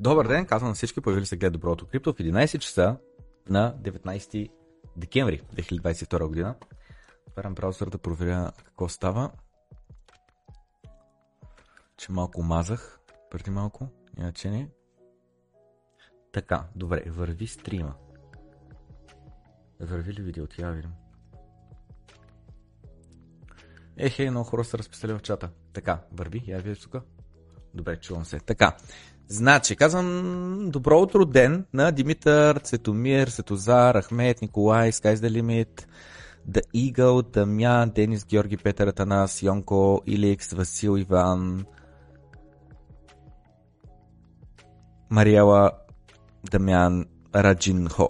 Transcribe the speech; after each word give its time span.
Добър 0.00 0.28
ден, 0.28 0.46
казвам 0.46 0.68
на 0.68 0.74
всички, 0.74 1.00
появили 1.00 1.26
се 1.26 1.36
гледа 1.36 1.50
Доброто 1.50 1.86
крипто 1.86 2.12
в 2.12 2.16
11 2.16 2.58
часа 2.58 2.96
на 3.48 3.76
19 3.82 4.50
декември 4.96 5.40
2022 5.40 6.26
година. 6.26 6.54
Отварям 7.28 7.54
браузър 7.54 7.90
да 7.90 7.98
проверя 7.98 8.52
какво 8.64 8.88
става. 8.88 9.30
Че 11.96 12.12
малко 12.12 12.42
мазах 12.42 13.00
преди 13.30 13.50
малко, 13.50 13.88
иначе 14.18 14.50
не. 14.50 14.70
Така, 16.32 16.64
добре, 16.76 17.04
върви 17.06 17.46
стрима. 17.46 17.94
Върви 19.80 20.12
ли 20.12 20.22
видеото? 20.22 20.60
Я 20.60 20.70
видим. 20.70 20.92
Ехе, 23.96 24.30
много 24.30 24.44
хора 24.44 24.64
са 24.64 24.78
разписали 24.78 25.12
в 25.12 25.20
чата. 25.20 25.50
Така, 25.72 26.00
върви, 26.12 26.44
я 26.46 26.58
видя 26.58 26.80
тук. 26.80 26.96
Добре, 27.74 28.00
чувам 28.00 28.24
се. 28.24 28.40
Така, 28.40 28.76
значи, 29.28 29.76
казвам 29.76 30.70
добро 30.70 31.00
утро 31.00 31.24
ден 31.24 31.66
на 31.72 31.92
Димитър, 31.92 32.58
Цветомир, 32.58 33.28
Светозар, 33.28 33.94
Ахмет, 33.94 34.42
Николай, 34.42 34.92
Sky's 34.92 35.14
the 35.14 35.42
Limit, 35.42 35.86
The 36.50 36.62
Eagle, 36.74 37.32
Дамян, 37.32 37.90
Денис, 37.90 38.24
Георги, 38.24 38.56
Петър, 38.56 38.86
Атанас, 38.86 39.42
Йонко, 39.42 40.02
Иликс, 40.06 40.52
Васил, 40.52 40.96
Иван, 40.96 41.64
Мариела, 45.10 45.70
Дамян, 46.50 47.06
Раджин 47.34 47.88
Хо. 47.88 48.08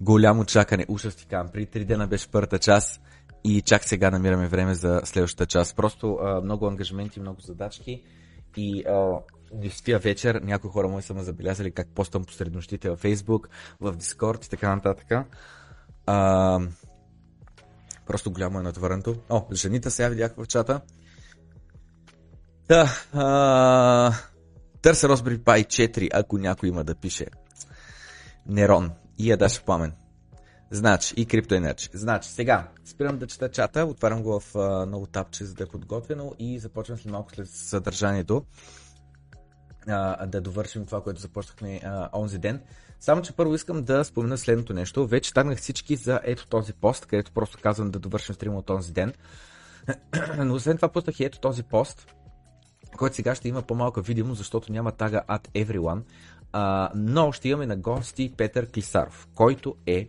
Голямо 0.00 0.44
чакане, 0.44 0.86
ужас 0.88 1.14
ти 1.14 1.26
кам. 1.26 1.48
При 1.52 1.66
три 1.66 1.84
дена 1.84 2.06
беше 2.06 2.30
първата 2.30 2.58
част 2.58 3.00
и 3.44 3.62
чак 3.62 3.84
сега 3.84 4.10
намираме 4.10 4.48
време 4.48 4.74
за 4.74 5.00
следващата 5.04 5.46
част. 5.46 5.76
Просто 5.76 6.18
а, 6.22 6.40
много 6.40 6.66
ангажименти, 6.66 7.20
много 7.20 7.40
задачки 7.40 8.02
и 8.56 8.84
а, 8.88 9.20
десетия 9.52 9.98
вечер 9.98 10.34
някои 10.34 10.70
хора 10.70 10.88
мои 10.88 11.02
са 11.02 11.14
ме 11.14 11.22
забелязали 11.22 11.70
как 11.70 11.88
постам 11.94 12.24
посред 12.24 12.54
нощите 12.54 12.90
във 12.90 13.02
Facebook, 13.02 13.46
в 13.80 13.96
Discord 13.96 14.46
и 14.46 14.50
така 14.50 14.74
нататък. 14.74 15.26
А, 16.06 16.60
просто 18.06 18.32
голямо 18.32 18.58
е 18.58 18.62
натвърнато. 18.62 19.16
О, 19.30 19.46
жените 19.52 19.90
сега 19.90 20.08
видях 20.08 20.34
в 20.36 20.46
чата. 20.46 20.80
Да, 22.68 22.88
а, 23.12 24.12
търся 24.82 25.08
Raspberry 25.08 25.38
Pi 25.38 25.66
4, 25.66 26.08
ако 26.12 26.38
някой 26.38 26.68
има 26.68 26.84
да 26.84 26.94
пише. 26.94 27.26
Нерон 28.46 28.90
и 29.18 29.30
Ядаш 29.30 29.64
Пламен. 29.64 29.92
Значи, 30.70 31.14
и 31.16 31.26
CryptoEnergy. 31.26 31.96
Значи, 31.96 32.28
сега, 32.28 32.68
спирам 32.84 33.18
да 33.18 33.26
чета 33.26 33.50
чата, 33.50 33.84
отварям 33.84 34.22
го 34.22 34.40
в 34.40 34.56
а, 34.56 34.86
ново 34.86 35.06
тапче, 35.06 35.44
за 35.44 35.54
да 35.54 35.64
е 35.64 35.66
подготвено 35.66 36.32
и 36.38 36.58
започвам 36.58 36.98
след 36.98 37.12
малко 37.12 37.34
след 37.34 37.48
съдържанието 37.48 38.44
а, 39.88 40.26
да 40.26 40.40
довършим 40.40 40.86
това, 40.86 41.00
което 41.00 41.20
започнахме 41.20 41.80
а, 41.84 42.08
онзи 42.14 42.38
ден. 42.38 42.62
Само, 43.00 43.22
че 43.22 43.32
първо 43.32 43.54
искам 43.54 43.82
да 43.82 44.04
спомена 44.04 44.38
следното 44.38 44.74
нещо. 44.74 45.06
Вече 45.06 45.34
тагнах 45.34 45.58
всички 45.58 45.96
за 45.96 46.20
ето 46.24 46.46
този 46.46 46.72
пост, 46.72 47.06
където 47.06 47.32
просто 47.32 47.58
казвам 47.62 47.90
да 47.90 47.98
довършим 47.98 48.34
стрима 48.34 48.58
от 48.58 48.66
този 48.66 48.92
ден. 48.92 49.12
Но 50.38 50.54
освен 50.54 50.76
това 50.76 50.88
пуснах 50.88 51.20
и 51.20 51.24
ето 51.24 51.40
този 51.40 51.62
пост, 51.62 52.14
който 52.96 53.16
сега 53.16 53.34
ще 53.34 53.48
има 53.48 53.62
по-малка 53.62 54.02
видимост, 54.02 54.38
защото 54.38 54.72
няма 54.72 54.92
тага 54.92 55.22
at 55.28 55.48
everyone. 55.48 56.02
А, 56.52 56.90
но 56.94 57.32
ще 57.32 57.48
имаме 57.48 57.66
на 57.66 57.76
гости 57.76 58.32
Петър 58.36 58.70
Клисаров, 58.70 59.28
който 59.34 59.76
е 59.86 60.08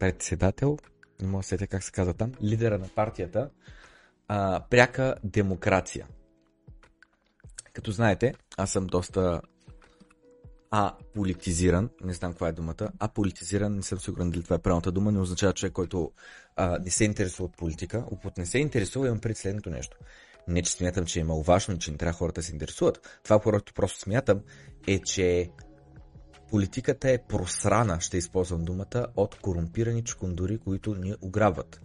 председател, 0.00 0.78
не 1.22 1.28
мога 1.28 1.42
да 1.42 1.46
сетя 1.46 1.66
как 1.66 1.82
се 1.82 1.92
казва 1.92 2.14
там, 2.14 2.32
лидера 2.42 2.78
на 2.78 2.88
партията 2.88 3.50
а, 4.28 4.64
Пряка 4.70 5.14
демокрация. 5.24 6.06
Като 7.72 7.90
знаете, 7.90 8.34
аз 8.56 8.70
съм 8.70 8.86
доста 8.86 9.40
аполитизиран, 10.70 11.90
не 12.04 12.12
знам 12.12 12.32
каква 12.32 12.48
е 12.48 12.52
думата, 12.52 12.88
аполитизиран, 12.98 13.76
не 13.76 13.82
съм 13.82 13.98
сигурен 13.98 14.30
дали 14.30 14.42
това 14.42 14.56
е 14.56 14.58
правилната 14.58 14.92
дума, 14.92 15.12
не 15.12 15.20
означава 15.20 15.52
човек, 15.52 15.72
който 15.72 16.12
а, 16.56 16.78
не 16.78 16.90
се 16.90 17.04
интересува 17.04 17.44
от 17.44 17.56
политика. 17.56 18.04
От 18.10 18.38
не 18.38 18.46
се 18.46 18.58
интересува, 18.58 19.06
имам 19.06 19.20
пред 19.20 19.36
следното 19.36 19.70
нещо. 19.70 19.96
Не, 20.48 20.62
че 20.62 20.72
смятам, 20.72 21.06
че 21.06 21.20
е 21.20 21.24
маловажно, 21.24 21.78
че 21.78 21.90
не 21.90 21.96
трябва 21.96 22.18
хората 22.18 22.40
да 22.40 22.44
се 22.44 22.52
интересуват. 22.52 23.20
Това, 23.22 23.38
което 23.38 23.74
просто 23.74 24.00
смятам, 24.00 24.40
е, 24.86 24.98
че 24.98 25.50
политиката 26.50 27.10
е 27.10 27.18
просрана, 27.18 28.00
ще 28.00 28.16
използвам 28.16 28.64
думата, 28.64 29.06
от 29.16 29.34
корумпирани 29.34 30.04
чкундури, 30.04 30.58
които 30.58 30.94
ни 30.94 31.14
ограбват. 31.20 31.80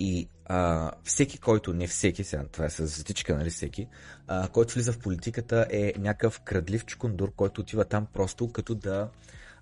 И 0.00 0.28
а, 0.46 0.90
всеки, 1.04 1.38
който, 1.38 1.72
не 1.72 1.86
всеки, 1.86 2.24
сега 2.24 2.44
това 2.52 2.64
е 2.64 2.70
с 2.70 2.86
затичка, 2.86 3.36
нали 3.36 3.50
всеки, 3.50 3.88
а, 4.28 4.48
който 4.48 4.74
влиза 4.74 4.92
в 4.92 4.98
политиката 4.98 5.66
е 5.70 5.92
някакъв 5.98 6.40
крадлив 6.40 6.86
чкундур, 6.86 7.32
който 7.36 7.60
отива 7.60 7.84
там 7.84 8.06
просто 8.12 8.52
като 8.52 8.74
да 8.74 9.08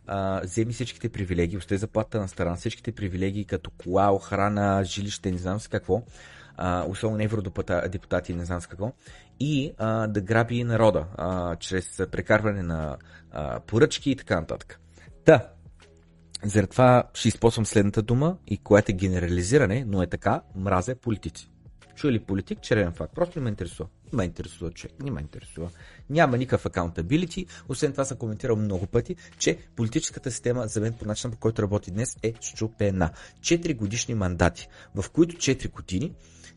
а, 0.07 0.41
вземи 0.45 0.73
всичките 0.73 1.09
привилегии, 1.09 1.59
остави 1.59 1.79
заплата 1.79 2.21
на 2.21 2.29
страна, 2.29 2.57
всичките 2.57 2.93
привилегии 2.93 3.45
като 3.45 3.71
кола, 3.71 4.13
охрана, 4.13 4.85
жилище, 4.85 5.31
не 5.31 5.39
знам 5.39 5.61
с 5.61 5.69
какво, 5.69 6.03
а, 6.57 6.85
особено 6.89 7.23
евродепутати, 7.23 8.35
не 8.35 8.45
знам 8.45 8.61
с 8.61 8.67
какво, 8.67 8.93
и 9.41 9.73
а, 9.79 10.07
да 10.07 10.21
граби 10.21 10.65
народа 10.65 11.07
а, 11.17 11.57
чрез 11.57 12.03
прекарване 12.11 12.63
на 12.63 12.97
а, 13.31 13.61
поръчки 13.61 14.11
и 14.11 14.17
така 14.17 14.41
нататък. 14.41 14.81
Да, 15.27 15.49
заради 16.45 16.71
това 16.71 17.05
ще 17.15 17.29
използвам 17.29 17.67
следната 17.67 18.03
дума, 18.03 18.37
и 18.47 18.57
която 18.57 18.93
е 18.93 18.95
генерализиране, 18.95 19.85
но 19.89 20.03
е 20.03 20.07
така, 20.07 20.43
мразя 20.57 20.95
политици. 20.95 21.51
Чуя 21.95 22.13
ли 22.13 22.19
политик, 22.19 22.61
червен 22.63 22.93
факт. 22.93 23.15
Просто 23.15 23.39
не 23.39 23.43
ме 23.43 23.51
интересува. 23.51 23.89
Не 24.13 24.17
ме 24.17 24.25
интересува 24.25 24.71
човек, 24.71 25.03
не 25.03 25.11
ме 25.11 25.21
интересува. 25.21 25.71
Няма 26.11 26.37
никакъв 26.37 26.73
accountability. 26.73 27.47
Освен 27.69 27.93
това 27.93 28.05
съм 28.05 28.19
коментирал 28.19 28.57
много 28.57 28.87
пъти, 28.87 29.17
че 29.39 29.59
политическата 29.77 30.31
система 30.31 30.67
за 30.67 30.81
мен 30.81 30.93
по 30.93 31.05
начина 31.05 31.33
по 31.33 31.39
който 31.39 31.63
работи 31.63 31.91
днес 31.91 32.17
е 32.23 32.35
щупена. 32.41 33.11
4 33.41 33.77
годишни 33.77 34.15
мандати, 34.15 34.69
в 34.95 35.11
които 35.11 35.37
4 35.37 35.71
години 35.71 36.13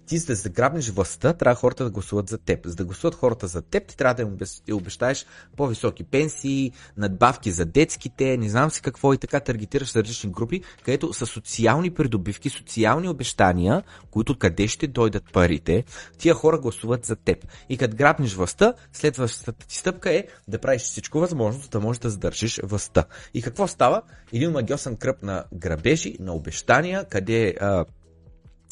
ти 0.06 0.18
за 0.18 0.26
да 0.26 0.36
заграбнеш 0.36 0.90
властта, 0.90 1.34
трябва 1.34 1.56
хората 1.56 1.84
да 1.84 1.90
гласуват 1.90 2.30
за 2.30 2.38
теб. 2.38 2.66
За 2.66 2.76
да 2.76 2.86
гласуват 2.86 3.16
хората 3.16 3.48
за 3.48 3.62
теб, 3.62 3.88
ти 3.88 3.98
трябва 3.98 4.14
да 4.14 4.22
им 4.22 4.38
обещаеш 4.72 5.26
по-високи 5.58 6.04
пенсии, 6.04 6.72
надбавки 6.98 7.52
за 7.52 7.66
детските, 7.66 8.38
не 8.38 8.50
знам 8.50 8.72
си 8.72 8.82
какво 8.82 9.14
и 9.14 9.18
така 9.18 9.40
таргетираш 9.40 9.96
различни 9.96 10.32
групи, 10.32 10.62
където 10.84 11.14
са 11.14 11.26
социални 11.26 11.92
придобивки, 11.92 12.50
социални 12.50 13.10
обещания, 13.10 13.84
които 14.12 14.38
къде 14.38 14.68
ще 14.68 14.88
дойдат 14.88 15.24
парите, 15.34 15.84
тия 16.18 16.34
хора 16.34 16.60
гласуват 16.60 17.06
за 17.06 17.16
теб. 17.16 17.46
И 17.70 17.78
като 17.78 17.96
грабнеш 17.96 18.34
властта, 18.34 18.74
следващата 18.94 19.66
ти 19.68 19.78
стъпка 19.78 20.14
е 20.14 20.26
да 20.48 20.60
правиш 20.60 20.82
всичко 20.82 21.20
възможно, 21.20 21.62
да 21.72 21.80
можеш 21.80 22.00
да 22.00 22.10
задържиш 22.10 22.60
властта. 22.64 23.06
И 23.34 23.42
какво 23.42 23.68
става? 23.68 24.02
Един 24.34 24.52
магиосен 24.52 24.96
кръп 24.96 25.24
на 25.24 25.44
грабежи, 25.54 26.16
на 26.20 26.34
обещания, 26.34 27.06
къде 27.10 27.56
а, 27.62 27.86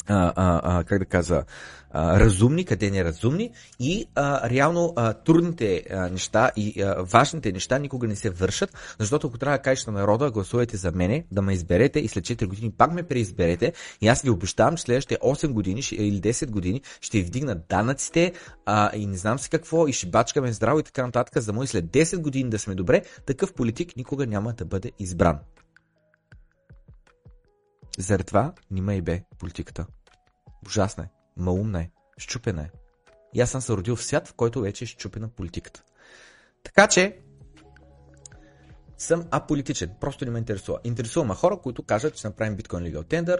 а, 0.08 0.32
а, 0.36 0.84
как 0.84 0.98
да 0.98 1.04
кажа, 1.04 1.42
а, 1.90 2.20
разумни, 2.20 2.64
къде 2.64 2.90
не 2.90 3.04
разумни 3.04 3.50
и 3.80 4.06
а, 4.14 4.50
реално 4.50 4.92
а, 4.96 5.12
трудните 5.12 5.84
а, 5.90 6.08
неща 6.08 6.50
и 6.56 6.82
а, 6.82 7.02
важните 7.02 7.52
неща 7.52 7.78
никога 7.78 8.08
не 8.08 8.16
се 8.16 8.30
вършат, 8.30 8.96
защото 8.98 9.26
ако 9.26 9.38
трябва 9.38 9.58
да 9.58 9.62
кажеш 9.62 9.86
на 9.86 9.92
народа, 9.92 10.30
гласувайте 10.30 10.76
за 10.76 10.92
мене, 10.92 11.24
да 11.32 11.42
ме 11.42 11.52
изберете 11.52 12.00
и 12.00 12.08
след 12.08 12.24
4 12.24 12.46
години 12.46 12.70
пак 12.70 12.92
ме 12.92 13.02
преизберете 13.02 13.72
и 14.00 14.08
аз 14.08 14.22
ви 14.22 14.30
обещавам, 14.30 14.76
че 14.76 14.82
следващите 14.82 15.20
8 15.20 15.48
години 15.48 15.80
или 15.92 16.20
10 16.20 16.50
години 16.50 16.82
ще 17.00 17.18
ви 17.18 17.24
вдигнат 17.24 17.58
данъците 17.68 18.32
а, 18.66 18.96
и 18.96 19.06
не 19.06 19.16
знам 19.16 19.38
си 19.38 19.50
какво 19.50 19.88
и 19.88 19.92
ще 19.92 20.06
бачкаме 20.06 20.52
здраво 20.52 20.78
и 20.78 20.82
така 20.82 21.06
нататък, 21.06 21.42
за 21.42 21.52
да 21.52 21.66
след 21.66 21.84
10 21.84 22.18
години 22.18 22.50
да 22.50 22.58
сме 22.58 22.74
добре, 22.74 23.02
такъв 23.26 23.52
политик 23.52 23.96
никога 23.96 24.26
няма 24.26 24.52
да 24.52 24.64
бъде 24.64 24.92
избран. 24.98 25.38
Заради 28.00 28.24
това 28.24 28.52
нима 28.70 28.94
и 28.94 29.02
бе 29.02 29.24
политиката. 29.38 29.86
Ужасна 30.66 31.04
е, 31.04 31.08
малумна 31.36 31.80
е, 31.80 31.90
щупена 32.18 32.62
е. 32.62 32.70
И 33.34 33.40
аз 33.40 33.50
съм 33.50 33.60
се 33.60 33.72
родил 33.72 33.96
в 33.96 34.04
свят, 34.04 34.28
в 34.28 34.34
който 34.34 34.60
вече 34.60 34.84
е 34.84 34.86
щупена 34.86 35.28
политиката. 35.28 35.82
Така 36.64 36.88
че, 36.88 37.18
съм 38.98 39.24
аполитичен. 39.30 39.90
Просто 40.00 40.24
не 40.24 40.30
ме 40.30 40.38
интересува. 40.38 40.78
Интересува 40.84 41.26
ме 41.26 41.34
хора, 41.34 41.56
които 41.56 41.82
кажат, 41.82 42.14
че 42.14 42.26
направим 42.26 42.56
биткоин 42.56 42.84
legal 42.84 43.02
tender, 43.02 43.38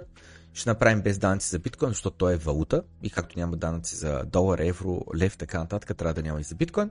ще 0.55 0.71
направим 0.71 1.03
без 1.03 1.19
данъци 1.19 1.51
за 1.51 1.59
биткоин, 1.59 1.91
защото 1.91 2.17
той 2.17 2.35
е 2.35 2.37
валута 2.37 2.83
и 3.03 3.11
както 3.11 3.39
няма 3.39 3.57
данъци 3.57 3.97
за 3.97 4.25
долар, 4.27 4.59
евро, 4.59 5.01
лев, 5.17 5.37
така 5.37 5.59
нататък, 5.59 5.97
трябва 5.97 6.15
да 6.15 6.23
няма 6.23 6.41
и 6.41 6.43
за 6.43 6.55
биткоин. 6.55 6.91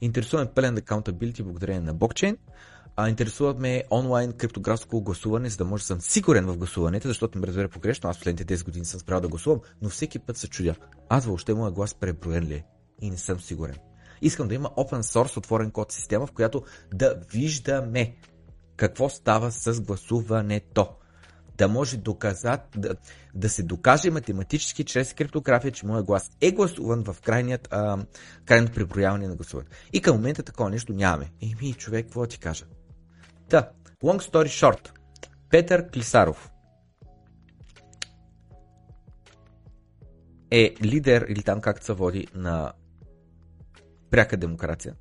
Интересува 0.00 0.46
пълен 0.54 0.76
accountability 0.76 1.42
благодарение 1.42 1.80
на 1.80 1.94
блокчейн 1.94 2.36
а, 2.96 3.08
интересуват 3.08 3.58
ме 3.58 3.84
онлайн 3.90 4.32
криптографско 4.32 5.00
гласуване, 5.00 5.48
за 5.48 5.56
да 5.56 5.64
може 5.64 5.82
да 5.82 5.86
съм 5.86 6.00
сигурен 6.00 6.46
в 6.46 6.56
гласуването, 6.56 7.08
защото 7.08 7.38
ме 7.38 7.46
разбере 7.46 7.68
погрешно. 7.68 8.10
Аз 8.10 8.16
последните 8.16 8.56
10 8.56 8.64
години 8.64 8.84
съм 8.84 9.00
спрял 9.00 9.20
да 9.20 9.28
гласувам, 9.28 9.60
но 9.82 9.88
всеки 9.88 10.18
път 10.18 10.36
се 10.36 10.48
чудя. 10.48 10.74
Аз 11.08 11.26
въобще 11.26 11.54
моя 11.54 11.72
глас 11.72 11.94
преброен 11.94 12.44
ли 12.44 12.54
е? 12.54 12.64
И 13.00 13.10
не 13.10 13.16
съм 13.16 13.40
сигурен. 13.40 13.76
Искам 14.22 14.48
да 14.48 14.54
има 14.54 14.68
open 14.68 15.02
source, 15.02 15.36
отворен 15.36 15.70
код 15.70 15.92
система, 15.92 16.26
в 16.26 16.32
която 16.32 16.62
да 16.94 17.20
виждаме 17.32 18.16
какво 18.76 19.08
става 19.08 19.50
с 19.50 19.80
гласуването. 19.80 20.88
да 21.58 21.68
може 21.68 21.96
доказат, 21.96 22.60
да, 22.76 22.94
да 23.34 23.48
се 23.48 23.62
докаже 23.62 24.10
математически 24.10 24.84
чрез 24.84 25.14
криптография, 25.14 25.72
че 25.72 25.86
моят 25.86 26.06
глас 26.06 26.30
е 26.40 26.52
гласуван 26.52 27.04
в 27.04 27.16
крайният, 27.20 27.68
а, 27.70 27.98
крайното 28.44 28.72
преброяване 28.74 29.28
на 29.28 29.36
гласуване. 29.36 29.68
И 29.92 30.00
към 30.00 30.16
момента 30.16 30.42
такова 30.42 30.70
нещо 30.70 30.92
нямаме. 30.92 31.32
Еми, 31.42 31.74
човек, 31.74 32.04
какво 32.04 32.26
ти 32.26 32.38
кажа? 32.38 32.64
Та, 33.48 33.70
long 34.02 34.30
story 34.30 34.46
short. 34.46 34.90
Петър 35.50 35.90
Клисаров 35.90 36.50
е 40.50 40.74
лидер, 40.82 41.26
или 41.28 41.42
там 41.42 41.60
както 41.60 41.84
се 41.84 41.92
води, 41.92 42.26
на 42.34 42.72
пряка 44.10 44.36
демокрация. 44.36 44.94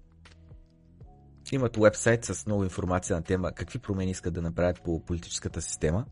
Имат 1.51 1.77
вебсайт 1.77 2.25
с 2.25 2.45
много 2.45 2.63
информация 2.63 3.15
на 3.15 3.21
тема 3.21 3.51
какви 3.51 3.79
промени 3.79 4.11
искат 4.11 4.33
да 4.33 4.41
направят 4.41 4.81
по 4.83 5.05
политическата 5.05 5.61
система. 5.61 6.05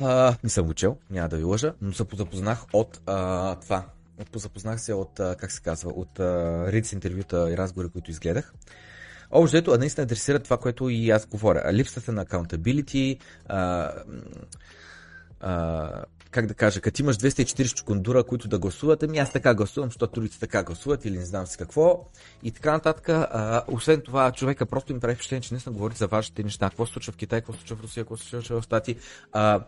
А, 0.00 0.36
не 0.44 0.50
съм 0.50 0.68
учил, 0.68 0.96
няма 1.10 1.28
да 1.28 1.36
ви 1.36 1.44
лъжа, 1.44 1.74
но 1.80 1.92
се 1.92 2.04
запознах 2.14 2.64
от 2.72 3.00
а, 3.06 3.56
това. 3.56 3.86
Позапознах 4.32 4.80
се 4.80 4.94
от, 4.94 5.20
а, 5.20 5.36
как 5.36 5.52
се 5.52 5.62
казва, 5.62 5.90
от 5.90 6.20
риц 6.72 6.92
интервюта 6.92 7.50
и 7.52 7.56
разговори, 7.56 7.88
които 7.88 8.10
изгледах. 8.10 8.54
Общо 9.30 9.56
ето, 9.56 9.78
наистина 9.78 10.02
адресира 10.02 10.38
това, 10.38 10.56
което 10.56 10.88
и 10.88 11.10
аз 11.10 11.26
говоря. 11.26 11.72
Липсата 11.72 12.12
на 12.12 12.26
accountability, 12.26 13.18
а, 13.48 13.92
а, 15.40 16.04
как 16.30 16.46
да 16.46 16.54
кажа, 16.54 16.80
като 16.80 17.02
имаш 17.02 17.16
240 17.16 17.74
чукундура, 17.74 18.24
които 18.24 18.48
да 18.48 18.58
гласуват, 18.58 19.02
ами 19.02 19.18
аз 19.18 19.32
така 19.32 19.54
гласувам, 19.54 19.88
защото 19.88 20.12
другите 20.14 20.40
така 20.40 20.62
гласуват 20.62 21.04
или 21.04 21.18
не 21.18 21.24
знам 21.24 21.46
си 21.46 21.58
какво. 21.58 22.06
И 22.42 22.50
така 22.50 22.72
нататък. 22.72 23.08
А, 23.08 23.64
освен 23.68 24.00
това, 24.00 24.32
човека 24.32 24.66
просто 24.66 24.92
им 24.92 25.00
прави 25.00 25.14
впечатление, 25.14 25.42
че 25.42 25.54
не 25.54 25.60
съм 25.60 25.74
говори 25.74 25.94
за 25.94 26.06
важните 26.06 26.42
неща. 26.42 26.68
Какво 26.68 26.86
се 26.86 26.92
случва 26.92 27.12
в 27.12 27.16
Китай, 27.16 27.40
какво 27.40 27.52
се 27.52 27.58
случва 27.58 27.76
в 27.76 27.82
Русия, 27.82 28.04
какво 28.04 28.16
се 28.16 28.28
случва 28.28 28.60
в 28.60 28.64
Стати. 28.64 28.96
А, 29.32 29.60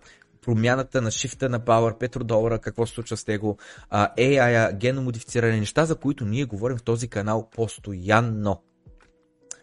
промяната 0.42 1.02
на 1.02 1.10
шифта 1.10 1.48
на 1.48 1.60
Power, 1.60 1.98
петродолара, 1.98 2.58
какво 2.58 2.86
се 2.86 2.94
случва 2.94 3.16
с 3.16 3.26
него, 3.26 3.58
AI, 3.92 4.76
геномодифициране, 4.76 5.60
неща, 5.60 5.84
за 5.84 5.96
които 5.96 6.24
ние 6.24 6.44
говорим 6.44 6.78
в 6.78 6.82
този 6.82 7.08
канал 7.08 7.50
постоянно. 7.50 8.62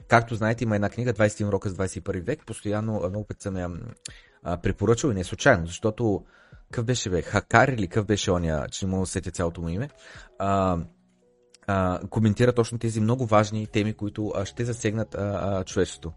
Както 0.10 0.36
знаете, 0.36 0.64
има 0.64 0.76
една 0.76 0.90
книга 0.90 1.14
21 1.14 1.48
урока 1.48 1.70
с 1.70 1.76
21 1.76 2.22
век, 2.22 2.46
постоянно 2.46 3.10
много 3.10 3.26
път 3.28 3.42
съм 3.42 3.58
я 3.58 3.70
препоръчал 4.64 5.10
и 5.10 5.14
не 5.14 5.24
случайно, 5.24 5.68
защото 5.68 6.26
какъв 6.72 6.86
беше 6.86 7.10
бе, 7.10 7.22
Хакар 7.22 7.68
или 7.68 7.88
какъв 7.88 8.06
беше 8.06 8.32
оня, 8.32 8.68
че 8.72 8.86
не 8.86 8.92
мога 8.92 9.02
да 9.02 9.08
сетя 9.08 9.32
цялото 9.32 9.62
му 9.62 9.70
име, 9.70 9.90
а, 10.40 10.78
а, 11.68 12.00
коментира 12.10 12.54
точно 12.54 12.80
тези 12.80 13.02
много 13.02 13.26
важни 13.26 13.68
теми, 13.68 13.94
които 13.94 14.32
а, 14.36 14.46
ще 14.46 14.66
засегнат 14.66 15.16
а, 15.16 15.20
а, 15.20 15.64
човечеството. 15.64 16.14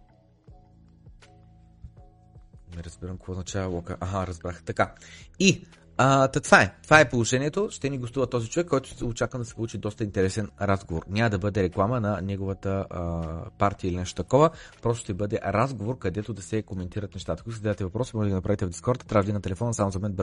Не 2.76 2.84
разбирам 2.84 3.16
какво 3.16 3.32
означава 3.32 3.68
лока. 3.68 3.96
Ага, 4.00 4.26
разбрах. 4.26 4.62
Така. 4.62 4.94
И 5.38 5.64
а, 5.96 6.28
та 6.28 6.40
това 6.40 6.62
е. 6.62 6.74
Това 6.82 7.00
е 7.00 7.08
положението. 7.08 7.68
Ще 7.70 7.90
ни 7.90 7.98
гостува 7.98 8.26
този 8.26 8.48
човек, 8.48 8.68
който 8.68 9.06
очаквам 9.06 9.42
да 9.42 9.48
се 9.48 9.54
получи 9.54 9.78
доста 9.78 10.04
интересен 10.04 10.48
разговор. 10.60 11.02
Няма 11.08 11.30
да 11.30 11.38
бъде 11.38 11.62
реклама 11.62 12.00
на 12.00 12.20
неговата 12.22 12.86
а, 12.90 13.22
партия 13.58 13.88
или 13.88 13.96
нещо 13.96 14.22
такова. 14.22 14.50
Просто 14.82 15.00
ще 15.02 15.14
бъде 15.14 15.40
разговор, 15.44 15.98
където 15.98 16.34
да 16.34 16.42
се 16.42 16.62
коментират 16.62 17.14
нещата. 17.14 17.40
Ако 17.40 17.52
си 17.52 17.62
дадете 17.62 17.84
въпроси, 17.84 18.16
може 18.16 18.26
да 18.26 18.30
ги 18.30 18.34
направите 18.34 18.66
в 18.66 18.68
Дискорд. 18.68 19.04
Трябва 19.08 19.26
да 19.26 19.32
на 19.32 19.40
телефона 19.40 19.74
само 19.74 19.90
за 19.90 19.98
мен. 19.98 20.16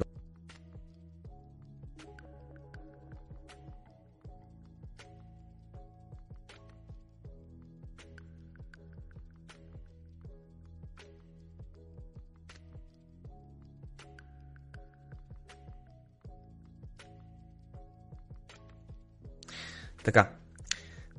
Така. 20.12 20.30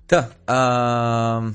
Та. 0.07 0.29
А... 0.47 1.51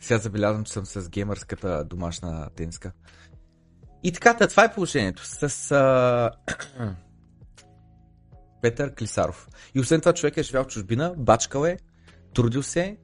Сега 0.00 0.18
забелязвам, 0.18 0.64
че 0.64 0.72
съм 0.72 0.86
с 0.86 1.08
геймърската 1.08 1.84
домашна 1.84 2.50
тениска. 2.56 2.92
И 4.02 4.12
така, 4.12 4.48
това 4.48 4.64
е 4.64 4.74
положението 4.74 5.24
с 5.24 5.70
а... 5.72 6.30
Петър 8.62 8.94
Клисаров. 8.94 9.48
И 9.74 9.80
освен 9.80 10.00
това 10.00 10.12
човек 10.12 10.36
е 10.36 10.42
живял 10.42 10.64
в 10.64 10.66
чужбина, 10.66 11.14
бачкал 11.16 11.64
е, 11.64 11.78
трудил 12.34 12.62
се, 12.62 12.96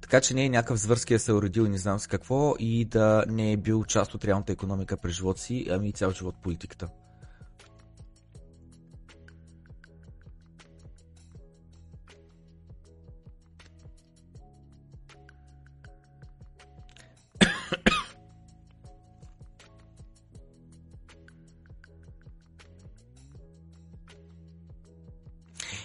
така 0.00 0.20
че 0.20 0.34
не 0.34 0.44
е 0.44 0.48
някакъв 0.48 0.78
звърски 0.78 1.14
да 1.14 1.18
се 1.18 1.30
е 1.30 1.34
уредил 1.34 1.62
и 1.62 1.68
не 1.68 1.78
знам 1.78 1.98
с 1.98 2.06
какво 2.06 2.54
и 2.58 2.84
да 2.84 3.24
не 3.28 3.52
е 3.52 3.56
бил 3.56 3.84
част 3.84 4.14
от 4.14 4.24
реалната 4.24 4.52
економика 4.52 4.96
през 4.96 5.14
живота 5.14 5.40
си, 5.40 5.66
ами 5.70 5.92
цял 5.92 6.10
живот 6.10 6.34
политиката. 6.42 6.88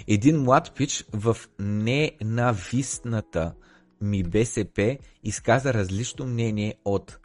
Един 0.08 0.42
млад 0.42 0.72
пич 0.76 1.06
в 1.14 1.38
ненавистната 1.60 3.54
ми 4.02 4.24
БСП 4.24 4.98
изказа 5.24 5.74
различно 5.74 6.26
мнение 6.26 6.76
от 6.86 7.20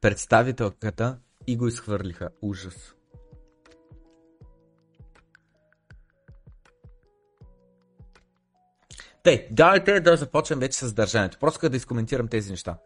представителката 0.00 1.18
и 1.46 1.56
го 1.56 1.68
изхвърлиха. 1.68 2.28
Ужас. 2.42 2.94
Тъй, 9.22 9.48
давайте 9.50 10.00
да 10.00 10.16
започнем 10.16 10.58
вече 10.58 10.78
с 10.78 10.92
държането. 10.92 11.38
Просто 11.38 11.68
да 11.68 11.76
изкоментирам 11.76 12.28
тези 12.28 12.50
неща. 12.50 12.78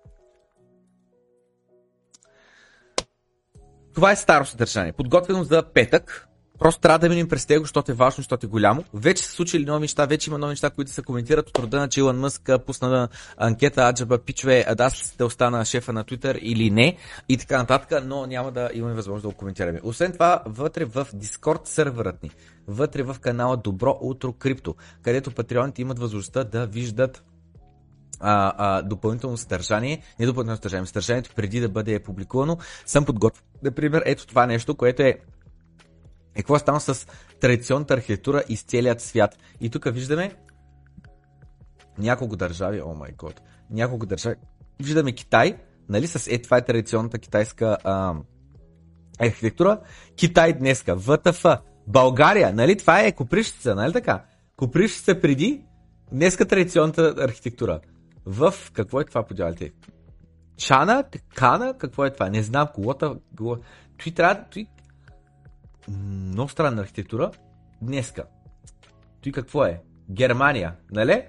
Това 3.94 4.12
е 4.12 4.17
старо 4.17 4.44
съдържание. 4.44 4.93
Подготвено 4.93 5.44
за 5.44 5.73
петък, 5.73 6.29
Просто 6.58 6.81
трябва 6.81 6.99
да 6.99 7.08
минем 7.08 7.29
през 7.29 7.49
него, 7.49 7.64
защото 7.64 7.93
е 7.93 7.94
важно, 7.94 8.17
защото 8.17 8.47
е 8.47 8.49
голямо. 8.49 8.85
Вече 8.94 9.25
са 9.25 9.32
случили 9.32 9.64
нови 9.64 9.81
неща, 9.81 10.06
вече 10.06 10.31
има 10.31 10.38
нови 10.38 10.50
неща, 10.50 10.70
които 10.70 10.91
се 10.91 11.03
коментират 11.03 11.49
от 11.49 11.58
рода 11.58 11.81
на 11.81 11.88
че 11.88 12.00
Илон 12.00 12.19
Мъск 12.19 12.50
пусна 12.67 12.88
на 12.88 13.08
анкета 13.37 13.82
Аджаба 13.82 14.19
Пичове, 14.19 14.64
а 14.69 14.75
да 14.75 14.91
да 15.19 15.26
остана 15.26 15.64
шефа 15.64 15.93
на 15.93 16.05
Twitter 16.05 16.38
или 16.38 16.70
не 16.70 16.97
и 17.29 17.37
така 17.37 17.58
нататък, 17.58 18.03
но 18.05 18.26
няма 18.26 18.52
да 18.52 18.71
имаме 18.75 18.95
възможност 18.95 19.23
да 19.23 19.28
го 19.28 19.35
коментираме. 19.35 19.80
Освен 19.83 20.12
това, 20.12 20.42
вътре 20.47 20.85
в 20.85 21.07
Discord 21.14 21.66
серверът 21.66 22.23
ни, 22.23 22.30
вътре 22.66 23.02
в 23.02 23.16
канала 23.21 23.57
Добро 23.57 23.99
Утро 24.00 24.33
Крипто, 24.33 24.75
където 25.02 25.30
патреоните 25.30 25.83
имат 25.83 25.99
възможността 25.99 26.45
да 26.45 26.66
виждат 26.66 27.23
а, 28.21 28.52
а, 28.59 28.83
допълнително 28.83 29.37
съдържание, 29.37 30.02
не 30.21 30.26
допълнително 30.26 30.57
съдържание, 30.57 30.87
съдържанието 30.87 31.30
преди 31.37 31.61
да 31.61 31.69
бъде 31.69 31.99
публикувано, 31.99 32.59
съм 32.87 33.04
подготвил. 33.04 33.42
Например, 33.62 34.02
ето 34.07 34.26
това 34.26 34.47
нещо, 34.47 34.75
което 34.75 35.02
е 35.02 35.19
е 36.37 36.38
какво 36.38 36.59
става 36.59 36.81
с 36.81 37.07
традиционната 37.40 37.95
архитектура 37.95 38.43
из 38.49 38.62
целият 38.62 39.00
свят. 39.00 39.38
И 39.61 39.71
тук 39.71 39.85
виждаме 39.93 40.37
няколко 41.99 42.37
държави, 42.37 42.83
о 42.83 42.95
май 42.95 43.11
год, 43.19 43.40
няколко 43.71 44.07
държави. 44.07 44.37
Виждаме 44.83 45.12
Китай, 45.12 45.57
нали, 45.88 46.07
с 46.07 46.26
е, 46.26 46.38
това 46.38 46.57
е 46.57 46.64
традиционната 46.64 47.19
китайска 47.19 47.78
а, 47.85 48.14
архитектура. 49.19 49.81
Китай 50.16 50.52
днеска, 50.52 50.97
ВТФ, 50.97 51.45
България, 51.87 52.52
нали, 52.52 52.76
това 52.76 53.00
е 53.00 53.12
Коприщица, 53.12 53.75
нали 53.75 53.93
така? 53.93 54.25
Коприщица 54.57 55.21
преди, 55.21 55.64
днеска 56.12 56.47
традиционната 56.47 57.14
архитектура. 57.19 57.81
В, 58.26 58.55
какво 58.73 59.00
е 59.00 59.05
това, 59.05 59.23
подявалите? 59.23 59.73
Чана, 60.57 61.05
Кана, 61.35 61.75
какво 61.78 62.05
е 62.05 62.12
това? 62.12 62.31
Не 62.31 62.43
знам, 62.43 62.69
колота, 62.75 63.14
той 63.37 64.12
трябва, 64.14 64.45
той 64.50 64.66
много 65.88 66.49
странна 66.49 66.83
архитектура. 66.83 67.31
Днеска. 67.83 68.25
Той 69.23 69.33
какво 69.33 69.64
е? 69.64 69.83
Германия, 70.11 70.75
нали? 70.90 71.23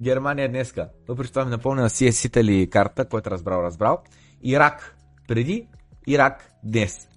Германия 0.00 0.48
днеска. 0.48 0.88
Въпреки 1.08 1.32
това 1.32 1.44
ми 1.44 1.50
напомня 1.50 1.82
на 1.82 1.90
CS 1.90 2.28
Italy 2.28 2.68
карта, 2.68 3.04
който 3.04 3.30
разбрал, 3.30 3.62
разбрал. 3.62 4.02
Ирак. 4.42 4.96
Преди 5.28 5.68
Ирак 6.06 6.50
днес. 6.64 7.08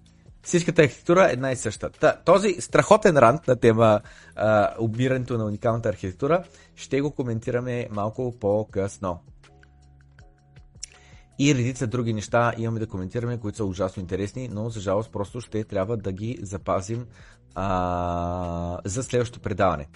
Всичката 0.44 0.82
архитектура 0.82 1.28
е 1.30 1.34
една 1.34 1.52
и 1.52 1.56
съща. 1.56 1.90
Та, 1.90 2.16
този 2.26 2.56
страхотен 2.60 3.18
рант 3.18 3.48
на 3.48 3.56
тема 3.56 4.02
а, 4.36 4.74
обмирането 4.80 5.38
на 5.38 5.46
уникалната 5.46 5.90
архитектура 5.90 6.44
ще 6.76 7.02
го 7.02 7.12
коментираме 7.12 7.88
малко 7.92 8.36
по-късно 8.40 9.20
и 11.40 11.56
редица 11.56 11.88
други 11.88 12.14
неща 12.14 12.54
имаме 12.58 12.80
да 12.80 12.88
коментираме, 12.88 13.38
които 13.38 13.58
са 13.58 13.66
ужасно 13.66 14.02
интересни, 14.02 14.50
но 14.52 14.70
за 14.70 14.80
жалост 14.80 15.12
просто 15.12 15.42
ще 15.42 15.64
трябва 15.64 15.98
да 15.98 16.12
ги 16.12 16.38
запазим 16.42 17.06
а, 17.56 18.78
за 18.86 19.04
следващото 19.04 19.40
предаване. 19.40 19.88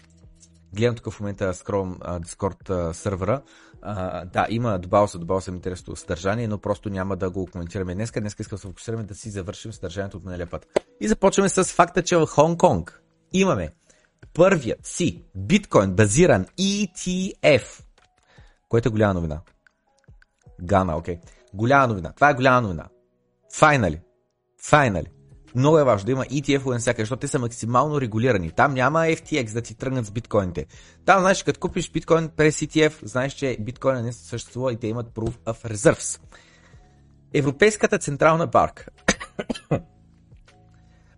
гледам 0.76 0.96
тук 0.96 1.14
в 1.14 1.20
момента 1.20 1.54
Scrum 1.54 1.98
Discord 1.98 2.92
сервера, 2.92 3.42
а, 3.82 4.26
да, 4.26 4.48
има, 4.50 4.80
добавил 4.80 5.08
се, 5.08 5.18
добавил 5.18 5.42
съм 5.42 5.56
интересно 5.56 5.96
съдържание, 5.96 6.48
но 6.48 6.58
просто 6.58 6.90
няма 6.90 7.18
да 7.18 7.30
го 7.30 7.48
коментираме 7.48 7.96
днес. 7.96 8.12
Днес 8.12 8.36
искам 8.40 8.56
да 8.56 8.62
се 8.62 8.68
фокусираме 8.68 9.04
да 9.04 9.16
си 9.16 9.30
завършим 9.30 9.74
съдържанието 9.74 10.18
от 10.18 10.26
миналия 10.26 10.50
път. 10.50 10.80
И 11.00 11.08
започваме 11.08 11.50
с 11.50 11.64
факта, 11.64 12.04
че 12.04 12.18
в 12.18 12.26
Хонг 12.26 12.60
Конг 12.60 13.02
имаме 13.34 13.70
първият 14.34 14.86
си 14.86 15.24
биткоин 15.36 15.92
базиран 15.94 16.46
ETF, 16.46 17.82
което 18.70 18.90
е 18.90 18.92
голяма 18.92 19.14
новина. 19.14 19.42
Гана, 20.62 20.98
окей. 20.98 21.16
Okay. 21.16 21.22
Голяма 21.54 21.88
новина. 21.88 22.12
Това 22.12 22.30
е 22.30 22.34
голяма 22.34 22.62
новина. 22.62 22.88
Файнали. 23.54 24.02
Файнали. 24.62 25.08
Много 25.56 25.80
е 25.80 25.84
важно 25.84 26.06
да 26.06 26.12
има 26.12 26.26
ETF 26.26 26.66
на 26.66 26.80
всяка, 26.80 27.02
защото 27.02 27.20
те 27.20 27.28
са 27.28 27.40
максимално 27.40 28.02
регулирани. 28.02 28.52
Там 28.52 28.74
няма 28.74 29.00
FTX 29.00 29.54
да 29.54 29.62
ти 29.62 29.76
тръгнат 29.76 30.06
с 30.06 30.12
биткоините. 30.12 30.66
Там, 31.06 31.20
знаеш, 31.20 31.44
като 31.44 31.60
купиш 31.60 31.92
биткоин 31.92 32.30
през 32.30 32.60
ETF, 32.60 33.06
знаеш, 33.06 33.34
че 33.34 33.58
биткоина 33.60 34.02
не 34.02 34.14
съществува 34.14 34.74
и 34.74 34.78
те 34.78 34.88
имат 34.88 35.14
Proof 35.14 35.38
of 35.38 35.74
Reserves. 35.74 36.22
Европейската 37.34 37.98
централна 37.98 38.48
банка 38.48 38.86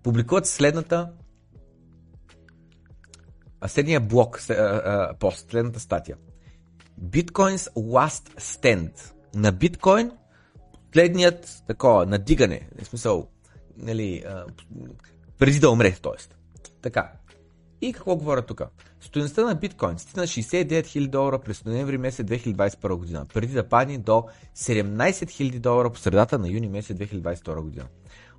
публикуват 0.03 0.47
следната 0.47 1.09
следния 3.67 3.99
блок, 3.99 4.41
пост, 5.19 5.51
следната 5.51 5.79
статия. 5.79 6.17
Bitcoin's 7.01 7.69
last 7.73 8.39
stand. 8.39 9.12
На 9.35 9.51
биткоин 9.51 10.11
следният 10.93 11.63
такова 11.67 12.05
надигане, 12.05 12.69
в 12.81 12.85
смисъл 12.85 13.27
нали, 13.77 14.23
а, 14.27 14.45
преди 15.39 15.59
да 15.59 15.69
умре, 15.69 15.91
т.е. 15.91 16.23
Така. 16.81 17.11
И 17.81 17.93
какво 17.93 18.15
говоря 18.15 18.41
тук? 18.41 18.61
Стоеността 19.01 19.45
на 19.45 19.55
биткоин 19.55 19.99
стигна 19.99 20.23
69 20.23 20.81
000 20.81 21.07
долара 21.07 21.39
през 21.39 21.65
ноември 21.65 21.97
месец 21.97 22.27
2021 22.27 22.95
година, 22.95 23.25
преди 23.33 23.53
да 23.53 23.69
падне 23.69 23.97
до 23.97 24.25
17 24.57 25.11
000 25.11 25.59
долара 25.59 25.89
по 25.89 25.99
средата 25.99 26.39
на 26.39 26.49
юни 26.49 26.67
месец 26.67 26.97
2022 26.97 27.61
година. 27.61 27.85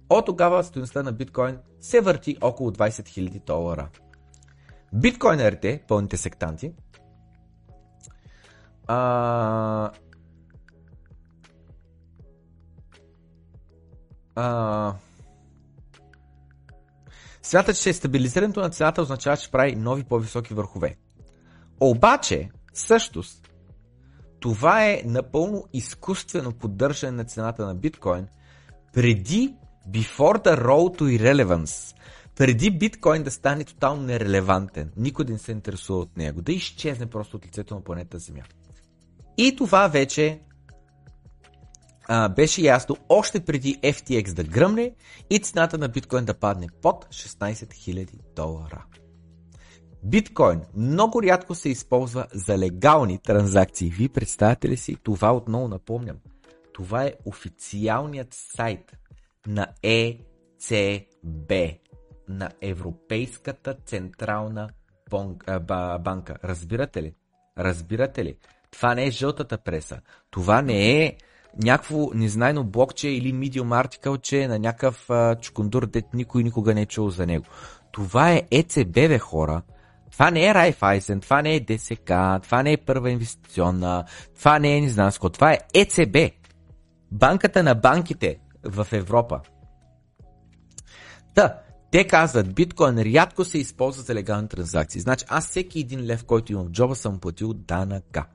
От 0.09 0.27
тогава 0.27 0.65
стоеността 0.65 1.03
на 1.03 1.13
биткоин 1.13 1.59
се 1.81 2.01
върти 2.01 2.37
около 2.41 2.71
20 2.71 2.89
000 2.89 3.47
долара. 3.47 3.89
Биткоинерите, 4.93 5.83
пълните 5.89 6.17
сектанти, 6.17 6.73
а, 8.87 9.91
а, 14.35 14.95
Смята, 17.43 17.75
че 17.75 17.93
стабилизирането 17.93 18.61
на 18.61 18.71
цената 18.71 19.03
означава, 19.03 19.37
че 19.37 19.51
прави 19.51 19.77
нови 19.77 20.05
по-високи 20.05 20.55
върхове. 20.55 20.97
Обаче, 21.81 22.51
всъщност, 22.73 23.49
това 24.41 24.87
е 24.87 25.03
напълно 25.05 25.65
изкуствено 25.73 26.53
поддържане 26.53 27.13
на 27.13 27.25
цената 27.25 27.67
на 27.67 27.75
биткоин 27.75 28.27
преди 28.93 29.55
before 29.91 30.45
the 30.45 30.61
road 30.65 30.99
to 30.99 31.19
irrelevance, 31.19 31.97
преди 32.37 32.71
биткоин 32.71 33.23
да 33.23 33.31
стане 33.31 33.65
тотално 33.65 34.03
нерелевантен, 34.03 34.91
никой 34.97 35.25
да 35.25 35.33
не 35.33 35.39
се 35.39 35.53
интересува 35.53 35.99
от 35.99 36.17
него, 36.17 36.43
да 36.43 36.53
изчезне 36.53 37.07
просто 37.07 37.37
от 37.37 37.47
лицето 37.47 37.75
на 37.75 37.81
планета 37.81 38.19
Земя. 38.19 38.43
И 39.37 39.57
това 39.57 39.89
вече 39.89 40.41
а, 42.09 42.29
беше 42.29 42.63
ясно 42.63 42.97
още 43.09 43.45
преди 43.45 43.77
FTX 43.77 44.33
да 44.33 44.45
гръмне 44.45 44.95
и 45.31 45.39
цената 45.39 45.79
на 45.79 45.89
биткоин 45.89 46.25
да 46.25 46.35
падне 46.35 46.67
под 46.83 47.05
16 47.05 47.53
000 47.53 48.09
долара. 48.37 48.85
Биткоин 50.05 50.61
много 50.77 51.23
рядко 51.23 51.55
се 51.55 51.69
използва 51.69 52.27
за 52.33 52.59
легални 52.59 53.19
транзакции. 53.19 53.91
Вие 53.91 54.09
представяте 54.09 54.69
ли 54.69 54.77
си? 54.77 54.97
Това 55.03 55.33
отново 55.33 55.69
напомням. 55.69 56.17
Това 56.75 57.05
е 57.05 57.15
официалният 57.25 58.29
сайт 58.31 58.97
на 59.47 59.67
ЕЦБ, 59.83 61.53
на 62.29 62.51
Европейската 62.61 63.75
централна 63.87 64.69
банка. 66.01 66.37
Разбирате 66.45 67.03
ли? 67.03 67.15
Разбирате 67.59 68.25
ли? 68.25 68.37
Това 68.71 68.95
не 68.95 69.07
е 69.07 69.11
жълтата 69.11 69.59
преса. 69.59 70.01
Това 70.31 70.63
не 70.63 71.05
е 71.05 71.17
някакво 71.63 72.11
незнайно 72.15 72.65
блокче 72.65 73.09
или 73.09 73.35
medium 73.35 73.87
article, 73.87 74.21
че 74.21 74.43
е 74.43 74.49
на 74.49 74.59
някакъв 74.59 75.11
а, 75.11 75.37
чукундур, 75.37 75.87
дет 75.87 76.05
никой 76.15 76.43
никога 76.43 76.75
не 76.75 76.83
е 76.83 76.87
чул 76.87 77.11
за 77.11 77.27
него. 77.27 77.45
Това 77.93 78.33
е 78.33 78.43
ЕЦБ, 78.51 78.93
бе 78.93 79.19
хора. 79.19 79.63
Това 80.13 80.31
не 80.31 80.47
е 80.47 80.55
Райфайзен, 80.55 81.21
това 81.21 81.43
не 81.43 81.55
е 81.55 81.61
ДСК, 81.61 82.13
това 82.43 82.63
не 82.63 82.73
е 82.73 82.77
първа 82.77 83.11
инвестиционна, 83.11 84.05
това 84.39 84.59
не 84.59 84.77
е 84.77 84.81
не 84.81 85.31
това 85.33 85.53
е 85.53 85.59
ЕЦБ. 85.75 86.17
Банката 87.13 87.63
на 87.63 87.75
банките 87.75 88.39
в 88.65 88.87
Европа. 88.93 89.41
Та, 91.35 91.59
те 91.91 92.07
казват, 92.07 92.55
биткоин 92.55 92.99
рядко 92.99 93.45
се 93.45 93.59
използва 93.59 94.03
за 94.03 94.15
легални 94.15 94.49
транзакции. 94.49 95.01
Значи 95.01 95.25
аз 95.29 95.49
всеки 95.49 95.81
един 95.81 96.07
лев, 96.07 96.25
който 96.25 96.53
имам 96.53 96.67
в 96.67 96.71
джоба, 96.71 96.95
съм 96.95 97.21
платил 97.21 97.53
данъка. 97.53 98.27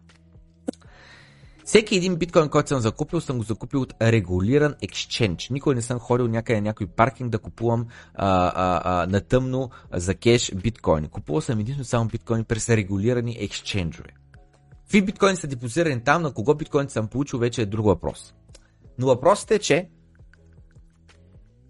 Всеки 1.69 1.95
един 1.95 2.15
биткоин, 2.15 2.49
който 2.49 2.69
съм 2.69 2.79
закупил, 2.79 3.21
съм 3.21 3.37
го 3.37 3.43
закупил 3.43 3.81
от 3.81 3.93
регулиран 4.01 4.75
екшенч. 4.81 5.49
Никой 5.49 5.75
не 5.75 5.81
съм 5.81 5.99
ходил 5.99 6.27
някъде 6.27 6.61
някой 6.61 6.87
паркинг 6.87 7.31
да 7.31 7.39
купувам 7.39 7.85
а, 8.13 8.51
а, 8.55 8.81
а, 8.83 9.07
на 9.07 9.21
тъмно 9.21 9.69
за 9.93 10.15
кеш 10.15 10.51
биткоини. 10.55 11.07
Купувал 11.09 11.41
съм 11.41 11.59
единствено 11.59 11.85
само 11.85 12.09
биткоини 12.09 12.43
през 12.43 12.69
регулирани 12.69 13.37
екшенджове. 13.39 14.09
Какви 14.81 15.01
биткоини 15.01 15.35
са 15.37 15.47
депозирани 15.47 16.03
там, 16.03 16.21
на 16.21 16.33
кого 16.33 16.55
биткоин 16.55 16.89
съм 16.89 17.07
получил, 17.07 17.39
вече 17.39 17.61
е 17.61 17.65
друг 17.65 17.85
въпрос. 17.85 18.33
Но 18.97 19.07
въпросът 19.07 19.51
е, 19.51 19.59
че 19.59 19.89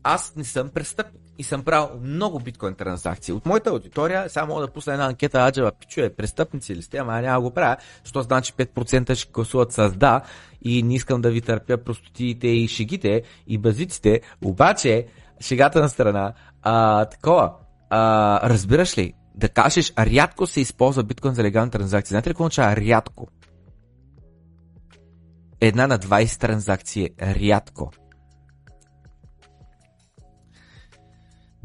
аз 0.03 0.36
не 0.36 0.44
съм 0.44 0.70
престъпник 0.70 1.28
и 1.39 1.43
съм 1.43 1.63
правил 1.63 1.89
много 2.01 2.39
биткоин 2.39 2.75
транзакции. 2.75 3.34
От 3.34 3.46
моята 3.46 3.69
аудитория 3.69 4.29
само 4.29 4.53
мога 4.53 4.67
да 4.67 4.74
пусна 4.74 4.93
една 4.93 5.05
анкета, 5.05 5.39
аджава, 5.39 5.72
пичуе, 5.72 6.10
престъпници 6.10 6.75
ли 6.75 6.81
сте, 6.81 6.98
ама 6.98 7.22
няма 7.22 7.41
го 7.41 7.51
правя, 7.51 7.77
защото 8.03 8.24
значи 8.24 8.53
5% 8.53 9.15
ще 9.15 9.31
гласуват 9.31 9.72
с 9.72 9.91
да 9.91 10.22
и 10.62 10.84
не 10.84 10.96
искам 10.96 11.22
да 11.22 11.31
ви 11.31 11.41
търпя 11.41 11.77
простотиите 11.77 12.48
и 12.48 12.67
шегите 12.67 13.24
и 13.48 13.58
базиците, 13.58 14.22
обаче 14.46 15.08
шегата 15.41 15.81
на 15.81 15.89
страна, 15.89 16.34
а, 16.62 17.05
такова, 17.05 17.53
а, 17.89 18.50
разбираш 18.50 18.98
ли, 18.98 19.13
да 19.36 19.50
кажеш, 19.50 19.93
рядко 20.00 20.48
се 20.48 20.62
използва 20.62 21.03
биткоин 21.03 21.34
за 21.34 21.43
легални 21.43 21.72
транзакции. 21.72 22.13
Знаете 22.13 22.29
ли 22.29 22.34
какво 22.34 22.43
означава 22.43 22.75
рядко? 22.75 23.27
Една 25.62 25.88
на 25.88 26.00
20 26.00 26.39
транзакции 26.39 27.10
е 27.17 27.36
рядко. 27.36 27.91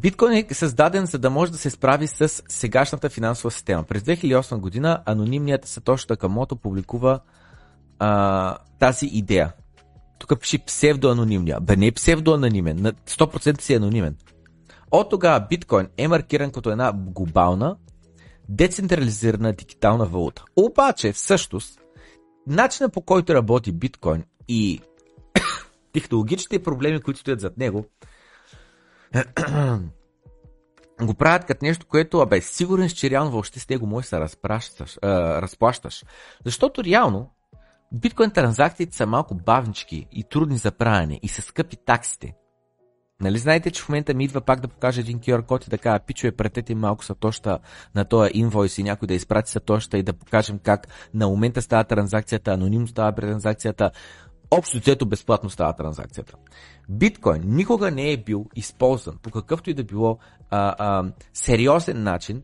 Биткоин 0.05 0.33
е 0.51 0.55
създаден 0.55 1.07
за 1.07 1.19
да 1.19 1.31
може 1.31 1.53
да 1.53 1.59
се 1.59 1.71
справи 1.71 2.07
с 2.07 2.43
сегашната 2.49 3.11
финансова 3.11 3.51
система. 3.51 3.83
През 3.83 4.03
2008 4.03 4.57
година 4.57 5.03
анонимният 5.07 5.65
Сатоши 5.65 6.07
Такамото 6.07 6.57
публикува 6.57 7.21
а, 7.99 8.59
тази 8.79 9.07
идея. 9.07 9.53
Тук 10.19 10.41
пише 10.41 10.65
псевдоанонимния. 10.65 11.61
Бе 11.61 11.77
не 11.77 11.87
е 11.87 11.93
псевдоанонимен, 11.93 12.77
на 12.83 12.93
100% 12.93 13.61
си 13.61 13.73
е 13.73 13.77
анонимен. 13.77 14.17
От 14.91 15.11
тогава 15.11 15.47
биткоин 15.51 15.89
е 15.97 16.09
маркиран 16.09 16.51
като 16.51 16.71
една 16.71 16.93
глобална, 16.95 17.77
децентрализирана 18.49 19.53
дигитална 19.53 20.07
валута. 20.07 20.45
Обаче, 20.57 21.13
всъщност, 21.13 21.81
начинът 22.47 22.93
по 22.93 23.01
който 23.01 23.35
работи 23.35 23.73
биткоин 23.73 24.25
и 24.49 24.81
технологичните 25.93 26.63
проблеми, 26.63 27.01
които 27.01 27.21
стоят 27.21 27.41
зад 27.41 27.59
него, 27.59 27.87
го 31.03 31.15
правят 31.15 31.45
като 31.45 31.65
нещо, 31.65 31.87
което, 31.87 32.21
абе, 32.21 32.41
сигурен 32.41 32.89
че 32.89 33.11
реално 33.11 33.31
въобще 33.31 33.61
с 33.61 33.69
него 33.69 33.87
можеш 33.87 34.11
да 34.11 34.29
се 34.29 34.49
разплащаш. 35.41 36.05
Защото 36.45 36.85
реално, 36.85 37.31
биткоин 37.93 38.31
транзакциите 38.31 38.97
са 38.97 39.07
малко 39.07 39.35
бавнички 39.35 40.07
и 40.13 40.25
трудни 40.25 40.57
за 40.57 40.73
правене 40.73 41.21
и 41.23 41.29
са 41.29 41.43
скъпи 41.43 41.77
таксите. 41.77 42.35
Нали 43.21 43.39
знаете, 43.39 43.71
че 43.71 43.83
в 43.83 43.89
момента 43.89 44.15
ми 44.15 44.25
идва 44.25 44.41
пак 44.41 44.61
да 44.61 44.69
покаже 44.69 45.01
един 45.01 45.21
QR 45.21 45.47
код 45.47 45.67
и 45.67 45.71
да 45.71 45.79
кажа, 45.79 46.01
пичове, 46.07 46.33
пратете 46.33 46.75
малко 46.75 47.05
сатоща 47.05 47.59
на 47.95 48.05
този 48.05 48.31
инвойс 48.35 48.79
и 48.79 48.83
някой 48.83 49.07
да 49.07 49.15
изпрати 49.15 49.51
сатоща 49.51 49.99
и 49.99 50.03
да 50.03 50.13
покажем 50.13 50.59
как 50.59 50.89
на 51.15 51.29
момента 51.29 51.63
става 51.63 51.85
транзакцията, 51.85 52.51
анонимно 52.51 52.87
става 52.87 53.13
транзакцията, 53.13 53.91
общо 54.51 54.79
взето 54.79 55.07
безплатно 55.07 55.51
става 55.51 55.73
транзакцията. 55.73 56.35
Биткоин 56.89 57.43
никога 57.45 57.91
не 57.91 58.13
е 58.13 58.17
бил 58.17 58.47
използван 58.57 59.19
по 59.23 59.31
какъвто 59.31 59.71
и 59.71 59.75
да 59.75 59.85
било 59.85 60.19
а, 60.51 60.75
а, 60.79 61.13
сериозен 61.33 62.03
начин 62.03 62.43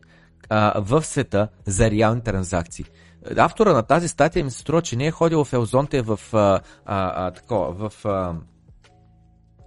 а, 0.49 0.81
в 0.81 1.03
света 1.03 1.47
за 1.65 1.91
реални 1.91 2.21
транзакции. 2.21 2.85
Автора 3.37 3.73
на 3.73 3.83
тази 3.83 4.07
статия 4.07 4.43
ми 4.43 4.51
се 4.51 4.59
струва, 4.59 4.81
че 4.81 4.95
не 4.95 5.05
е 5.05 5.11
ходил 5.11 5.43
в 5.43 5.53
Елзонте 5.53 6.01
в, 6.01 6.19
а, 6.33 6.37
а, 6.37 6.61
а, 7.27 7.31
тако, 7.31 7.73
в 7.73 8.05
а, 8.05 8.35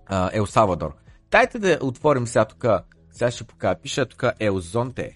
а, 0.07 0.31
Ел 0.33 0.47
Савадор. 0.47 0.95
Дайте 1.31 1.59
да 1.59 1.79
отворим 1.83 2.27
сега 2.27 2.45
тук, 2.45 2.65
сега 3.11 3.31
ще 3.31 3.45
покажа, 3.45 3.79
пиша 3.83 4.07
тук 4.07 4.25
Елзонте 4.41 5.15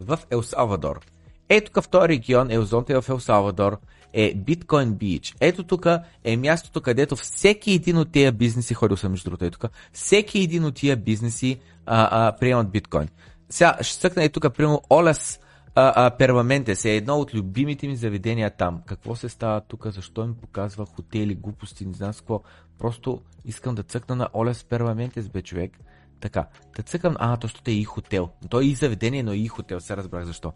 в 0.00 0.18
Ел 0.30 0.42
Салвадор. 0.42 1.00
Ето 1.48 1.72
тук 1.72 1.84
в 1.84 1.88
този 1.88 2.08
регион, 2.08 2.50
Елзонте 2.50 3.00
в 3.00 3.08
Ел 3.08 3.20
Салвадор, 3.20 3.78
е 4.12 4.36
Bitcoin 4.36 4.90
Beach. 4.90 5.36
Ето 5.40 5.62
тук 5.62 5.86
е 6.24 6.36
мястото, 6.36 6.80
където 6.80 7.16
всеки 7.16 7.72
един 7.72 7.98
от 7.98 8.12
тези 8.12 8.32
бизнеси, 8.32 8.74
ходил 8.74 8.96
съм 8.96 9.10
между 9.10 9.30
другото, 9.30 9.44
е 9.44 9.50
тук, 9.50 9.64
всеки 9.92 10.38
един 10.38 10.64
от 10.64 10.74
тия 10.74 10.96
бизнеси 10.96 11.58
а, 11.86 12.28
а, 12.28 12.32
приемат 12.32 12.70
биткоин. 12.70 13.08
Сега 13.50 13.76
ще 13.80 14.00
цъкна 14.00 14.24
и 14.24 14.28
тук, 14.28 14.54
примерно, 14.54 14.82
Олес 14.90 15.40
а, 15.74 16.10
Перваментес 16.10 16.84
е 16.84 16.96
едно 16.96 17.14
от 17.14 17.34
любимите 17.34 17.88
ми 17.88 17.96
заведения 17.96 18.50
там. 18.50 18.82
Какво 18.86 19.16
се 19.16 19.28
става 19.28 19.60
тук? 19.60 19.86
Защо 19.86 20.24
им 20.24 20.34
показва 20.34 20.86
хотели, 20.86 21.34
глупости, 21.34 21.86
не 21.86 21.92
знам 21.92 22.12
с 22.12 22.20
какво. 22.20 22.42
Просто 22.78 23.22
искам 23.44 23.74
да 23.74 23.82
цъкна 23.82 24.16
на 24.16 24.28
Олес 24.34 24.64
Перваментес, 24.64 25.28
бе 25.28 25.42
човек. 25.42 25.78
Така, 26.20 26.46
да 26.76 26.82
цъкам, 26.82 27.16
а, 27.18 27.36
то 27.36 27.48
е 27.66 27.70
и 27.70 27.84
хотел. 27.84 28.28
Той 28.50 28.64
е 28.64 28.66
и 28.66 28.74
заведение, 28.74 29.22
но 29.22 29.32
и 29.32 29.48
хотел, 29.48 29.80
се 29.80 29.96
разбрах 29.96 30.24
защо. 30.24 30.52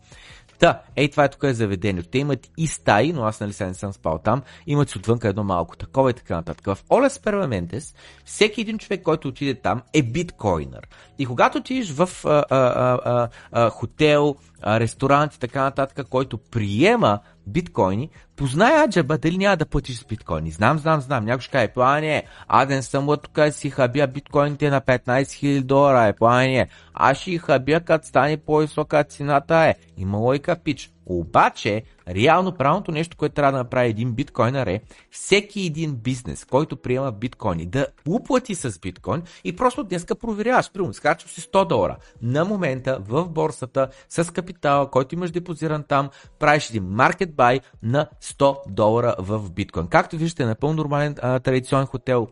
Та, 0.63 0.83
ей, 0.97 1.11
това 1.11 1.25
е 1.25 1.29
тук 1.29 1.43
е 1.43 1.55
заведението. 1.55 2.09
Те 2.09 2.19
имат 2.19 2.51
и 2.57 2.67
стаи, 2.67 3.13
но 3.13 3.25
аз 3.25 3.41
нали 3.41 3.53
сега 3.53 3.69
не 3.69 3.75
съм 3.75 3.93
спал 3.93 4.19
там. 4.19 4.43
Имат 4.67 4.91
си 4.91 4.99
отвънка 4.99 5.29
едно 5.29 5.45
малко 5.45 5.77
такова 5.77 6.11
и 6.11 6.15
така 6.15 6.37
нататък. 6.37 6.67
В 6.67 6.79
Олес 6.91 7.19
Перваментес, 7.19 7.95
всеки 8.25 8.61
един 8.61 8.79
човек, 8.79 9.03
който 9.03 9.29
отиде 9.29 9.55
там, 9.55 9.83
е 9.95 10.03
биткоинър. 10.03 10.89
И 11.19 11.27
когато 11.27 11.59
отидеш 11.59 11.91
в 11.91 12.11
а, 12.25 12.45
а, 12.51 12.57
а, 13.05 13.29
а, 13.53 13.71
хотел, 13.71 14.37
ресторант 14.67 15.35
и 15.35 15.39
така 15.39 15.63
нататък, 15.63 16.09
който 16.09 16.39
приема 16.39 17.19
биткоини, 17.47 18.11
познай 18.37 18.85
аджаба 18.85 19.19
дали 19.19 19.39
няма 19.39 19.57
да 19.57 19.67
платиш 19.67 19.99
с 19.99 20.05
биткоини. 20.05 20.51
Знам, 20.51 20.79
знам, 20.79 21.01
знам. 21.01 21.25
Някой 21.25 21.41
ще 21.41 21.51
каже, 21.51 21.69
плане, 21.69 22.23
аден 22.49 22.83
съм 22.83 23.09
от 23.09 23.23
тук 23.23 23.39
си 23.51 23.71
хабия 23.71 24.07
биткоините 24.07 24.71
на 24.71 24.81
15 24.81 25.23
000 25.23 25.63
долара, 25.63 26.07
е 26.07 26.13
плане. 26.13 26.69
Аз 26.95 27.19
ще 27.19 27.39
хабия, 27.39 27.81
като 27.81 28.07
стане 28.07 28.37
по-висока 28.37 29.05
цената 29.05 29.57
е. 29.57 29.75
Има 29.97 30.19
лойка 30.19 30.57
пич. 30.57 30.92
Обаче, 31.07 31.83
реално 32.09 32.53
правилното 32.53 32.93
нещо, 32.93 33.17
което 33.17 33.35
трябва 33.35 33.53
да 33.53 33.59
направи 33.59 33.89
един 33.89 34.13
биткоинър 34.13 34.67
е 34.67 34.81
всеки 35.11 35.61
един 35.61 35.95
бизнес, 35.95 36.45
който 36.45 36.77
приема 36.77 37.13
биткоини, 37.13 37.67
да 37.67 37.87
уплати 38.09 38.55
с 38.55 38.79
биткоин 38.79 39.23
и 39.45 39.57
просто 39.57 39.85
днеска 39.85 40.15
проверяваш. 40.15 40.73
Примерно, 40.73 40.95
скачал 40.95 41.29
си 41.29 41.41
100 41.41 41.69
долара. 41.69 41.97
На 42.23 42.45
момента 42.45 42.99
в 43.09 43.29
борсата 43.29 43.89
с 44.09 44.33
капитала, 44.33 44.91
който 44.91 45.15
имаш 45.15 45.31
депозиран 45.31 45.83
там, 45.83 46.11
правиш 46.39 46.71
един 46.71 46.85
market 46.85 47.33
buy 47.33 47.61
на 47.83 48.09
100 48.23 48.57
долара 48.69 49.15
в 49.19 49.51
биткоин. 49.51 49.87
Както 49.87 50.17
виждате, 50.17 50.47
напълно 50.47 50.77
нормален 50.77 51.15
а, 51.23 51.41
традиционен 51.41 51.87
хотел 51.87 52.29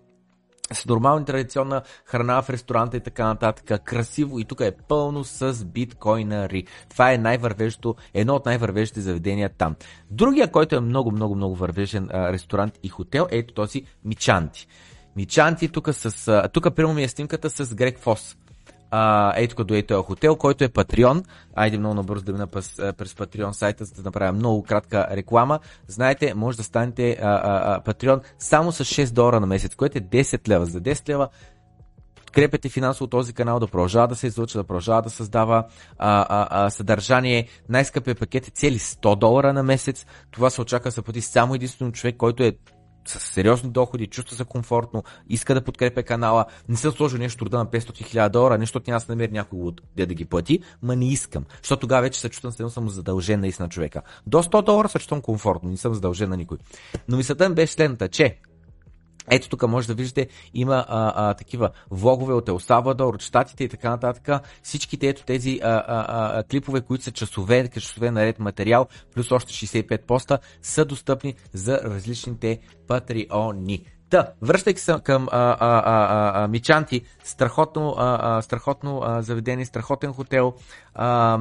с 0.72 0.86
нормална 0.86 1.24
традиционна 1.24 1.82
храна 2.04 2.42
в 2.42 2.50
ресторанта 2.50 2.96
и 2.96 3.00
така 3.00 3.26
нататък. 3.26 3.84
Красиво 3.84 4.38
и 4.38 4.44
тук 4.44 4.60
е 4.60 4.72
пълно 4.88 5.24
с 5.24 5.64
биткоинари. 5.64 6.64
Това 6.88 7.12
е 7.12 7.18
най-вървещо, 7.18 7.94
едно 8.14 8.34
от 8.34 8.46
най-вървещите 8.46 9.00
заведения 9.00 9.50
там. 9.58 9.76
Другия, 10.10 10.50
който 10.50 10.76
е 10.76 10.80
много, 10.80 11.10
много, 11.10 11.34
много 11.34 11.54
вървежен 11.54 12.08
ресторант 12.12 12.78
и 12.82 12.88
хотел, 12.88 13.26
ето 13.30 13.54
този 13.54 13.82
Мичанти. 14.04 14.66
Мичанти 15.16 15.68
тук 15.68 15.88
с... 15.92 16.48
Тук, 16.52 16.74
примерно 16.74 16.94
ми 16.94 17.02
е 17.02 17.08
снимката 17.08 17.50
с 17.50 17.74
Грег 17.74 17.98
Фос 17.98 18.36
а, 18.90 19.32
ей 19.36 19.48
тук 19.48 19.64
до 19.64 19.74
ей 19.74 19.84
хотел, 20.02 20.36
който 20.36 20.64
е 20.64 20.68
Patreon. 20.68 21.24
Айде 21.54 21.78
много 21.78 21.94
набързо 21.94 22.24
да 22.24 22.32
мина 22.32 22.46
през, 22.46 22.76
през 22.76 23.14
Patreon 23.14 23.52
сайта, 23.52 23.84
за 23.84 23.94
да 23.94 24.02
направя 24.02 24.32
много 24.32 24.62
кратка 24.62 25.08
реклама. 25.10 25.60
Знаете, 25.88 26.34
може 26.34 26.56
да 26.56 26.62
станете 26.62 27.18
Patreon 27.84 28.20
само 28.38 28.72
с 28.72 28.84
6 28.84 29.12
долара 29.12 29.40
на 29.40 29.46
месец, 29.46 29.74
което 29.74 29.98
е 29.98 30.00
10 30.00 30.48
лева. 30.48 30.66
За 30.66 30.80
10 30.80 31.08
лева 31.08 31.28
подкрепяте 32.30 32.68
финансово 32.68 33.06
този 33.06 33.32
канал 33.32 33.60
да 33.60 33.66
продължава 33.66 34.08
да 34.08 34.16
се 34.16 34.26
излуча, 34.26 34.58
да 34.58 34.64
продължава 34.64 35.02
да 35.02 35.10
създава 35.10 35.64
а, 35.98 36.26
а, 36.28 36.66
а, 36.66 36.70
съдържание. 36.70 37.48
Най-скъпия 37.68 38.14
пакет 38.14 38.48
е 38.48 38.50
цели 38.50 38.78
100 38.78 39.18
долара 39.18 39.52
на 39.52 39.62
месец. 39.62 40.06
Това 40.30 40.50
се 40.50 40.60
очаква 40.60 40.88
да 40.88 40.92
се 40.92 41.02
плати 41.02 41.20
само 41.20 41.54
единствено 41.54 41.92
човек, 41.92 42.16
който 42.16 42.42
е 42.42 42.52
с 43.04 43.20
сериозни 43.20 43.70
доходи, 43.70 44.06
чувства 44.06 44.36
се 44.36 44.44
комфортно, 44.44 45.04
иска 45.28 45.54
да 45.54 45.64
подкрепя 45.64 46.02
канала, 46.02 46.44
не 46.68 46.76
съм 46.76 46.92
сложил 46.92 47.18
нещо 47.18 47.44
труда 47.44 47.58
на 47.58 47.66
500 47.66 47.80
000 47.80 48.28
долара, 48.28 48.58
нещо 48.58 48.80
да 48.80 49.00
се 49.00 49.12
намери 49.12 49.32
някой 49.32 49.60
от 49.60 49.80
де 49.96 50.06
да 50.06 50.14
ги 50.14 50.24
плати, 50.24 50.60
ма 50.82 50.96
не 50.96 51.08
искам. 51.08 51.44
Защото 51.62 51.80
тогава 51.80 52.02
вече 52.02 52.20
се 52.20 52.28
чувствам, 52.28 52.70
съм 52.70 52.88
задължен 52.88 53.40
наистина 53.40 53.68
човека. 53.68 54.02
До 54.26 54.42
100 54.42 54.64
долара 54.64 54.88
се 54.88 54.98
чувствам 54.98 55.22
комфортно, 55.22 55.70
не 55.70 55.76
съм 55.76 55.94
задължен 55.94 56.30
на 56.30 56.36
никой. 56.36 56.58
Но 57.08 57.16
мисълта 57.16 57.48
ми 57.48 57.54
беше 57.54 57.72
следната, 57.72 58.08
че 58.08 58.38
ето 59.30 59.48
тук 59.48 59.68
може 59.68 59.86
да 59.86 59.94
виждате, 59.94 60.28
има 60.54 60.84
а, 60.88 61.12
а, 61.16 61.34
такива 61.34 61.70
влогове 61.90 62.34
от 62.34 62.48
Ел 62.48 62.58
Салвадор, 62.58 63.14
от 63.14 63.22
Штатите 63.22 63.64
и 63.64 63.68
така 63.68 63.90
нататък. 63.90 64.44
Всичките 64.62 65.08
ето 65.08 65.24
тези 65.24 65.60
а, 65.62 65.68
а, 65.68 66.38
а, 66.38 66.42
клипове, 66.42 66.80
които 66.80 67.04
са 67.04 67.10
часове, 67.10 67.68
часове 67.68 68.10
наред 68.10 68.38
материал, 68.38 68.86
плюс 69.14 69.32
още 69.32 69.52
65 69.52 70.06
поста, 70.06 70.38
са 70.62 70.84
достъпни 70.84 71.34
за 71.52 71.80
различните 71.84 72.58
патреони. 72.88 73.84
Та, 74.10 74.32
връщайки 74.42 74.80
се 74.80 74.96
към 75.04 75.28
а, 75.30 75.56
а, 75.60 75.82
а, 75.84 76.44
а, 76.44 76.48
Мичанти, 76.48 77.02
страхотно, 77.24 77.94
а, 77.98 78.38
а, 78.38 78.42
страхотно 78.42 79.00
а, 79.04 79.22
заведение, 79.22 79.64
страхотен 79.64 80.12
хотел. 80.12 80.54
А, 80.94 81.38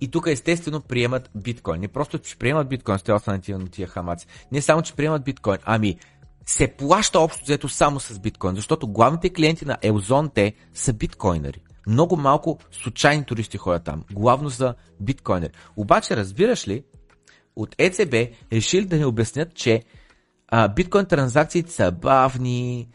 и 0.00 0.08
тук 0.10 0.26
естествено 0.26 0.80
приемат 0.80 1.30
биткоин. 1.34 1.80
Не 1.80 1.88
просто, 1.88 2.18
че 2.18 2.38
приемат 2.38 2.68
биткоин, 2.68 2.98
сте 2.98 3.12
останати 3.12 3.52
на 3.52 3.68
тия 3.68 3.88
хамаци. 3.88 4.26
Не 4.52 4.62
само, 4.62 4.82
че 4.82 4.94
приемат 4.94 5.24
биткоин, 5.24 5.58
ами 5.64 5.98
се 6.50 6.68
плаща 6.68 7.20
общо 7.20 7.42
взето 7.44 7.68
само 7.68 8.00
с 8.00 8.18
биткоин, 8.18 8.54
защото 8.54 8.88
главните 8.88 9.30
клиенти 9.30 9.64
на 9.64 9.78
Елзонте 9.82 10.54
са 10.74 10.92
биткоинери. 10.92 11.62
Много 11.86 12.16
малко 12.16 12.58
случайни 12.72 13.24
туристи 13.24 13.58
ходят 13.58 13.84
там, 13.84 14.04
главно 14.12 14.48
за 14.48 14.74
биткоинери. 15.00 15.52
Обаче, 15.76 16.16
разбираш 16.16 16.68
ли, 16.68 16.84
от 17.56 17.74
ЕЦБ 17.78 18.14
решили 18.52 18.84
да 18.84 18.96
ни 18.96 19.04
обяснят, 19.04 19.54
че 19.54 19.82
а, 20.48 20.68
биткоин 20.68 21.06
транзакциите 21.06 21.72
са 21.72 21.92
бавни, 21.92 22.88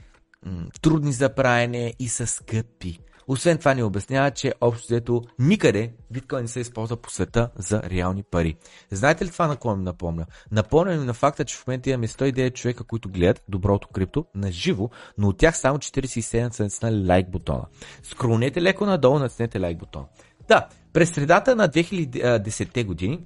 трудни 0.81 1.13
за 1.13 1.35
правене 1.35 1.93
и 1.99 2.07
са 2.07 2.27
скъпи. 2.27 2.99
Освен 3.27 3.57
това 3.57 3.73
ни 3.73 3.83
обяснява, 3.83 4.31
че 4.31 4.53
общо 4.61 4.85
взето 4.88 5.21
никъде 5.39 5.93
биткоин 6.11 6.41
не 6.41 6.47
се 6.47 6.59
използва 6.59 6.97
по 6.97 7.09
света 7.09 7.49
за 7.55 7.83
реални 7.83 8.23
пари. 8.23 8.55
Знаете 8.91 9.25
ли 9.25 9.29
това 9.29 9.47
на 9.47 9.55
кого 9.55 9.75
ми 9.75 9.83
напомня? 9.83 10.25
Напомня 10.51 10.97
ми 10.97 11.05
на 11.05 11.13
факта, 11.13 11.45
че 11.45 11.57
в 11.57 11.67
момента 11.67 11.89
имаме 11.89 12.07
109 12.07 12.53
човека, 12.53 12.83
които 12.83 13.09
гледат 13.09 13.43
доброто 13.49 13.88
крипто 13.88 14.25
на 14.35 14.51
живо, 14.51 14.89
но 15.17 15.27
от 15.27 15.38
тях 15.38 15.57
само 15.57 15.77
47 15.77 16.49
са 16.53 16.63
натиснали 16.63 17.07
лайк 17.07 17.31
бутона. 17.31 17.65
Скролнете 18.03 18.61
леко 18.61 18.85
надолу, 18.85 19.19
натиснете 19.19 19.59
лайк 19.59 19.77
бутона. 19.77 20.05
Да, 20.47 20.67
през 20.93 21.11
средата 21.11 21.55
на 21.55 21.69
2010 21.69 22.85
години 22.85 23.25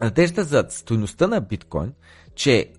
надежда 0.00 0.44
за 0.44 0.66
стоеността 0.68 1.26
на 1.26 1.40
биткоин, 1.40 1.92
че 2.34 2.72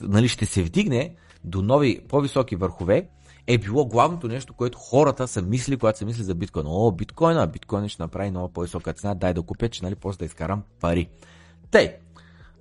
нали, 0.00 0.28
ще 0.28 0.46
се 0.46 0.62
вдигне 0.62 1.14
до 1.44 1.62
нови, 1.62 2.00
по-високи 2.08 2.56
върхове, 2.56 3.08
е 3.46 3.58
било 3.58 3.86
главното 3.86 4.28
нещо, 4.28 4.54
което 4.54 4.78
хората 4.78 5.28
са 5.28 5.42
мисли, 5.42 5.76
когато 5.76 5.98
са 5.98 6.04
мисли 6.04 6.22
за 6.22 6.34
биткоин. 6.34 6.66
О, 6.68 6.90
биткоина, 6.90 7.46
биткоин 7.46 7.88
ще 7.88 8.02
направи 8.02 8.30
много 8.30 8.48
по-висока 8.48 8.92
цена, 8.92 9.14
дай 9.14 9.34
да 9.34 9.42
купя, 9.42 9.68
че 9.68 9.84
нали, 9.84 9.94
после 9.94 10.18
да 10.18 10.24
изкарам 10.24 10.62
пари. 10.80 11.08
Тъй, 11.70 11.96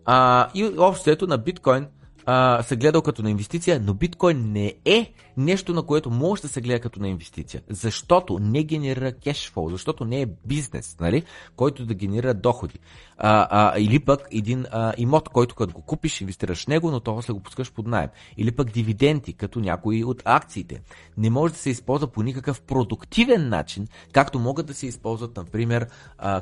а, 0.06 0.50
и 0.54 0.66
общото 0.78 1.28
на 1.28 1.38
биткоин 1.38 1.88
а, 2.26 2.64
се 2.64 2.76
гледал 2.76 3.02
като 3.02 3.24
на 3.24 3.30
инвестиция, 3.30 3.82
но 3.84 3.94
биткоин 3.94 4.52
не 4.52 4.74
е 4.86 5.14
нещо, 5.38 5.74
на 5.74 5.84
което 5.84 6.12
може 6.12 6.42
да 6.42 6.48
се 6.48 6.62
гледа 6.62 6.80
като 6.80 7.00
на 7.00 7.10
инвестиция, 7.10 7.62
защото 7.70 8.40
не 8.40 8.64
генерира 8.64 9.12
кешфол, 9.12 9.70
защото 9.70 10.06
не 10.06 10.22
е 10.22 10.28
бизнес, 10.46 10.98
нали, 11.00 11.24
който 11.56 11.86
да 11.86 11.94
генерира 11.94 12.34
доходи. 12.34 12.80
А, 13.18 13.48
а, 13.52 13.80
или 13.80 14.00
пък 14.00 14.28
един 14.32 14.66
а, 14.72 14.94
имот, 14.98 15.30
който 15.30 15.56
като 15.56 15.74
го 15.74 15.82
купиш, 15.82 16.22
инвестираш 16.22 16.64
в 16.64 16.68
него, 16.68 16.92
но 16.92 17.00
то 17.00 17.22
след 17.22 17.34
го 17.34 17.44
пускаш 17.44 17.72
под 17.72 17.88
найем. 17.88 18.10
Или 18.38 18.52
пък 18.52 18.72
дивиденти, 18.72 19.34
като 19.34 19.60
някои 19.60 20.04
от 20.04 20.22
акциите. 20.26 20.82
Не 21.18 21.30
може 21.30 21.54
да 21.54 21.60
се 21.60 21.70
използва 21.70 22.08
по 22.08 22.24
никакъв 22.24 22.62
продуктивен 22.62 23.50
начин, 23.50 23.88
както 24.14 24.40
могат 24.40 24.66
да 24.66 24.74
се 24.74 24.88
използват, 24.88 25.38
например, 25.38 25.88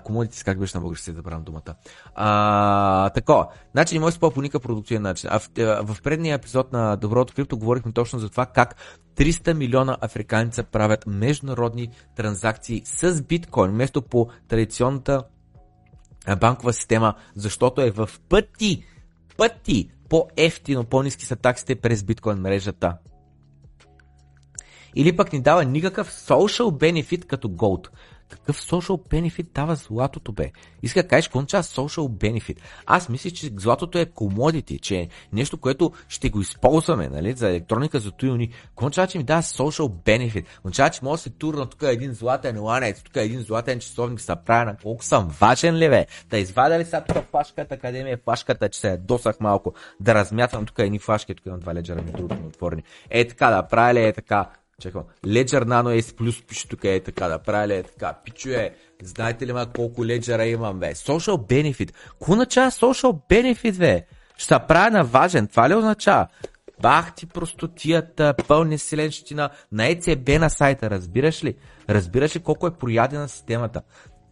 комодите, 0.04 0.44
как 0.44 0.60
беше 0.60 0.78
на 0.78 0.82
български, 0.82 1.12
да 1.12 1.24
правим 1.24 1.44
думата. 1.44 1.76
А, 2.16 3.10
такова. 3.10 3.48
Значи 3.72 3.96
не 3.96 4.00
може 4.00 4.08
да 4.08 4.12
се 4.12 4.16
използва 4.16 4.34
по 4.34 4.42
никакъв 4.42 4.62
продуктивен 4.62 5.02
начин. 5.02 5.30
А 5.34 5.40
в, 5.68 5.96
в 5.96 6.02
предния 6.02 6.36
епизод 6.36 6.74
на 6.74 6.96
Доброто 6.96 7.34
крипто 7.34 7.58
говорихме 7.58 7.92
точно 7.92 8.20
за 8.20 8.30
това 8.30 8.46
как 8.46 8.76
300 9.16 9.54
милиона 9.54 9.98
африканца 10.02 10.64
правят 10.64 11.08
международни 11.08 11.90
транзакции 12.16 12.82
с 12.86 13.22
биткоин, 13.22 13.72
вместо 13.72 14.02
по 14.02 14.30
традиционната 14.48 15.24
банкова 16.40 16.74
система, 16.74 17.14
защото 17.36 17.82
е 17.82 17.92
в 17.92 18.10
пъти, 18.30 18.84
пъти 19.38 19.90
по-ефтино, 20.10 20.84
по-низки 20.84 21.26
са 21.26 21.36
таксите 21.36 21.76
през 21.76 22.04
биткоин 22.04 22.38
мрежата. 22.38 22.98
Или 24.96 25.16
пък 25.16 25.34
ни 25.34 25.42
дава 25.42 25.66
никакъв 25.66 26.12
social 26.12 26.64
benefit 26.64 27.26
като 27.26 27.50
Gold. 27.50 27.88
Какъв 28.30 28.62
social 28.62 29.10
benefit 29.10 29.48
дава 29.54 29.76
златото, 29.76 30.32
бе? 30.32 30.52
Иска 30.84 31.08
кажеш, 31.08 31.28
какво 31.28 31.42
social 31.42 32.08
benefit? 32.08 32.58
Аз 32.86 33.10
мисля, 33.10 33.32
че 33.32 33.52
златото 33.56 33.98
е 33.98 34.06
commodity, 34.06 34.82
че 34.82 34.96
е 34.96 35.08
нещо, 35.34 35.58
което 35.58 35.92
ще 36.08 36.30
го 36.30 36.42
използваме, 36.42 37.08
нали, 37.08 37.34
за 37.34 37.50
електроника, 37.50 38.00
за 38.00 38.12
туилни. 38.12 38.50
Какво 38.76 39.08
че 39.08 39.18
ми 39.18 39.24
дава 39.24 39.42
social 39.42 39.90
benefit? 39.90 40.46
Означава, 40.64 40.90
че 40.90 41.00
може 41.04 41.20
да 41.20 41.24
се 41.24 41.30
турна 41.30 41.66
тук 41.66 41.84
един 41.84 42.14
златен 42.14 42.64
ланец, 42.64 43.04
тук 43.04 43.16
един 43.16 43.42
златен 43.42 43.80
часовник, 43.80 44.22
са 44.22 44.36
правя 44.36 44.66
на 44.66 44.78
колко 44.84 45.04
съм 45.04 45.28
важен 45.40 45.76
ли, 45.76 45.90
бе? 45.90 46.06
Да 46.30 46.38
извадя 46.38 46.80
ли 46.80 46.86
сега 46.86 47.04
тук 47.04 47.24
флашката, 47.32 47.78
къде 47.78 48.04
ми 48.04 48.12
е 48.12 48.18
флашката, 48.18 48.70
че 48.70 48.80
се 48.80 48.90
е 48.90 48.98
досах 48.98 49.40
малко, 49.40 49.74
да 50.00 50.16
размятам 50.16 50.66
тук 50.66 50.80
едни 50.80 51.00
флашки, 51.00 51.36
тук 51.36 51.46
имам 51.46 51.60
два 51.60 51.74
леджера, 51.76 52.02
ми 52.02 52.12
другото 52.12 52.48
отворени. 52.48 52.84
Е 53.10 53.28
така, 53.28 53.50
да 53.50 53.64
правя 53.64 53.94
ли 53.94 54.04
е 54.04 54.14
така? 54.14 54.50
Чакай, 54.82 55.02
Ledger 55.26 55.66
Nano 55.66 56.02
S 56.02 56.12
Plus 56.18 56.46
пише 56.46 56.68
тук 56.68 56.84
е 56.84 57.00
така, 57.00 57.28
да 57.28 57.40
правя 57.40 57.68
ли 57.68 57.74
е 57.74 57.84
така, 57.84 58.14
пичуе, 58.26 58.76
знаете 59.04 59.48
ли 59.48 59.54
ма 59.54 59.68
колко 59.76 60.06
леджера 60.06 60.46
имам, 60.46 60.80
бе? 60.80 60.94
Social 60.94 61.38
benefit. 61.38 61.94
Какво 62.10 62.32
означава 62.32 62.72
social 62.72 63.30
benefit, 63.30 63.78
бе? 63.78 64.06
Ще 64.38 64.46
се 64.46 64.60
правя 64.68 64.92
на 64.92 65.04
важен, 65.04 65.48
това 65.48 65.70
ли 65.70 65.76
означава? 65.76 66.28
Бах 66.82 67.16
ти 67.16 67.26
простотията, 67.26 68.34
пълни 68.48 68.78
селенщина 68.78 69.50
на 69.72 69.84
ECB 69.84 70.36
е 70.36 70.40
на 70.40 70.50
сайта, 70.50 70.90
разбираш 70.90 71.44
ли? 71.44 71.56
Разбираш 71.90 72.36
ли 72.36 72.40
колко 72.40 72.68
е 72.68 72.78
проядена 72.78 73.30
системата? 73.30 73.82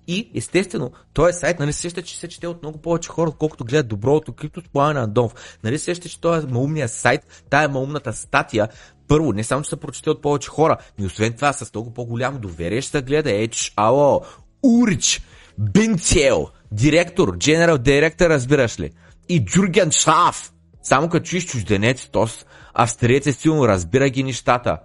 И 0.08 0.31
естествено, 0.36 0.91
този 1.13 1.34
сайт, 1.34 1.60
нали 1.60 1.73
сеща, 1.73 2.01
че 2.01 2.17
се 2.17 2.27
чете 2.27 2.47
от 2.47 2.62
много 2.62 2.81
повече 2.81 3.10
хора, 3.10 3.29
отколкото 3.29 3.65
гледат 3.65 3.88
доброто 3.88 4.34
крипто 4.34 4.62
с 4.62 4.73
на 4.73 5.01
Андонов. 5.01 5.60
Нали 5.63 5.79
сеща, 5.79 6.10
че 6.10 6.21
този 6.21 6.47
маумният 6.47 6.91
сайт, 6.91 7.43
тая 7.49 7.69
маумната 7.69 8.13
статия, 8.13 8.67
първо, 9.07 9.33
не 9.33 9.43
само, 9.43 9.63
че 9.63 9.69
се 9.69 9.75
прочете 9.75 10.09
от 10.09 10.21
повече 10.21 10.49
хора, 10.49 10.77
но 10.99 11.05
освен 11.05 11.33
това 11.33 11.53
с 11.53 11.73
много 11.73 11.93
по-голямо 11.93 12.39
доверие 12.39 12.81
ще 12.81 13.01
гледа. 13.01 13.31
Еч, 13.31 13.73
ало, 13.75 14.21
Урич, 14.63 15.21
Бинцел, 15.59 16.47
директор, 16.71 17.35
генерал 17.37 17.77
директор, 17.77 18.29
разбираш 18.29 18.79
ли? 18.79 18.91
И 19.29 19.45
Джурген 19.45 19.91
Шаф. 19.91 20.51
Само 20.83 21.09
като 21.09 21.25
чуеш 21.25 21.45
чужденец, 21.45 22.09
тос, 22.11 22.45
австриец 22.73 23.27
е 23.27 23.33
силно, 23.33 23.67
разбира 23.67 24.09
ги 24.09 24.23
нещата. 24.23 24.77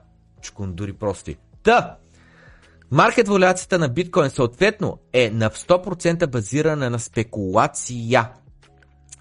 Чкундури 0.42 0.92
прости. 0.92 1.37
Та, 1.62 1.96
Маркет 2.90 3.28
валяцията 3.28 3.78
на 3.78 3.88
биткоин 3.88 4.30
съответно 4.30 4.98
е 5.12 5.30
на 5.30 5.50
100% 5.50 6.26
базирана 6.26 6.90
на 6.90 6.98
спекулация. 6.98 8.30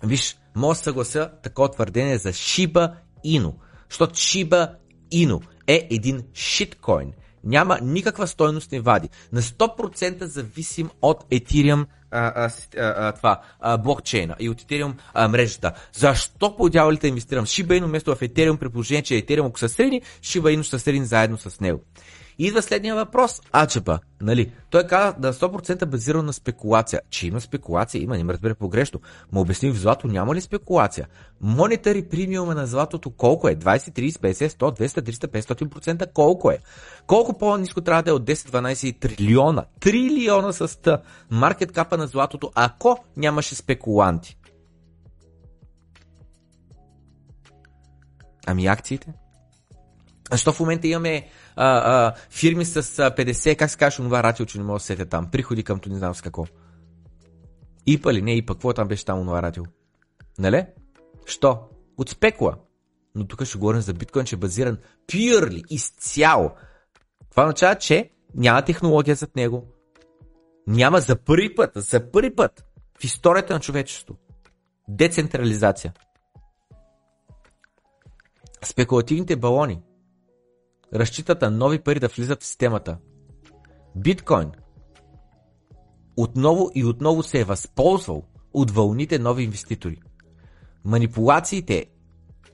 Виж, 0.04 0.38
мога 0.56 0.74
да 0.74 0.80
съглася 0.80 1.32
такова 1.44 1.72
твърдение 1.72 2.18
за 2.18 2.30
Shiba 2.30 2.94
Inu. 3.26 3.54
Защото 3.90 4.14
Shiba 4.14 4.70
Inu 5.12 5.42
е 5.68 5.88
един 5.92 6.24
шиткоин. 6.34 7.14
Няма 7.44 7.80
никаква 7.82 8.28
стойност 8.28 8.72
не 8.72 8.80
вади. 8.80 9.10
На 9.32 9.42
100% 9.42 10.24
зависим 10.24 10.90
от 11.02 11.24
Ethereum 11.32 11.86
а, 12.12 12.20
а, 12.46 12.52
а, 12.78 13.12
това, 13.12 13.42
а, 13.60 13.78
блокчейна 13.78 14.36
и 14.40 14.50
от 14.50 14.62
Ethereum 14.62 14.94
а, 15.14 15.28
мрежата. 15.28 15.74
Защо 15.94 16.56
по 16.56 16.70
дяволите 16.70 17.08
инвестирам 17.08 17.46
в 17.46 17.50
Shiba 17.50 17.82
Inu 17.82 17.86
вместо 17.86 18.16
в 18.16 18.20
Ethereum 18.20 18.58
при 18.58 18.70
положение, 18.70 19.04
че 19.04 19.14
Ethereum 19.14 19.48
ако 19.48 19.60
са 19.60 19.70
средни, 19.70 20.02
Shiba 20.22 20.58
Inu 20.58 20.62
са 20.62 20.80
средни 20.80 21.06
заедно 21.06 21.38
с 21.38 21.60
него. 21.60 21.82
Идва 22.42 22.62
следния 22.62 22.96
въпрос. 22.96 23.42
Ачепа, 23.52 24.00
нали? 24.22 24.52
Той 24.70 24.84
каза 24.84 25.14
да 25.20 25.34
100% 25.34 25.86
базиран 25.86 26.26
на 26.26 26.34
спекулация. 26.34 27.02
Че 27.10 27.28
има 27.28 27.42
спекулация, 27.42 28.02
има, 28.02 28.18
не 28.18 28.24
ме 28.24 28.34
разбере 28.34 28.54
погрешно. 28.54 29.02
Му 29.32 29.42
обясним 29.42 29.74
в 29.74 29.80
злато 29.80 30.08
няма 30.08 30.36
ли 30.36 30.42
спекулация? 30.42 31.08
Монетари 31.42 32.10
премиума 32.10 32.56
на 32.56 32.68
златото 32.68 33.10
колко 33.10 33.50
е? 33.50 33.56
20, 33.56 33.78
30, 33.78 34.12
50, 34.12 34.48
100, 34.48 34.80
200, 34.80 35.02
300, 35.02 35.54
500% 35.54 36.14
колко 36.14 36.52
е? 36.52 36.58
Колко 37.08 37.38
по-низко 37.38 37.82
трябва 37.82 38.04
да 38.04 38.10
е 38.10 38.14
от 38.14 38.24
10, 38.24 38.34
12 38.34 39.00
трилиона? 39.00 39.66
Трилиона 39.80 40.54
с 40.54 40.82
т. 40.82 41.02
Маркет 41.30 41.72
капа 41.72 41.98
на 41.98 42.08
златото, 42.08 42.52
ако 42.56 42.98
нямаше 43.18 43.56
спекуланти. 43.56 44.38
Ами 48.48 48.68
акциите? 48.68 49.14
Защо 50.32 50.54
в 50.54 50.60
момента 50.60 50.88
имаме 50.88 51.28
а, 51.62 52.14
фирми 52.30 52.66
с 52.66 52.84
50, 52.84 53.56
как 53.56 53.70
се 53.70 53.78
казва 53.78 54.04
това 54.04 54.24
ратио, 54.24 54.46
че 54.46 54.58
не 54.58 54.64
мога 54.64 54.80
да 54.80 54.84
сетя 54.84 55.06
там, 55.06 55.32
приходи 55.32 55.64
към 55.64 55.80
не 55.88 55.98
знам 55.98 56.16
с 56.16 56.22
какво. 56.22 56.46
ИПА 57.86 58.14
ли? 58.14 58.22
Не 58.22 58.36
ИПА, 58.36 58.54
какво 58.54 58.74
там 58.74 58.88
беше 58.88 59.06
там 59.06 59.20
това 59.20 59.42
ратио? 59.42 59.64
Нали? 60.40 60.66
Що? 61.26 61.60
От 61.98 62.10
спекула. 62.10 62.56
Но 63.16 63.28
тук 63.28 63.46
ще 63.46 63.58
говорим 63.58 63.82
за 63.82 63.94
биткоин, 63.94 64.26
че 64.26 64.36
е 64.36 64.40
базиран 64.40 64.78
purely, 65.08 65.64
изцяло. 65.70 66.52
Това 67.30 67.44
означава, 67.44 67.76
че 67.76 68.12
няма 68.36 68.62
технология 68.62 69.16
зад 69.16 69.36
него. 69.36 69.68
Няма 70.68 71.00
за 71.00 71.16
първи 71.16 71.56
път, 71.56 71.72
за 71.76 72.12
първи 72.12 72.36
път 72.36 72.66
в 73.00 73.04
историята 73.04 73.54
на 73.54 73.60
човечеството. 73.60 74.20
Децентрализация. 74.88 75.94
Спекулативните 78.64 79.36
балони 79.36 79.82
разчитат 80.94 81.42
на 81.42 81.52
нови 81.52 81.80
пари 81.80 82.00
да 82.00 82.08
влизат 82.08 82.42
в 82.42 82.46
системата. 82.46 82.98
Биткоин 83.96 84.52
отново 86.18 86.72
и 86.76 86.86
отново 86.86 87.24
се 87.24 87.40
е 87.40 87.44
възползвал 87.44 88.24
от 88.54 88.72
вълните 88.72 89.20
нови 89.20 89.44
инвеститори. 89.44 90.02
Манипулациите 90.86 91.86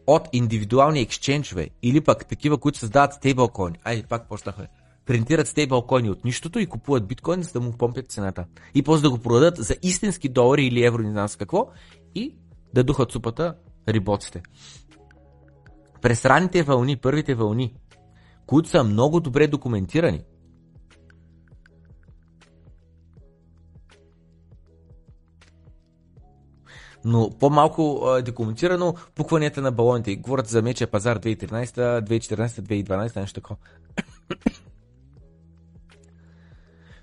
от 0.07 0.29
индивидуални 0.33 1.01
екшенджове 1.01 1.69
или 1.83 2.01
пък 2.01 2.25
такива, 2.25 2.57
които 2.57 2.79
създават 2.79 3.13
стейблкоини. 3.13 3.77
Айде, 3.83 4.03
пак 4.03 4.29
почнахме. 4.29 4.67
Принтират 5.05 5.47
стейблкоини 5.47 6.09
от 6.09 6.25
нищото 6.25 6.59
и 6.59 6.65
купуват 6.65 7.07
биткоин, 7.07 7.43
за 7.43 7.51
да 7.51 7.61
му 7.61 7.71
помпят 7.71 8.11
цената. 8.11 8.45
И 8.75 8.83
после 8.83 9.01
да 9.01 9.09
го 9.09 9.17
продадат 9.17 9.57
за 9.57 9.75
истински 9.83 10.29
долари 10.29 10.65
или 10.65 10.85
евро, 10.85 11.03
не 11.03 11.11
знам 11.11 11.27
с 11.27 11.35
какво, 11.35 11.67
и 12.15 12.35
да 12.73 12.83
духат 12.83 13.11
супата 13.11 13.55
рибоците. 13.89 14.43
През 16.01 16.25
ранните 16.25 16.63
вълни, 16.63 16.97
първите 16.97 17.35
вълни 17.35 17.73
които 18.45 18.69
са 18.69 18.83
много 18.83 19.19
добре 19.19 19.47
документирани. 19.47 20.23
но 27.05 27.29
по-малко 27.39 28.13
е 28.17 28.21
документирано 28.21 28.95
пукванията 29.15 29.61
на 29.61 29.71
балоните. 29.71 30.15
Говорят 30.15 30.47
за 30.47 30.61
меча 30.61 30.87
пазар 30.87 31.19
2013, 31.19 31.65
2014, 32.01 32.47
2012, 32.47 33.19
нещо 33.19 33.41
такова. 33.41 33.57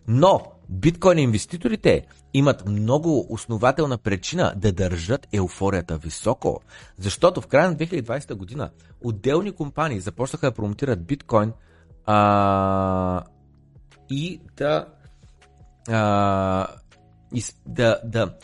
Но 0.09 0.41
биткоин 0.73 1.19
инвеститорите 1.19 2.07
имат 2.35 2.69
много 2.69 3.27
основателна 3.29 3.99
причина 3.99 4.55
да 4.57 4.73
държат 4.73 5.29
еуфорията 5.33 5.97
високо, 5.97 6.61
защото 6.99 7.41
в 7.41 7.47
края 7.47 7.71
на 7.71 7.77
2020 7.77 8.35
година 8.35 8.71
отделни 9.01 9.53
компании 9.53 10.01
започнаха 10.01 10.47
да 10.47 10.55
промотират 10.55 11.07
биткоин 11.07 11.53
а, 12.07 13.23
и 14.11 14.41
да, 14.57 14.87
а, 15.89 16.67
и, 17.35 17.45
да, 17.67 18.01
да, 18.05 18.35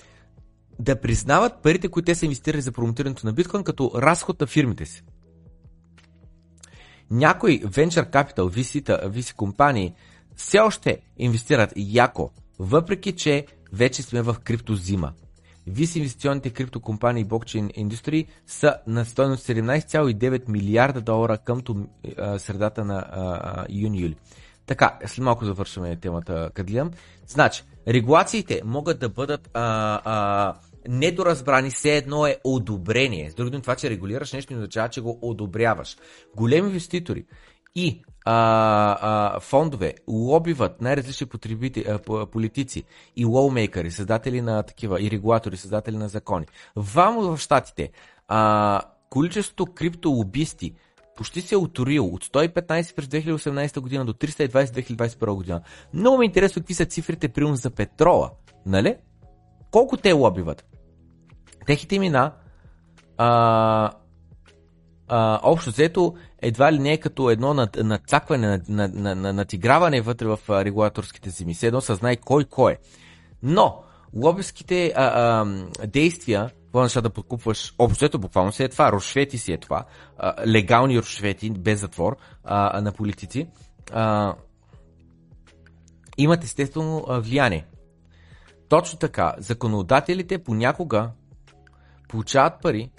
да 0.78 1.00
признават 1.00 1.62
парите, 1.62 1.88
които 1.88 2.06
те 2.06 2.14
са 2.14 2.24
инвестирали 2.24 2.60
за 2.60 2.72
промотирането 2.72 3.26
на 3.26 3.32
биткоин 3.32 3.64
като 3.64 3.92
разход 3.94 4.40
на 4.40 4.46
фирмите 4.46 4.86
си. 4.86 5.02
Някои 7.10 7.62
venture 7.62 8.10
capital, 8.10 8.40
VC, 8.40 8.82
VC 9.08 9.34
компании 9.34 9.94
все 10.38 10.58
още 10.58 10.98
инвестират 11.16 11.72
яко, 11.76 12.30
въпреки 12.58 13.12
че 13.12 13.46
вече 13.72 14.02
сме 14.02 14.22
в 14.22 14.36
криптозима. 14.44 15.12
ВИС 15.66 15.96
инвестиционните 15.96 16.50
криптокомпании 16.50 17.24
блокчейн 17.24 17.70
индустрии 17.74 18.26
са 18.46 18.76
на 18.86 19.04
стоеност 19.04 19.46
17,9 19.46 20.48
милиарда 20.48 21.00
долара 21.00 21.38
към 21.38 21.62
средата 22.38 22.84
на 22.84 23.66
юни-юли. 23.70 24.16
Така, 24.66 24.98
след 25.06 25.24
малко 25.24 25.44
завършваме 25.44 25.96
темата, 25.96 26.50
Кадлиям. 26.54 26.90
Значи, 27.26 27.64
регулациите 27.88 28.62
могат 28.64 28.98
да 28.98 29.08
бъдат 29.08 29.50
а, 29.54 30.00
а, 30.04 30.54
недоразбрани, 30.88 31.70
все 31.70 31.96
едно 31.96 32.26
е 32.26 32.36
одобрение. 32.44 33.30
С 33.30 33.34
други 33.34 33.60
това, 33.60 33.76
че 33.76 33.90
регулираш 33.90 34.32
нещо, 34.32 34.52
не 34.52 34.58
означава, 34.58 34.88
че 34.88 35.00
го 35.00 35.18
одобряваш. 35.22 35.96
Големи 36.36 36.68
инвеститори 36.68 37.24
и 37.74 38.02
а, 38.30 38.98
а, 39.00 39.40
фондове 39.40 39.94
лобиват 40.08 40.80
най-различни 40.80 41.26
потребители, 41.26 41.84
а, 41.88 42.26
политици 42.26 42.84
и 43.16 43.24
лоумейкъри, 43.24 43.90
създатели 43.90 44.40
на 44.40 44.62
такива 44.62 45.02
и 45.02 45.10
регулатори, 45.10 45.56
създатели 45.56 45.96
на 45.96 46.08
закони. 46.08 46.46
Вам 46.76 47.16
в 47.16 47.38
щатите 47.38 47.90
а, 48.28 48.80
количеството 49.10 49.72
криптолобисти 49.74 50.74
почти 51.16 51.40
се 51.40 51.54
е 51.54 51.58
оторил 51.58 52.06
от 52.06 52.24
115 52.24 52.94
през 52.94 53.06
2018 53.06 53.80
година 53.80 54.04
до 54.04 54.12
320 54.12 54.48
2021 54.48 55.34
година. 55.34 55.60
Много 55.94 56.18
ме 56.18 56.24
интересува 56.24 56.60
какви 56.60 56.74
са 56.74 56.86
цифрите 56.86 57.28
примерно 57.28 57.56
за 57.56 57.70
петрола. 57.70 58.30
Нали? 58.66 58.96
Колко 59.70 59.96
те 59.96 60.12
лобиват? 60.12 60.64
Техните 61.66 61.94
имена 61.94 62.32
а, 63.18 63.90
а, 65.08 65.40
общо 65.42 65.70
взето 65.70 66.14
едва 66.42 66.72
ли 66.72 66.78
не 66.78 66.92
е 66.92 66.96
като 66.96 67.30
едно 67.30 67.54
нацакване, 67.76 68.60
на, 68.68 68.88
на, 68.88 69.14
на, 69.14 69.32
натиграване 69.32 70.00
вътре 70.00 70.26
в 70.26 70.38
а, 70.48 70.64
регулаторските 70.64 71.30
земи. 71.30 71.54
Все 71.54 71.66
едно 71.66 71.80
съзнай 71.80 72.16
кой 72.16 72.44
кой 72.44 72.72
е. 72.72 72.76
Но 73.42 73.82
лобиските 74.14 74.92
а, 74.96 75.04
а, 75.04 75.46
действия, 75.86 76.50
по 76.72 77.00
да 77.02 77.10
подкупваш, 77.10 77.74
общо 77.78 78.18
буквално 78.18 78.52
си 78.52 78.62
е 78.62 78.68
това, 78.68 78.92
рушвети 78.92 79.38
си 79.38 79.52
е 79.52 79.58
това, 79.58 79.84
а, 80.18 80.34
легални 80.46 80.98
рушвети, 80.98 81.50
без 81.50 81.80
затвор 81.80 82.16
а, 82.44 82.80
на 82.80 82.92
политици, 82.92 83.48
а, 83.92 84.34
имат 86.18 86.44
естествено 86.44 87.04
влияние. 87.08 87.66
Точно 88.68 88.98
така, 88.98 89.34
законодателите 89.38 90.38
понякога 90.38 91.10
получават 92.08 92.62
пари 92.62 92.90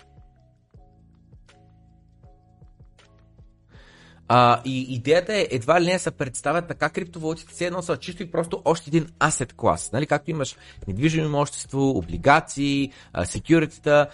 А, 4.31 4.61
и 4.65 4.95
идеята 4.95 5.35
е 5.35 5.47
едва 5.51 5.81
ли 5.81 5.85
не 5.85 5.99
се 5.99 6.11
представят 6.11 6.67
така 6.67 6.89
криптовалутите, 6.89 7.53
все 7.53 7.65
едно 7.65 7.81
са 7.81 7.97
чисто 7.97 8.23
и 8.23 8.31
просто 8.31 8.61
още 8.65 8.89
един 8.89 9.07
асет 9.19 9.53
клас. 9.53 9.91
Нали? 9.91 10.05
Както 10.05 10.31
имаш 10.31 10.55
недвижимо 10.87 11.25
имущество, 11.25 11.89
облигации, 11.89 12.91
секюритита, 13.23 14.07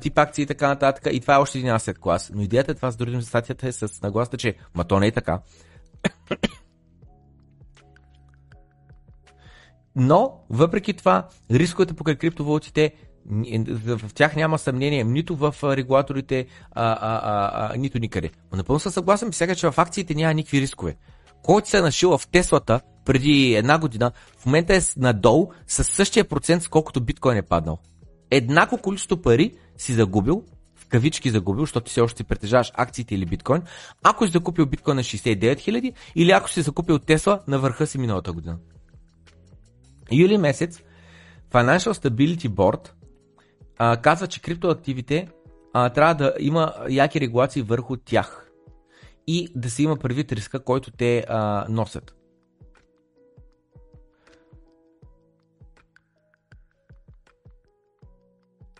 тип 0.00 0.18
акции 0.18 0.42
и 0.42 0.46
така 0.46 0.68
нататък. 0.68 1.12
И 1.12 1.20
това 1.20 1.34
е 1.34 1.38
още 1.38 1.58
един 1.58 1.70
асет 1.70 1.98
клас. 1.98 2.30
Но 2.34 2.42
идеята 2.42 2.72
е 2.72 2.74
това 2.74 2.90
с 2.90 2.96
другим 2.96 3.22
статията 3.22 3.68
е 3.68 3.72
с 3.72 4.02
нагласта, 4.02 4.36
че 4.36 4.54
ма 4.74 4.84
то 4.84 5.00
не 5.00 5.06
е 5.06 5.12
така. 5.12 5.40
Но, 9.96 10.44
въпреки 10.50 10.92
това, 10.92 11.28
рисковете 11.50 11.94
покрай 11.94 12.16
криптовалутите 12.16 12.94
в 13.26 14.14
тях 14.14 14.36
няма 14.36 14.58
съмнение 14.58 15.04
нито 15.04 15.36
в 15.36 15.54
регулаторите, 15.62 16.46
а, 16.72 16.92
а, 16.92 16.96
а, 17.00 17.72
а, 17.74 17.76
нито 17.76 17.98
никъде. 17.98 18.30
Но 18.52 18.56
напълно 18.56 18.80
съм 18.80 18.92
съгласен 18.92 19.32
сега, 19.32 19.54
че 19.54 19.70
в 19.70 19.78
акциите 19.78 20.14
няма 20.14 20.34
никакви 20.34 20.60
рискове. 20.60 20.96
Който 21.42 21.68
се 21.68 21.78
е 21.78 21.80
нашил 21.80 22.18
в 22.18 22.28
Теслата 22.28 22.80
преди 23.04 23.54
една 23.54 23.78
година, 23.78 24.12
в 24.38 24.46
момента 24.46 24.76
е 24.76 24.80
надолу 24.96 25.50
с 25.66 25.84
същия 25.84 26.24
процент, 26.24 26.62
с 26.62 26.68
колкото 26.68 27.00
биткоин 27.00 27.36
е 27.36 27.42
паднал. 27.42 27.78
Еднакво 28.30 28.78
количество 28.78 29.16
пари 29.16 29.52
си 29.76 29.92
загубил, 29.92 30.42
в 30.74 30.86
кавички 30.86 31.30
загубил, 31.30 31.62
защото 31.62 31.90
все 31.90 32.00
още 32.00 32.16
си 32.16 32.24
притежаваш 32.24 32.72
акциите 32.74 33.14
или 33.14 33.26
биткоин, 33.26 33.62
ако 34.02 34.26
си 34.26 34.32
закупил 34.32 34.66
биткоин 34.66 34.96
на 34.96 35.02
69 35.02 35.54
000 35.54 35.92
или 36.14 36.30
ако 36.30 36.50
си 36.50 36.62
закупил 36.62 36.98
Тесла 36.98 37.40
на 37.48 37.58
върха 37.58 37.86
си 37.86 37.98
миналата 37.98 38.32
година. 38.32 38.58
Юли 40.12 40.38
месец 40.38 40.82
Financial 41.52 41.92
Stability 41.92 42.48
Board 42.48 42.90
а, 43.78 43.96
казва, 43.96 44.26
че 44.26 44.42
криптоактивите 44.42 45.28
а, 45.72 45.90
трябва 45.90 46.14
да 46.14 46.34
има 46.38 46.74
яки 46.88 47.20
регулации 47.20 47.62
върху 47.62 47.96
тях 47.96 48.50
и 49.26 49.48
да 49.54 49.70
се 49.70 49.82
има 49.82 49.96
предвид 49.96 50.32
риска, 50.32 50.64
който 50.64 50.90
те 50.90 51.24
а, 51.28 51.66
носят. 51.68 52.14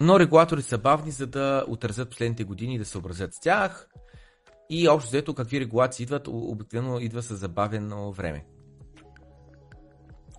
Но 0.01 0.21
регулаторите 0.21 0.69
са 0.69 0.79
бавни, 0.79 1.11
за 1.11 1.27
да 1.27 1.65
отразят 1.69 2.11
последните 2.11 2.45
години 2.45 2.75
и 2.75 2.79
да 2.79 2.85
се 2.85 2.99
образят 2.99 3.35
с 3.35 3.41
тях. 3.41 3.89
И 4.71 4.89
общо 4.89 5.09
взето 5.09 5.35
какви 5.35 5.61
регулации 5.61 6.05
идват, 6.05 6.29
обикновено 6.29 6.99
идва 6.99 7.23
с 7.23 7.37
забавено 7.37 8.13
време. 8.13 8.47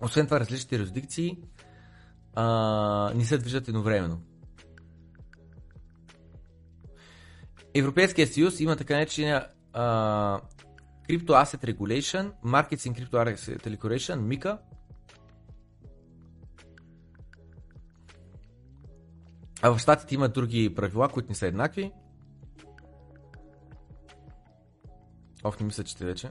Освен 0.02 0.26
това, 0.26 0.40
различните 0.40 0.76
юрисдикции 0.76 1.38
а, 2.34 3.12
не 3.14 3.24
се 3.24 3.38
движат 3.38 3.68
едновременно. 3.68 4.20
Европейския 7.78 8.26
съюз 8.26 8.60
има 8.60 8.76
така 8.76 8.94
наречения 8.94 9.46
Crypto 11.08 11.26
Asset 11.26 11.74
Regulation, 11.74 12.32
Markets 12.44 12.88
in 12.88 12.92
Crypto 12.92 13.34
Asset 13.34 13.76
Regulation, 13.76 14.18
MICA. 14.20 14.58
А 19.62 19.70
в 19.70 19.78
щатите 19.78 20.14
има 20.14 20.28
други 20.28 20.74
правила, 20.74 21.08
които 21.08 21.28
не 21.28 21.34
са 21.34 21.46
еднакви. 21.46 21.92
Ох, 25.44 25.60
не 25.60 25.66
мисля, 25.66 25.84
че 25.84 26.04
вече. 26.04 26.30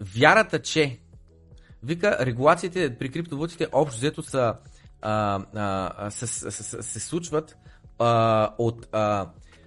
Вярата, 0.00 0.62
че 0.62 1.00
вика, 1.82 2.26
регулациите 2.26 2.98
при 2.98 3.10
криптовалутите 3.10 3.68
общо 3.72 3.96
взето 3.98 4.22
са 4.22 4.56
а, 5.02 5.40
а, 5.54 6.10
се, 6.10 6.26
се, 6.26 6.50
се, 6.50 6.82
се 6.82 7.00
случват 7.00 7.56
а, 7.98 8.50
от 8.58 8.88
а, 8.92 9.26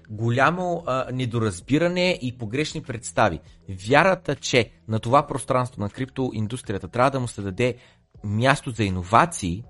голямо 0.09 0.83
а, 0.85 1.05
недоразбиране 1.13 2.19
и 2.21 2.37
погрешни 2.37 2.81
представи. 2.81 3.39
Вярата, 3.87 4.35
че 4.35 4.71
на 4.87 4.99
това 4.99 5.27
пространство 5.27 5.81
на 5.81 5.89
криптоиндустрията 5.89 6.87
трябва 6.87 7.11
да 7.11 7.19
му 7.19 7.27
се 7.27 7.41
даде 7.41 7.75
място 8.23 8.71
за 8.71 8.83
иновации, 8.83 9.63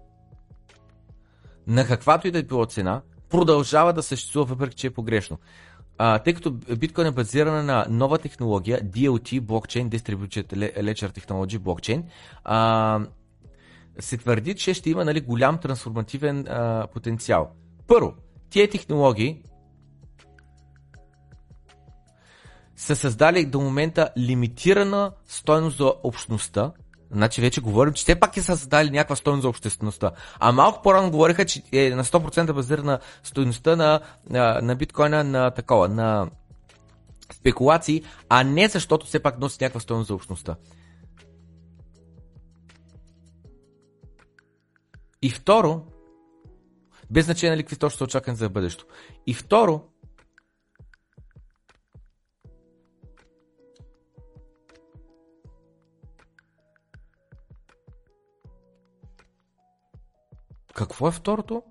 на 1.68 1.88
каквато 1.88 2.28
и 2.28 2.32
да 2.32 2.40
е 2.40 2.44
било 2.44 2.66
цена, 2.66 3.02
продължава 3.30 3.94
да 3.94 4.04
съществува, 4.04 4.46
въпреки 4.46 4.76
че 4.76 4.88
е 4.88 4.94
погрешно. 4.94 5.38
А, 5.98 6.20
тъй 6.20 6.34
като 6.34 6.52
биткоин 6.52 7.08
е 7.08 7.12
базирана 7.12 7.64
на 7.64 7.86
нова 7.90 8.18
технология, 8.18 8.82
DLT, 8.82 9.42
блокчейн, 9.42 9.90
Distributed 9.90 10.48
Ledger 10.82 11.20
Technology, 11.20 11.60
блокчейн, 11.60 12.04
а, 12.44 13.00
се 14.00 14.18
твърди, 14.18 14.56
че 14.56 14.74
ще 14.74 14.90
има 14.90 15.06
нали, 15.06 15.22
голям 15.22 15.58
трансформативен 15.58 16.48
а, 16.48 16.88
потенциал. 16.94 17.52
Първо, 17.88 18.14
тия 18.50 18.70
технологии 18.70 19.44
са 22.76 22.96
създали 22.96 23.46
до 23.46 23.62
момента 23.62 24.10
лимитирана 24.18 25.12
стойност 25.28 25.78
за 25.78 25.94
общността. 26.04 26.72
Значи 27.12 27.42
вече 27.42 27.62
говорим, 27.62 27.94
че 27.94 28.04
все 28.04 28.20
пак 28.20 28.38
е 28.38 28.42
създали 28.42 28.90
някаква 28.90 29.16
стойност 29.16 29.42
за 29.42 29.50
обществеността. 29.50 30.12
А 30.40 30.52
малко 30.52 30.82
по-рано 30.82 31.12
говориха, 31.12 31.46
че 31.46 31.62
е 31.72 31.90
на 31.90 32.04
100% 32.04 32.54
базирана 32.54 33.00
стойността 33.24 33.76
на, 33.76 34.00
на, 34.30 34.60
на 34.62 34.76
биткоина 34.76 35.24
на 35.24 35.52
такова, 35.52 35.90
на 35.90 36.28
спекулации, 37.34 38.04
а 38.30 38.44
не 38.44 38.68
защото 38.68 39.06
все 39.06 39.20
пак 39.20 39.40
носи 39.40 39.58
някаква 39.62 39.80
стойност 39.80 40.08
за 40.08 40.16
общността. 40.16 40.56
И 45.24 45.30
второ, 45.30 45.82
без 47.12 47.26
значение 47.26 47.52
нали 47.52 47.64
какви 47.64 47.76
точно 47.76 47.98
са 47.98 48.04
очаквани 48.04 48.38
за 48.38 48.50
бъдещето. 48.50 48.86
И 49.28 49.34
второ, 49.34 49.82
Какво 60.74 61.08
е 61.08 61.12
второто? 61.12 61.64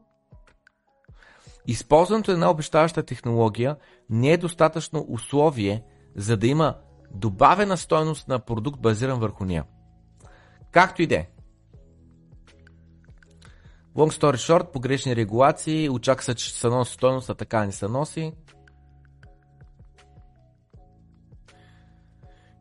Използването 1.66 2.30
на 2.30 2.34
една 2.34 2.50
обещаваща 2.50 3.02
технология 3.02 3.76
не 4.10 4.32
е 4.32 4.36
достатъчно 4.36 5.06
условие, 5.08 5.84
за 6.16 6.36
да 6.36 6.46
има 6.46 6.76
добавена 7.10 7.76
стойност 7.76 8.28
на 8.28 8.38
продукт 8.38 8.80
базиран 8.80 9.20
върху 9.20 9.44
нея. 9.44 9.64
Както 10.70 11.02
и 11.02 11.06
да 11.06 11.14
е. 11.14 11.28
Long 13.96 14.10
story 14.10 14.36
short, 14.36 14.72
погрешни 14.72 15.16
регулации, 15.16 15.90
очаква 15.90 16.24
се, 16.24 16.34
че 16.34 16.52
се 16.54 16.68
носи 16.68 16.92
стойност, 16.92 17.30
а 17.30 17.34
така 17.34 17.66
не 17.66 17.72
се 17.72 17.88
носи. 17.88 18.32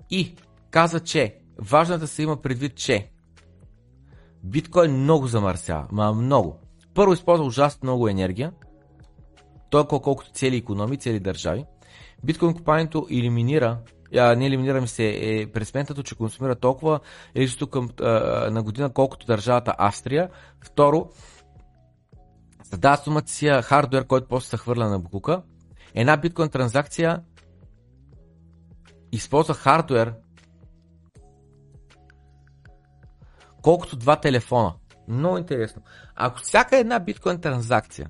И 0.09 0.35
каза, 0.69 0.99
че 0.99 1.37
важно 1.57 1.95
е 1.95 1.97
да 1.97 2.07
се 2.07 2.23
има 2.23 2.41
предвид, 2.41 2.75
че 2.75 3.11
биткоин 4.43 4.91
много 4.91 5.27
замърсява, 5.27 5.87
ма 5.91 6.13
много. 6.13 6.59
Първо 6.93 7.13
използва 7.13 7.45
ужасно 7.45 7.79
много 7.83 8.07
енергия, 8.07 8.53
толкова 9.69 10.01
колкото 10.01 10.31
цели 10.31 10.57
економи, 10.57 10.97
цели 10.97 11.19
държави. 11.19 11.65
Биткоин 12.23 12.53
компанието 12.53 13.07
елиминира 13.11 13.77
а, 14.17 14.35
не 14.35 14.47
елиминираме 14.47 14.87
се, 14.87 15.09
е 15.21 15.47
през 15.51 15.69
сметнато, 15.69 16.03
че 16.03 16.15
консумира 16.15 16.55
толкова 16.55 16.99
електричество 17.35 17.67
към, 17.67 17.89
а, 18.01 18.09
на 18.51 18.63
година, 18.63 18.93
колкото 18.93 19.25
държавата 19.25 19.75
Австрия. 19.77 20.29
Второ, 20.61 21.09
създава 22.63 22.97
сумата 22.97 23.27
си 23.27 23.49
хардвер, 23.63 24.07
който 24.07 24.27
после 24.27 24.49
се 24.49 24.57
хвърля 24.57 24.89
на 24.89 24.99
буклука. 24.99 25.41
Една 25.93 26.17
биткоин 26.17 26.49
транзакция 26.49 27.21
използва 29.11 29.53
хардвер 29.53 30.13
колкото 33.61 33.95
два 33.95 34.15
телефона. 34.15 34.73
Много 35.07 35.37
интересно. 35.37 35.81
Ако 36.15 36.39
всяка 36.39 36.77
една 36.77 36.99
биткоин 36.99 37.41
транзакция 37.41 38.07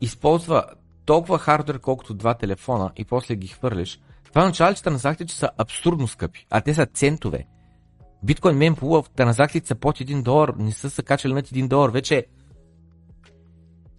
използва 0.00 0.64
толкова 1.04 1.38
хардвер, 1.38 1.78
колкото 1.78 2.14
два 2.14 2.34
телефона 2.34 2.92
и 2.96 3.04
после 3.04 3.36
ги 3.36 3.46
хвърлиш, 3.46 4.00
това 4.36 4.44
означава, 4.44 4.74
че 4.74 4.82
транзакциите 4.82 5.34
са 5.34 5.50
абсурдно 5.58 6.08
скъпи, 6.08 6.46
а 6.50 6.60
те 6.60 6.74
са 6.74 6.86
центове. 6.86 7.46
Биткоин 8.22 8.56
мен 8.56 8.76
в 8.82 9.04
транзакциите 9.16 9.66
са 9.66 9.74
под 9.74 9.98
1 9.98 10.22
долар, 10.22 10.52
не 10.58 10.72
са 10.72 10.90
се 10.90 11.02
качали 11.02 11.32
над 11.32 11.46
1 11.46 11.68
долар, 11.68 11.90
вече 11.90 12.26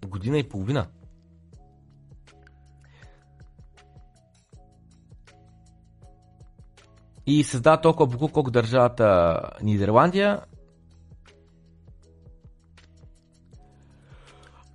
Година 0.06 0.38
и 0.38 0.48
половина. 0.48 0.86
И 7.26 7.44
създава 7.44 7.80
толкова 7.80 8.06
буклук, 8.06 8.32
колко 8.32 8.50
държавата 8.50 9.40
Нидерландия. 9.62 10.40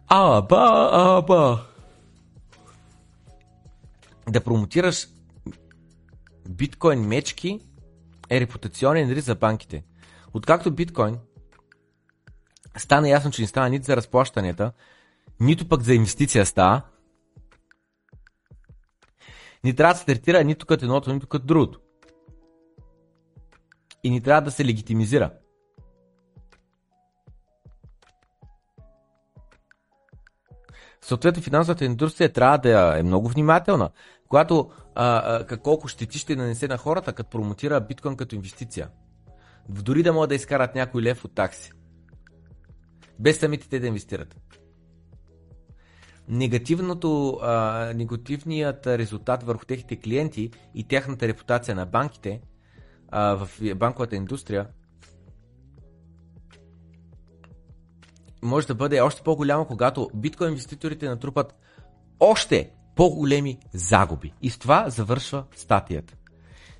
Аба, 0.07 0.89
аба. 0.91 1.65
Да 4.29 4.43
промотираш 4.43 5.12
биткоин 6.49 7.07
мечки 7.07 7.59
е 8.29 8.39
репутационен 8.39 9.11
риск 9.11 9.25
за 9.25 9.35
банките. 9.35 9.83
Откакто 10.33 10.71
биткоин 10.71 11.17
стана 12.77 13.09
ясно, 13.09 13.31
че 13.31 13.41
не 13.41 13.47
става 13.47 13.69
нито 13.69 13.85
за 13.85 13.95
разплащанията, 13.95 14.71
нито 15.39 15.69
пък 15.69 15.81
за 15.81 15.93
инвестиция 15.93 16.45
става, 16.45 16.81
ни 19.63 19.75
трябва 19.75 19.93
да 19.93 19.99
се 19.99 20.05
третира 20.05 20.43
нито 20.43 20.65
като 20.65 20.85
едното, 20.85 21.13
нито 21.13 21.27
като 21.27 21.45
другото. 21.45 21.79
И 24.03 24.09
ни 24.09 24.21
трябва 24.21 24.41
да 24.41 24.51
се 24.51 24.65
легитимизира. 24.65 25.31
Съответно, 31.01 31.43
финансовата 31.43 31.85
индустрия 31.85 32.33
трябва 32.33 32.57
да 32.57 32.99
е 32.99 33.03
много 33.03 33.29
внимателна, 33.29 33.89
когато 34.29 34.71
а, 34.95 35.57
колко 35.57 35.87
щети 35.87 36.17
ще 36.17 36.35
нанесе 36.35 36.67
на 36.67 36.77
хората, 36.77 37.13
като 37.13 37.29
промотира 37.29 37.81
биткоин 37.81 38.15
като 38.15 38.35
инвестиция. 38.35 38.89
Дори 39.69 40.03
да 40.03 40.13
могат 40.13 40.29
да 40.29 40.35
изкарат 40.35 40.75
някой 40.75 41.01
лев 41.01 41.25
от 41.25 41.35
такси. 41.35 41.71
Без 43.19 43.39
самите 43.39 43.69
те 43.69 43.79
да 43.79 43.87
инвестират. 43.87 44.35
Негативното, 46.27 47.39
а, 47.41 47.91
негативният 47.95 48.87
резултат 48.87 49.43
върху 49.43 49.65
техните 49.65 49.95
клиенти 49.99 50.51
и 50.75 50.87
тяхната 50.87 51.27
репутация 51.27 51.75
на 51.75 51.85
банките 51.85 52.41
а, 53.09 53.35
в 53.35 53.49
банковата 53.75 54.15
индустрия 54.15 54.67
може 58.43 58.67
да 58.67 58.75
бъде 58.75 59.01
още 59.01 59.23
по-голямо, 59.23 59.65
когато 59.65 60.09
биткоин 60.13 60.49
инвеститорите 60.49 61.09
натрупат 61.09 61.55
още 62.19 62.71
по-големи 62.95 63.57
загуби. 63.73 64.33
И 64.41 64.49
с 64.49 64.57
това 64.57 64.89
завършва 64.89 65.43
статията. 65.55 66.13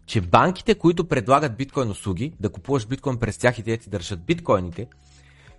Че 0.06 0.22
банките, 0.22 0.76
които 0.76 1.08
предлагат 1.08 1.58
биткоин 1.58 1.90
услуги, 1.90 2.34
да 2.40 2.50
купуваш 2.50 2.88
биткоин 2.88 3.18
през 3.18 3.38
тях 3.38 3.60
и 3.60 3.64
те 3.64 3.78
ти 3.78 3.90
държат 3.90 4.26
биткоините, 4.26 4.88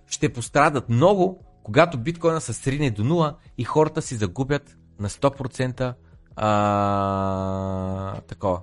ще 0.07 0.33
пострадат 0.33 0.89
много, 0.89 1.43
когато 1.63 1.97
биткоина 1.97 2.41
се 2.41 2.53
срине 2.53 2.91
до 2.91 3.03
0 3.03 3.35
и 3.57 3.63
хората 3.63 4.01
си 4.01 4.15
загубят 4.15 4.77
на 4.99 5.09
100% 5.09 5.93
а, 6.35 8.21
такова. 8.21 8.61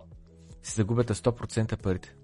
Си 0.62 0.74
загубят 0.74 1.08
на 1.08 1.14
100% 1.14 1.82
парите. 1.82 2.14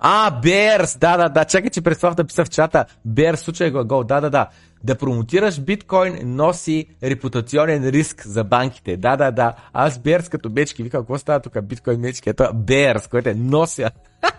А, 0.00 0.40
Берс, 0.40 0.98
да, 0.98 1.16
да, 1.16 1.28
да, 1.28 1.44
чакай, 1.44 1.70
че 1.70 1.80
Преслав 1.80 2.14
да 2.14 2.24
писа 2.24 2.44
в 2.44 2.50
чата. 2.50 2.84
Берс, 3.04 3.40
случай 3.40 3.70
глагол, 3.70 4.04
да, 4.04 4.20
да, 4.20 4.30
да. 4.30 4.48
Да 4.84 4.98
промотираш 4.98 5.60
биткоин 5.60 6.36
носи 6.36 6.86
репутационен 7.02 7.88
риск 7.88 8.26
за 8.26 8.44
банките. 8.44 8.96
Да, 8.96 9.16
да, 9.16 9.30
да. 9.30 9.54
Аз 9.72 9.98
Берс 9.98 10.28
като 10.28 10.50
бечки, 10.50 10.82
викам, 10.82 11.00
какво 11.00 11.18
става 11.18 11.40
тук 11.40 11.64
биткоин 11.64 12.00
мечки? 12.00 12.30
Ето 12.30 12.54
Берс, 12.54 13.06
който 13.06 13.28
е 13.28 13.34
нося. 13.34 13.90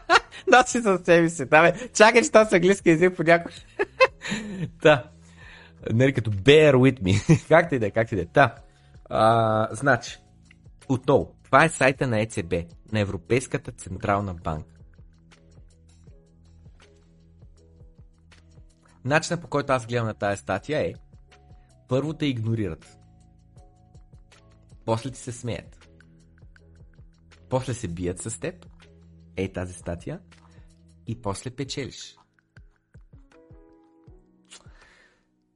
носи 0.51 0.81
със 0.81 1.01
себе 1.05 1.29
си. 1.29 1.45
Да, 1.45 1.61
бе. 1.61 1.89
Чакай, 1.93 2.21
че 2.21 2.27
това 2.27 2.45
с 2.45 2.53
английски 2.53 2.89
език 2.89 3.15
понякога. 3.15 3.53
да. 4.81 5.03
Нали 5.93 6.13
като 6.13 6.31
bear 6.31 6.73
with 6.73 7.01
me. 7.01 7.45
как 7.47 7.69
ти 7.69 7.79
да, 7.79 7.91
как 7.91 8.09
ти 8.09 8.15
да. 8.15 8.25
Та. 8.25 8.55
А, 9.09 9.67
значи, 9.71 10.17
отново, 10.89 11.35
това 11.45 11.65
е 11.65 11.69
сайта 11.69 12.07
на 12.07 12.21
ЕЦБ, 12.21 12.53
на 12.91 12.99
Европейската 12.99 13.71
Централна 13.71 14.33
банка. 14.33 14.78
Начинът 19.05 19.41
по 19.41 19.47
който 19.47 19.73
аз 19.73 19.87
гледам 19.87 20.05
на 20.05 20.13
тази 20.13 20.41
статия 20.41 20.79
е 20.79 20.93
първо 21.87 22.13
те 22.13 22.25
игнорират. 22.25 22.97
После 24.85 25.11
ти 25.11 25.19
се 25.19 25.31
смеят. 25.31 25.89
После 27.49 27.73
се 27.73 27.87
бият 27.87 28.19
с 28.21 28.39
теб. 28.39 28.65
Ей 29.35 29.53
тази 29.53 29.73
статия. 29.73 30.19
И 31.07 31.21
после 31.21 31.51
печелиш. 31.51 32.15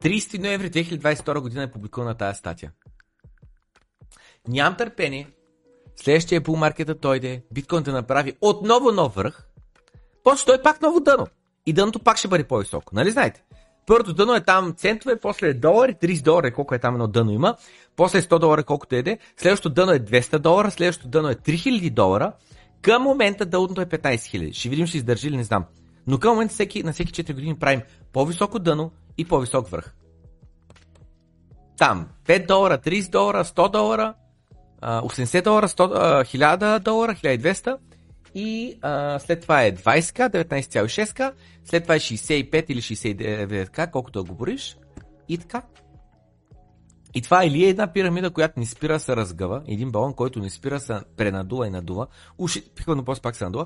30 0.02 0.40
ноември 0.40 0.72
2022 0.72 1.40
година 1.40 1.64
е 1.64 1.72
публикувана 1.72 2.18
тази 2.18 2.38
статия. 2.38 2.72
Нямам 4.48 4.78
търпение. 4.78 5.28
Следващия 5.96 6.42
булмаркета 6.42 6.96
дойде, 6.96 7.46
биткоин 7.52 7.84
да 7.84 7.92
направи 7.92 8.38
отново 8.42 8.92
нов 8.92 9.16
връх, 9.16 9.48
после 10.24 10.46
той 10.46 10.62
пак 10.62 10.82
ново 10.82 11.00
дъно 11.00 11.28
и 11.66 11.74
дъното 11.74 12.00
пак 12.00 12.18
ще 12.18 12.28
бъде 12.28 12.44
по-високо. 12.44 12.96
Нали 12.96 13.12
знаете? 13.12 13.44
Първото 13.86 14.14
дъно 14.14 14.36
е 14.36 14.44
там 14.44 14.74
центове, 14.78 15.20
после 15.20 15.48
е 15.48 15.54
долари, 15.54 15.94
30 15.94 16.24
долара, 16.24 16.54
колко 16.54 16.76
е 16.76 16.80
там 16.80 16.96
едно 16.96 17.08
дъно 17.08 17.32
има, 17.32 17.56
после 17.96 18.18
е 18.18 18.22
100 18.22 18.40
долара, 18.40 18.64
колкото 18.64 18.96
еде, 18.96 19.18
следващото 19.38 19.74
дъно 19.74 19.92
е 19.92 20.00
200 20.00 20.38
долара, 20.38 20.72
следващото 20.72 21.10
дъно 21.10 21.30
е 21.30 21.36
3000 21.36 21.90
долара, 21.90 22.32
към 22.82 23.04
момента 23.04 23.46
дълното 23.46 23.82
е 23.82 23.86
15 23.86 24.16
000. 24.16 24.54
Ще 24.54 24.70
видим, 24.70 24.88
ще 24.88 24.98
издържи 24.98 25.28
или 25.28 25.38
не 25.38 25.44
знам. 25.44 25.66
Но 26.08 26.18
към 26.18 26.34
момента 26.34 26.54
всеки, 26.54 26.84
на 26.84 26.94
всеки 26.94 27.24
4 27.24 27.34
години 27.34 27.60
правим 27.60 27.82
по-високо 28.14 28.60
дъно 28.60 28.92
и 29.18 29.26
по-висок 29.26 29.68
връх. 29.68 29.96
Там 31.78 32.08
5 32.26 32.48
долара, 32.48 32.78
30 32.78 33.12
долара, 33.12 33.44
100 33.44 33.72
долара, 33.72 34.14
80 34.82 35.44
долара, 35.44 35.68
100, 35.68 36.24
1000 36.38 36.80
долара, 36.80 37.16
1200 37.16 37.78
и 38.36 38.80
а, 38.82 39.20
след 39.20 39.42
това 39.42 39.64
е 39.64 39.76
20к, 39.76 40.46
19,6к, 40.46 41.34
след 41.66 41.84
това 41.84 41.96
е 41.96 42.00
65 42.00 42.66
или 42.70 42.82
69к, 42.82 43.92
колкото 43.92 44.24
да 44.24 44.30
го 44.30 44.36
бориш 44.36 44.78
и 45.30 45.38
така. 45.38 45.62
И 47.14 47.22
това 47.22 47.44
е 47.44 47.48
или 47.48 47.66
е 47.66 47.70
една 47.70 47.94
пирамида, 47.94 48.32
която 48.32 48.60
не 48.60 48.66
спира 48.66 49.00
се 49.00 49.16
разгъва, 49.16 49.64
един 49.68 49.92
балон, 49.92 50.14
който 50.14 50.40
не 50.40 50.50
спира 50.50 50.80
се 50.80 51.00
пренадува 51.18 51.68
и 51.68 51.70
надува, 51.70 52.08
уши, 52.38 52.70
пиквано 52.76 53.06
после 53.06 53.22
пак 53.22 53.36
се 53.36 53.44
надува, 53.44 53.66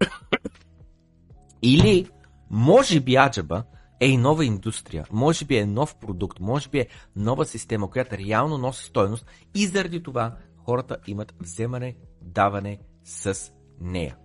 или 1.62 2.06
може 2.50 3.00
би 3.00 3.16
аджаба 3.16 3.64
е 4.00 4.06
и 4.06 4.16
нова 4.16 4.44
индустрия, 4.44 5.06
може 5.12 5.44
би 5.44 5.56
е 5.56 5.66
нов 5.66 5.96
продукт, 5.96 6.40
може 6.40 6.68
би 6.68 6.78
е 6.78 6.88
нова 7.16 7.44
система, 7.44 7.90
която 7.90 8.18
реално 8.18 8.58
носи 8.58 8.84
стойност. 8.84 9.26
И 9.54 9.66
заради 9.66 10.02
това 10.02 10.36
хората 10.56 10.96
имат 11.06 11.34
вземане, 11.40 11.96
даване 12.22 12.78
с 13.04 13.52
нея. 13.80 14.16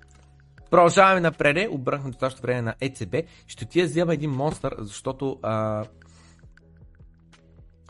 Продължаваме 0.71 1.19
напред, 1.19 1.69
обръхме 1.71 2.11
достатъчно 2.11 2.41
време 2.41 2.61
на 2.61 2.75
ЕЦБ. 2.81 3.15
Ще 3.47 3.65
ти 3.65 3.83
взема 3.83 4.13
един 4.13 4.31
монстър, 4.31 4.75
защото 4.79 5.39
а, 5.43 5.85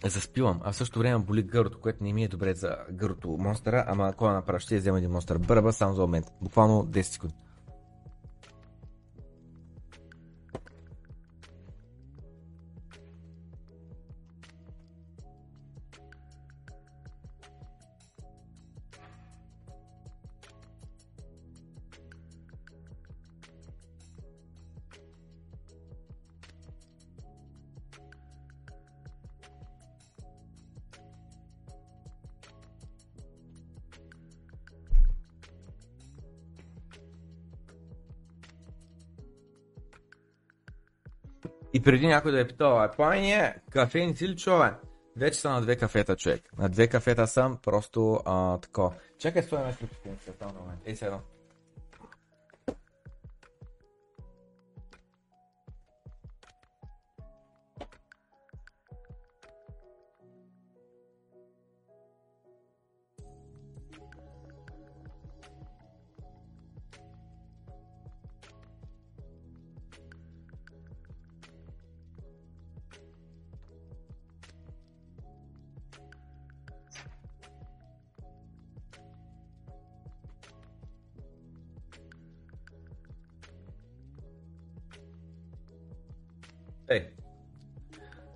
заспивам, 0.05 0.59
а 0.63 0.71
в 0.71 0.75
същото 0.75 0.99
време 0.99 1.23
боли 1.23 1.43
гърлото, 1.43 1.79
което 1.79 2.03
не 2.03 2.13
ми 2.13 2.23
е 2.23 2.27
добре 2.27 2.53
за 2.53 2.77
гърлото 2.91 3.29
монстъра, 3.29 3.85
ама 3.87 4.07
ако 4.07 4.27
направя, 4.27 4.59
ще 4.59 4.77
взема 4.77 4.97
един 4.97 5.11
монстър. 5.11 5.37
Бърба 5.37 5.71
само 5.71 5.93
за 5.93 6.01
момент. 6.01 6.25
Буквално 6.41 6.83
10 6.83 7.01
секунди. 7.01 7.46
И 41.77 41.81
преди 41.81 42.07
някой 42.07 42.31
да 42.31 42.39
е 42.39 42.47
питал, 42.47 42.83
а 42.83 42.91
плане, 42.91 43.55
кафе 43.69 44.05
не 44.05 44.15
си 44.15 44.27
ли 44.27 44.35
човек? 44.35 44.73
Вече 45.17 45.39
съм 45.39 45.53
на 45.53 45.61
две 45.61 45.75
кафета, 45.75 46.15
човек. 46.15 46.41
На 46.57 46.69
две 46.69 46.87
кафета 46.87 47.27
съм, 47.27 47.57
просто 47.63 48.21
а, 48.25 48.57
тако. 48.57 48.93
Чакай, 49.19 49.43
стоя 49.43 49.65
ме 49.65 49.73
след 49.73 50.41
момент. 50.41 50.81
Ей, 50.85 50.95
седно. 50.95 51.19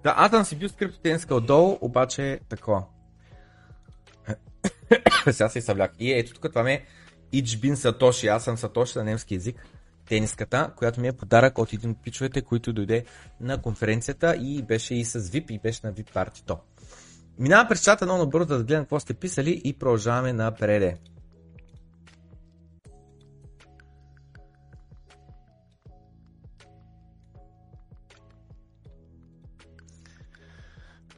Да, 0.04 0.14
аз 0.18 0.32
съм 0.32 0.46
си 0.46 0.56
бил 0.56 0.70
с 0.70 0.72
криптотенска 0.72 1.36
отдолу, 1.36 1.78
обаче 1.82 2.40
такова. 2.50 2.84
Сега 5.32 5.50
се 5.50 5.62
съвляк. 5.62 5.92
И 6.00 6.14
ето 6.14 6.34
тук 6.34 6.50
това 6.50 6.64
ми 6.64 6.72
е 6.72 6.86
Ичбин 7.32 7.78
Сатоши. 7.78 8.28
Аз 8.28 8.44
съм 8.44 8.58
Сатоши 8.58 8.98
на 8.98 9.04
немски 9.04 9.34
язик. 9.34 9.68
Тениската, 10.10 10.72
която 10.76 11.02
ми 11.02 11.08
е 11.08 11.14
подарък 11.14 11.58
от 11.58 11.74
един 11.74 11.90
от 11.90 12.04
пичовете, 12.04 12.42
който 12.42 12.74
дойде 12.74 13.06
на 13.42 13.62
конференцията 13.62 14.36
и 14.36 14.62
беше 14.62 14.96
и 14.96 15.06
с 15.06 15.20
VIP 15.20 15.52
и 15.52 15.60
беше 15.60 15.80
на 15.84 15.94
VIP 15.94 16.14
партито. 16.14 16.58
Минавам 17.40 17.68
през 17.68 17.84
чата 17.84 18.06
много 18.06 18.20
набързо 18.20 18.46
да 18.46 18.64
гледам 18.64 18.84
какво 18.84 19.00
сте 19.00 19.14
писали 19.14 19.62
и 19.64 19.74
продължаваме 19.74 20.34
напред. 20.34 21.11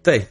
对 0.04 0.28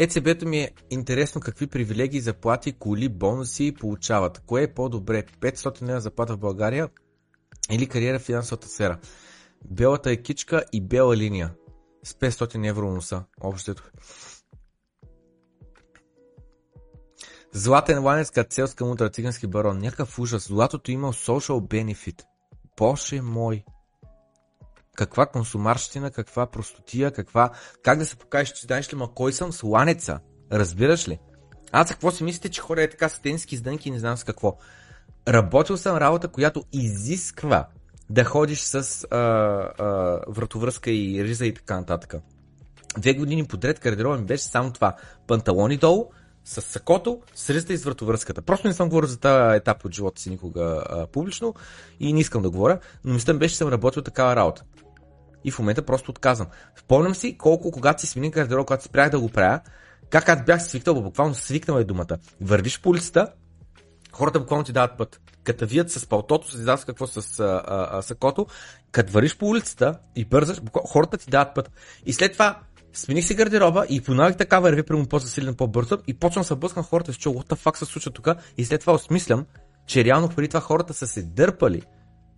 ЕЦБ-то 0.00 0.46
ми 0.46 0.58
е 0.58 0.70
интересно 0.90 1.40
какви 1.40 1.66
привилегии, 1.66 2.20
заплати, 2.20 2.72
коли, 2.72 3.08
бонуси 3.08 3.74
получават. 3.80 4.42
Кое 4.46 4.62
е 4.62 4.74
по-добре? 4.74 5.24
500 5.40 5.82
лева 5.82 6.00
заплата 6.00 6.34
в 6.34 6.38
България 6.38 6.88
или 7.70 7.86
кариера 7.86 8.18
в 8.18 8.22
финансовата 8.22 8.68
сфера? 8.68 8.98
Белата 9.70 10.10
е 10.10 10.16
кичка 10.16 10.64
и 10.72 10.80
бела 10.80 11.16
линия 11.16 11.54
с 12.04 12.12
500 12.12 12.68
евро 12.68 12.90
носа. 12.90 13.24
Общото. 13.40 13.90
Златен 17.52 18.04
ланец 18.04 18.30
като 18.30 18.54
селска 18.54 18.84
мудра 18.84 19.10
цигански 19.10 19.46
барон. 19.46 19.78
Някакъв 19.78 20.18
ужас. 20.18 20.46
Златото 20.48 20.90
има 20.90 21.12
social 21.12 21.60
benefit. 21.60 22.22
Боже 22.76 23.20
мой 23.22 23.64
каква 24.98 25.26
консумарщина, 25.26 26.10
каква 26.10 26.46
простотия, 26.46 27.10
каква... 27.10 27.50
Как 27.82 27.98
да 27.98 28.06
се 28.06 28.16
покажеш, 28.16 28.52
че 28.52 28.66
знаеш 28.66 28.92
ли, 28.92 28.96
ма 28.96 29.08
кой 29.14 29.32
съм 29.32 29.52
сланеца? 29.52 30.20
Разбираш 30.52 31.08
ли? 31.08 31.18
Аз 31.72 31.90
какво 31.90 32.10
си 32.10 32.24
мислите, 32.24 32.48
че 32.48 32.60
хора 32.60 32.82
е 32.82 32.90
така 32.90 33.08
с 33.08 33.20
тенски 33.20 33.54
издънки 33.54 33.88
и 33.88 33.92
не 33.92 33.98
знам 33.98 34.16
с 34.16 34.24
какво. 34.24 34.56
Работил 35.28 35.76
съм 35.76 35.96
работа, 35.96 36.28
която 36.28 36.64
изисква 36.72 37.66
да 38.10 38.24
ходиш 38.24 38.60
с 38.60 39.04
а, 39.10 39.16
а, 39.16 39.84
вратовръзка 40.28 40.90
и 40.90 41.24
риза 41.24 41.46
и 41.46 41.54
така 41.54 41.76
нататък. 41.76 42.14
Две 42.98 43.14
години 43.14 43.46
подред 43.46 43.80
гардероба 43.80 44.18
ми 44.18 44.24
беше 44.24 44.44
само 44.44 44.72
това. 44.72 44.96
Панталони 45.26 45.76
долу, 45.76 46.10
с 46.44 46.62
сакото, 46.62 47.20
с 47.34 47.50
ризата 47.50 47.72
и 47.72 47.76
с 47.76 47.84
вратовръзката. 47.84 48.42
Просто 48.42 48.68
не 48.68 48.74
съм 48.74 48.88
говорил 48.88 49.08
за 49.08 49.18
тази 49.18 49.56
етап 49.56 49.84
от 49.84 49.94
живота 49.94 50.20
си 50.20 50.30
никога 50.30 50.84
а, 50.88 51.06
публично 51.06 51.54
и 52.00 52.12
не 52.12 52.20
искам 52.20 52.42
да 52.42 52.50
говоря, 52.50 52.78
но 53.04 53.14
мисля 53.14 53.34
беше, 53.34 53.52
че 53.52 53.58
съм 53.58 53.68
работил 53.68 54.02
такава 54.02 54.36
работа 54.36 54.64
и 55.44 55.50
в 55.50 55.58
момента 55.58 55.82
просто 55.82 56.10
отказвам. 56.10 56.48
Спомням 56.76 57.14
си 57.14 57.38
колко, 57.38 57.70
когато 57.70 58.00
си 58.00 58.06
смени 58.06 58.30
гардероб, 58.30 58.66
когато 58.66 58.84
спрях 58.84 59.10
да 59.10 59.20
го 59.20 59.28
правя, 59.28 59.60
как 60.10 60.28
аз 60.28 60.44
бях 60.44 60.62
свикнал, 60.62 61.02
буквално 61.02 61.34
свикнал 61.34 61.78
е 61.78 61.84
думата. 61.84 62.18
Вървиш 62.40 62.80
по 62.80 62.90
улицата, 62.90 63.32
хората 64.12 64.40
буквално 64.40 64.64
ти 64.64 64.72
дават 64.72 64.98
път. 64.98 65.20
Като 65.44 65.66
вият 65.66 65.90
с 65.90 66.06
палтото, 66.06 66.50
с 66.50 66.54
изляза 66.54 66.86
какво 66.86 67.06
с 67.06 67.40
а, 67.40 67.62
а, 67.66 68.02
сакото, 68.02 68.46
като 68.92 69.12
вървиш 69.12 69.36
по 69.36 69.46
улицата 69.46 69.98
и 70.16 70.24
бързаш, 70.24 70.60
хората 70.86 71.18
ти 71.18 71.30
дават 71.30 71.54
път. 71.54 71.70
И 72.06 72.12
след 72.12 72.32
това 72.32 72.58
смених 72.92 73.26
си 73.26 73.34
гардероба 73.34 73.86
и 73.88 74.00
понавих 74.00 74.36
така 74.36 74.60
върви 74.60 74.82
прямо 74.82 75.06
по-засилен, 75.06 75.54
по-бързо 75.54 75.98
и 76.06 76.14
почвам 76.14 76.40
да 76.40 76.46
се 76.46 76.54
блъскам 76.54 76.84
хората 76.84 77.12
чул, 77.12 77.34
what 77.34 77.54
the 77.54 77.64
fuck 77.64 77.76
се 77.76 77.84
случва 77.84 78.10
тук 78.10 78.28
и 78.56 78.64
след 78.64 78.80
това 78.80 78.92
осмислям, 78.92 79.46
че 79.86 80.04
реално 80.04 80.28
преди 80.28 80.48
това 80.48 80.60
хората 80.60 80.94
са 80.94 81.06
се 81.06 81.22
дърпали 81.22 81.82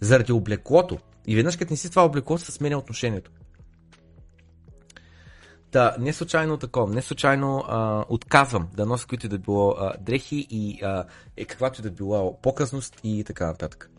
заради 0.01 0.33
облеклото, 0.33 0.99
и 1.27 1.37
веднъж 1.37 1.57
като 1.57 1.73
не 1.73 1.77
си 1.77 1.91
това 1.91 2.05
облекло, 2.05 2.39
се 2.39 2.53
сменя 2.53 2.79
отношението. 2.79 3.31
Да, 5.73 5.97
не 5.99 6.13
случайно 6.13 6.57
такова, 6.57 6.95
не 6.95 7.03
случайно 7.03 7.65
а, 7.69 8.05
отказвам 8.09 8.69
да 8.75 8.87
нося 8.87 9.07
които 9.07 9.29
да 9.29 9.39
било 9.39 9.71
а, 9.71 9.95
дрехи 10.01 10.47
и 10.51 10.83
а, 10.83 11.05
е, 11.37 11.45
каквато 11.45 11.81
и 11.81 11.83
да 11.83 11.91
било 11.91 12.41
показност 12.41 13.01
и 13.05 13.25
така 13.25 13.47
нататък. 13.47 13.91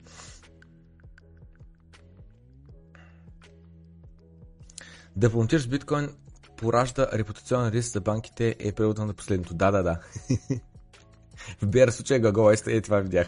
Да 5.16 5.30
волонтираш 5.30 5.68
биткоин 5.68 6.10
поражда 6.58 7.08
репутационен 7.14 7.70
риск 7.70 7.94
за 7.94 8.02
банките 8.02 8.56
е 8.60 8.72
преводно 8.72 9.06
на 9.06 9.14
последното. 9.14 9.54
Да, 9.54 9.72
да, 9.72 9.84
да. 9.84 10.00
В 11.62 11.68
BR 11.68 11.90
случай 11.90 12.20
Гагова 12.20 12.56
е 12.68 12.82
това 12.82 13.00
видях. 13.00 13.28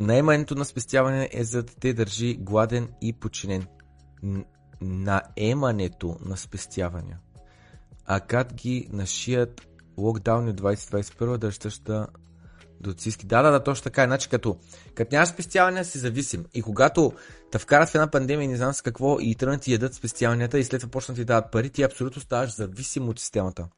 Наемането 0.00 0.54
на 0.54 0.64
спестяване 0.64 1.28
е 1.32 1.44
за 1.44 1.62
да 1.62 1.72
те 1.80 1.92
държи 1.92 2.36
гладен 2.40 2.88
и 3.02 3.12
подчинен. 3.12 3.66
Наемането 4.80 6.16
на 6.20 6.36
спестявания. 6.36 7.18
А 8.04 8.20
как 8.20 8.54
ги 8.54 8.88
нашият 8.92 9.68
локдауни 9.98 10.54
2021 10.54 11.36
да 11.36 11.50
щъща 11.50 12.06
до 12.80 12.92
циски. 12.92 13.26
Да, 13.26 13.42
да, 13.42 13.50
да, 13.50 13.62
точно 13.62 13.84
така. 13.84 14.04
Значи 14.04 14.28
като, 14.28 14.56
като 14.94 15.14
нямаш 15.14 15.28
спестявания, 15.28 15.84
си 15.84 15.98
зависим. 15.98 16.44
И 16.54 16.62
когато 16.62 17.12
те 17.50 17.58
вкарат 17.58 17.88
в 17.88 17.94
една 17.94 18.10
пандемия 18.10 18.48
не 18.48 18.56
знам 18.56 18.74
с 18.74 18.82
какво 18.82 19.20
и 19.20 19.34
тръгнат 19.34 19.66
и 19.66 19.72
ядат 19.72 19.94
спестяванията 19.94 20.58
и 20.58 20.64
след 20.64 20.80
това 20.80 20.90
почнат 20.90 21.16
ти 21.16 21.24
дават 21.24 21.52
пари, 21.52 21.70
ти 21.70 21.82
абсолютно 21.82 22.22
ставаш 22.22 22.54
зависим 22.54 23.08
от 23.08 23.20
системата. 23.20 23.68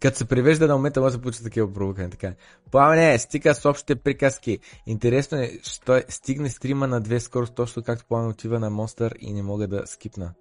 Като 0.00 0.16
се 0.16 0.24
превежда 0.24 0.66
на 0.66 0.76
момента, 0.76 1.00
може 1.00 1.16
да 1.16 1.22
получи 1.22 1.42
такива 1.42 1.72
провокани. 1.72 2.10
Така. 2.10 2.34
Пламене, 2.70 3.18
стига 3.18 3.54
с 3.54 3.68
общите 3.68 3.96
приказки. 3.96 4.58
Интересно 4.86 5.38
е, 5.38 5.58
що 5.62 5.96
е, 5.96 6.04
стигне 6.08 6.50
стрима 6.50 6.86
на 6.86 7.00
две 7.00 7.20
скорост, 7.20 7.54
точно 7.54 7.82
както 7.82 8.06
Пламен 8.08 8.30
отива 8.30 8.60
на 8.60 8.70
Монстър 8.70 9.14
и 9.20 9.32
не 9.32 9.42
мога 9.42 9.68
да 9.68 9.86
скипна. 9.86 10.34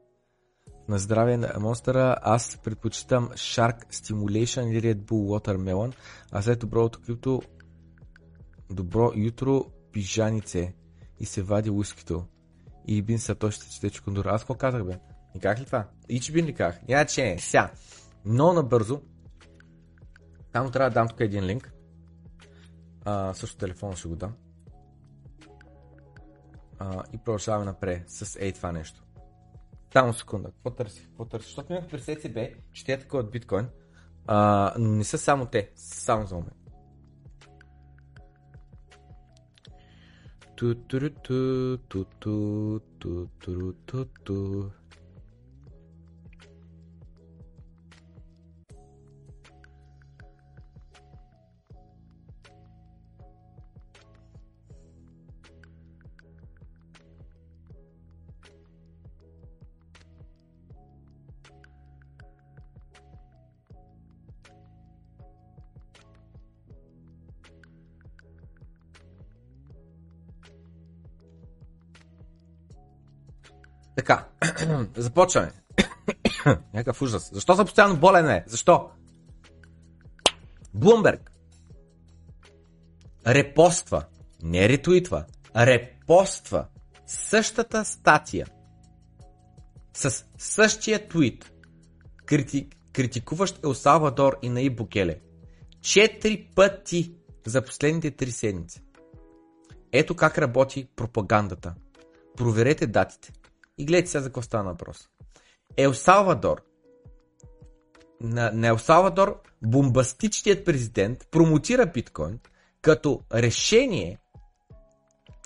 На 0.89 0.99
здраве 0.99 1.37
на 1.37 1.53
Монстъра, 1.59 2.15
аз 2.21 2.57
предпочитам 2.63 3.29
Shark 3.29 3.93
Stimulation 3.93 4.67
или 4.67 4.81
Red 4.81 4.97
Bull 4.97 5.39
Watermelon, 5.39 5.93
а 6.31 6.41
след 6.41 6.59
доброто 6.59 6.99
крипто 7.01 7.41
добро 8.69 9.11
jutro 9.11 9.65
пижанице 9.91 10.73
и 11.19 11.25
се 11.25 11.41
вади 11.41 11.69
ускито. 11.69 12.25
И 12.87 13.01
бин 13.01 13.19
са 13.19 13.35
точно 13.35 13.71
чете 13.71 13.89
чекундура. 13.89 14.29
Аз 14.29 14.41
какво 14.41 14.55
казах 14.55 14.85
бе? 14.85 14.99
И 15.35 15.39
как 15.39 15.59
ли 15.59 15.65
това? 15.65 15.87
Ич 16.09 16.31
бин 16.31 16.45
ли 16.45 16.53
казах? 16.53 16.79
Я 16.89 17.05
че, 17.05 17.37
ся. 17.39 17.69
Но 18.25 18.53
набързо, 18.53 19.01
там 20.51 20.71
трябва 20.71 20.89
да 20.89 20.93
дам 20.93 21.07
тук 21.07 21.19
един 21.19 21.45
линк. 21.45 21.73
А, 23.05 23.33
също 23.33 23.57
телефона 23.57 23.95
ще 23.95 24.07
го 24.07 24.15
дам. 24.15 24.35
А, 26.79 27.03
и 27.13 27.17
продължаваме 27.17 27.65
напред 27.65 28.09
с 28.09 28.37
ей 28.39 28.51
това 28.51 28.71
нещо. 28.71 29.03
Само 29.93 30.13
секунда. 30.13 30.51
Какво 30.51 30.71
търси? 30.71 31.05
Какво 31.05 31.25
търси? 31.25 31.47
Защото 31.47 31.73
имах 31.73 31.87
през 31.87 32.05
ECB, 32.05 32.55
че 32.73 32.85
те 32.85 33.07
от 33.13 33.31
биткоин. 33.31 33.67
А, 34.27 34.73
но 34.77 34.89
не 34.89 35.03
са 35.03 35.17
само 35.17 35.45
те. 35.45 35.71
Само 35.75 36.25
за 36.25 36.35
момент. 36.35 36.53
ту 44.23 44.69
започваме. 74.97 75.51
Някакъв 76.73 77.01
ужас. 77.01 77.29
Защо 77.33 77.55
съм 77.55 77.65
постоянно 77.65 77.97
болен, 77.97 78.29
е? 78.29 78.43
Защо? 78.47 78.89
Блумберг 80.73 81.31
репоства, 83.27 84.05
не 84.43 84.69
ретуитва, 84.69 85.25
репоства 85.55 86.65
същата 87.07 87.85
статия 87.85 88.47
с 89.93 90.25
същия 90.37 91.07
твит, 91.07 91.51
критик, 92.25 92.75
критикуващ 92.93 93.63
Ел 93.63 93.73
Салвадор 93.73 94.37
и 94.41 94.49
Наиб 94.49 94.75
Букеле. 94.75 95.19
Четири 95.81 96.47
пъти 96.55 97.13
за 97.45 97.61
последните 97.61 98.11
три 98.11 98.31
седмици. 98.31 98.81
Ето 99.91 100.15
как 100.15 100.37
работи 100.37 100.87
пропагандата. 100.95 101.75
Проверете 102.37 102.87
датите. 102.87 103.33
И 103.79 103.85
гледайте 103.85 104.09
сега 104.09 104.21
за 104.21 104.29
какво 104.29 104.41
става 104.41 104.63
въпрос. 104.63 105.09
Ел 105.77 105.93
Салвадор 105.93 106.61
на, 108.21 108.51
на 108.53 108.67
Ел 108.67 108.77
Салвадор 108.77 109.41
бомбастичният 109.61 110.65
президент 110.65 111.27
промотира 111.31 111.85
биткоин 111.85 112.39
като 112.81 113.21
решение 113.33 114.17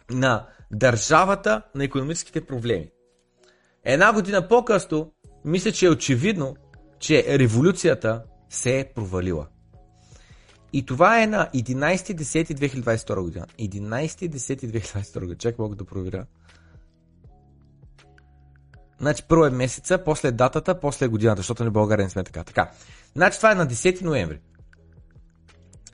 на 0.10 0.48
държавата 0.72 1.62
на 1.76 1.84
економическите 1.84 2.46
проблеми. 2.46 2.90
Една 3.84 4.14
година 4.14 4.48
по-късно, 4.48 5.12
мисля, 5.46 5.72
че 5.72 5.86
е 5.86 5.90
очевидно, 5.90 6.56
че 7.00 7.40
революцията 7.40 8.24
се 8.50 8.80
е 8.80 8.94
провалила. 8.96 9.48
И 10.74 10.86
това 10.86 11.24
е 11.24 11.28
на 11.28 11.50
11.10.2022 11.56 13.22
година. 13.22 13.46
11.10.2022 13.60 15.20
година. 15.20 15.38
Чакай 15.38 15.64
мога 15.64 15.76
да 15.76 15.86
проверя. 15.86 16.26
Значи 19.04 19.24
първо 19.28 19.46
е 19.46 19.50
месеца, 19.50 19.98
после 20.06 20.32
датата, 20.32 20.80
после 20.80 21.08
годината, 21.08 21.40
защото 21.40 21.64
на 21.64 21.72
България 21.72 22.04
не 22.04 22.10
сме 22.10 22.24
така. 22.24 22.44
Така. 22.44 22.72
Значи 23.16 23.38
това 23.38 23.52
е 23.52 23.56
на 23.56 23.68
10 23.68 24.02
ноември. 24.02 24.40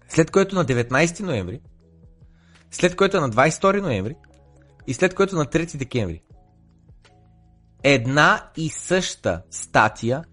След 0.09 0.31
което 0.31 0.55
на 0.55 0.65
19 0.65 1.19
ноември, 1.19 1.61
след 2.71 2.95
което 2.95 3.17
е 3.17 3.19
на 3.19 3.29
22 3.29 3.81
ноември 3.81 4.15
и 4.87 4.93
след 4.93 5.15
което 5.15 5.35
на 5.35 5.45
3 5.45 5.77
декември. 5.77 6.21
Една 7.83 8.49
и 8.57 8.69
съща 8.69 9.41
статия, 9.51 10.23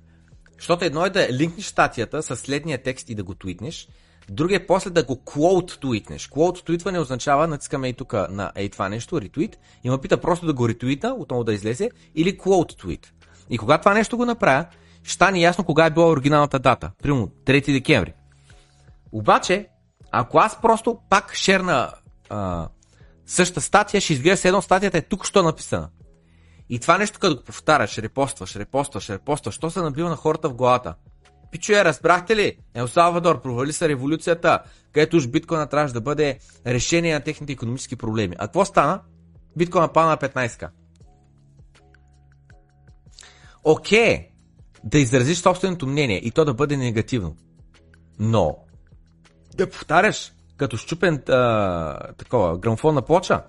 защото 0.57 0.85
едно 0.85 1.07
е 1.07 1.11
да 1.11 1.33
линкнеш 1.33 1.67
статията 1.67 2.23
с 2.23 2.37
следния 2.37 2.83
текст 2.83 3.11
и 3.11 3.15
да 3.15 3.25
го 3.25 3.35
твитнеш, 3.35 3.89
Другия 4.31 4.57
е 4.57 4.67
после 4.67 4.91
да 4.91 5.05
го 5.05 5.17
quote 5.17 5.81
твитнеш. 5.81 6.29
Quote 6.29 6.67
твитване 6.67 6.99
означава, 6.99 7.47
натискаме 7.47 7.89
и 7.89 7.93
тук 7.93 8.13
на 8.13 8.53
ей 8.55 8.69
това 8.69 8.89
нещо, 8.89 9.21
ретвит, 9.21 9.59
и 9.85 9.91
ме 9.91 9.99
пита 9.99 10.21
просто 10.21 10.47
да 10.47 10.53
го 10.53 10.69
ретвита, 10.69 11.15
отново 11.19 11.45
да 11.45 11.55
излезе, 11.55 11.91
или 12.15 12.39
quote 12.39 12.79
твит. 12.79 13.13
И 13.51 13.59
когато 13.59 13.83
това 13.83 13.95
нещо 13.95 14.17
го 14.17 14.25
направя, 14.25 14.67
ще 15.03 15.15
стане 15.15 15.41
ясно 15.41 15.65
кога 15.65 15.87
е 15.87 15.91
била 15.91 16.09
оригиналната 16.09 16.59
дата. 16.59 16.91
Примерно 17.03 17.29
3 17.45 17.73
декември. 17.73 18.15
Обаче, 19.13 19.69
ако 20.11 20.39
аз 20.39 20.61
просто 20.61 20.99
пак 21.11 21.35
шерна 21.35 21.93
а, 22.29 22.69
същата 23.27 23.61
статия, 23.61 24.01
ще 24.01 24.13
изгледа 24.13 24.37
се 24.37 24.49
едно 24.49 24.63
статията 24.63 24.99
е 24.99 25.03
тук, 25.03 25.27
що 25.27 25.41
е 25.41 25.43
написана. 25.43 25.89
И 26.69 26.79
това 26.79 26.99
нещо, 26.99 27.19
като 27.19 27.37
го 27.37 27.43
повтаряш, 27.43 27.99
репостваш, 27.99 28.57
репостваш, 28.57 29.11
репостваш, 29.11 29.55
що 29.55 29.71
се 29.71 29.81
набива 29.81 30.09
на 30.09 30.17
хората 30.17 30.49
в 30.49 30.55
главата? 30.55 30.95
Пичуе, 31.57 31.85
разбрахте 31.85 32.37
ли? 32.37 32.59
Ел 32.75 32.89
Салвадор 32.89 33.43
провали 33.43 33.73
се 33.73 33.89
революцията, 33.89 34.59
където 34.93 35.17
уж 35.17 35.29
биткоина 35.29 35.67
трябваше 35.67 35.95
да 35.95 36.01
бъде 36.01 36.39
решение 36.67 37.15
на 37.15 37.21
техните 37.21 37.53
економически 37.53 37.97
проблеми. 37.97 38.37
А 38.39 38.47
какво 38.47 38.65
стана? 38.65 39.01
Биткоина 39.57 39.93
пана 39.93 40.09
на 40.11 40.17
15к. 40.17 40.69
Окей, 43.65 44.29
да 44.85 44.99
изразиш 44.99 45.39
собственото 45.39 45.87
мнение 45.87 46.17
и 46.17 46.31
то 46.31 46.45
да 46.45 46.55
бъде 46.55 46.77
негативно. 46.77 47.37
Но 48.19 48.59
да 49.57 49.71
повтаряш 49.71 50.33
като 50.57 50.77
щупен 50.77 51.23
а, 51.29 52.13
такова 52.13 52.59
грамофонна 52.59 53.03
плоча, 53.03 53.43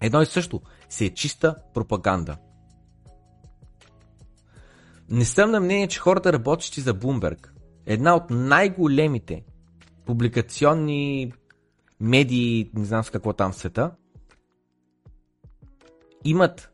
едно 0.00 0.22
и 0.22 0.26
също, 0.26 0.60
си 0.88 1.04
е 1.04 1.10
чиста 1.10 1.56
пропаганда. 1.74 2.36
Не 5.12 5.24
съм 5.24 5.50
на 5.50 5.60
мнение, 5.60 5.88
че 5.88 6.00
хората 6.00 6.32
работещи 6.32 6.80
за 6.80 6.94
Bloomberg, 6.94 7.48
една 7.86 8.16
от 8.16 8.22
най-големите 8.30 9.44
публикационни 10.06 11.32
медии, 12.00 12.70
не 12.74 12.84
знам 12.84 13.04
с 13.04 13.10
какво 13.10 13.32
там 13.32 13.52
в 13.52 13.56
света, 13.56 13.90
имат 16.24 16.72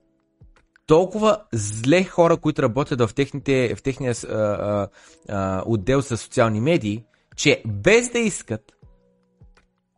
толкова 0.87 1.43
зле 1.53 2.05
хора, 2.05 2.37
които 2.37 2.63
работят 2.63 3.01
в, 3.01 3.15
техните, 3.15 3.75
в 3.77 3.83
техния 3.83 4.15
а, 4.29 4.35
а, 4.35 4.89
а, 5.29 5.63
отдел 5.67 6.01
за 6.01 6.17
социални 6.17 6.61
медии, 6.61 7.05
че 7.37 7.63
без 7.67 8.11
да 8.11 8.19
искат, 8.19 8.73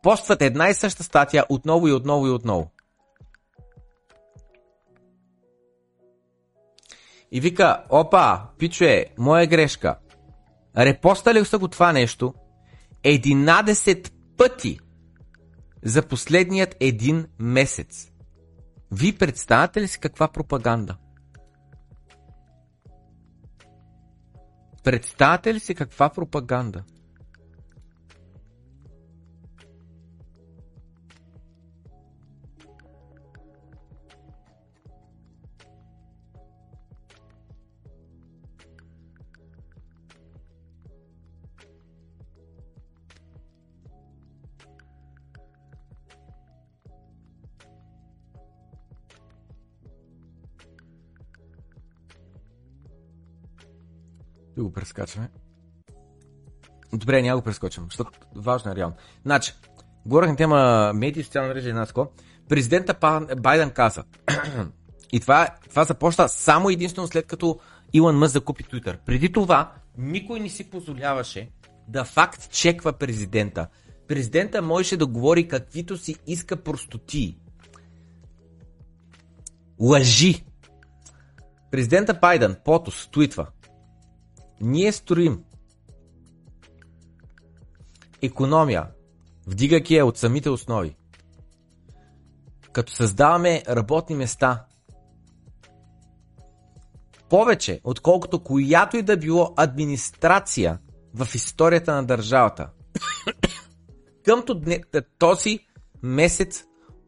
постват 0.03 0.41
една 0.41 0.69
и 0.69 0.73
съща 0.73 1.03
статия 1.03 1.45
отново 1.49 1.87
и 1.87 1.93
отново 1.93 2.27
и 2.27 2.31
отново. 2.31 2.71
И 7.31 7.41
вика, 7.41 7.83
опа, 7.89 8.49
пичуе, 8.57 9.05
моя 9.17 9.47
грешка. 9.47 9.99
Репостали 10.77 11.45
са 11.45 11.59
го 11.59 11.67
това 11.67 11.93
нещо 11.93 12.33
11 13.03 14.11
пъти 14.37 14.79
за 15.83 16.07
последният 16.07 16.75
един 16.79 17.27
месец. 17.39 18.11
Ви 18.91 19.17
представяте 19.17 19.81
ли 19.81 19.87
си 19.87 19.99
каква 19.99 20.27
пропаганда? 20.27 20.97
Представяте 24.83 25.53
ли 25.53 25.59
си 25.59 25.75
каква 25.75 26.09
пропаганда? 26.09 26.83
И 54.61 54.63
го 54.63 54.73
прескачаме. 54.73 55.29
Добре, 56.93 57.21
няма 57.21 57.37
го 57.37 57.43
прескочим, 57.43 57.83
защото 57.85 58.11
важно 58.35 58.71
е 58.71 58.75
реално. 58.75 58.95
Значи, 59.25 59.53
говорих 60.05 60.29
на 60.29 60.35
тема 60.35 60.91
медии, 60.95 61.23
социална 61.23 61.53
мрежа 61.53 61.69
и 61.69 61.73
наско. 61.73 62.07
Президента 62.49 63.25
Байден 63.37 63.69
каза, 63.69 64.03
и 65.11 65.19
това, 65.19 65.49
това 65.69 65.83
започна 65.83 66.29
само 66.29 66.69
единствено 66.69 67.07
след 67.07 67.27
като 67.27 67.59
Илон 67.93 68.17
Мъс 68.17 68.31
закупи 68.31 68.63
Twitter. 68.63 68.97
Преди 69.05 69.31
това, 69.31 69.73
никой 69.97 70.39
не 70.39 70.49
си 70.49 70.69
позволяваше 70.69 71.49
да 71.87 72.03
факт 72.03 72.49
чеква 72.51 72.93
президента. 72.93 73.67
Президента 74.07 74.61
можеше 74.61 74.97
да 74.97 75.05
говори 75.05 75.47
каквито 75.47 75.97
си 75.97 76.15
иска 76.27 76.55
простоти. 76.55 77.37
Лъжи. 79.79 80.45
Президента 81.71 82.13
Байден, 82.13 82.55
Потос, 82.65 83.09
твитва. 83.11 83.47
Ние 84.61 84.91
строим 84.91 85.43
економия, 88.21 88.87
вдигайки 89.47 89.95
я 89.95 90.05
от 90.05 90.17
самите 90.17 90.49
основи. 90.49 90.95
Като 92.71 92.93
създаваме 92.93 93.63
работни 93.69 94.15
места, 94.15 94.65
повече, 97.29 97.81
отколкото 97.83 98.43
която 98.43 98.97
и 98.97 99.01
да 99.01 99.17
било 99.17 99.53
администрация 99.57 100.79
в 101.13 101.27
историята 101.35 101.95
на 101.95 102.03
държавата. 102.03 102.69
Къмто 104.25 104.61
този 105.19 105.59
месец 106.03 106.63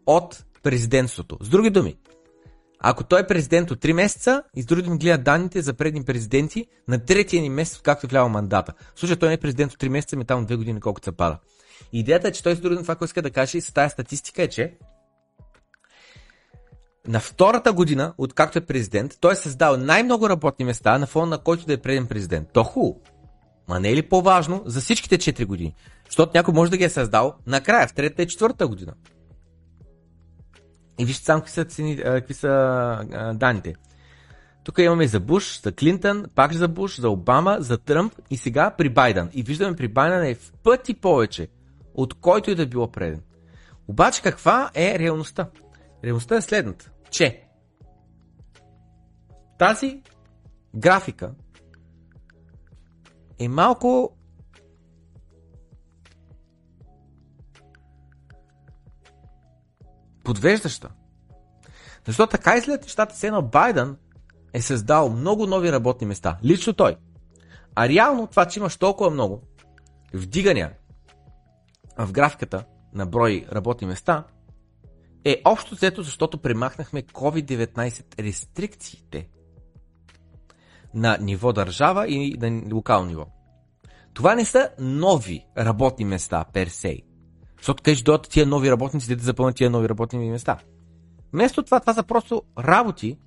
от 0.05 0.45
президентството. 0.63 1.37
С 1.41 1.49
други 1.49 1.69
думи, 1.69 1.97
ако 2.85 3.03
той 3.03 3.21
е 3.21 3.27
президент 3.27 3.71
от 3.71 3.79
3 3.79 3.93
месеца, 3.93 4.43
и 4.55 4.61
с 4.61 4.65
други 4.65 4.89
ми 4.89 4.97
гледат 4.97 5.23
данните 5.23 5.61
за 5.61 5.73
предни 5.73 6.03
президенти 6.03 6.67
на 6.87 7.05
третия 7.05 7.41
ни 7.41 7.49
месец, 7.49 7.81
както 7.83 8.05
е 8.05 8.09
влява 8.09 8.29
мандата. 8.29 8.73
В 8.95 8.99
случай 8.99 9.15
той 9.15 9.29
не 9.29 9.33
е 9.33 9.37
президент 9.37 9.73
от 9.73 9.79
3 9.79 9.89
месеца, 9.89 10.15
ми 10.15 10.25
там 10.25 10.47
2 10.47 10.57
години 10.57 10.79
колкото 10.79 11.05
се 11.05 11.11
пада. 11.11 11.37
Идеята 11.93 12.27
е, 12.27 12.31
че 12.31 12.43
той 12.43 12.55
с 12.55 12.59
други 12.59 12.81
това, 12.81 12.95
което 12.95 13.09
иска 13.09 13.21
да 13.21 13.31
каже 13.31 13.57
и 13.57 13.61
с 13.61 13.73
тази 13.73 13.91
статистика 13.91 14.43
е, 14.43 14.47
че 14.47 14.73
на 17.07 17.19
втората 17.19 17.73
година, 17.73 18.13
откакто 18.17 18.57
е 18.57 18.65
президент, 18.65 19.17
той 19.19 19.33
е 19.33 19.35
създал 19.35 19.77
най-много 19.77 20.29
работни 20.29 20.65
места 20.65 20.97
на 20.97 21.07
фона 21.07 21.25
на 21.25 21.37
който 21.37 21.65
да 21.65 21.73
е 21.73 21.77
преден 21.77 22.07
президент. 22.07 22.49
То 22.53 22.63
хубаво. 22.63 23.01
Ма 23.67 23.79
не 23.79 23.89
е 23.89 23.95
ли 23.95 24.01
по-важно 24.01 24.63
за 24.65 24.81
всичките 24.81 25.17
4 25.17 25.45
години? 25.45 25.75
Защото 26.05 26.31
някой 26.35 26.53
може 26.53 26.71
да 26.71 26.77
ги 26.77 26.83
е 26.83 26.89
създал 26.89 27.35
накрая, 27.47 27.87
в 27.87 27.93
третата 27.93 28.23
и 28.23 28.27
четвърта 28.27 28.67
година. 28.67 28.93
И 30.99 31.05
вижте 31.05 31.25
само 31.25 31.41
какви 31.41 31.53
са, 31.53 31.65
цени, 31.65 31.97
какви 31.97 32.33
са 32.33 33.33
данните. 33.35 33.75
Тук 34.63 34.77
имаме 34.77 35.07
за 35.07 35.19
Буш, 35.19 35.61
за 35.61 35.71
Клинтън, 35.71 36.25
пак 36.35 36.53
за 36.53 36.67
Буш, 36.67 36.99
за 36.99 37.09
Обама, 37.09 37.57
за 37.59 37.77
Тръмп 37.77 38.13
и 38.29 38.37
сега 38.37 38.71
при 38.77 38.89
Байден. 38.89 39.29
И 39.33 39.43
виждаме 39.43 39.75
при 39.75 39.87
Байден 39.87 40.23
е 40.23 40.35
в 40.35 40.53
пъти 40.63 40.93
повече 40.93 41.47
от 41.93 42.13
който 42.13 42.51
и 42.51 42.55
да 42.55 42.67
било 42.67 42.91
преден. 42.91 43.21
Обаче 43.87 44.21
каква 44.21 44.71
е 44.75 44.99
реалността? 44.99 45.49
Реалността 46.03 46.35
е 46.35 46.41
следната, 46.41 46.91
че 47.09 47.43
тази 49.59 50.01
графика 50.75 51.31
е 53.39 53.47
малко 53.47 54.17
подвеждаща. 60.23 60.89
Защото 62.07 62.31
така 62.31 62.55
изгледат 62.57 62.81
нещата, 62.81 63.15
се 63.15 63.27
едно 63.27 63.41
Байден 63.41 63.97
е 64.53 64.61
създал 64.61 65.09
много 65.09 65.47
нови 65.47 65.71
работни 65.71 66.07
места. 66.07 66.37
Лично 66.43 66.73
той. 66.73 66.95
А 67.75 67.89
реално 67.89 68.27
това, 68.27 68.45
че 68.45 68.59
имаш 68.59 68.77
толкова 68.77 69.09
много 69.09 69.41
вдигания 70.13 70.73
в 71.97 72.11
графиката 72.11 72.65
на 72.93 73.05
брой 73.05 73.45
работни 73.51 73.87
места, 73.87 74.23
е 75.25 75.41
общо 75.45 75.75
взето, 75.75 76.03
защото 76.03 76.37
премахнахме 76.37 77.03
COVID-19 77.03 78.19
рестрикциите 78.19 79.27
на 80.93 81.17
ниво 81.21 81.53
държава 81.53 82.07
и 82.07 82.37
на 82.37 82.75
локално 82.75 83.07
ниво. 83.07 83.25
Това 84.13 84.35
не 84.35 84.45
са 84.45 84.69
нови 84.79 85.45
работни 85.57 86.05
места 86.05 86.45
пер 86.53 86.67
Защото 87.63 87.83
кажеш, 87.83 88.01
дойдат 88.01 88.29
тия 88.29 88.45
нови 88.45 88.71
работници, 88.71 89.15
да 89.15 89.23
запълнят 89.23 89.55
тия 89.55 89.69
нови 89.69 89.89
работни 89.89 90.29
места. 90.29 90.57
Вместо 91.33 91.63
това, 91.63 91.79
това 91.79 91.93
са 91.93 92.03
просто 92.03 92.43
работи, 92.59 93.17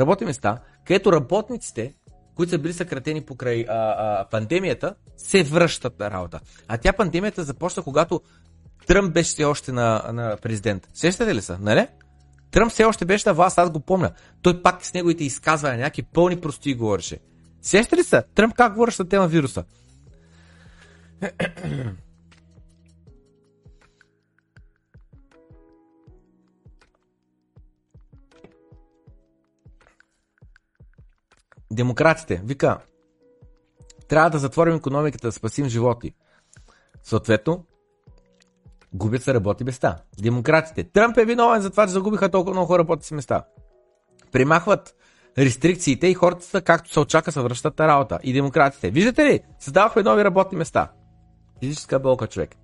работни 0.00 0.26
места, 0.26 0.58
където 0.86 1.12
работниците, 1.12 1.94
които 2.34 2.50
са 2.50 2.58
били 2.58 2.72
съкратени 2.72 3.20
покрай 3.20 3.64
а, 3.68 3.74
а, 3.74 4.26
пандемията, 4.30 4.94
се 5.16 5.42
връщат 5.42 5.98
на 5.98 6.10
работа. 6.10 6.40
А 6.68 6.78
тя 6.78 6.92
пандемията 6.92 7.44
започна, 7.44 7.82
когато 7.82 8.20
Тръмп 8.86 9.14
беше 9.14 9.30
все 9.30 9.44
още 9.44 9.72
на, 9.72 10.10
на 10.12 10.36
президент. 10.42 10.88
Сещате 10.94 11.34
ли 11.34 11.42
са, 11.42 11.58
нали? 11.60 11.86
Тръмп 12.50 12.72
все 12.72 12.84
още 12.84 13.04
беше 13.04 13.28
на 13.28 13.34
власт, 13.34 13.58
аз 13.58 13.70
го 13.70 13.80
помня. 13.80 14.10
Той 14.42 14.62
пак 14.62 14.84
с 14.84 14.94
неговите 14.94 15.24
изказвания, 15.24 15.78
някакви 15.78 16.02
пълни 16.02 16.40
прости 16.40 16.74
говореше. 16.74 17.18
Сещате 17.62 17.96
ли 17.96 18.04
са? 18.04 18.22
Тръмп 18.34 18.54
как 18.54 18.72
говореше 18.72 19.02
на 19.02 19.08
тема 19.08 19.28
вируса? 19.28 19.64
Демократите, 31.72 32.42
вика, 32.44 32.78
трябва 34.08 34.30
да 34.30 34.38
затворим 34.38 34.74
економиката, 34.74 35.28
да 35.28 35.32
спасим 35.32 35.68
животи. 35.68 36.14
Съответно, 37.02 37.64
губят 38.92 39.22
се 39.22 39.34
работни 39.34 39.64
места. 39.64 39.96
Демократите. 40.18 40.84
Тръмп 40.84 41.16
е 41.18 41.24
виновен 41.24 41.62
за 41.62 41.70
това, 41.70 41.86
че 41.86 41.92
загубиха 41.92 42.28
толкова 42.28 42.54
много 42.54 42.78
работни 42.78 43.14
места. 43.14 43.44
Примахват 44.32 44.94
рестрикциите 45.38 46.06
и 46.06 46.14
хората, 46.14 46.62
както 46.62 46.92
се 46.92 47.00
очака, 47.00 47.32
се 47.32 47.40
връщат 47.40 47.78
на 47.78 47.88
работа. 47.88 48.18
И 48.22 48.32
демократите. 48.32 48.90
Виждате 48.90 49.24
ли? 49.24 49.40
Създавахме 49.58 50.02
нови 50.02 50.24
работни 50.24 50.58
места. 50.58 50.92
Физическа 51.60 51.98
болка, 51.98 52.26
човек. 52.26 52.56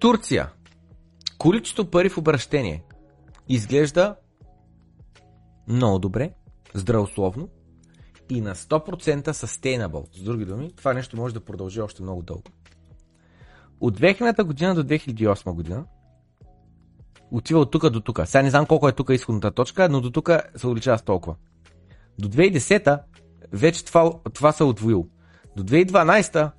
Турция. 0.00 0.52
Количество 1.38 1.84
пари 1.84 2.08
в 2.08 2.18
обращение. 2.18 2.84
Изглежда 3.48 4.16
много 5.68 5.98
добре, 5.98 6.32
здравословно 6.74 7.48
и 8.30 8.40
на 8.40 8.54
100% 8.54 9.24
sustainable. 9.24 10.16
С 10.16 10.22
други 10.22 10.44
думи, 10.44 10.72
това 10.76 10.92
нещо 10.92 11.16
може 11.16 11.34
да 11.34 11.40
продължи 11.40 11.80
още 11.80 12.02
много 12.02 12.22
дълго. 12.22 12.42
От 13.80 14.00
2000 14.00 14.42
година 14.42 14.74
до 14.74 14.84
2008 14.84 15.52
година 15.52 15.84
отива 17.30 17.60
от 17.60 17.70
тук 17.70 17.90
до 17.90 18.00
тук. 18.00 18.20
Сега 18.24 18.42
не 18.42 18.50
знам 18.50 18.66
колко 18.66 18.88
е 18.88 18.92
тук 18.92 19.10
изходната 19.10 19.50
точка, 19.50 19.88
но 19.88 20.00
до 20.00 20.10
тук 20.10 20.30
се 20.56 20.66
увеличава 20.66 20.98
с 20.98 21.02
толкова. 21.02 21.36
До 22.18 22.28
2010 22.28 23.00
вече 23.52 23.84
това, 23.84 24.12
това 24.34 24.52
се 24.52 24.62
е 24.62 24.66
отвоил. 24.66 25.08
До 25.56 25.62
2012 25.62 26.50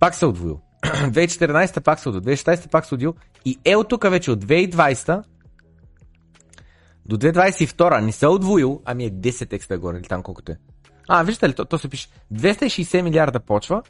пак 0.00 0.14
се 0.14 0.24
е 0.24 0.28
отвоил. 0.28 0.65
2014 0.84 1.80
пак 1.80 2.00
се 2.00 2.08
удил, 2.08 2.20
2016 2.20 2.70
пак 2.70 2.86
се 2.86 2.94
удил 2.94 3.14
и 3.44 3.58
е 3.64 3.76
от 3.76 3.88
тук 3.88 4.10
вече 4.10 4.30
от 4.30 4.44
2020 4.44 5.22
до 7.06 7.16
2022 7.16 8.00
не 8.00 8.12
се 8.12 8.24
е 8.24 8.28
отвоил, 8.28 8.82
ами 8.84 9.04
е 9.04 9.10
10 9.10 9.52
експа 9.52 9.78
горе, 9.78 9.96
или 9.96 10.04
там 10.04 10.22
колкото 10.22 10.52
е. 10.52 10.56
А, 11.08 11.22
виждате 11.22 11.48
ли, 11.48 11.54
то, 11.54 11.64
то 11.64 11.78
се 11.78 11.88
пише 11.88 12.08
260 12.34 13.02
милиарда 13.02 13.40
почва, 13.40 13.82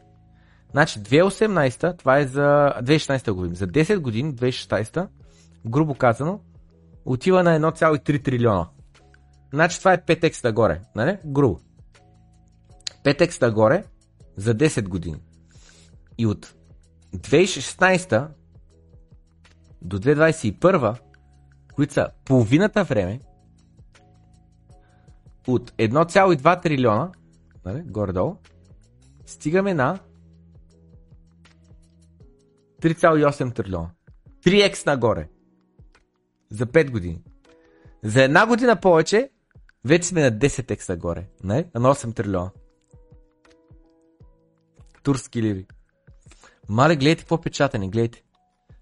значи 0.70 0.98
2018, 0.98 1.98
това 1.98 2.18
е 2.18 2.26
за 2.26 2.72
2016 2.82 3.30
говорим, 3.32 3.54
за 3.54 3.66
10 3.66 3.98
години, 3.98 4.34
2016, 4.34 5.08
грубо 5.66 5.94
казано, 5.94 6.40
отива 7.04 7.42
на 7.42 7.60
1,3 7.60 8.24
трилиона. 8.24 8.68
Значи 9.52 9.78
това 9.78 9.92
е 9.92 9.98
5 9.98 10.24
екста 10.24 10.52
горе, 10.52 10.80
нали? 10.96 11.18
Грубо. 11.24 11.60
5 13.04 13.20
екста 13.20 13.50
горе 13.50 13.84
за 14.36 14.54
10 14.54 14.88
години. 14.88 15.20
И 16.18 16.26
от 16.26 16.54
2016 17.14 18.28
до 19.82 19.98
2021, 19.98 20.98
които 21.74 21.92
са 21.92 22.08
половината 22.24 22.84
време, 22.84 23.20
от 25.46 25.70
1,2 25.70 26.62
трилиона, 26.62 27.12
нали, 27.64 27.82
горе-долу, 27.82 28.36
стигаме 29.26 29.74
на 29.74 29.98
3,8 32.80 33.54
трилиона. 33.54 33.90
3x 34.44 34.86
нагоре. 34.86 35.28
За 36.50 36.66
5 36.66 36.90
години. 36.90 37.22
За 38.04 38.22
една 38.22 38.46
година 38.46 38.80
повече, 38.80 39.30
вече 39.84 40.08
сме 40.08 40.22
на 40.22 40.38
10x 40.38 40.88
нагоре. 40.88 41.28
Не? 41.44 41.70
На 41.74 41.94
8 41.94 42.14
трилиона. 42.14 42.50
Турски 45.02 45.42
ливи. 45.42 45.66
Мале, 46.68 46.96
гледайте 46.96 47.22
какво 47.22 47.40
печатане, 47.40 47.88
гледайте. 47.88 48.22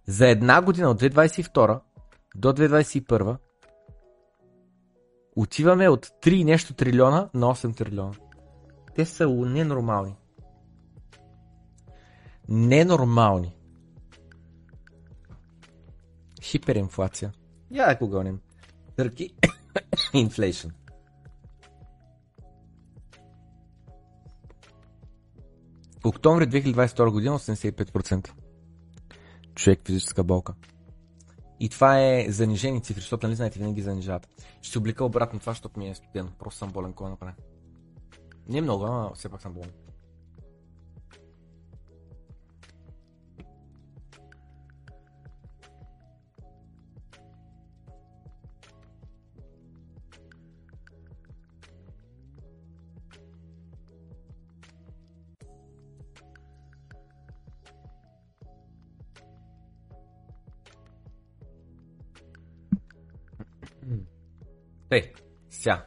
За 0.06 0.28
една 0.28 0.62
година 0.62 0.90
от 0.90 1.00
2022 1.00 1.80
до 2.36 2.52
2021 2.52 3.36
отиваме 5.36 5.88
от 5.88 6.06
3 6.06 6.44
нещо 6.44 6.74
трилиона 6.74 7.30
на 7.34 7.46
8 7.46 7.76
трилиона. 7.76 8.14
Те 8.94 9.04
са 9.04 9.28
ненормални. 9.28 10.16
Ненормални. 12.48 13.56
Хиперинфлация. 16.42 17.32
Я 17.70 17.86
да 17.86 17.96
го 17.96 18.08
гоним. 18.08 18.40
Търки. 18.96 19.34
Inflation. 20.14 20.70
Октомври 26.04 26.48
2022 26.48 27.10
година 27.10 27.38
85%. 27.38 28.30
Човек 29.54 29.80
физическа 29.86 30.24
болка. 30.24 30.54
И 31.60 31.68
това 31.68 32.00
е 32.00 32.26
занижени 32.28 32.82
цифри, 32.82 33.00
защото 33.00 33.26
нали 33.26 33.36
знаете, 33.36 33.58
винаги 33.58 33.82
занижават. 33.82 34.28
Ще 34.62 34.72
се 34.72 34.78
облика 34.78 35.04
обратно 35.04 35.40
това, 35.40 35.52
защото 35.52 35.78
ми 35.78 35.88
е 35.88 35.94
студено. 35.94 36.30
Просто 36.38 36.58
съм 36.58 36.70
болен, 36.70 36.92
кой 36.92 37.10
направи. 37.10 37.34
Не 38.48 38.58
е 38.58 38.62
много, 38.62 38.84
ама 38.84 39.10
все 39.14 39.28
пак 39.28 39.42
съм 39.42 39.52
болен. 39.52 39.70
Е, 64.94 65.12
ся. 65.50 65.82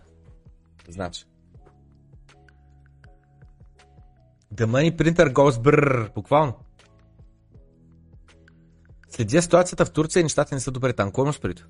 Значи. 0.89 1.26
The 4.53 4.66
money 4.66 4.97
printer 4.97 5.34
goes 5.34 5.51
brrr, 5.51 6.14
буквално. 6.14 6.53
Следя 9.10 9.41
ситуацията 9.41 9.86
в 9.86 9.91
Турция 9.91 10.20
и 10.20 10.24
нещата 10.24 10.55
не 10.55 10.62
са 10.62 10.72
добре 10.72 10.93
там. 10.93 11.12
Кой 11.12 11.24
имаш 11.24 11.39
прито? 11.39 11.68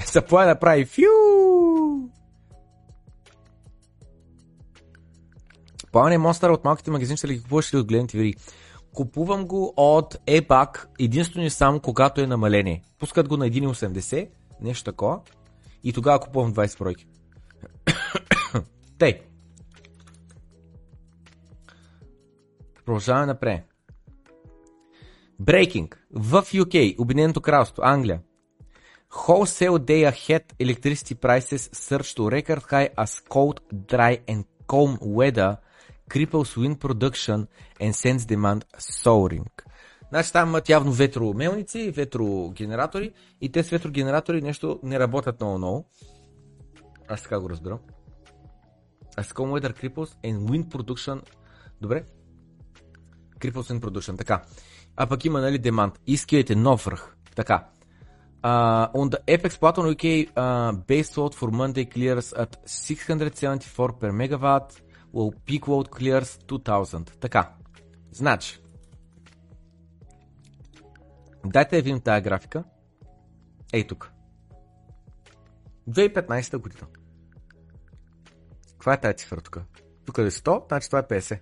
Supply 0.00 0.46
направи 0.46 0.84
фю! 0.84 1.02
Плаване 5.92 6.18
монстър 6.18 6.50
от 6.50 6.64
малките 6.64 6.90
магазини 6.90 7.16
ще 7.16 7.28
ли 7.28 7.34
ги 7.34 7.42
купуваш 7.42 7.74
от 7.74 7.86
големите 7.86 8.18
вири? 8.18 8.34
Купувам 8.94 9.46
го 9.46 9.74
от 9.76 10.14
EBAC 10.14 10.86
единствено 10.98 11.46
и 11.46 11.50
само 11.50 11.80
когато 11.80 12.20
е 12.20 12.26
намаление. 12.26 12.82
Пускат 12.98 13.28
го 13.28 13.36
на 13.36 13.46
1,80, 13.46 14.28
нещо 14.60 14.84
такова. 14.84 15.20
И 15.84 15.92
тогава 15.92 16.20
купувам 16.20 16.54
20 16.54 16.78
бройки. 16.78 17.06
Тей. 18.98 19.20
Продължаваме 22.84 23.26
напред. 23.26 23.64
Breaking. 25.42 25.94
В 26.12 26.42
UK, 26.42 27.00
Обединеното 27.00 27.40
кралство, 27.40 27.82
Англия. 27.82 28.20
Wholesale 29.10 29.78
day 29.78 30.02
ahead 30.12 30.44
electricity 30.60 31.14
prices 31.14 31.62
surge 31.86 32.10
to 32.16 32.22
record 32.36 32.62
high 32.72 32.88
as 33.04 33.12
cold, 33.34 33.56
dry 33.92 34.14
and 34.32 34.44
calm 34.66 34.98
weather 35.18 35.56
cripples 36.10 36.56
wind 36.56 36.78
production 36.78 37.46
and 37.80 37.92
sends 37.92 38.24
demand 38.26 38.64
soaring. 38.78 39.46
Значи 40.08 40.32
там 40.32 40.48
имат 40.48 40.68
явно 40.68 40.92
ветромелници, 40.92 41.90
ветрогенератори 41.90 43.12
и 43.40 43.52
те 43.52 43.62
с 43.62 43.68
ветрогенератори 43.68 44.42
нещо 44.42 44.80
не 44.82 44.98
работят 44.98 45.40
много-много. 45.40 45.88
Аз 47.08 47.22
така 47.22 47.40
го 47.40 47.50
разбирам. 47.50 47.78
As 49.16 49.32
calm 49.32 49.60
weather 49.60 49.72
cripples 49.82 50.16
and 50.24 50.38
wind 50.48 50.68
production. 50.68 51.22
Добре? 51.80 52.04
Cripples 53.38 53.72
wind 53.72 53.80
production. 53.80 54.18
Така. 54.18 54.42
А 54.96 55.06
пък 55.06 55.24
има, 55.24 55.40
нали, 55.40 55.58
демант. 55.58 56.00
Искайте 56.06 56.54
нов 56.54 56.84
връх. 56.84 57.16
Така. 57.36 57.66
Uh, 58.44 58.92
on 58.92 59.08
the 59.08 59.20
Apex 59.34 59.52
platform, 59.62 59.86
UK 59.94 60.06
uh, 60.34 60.72
base 60.90 61.10
load 61.16 61.32
for 61.34 61.48
Monday 61.50 61.86
clears 61.94 62.28
at 62.34 62.52
674 62.66 63.98
per 64.00 64.12
megawatt, 64.12 64.82
while 65.14 65.32
peak 65.46 65.62
load 65.66 65.88
clears 65.88 66.38
2000. 66.46 67.10
Така, 67.20 67.52
значи, 68.12 68.60
дайте 71.46 71.76
да 71.76 71.82
видим 71.82 72.00
тази 72.00 72.22
графика. 72.22 72.64
Ей 73.72 73.86
тук. 73.86 74.12
2015 75.88 76.58
година. 76.58 76.86
Каква 78.70 78.92
е 78.92 79.00
тази 79.00 79.16
цифра 79.16 79.40
тук? 79.40 79.60
Тук 80.04 80.18
е 80.18 80.30
100, 80.30 80.68
значи 80.68 80.88
това 80.88 80.98
е 80.98 81.02
50. 81.02 81.40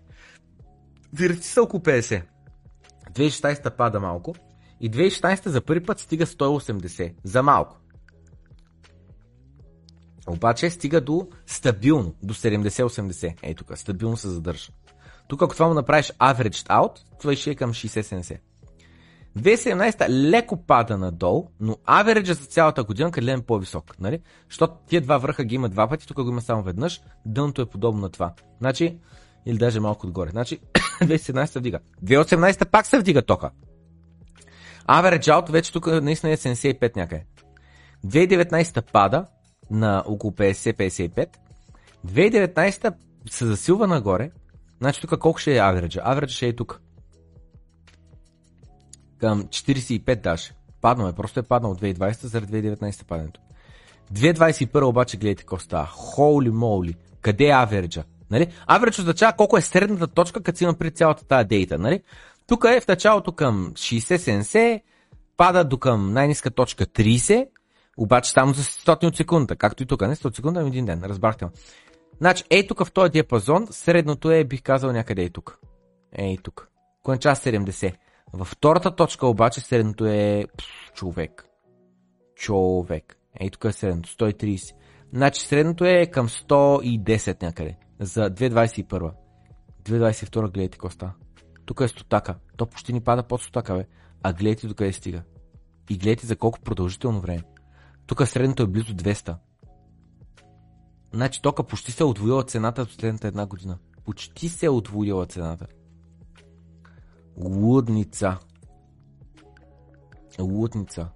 Вирти 1.13 1.47
са 1.47 1.63
около 1.63 1.83
50. 1.83 2.23
2016 3.13 3.77
пада 3.77 4.01
малко. 4.01 4.35
И 4.81 4.91
2016 4.91 5.49
за 5.49 5.61
първи 5.61 5.85
път 5.85 5.99
стига 5.99 6.27
180. 6.27 7.15
За 7.25 7.43
малко. 7.43 7.82
Обаче 10.29 10.71
стига 10.71 11.01
до 11.01 11.29
стабилно, 11.47 12.15
до 12.23 12.35
70-80. 12.35 13.35
Ей 13.43 13.55
тук, 13.55 13.79
стабилно 13.79 14.17
се 14.17 14.29
задържа. 14.29 14.73
Тук 15.29 15.43
ако 15.43 15.55
това 15.55 15.69
му 15.69 15.75
направиш 15.75 16.13
averaged 16.13 16.69
out, 16.69 16.99
това 17.21 17.37
ще 17.37 17.51
е 17.51 17.55
към 17.55 17.73
60-70. 17.73 18.39
2017 19.39 20.09
леко 20.09 20.67
пада 20.67 20.99
надолу, 20.99 21.49
но 21.61 21.77
авереджа 21.85 22.35
за 22.35 22.47
цялата 22.47 22.85
година 22.85 23.11
къде 23.11 23.33
е 23.33 23.41
по-висок. 23.41 24.01
Нали? 24.01 24.21
Защото 24.49 24.75
тия 24.89 25.01
два 25.01 25.19
върха 25.19 25.45
ги 25.45 25.55
има 25.55 25.69
два 25.69 25.89
пъти, 25.89 26.07
тук 26.07 26.23
го 26.23 26.31
има 26.31 26.41
само 26.41 26.63
веднъж, 26.63 27.01
дъното 27.27 27.63
е 27.63 27.67
подобно 27.67 28.01
на 28.01 28.09
това. 28.09 28.33
Значи, 28.59 28.99
или 29.47 29.59
даже 29.59 29.81
малко 29.81 30.07
отгоре. 30.07 30.31
Значи, 30.31 30.59
2017 31.01 31.59
вдига. 31.59 31.79
2018 32.05 32.67
пак 32.67 32.87
се 32.87 32.99
вдига 32.99 33.23
тока. 33.23 33.51
Average 34.89 35.27
out 35.27 35.51
вече 35.51 35.73
тук 35.73 35.87
наистина 35.87 36.33
е 36.33 36.37
75 36.37 36.97
някъде. 36.97 37.25
2019 38.07 38.93
пада 38.93 39.27
на 39.73 40.03
около 40.07 40.33
50-55. 40.33 41.29
2019 42.07 42.95
се 43.31 43.47
засилва 43.47 43.87
нагоре. 43.87 44.31
Значи 44.79 45.01
тук 45.01 45.19
колко 45.19 45.39
ще 45.39 45.57
е 45.57 45.61
average? 45.61 46.05
Average 46.05 46.29
ще 46.29 46.47
е 46.47 46.57
тук. 46.57 46.81
Към 49.19 49.45
45 49.45 50.23
даже. 50.23 50.53
Паднал 50.81 51.09
е, 51.09 51.13
просто 51.13 51.41
е 51.41 51.43
паднал 51.43 51.73
от 51.73 51.81
2020 51.81 52.27
заради 52.27 52.53
2019 52.53 53.05
падането. 53.05 53.41
2021 54.15 54.85
обаче 54.85 55.17
гледайте 55.17 55.43
какво 55.43 55.59
става. 55.59 55.87
Holy 55.87 56.51
moly. 56.51 56.95
Къде 57.21 57.45
е 57.45 57.53
average? 57.53 58.05
Нали? 58.31 58.47
Average 58.69 58.99
означава 58.99 59.33
колко 59.33 59.57
е 59.57 59.61
средната 59.61 60.07
точка, 60.07 60.43
като 60.43 60.59
си 60.59 60.65
има 60.65 60.75
при 60.75 60.91
цялата 60.91 61.25
тази 61.25 61.49
дейта. 61.49 61.79
Нали? 61.79 62.03
Тук 62.47 62.65
е 62.65 62.81
в 62.81 62.89
началото 62.89 63.33
към 63.33 63.73
60-70, 63.75 64.81
пада 65.37 65.65
до 65.65 65.79
към 65.79 66.13
най-ниска 66.13 66.51
точка 66.51 66.87
30, 66.87 67.47
обаче 67.97 68.31
само 68.31 68.53
за 68.53 68.63
100 68.63 69.07
от 69.07 69.17
секунда, 69.17 69.57
както 69.57 69.83
и 69.83 69.87
тук, 69.87 70.01
не 70.01 70.17
100 70.17 70.37
секунда, 70.37 70.61
ами 70.61 70.69
един 70.69 70.85
ден, 70.85 71.05
разбрахте. 71.05 71.47
Значи, 72.19 72.45
ей 72.51 72.67
тук 72.67 72.85
в 72.85 72.93
този 72.93 73.11
диапазон, 73.11 73.67
средното 73.71 74.31
е, 74.31 74.45
бих 74.45 74.63
казал, 74.63 74.93
някъде 74.93 75.23
и 75.23 75.31
тук. 75.31 75.59
Ей 76.13 76.37
тук. 76.43 76.69
Конча 77.03 77.29
70. 77.29 77.95
Във 78.33 78.49
втората 78.49 78.97
точка 78.97 79.27
обаче 79.27 79.61
средното 79.61 80.07
е 80.07 80.45
пф, 80.59 80.93
човек. 80.95 81.47
Човек. 82.37 83.17
Ей 83.41 83.51
тук 83.51 83.65
е 83.65 83.73
средното, 83.73 84.09
130. 84.09 84.75
Значи 85.13 85.47
средното 85.47 85.85
е 85.85 86.07
към 86.07 86.29
110 86.29 87.43
някъде. 87.43 87.77
За 88.01 88.31
2021. 88.31 89.13
2022 89.83 90.41
гледайте 90.41 90.79
какво 90.79 90.91
става. 90.91 91.13
Тук 91.67 91.81
е 91.81 91.89
стотака. 91.89 92.35
То 92.57 92.67
почти 92.67 92.93
ни 92.93 93.01
пада 93.01 93.23
под 93.23 93.43
стотака, 93.43 93.75
бе. 93.75 93.87
А 94.23 94.33
гледайте 94.33 94.67
до 94.67 94.75
къде 94.75 94.93
стига. 94.93 95.23
И 95.91 95.99
гледайте 95.99 96.27
за 96.27 96.37
колко 96.37 96.61
продължително 96.61 97.21
време. 97.21 97.43
Тук 98.13 98.29
средното 98.29 98.63
е 98.63 98.67
близо 98.67 98.95
200. 98.95 99.37
Значи 101.13 101.43
тока 101.43 101.63
почти 101.63 101.93
се 101.93 102.03
е 102.03 102.07
отвоила 102.07 102.45
цената 102.45 102.85
в 102.85 102.89
последната 102.89 103.29
една 103.29 103.47
година. 103.47 103.79
Почти 104.05 104.49
се 104.49 104.67
е 104.67 104.71
отвоила 104.71 105.27
цената. 105.27 105.67
Лудница. 107.37 108.39
Лудница. 110.41 111.09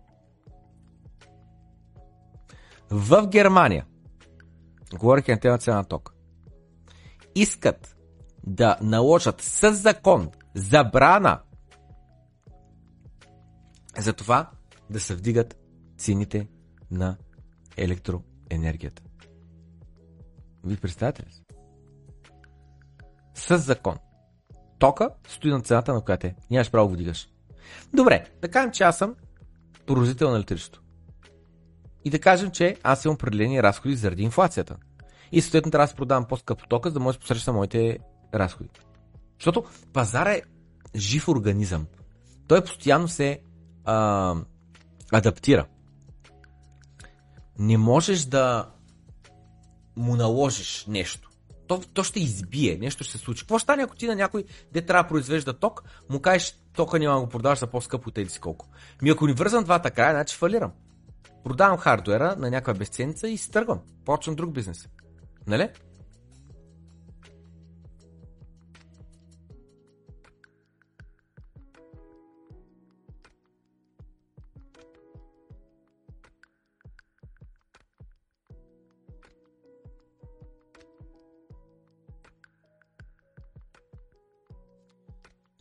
В 2.91 3.27
Германия, 3.27 3.87
говорих 4.99 5.29
на 5.29 5.41
тема 5.41 5.59
цена 5.59 5.77
на 5.77 5.85
ток, 5.85 6.15
искат 7.35 7.97
да 8.47 8.77
наложат 8.81 9.41
с 9.41 9.73
закон 9.73 10.31
забрана 10.55 11.41
за 13.99 14.13
това 14.13 14.51
да 14.91 15.01
се 15.01 15.15
вдигат 15.15 15.57
цените 15.99 16.49
на 16.91 17.17
електроенергията. 17.77 19.03
Ви 20.65 20.77
представяте 20.77 21.23
ли? 21.23 21.31
С 23.35 23.59
закон. 23.59 23.97
Тока 24.79 25.11
стои 25.29 25.51
на 25.51 25.61
цената, 25.61 25.95
на 25.95 26.01
която 26.01 26.27
е. 26.27 26.35
Нямаш 26.51 26.71
право 26.71 26.89
да 26.89 26.95
вдигаш. 26.95 27.29
Добре, 27.95 28.27
да 28.43 28.49
кажем, 28.49 28.71
че 28.73 28.85
аз 28.85 28.99
съм 28.99 29.15
производител 29.87 30.31
на 30.31 30.37
електричество. 30.37 30.83
И 32.05 32.11
да 32.11 32.19
кажем, 32.21 32.51
че 32.51 32.77
аз 32.83 33.05
имам 33.05 33.15
определени 33.15 33.63
разходи 33.63 33.97
заради 33.97 34.23
инфлацията. 34.23 34.77
И 35.33 35.41
съответно 35.41 35.71
трябва 35.71 35.87
да 35.87 35.95
продавам 35.95 36.25
по-скъпо 36.25 36.67
тока, 36.67 36.89
за 36.89 36.95
да 36.95 37.01
може 37.01 37.19
да 37.19 37.23
посреща 37.23 37.53
моите 37.53 37.99
разходи. 38.35 38.71
Защото 39.39 39.65
пазара 39.93 40.31
е 40.31 40.43
жив 40.97 41.29
организъм. 41.29 41.87
Той 42.49 42.65
постоянно 42.65 43.09
се 43.09 43.41
а, 43.85 44.35
адаптира. 45.13 45.67
Не 47.59 47.79
можеш 47.79 48.25
да 48.25 48.71
му 49.97 50.17
наложиш 50.17 50.85
нещо. 50.89 51.31
То, 51.67 51.81
то 51.95 52.03
ще 52.03 52.21
избие, 52.21 52.79
нещо 52.81 53.05
ще 53.05 53.19
се 53.19 53.25
случи. 53.25 53.43
Какво 53.43 53.59
ще 53.59 53.63
стане, 53.63 53.83
ако 53.83 53.97
ти 53.97 54.07
на 54.07 54.15
някой, 54.15 54.45
де 54.73 54.83
трябва 54.83 55.03
да 55.03 55.09
произвежда 55.09 55.53
ток, 55.53 55.83
му 56.11 56.21
кажеш, 56.21 56.59
тока 56.73 56.99
няма 56.99 57.21
го 57.21 57.29
продаваш 57.29 57.59
за 57.59 57.67
по-скъпо 57.67 58.09
от 58.09 58.31
си 58.31 58.41
колко. 58.41 58.67
Ми 59.03 59.11
ако 59.11 59.27
ни 59.27 59.33
вързам 59.33 59.65
два 59.65 59.79
така, 59.79 60.11
значи 60.11 60.37
фалирам. 60.37 60.73
Продавам 61.45 61.79
хардуера 61.79 62.37
на 62.39 62.51
някаква 62.51 62.75
безценица 62.75 63.29
и 63.29 63.39
стъргвам. 63.39 63.81
Почвам 64.05 64.37
друг 64.37 64.53
бизнес. 64.53 64.89
Нали? 65.47 65.69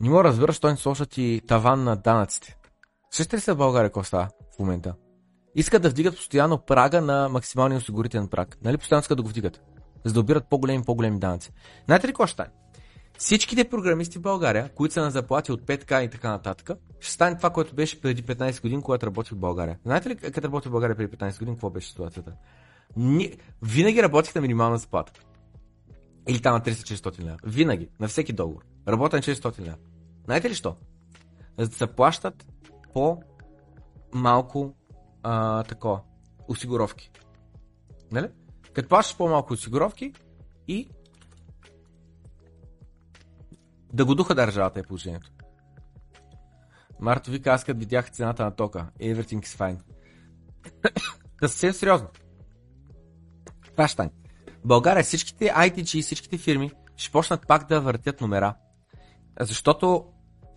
Не 0.00 0.08
мога 0.10 0.22
да 0.22 0.28
разбера, 0.28 0.52
що 0.52 0.70
не 0.70 0.76
сложат 0.76 1.18
и 1.18 1.42
таван 1.46 1.84
на 1.84 1.96
данъците. 1.96 2.56
Същите 3.10 3.36
ли 3.36 3.40
са 3.40 3.54
в 3.54 3.58
България 3.58 3.88
какво 3.88 4.04
става 4.04 4.28
в 4.56 4.58
момента? 4.58 4.94
Искат 5.54 5.82
да 5.82 5.90
вдигат 5.90 6.16
постоянно 6.16 6.58
прага 6.58 7.00
на 7.00 7.28
максималния 7.28 7.78
осигурителен 7.78 8.28
праг. 8.28 8.58
Нали 8.64 8.78
постоянно 8.78 9.00
искат 9.00 9.16
да 9.16 9.22
го 9.22 9.28
вдигат? 9.28 9.60
За 10.04 10.12
да 10.12 10.20
обират 10.20 10.48
по-големи 10.50 10.82
и 10.82 10.84
по-големи 10.84 11.18
данъци. 11.18 11.52
Знаете 11.84 12.06
ли 12.06 12.10
какво 12.10 12.26
ще 12.26 12.32
стане? 12.32 12.50
Всичките 13.18 13.68
програмисти 13.68 14.18
в 14.18 14.22
България, 14.22 14.68
които 14.74 14.94
са 14.94 15.00
на 15.00 15.10
заплати 15.10 15.52
от 15.52 15.62
5К 15.62 16.00
и 16.00 16.10
така 16.10 16.30
нататък, 16.30 16.70
ще 17.00 17.12
стане 17.12 17.36
това, 17.36 17.50
което 17.50 17.74
беше 17.74 18.00
преди 18.00 18.24
15 18.24 18.62
години, 18.62 18.82
когато 18.82 19.06
работих 19.06 19.32
в 19.32 19.38
България. 19.38 19.78
Знаете 19.82 20.08
ли, 20.08 20.16
къде 20.16 20.42
работих 20.42 20.68
в 20.68 20.72
България 20.72 20.96
преди 20.96 21.16
15 21.16 21.38
години, 21.38 21.56
какво 21.56 21.70
беше 21.70 21.88
ситуацията? 21.88 22.32
Ни... 22.96 23.38
Винаги 23.62 24.02
работих 24.02 24.34
на 24.34 24.40
минимална 24.40 24.78
заплата. 24.78 25.12
Или 26.28 26.42
там 26.42 26.54
на 26.54 26.60
300-400 26.60 27.20
лева. 27.20 27.36
Винаги. 27.44 27.88
На 28.00 28.08
всеки 28.08 28.32
договор. 28.32 28.64
Работя 28.88 29.16
на 29.16 29.22
400 29.22 29.60
лева. 29.60 29.76
Знаете 30.24 30.50
ли 30.50 30.54
що? 30.54 30.76
За 31.58 31.68
да 31.68 31.74
се 31.74 31.86
плащат 31.86 32.46
по 32.92 33.22
малко 34.14 34.74
а, 35.22 35.64
тако, 35.64 36.00
осигуровки. 36.48 37.10
Нали? 38.12 38.28
Като 38.72 38.88
плащаш 38.88 39.16
по-малко 39.16 39.52
осигуровки 39.52 40.12
и 40.68 40.88
да 43.92 44.04
го 44.04 44.14
духа 44.14 44.34
държавата 44.34 44.80
е 44.80 44.82
положението. 44.82 45.30
Марто 47.00 47.30
вика, 47.30 47.50
аз 47.50 47.64
като 47.64 47.78
видях 47.78 48.10
цената 48.10 48.44
на 48.44 48.56
тока. 48.56 48.90
Everything 49.00 49.40
is 49.40 49.46
fine. 49.46 49.80
да 51.40 51.48
съвсем 51.48 51.72
сериозно. 51.72 52.08
Това 53.72 53.88
ще. 53.88 54.10
България 54.66 55.04
всичките 55.04 55.44
ITG 55.44 56.02
всичките 56.02 56.38
фирми 56.38 56.70
ще 56.96 57.12
почнат 57.12 57.46
пак 57.46 57.68
да 57.68 57.80
въртят 57.80 58.20
номера. 58.20 58.54
Защото 59.40 60.04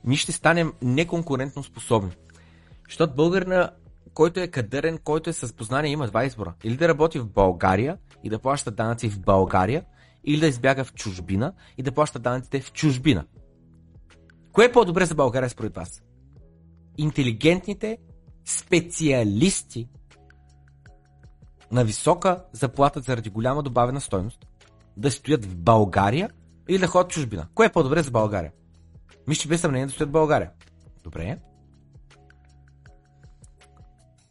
ние 0.04 0.18
ще 0.18 0.32
станем 0.32 0.74
неконкурентно 0.82 1.64
способни. 1.64 2.12
Защото 2.88 3.16
българина, 3.16 3.72
който 4.14 4.40
е 4.40 4.48
кадърен, 4.48 4.98
който 4.98 5.30
е 5.30 5.34
с 5.34 5.54
познание, 5.54 5.92
има 5.92 6.08
два 6.08 6.26
избора. 6.26 6.54
Или 6.64 6.78
да 6.78 6.88
работи 6.88 7.20
в 7.20 7.30
България 7.30 7.98
и 8.24 8.30
да 8.30 8.40
плаща 8.40 8.72
данъци 8.72 9.10
в 9.10 9.20
България, 9.20 9.86
или 10.24 10.40
да 10.40 10.48
избяга 10.48 10.84
в 10.84 10.94
чужбина 10.94 11.54
и 11.78 11.84
да 11.84 11.92
плаща 11.92 12.20
данъците 12.20 12.62
в 12.62 12.72
чужбина. 12.72 13.26
Кое 14.52 14.66
е 14.66 14.72
по-добре 14.72 15.06
за 15.06 15.16
България 15.16 15.50
според 15.50 15.76
вас? 15.76 16.04
Интелигентните 16.98 17.98
специалисти 18.46 19.90
на 21.72 21.84
висока 21.84 22.44
заплата 22.52 23.00
заради 23.00 23.30
голяма 23.30 23.64
добавена 23.64 24.02
стойност 24.02 24.46
да 24.98 25.12
стоят 25.12 25.46
в 25.46 25.56
България 25.56 26.30
или 26.70 26.78
да 26.78 26.88
ходят 26.88 27.12
в 27.12 27.14
чужбина. 27.14 27.48
Кое 27.56 27.66
е 27.66 27.72
по-добре 27.72 28.04
за 28.04 28.12
България? 28.12 28.52
Мисля, 29.28 29.48
без 29.50 29.62
съмнение 29.62 29.86
да 29.86 29.92
стоят 29.92 30.10
в 30.10 30.14
България. 30.14 30.52
Добре. 31.04 31.40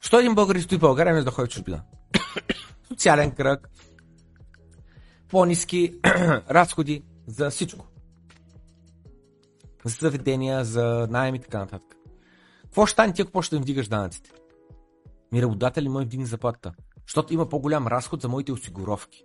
Що 0.00 0.18
един 0.18 0.34
българин 0.34 0.62
стои 0.62 0.78
в 0.78 0.80
България, 0.80 1.14
не 1.14 1.22
да 1.22 1.30
ходи 1.30 1.46
в 1.46 1.52
чужбина? 1.52 1.82
Социален 2.88 3.30
кръг, 3.30 3.68
по-низки 5.28 5.98
разходи 6.50 7.02
за 7.26 7.50
всичко. 7.50 7.86
За 9.84 9.94
заведения, 10.00 10.64
за 10.64 11.06
найем 11.10 11.34
и 11.34 11.40
така 11.40 11.58
нататък. 11.58 11.96
Какво 12.62 12.86
ще 12.86 12.92
стане 12.92 13.12
ти, 13.12 13.22
ако 13.22 13.32
почне 13.32 13.56
да 13.56 13.56
им 13.56 13.62
вдигаш 13.62 13.88
данъците? 13.88 14.30
Ми 15.32 15.42
работодател 15.42 15.82
ли 15.82 15.88
му 15.88 16.00
вдигне 16.00 16.26
заплатата? 16.26 16.72
Защото 17.08 17.34
има 17.34 17.48
по-голям 17.48 17.86
разход 17.86 18.22
за 18.22 18.28
моите 18.28 18.52
осигуровки. 18.52 19.24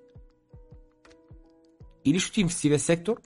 Или 2.06 2.20
ще 2.20 2.42
им 2.42 2.50
в 2.50 2.54
сивия 2.54 2.80
сектор, 2.80 3.22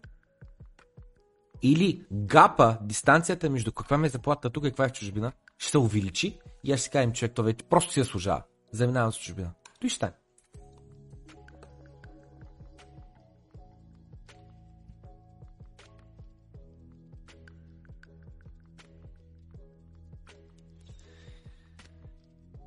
или 1.62 2.06
гапа, 2.12 2.78
дистанцията 2.82 3.50
между 3.50 3.72
каква 3.72 3.98
ми 3.98 4.08
е 4.08 4.10
заплата 4.10 4.50
тук 4.50 4.66
и 4.66 4.68
каква 4.68 4.86
е 4.86 4.90
в 4.90 4.92
чужбина, 4.92 5.32
ще 5.58 5.72
се 5.72 5.78
увеличи 5.78 6.40
и 6.64 6.72
аз 6.72 6.80
ще 6.80 6.90
кажем, 6.90 7.14
човек, 7.14 7.34
това 7.36 7.46
вече 7.46 7.66
просто 7.70 7.94
си 7.94 8.00
я 8.00 8.06
служава. 8.06 8.44
Заминавам 8.72 9.14
с 9.14 9.18
чужбина. 9.18 9.52
Той 9.80 9.90
ще 9.90 9.96
стане. 9.96 10.14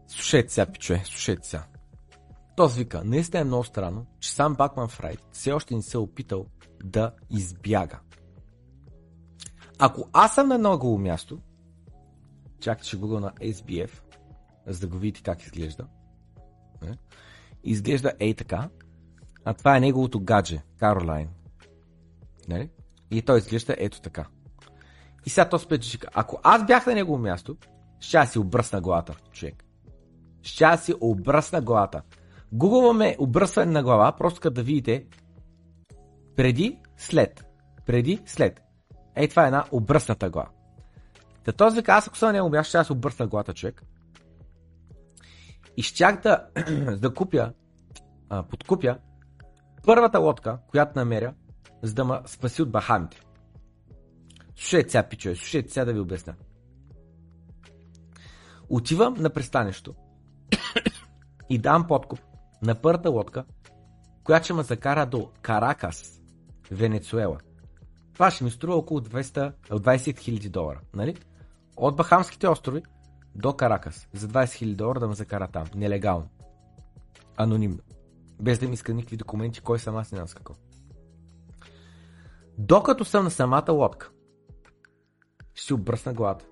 Слушайте 0.08 0.52
сега, 0.52 0.72
пичове, 0.72 1.02
слушайте 1.04 1.48
сега. 1.48 1.66
Този 2.60 2.78
вика, 2.78 3.02
наистина 3.04 3.40
е 3.40 3.44
много 3.44 3.64
странно, 3.64 4.06
че 4.18 4.32
сам 4.32 4.54
Бакман 4.54 4.88
Фрайт 4.88 5.24
все 5.32 5.52
още 5.52 5.74
не 5.74 5.82
се 5.82 5.96
е 5.96 6.00
опитал 6.00 6.46
да 6.84 7.12
избяга. 7.30 7.98
Ако 9.78 10.08
аз 10.12 10.34
съм 10.34 10.48
на 10.48 10.58
негово 10.58 10.98
място, 10.98 11.38
чакайте 12.60 12.88
ще 12.88 12.96
Google 12.96 13.20
на 13.20 13.32
SBF, 13.32 13.90
за 14.66 14.80
да 14.80 14.86
го 14.86 14.98
видите 14.98 15.22
как 15.22 15.42
изглежда. 15.42 15.86
Не? 16.82 16.98
Изглежда 17.64 18.12
ей 18.18 18.34
така, 18.34 18.68
а 19.44 19.54
това 19.54 19.76
е 19.76 19.80
неговото 19.80 20.20
гадже, 20.20 20.62
Каролайн. 20.78 21.28
Не? 22.48 22.70
И 23.10 23.22
той 23.22 23.38
изглежда 23.38 23.74
ето 23.78 24.00
така. 24.00 24.26
И 25.26 25.30
сега 25.30 25.48
то 25.48 25.58
спече, 25.58 25.98
ако 26.14 26.40
аз 26.42 26.66
бях 26.66 26.86
на 26.86 26.94
негово 26.94 27.18
място, 27.18 27.56
ще 28.00 28.26
си 28.26 28.38
обръсна 28.38 28.80
главата, 28.80 29.16
човек. 29.32 29.64
Ще 30.42 30.76
си 30.76 30.94
обръсна 31.00 31.60
главата. 31.60 32.02
Гугълваме 32.52 33.16
обръсване 33.18 33.72
на 33.72 33.82
глава, 33.82 34.12
просто 34.12 34.40
като 34.40 34.54
да 34.54 34.62
видите 34.62 35.06
преди, 36.36 36.78
след. 36.96 37.46
Преди, 37.86 38.22
след. 38.26 38.60
Ей, 39.16 39.28
това 39.28 39.42
е 39.44 39.46
една 39.46 39.64
обръсната 39.72 40.30
глава. 40.30 40.48
Та 41.44 41.52
този 41.52 41.76
вика, 41.76 41.92
аз 41.92 42.06
ако 42.06 42.16
съм 42.16 42.32
него 42.32 42.50
място, 42.50 42.68
ще 42.68 42.78
аз 42.78 42.90
обръсна 42.90 43.26
главата 43.26 43.54
човек. 43.54 43.82
И 45.76 45.82
щях 45.82 46.20
да, 46.20 46.48
да 46.98 47.14
купя, 47.14 47.52
а, 48.28 48.42
подкупя 48.42 48.98
първата 49.86 50.18
лодка, 50.18 50.58
която 50.66 50.98
намеря, 50.98 51.34
за 51.82 51.94
да 51.94 52.04
ме 52.04 52.18
спаси 52.26 52.62
от 52.62 52.70
бахамите. 52.70 53.20
Слушайте 54.56 54.90
сега, 54.90 55.08
пичове, 55.08 55.36
слушайте 55.36 55.72
сега 55.72 55.84
да 55.84 55.92
ви 55.92 56.00
обясня. 56.00 56.34
Отивам 58.68 59.14
на 59.18 59.30
пристанището 59.30 59.94
и 61.50 61.58
дам 61.58 61.86
подкуп 61.86 62.29
на 62.62 62.74
първата 62.74 63.10
лодка, 63.10 63.44
която 64.24 64.44
ще 64.44 64.54
ме 64.54 64.62
закара 64.62 65.06
до 65.06 65.30
Каракас, 65.42 66.20
Венецуела. 66.70 67.38
Това 68.12 68.30
ще 68.30 68.44
ми 68.44 68.50
струва 68.50 68.76
около 68.76 69.00
200, 69.00 69.52
20 69.70 69.80
000 69.80 70.48
долара. 70.48 70.80
Нали? 70.94 71.16
От 71.76 71.96
Бахамските 71.96 72.48
острови 72.48 72.82
до 73.34 73.52
Каракас 73.56 74.08
за 74.12 74.28
20 74.28 74.44
000 74.44 74.74
долара 74.74 75.00
да 75.00 75.08
ме 75.08 75.14
закара 75.14 75.48
там. 75.48 75.66
Нелегално. 75.74 76.28
Анонимно. 77.36 77.78
Без 78.42 78.58
да 78.58 78.68
ми 78.68 78.74
иска 78.74 78.94
никакви 78.94 79.16
документи, 79.16 79.60
кой 79.60 79.78
съм 79.78 79.96
аз 79.96 80.12
не 80.12 80.16
знам 80.16 80.28
с 80.28 80.34
какво. 80.34 80.54
Докато 82.58 83.04
съм 83.04 83.24
на 83.24 83.30
самата 83.30 83.72
лодка, 83.72 84.10
ще 85.54 85.66
си 85.66 85.74
обръсна 85.74 86.14
главата. 86.14 86.46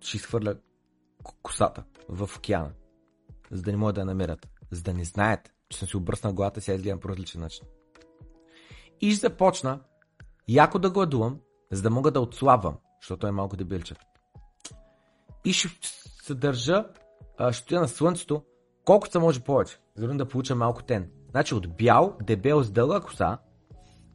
Ще 0.00 0.16
изхвърля 0.16 0.54
косата 1.42 1.84
в 2.08 2.30
океана, 2.36 2.72
за 3.50 3.62
да 3.62 3.70
не 3.70 3.76
могат 3.76 3.94
да 3.94 4.00
я 4.00 4.04
намерят. 4.04 4.49
За 4.70 4.82
да 4.82 4.94
не 4.94 5.04
знаят, 5.04 5.52
че 5.68 5.78
съм 5.78 5.88
си 5.88 5.96
обръснал 5.96 6.32
главата, 6.32 6.60
сега 6.60 6.76
изгледам 6.76 7.00
по 7.00 7.08
различен 7.08 7.40
начин. 7.40 7.66
И 9.00 9.10
ще 9.10 9.20
започна 9.20 9.80
яко 10.48 10.78
да 10.78 10.90
гладувам, 10.90 11.40
за 11.72 11.82
да 11.82 11.90
мога 11.90 12.10
да 12.10 12.20
отслабвам, 12.20 12.78
защото 13.02 13.26
е 13.26 13.30
малко 13.30 13.56
дебилче. 13.56 13.94
И 15.44 15.52
ще 15.52 15.68
се 16.22 16.34
държа, 16.34 16.84
ще 17.50 17.62
стоя 17.62 17.80
на 17.80 17.88
слънцето, 17.88 18.44
колкото 18.84 19.12
се 19.12 19.18
може 19.18 19.40
повече, 19.40 19.78
за 19.96 20.08
да 20.08 20.28
получа 20.28 20.54
малко 20.54 20.82
тен. 20.82 21.10
Значи 21.30 21.54
от 21.54 21.76
бял, 21.76 22.16
дебел 22.22 22.62
с 22.62 22.70
дълга 22.70 23.00
коса, 23.00 23.38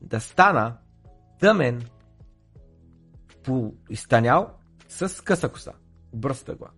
да 0.02 0.20
стана 0.20 0.78
тъмен, 1.40 1.90
изтанял 3.90 4.50
с 4.88 5.24
къса 5.24 5.50
коса. 5.50 5.74
Бръста 6.14 6.56
глава. 6.56 6.74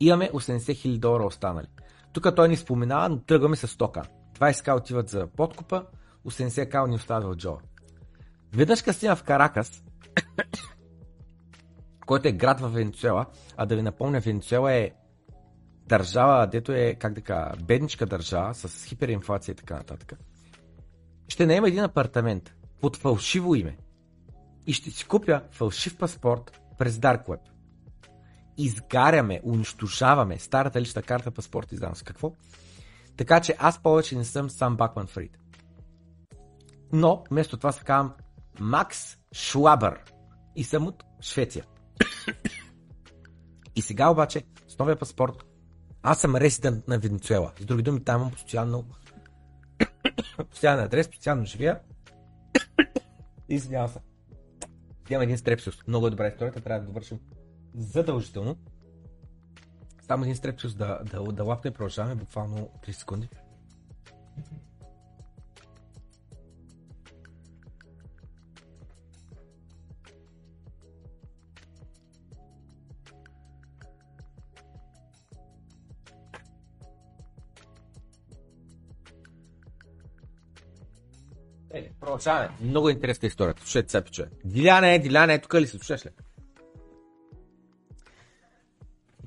Имаме 0.00 0.30
80 0.30 0.58
000 0.58 0.98
долара 0.98 1.26
останали. 1.26 1.66
Тук 2.12 2.36
той 2.36 2.48
ни 2.48 2.56
споменава, 2.56 3.08
но 3.08 3.20
тръгваме 3.20 3.56
с 3.56 3.68
100к. 3.68 4.06
20к 4.38 4.76
отиват 4.76 5.08
за 5.08 5.26
подкупа, 5.26 5.84
80к 6.26 6.88
ни 6.88 6.94
оставя 6.94 7.28
от 7.28 7.38
Джо. 7.38 7.58
Веднъж 8.52 8.82
като 8.82 9.16
в 9.16 9.22
Каракас, 9.22 9.82
който 12.06 12.28
е 12.28 12.32
град 12.32 12.60
в 12.60 12.68
Венецуела, 12.68 13.26
а 13.56 13.66
да 13.66 13.76
ви 13.76 13.82
напомня, 13.82 14.20
Венецуела 14.20 14.72
е 14.72 14.90
държава, 15.86 16.46
дето 16.46 16.72
е, 16.72 16.94
как 16.94 17.12
да 17.12 17.20
кажа, 17.20 17.56
бедничка 17.64 18.06
държава, 18.06 18.54
с 18.54 18.84
хиперинфлация 18.84 19.52
и 19.52 19.56
така 19.56 19.74
нататък, 19.74 20.12
ще 21.28 21.46
наема 21.46 21.68
един 21.68 21.84
апартамент 21.84 22.54
под 22.80 22.96
фалшиво 22.96 23.54
име 23.54 23.76
и 24.66 24.72
ще 24.72 24.90
си 24.90 25.06
купя 25.06 25.42
фалшив 25.50 25.98
паспорт 25.98 26.60
през 26.78 26.96
Dark 26.96 27.26
Web. 27.26 27.40
Изгаряме, 28.58 29.40
унищожаваме 29.44 30.38
старата 30.38 30.80
лична 30.80 31.02
карта, 31.02 31.30
паспорт 31.30 31.72
и 31.72 31.76
знам 31.76 31.96
с 31.96 32.02
какво. 32.02 32.32
Така 33.16 33.40
че 33.40 33.56
аз 33.58 33.82
повече 33.82 34.16
не 34.16 34.24
съм 34.24 34.50
сам 34.50 34.76
Бакман 34.76 35.06
Фрид. 35.06 35.38
Но, 36.92 37.24
вместо 37.30 37.56
това 37.56 37.72
се 37.72 37.84
казвам 37.84 38.14
Макс 38.60 39.16
Шлабър 39.34 40.00
и 40.56 40.64
съм 40.64 40.86
от 40.86 41.04
Швеция. 41.20 41.64
и 43.76 43.82
сега 43.82 44.10
обаче, 44.10 44.42
с 44.68 44.78
новия 44.78 44.98
паспорт, 44.98 45.44
аз 46.02 46.20
съм 46.20 46.36
резидент 46.36 46.88
на 46.88 46.98
Венецуела. 46.98 47.52
С 47.60 47.64
други 47.64 47.82
думи, 47.82 48.04
там 48.04 48.20
имам 48.20 48.32
постоянно 48.32 48.84
постоянен 50.50 50.84
адрес, 50.84 51.10
постоянно 51.10 51.44
живея. 51.44 51.80
Извинявам 53.48 53.88
се. 53.88 53.98
Имам 55.10 55.22
един 55.22 55.38
стрепсиус. 55.38 55.86
Много 55.86 56.06
е 56.06 56.10
добра 56.10 56.28
историята, 56.28 56.60
трябва 56.60 56.80
да 56.80 56.86
довършим 56.86 57.20
задължително. 57.78 58.56
Само 60.06 60.24
един 60.24 60.36
стрепчус 60.36 60.74
да, 60.74 61.00
да, 61.04 61.22
да 61.22 61.44
лапне, 61.44 61.70
продължаваме 61.70 62.14
буквално 62.14 62.70
3 62.86 62.92
секунди. 62.92 63.28
Е, 81.70 81.90
продължаваме. 82.00 82.50
Много 82.60 82.90
интересна 82.90 83.26
история, 83.26 83.54
Слушайте 83.58 83.90
сега, 83.90 84.04
пиче. 84.04 84.26
Диляне, 84.44 84.98
Диляне, 84.98 85.38
тук 85.38 85.54
ли 85.54 85.66
си? 85.66 85.78
Слушаш 85.78 86.06
ли? 86.06 86.10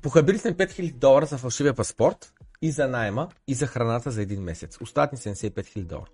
Похабили 0.02 0.38
сме 0.38 0.56
5000 0.56 0.94
долара 0.94 1.26
за 1.26 1.38
фалшивия 1.38 1.74
паспорт 1.74 2.32
и 2.62 2.70
за 2.70 2.88
найма 2.88 3.28
и 3.48 3.54
за 3.54 3.66
храната 3.66 4.10
за 4.10 4.22
един 4.22 4.42
месец. 4.42 4.78
Остават 4.80 5.12
ни 5.12 5.18
75 5.18 5.52
000 5.52 5.84
долара. 5.84 6.10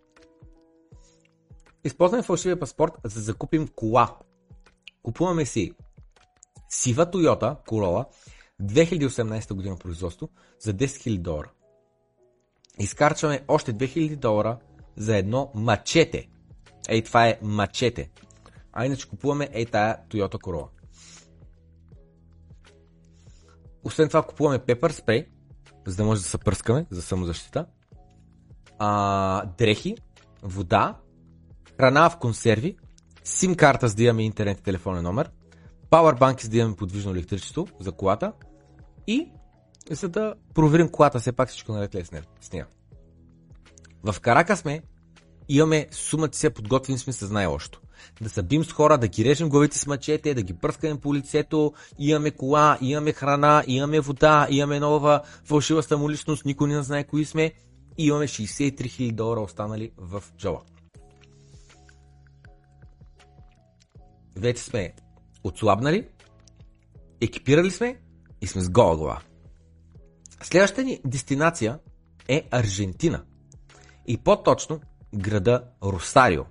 Използваме 1.85 2.23
фалшивия 2.23 2.61
паспорт 2.61 2.93
за 3.05 3.15
да 3.15 3.21
закупим 3.21 3.69
кола. 3.69 4.17
Купуваме 5.03 5.47
си 5.47 5.73
сива 6.69 7.07
Toyota 7.07 7.67
Corolla 7.67 8.07
2018 8.63 9.55
година 9.55 9.77
производство 9.77 10.29
за 10.61 10.75
10 10.75 10.87
000 10.87 11.19
долара. 11.19 11.51
Изкарчваме 12.79 13.45
още 13.49 13.75
2000 13.75 14.17
долара 14.17 14.59
за 14.97 15.17
едно 15.17 15.51
мачете. 15.55 16.29
Ей, 16.89 17.05
това 17.05 17.29
е 17.29 17.39
мачете. 17.43 18.11
А 18.73 18.87
иначе 18.87 19.09
купуваме 19.09 19.49
ей 19.53 19.67
тая 19.67 19.99
Toyota 20.09 20.35
Corolla. 20.35 20.69
Освен 23.89 24.09
това 24.09 24.23
купуваме 24.23 24.59
пепър 24.59 24.91
спрей, 24.91 25.27
за 25.87 25.97
да 25.97 26.05
може 26.05 26.23
да 26.23 26.29
се 26.29 26.39
пръскаме 26.39 26.87
за 26.91 27.03
самозащита. 27.03 27.67
А, 28.79 29.47
дрехи, 29.59 29.97
вода, 30.43 30.97
храна 31.77 32.11
в 32.11 32.19
консерви, 32.19 32.77
сим 33.25 33.55
карта 33.55 33.89
за 33.89 33.95
да 33.95 34.03
имаме 34.03 34.23
интернет 34.23 34.59
и 34.59 34.63
телефонен 34.63 35.03
номер, 35.03 35.31
пауърбанки 35.91 36.45
за 36.45 36.51
да 36.51 36.57
имаме 36.57 36.77
подвижно 36.77 37.11
електричество 37.11 37.69
за 37.81 37.93
колата 37.93 38.33
и 39.07 39.33
за 39.91 40.09
да 40.09 40.35
проверим 40.55 40.89
колата, 40.89 41.19
все 41.19 41.33
пак 41.33 41.49
всичко 41.49 41.73
наред 41.73 41.95
ли 41.95 42.01
е 42.01 42.05
с 42.05 42.53
нея. 42.53 42.67
В 44.05 44.21
Карака 44.21 44.57
сме, 44.57 44.83
имаме 45.49 45.87
сумата 45.91 46.33
си, 46.33 46.51
подготвени 46.51 46.99
сме 46.99 47.13
с 47.13 47.31
най-лошото. 47.31 47.81
Да 48.21 48.29
събим 48.29 48.65
с 48.65 48.73
хора, 48.73 48.99
да 48.99 49.09
ги 49.09 49.25
режем 49.25 49.49
главите 49.49 49.79
с 49.79 49.87
мъчете, 49.87 50.35
да 50.35 50.43
ги 50.43 50.55
пръскаме 50.55 51.01
по 51.01 51.15
лицето, 51.15 51.73
имаме 51.99 52.31
кола, 52.31 52.79
имаме 52.81 53.13
храна, 53.13 53.65
имаме 53.67 54.01
вода, 54.01 54.47
имаме 54.51 54.81
нова 54.81 55.23
фалшива 55.45 55.83
самоличност, 55.83 56.45
никой 56.45 56.69
не 56.69 56.83
знае 56.83 57.05
кои 57.05 57.25
сме 57.25 57.53
и 57.99 58.07
имаме 58.07 58.27
63 58.27 58.73
000 58.73 59.13
долара 59.13 59.41
останали 59.41 59.91
в 59.97 60.23
джоба. 60.39 60.61
Вече 64.37 64.63
сме 64.63 64.93
отслабнали, 65.45 66.09
екипирали 67.21 67.71
сме 67.71 68.01
и 68.41 68.47
сме 68.47 68.63
с 68.63 68.71
гола 68.71 68.97
глава. 68.97 69.21
Следващата 70.43 70.85
ни 70.85 71.01
дестинация 71.05 71.79
е 72.29 72.49
Аржентина. 72.51 73.25
И 74.07 74.17
по-точно 74.17 74.81
града 75.15 75.65
Росарио. 75.83 76.45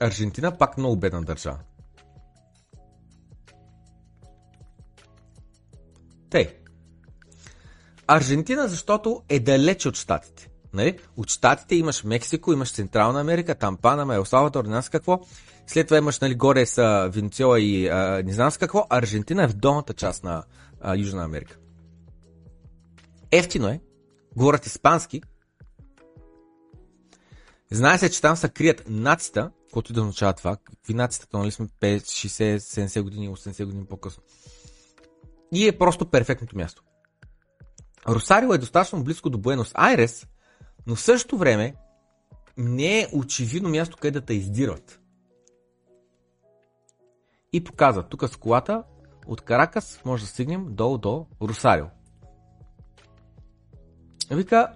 Аржентина 0.00 0.58
пак 0.58 0.78
много 0.78 0.96
бедна 0.96 1.20
държава. 1.20 1.58
Тей. 6.30 6.56
Аржентина, 8.06 8.68
защото 8.68 9.22
е 9.28 9.40
далече 9.40 9.88
от 9.88 9.96
щатите. 9.96 10.50
Нали? 10.72 10.98
От 11.16 11.30
щатите 11.30 11.74
имаш 11.74 12.04
Мексико, 12.04 12.52
имаш 12.52 12.72
Централна 12.72 13.20
Америка, 13.20 13.54
там 13.54 13.76
Панама, 13.76 14.14
Ел 14.14 14.24
не 14.54 14.62
знам 14.64 14.82
какво. 14.90 15.20
След 15.66 15.86
това 15.86 15.98
имаш 15.98 16.20
нали, 16.20 16.34
горе 16.34 16.66
с 16.66 17.08
Венецуела 17.12 17.60
и 17.60 17.88
а, 17.88 18.22
не 18.24 18.32
знам 18.32 18.50
с 18.50 18.56
какво. 18.56 18.86
Аржентина 18.90 19.42
е 19.42 19.48
в 19.48 19.56
долната 19.56 19.94
част 19.94 20.24
на 20.24 20.44
а, 20.80 20.96
Южна 20.96 21.24
Америка. 21.24 21.56
Ефтино 23.32 23.68
е. 23.68 23.80
Говорят 24.36 24.66
испански. 24.66 25.22
Знае 27.70 27.98
се, 27.98 28.10
че 28.10 28.20
там 28.20 28.36
се 28.36 28.48
крият 28.48 28.84
нацията, 28.88 29.50
което 29.76 29.92
да 29.92 30.00
означава 30.00 30.32
това. 30.32 30.56
Какви 30.56 30.94
нацията, 30.94 31.38
нали 31.38 31.50
сме 31.50 31.66
50, 31.66 31.98
60, 31.98 32.56
70 32.58 33.02
години, 33.02 33.28
80 33.28 33.64
години 33.64 33.84
по-късно. 33.84 34.22
И 35.52 35.68
е 35.68 35.78
просто 35.78 36.10
перфектното 36.10 36.56
място. 36.56 36.82
Росарио 38.08 38.54
е 38.54 38.58
достатъчно 38.58 39.04
близко 39.04 39.30
до 39.30 39.38
Буенос 39.38 39.70
Айрес, 39.74 40.26
но 40.86 40.94
в 40.94 41.00
същото 41.00 41.38
време 41.38 41.74
не 42.56 43.00
е 43.00 43.08
очевидно 43.12 43.68
място, 43.68 43.96
къде 44.00 44.20
да 44.20 44.26
те 44.26 44.34
издирват. 44.34 45.00
И 47.52 47.64
показва, 47.64 48.02
тук 48.02 48.28
с 48.28 48.36
колата 48.36 48.82
от 49.26 49.40
Каракас 49.40 50.00
може 50.04 50.24
да 50.24 50.28
стигнем 50.28 50.66
долу 50.74 50.98
до 50.98 51.26
Росарио. 51.42 51.86
Вика, 54.30 54.72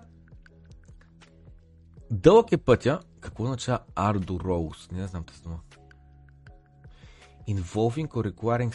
дълъг 2.11 2.53
е 2.53 2.57
пътя, 2.57 3.01
какво 3.21 3.43
означава 3.43 3.81
Ardor 3.95 4.43
Rose? 4.43 4.93
Не 4.93 5.07
знам 5.07 5.25
тази 5.25 5.43
дума. 5.43 5.61
Involving 7.49 8.09
or 8.09 8.33
requiring 8.33 8.73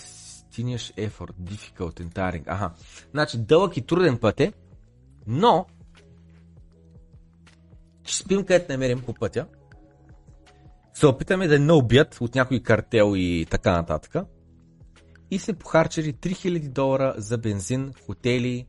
continuous 0.55 0.93
effort, 0.97 1.33
difficult 1.41 1.99
and 1.99 2.13
tiring. 2.13 2.43
Аха. 2.47 2.71
Значи 3.11 3.37
дълъг 3.37 3.77
и 3.77 3.81
труден 3.81 4.17
път 4.17 4.39
е, 4.39 4.53
но 5.27 5.65
ще 8.03 8.23
спим 8.23 8.45
където 8.45 8.71
намерим 8.71 9.01
по 9.01 9.13
пътя. 9.13 9.47
Се 10.93 11.07
опитаме 11.07 11.47
да 11.47 11.59
не 11.59 11.73
убият 11.73 12.17
от 12.21 12.35
някой 12.35 12.59
картел 12.59 13.13
и 13.15 13.47
така 13.49 13.71
нататък. 13.71 14.15
И 15.31 15.39
се 15.39 15.53
похарчили 15.53 16.13
3000 16.13 16.69
долара 16.69 17.13
за 17.17 17.37
бензин, 17.37 17.93
хотели, 18.05 18.67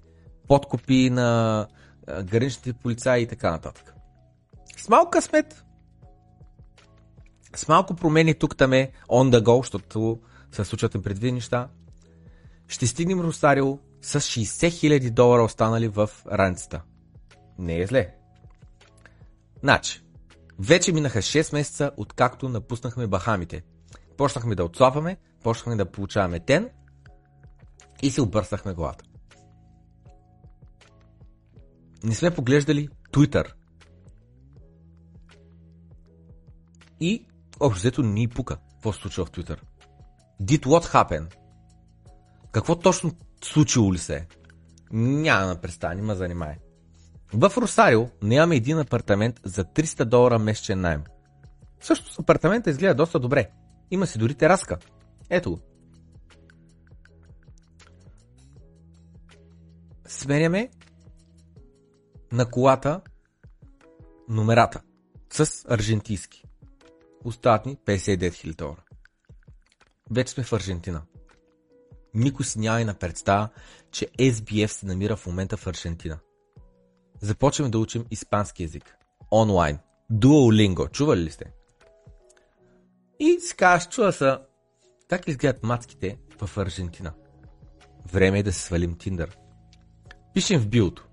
подкупи 0.48 1.10
на 1.10 1.66
граничните 2.24 2.72
полицаи 2.72 3.22
и 3.22 3.26
така 3.26 3.50
нататък. 3.50 3.94
С 4.76 4.88
малко 4.88 5.10
късмет, 5.10 5.64
с 7.56 7.68
малко 7.68 7.94
промени 7.94 8.34
тук 8.34 8.56
там 8.56 8.72
е 8.72 8.92
on 9.08 9.36
the 9.36 9.42
go, 9.42 9.62
защото 9.62 10.20
се 10.52 10.64
случват 10.64 10.92
предвидени 10.92 11.32
неща, 11.32 11.68
ще 12.68 12.86
стигнем 12.86 13.20
Росарио 13.20 13.78
с 14.02 14.20
60 14.20 14.68
000 14.68 15.10
долара 15.10 15.42
останали 15.42 15.88
в 15.88 16.10
ранцата. 16.32 16.82
Не 17.58 17.80
е 17.80 17.86
зле. 17.86 18.14
Значи, 19.62 20.02
вече 20.58 20.92
минаха 20.92 21.18
6 21.18 21.52
месеца, 21.52 21.90
откакто 21.96 22.48
напуснахме 22.48 23.06
Бахамите. 23.06 23.62
Почнахме 24.16 24.54
да 24.54 24.64
отслабваме, 24.64 25.16
почнахме 25.42 25.76
да 25.76 25.90
получаваме 25.90 26.40
тен 26.40 26.70
и 28.02 28.10
се 28.10 28.22
обърсахме 28.22 28.74
главата. 28.74 29.04
Не 32.04 32.14
сме 32.14 32.34
поглеждали 32.34 32.88
Twitter. 33.12 33.52
И 37.00 37.26
общо 37.60 37.78
взето 37.78 38.02
ни 38.02 38.28
пука. 38.28 38.56
Какво 38.72 38.92
се 38.92 39.00
случва 39.00 39.24
в 39.24 39.30
Twitter? 39.30 39.58
Did 40.42 40.60
what 40.60 40.84
happen? 40.84 41.34
Какво 42.52 42.78
точно 42.78 43.12
случило 43.44 43.94
ли 43.94 43.98
се? 43.98 44.26
Няма 44.92 45.46
да 45.46 45.60
представя, 45.60 45.94
не 45.94 46.02
ме 46.02 46.14
занимай. 46.14 46.56
В 47.32 47.52
Росарио 47.56 48.08
нямаме 48.22 48.56
един 48.56 48.78
апартамент 48.78 49.40
за 49.44 49.64
300 49.64 50.04
долара 50.04 50.38
месечен 50.38 50.80
найем. 50.80 51.04
Също 51.80 52.12
с 52.12 52.18
апартамента 52.18 52.70
изгледа 52.70 52.94
доста 52.94 53.20
добре. 53.20 53.50
Има 53.90 54.06
си 54.06 54.18
дори 54.18 54.34
тераска. 54.34 54.78
Ето 55.30 55.50
го. 55.50 55.60
Сменяме 60.06 60.70
на 62.32 62.50
колата 62.50 63.00
номерата 64.28 64.82
с 65.30 65.64
аржентийски. 65.68 66.45
Остават 67.26 67.66
ни 67.66 67.76
59 67.76 68.30
000 68.30 68.56
долара. 68.56 68.82
Вече 70.10 70.32
сме 70.32 70.44
в 70.44 70.52
Аржентина. 70.52 71.02
Никой 72.14 72.44
си 72.44 72.58
няма 72.58 72.80
и 72.80 72.84
на 72.84 72.94
представа, 72.94 73.48
че 73.90 74.06
SBF 74.06 74.66
се 74.66 74.86
намира 74.86 75.16
в 75.16 75.26
момента 75.26 75.56
в 75.56 75.66
Аржентина. 75.66 76.18
Започваме 77.20 77.70
да 77.70 77.78
учим 77.78 78.06
испански 78.10 78.62
язик. 78.62 78.96
Онлайн. 79.32 79.78
Duolingo. 80.12 80.90
Чували 80.90 81.20
ли 81.20 81.30
сте? 81.30 81.52
И 83.20 83.40
си 83.40 83.56
казваш, 83.56 83.94
чува 83.94 84.12
са, 84.12 84.40
как 85.08 85.28
изгледат 85.28 85.62
мацките 85.62 86.18
в 86.42 86.58
Аржентина. 86.58 87.12
Време 88.12 88.38
е 88.38 88.42
да 88.42 88.52
се 88.52 88.60
свалим 88.60 88.98
Тиндър. 88.98 89.38
Пишем 90.34 90.60
в 90.60 90.68
биото. 90.68 91.08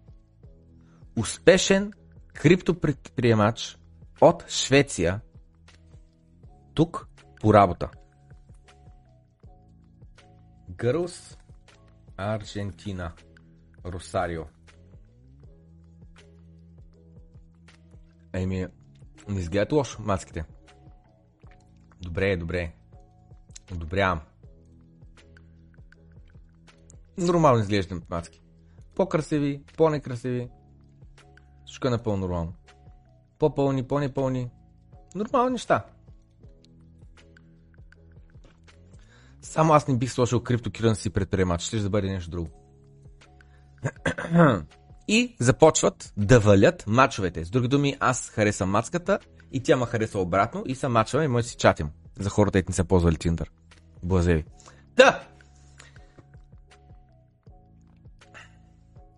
Успешен 1.18 1.94
криптопредприемач 2.34 3.78
от 4.22 4.50
Швеция 4.50 5.22
тук 6.74 7.08
по 7.42 7.54
работа. 7.54 7.90
Girls 10.72 11.38
Аржентина. 12.18 13.12
Росарио. 13.86 14.44
Еми, 18.34 18.68
не 19.28 19.40
изгледат 19.40 19.72
лошо 19.72 20.02
маските. 20.02 20.46
Добре, 22.02 22.38
добре. 22.38 22.74
Одобрявам. 23.72 24.22
Нормално 27.18 27.60
изглеждат 27.60 28.10
мацки. 28.10 28.42
По-красиви, 28.96 29.64
по-некрасиви. 29.78 30.50
Всичко 31.66 31.88
е 31.88 31.92
напълно 31.92 32.20
нормално. 32.20 32.54
По-пълни, 33.40 33.88
по-непълни. 33.88 34.52
Нормални 35.16 35.52
неща. 35.52 35.86
Само 39.54 39.74
аз 39.74 39.88
не 39.88 39.98
бих 39.98 40.12
сложил 40.12 40.40
криптокюренси 40.40 41.10
предприемач. 41.10 41.62
Ще 41.62 41.80
да 41.80 41.90
бъде 41.90 42.08
нещо 42.08 42.30
друго. 42.30 42.50
И 45.08 45.36
започват 45.40 46.14
да 46.18 46.40
валят 46.40 46.84
мачовете. 46.88 47.46
С 47.46 47.50
други 47.50 47.68
думи, 47.68 47.98
аз 48.00 48.30
харесвам 48.30 48.70
мацката 48.70 49.20
и 49.52 49.64
тя 49.64 49.78
ме 49.78 49.86
харесва 49.86 50.22
обратно 50.22 50.64
и 50.66 50.76
са 50.76 50.90
мачваме 50.90 51.26
и 51.26 51.28
може 51.28 51.44
да 51.44 51.50
си 51.50 51.56
чатим. 51.58 51.90
За 52.20 52.30
хората, 52.30 52.52
които 52.52 52.70
не 52.70 52.74
са 52.74 52.84
ползвали 52.84 53.16
Tinder. 53.16 53.48
Блазеви. 54.04 54.46
Да! 54.96 55.24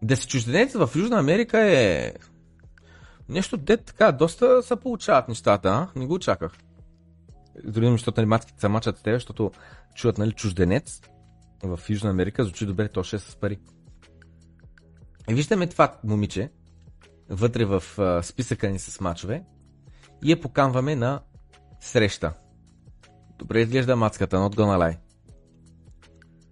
Да 0.02 0.16
си 0.16 0.28
чужденец 0.28 0.74
в 0.74 0.90
Южна 0.96 1.20
Америка 1.20 1.60
е 1.60 2.14
нещо, 3.30 3.58
де 3.58 3.78
така, 3.78 4.12
доста 4.12 4.64
се 4.64 4.76
получават 4.76 5.28
нещата, 5.28 5.70
а? 5.70 6.00
Не 6.00 6.06
го 6.06 6.14
очаках. 6.14 6.52
Дори 7.64 7.92
защото 7.92 8.22
нали, 8.22 8.28
матките 8.28 8.60
са 8.60 8.70
мачат 8.70 8.98
с 8.98 9.02
теб, 9.02 9.14
защото 9.14 9.52
чуват 9.96 10.18
нали, 10.18 10.32
чужденец 10.32 11.02
в 11.64 11.80
Южна 11.90 12.10
Америка, 12.10 12.44
звучи 12.44 12.66
добре, 12.66 12.90
то 12.90 13.04
ще 13.04 13.16
е 13.16 13.20
с 13.20 13.36
пари. 13.36 13.60
И 15.30 15.34
виждаме 15.34 15.68
това 15.68 15.98
момиче, 16.04 16.52
вътре 17.30 17.66
в 17.66 17.84
а, 17.98 18.24
списъка 18.24 18.70
ни 18.70 18.80
с 18.80 19.02
мачове 19.02 19.44
и 20.24 20.32
я 20.32 20.42
поканваме 20.42 20.96
на 20.96 21.22
среща. 21.80 22.34
Добре 23.38 23.62
изглежда 23.62 23.96
мацката, 23.96 24.38
not 24.38 24.56
gonna 24.56 24.78
lie. 24.78 24.98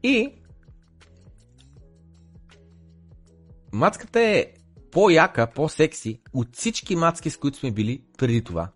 И 0.04 0.34
мацката 3.74 4.20
е 4.20 4.54
по-яка, 4.92 5.48
по-секси 5.48 6.22
от 6.34 6.56
всички 6.56 6.96
мацки, 6.96 7.30
с 7.30 7.38
които 7.38 7.58
сме 7.58 7.72
били 7.72 8.04
преди 8.18 8.44
това. 8.44 8.72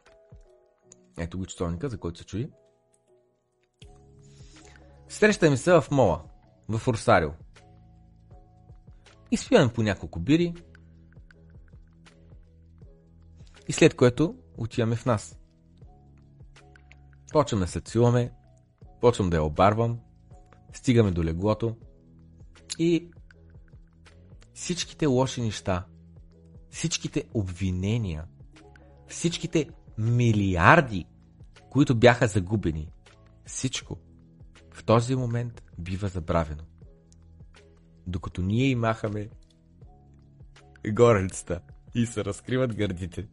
Ето 1.18 1.38
го 1.38 1.46
часовника, 1.46 1.88
за 1.88 1.98
който 1.98 2.18
се 2.18 2.24
чуи. 2.24 2.50
Срещаме 5.08 5.56
се 5.56 5.72
в 5.72 5.84
мола, 5.90 6.22
в 6.68 6.88
Русарио. 6.88 7.30
Изпиваме 9.30 9.72
по 9.72 9.82
няколко 9.82 10.20
бири. 10.20 10.54
И 13.68 13.72
след 13.72 13.96
което 13.96 14.34
отиваме 14.58 14.96
в 14.96 15.06
нас. 15.06 15.38
Почваме 17.32 17.64
да 17.64 17.70
се 17.70 17.80
целуваме, 17.80 18.32
почвам 19.00 19.30
да 19.30 19.36
я 19.36 19.42
обарвам, 19.42 19.98
стигаме 20.72 21.10
до 21.10 21.24
леглото 21.24 21.76
и 22.78 23.10
всичките 24.54 25.06
лоши 25.06 25.42
неща, 25.42 25.86
всичките 26.70 27.24
обвинения, 27.34 28.24
всичките 29.06 29.70
милиарди, 29.98 31.04
които 31.70 31.94
бяха 31.94 32.26
загубени, 32.26 32.90
всичко 33.44 33.98
в 34.74 34.84
този 34.84 35.14
момент 35.14 35.62
бива 35.78 36.08
забравено. 36.08 36.62
Докато 38.06 38.42
ние 38.42 38.66
и 38.66 38.74
махаме 38.74 39.28
горелицата 40.92 41.60
и 41.94 42.06
се 42.06 42.24
разкриват 42.24 42.74
гърдите. 42.74 43.28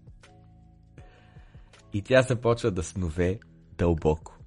И 1.96 2.02
тя 2.02 2.22
започва 2.22 2.72
да 2.72 2.84
снове 2.84 3.40
дълбоко. 3.78 4.38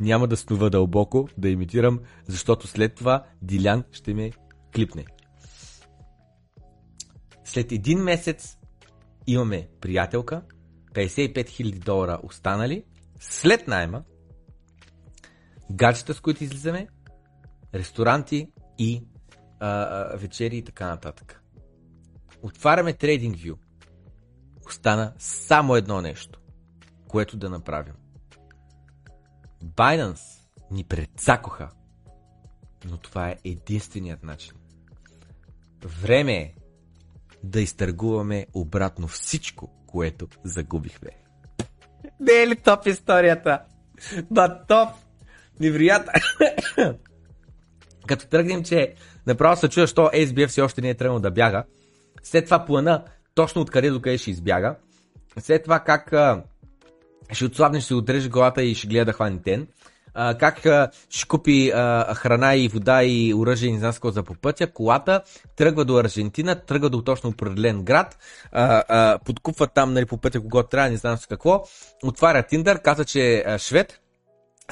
Няма 0.00 0.28
да 0.28 0.36
снува 0.36 0.70
дълбоко, 0.70 1.28
да 1.38 1.48
имитирам, 1.48 2.00
защото 2.26 2.66
след 2.66 2.94
това 2.94 3.24
Дилян 3.42 3.84
ще 3.92 4.14
ме 4.14 4.32
клипне. 4.74 5.04
След 7.44 7.72
един 7.72 7.98
месец 7.98 8.58
имаме 9.26 9.68
приятелка, 9.80 10.42
55 10.94 11.34
000 11.34 11.84
долара 11.84 12.20
останали, 12.22 12.84
след 13.20 13.68
найма, 13.68 14.02
гаджета, 15.72 16.14
с 16.14 16.20
които 16.20 16.44
излизаме, 16.44 16.88
ресторанти 17.74 18.48
и 18.78 19.04
а, 19.60 19.68
а, 19.68 20.16
вечери 20.16 20.56
и 20.56 20.64
така 20.64 20.88
нататък. 20.88 21.42
Отваряме 22.42 22.92
TradingView. 22.92 23.56
Остана 24.66 25.12
само 25.18 25.76
едно 25.76 26.00
нещо, 26.00 26.40
което 27.10 27.36
да 27.36 27.50
направим. 27.50 27.94
Binance 29.64 30.40
ни 30.70 30.84
предсакоха, 30.84 31.68
но 32.84 32.96
това 32.96 33.28
е 33.28 33.36
единственият 33.44 34.22
начин. 34.22 34.52
Време 35.84 36.32
е 36.32 36.54
да 37.44 37.60
изтъргуваме 37.60 38.46
обратно 38.54 39.08
всичко, 39.08 39.70
което 39.86 40.28
загубихме. 40.44 41.10
Не 42.20 42.32
е 42.32 42.48
ли 42.48 42.56
топ 42.56 42.86
историята? 42.86 43.62
Ба 44.30 44.66
топ! 44.68 44.88
Невероятно! 45.60 46.12
Като 48.06 48.26
тръгнем, 48.26 48.64
че 48.64 48.94
направо 49.26 49.56
се 49.56 49.68
чуя, 49.68 49.86
що 49.86 50.02
SBF 50.02 50.48
все 50.48 50.62
още 50.62 50.80
не 50.80 50.90
е 50.90 50.96
тръгнал 50.96 51.20
да 51.20 51.30
бяга. 51.30 51.64
След 52.22 52.44
това 52.44 52.64
плана, 52.64 53.04
точно 53.34 53.62
откъде 53.62 53.90
до 53.90 54.00
къде 54.00 54.18
ще 54.18 54.30
избяга. 54.30 54.76
След 55.38 55.62
това 55.62 55.80
как 55.80 56.12
ще 57.32 57.44
отслабне, 57.44 57.80
ще 57.80 57.94
отреже 57.94 58.28
главата 58.28 58.62
и 58.62 58.74
ще 58.74 58.86
гледа 58.86 59.04
да 59.04 59.12
хване 59.12 59.42
тен. 59.42 59.66
А, 60.14 60.38
как 60.38 60.66
а, 60.66 60.90
ще 61.10 61.28
купи 61.28 61.70
а, 61.70 62.14
храна 62.14 62.56
и 62.56 62.68
вода 62.68 63.04
и 63.04 63.34
оръжие 63.34 63.68
и 63.68 63.72
не 63.72 63.78
знам 63.78 63.92
за 64.04 64.22
по 64.22 64.34
пътя. 64.34 64.72
Колата 64.72 65.22
тръгва 65.56 65.84
до 65.84 65.96
Аржентина, 65.96 66.54
тръгва 66.54 66.90
до 66.90 67.02
точно 67.02 67.30
определен 67.30 67.82
град, 67.82 68.18
а, 68.52 68.84
а, 68.88 69.18
подкупва 69.18 69.66
там 69.66 69.92
нали, 69.92 70.06
по 70.06 70.18
пътя 70.18 70.40
кого 70.40 70.62
трябва, 70.62 70.90
не 70.90 70.96
знам 70.96 71.16
с 71.16 71.26
какво. 71.26 71.64
Отваря 72.04 72.42
Тиндър, 72.42 72.82
каза, 72.82 73.04
че 73.04 73.44
е 73.46 73.58
швед, 73.58 74.00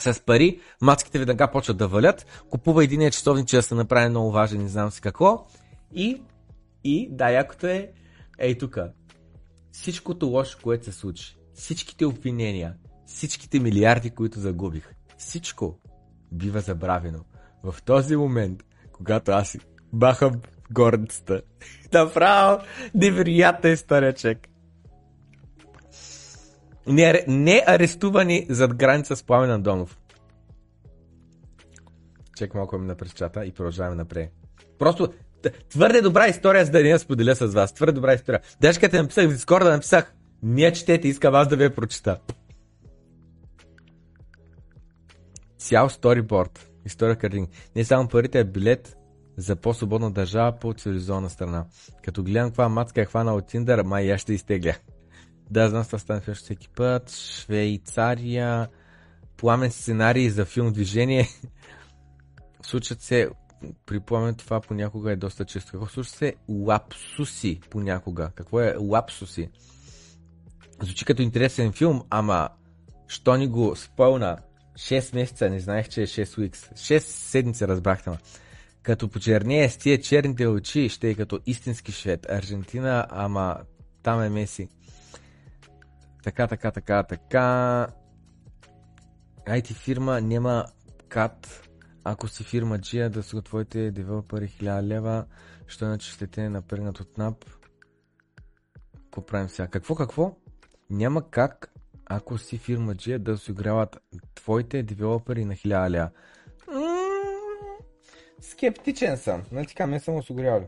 с 0.00 0.20
пари, 0.20 0.60
мацките 0.80 1.18
веднага 1.18 1.50
почват 1.50 1.76
да 1.76 1.88
валят, 1.88 2.26
купува 2.50 2.84
един 2.84 3.10
часовник, 3.10 3.46
че 3.46 3.56
да 3.56 3.62
се 3.62 3.74
направи 3.74 4.08
много 4.08 4.30
важен, 4.30 4.62
не 4.62 4.68
знам 4.68 4.90
си 4.90 5.00
какво. 5.00 5.46
И, 5.94 6.22
и 6.84 7.08
да, 7.10 7.30
якото 7.30 7.66
е, 7.66 7.90
ей 8.38 8.58
тук, 8.58 8.78
всичкото 9.72 10.26
лошо, 10.26 10.58
което 10.62 10.84
се 10.84 10.92
случи, 10.92 11.37
всичките 11.58 12.06
обвинения, 12.06 12.74
всичките 13.06 13.60
милиарди, 13.60 14.10
които 14.10 14.40
загубих, 14.40 14.90
всичко 15.16 15.78
бива 16.32 16.60
забравено. 16.60 17.24
В 17.62 17.82
този 17.84 18.16
момент, 18.16 18.64
когато 18.92 19.32
аз 19.32 19.56
бахам 19.92 20.32
горницата, 20.70 21.42
направо 21.92 22.64
невероятна 22.94 23.70
история, 23.70 24.14
човек. 24.14 24.48
Не, 26.86 27.24
не 27.28 27.64
арестувани 27.66 28.46
зад 28.48 28.74
граница 28.74 29.16
с 29.16 29.22
Пламен 29.22 29.50
Андонов. 29.50 29.98
Чек 32.36 32.54
малко 32.54 32.78
ми 32.78 32.86
напрез 32.86 33.12
чата 33.12 33.44
и 33.44 33.52
продължаваме 33.52 33.96
напред. 33.96 34.32
Просто 34.78 35.12
твърде 35.68 36.00
добра 36.02 36.28
история, 36.28 36.64
за 36.64 36.70
да 36.70 36.82
не 36.82 36.88
я 36.88 36.98
споделя 36.98 37.34
с 37.34 37.46
вас. 37.46 37.74
Твърде 37.74 37.92
добра 37.92 38.14
история. 38.14 38.40
Даже 38.60 38.80
като 38.80 38.96
написах 38.96 39.28
в 39.28 39.32
Дискорда, 39.32 39.70
написах 39.70 40.14
не 40.42 40.72
четете, 40.72 41.08
искам 41.08 41.34
аз 41.34 41.48
да 41.48 41.56
ви 41.56 41.64
я 41.64 41.74
прочита. 41.74 42.20
Цял 45.58 45.88
сториборд. 45.88 46.70
История 46.84 47.16
картинг. 47.16 47.50
Не 47.76 47.84
само 47.84 48.08
парите, 48.08 48.40
а 48.40 48.44
билет 48.44 48.96
за 49.36 49.56
по-свободна 49.56 50.10
държава 50.10 50.58
по 50.60 50.74
цивилизована 50.74 51.30
страна. 51.30 51.66
Като 52.04 52.22
гледам 52.22 52.48
каква 52.48 52.68
мацка 52.68 53.00
е 53.00 53.04
хвана 53.04 53.34
от 53.34 53.46
Тиндър, 53.46 53.82
май 53.82 54.04
я 54.04 54.18
ще 54.18 54.34
изтегля. 54.34 54.74
Да, 55.50 55.68
знам, 55.68 55.84
това 55.84 55.98
стане 55.98 56.20
всеки 56.20 56.68
път. 56.68 57.10
Швейцария. 57.10 58.68
Пламен 59.36 59.70
сценарий 59.70 60.30
за 60.30 60.44
филм 60.44 60.72
Движение. 60.72 61.28
Случат 62.62 63.02
се 63.02 63.30
при 63.86 64.00
пламен 64.00 64.34
това 64.34 64.60
понякога 64.60 65.12
е 65.12 65.16
доста 65.16 65.44
често. 65.44 65.72
Какво 65.72 65.86
случва 65.86 66.16
се? 66.16 66.34
Лапсуси 66.48 67.60
понякога. 67.70 68.30
Какво 68.34 68.60
е 68.60 68.76
лапсуси? 68.78 69.50
Звучи 70.82 71.04
като 71.04 71.22
интересен 71.22 71.72
филм, 71.72 72.02
ама 72.10 72.48
що 73.08 73.36
ни 73.36 73.46
го 73.46 73.76
спълна 73.76 74.38
6 74.74 75.14
месеца, 75.14 75.50
не 75.50 75.60
знаех, 75.60 75.88
че 75.88 76.02
е 76.02 76.06
6 76.06 76.24
weeks. 76.24 76.72
6 76.72 76.98
седмици 76.98 77.68
разбрахте 77.68 78.10
ма. 78.10 78.18
Като 78.82 79.08
почернее 79.08 79.68
с 79.68 79.76
тия 79.76 80.00
черните 80.00 80.46
очи, 80.46 80.88
ще 80.88 81.10
е 81.10 81.14
като 81.14 81.40
истински 81.46 81.92
швед. 81.92 82.26
Аржентина, 82.30 83.06
ама 83.10 83.56
там 84.02 84.22
е 84.22 84.28
Меси. 84.28 84.68
Така, 86.22 86.46
така, 86.46 86.70
така, 86.70 87.02
така. 87.02 87.86
IT 89.48 89.72
фирма 89.72 90.20
няма 90.20 90.64
кат 91.08 91.68
ако 92.10 92.28
си 92.28 92.44
фирма 92.44 92.78
Джия, 92.78 93.10
да 93.10 93.22
са 93.22 93.42
твоите 93.42 93.90
девелопери 93.90 94.48
1000 94.48 94.82
лева, 94.82 95.24
що 95.66 95.84
иначе 95.84 96.10
ще 96.10 96.26
те 96.26 96.48
напрегнат 96.48 97.00
от 97.00 97.18
НАП. 97.18 97.44
Какво 98.94 99.26
правим 99.26 99.48
сега? 99.48 99.68
Какво, 99.68 99.94
какво? 99.94 100.36
Няма 100.90 101.30
как, 101.30 101.72
ако 102.06 102.38
си 102.38 102.58
фирма 102.58 102.94
Джия, 102.94 103.18
да 103.18 103.32
осигуряват 103.32 103.96
твоите 104.34 104.82
девелопери 104.82 105.44
на 105.44 105.54
1000 105.54 105.90
лева. 105.90 106.10
Скептичен 108.40 109.16
съм. 109.16 109.42
Не 109.52 109.66
така, 109.66 109.86
ме 109.86 110.00
съм 110.00 110.16
осигурявали. 110.16 110.66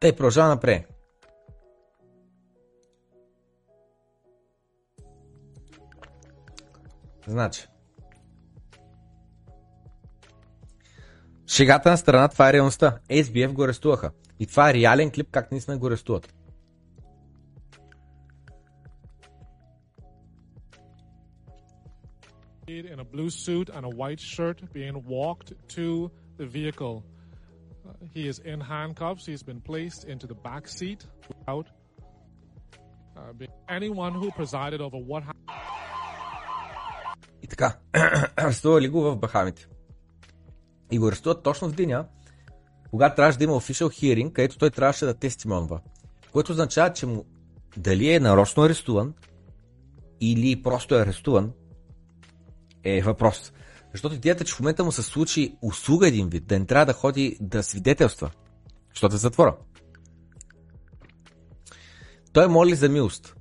Тъй, 0.00 0.16
продължава 0.16 0.48
напред. 0.48 0.86
Значи. 7.26 7.66
Шегата 11.46 11.90
на 11.90 11.98
страна, 11.98 12.28
това 12.28 12.48
е 12.48 12.52
реалността. 12.52 12.98
SBF 13.10 13.52
го 13.52 13.62
арестуваха. 13.62 14.10
И 14.40 14.46
това 14.46 14.70
е 14.70 14.74
реален 14.74 15.10
клип, 15.10 15.28
как 15.30 15.50
наистина 15.52 15.78
го 15.78 15.86
арестуват. 15.86 16.34
in 22.68 23.00
a 23.00 23.04
blue 23.04 23.30
suit 23.30 23.70
and 23.70 23.84
a 23.84 23.88
white 23.88 24.20
shirt 24.20 24.58
being 24.72 25.02
walked 25.04 25.52
to 25.68 26.10
the 26.36 26.46
vehicle. 26.46 27.04
Uh, 27.86 27.92
he 28.14 28.28
is 28.28 28.38
in 28.40 28.60
handcuffs. 28.60 29.24
He's 29.26 29.42
been 29.42 29.60
placed 29.60 30.04
into 30.04 30.26
the 30.26 30.34
back 30.34 30.68
seat 30.68 31.00
without 31.28 31.66
uh, 33.16 33.32
being 33.32 33.56
anyone 33.68 34.12
who 34.12 34.30
presided 34.30 34.80
over 34.80 34.98
what 34.98 35.22
happened. 35.22 35.44
И 37.42 37.46
така, 37.46 37.78
арестували 38.36 38.88
го 38.88 39.00
в 39.00 39.16
Бахамите. 39.16 39.68
И 40.92 40.98
го 40.98 41.08
арестуват 41.08 41.42
точно 41.42 41.68
в 41.68 41.74
деня, 41.74 42.06
когато 42.90 43.16
трябваше 43.16 43.38
да 43.38 43.44
има 43.44 43.52
official 43.52 43.86
hearing, 43.86 44.32
където 44.32 44.58
той 44.58 44.70
трябваше 44.70 45.04
да 45.04 45.14
тестимонва. 45.14 45.80
Което 46.32 46.52
означава, 46.52 46.92
че 46.92 47.06
му 47.06 47.24
дали 47.76 48.12
е 48.12 48.20
нарочно 48.20 48.62
арестуван 48.62 49.14
или 50.20 50.62
просто 50.62 50.94
е 50.94 51.02
арестуван, 51.02 51.52
е 52.84 53.02
въпрос. 53.02 53.52
Защото 53.92 54.14
идеята, 54.14 54.44
че 54.44 54.54
в 54.54 54.60
момента 54.60 54.84
му 54.84 54.92
се 54.92 55.02
случи 55.02 55.56
услуга 55.62 56.08
един 56.08 56.28
вид, 56.28 56.46
да 56.46 56.58
не 56.58 56.66
трябва 56.66 56.86
да 56.86 56.92
ходи 56.92 57.36
да 57.40 57.62
свидетелства, 57.62 58.30
защото 58.94 59.14
е 59.14 59.18
затвора. 59.18 59.56
Той 62.32 62.48
моли 62.48 62.74
за 62.74 62.88
милост. 62.88 63.34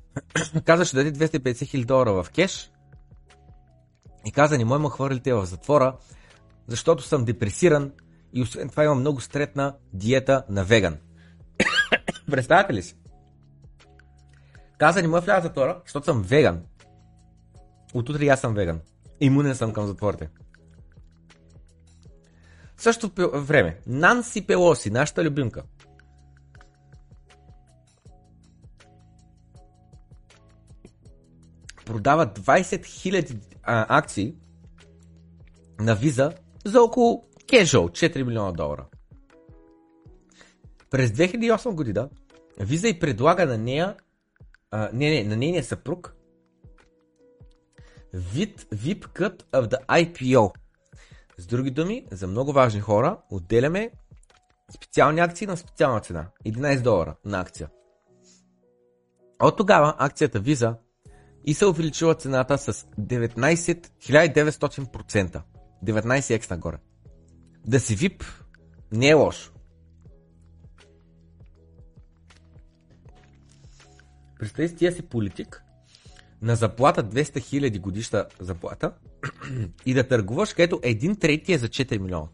Каза, 0.64 0.84
ще 0.84 0.96
даде 0.96 1.28
250 1.28 1.66
хиляди 1.66 1.86
долара 1.86 2.22
в 2.22 2.30
кеш 2.30 2.72
и 4.26 4.32
каза, 4.32 4.58
не 4.58 4.64
му 4.64 4.88
хвърлите 4.88 5.34
в 5.34 5.46
затвора, 5.46 5.96
защото 6.66 7.02
съм 7.02 7.24
депресиран 7.24 7.92
и 8.32 8.42
освен 8.42 8.68
това 8.68 8.84
имам 8.84 9.00
много 9.00 9.20
стретна 9.20 9.74
диета 9.92 10.44
на 10.48 10.64
веган. 10.64 10.96
Представяте 12.30 12.74
ли 12.74 12.82
си? 12.82 12.96
Каза, 14.78 15.02
не 15.02 15.08
му 15.08 15.20
вляза 15.20 15.40
в 15.40 15.42
затвора, 15.42 15.80
защото 15.84 16.04
съм 16.04 16.22
веган. 16.22 16.62
От 17.94 18.08
утре 18.08 18.26
аз 18.26 18.40
съм 18.40 18.54
веган. 18.54 18.80
Имунен 19.20 19.54
съм 19.54 19.72
към 19.72 19.86
затворите. 19.86 20.28
Също 22.76 23.10
време, 23.34 23.78
Нанси 23.86 24.46
Пелоси, 24.46 24.90
нашата 24.90 25.24
любимка, 25.24 25.62
продава 31.84 32.26
20 32.26 32.82
000 32.82 33.36
а, 33.62 33.98
акции 33.98 34.34
на 35.80 35.94
виза 35.94 36.32
за 36.64 36.82
около 36.82 37.24
casual 37.52 37.90
4 37.90 38.22
милиона 38.22 38.52
долара. 38.52 38.86
През 40.90 41.10
2008 41.10 41.74
година 41.74 42.08
виза 42.60 42.88
и 42.88 42.98
предлага 42.98 43.46
на 43.46 43.58
нея, 43.58 43.96
а, 44.70 44.90
не, 44.92 45.10
не, 45.10 45.24
на 45.24 45.36
нейния 45.36 45.64
съпруг 45.64 46.14
вид 48.14 48.60
VIP 48.60 49.08
Cut 49.08 49.42
of 49.52 49.68
the 49.68 49.86
IPO. 49.86 50.52
С 51.38 51.46
други 51.46 51.70
думи, 51.70 52.06
за 52.10 52.26
много 52.26 52.52
важни 52.52 52.80
хора 52.80 53.18
отделяме 53.30 53.90
специални 54.74 55.20
акции 55.20 55.46
на 55.46 55.56
специална 55.56 56.00
цена. 56.00 56.26
11 56.46 56.82
долара 56.82 57.16
на 57.24 57.40
акция. 57.40 57.68
От 59.42 59.56
тогава 59.56 59.94
акцията 59.98 60.42
Visa 60.42 60.76
и 61.44 61.54
се 61.54 61.66
увеличила 61.66 62.14
цената 62.14 62.58
с 62.58 62.72
19 62.72 63.88
1900%. 64.00 65.42
19x 65.84 66.50
нагоре. 66.50 66.78
Да 67.66 67.80
си 67.80 67.96
VIP 67.96 68.24
не 68.92 69.08
е 69.08 69.14
лошо. 69.14 69.52
Представи 74.38 74.68
си, 74.68 74.76
тия 74.76 74.92
си 74.92 75.02
политик 75.02 75.62
на 76.42 76.56
заплата 76.56 77.04
200 77.04 77.22
000 77.22 77.80
годишна 77.80 78.26
заплата 78.40 78.92
и 79.86 79.94
да 79.94 80.08
търгуваш, 80.08 80.52
където 80.52 80.80
един 80.82 81.16
трети 81.16 81.52
е 81.52 81.58
за 81.58 81.68
4 81.68 81.98
милиона. 81.98 82.28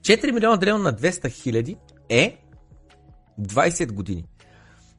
4 0.00 0.32
милиона 0.32 0.56
делено 0.56 0.78
на 0.78 0.92
200 0.92 1.30
хиляди 1.30 1.76
е 2.08 2.38
20 3.40 3.92
години. 3.92 4.24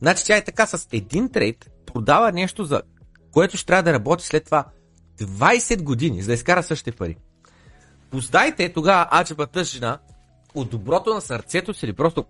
Значи 0.01 0.25
тя 0.25 0.37
е 0.37 0.43
така 0.43 0.65
с 0.65 0.87
един 0.91 1.29
трейд, 1.29 1.71
продава 1.85 2.31
нещо, 2.31 2.65
за 2.65 2.81
което 3.31 3.57
ще 3.57 3.65
трябва 3.65 3.83
да 3.83 3.93
работи 3.93 4.25
след 4.25 4.45
това 4.45 4.65
20 5.19 5.83
години, 5.83 6.21
за 6.21 6.27
да 6.27 6.33
изкара 6.33 6.63
същите 6.63 6.91
пари. 6.91 7.17
Поздайте 8.14 8.73
тогава 8.73 9.07
аджабата 9.11 9.64
жена 9.64 9.99
от 10.56 10.69
доброто 10.69 11.14
на 11.14 11.22
сърцето 11.22 11.73
си 11.73 11.85
или 11.85 11.94
просто 11.94 12.26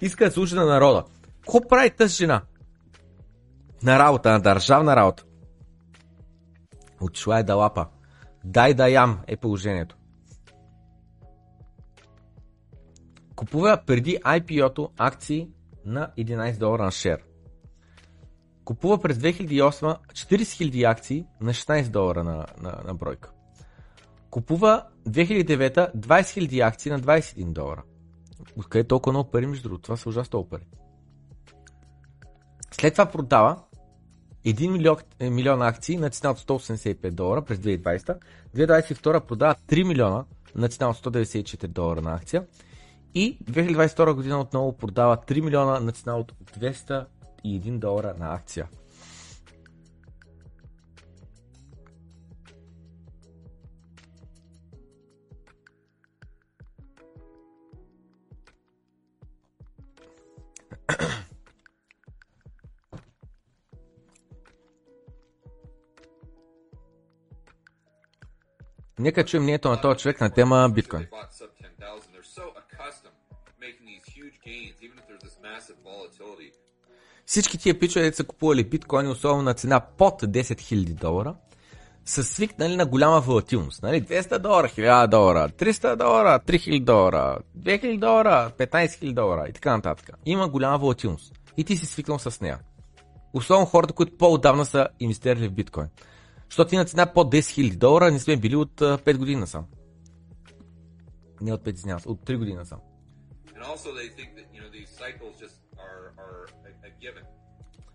иска 0.00 0.24
да 0.24 0.30
служи 0.30 0.54
на 0.54 0.66
народа. 0.66 1.04
Какво 1.40 1.68
прави 1.68 1.90
тази 1.90 2.14
жена? 2.14 2.42
На 3.82 3.98
работа, 3.98 4.30
на 4.30 4.40
държавна 4.40 4.96
работа. 4.96 5.24
Отишла 7.00 7.38
е 7.38 7.42
да 7.42 7.54
лапа. 7.54 7.86
Дай 8.44 8.74
да 8.74 8.88
ям 8.88 9.20
е 9.26 9.36
положението. 9.36 9.96
Купува 13.36 13.82
преди 13.86 14.18
IPO-то 14.18 14.90
акции 14.98 15.48
на 15.84 16.10
11 16.18 16.58
долара 16.58 16.84
на 16.84 16.90
шер. 16.90 17.22
Купува 18.64 18.98
през 18.98 19.18
2008 19.18 19.50
40 19.50 19.98
000 20.12 20.90
акции 20.90 21.26
на 21.40 21.52
16 21.52 21.88
долара 21.88 22.24
на, 22.24 22.46
на, 22.60 22.80
на 22.84 22.94
бройка. 22.94 23.30
Купува 24.36 24.84
2009 25.08 25.96
20 25.96 25.96
000 25.96 26.66
акции 26.66 26.92
на 26.92 27.00
21 27.00 27.44
долара. 27.44 27.82
Откъде 28.56 28.84
толкова 28.84 29.12
много 29.12 29.30
пари, 29.30 29.46
между 29.46 29.68
другото? 29.68 29.82
Това 29.82 29.96
са 29.96 30.08
ужасно 30.08 30.48
пари. 30.48 30.66
След 32.72 32.94
това 32.94 33.06
продава 33.06 33.58
1 34.44 34.68
милион, 34.68 34.96
е, 35.20 35.30
милион 35.30 35.62
акции 35.62 35.96
на 35.96 36.10
цена 36.10 36.30
от 36.30 36.38
185 36.38 37.10
долара 37.10 37.42
през 37.42 37.58
2020. 37.58 38.18
2022 38.56 39.20
продава 39.20 39.54
3 39.68 39.82
милиона 39.82 40.24
на 40.54 40.68
цена 40.68 40.90
от 40.90 40.96
194 40.96 41.66
долара 41.66 42.00
на 42.00 42.14
акция. 42.14 42.46
И 43.14 43.38
2022 43.44 44.12
година 44.12 44.40
отново 44.40 44.76
продава 44.76 45.16
3 45.16 45.40
милиона 45.40 45.80
на 45.80 45.92
цена 45.92 46.16
от 46.16 46.32
201 46.58 47.78
долара 47.78 48.14
на 48.18 48.34
акция. 48.34 48.68
Нека 68.98 69.24
чуем 69.24 69.42
мнението 69.42 69.68
на 69.68 69.80
този 69.80 69.98
човек 69.98 70.20
на 70.20 70.30
тема 70.30 70.70
биткоин. 70.74 71.06
Всички 77.26 77.58
тия 77.58 77.78
пичове, 77.78 78.12
са 78.12 78.24
купували 78.24 78.64
биткоини, 78.64 79.08
особено 79.08 79.42
на 79.42 79.54
цена 79.54 79.80
под 79.80 80.22
10 80.22 80.42
000 80.42 80.94
долара, 80.94 81.34
са 82.06 82.24
свикнали 82.24 82.76
на 82.76 82.86
голяма 82.86 83.20
волатилност. 83.20 83.82
Нали? 83.82 84.02
200 84.02 84.38
долара, 84.38 84.68
1000 84.68 85.06
долара, 85.06 85.48
300 85.48 85.96
долара, 85.96 86.40
3000 86.46 86.84
долара, 86.84 87.38
2000 87.58 87.98
долара, 87.98 88.50
15 88.58 88.86
000 88.86 89.14
долара 89.14 89.46
и 89.48 89.52
така 89.52 89.76
нататък. 89.76 90.10
Има 90.26 90.48
голяма 90.48 90.78
волатилност. 90.78 91.32
И 91.56 91.64
ти 91.64 91.76
си 91.76 91.86
свикнал 91.86 92.18
с 92.18 92.40
нея. 92.40 92.58
Особено 93.32 93.66
хората, 93.66 93.94
които 93.94 94.16
по-отдавна 94.16 94.64
са 94.64 94.88
инвестирали 95.00 95.48
в 95.48 95.52
биткоин. 95.52 95.86
Защото 96.50 96.70
ти 96.70 96.76
на 96.76 96.84
цена 96.84 97.06
под 97.06 97.32
10 97.32 97.38
000 97.38 97.76
долара 97.76 98.10
не 98.10 98.18
сме 98.18 98.36
били 98.36 98.56
от 98.56 98.80
5 98.80 99.16
години 99.16 99.40
насам. 99.40 99.66
Не 101.40 101.52
от 101.52 101.64
5, 101.64 101.74
извинявам 101.74 102.02
от 102.06 102.20
3 102.26 102.36
години 102.36 102.56
насам. 102.56 102.78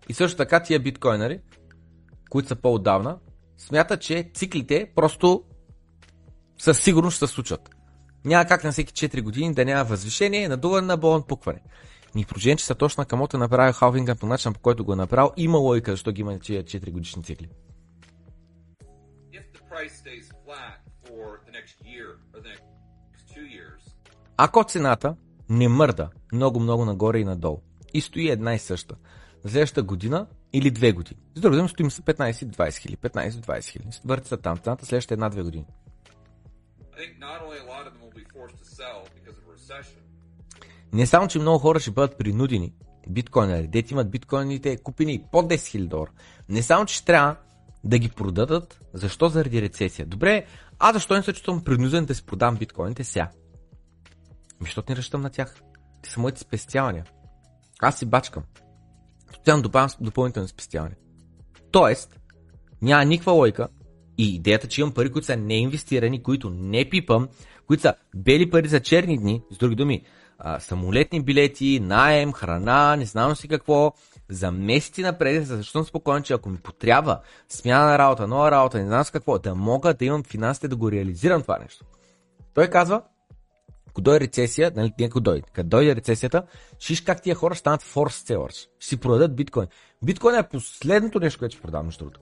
И 0.09 0.13
също 0.13 0.37
така 0.37 0.63
тия 0.63 0.79
биткоинери 0.79 1.39
които 2.31 2.47
са 2.47 2.55
по-отдавна, 2.55 3.17
смятат, 3.67 4.01
че 4.01 4.31
циклите 4.33 4.91
просто 4.95 5.43
със 6.57 6.79
сигурност 6.79 7.17
ще 7.17 7.27
се 7.27 7.33
случат. 7.33 7.69
Няма 8.25 8.45
как 8.45 8.63
на 8.63 8.71
всеки 8.71 8.93
4 8.93 9.21
години 9.21 9.53
да 9.53 9.65
няма 9.65 9.83
възвишение, 9.83 10.49
надуване 10.49 10.87
на 10.87 10.97
болен 10.97 11.23
пукване. 11.23 11.61
Ми 12.15 12.25
положение, 12.25 12.55
че 12.55 12.75
точно 12.75 13.05
Камото 13.05 13.37
е 13.37 13.39
направил 13.39 13.73
халвинга 13.73 14.15
по 14.15 14.25
начин, 14.25 14.53
по 14.53 14.59
който 14.59 14.85
го 14.85 14.93
е 14.93 14.95
направил, 14.95 15.31
има 15.37 15.57
логика, 15.57 15.91
защо 15.91 16.11
ги 16.11 16.21
има 16.21 16.39
тия 16.39 16.63
4 16.63 16.91
годишни 16.91 17.23
цикли. 17.23 17.49
Ако 24.37 24.63
цената 24.63 25.15
не 25.49 25.67
мърда 25.67 26.09
много-много 26.33 26.85
нагоре 26.85 27.19
и 27.19 27.25
надолу 27.25 27.61
и 27.93 28.01
стои 28.01 28.29
една 28.29 28.53
и 28.53 28.59
съща, 28.59 28.95
следващата 29.41 29.83
година 29.83 30.27
или 30.53 30.71
две 30.71 30.91
години. 30.91 31.21
С 31.35 31.41
друго 31.41 31.67
стоим 31.67 31.91
с 31.91 32.01
15-20 32.01 32.77
хиляди, 32.77 32.97
15-20 32.97 33.65
хиляди. 33.65 33.99
Върти 34.05 34.27
се 34.27 34.37
там, 34.37 34.57
цената 34.57 34.85
следващата 34.85 35.13
една-две 35.13 35.43
години. 35.43 35.65
Не 40.93 41.05
само, 41.05 41.27
че 41.27 41.39
много 41.39 41.59
хора 41.59 41.79
ще 41.79 41.91
бъдат 41.91 42.17
принудени 42.17 42.73
биткоинери, 43.09 43.67
дете 43.67 43.93
имат 43.93 44.11
биткоините 44.11 44.77
купени 44.77 45.23
под 45.31 45.45
10 45.45 45.55
000 45.55 45.87
долара. 45.87 46.11
Не 46.49 46.63
само, 46.63 46.85
че 46.85 46.95
ще 46.95 47.05
трябва 47.05 47.35
да 47.83 47.99
ги 47.99 48.09
продадат, 48.09 48.79
защо 48.93 49.29
заради 49.29 49.61
рецесия? 49.61 50.05
Добре, 50.05 50.45
а 50.79 50.93
защо 50.93 51.13
не 51.13 51.23
се 51.23 51.33
чувствам 51.33 51.63
принуден 51.63 52.05
да 52.05 52.15
си 52.15 52.25
продам 52.25 52.55
биткоините 52.55 53.03
сега? 53.03 53.29
Ми, 54.61 54.65
защото 54.65 54.91
не 54.91 54.95
разчитам 54.95 55.21
на 55.21 55.29
тях. 55.29 55.55
Те 56.03 56.09
са 56.09 56.19
моите 56.19 56.39
спестявания. 56.39 57.05
Аз 57.81 57.99
си 57.99 58.05
бачкам. 58.05 58.43
Тотално 59.33 59.63
добавям 59.63 59.89
допълнително 60.01 60.47
спестяване. 60.47 60.95
Тоест, 61.71 62.19
няма 62.81 63.05
никаква 63.05 63.31
лойка 63.31 63.67
и 64.17 64.35
идеята, 64.35 64.67
че 64.67 64.81
имам 64.81 64.93
пари, 64.93 65.11
които 65.11 65.25
са 65.25 65.37
неинвестирани, 65.37 66.23
които 66.23 66.49
не 66.49 66.89
пипам, 66.89 67.29
които 67.67 67.81
са 67.81 67.93
бели 68.15 68.49
пари 68.49 68.67
за 68.67 68.79
черни 68.79 69.17
дни, 69.17 69.41
с 69.51 69.57
други 69.57 69.75
думи, 69.75 70.03
а, 70.39 70.59
самолетни 70.59 71.23
билети, 71.23 71.79
найем, 71.79 72.33
храна, 72.33 72.95
не 72.95 73.05
знам 73.05 73.35
си 73.35 73.47
какво, 73.47 73.93
за 74.29 74.51
месеци 74.51 75.01
напред, 75.01 75.45
защото 75.47 75.71
съм 75.71 75.85
спокоен, 75.85 76.23
че 76.23 76.33
ако 76.33 76.49
ми 76.49 76.57
потрябва 76.57 77.19
смяна 77.49 77.85
на 77.85 77.97
работа, 77.97 78.27
нова 78.27 78.51
работа, 78.51 78.77
не 78.77 78.85
знам 78.85 79.03
с 79.03 79.11
какво, 79.11 79.39
да 79.39 79.55
мога 79.55 79.93
да 79.93 80.05
имам 80.05 80.23
финансите 80.23 80.67
да 80.67 80.75
го 80.75 80.91
реализирам 80.91 81.41
това 81.41 81.59
нещо. 81.59 81.85
Той 82.53 82.67
казва, 82.67 83.01
ако 83.91 84.01
дойде 84.01 84.19
рецесия, 84.19 84.71
нали, 84.75 84.93
не 84.99 85.05
ако 85.05 85.19
дойде, 85.19 85.47
като 85.53 85.69
дойде 85.69 85.95
рецесията, 85.95 86.43
шиш 86.79 87.01
как 87.01 87.21
тия 87.21 87.35
хора 87.35 87.55
станат 87.55 87.83
force 87.83 88.35
sellers. 88.35 88.67
Ще 88.79 88.89
си 88.89 88.97
продадат 88.97 89.35
биткоин. 89.35 89.67
Биткоин 90.05 90.35
е 90.35 90.49
последното 90.49 91.19
нещо, 91.19 91.39
което 91.39 91.53
ще 91.53 91.61
продам, 91.61 91.85
между 91.85 92.05
другото. 92.05 92.19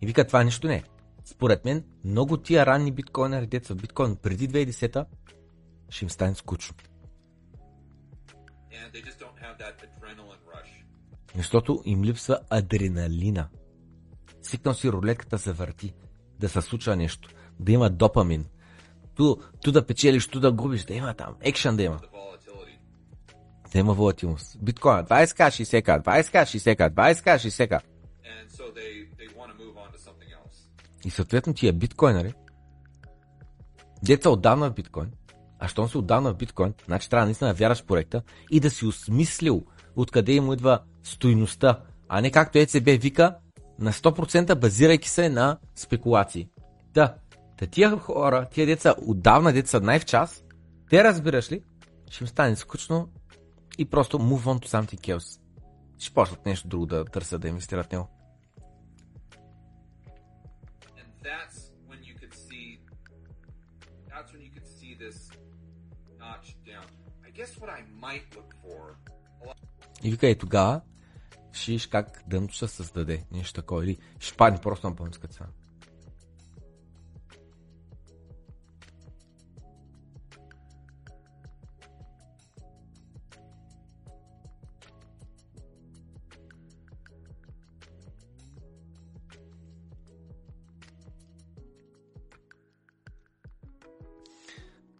И 0.00 0.06
вика, 0.06 0.26
това 0.26 0.44
нищо 0.44 0.66
не 0.66 0.74
е. 0.74 0.82
Според 1.24 1.64
мен, 1.64 1.84
много 2.04 2.36
тия 2.36 2.66
ранни 2.66 2.92
биткоинери, 2.92 3.46
деца 3.46 3.74
в 3.74 3.76
биткоин 3.76 4.16
преди 4.16 4.48
2010 4.48 5.06
ще 5.88 6.04
им 6.04 6.10
стане 6.10 6.34
скучно. 6.34 6.76
Защото 11.36 11.82
им 11.84 12.04
липсва 12.04 12.38
адреналина. 12.50 13.48
Свикнал 14.42 14.74
си 14.74 14.92
рулетката 14.92 15.38
се 15.38 15.52
върти, 15.52 15.94
да 16.38 16.48
се 16.48 16.60
случва 16.60 16.96
нещо, 16.96 17.28
да 17.60 17.72
има 17.72 17.90
допамин, 17.90 18.46
ту, 19.16 19.36
ту 19.62 19.72
да 19.72 19.86
печелиш, 19.86 20.28
ту 20.28 20.40
да 20.40 20.52
губиш, 20.52 20.84
да 20.84 20.94
има 20.94 21.14
там, 21.14 21.34
екшен 21.40 21.76
да 21.76 21.82
има. 21.82 21.98
Да 23.72 23.78
има 23.78 23.94
волатилност. 23.94 24.58
Биткоин, 24.62 25.04
20к, 25.04 25.48
60к, 25.48 26.04
20к, 26.04 26.42
60к, 26.42 26.90
20к, 26.90 27.36
60к. 27.36 27.80
И 31.04 31.10
съответно 31.10 31.54
тия 31.54 31.72
биткоинери, 31.72 32.34
деца 34.02 34.30
отдавна 34.30 34.70
в 34.70 34.74
биткоин, 34.74 35.12
а 35.58 35.68
щом 35.68 35.88
си 35.88 35.98
отдавна 35.98 36.32
в 36.32 36.36
биткоин, 36.36 36.74
значи 36.86 37.10
трябва 37.10 37.24
наистина 37.24 37.50
да 37.50 37.54
вярваш 37.54 37.82
в 37.82 37.86
проекта 37.86 38.22
и 38.50 38.60
да 38.60 38.70
си 38.70 38.86
осмислил 38.86 39.62
откъде 39.96 40.32
им 40.32 40.52
идва 40.52 40.80
стойността, 41.02 41.80
а 42.08 42.20
не 42.20 42.30
както 42.30 42.58
ЕЦБ 42.58 42.84
вика, 42.84 43.36
на 43.78 43.92
100% 43.92 44.54
базирайки 44.54 45.08
се 45.08 45.28
на 45.28 45.58
спекулации. 45.74 46.48
Да, 46.94 47.14
Та 47.56 47.66
тия 47.66 47.90
хора, 47.90 48.48
тия 48.50 48.66
деца, 48.66 48.94
отдавна 49.06 49.52
деца 49.52 49.80
най-в 49.80 50.04
час, 50.04 50.44
те 50.90 51.04
разбираш 51.04 51.52
ли, 51.52 51.62
ще 52.10 52.24
им 52.24 52.28
стане 52.28 52.56
скучно 52.56 53.08
и 53.78 53.90
просто 53.90 54.18
move 54.18 54.44
on 54.44 54.64
to 54.64 54.68
something 54.68 55.18
else. 55.18 55.40
Ще 55.98 56.14
почнат 56.14 56.46
нещо 56.46 56.68
друго 56.68 56.86
да 56.86 57.04
търсят 57.04 57.40
да 57.40 57.48
инвестират 57.48 57.86
в 57.86 57.92
него. 57.92 58.08
И 70.02 70.10
вика 70.10 70.26
и 70.28 70.38
тогава, 70.38 70.80
ще 71.52 71.72
виж 71.72 71.86
как 71.86 72.22
дъното 72.26 72.54
ще 72.54 72.68
създаде 72.68 73.24
нещо 73.32 73.60
такова 73.60 73.84
или 73.84 73.98
ще 74.18 74.36
падне 74.36 74.60
просто 74.60 74.88
на 74.88 74.96
пълнска 74.96 75.28
цена. 75.28 75.48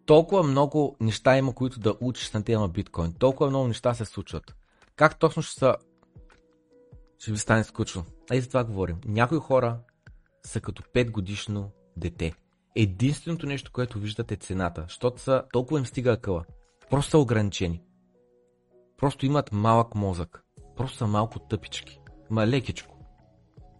Толкова 0.06 0.42
много 0.42 0.96
неща 1.00 1.36
има, 1.36 1.54
които 1.54 1.80
да 1.80 1.94
учиш 2.00 2.32
на 2.32 2.44
тема 2.44 2.68
биткоин. 2.68 3.12
Толкова 3.18 3.50
много 3.50 3.68
неща 3.68 3.94
се 3.94 4.04
случват. 4.04 4.56
Как 4.96 5.18
точно 5.18 5.42
ще 5.42 5.58
са... 5.58 5.76
Ще 7.18 7.32
ви 7.32 7.38
стане 7.38 7.64
скучно. 7.64 8.04
А 8.30 8.40
за 8.40 8.48
това 8.48 8.64
говорим. 8.64 9.00
Някои 9.06 9.38
хора 9.38 9.78
са 10.42 10.60
като 10.60 10.82
5 10.82 11.10
годишно 11.10 11.70
дете. 11.96 12.34
Единственото 12.76 13.46
нещо, 13.46 13.72
което 13.72 13.98
виждате 13.98 14.34
е 14.34 14.36
цената, 14.36 14.84
защото 14.88 15.20
са 15.20 15.42
толкова 15.52 15.78
им 15.78 15.86
стига 15.86 16.12
акъла. 16.12 16.44
Просто 16.90 17.10
са 17.10 17.18
ограничени. 17.18 17.82
Просто 18.96 19.26
имат 19.26 19.52
малък 19.52 19.94
мозък. 19.94 20.44
Просто 20.76 20.96
са 20.96 21.06
малко 21.06 21.38
тъпички. 21.38 22.00
Ма 22.30 22.46
лекичко. 22.46 22.98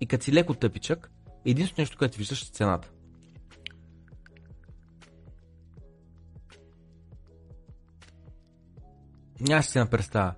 И 0.01 0.07
като 0.07 0.25
си 0.25 0.33
леко 0.33 0.55
тъпичък, 0.55 1.11
единственото 1.45 1.81
нещо, 1.81 1.99
което 1.99 2.19
виждаш 2.19 2.43
е 2.43 2.53
цената. 2.53 2.91
Няма 9.41 9.63
си 9.63 9.79
на 9.79 9.87
представа. 9.87 10.35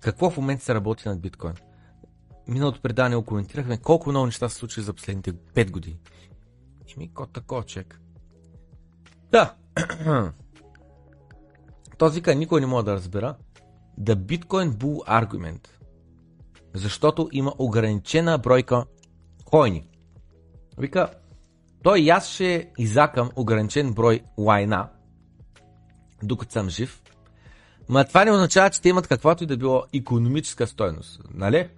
Какво 0.00 0.30
в 0.30 0.36
момента 0.36 0.64
се 0.64 0.74
работи 0.74 1.08
над 1.08 1.20
биткоин? 1.20 1.54
Миналото 2.48 2.80
предание 2.80 3.16
го 3.16 3.24
коментирахме 3.24 3.78
колко 3.78 4.10
много 4.10 4.26
неща 4.26 4.48
се 4.48 4.56
случили 4.56 4.84
за 4.84 4.94
последните 4.94 5.32
5 5.32 5.70
години. 5.70 5.98
И 6.88 6.98
ми 6.98 7.14
кот 7.14 7.32
такова 7.32 7.64
чек. 7.64 8.00
Да. 9.32 9.54
Този 11.98 12.14
вика 12.14 12.34
никой 12.34 12.60
не 12.60 12.66
може 12.66 12.84
да 12.84 12.94
разбера. 12.94 13.36
The 14.00 14.14
Bitcoin 14.14 14.70
Bull 14.70 15.24
Argument. 15.24 15.68
Защото 16.74 17.28
има 17.32 17.52
ограничена 17.58 18.38
бройка 18.38 18.84
койни. 19.44 19.88
Вика, 20.78 21.10
той 21.82 22.00
и 22.00 22.10
аз 22.10 22.28
ще 22.28 22.70
изакам 22.78 23.30
ограничен 23.36 23.92
брой 23.92 24.20
лайна, 24.38 24.88
докато 26.22 26.52
съм 26.52 26.68
жив, 26.68 27.02
Ма 27.88 28.04
това 28.04 28.24
не 28.24 28.32
означава, 28.32 28.70
че 28.70 28.80
те 28.80 28.88
имат 28.88 29.08
каквато 29.08 29.44
и 29.44 29.46
да 29.46 29.56
било 29.56 29.84
економическа 29.92 30.66
стойност, 30.66 31.20
нали? 31.34 31.68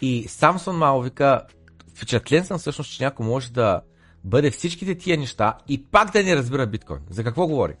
И 0.00 0.28
Самсон 0.28 0.76
Мао 0.76 1.02
вика, 1.02 1.42
впечатлен 1.94 2.44
съм 2.44 2.58
всъщност, 2.58 2.92
че 2.92 3.04
някой 3.04 3.26
може 3.26 3.52
да 3.52 3.80
бъде 4.24 4.50
всичките 4.50 4.94
тия 4.94 5.18
неща 5.18 5.58
и 5.68 5.84
пак 5.84 6.12
да 6.12 6.22
не 6.22 6.36
разбира 6.36 6.66
биткоин. 6.66 7.00
За 7.10 7.24
какво 7.24 7.46
говори? 7.46 7.74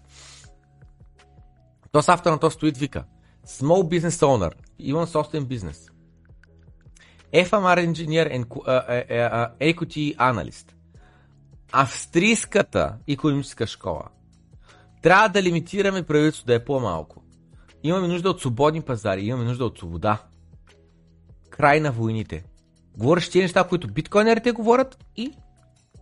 То 1.92 2.02
с 2.02 2.08
автор 2.08 2.30
на 2.30 2.38
този 2.38 2.54
стоит 2.54 2.76
вика 2.76 3.04
Small 3.46 3.98
Business 3.98 4.08
Owner, 4.08 4.52
имам 4.78 5.06
собствен 5.06 5.44
бизнес. 5.44 5.90
FMR 7.34 7.92
Engineer 7.92 8.36
and 8.36 8.46
uh, 8.46 8.66
uh, 8.66 9.08
uh, 9.08 9.74
Equity 9.74 10.16
Analyst 10.16 10.77
австрийската 11.72 12.96
економическа 13.08 13.66
школа. 13.66 14.02
Трябва 15.02 15.28
да 15.28 15.42
лимитираме 15.42 16.02
правителството 16.02 16.46
да 16.46 16.54
е 16.54 16.64
по-малко. 16.64 17.22
Имаме 17.82 18.08
нужда 18.08 18.30
от 18.30 18.40
свободни 18.40 18.82
пазари, 18.82 19.24
имаме 19.24 19.44
нужда 19.44 19.64
от 19.64 19.78
свобода. 19.78 20.22
Край 21.50 21.80
на 21.80 21.92
войните. 21.92 22.44
Говориш 22.96 23.26
тези 23.26 23.42
неща, 23.42 23.64
които 23.64 23.92
биткоинерите 23.92 24.52
говорят 24.52 25.04
и 25.16 25.32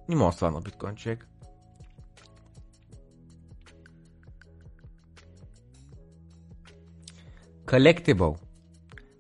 не 0.08 0.16
мога 0.16 0.30
да 0.30 0.36
свана 0.36 0.60
биткоин 0.60 0.96
човек. 0.96 1.28
Collectible, 7.66 8.38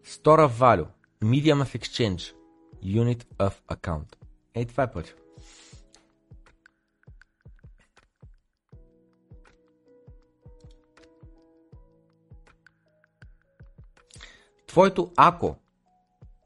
Store 0.06 0.42
of 0.46 0.50
Value, 0.50 0.86
Medium 1.22 1.62
of 1.64 1.78
Exchange, 1.78 2.34
Unit 2.84 3.24
of 3.38 3.54
Account. 3.68 4.16
Ей, 4.54 4.64
това 4.64 4.82
е 4.82 4.90
път. 4.90 5.25
Твоето 14.76 15.10
ако 15.16 15.56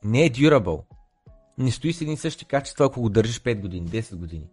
не 0.05 0.25
е 0.25 0.31
durable, 0.31 0.83
не 1.59 1.71
стои 1.71 1.93
с 1.93 2.01
едни 2.01 2.17
същи 2.17 2.45
качества, 2.45 2.85
ако 2.85 3.01
го 3.01 3.09
държиш 3.09 3.41
5 3.41 3.61
години, 3.61 3.89
10 3.89 4.17
години. 4.17 4.47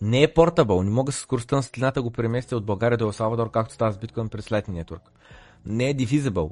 Не 0.00 0.22
е 0.22 0.34
портабъл, 0.34 0.82
не 0.82 0.90
мога 0.90 1.12
с 1.12 1.18
скоростта 1.18 1.56
на 1.56 1.62
светлината 1.62 2.02
го 2.02 2.10
преместя 2.10 2.56
от 2.56 2.64
България 2.64 2.98
до 2.98 3.12
Салвадор, 3.12 3.50
както 3.50 3.74
става 3.74 3.92
с 3.92 3.98
биткоин 3.98 4.28
през 4.28 4.48
Lightning 4.48 4.84
Network. 4.84 5.00
Не 5.66 5.90
е 5.90 5.94
divisible. 5.94 6.50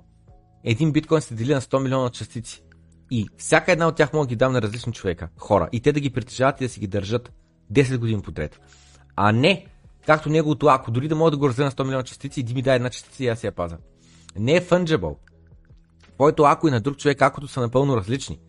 Един 0.65 0.93
биткоин 0.93 1.21
се 1.21 1.35
дели 1.35 1.55
на 1.55 1.61
100 1.61 1.83
милиона 1.83 2.11
частици. 2.11 2.63
И 3.11 3.29
всяка 3.37 3.73
една 3.73 3.89
от 3.89 3.97
тях 3.97 4.13
мога 4.13 4.27
да 4.27 4.29
ги 4.29 4.37
дам 4.37 4.53
на 4.53 4.63
различни 4.63 4.93
човека, 4.93 5.29
хора. 5.39 5.69
И 5.73 5.81
те 5.81 5.93
да 5.93 6.01
ги 6.01 6.11
притежават 6.11 6.61
и 6.61 6.65
да 6.65 6.69
си 6.69 6.81
ги 6.81 6.87
държат 6.87 7.33
10 7.73 7.99
години 7.99 8.23
подред. 8.23 8.61
А 9.17 9.33
не, 9.33 9.67
както 10.07 10.29
неговото 10.29 10.67
ако, 10.67 10.91
дори 10.91 11.09
да 11.09 11.17
мога 11.17 11.31
да 11.31 11.37
го 11.37 11.49
разделя 11.49 11.65
на 11.65 11.73
100 11.73 11.85
милиона 11.85 12.05
частици 12.05 12.45
и 12.49 12.55
ми 12.55 12.63
дай 12.63 12.77
една 12.77 12.91
частица 12.91 13.25
и 13.25 13.29
аз 13.29 13.45
я 13.45 13.53
паза. 13.53 13.79
Не 14.37 14.53
е 14.57 14.61
fungible. 14.61 15.17
Твоето 16.23 16.43
ако 16.43 16.69
и 16.69 16.71
на 16.71 16.81
друг 16.81 16.97
човек 16.97 17.23
акото 17.23 17.49
са 17.49 17.61
напълно 17.61 17.97
различни. 17.97 18.41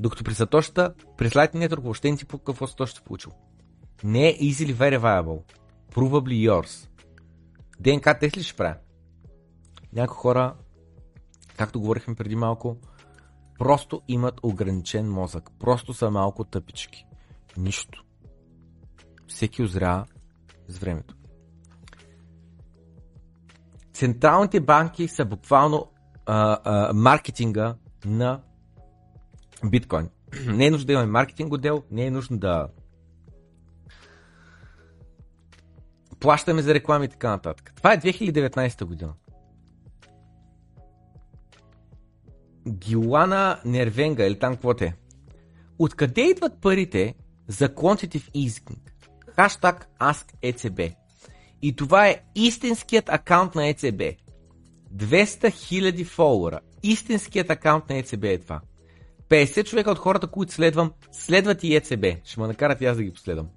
Докато 0.00 0.24
при 0.24 0.34
Сатошата, 0.34 0.94
при 1.16 1.30
Lightning 1.30 1.68
Network 1.68 1.82
въобще 1.82 2.10
не 2.10 2.16
ти 2.16 2.24
по 2.24 2.38
какво 2.38 2.66
Сатош 2.66 2.90
ще 2.90 3.00
получил. 3.00 3.32
Не 4.04 4.28
е 4.28 4.38
easily 4.38 4.74
verifiable. 4.74 5.42
Provably 5.94 6.50
yours. 6.50 6.88
ДНК 7.80 8.18
тест 8.18 8.36
ли 8.36 8.42
ще 8.42 8.56
правя? 8.56 8.76
Някои 9.92 10.16
хора, 10.16 10.54
както 11.56 11.80
говорихме 11.80 12.14
преди 12.14 12.36
малко, 12.36 12.76
просто 13.58 14.02
имат 14.08 14.40
ограничен 14.42 15.10
мозък. 15.10 15.50
Просто 15.58 15.94
са 15.94 16.10
малко 16.10 16.44
тъпички. 16.44 17.06
Нищо. 17.56 18.04
Всеки 19.26 19.62
озря 19.62 20.06
с 20.68 20.78
времето. 20.78 21.14
Централните 23.92 24.60
банки 24.60 25.08
са 25.08 25.24
буквално 25.24 25.90
а, 26.28 26.92
маркетинга 26.94 27.74
на 28.04 28.40
биткоин. 29.64 30.08
не 30.46 30.66
е 30.66 30.70
нужно 30.70 30.86
да 30.86 30.92
имаме 30.92 31.12
маркетинг 31.12 31.52
отдел, 31.52 31.82
не 31.90 32.06
е 32.06 32.10
нужно 32.10 32.38
да 32.38 32.68
плащаме 36.20 36.62
за 36.62 36.74
реклами 36.74 37.04
и 37.04 37.08
така 37.08 37.30
нататък. 37.30 37.72
Това 37.76 37.92
е 37.92 38.00
2019 38.00 38.84
година. 38.84 39.12
Гилана 42.68 43.60
Нервенга 43.64 44.24
или 44.24 44.38
там 44.38 44.54
какво 44.54 44.74
те. 44.74 44.96
Откъде 45.78 46.20
идват 46.20 46.60
парите 46.60 47.14
за 47.48 47.68
Quantitative 47.68 48.48
Easing? 48.48 48.78
Хаштаг 49.36 49.88
AskECB. 50.00 50.94
И 51.62 51.76
това 51.76 52.08
е 52.08 52.20
истинският 52.34 53.08
акаунт 53.08 53.54
на 53.54 53.68
ЕЦБ. 53.68 54.02
200 54.94 55.48
000 55.48 56.04
фолуара. 56.04 56.60
Истинският 56.82 57.50
акаунт 57.50 57.88
на 57.88 57.96
ЕЦБ 57.96 58.24
е 58.24 58.38
това. 58.38 58.60
50 59.28 59.64
човека 59.64 59.90
от 59.90 59.98
хората, 59.98 60.26
които 60.26 60.52
следвам, 60.52 60.92
следват 61.12 61.64
и 61.64 61.76
ЕЦБ. 61.76 62.04
Ще 62.24 62.40
ме 62.40 62.46
накарат 62.46 62.80
и 62.80 62.86
аз 62.86 62.96
да 62.96 63.02
ги 63.02 63.12
последвам. 63.12 63.48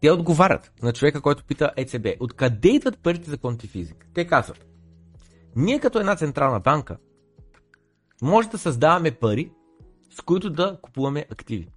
Те 0.00 0.10
отговарят 0.10 0.72
на 0.82 0.92
човека, 0.92 1.20
който 1.20 1.44
пита 1.44 1.72
ЕЦБ. 1.76 2.06
Откъде 2.20 2.68
идват 2.68 2.98
парите 2.98 3.30
за 3.30 3.38
квантифизик? 3.38 4.06
Те 4.14 4.26
казват. 4.26 4.66
Ние 5.56 5.80
като 5.80 6.00
една 6.00 6.16
централна 6.16 6.60
банка 6.60 6.96
може 8.22 8.48
да 8.48 8.58
създаваме 8.58 9.10
пари, 9.10 9.52
с 10.10 10.20
които 10.20 10.50
да 10.50 10.78
купуваме 10.82 11.26
активи. 11.30 11.68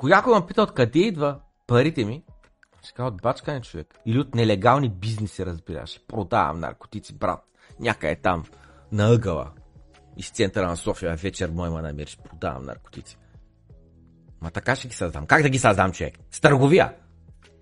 Кояко 0.00 0.30
ме 0.30 0.46
пита 0.46 0.62
откъде 0.62 0.98
идва 0.98 1.38
парите 1.66 2.04
ми, 2.04 2.22
ще 2.82 2.92
кажа 2.92 3.06
от 3.06 3.22
бачкане 3.22 3.60
човек. 3.60 3.98
Или 4.06 4.18
от 4.18 4.34
нелегални 4.34 4.88
бизнеси, 4.88 5.46
разбираш. 5.46 6.00
Продавам 6.08 6.60
наркотици, 6.60 7.14
брат. 7.14 7.44
Някъде 7.80 8.16
там, 8.16 8.44
на 8.92 9.08
ъгъла. 9.14 9.50
Из 10.16 10.30
центъра 10.30 10.68
на 10.68 10.76
София 10.76 11.16
вечер 11.16 11.50
мой 11.50 11.70
ма 11.70 11.82
намериш. 11.82 12.18
Продавам 12.24 12.64
наркотици. 12.64 13.18
Ма 14.40 14.50
така 14.50 14.76
ще 14.76 14.88
ги 14.88 14.94
създам. 14.94 15.26
Как 15.26 15.42
да 15.42 15.48
ги 15.48 15.58
създам, 15.58 15.92
човек? 15.92 16.14
С 16.30 16.40
търговия. 16.40 16.94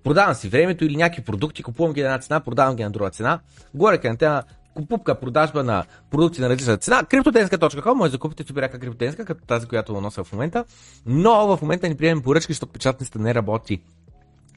Продавам 0.05 0.35
си 0.35 0.49
времето 0.49 0.85
или 0.85 0.97
някакви 0.97 1.25
продукти, 1.25 1.63
купувам 1.63 1.93
ги 1.93 2.01
на 2.01 2.07
една 2.07 2.19
цена, 2.19 2.41
продавам 2.41 2.77
ги 2.77 2.85
на 2.85 2.91
друга 2.91 3.11
цена. 3.11 3.41
Горе 3.75 3.99
към 3.99 4.17
тема 4.17 4.43
покупка, 4.87 5.21
продажба 5.21 5.65
на 5.65 5.85
продукти 6.11 6.41
на 6.41 6.49
различна 6.49 6.77
цена. 6.77 7.05
Криптотенска.com 7.05 7.93
може 7.93 8.13
да 8.13 8.19
купите 8.19 8.45
супер 8.47 8.71
криптотенска, 8.71 9.25
като 9.25 9.47
тази, 9.47 9.67
която 9.67 10.01
нося 10.01 10.25
в 10.25 10.33
момента. 10.33 10.65
Но 11.07 11.57
в 11.57 11.63
момента 11.63 11.89
ни 11.89 11.97
приемем 11.97 12.23
поръчки, 12.23 12.53
защото 12.53 12.73
печатницата 12.73 13.19
не 13.19 13.35
работи 13.35 13.83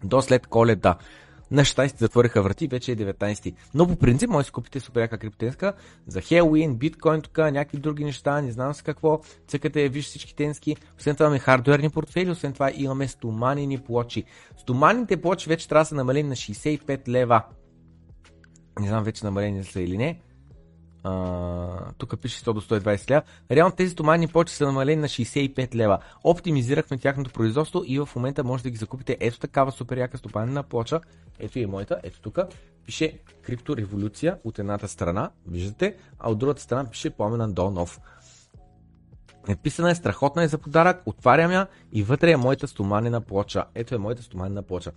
до 0.04 0.22
след 0.22 0.48
коледа. 0.48 0.96
На 1.52 1.62
16 1.62 2.00
затвориха 2.00 2.42
врати, 2.42 2.68
вече 2.68 2.92
е 2.92 2.96
19. 2.96 3.54
Но 3.74 3.88
по 3.88 3.96
принцип 3.96 4.30
може 4.30 4.46
да 4.46 4.52
купите 4.52 4.80
супер 4.80 5.02
яка 5.02 5.18
криптенска 5.18 5.74
за 6.08 6.22
Хелуин, 6.22 6.76
биткоин, 6.76 7.22
тук, 7.22 7.38
някакви 7.38 7.78
други 7.78 8.04
неща, 8.04 8.42
не 8.42 8.52
знам 8.52 8.74
с 8.74 8.82
какво. 8.82 9.20
Цъкате, 9.48 9.90
виж 9.90 10.06
всички 10.06 10.36
тенски. 10.36 10.76
Освен 11.00 11.16
това 11.16 11.26
имаме 11.26 11.40
хардуерни 11.40 11.90
портфели, 11.90 12.30
освен 12.30 12.54
това 12.54 12.72
имаме 12.76 13.08
стоманени 13.08 13.78
плочи. 13.78 14.24
Стоманите 14.58 15.22
плочи 15.22 15.50
вече 15.50 15.68
трябва 15.68 15.82
да 15.82 15.86
са 15.86 15.96
намалени 15.96 16.30
на 16.30 16.36
65 16.36 17.08
лева. 17.08 17.44
Не 18.80 18.88
знам 18.88 19.04
вече 19.04 19.26
намалени 19.26 19.64
са 19.64 19.82
или 19.82 19.98
не. 19.98 20.20
Uh, 21.04 21.94
тук 21.98 22.22
пише 22.22 22.44
100 22.44 22.54
до 22.54 22.62
120 22.62 23.12
лева. 23.12 23.22
Реално 23.52 23.76
тези 23.76 23.92
стомани 23.92 24.28
почти 24.28 24.56
са 24.56 24.66
намалени 24.66 25.02
на 25.02 25.08
65 25.08 25.76
лева. 25.76 26.00
Оптимизирахме 26.24 26.98
тяхното 26.98 27.32
производство 27.32 27.84
и 27.86 28.00
в 28.00 28.10
момента 28.16 28.44
може 28.44 28.64
да 28.64 28.70
ги 28.70 28.78
закупите 28.78 29.18
ето 29.20 29.40
такава 29.40 29.72
супер 29.72 29.98
яка 29.98 30.18
стопанена 30.18 30.64
плоча. 30.64 31.02
Ето 31.40 31.60
и 31.60 31.66
моята, 31.66 32.00
ето 32.04 32.22
тук. 32.22 32.40
Пише 32.86 33.20
криптореволюция 33.42 34.38
от 34.44 34.60
едната 34.60 34.88
страна, 34.88 35.30
виждате, 35.48 35.96
а 36.20 36.32
от 36.32 36.38
другата 36.38 36.62
страна 36.62 36.90
пише 36.90 37.10
Пламен 37.10 37.42
Андонов. 37.42 38.00
Написана 39.48 39.92
е 39.92 39.96
страхотна 39.96 40.44
е 40.44 40.48
за 40.48 40.58
подарък, 40.58 41.02
отварям 41.06 41.52
я 41.52 41.68
и 41.94 42.04
вътре 42.04 42.32
е 42.32 42.38
моята 42.38 42.68
стоманена 42.68 43.22
плоча. 43.22 43.66
Ето 43.76 43.96
е 43.96 43.98
моята 43.98 44.24
стоманена 44.24 44.62
плоча. 44.62 44.92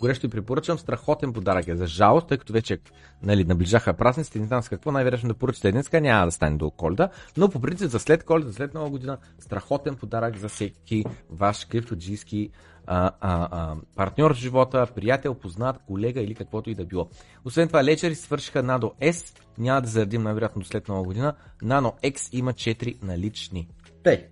Горещо 0.00 0.26
ви 0.26 0.30
препоръчвам, 0.30 0.78
страхотен 0.78 1.32
подарък 1.32 1.68
е. 1.68 1.76
За 1.76 1.86
жалост, 1.86 2.28
тъй 2.28 2.38
като 2.38 2.52
вече 2.52 2.78
нали, 3.22 3.44
наближаха 3.44 3.94
празниците, 3.94 4.38
не 4.38 4.46
знам 4.46 4.62
с 4.62 4.68
какво 4.68 4.92
най-вероятно 4.92 5.28
да 5.28 5.34
поръчате 5.34 5.72
днес, 5.72 5.92
няма 5.92 6.26
да 6.26 6.32
стане 6.32 6.56
до 6.56 6.70
коледа, 6.70 7.08
но 7.36 7.48
по 7.48 7.60
принцип 7.60 7.90
за 7.90 7.98
след 7.98 8.24
коледа, 8.24 8.52
след 8.52 8.74
нова 8.74 8.90
година, 8.90 9.18
страхотен 9.38 9.96
подарък 9.96 10.36
за 10.36 10.48
всеки 10.48 11.04
ваш 11.30 11.64
криптоджийски 11.64 12.50
а, 12.86 13.10
а, 13.20 13.48
а, 13.50 13.76
партньор 13.96 14.34
в 14.34 14.38
живота, 14.38 14.86
приятел, 14.94 15.34
познат, 15.34 15.78
колега 15.86 16.20
или 16.20 16.34
каквото 16.34 16.70
и 16.70 16.74
да 16.74 16.84
било. 16.84 17.08
Освен 17.44 17.68
това, 17.68 17.84
лечери 17.84 18.14
свършиха 18.14 18.62
Nano 18.62 19.12
S, 19.12 19.38
няма 19.58 19.80
да 19.80 19.88
заредим 19.88 20.22
най-вероятно 20.22 20.64
след 20.64 20.88
нова 20.88 21.02
година. 21.02 21.34
Nano 21.62 22.12
X 22.12 22.38
има 22.38 22.52
4 22.52 23.02
налични. 23.02 23.68
Тъй. 24.02 24.28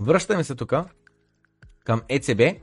Връщаме 0.00 0.44
се 0.44 0.54
тук 0.54 0.72
към 1.84 2.00
ECB, 2.00 2.62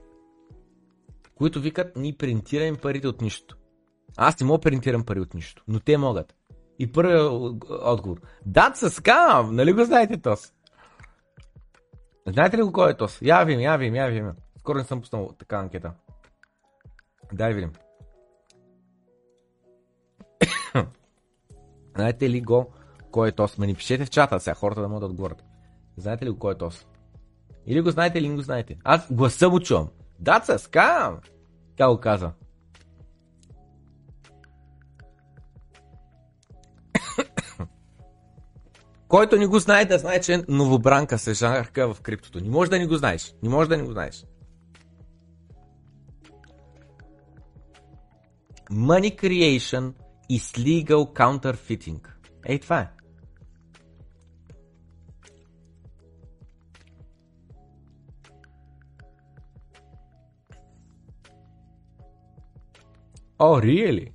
които 1.35 1.61
викат 1.61 1.95
ни 1.95 2.13
принтираме 2.13 2.77
парите 2.77 3.07
от 3.07 3.21
нищо. 3.21 3.57
Аз 4.17 4.39
не 4.39 4.47
мога 4.47 4.59
принтирам 4.59 5.05
пари 5.05 5.19
от 5.19 5.33
нищо, 5.33 5.63
но 5.67 5.79
те 5.79 5.97
могат. 5.97 6.35
И 6.79 6.91
първият 6.91 7.31
отговор. 7.69 8.21
Дат 8.45 8.77
с 8.77 8.89
скам, 8.89 9.55
нали 9.55 9.73
го 9.73 9.83
знаете 9.83 10.21
тос? 10.21 10.53
Знаете 12.27 12.57
ли 12.57 12.61
го 12.61 12.71
кой 12.71 12.91
е 12.91 12.97
тос? 12.97 13.21
Я 13.21 13.43
видим, 13.43 13.61
я 13.61 13.77
видим, 13.77 13.95
я 13.95 14.07
видим. 14.07 14.31
Скоро 14.59 14.77
не 14.77 14.83
съм 14.83 15.01
пуснал 15.01 15.35
така 15.39 15.57
анкета. 15.57 15.93
Дай 17.33 17.53
видим. 17.53 17.71
Знаете 21.95 22.29
ли 22.29 22.41
го 22.41 22.73
кой 23.17 23.29
е 23.29 23.31
тос? 23.31 23.57
Ма 23.57 23.65
ни 23.65 23.75
пишете 23.75 24.05
в 24.05 24.09
чата 24.09 24.39
сега, 24.39 24.55
хората 24.55 24.81
да 24.81 24.87
могат 24.87 25.01
да 25.01 25.05
отговорят. 25.05 25.43
Знаете 25.97 26.25
ли 26.25 26.29
го 26.29 26.39
кой 26.39 26.53
е 26.53 26.57
тос? 26.57 26.85
Или 27.67 27.81
го 27.81 27.91
знаете, 27.91 28.17
или 28.17 28.29
не 28.29 28.35
го 28.35 28.41
знаете. 28.41 28.77
Аз 28.83 29.13
гласа 29.13 29.49
му 29.49 29.59
чувам. 29.59 29.89
A 30.23 30.57
scam! 30.57 31.17
Тя 31.75 31.89
го 31.89 31.97
каза. 31.97 32.31
Който 39.07 39.35
не 39.35 39.47
го 39.47 39.59
знае, 39.59 39.85
да 39.85 39.97
знае, 39.97 40.21
че 40.21 40.43
новобранка 40.47 41.19
се 41.19 41.33
жарка 41.33 41.93
в 41.93 42.01
криптото. 42.01 42.39
Не 42.39 42.49
може 42.49 42.69
да 42.69 42.79
не 42.79 42.87
го 42.87 42.95
знаеш. 42.95 43.35
Не 43.43 43.49
може 43.49 43.69
да 43.69 43.77
не 43.77 43.83
го 43.83 43.91
знаеш. 43.91 44.25
Money 48.71 49.19
creation 49.21 49.93
is 50.31 50.57
legal 50.57 51.13
counterfeiting. 51.13 52.07
Ей, 52.45 52.59
това 52.59 52.79
е. 52.79 52.96
Oh, 63.39 63.63
really? 63.63 64.11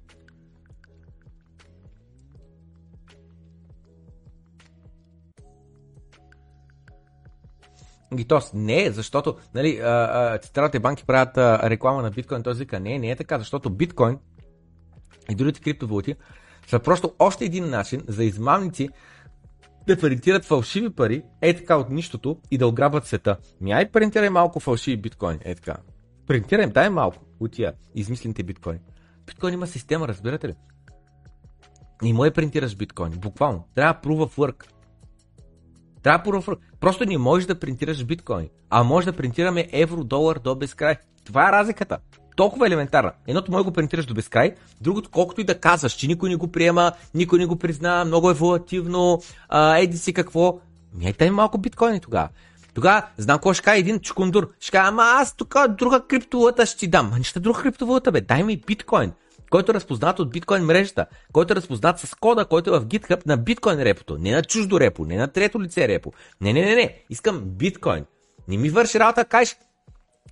И 8.18 8.24
то 8.24 8.40
не, 8.54 8.90
защото 8.90 9.36
нали, 9.54 9.80
централните 10.42 10.78
банки 10.78 11.04
правят 11.06 11.36
а, 11.36 11.70
реклама 11.70 12.02
на 12.02 12.10
биткоин, 12.10 12.42
той 12.42 12.54
вика 12.54 12.80
не, 12.80 12.98
не 12.98 13.10
е 13.10 13.16
така, 13.16 13.38
защото 13.38 13.70
биткоин 13.70 14.18
и 15.30 15.34
другите 15.34 15.60
криптовалути 15.60 16.14
са 16.66 16.78
просто 16.78 17.12
още 17.18 17.44
един 17.44 17.70
начин 17.70 18.02
за 18.08 18.24
измамници 18.24 18.88
да 19.86 20.00
принтират 20.00 20.44
фалшиви 20.44 20.90
пари, 20.90 21.22
е 21.40 21.56
така 21.56 21.76
от 21.76 21.90
нищото 21.90 22.38
и 22.50 22.58
да 22.58 22.66
ограбват 22.66 23.06
света. 23.06 23.36
Ми 23.60 23.72
ай 23.72 23.90
принтирай 23.90 24.30
малко 24.30 24.60
фалшиви 24.60 24.96
биткоини, 24.96 25.40
е 25.44 25.54
така. 25.54 25.76
Принтирай, 26.26 26.66
дай 26.66 26.90
малко 26.90 27.24
от 27.40 27.52
тия 27.52 27.72
измислените 27.94 28.42
биткоини. 28.42 28.80
Биткоин 29.26 29.54
има 29.54 29.66
система, 29.66 30.08
разбирате 30.08 30.48
ли? 30.48 30.54
Не 32.02 32.12
може 32.12 32.30
да 32.30 32.34
принтираш 32.34 32.76
биткоини, 32.76 33.16
буквално. 33.16 33.64
Трябва 33.74 34.00
proof 34.02 34.28
of 34.28 34.36
work. 34.36 34.64
Трябва 36.02 36.24
proof 36.24 36.44
of 36.44 36.46
work. 36.46 36.58
Просто 36.80 37.04
не 37.04 37.18
можеш 37.18 37.46
да 37.46 37.58
принтираш 37.58 38.04
биткоини, 38.04 38.50
а 38.70 38.82
може 38.82 39.06
да 39.06 39.12
принтираме 39.12 39.68
евро, 39.72 40.04
долар 40.04 40.38
до 40.38 40.54
безкрай. 40.54 40.96
Това 41.24 41.48
е 41.48 41.52
разликата. 41.52 41.98
Толкова 42.36 42.66
елементарна. 42.66 43.12
Едното 43.26 43.52
може 43.52 43.64
го 43.64 43.72
принтираш 43.72 44.06
до 44.06 44.14
безкрай, 44.14 44.54
другото 44.80 45.10
колкото 45.10 45.40
и 45.40 45.44
да 45.44 45.60
казваш, 45.60 45.92
че 45.92 46.06
никой 46.06 46.30
не 46.30 46.36
го 46.36 46.52
приема, 46.52 46.92
никой 47.14 47.38
не 47.38 47.46
го 47.46 47.56
признава, 47.56 48.04
много 48.04 48.30
е 48.30 48.34
волативно, 48.34 49.20
еди 49.76 49.98
си 49.98 50.12
какво. 50.12 50.58
Ми 50.94 51.12
дай 51.12 51.30
малко 51.30 51.58
биткоини 51.58 52.00
тогава. 52.00 52.28
Тогава, 52.74 53.06
знам 53.18 53.36
какво 53.36 53.54
ще 53.54 53.62
каже 53.62 53.78
един 53.78 54.00
чукундур. 54.00 54.48
Ще 54.60 54.70
каже, 54.70 54.88
ама 54.88 55.02
аз 55.02 55.36
тук 55.36 55.54
друга 55.68 56.00
криптовалута 56.08 56.66
ще 56.66 56.78
ти 56.78 56.88
дам. 56.88 57.10
Ма 57.10 57.18
нищо 57.18 57.40
друга 57.40 57.62
криптовалута, 57.62 58.12
бе. 58.12 58.20
Дай 58.20 58.42
ми 58.42 58.56
биткоин 58.66 59.12
който 59.52 59.72
е 59.72 59.74
разпознат 59.74 60.18
от 60.18 60.30
биткоин 60.30 60.64
мрежата, 60.64 61.06
който 61.32 61.52
е 61.52 61.56
разпознат 61.56 61.98
с 61.98 62.14
кода, 62.14 62.44
който 62.44 62.74
е 62.74 62.78
в 62.78 62.86
GitHub 62.86 63.26
на 63.26 63.36
биткоин 63.36 63.82
репото, 63.82 64.18
не 64.18 64.32
на 64.32 64.42
чуждо 64.42 64.80
репо, 64.80 65.04
не 65.04 65.16
на 65.16 65.28
трето 65.28 65.62
лице 65.62 65.88
репо. 65.88 66.12
Не, 66.40 66.52
не, 66.52 66.60
не, 66.60 66.74
не, 66.74 67.04
искам 67.10 67.40
биткоин. 67.44 68.04
Не 68.48 68.56
ми 68.56 68.70
върши 68.70 69.00
работа, 69.00 69.24
кажеш, 69.24 69.56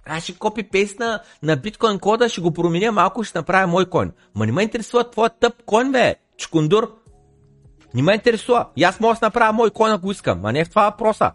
аз 0.06 0.22
ще 0.22 0.38
копи 0.38 0.62
пейст 0.62 0.98
на, 1.42 1.56
биткоин 1.56 1.98
кода, 1.98 2.28
ще 2.28 2.40
го 2.40 2.52
променя 2.52 2.92
малко, 2.92 3.24
ще 3.24 3.38
направя 3.38 3.66
мой 3.66 3.86
коин. 3.86 4.12
Ма 4.34 4.46
не 4.46 4.52
ме 4.52 4.62
интересува 4.62 5.10
твоя 5.10 5.30
тъп 5.30 5.62
коин, 5.66 5.92
бе, 5.92 6.14
чкундур. 6.36 6.96
Не 7.94 8.02
ме 8.02 8.14
интересува. 8.14 8.66
И 8.76 8.84
аз 8.84 9.00
мога 9.00 9.14
да 9.14 9.26
направя 9.26 9.52
мой 9.52 9.70
коин, 9.70 9.92
ако 9.92 10.10
искам, 10.10 10.44
а 10.44 10.52
не 10.52 10.64
в 10.64 10.70
това 10.70 10.90
въпроса. 10.90 11.32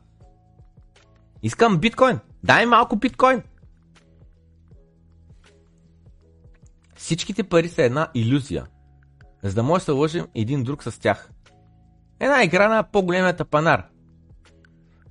Искам 1.45 1.77
биткоин. 1.77 2.19
Дай 2.43 2.65
малко 2.65 2.95
биткоин. 2.95 3.41
Всичките 6.95 7.43
пари 7.43 7.69
са 7.69 7.83
една 7.83 8.07
иллюзия, 8.13 8.65
за 9.43 9.53
да 9.53 9.63
може 9.63 9.81
да 9.81 9.85
се 9.85 9.91
лъжим 9.91 10.27
един 10.35 10.63
друг 10.63 10.83
с 10.83 10.99
тях. 10.99 11.31
Една 12.19 12.43
игра 12.43 12.67
на 12.67 12.83
по-големия 12.83 13.35
тапанар. 13.35 13.83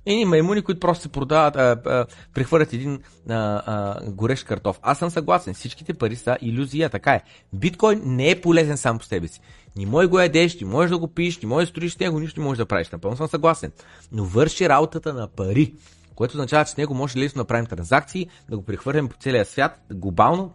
Едни 0.05 0.25
маймуни, 0.25 0.61
които 0.61 0.79
просто 0.79 1.01
се 1.01 1.09
продават, 1.09 1.55
а, 1.55 1.81
а, 1.85 2.05
прехвърлят 2.33 2.73
един 2.73 2.99
а, 3.29 3.61
а, 3.65 4.11
горещ 4.11 4.45
картоф. 4.45 4.79
Аз 4.81 4.99
съм 4.99 5.09
съгласен, 5.09 5.53
всичките 5.53 5.93
пари 5.93 6.15
са 6.15 6.37
иллюзия, 6.41 6.89
така 6.89 7.13
е. 7.13 7.21
Биткоин 7.53 8.01
не 8.05 8.29
е 8.29 8.41
полезен 8.41 8.77
сам 8.77 8.99
по 8.99 9.05
себе 9.05 9.27
си. 9.27 9.41
Ни 9.75 9.85
може 9.85 10.07
го 10.07 10.19
ядеш, 10.19 10.59
ни 10.59 10.67
можеш 10.67 10.89
да 10.89 10.97
го 10.97 11.07
пиеш, 11.07 11.39
ни 11.39 11.47
можеш 11.47 11.69
да 11.69 11.71
строиш 11.71 11.97
него, 11.97 12.19
нищо 12.19 12.39
не 12.39 12.45
можеш 12.45 12.57
да 12.57 12.65
правиш. 12.65 12.89
Напълно 12.89 13.17
съм 13.17 13.27
съгласен. 13.27 13.71
Но 14.11 14.23
върши 14.25 14.69
работата 14.69 15.13
на 15.13 15.27
пари, 15.27 15.73
което 16.15 16.33
означава, 16.37 16.65
че 16.65 16.71
с 16.71 16.77
него 16.77 16.93
може 16.93 17.19
лесно 17.19 17.39
да 17.39 17.41
направим 17.41 17.65
транзакции, 17.65 18.27
да 18.49 18.57
го 18.57 18.65
прехвърлим 18.65 19.07
по 19.07 19.17
целия 19.19 19.45
свят, 19.45 19.79
глобално, 19.93 20.53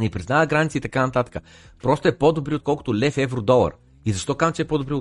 не 0.00 0.10
признава 0.10 0.46
граници 0.46 0.78
и 0.78 0.80
така 0.80 1.06
нататък. 1.06 1.42
Просто 1.82 2.08
е 2.08 2.18
по-добри 2.18 2.54
отколкото 2.54 2.94
лев 2.94 3.18
евро 3.18 3.42
долар. 3.42 3.72
И 4.04 4.12
защо 4.12 4.34
казвам, 4.34 4.52
че 4.52 4.62
е 4.62 4.66
по-добри 4.66 4.94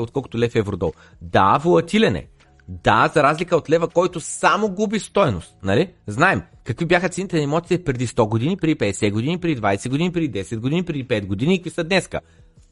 отколкото 0.00 0.38
лев 0.38 0.54
евро 0.54 0.76
долар? 0.76 0.94
Да, 1.22 1.58
волатилен 1.62 2.16
е. 2.16 2.26
Да, 2.68 3.10
за 3.14 3.22
разлика 3.22 3.56
от 3.56 3.70
лева, 3.70 3.88
който 3.88 4.20
само 4.20 4.68
губи 4.68 4.98
стойност. 4.98 5.56
Нали? 5.62 5.92
Знаем 6.06 6.42
какви 6.64 6.86
бяха 6.86 7.08
цените 7.08 7.36
на 7.36 7.42
имотите 7.42 7.84
преди 7.84 8.06
100 8.06 8.28
години, 8.28 8.56
преди 8.56 8.76
50 8.76 9.12
години, 9.12 9.40
преди 9.40 9.60
20 9.60 9.88
години, 9.88 10.12
преди 10.12 10.44
10 10.44 10.58
години, 10.58 10.84
преди 10.84 11.08
5 11.08 11.26
години 11.26 11.54
и 11.54 11.58
какви 11.58 11.70
са 11.70 11.84
днеска. 11.84 12.20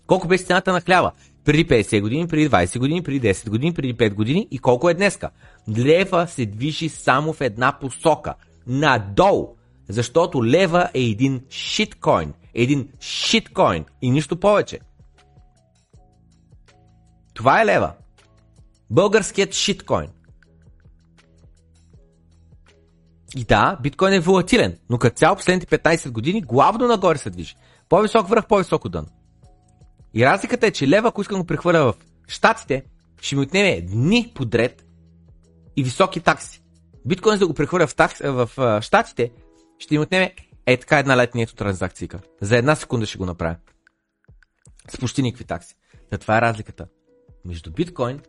Колко 0.06 0.28
беше 0.28 0.44
цената 0.44 0.72
на 0.72 0.80
хляба? 0.80 1.12
Преди 1.44 1.66
50 1.66 2.00
години, 2.00 2.28
преди 2.28 2.50
20 2.50 2.78
години, 2.78 3.02
преди 3.02 3.28
10 3.28 3.50
години, 3.50 3.74
преди 3.74 3.94
5 3.94 4.14
години 4.14 4.48
и 4.50 4.58
колко 4.58 4.90
е 4.90 4.94
днеска? 4.94 5.30
Лева 5.78 6.26
се 6.26 6.46
движи 6.46 6.88
само 6.88 7.32
в 7.32 7.40
една 7.40 7.78
посока. 7.80 8.34
Надолу. 8.66 9.48
Защото 9.88 10.44
лева 10.44 10.90
е 10.94 11.00
един 11.00 11.40
шиткоин. 11.50 12.32
Един 12.54 12.88
шиткоин 13.00 13.84
и 14.02 14.10
нищо 14.10 14.40
повече. 14.40 14.78
Това 17.34 17.62
е 17.62 17.66
лева. 17.66 17.92
Българският 18.90 19.54
шиткоин. 19.54 20.08
И 23.36 23.44
да, 23.44 23.78
биткоин 23.82 24.12
е 24.12 24.20
волатилен, 24.20 24.78
но 24.90 24.98
като 24.98 25.16
цяло 25.16 25.36
последните 25.36 25.78
15 25.78 26.10
години 26.10 26.40
главно 26.40 26.86
нагоре 26.86 27.18
се 27.18 27.30
движи. 27.30 27.56
По-висок 27.88 28.28
връх, 28.28 28.46
по-високо 28.46 28.88
дън. 28.88 29.06
И 30.14 30.26
разликата 30.26 30.66
е, 30.66 30.70
че 30.70 30.88
лева, 30.88 31.08
ако 31.08 31.20
искам 31.20 31.40
го 31.40 31.46
прехвърля 31.46 31.92
в 31.92 31.94
Штатите, 32.28 32.84
ще 33.20 33.36
ми 33.36 33.42
отнеме 33.42 33.80
дни 33.80 34.32
подред 34.34 34.86
и 35.76 35.84
високи 35.84 36.20
такси. 36.20 36.62
Биткоин 37.06 37.34
за 37.34 37.38
да 37.38 37.46
го 37.46 37.54
прехвърля 37.54 37.86
в, 37.86 37.94
такс, 37.94 38.20
в, 38.24 38.50
Штатите, 38.82 39.32
ще 39.78 39.94
им 39.94 40.02
отнеме 40.02 40.34
е 40.66 40.76
така 40.76 40.98
една 40.98 41.16
летнието 41.16 41.54
транзакцийка. 41.54 42.20
За 42.40 42.56
една 42.56 42.74
секунда 42.76 43.06
ще 43.06 43.18
го 43.18 43.26
направя. 43.26 43.56
С 44.88 44.98
почти 44.98 45.22
никакви 45.22 45.44
такси. 45.44 45.74
Та 46.10 46.18
това 46.18 46.38
е 46.38 46.40
разликата 46.40 46.86
между 47.44 47.72
биткоин 47.72 48.20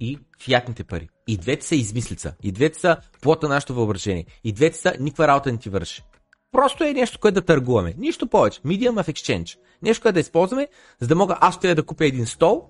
и 0.00 0.18
фиатните 0.42 0.84
пари. 0.84 1.08
И 1.26 1.36
двете 1.36 1.66
са 1.66 1.74
измислица. 1.74 2.34
И 2.42 2.52
двете 2.52 2.78
са 2.78 2.96
плота 3.20 3.48
на 3.48 3.54
нашето 3.54 3.74
въображение. 3.74 4.26
И 4.44 4.52
двете 4.52 4.78
са 4.78 4.94
никаква 5.00 5.28
работа 5.28 5.52
не 5.52 5.58
ти 5.58 5.68
върши. 5.68 6.02
Просто 6.52 6.84
е 6.84 6.92
нещо, 6.92 7.18
което 7.20 7.34
да 7.34 7.46
търгуваме. 7.46 7.94
Нищо 7.98 8.26
повече. 8.26 8.60
Medium 8.60 9.02
of 9.02 9.12
exchange. 9.12 9.58
Нещо, 9.82 10.02
което 10.02 10.14
да 10.14 10.20
използваме, 10.20 10.68
за 11.00 11.08
да 11.08 11.16
мога 11.16 11.36
аз 11.40 11.60
трябва 11.60 11.74
да 11.74 11.86
купя 11.86 12.06
един 12.06 12.26
стол 12.26 12.68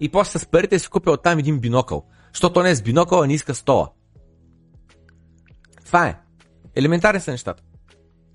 и 0.00 0.08
после 0.08 0.38
с 0.38 0.46
парите 0.46 0.78
си 0.78 0.88
купя 0.88 1.10
оттам 1.10 1.38
един 1.38 1.60
бинокъл. 1.60 2.06
Защото 2.32 2.62
не 2.62 2.70
е 2.70 2.74
с 2.74 2.82
бинокъл, 2.82 3.22
а 3.22 3.26
не 3.26 3.34
иска 3.34 3.54
стола. 3.54 3.90
Това 5.84 6.06
е. 6.06 6.18
Елементарни 6.76 7.20
са 7.20 7.30
нещата. 7.30 7.62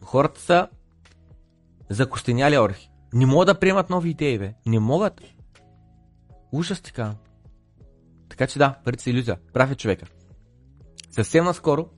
Хората 0.03 0.41
са 0.41 0.67
закостеняли 1.89 2.57
орхи. 2.57 2.91
Не 3.13 3.25
могат 3.25 3.47
да 3.47 3.59
приемат 3.59 3.89
нови 3.89 4.09
идеи, 4.09 4.39
бе. 4.39 4.53
Не 4.65 4.79
могат. 4.79 5.21
Ужас 6.51 6.81
така. 6.81 7.15
Така 8.29 8.47
че 8.47 8.59
да, 8.59 8.75
парите 8.85 9.03
са 9.03 9.09
иллюзия. 9.09 9.37
Прав 9.53 9.71
е 9.71 9.75
човека. 9.75 10.05
Съвсем 11.11 11.45
наскоро, 11.45 11.89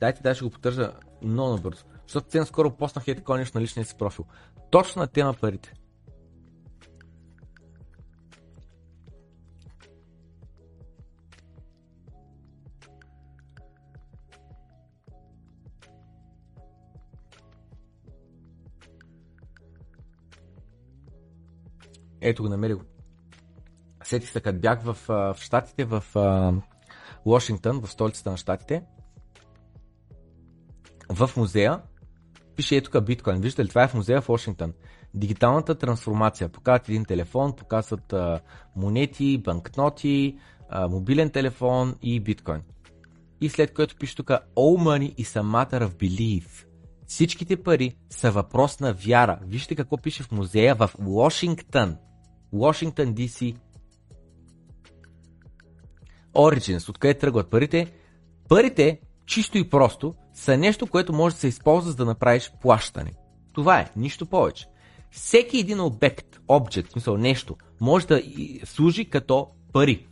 дайте 0.00 0.22
да 0.22 0.34
ще 0.34 0.44
го 0.44 0.50
поддържа 0.50 0.92
много 1.22 1.50
набързо, 1.50 1.84
защото 2.06 2.24
съвсем 2.24 2.46
скоро 2.46 2.76
поснах 2.76 3.08
е 3.08 3.14
такова 3.14 3.38
нещо 3.38 3.58
на 3.58 3.62
личния 3.62 3.84
си 3.84 3.94
профил. 3.98 4.24
Точно 4.70 5.00
на 5.00 5.06
тема 5.06 5.34
парите. 5.40 5.72
Ето 22.20 22.42
го, 22.42 22.48
намери 22.48 22.74
го. 22.74 22.82
Сетих 24.04 24.30
се, 24.30 24.40
като 24.40 24.58
бях 24.58 24.82
в, 24.82 24.96
в 25.08 25.36
Штатите, 25.40 25.84
в 25.84 26.04
Вашингтон, 27.26 27.80
в 27.80 27.90
столицата 27.90 28.30
на 28.30 28.36
Штатите, 28.36 28.82
в 31.08 31.30
музея, 31.36 31.80
пише 32.56 32.76
ето 32.76 32.90
тук 32.90 33.04
биткоин. 33.04 33.40
Виждате 33.40 33.64
ли, 33.64 33.68
това 33.68 33.84
е 33.84 33.88
в 33.88 33.94
музея 33.94 34.20
в 34.20 34.28
Вашингтон. 34.28 34.72
Дигиталната 35.14 35.74
трансформация. 35.74 36.48
Показват 36.48 36.88
един 36.88 37.04
телефон, 37.04 37.56
показват 37.56 38.12
а, 38.12 38.40
монети, 38.76 39.38
банкноти, 39.38 40.38
а, 40.68 40.88
мобилен 40.88 41.30
телефон 41.30 41.94
и 42.02 42.20
биткоин. 42.20 42.62
И 43.40 43.48
след 43.48 43.74
което 43.74 43.96
пише 43.96 44.16
тук 44.16 44.28
All 44.28 44.46
money 44.56 45.14
is 45.14 45.40
a 45.40 45.42
matter 45.42 45.88
of 45.88 45.90
belief. 45.90 46.64
Всичките 47.06 47.62
пари 47.62 47.96
са 48.10 48.30
въпрос 48.30 48.80
на 48.80 48.92
вяра. 48.92 49.38
Вижте 49.42 49.74
какво 49.74 49.96
пише 49.96 50.22
в 50.22 50.32
музея 50.32 50.74
в 50.74 50.90
Вашингтон. 50.98 51.96
Washington 52.54 53.12
DC. 53.14 53.56
Origins, 56.34 56.88
откъде 56.88 57.18
тръгват 57.18 57.50
парите? 57.50 57.92
Парите, 58.48 59.00
чисто 59.26 59.58
и 59.58 59.70
просто, 59.70 60.14
са 60.38 60.56
нещо, 60.56 60.86
което 60.86 61.12
може 61.12 61.34
да 61.34 61.40
се 61.40 61.48
използва 61.48 61.90
за 61.90 61.96
да 61.96 62.04
направиш 62.04 62.52
плащане. 62.62 63.12
Това 63.52 63.80
е, 63.80 63.90
нищо 63.96 64.26
повече. 64.26 64.66
Всеки 65.10 65.58
един 65.58 65.80
обект, 65.80 66.40
обект, 66.48 66.92
смисъл 66.92 67.16
нещо, 67.16 67.56
може 67.80 68.06
да 68.06 68.22
служи 68.64 69.10
като 69.10 69.48
пари. 69.72 70.06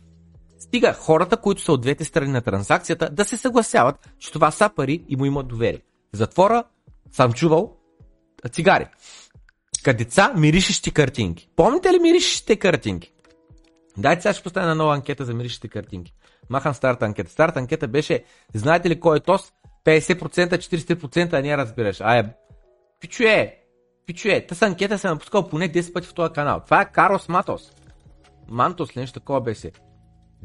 Стига 0.59 0.93
хората, 0.93 1.37
които 1.37 1.61
са 1.61 1.73
от 1.73 1.81
двете 1.81 2.05
страни 2.05 2.31
на 2.31 2.41
транзакцията, 2.41 3.09
да 3.09 3.25
се 3.25 3.37
съгласяват, 3.37 4.09
че 4.19 4.31
това 4.31 4.51
са 4.51 4.69
пари 4.75 5.03
и 5.09 5.15
му 5.15 5.25
имат 5.25 5.47
доверие. 5.47 5.81
В 6.13 6.17
затвора 6.17 6.63
съм 7.11 7.33
чувал 7.33 7.77
цигари. 8.49 8.87
Кадеца 9.83 10.33
миришещи 10.37 10.91
картинки. 10.91 11.49
Помните 11.55 11.93
ли 11.93 11.99
миришещите 11.99 12.55
картинки? 12.55 13.13
Дайте 13.97 14.21
сега 14.21 14.33
ще 14.33 14.43
поставя 14.43 14.67
на 14.67 14.75
нова 14.75 14.93
анкета 14.93 15.25
за 15.25 15.33
миришещите 15.33 15.67
картинки. 15.67 16.13
Махам 16.49 16.73
старата 16.73 17.05
анкета. 17.05 17.31
Старата 17.31 17.59
анкета 17.59 17.87
беше, 17.87 18.23
знаете 18.53 18.89
ли 18.89 18.99
кой 18.99 19.17
е 19.17 19.19
ТОС? 19.19 19.53
50%, 19.85 20.57
40%, 20.57 21.33
а 21.33 21.41
не 21.41 21.57
разбираш. 21.57 22.01
Ай, 22.01 22.23
пичуе, 22.99 23.63
пичуе, 24.05 24.47
тази 24.47 24.65
анкета 24.65 24.99
се 24.99 25.07
напускал 25.07 25.49
поне 25.49 25.71
10 25.71 25.93
пъти 25.93 26.07
в 26.07 26.13
този 26.13 26.33
канал. 26.33 26.61
Това 26.65 26.81
е 26.81 26.91
Карлос 26.91 27.29
Матос. 27.29 27.71
Мантос 28.47 28.97
ли 28.97 28.99
нещо 28.99 29.19
такова 29.19 29.41
беше? 29.41 29.71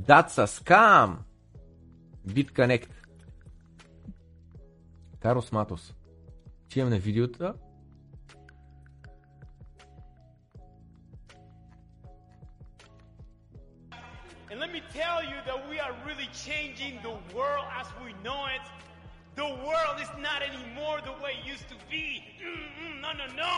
That's 0.01 0.29
a 0.29 0.47
scam. 0.47 1.17
BitConnect. 2.29 2.89
Карлос 5.21 5.53
Матос. 5.53 5.95
Ти 6.69 6.83
на 6.83 6.99
видеота. 6.99 7.55
And 14.51 14.61
let 14.61 14.71
me 14.71 14.83
tell 15.01 15.19
you 15.31 15.39
that 15.49 15.59
we 15.71 15.77
are 15.85 15.95
really 16.07 16.29
changing 16.49 16.95
the 17.09 17.17
world 17.35 17.67
as 17.81 17.87
we 18.05 18.11
know 18.27 18.41
it. 18.57 18.65
The 19.37 19.49
world 19.67 19.97
is 20.05 20.13
not 20.27 20.41
anymore 20.51 20.99
the 21.09 21.15
way 21.23 21.33
it 21.41 21.47
used 21.55 21.69
to 21.73 21.77
be. 21.91 22.05
Mm-mm, 22.41 23.01
no, 23.03 23.11
no, 23.21 23.27
no. 23.43 23.55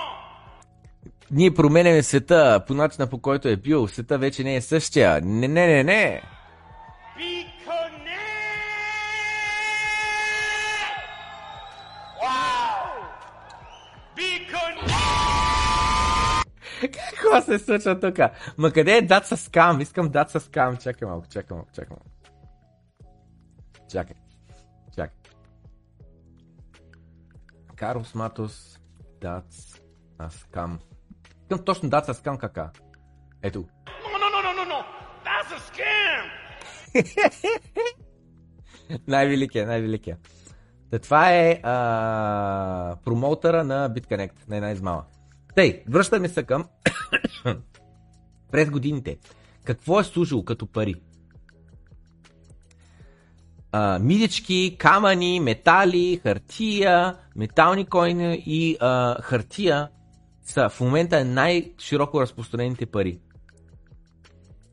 Ние 1.30 1.54
променяме 1.54 2.02
света 2.02 2.64
по 2.66 2.74
начина 2.74 3.06
по 3.06 3.18
който 3.18 3.48
е 3.48 3.56
бил. 3.56 3.88
Света 3.88 4.18
вече 4.18 4.44
не 4.44 4.56
е 4.56 4.60
същия. 4.60 5.20
Не, 5.20 5.48
не, 5.48 5.66
не, 5.66 5.84
не. 5.84 6.22
Be. 7.18 7.54
Какво 16.90 17.42
се 17.42 17.58
случва 17.58 18.00
тук? 18.00 18.18
Ма 18.58 18.72
къде 18.72 18.96
е 18.96 19.02
дат 19.02 19.26
с 19.26 19.36
скам? 19.36 19.80
Искам 19.80 20.08
дат 20.08 20.30
с 20.30 20.40
скам. 20.40 20.76
Чакай 20.76 21.08
малко, 21.08 21.26
чакай 21.28 21.56
малко, 21.56 21.72
чакай 21.74 21.90
малко. 21.90 22.06
Чакай. 23.90 24.16
Карлос 27.76 28.14
Матос, 28.14 28.80
дат 29.20 29.44
с 29.52 30.30
скам. 30.30 30.78
Искам 31.42 31.64
точно 31.64 31.88
дат 31.88 32.06
с 32.06 32.14
скам 32.14 32.38
кака. 32.38 32.70
Ето. 33.42 33.58
No, 33.58 34.16
no, 34.22 34.28
no, 34.46 34.50
no, 34.58 34.64
no. 34.72 34.80
That's 35.24 35.50
a 35.52 35.60
scam. 35.68 36.24
най-великия, 39.08 39.66
най-великия. 39.66 40.18
Та 40.90 40.98
това 40.98 41.32
е 41.32 41.60
а, 41.62 42.96
промоутъра 43.04 43.64
на 43.64 43.90
BitConnect, 43.90 44.48
на 44.48 44.56
една 44.56 44.70
измама. 44.70 45.04
Тъй, 45.54 45.82
връщаме 45.88 46.28
се 46.28 46.42
към 46.42 46.64
през 48.52 48.70
годините. 48.70 49.18
Какво 49.64 50.00
е 50.00 50.04
служило 50.04 50.44
като 50.44 50.66
пари? 50.66 50.94
А, 53.76 53.98
мидички, 53.98 54.76
камъни, 54.78 55.40
метали, 55.40 56.20
хартия, 56.22 57.16
метални 57.36 57.86
койни 57.86 58.42
и 58.46 58.76
а, 58.80 59.22
хартия 59.22 59.88
са 60.42 60.68
в 60.68 60.80
момента 60.80 61.24
най-широко 61.24 62.20
разпространените 62.20 62.86
пари. 62.86 63.18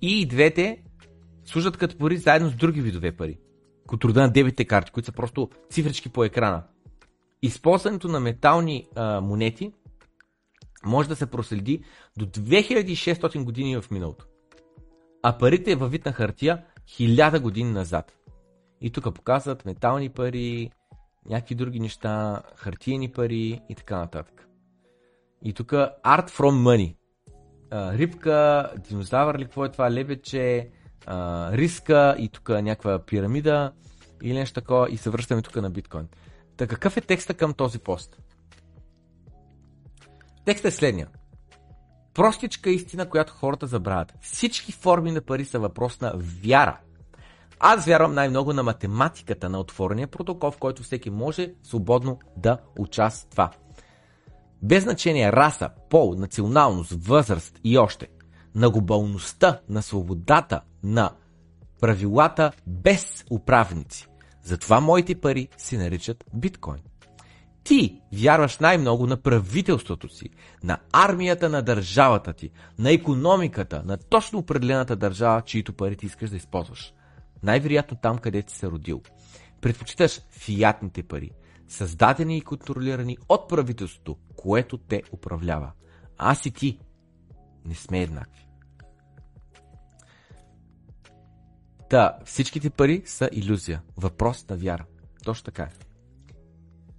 И 0.01 0.25
двете 0.25 0.83
служат 1.45 1.77
като 1.77 1.97
пари 1.97 2.17
заедно 2.17 2.49
с 2.49 2.55
други 2.55 2.81
видове 2.81 3.11
пари. 3.11 3.37
Като 3.89 4.07
рода 4.07 4.21
на 4.21 4.31
дебитите 4.31 4.65
карти, 4.65 4.91
които 4.91 5.05
са 5.05 5.11
просто 5.11 5.49
цифрички 5.69 6.09
по 6.09 6.23
екрана. 6.23 6.63
Използването 7.41 8.07
на 8.07 8.19
метални 8.19 8.87
а, 8.95 9.21
монети 9.21 9.71
може 10.85 11.09
да 11.09 11.15
се 11.15 11.25
проследи 11.25 11.83
до 12.17 12.25
2600 12.25 13.43
години 13.43 13.81
в 13.81 13.91
миналото. 13.91 14.25
А 15.23 15.37
парите 15.37 15.75
във 15.75 15.91
вид 15.91 16.05
на 16.05 16.11
хартия 16.11 16.63
1000 16.87 17.39
години 17.39 17.71
назад. 17.71 18.17
И 18.81 18.91
тук 18.91 19.15
показват 19.15 19.65
метални 19.65 20.09
пари, 20.09 20.71
някакви 21.29 21.55
други 21.55 21.79
неща, 21.79 22.41
хартиени 22.55 23.11
пари 23.11 23.61
и 23.69 23.75
така 23.75 23.97
нататък. 23.97 24.47
И 25.43 25.53
тук 25.53 25.71
Art 25.71 26.29
from 26.29 26.63
Money. 26.63 26.95
А, 27.71 27.93
рибка, 27.93 28.69
динозавър 28.89 29.37
ли, 29.37 29.43
какво 29.43 29.65
е 29.65 29.71
това, 29.71 29.91
лебече, 29.91 30.69
а, 31.05 31.51
риска 31.57 32.15
и 32.19 32.29
тук 32.29 32.49
някаква 32.49 32.99
пирамида 33.05 33.71
или 34.23 34.33
нещо 34.33 34.53
такова 34.53 34.91
и 34.91 34.97
се 34.97 35.09
връщаме 35.09 35.41
тук 35.41 35.55
на 35.55 35.69
биткоин. 35.69 36.07
Та 36.57 36.67
какъв 36.67 36.97
е 36.97 37.01
текста 37.01 37.33
към 37.33 37.53
този 37.53 37.79
пост? 37.79 38.17
Текстът 40.45 40.73
е 40.73 40.75
следния. 40.75 41.07
Простичка 42.13 42.69
истина, 42.69 43.09
която 43.09 43.33
хората 43.33 43.67
забравят. 43.67 44.13
Всички 44.21 44.71
форми 44.71 45.11
на 45.11 45.21
пари 45.21 45.45
са 45.45 45.59
въпрос 45.59 46.01
на 46.01 46.13
вяра. 46.15 46.79
Аз 47.63 47.85
вярвам 47.85 48.13
най-много 48.13 48.53
на 48.53 48.63
математиката 48.63 49.49
на 49.49 49.59
отворения 49.59 50.07
протокол, 50.07 50.51
в 50.51 50.57
който 50.57 50.83
всеки 50.83 51.09
може 51.09 51.53
свободно 51.63 52.19
да 52.37 52.57
участва. 52.79 53.49
Без 54.61 54.83
значение 54.83 55.31
раса, 55.31 55.69
пол, 55.89 56.15
националност, 56.17 56.91
възраст 56.91 57.59
и 57.63 57.77
още. 57.77 58.07
На 58.55 58.69
глобалността, 58.69 59.59
на 59.69 59.81
свободата, 59.81 60.61
на 60.83 61.11
правилата 61.81 62.51
без 62.67 63.25
управници. 63.31 64.07
Затова 64.43 64.79
моите 64.79 65.15
пари 65.15 65.47
се 65.57 65.77
наричат 65.77 66.23
биткоин. 66.33 66.81
Ти 67.63 68.01
вярваш 68.13 68.57
най-много 68.57 69.07
на 69.07 69.17
правителството 69.17 70.09
си, 70.09 70.29
на 70.63 70.77
армията 70.93 71.49
на 71.49 71.61
държавата 71.61 72.33
ти, 72.33 72.51
на 72.79 72.91
економиката, 72.91 73.81
на 73.85 73.97
точно 73.97 74.39
определената 74.39 74.95
държава, 74.95 75.41
чието 75.41 75.73
пари 75.73 75.95
ти 75.95 76.05
искаш 76.05 76.29
да 76.29 76.35
използваш. 76.35 76.93
Най-вероятно 77.43 77.97
там, 77.97 78.17
където 78.17 78.53
се 78.53 78.67
родил. 78.67 79.01
Предпочиташ 79.61 80.21
фиатните 80.29 81.03
пари, 81.03 81.31
създадени 81.67 82.37
и 82.37 82.41
контролирани 82.41 83.17
от 83.29 83.49
правителството, 83.49 84.17
което 84.35 84.77
те 84.77 85.03
управлява. 85.11 85.71
Аз 86.17 86.45
и 86.45 86.51
ти 86.51 86.79
не 87.65 87.75
сме 87.75 88.01
еднакви. 88.01 88.47
Та, 91.89 92.17
всичките 92.25 92.69
пари 92.69 93.03
са 93.05 93.29
иллюзия. 93.31 93.81
Въпрос 93.97 94.49
на 94.49 94.57
вяра. 94.57 94.85
Точно 95.23 95.45
така 95.45 95.63
е. 95.63 95.69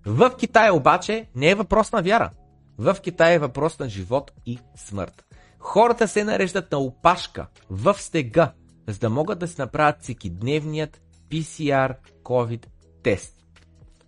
В 0.07 0.37
Китай 0.39 0.71
обаче 0.71 1.27
не 1.35 1.51
е 1.51 1.55
въпрос 1.55 1.93
на 1.93 2.03
вяра. 2.03 2.31
В 2.79 2.97
Китай 3.03 3.35
е 3.35 3.39
въпрос 3.39 3.79
на 3.79 3.89
живот 3.89 4.33
и 4.47 4.59
смърт. 4.77 5.25
Хората 5.59 6.09
се 6.09 6.25
нареждат 6.25 6.73
на 6.73 6.79
опашка 6.79 7.47
в 7.71 7.95
стега, 7.95 8.53
за 8.89 8.99
да 8.99 9.11
могат 9.11 9.39
да 9.39 9.49
си 9.49 9.55
направят 9.59 10.03
всекидневният 10.03 11.01
PCR 11.31 11.95
COVID 12.23 12.67
тест. 13.03 13.37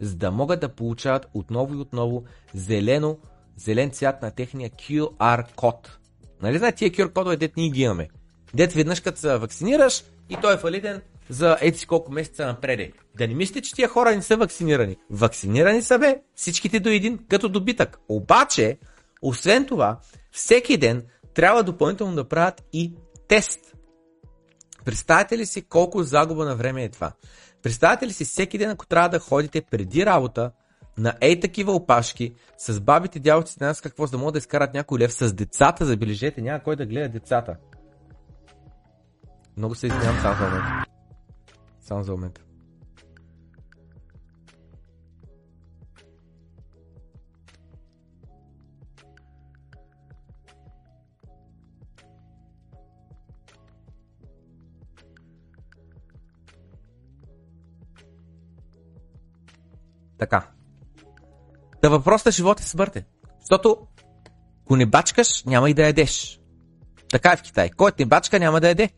За 0.00 0.16
да 0.16 0.30
могат 0.30 0.60
да 0.60 0.68
получават 0.68 1.26
отново 1.34 1.74
и 1.74 1.78
отново 1.78 2.24
зелено, 2.54 3.18
зелен 3.56 3.90
цвят 3.90 4.22
на 4.22 4.30
техния 4.30 4.70
QR 4.70 5.54
код. 5.54 5.98
Нали 6.42 6.58
знаете 6.58 6.76
тия 6.76 6.90
QR 6.90 7.12
кодове, 7.12 7.36
дет 7.36 7.56
ние 7.56 7.70
ги 7.70 7.82
имаме? 7.82 8.08
Дет 8.54 8.72
веднъж 8.72 9.00
като 9.00 9.18
се 9.18 9.38
вакцинираш 9.38 10.04
и 10.28 10.36
той 10.42 10.54
е 10.54 10.56
валиден 10.56 11.02
за 11.28 11.56
ети 11.60 11.86
колко 11.86 12.12
месеца 12.12 12.46
напреде. 12.46 12.92
Да 13.16 13.28
не 13.28 13.34
мислите, 13.34 13.62
че 13.62 13.74
тия 13.74 13.88
хора 13.88 14.16
не 14.16 14.22
са 14.22 14.36
вакцинирани. 14.36 14.96
Вакцинирани 15.10 15.82
са 15.82 15.98
бе, 15.98 16.20
всичките 16.34 16.80
до 16.80 16.88
един, 16.88 17.18
като 17.28 17.48
добитък. 17.48 17.98
Обаче, 18.08 18.78
освен 19.22 19.66
това, 19.66 19.98
всеки 20.30 20.76
ден 20.76 21.02
трябва 21.34 21.62
допълнително 21.62 22.14
да 22.14 22.28
правят 22.28 22.62
и 22.72 22.92
тест. 23.28 23.73
Представете 24.84 25.38
ли 25.38 25.46
си 25.46 25.62
колко 25.62 26.02
загуба 26.02 26.44
на 26.44 26.56
време 26.56 26.84
е 26.84 26.88
това? 26.88 27.12
Представете 27.62 28.06
ли 28.06 28.12
си 28.12 28.24
всеки 28.24 28.58
ден, 28.58 28.70
ако 28.70 28.86
трябва 28.86 29.08
да 29.08 29.18
ходите 29.18 29.62
преди 29.62 30.06
работа 30.06 30.50
на 30.98 31.14
ей 31.20 31.40
такива 31.40 31.72
опашки, 31.72 32.34
с 32.58 32.80
бабите, 32.80 33.18
дядовците, 33.18 33.64
нас 33.64 33.80
какво, 33.80 34.06
за 34.06 34.10
да 34.10 34.18
могат 34.18 34.32
да 34.32 34.38
изкарат 34.38 34.74
някой 34.74 34.98
лев 34.98 35.12
с 35.12 35.32
децата, 35.32 35.86
забележете, 35.86 36.42
няма 36.42 36.62
кой 36.62 36.76
да 36.76 36.86
гледа 36.86 37.08
децата. 37.08 37.56
Много 39.56 39.74
се 39.74 39.86
извинявам 39.86 40.20
само 40.22 40.36
за 40.36 40.44
момент. 40.44 40.88
Само 41.80 42.02
за 42.02 42.12
момент. 42.12 42.40
Така. 60.24 60.46
Да 61.82 61.90
въпросът 61.90 62.26
е 62.26 62.30
живот 62.30 62.60
и 62.60 62.64
смърт 62.64 62.96
е. 62.96 63.04
Защото 63.40 63.86
ако 64.62 64.76
не 64.76 64.86
бачкаш, 64.86 65.44
няма 65.44 65.70
и 65.70 65.74
да 65.74 65.86
ядеш. 65.86 66.40
Така 67.10 67.32
е 67.32 67.36
в 67.36 67.42
Китай. 67.42 67.70
Който 67.70 67.96
не 67.98 68.06
бачка, 68.06 68.38
няма 68.38 68.60
да 68.60 68.68
яде. 68.68 68.90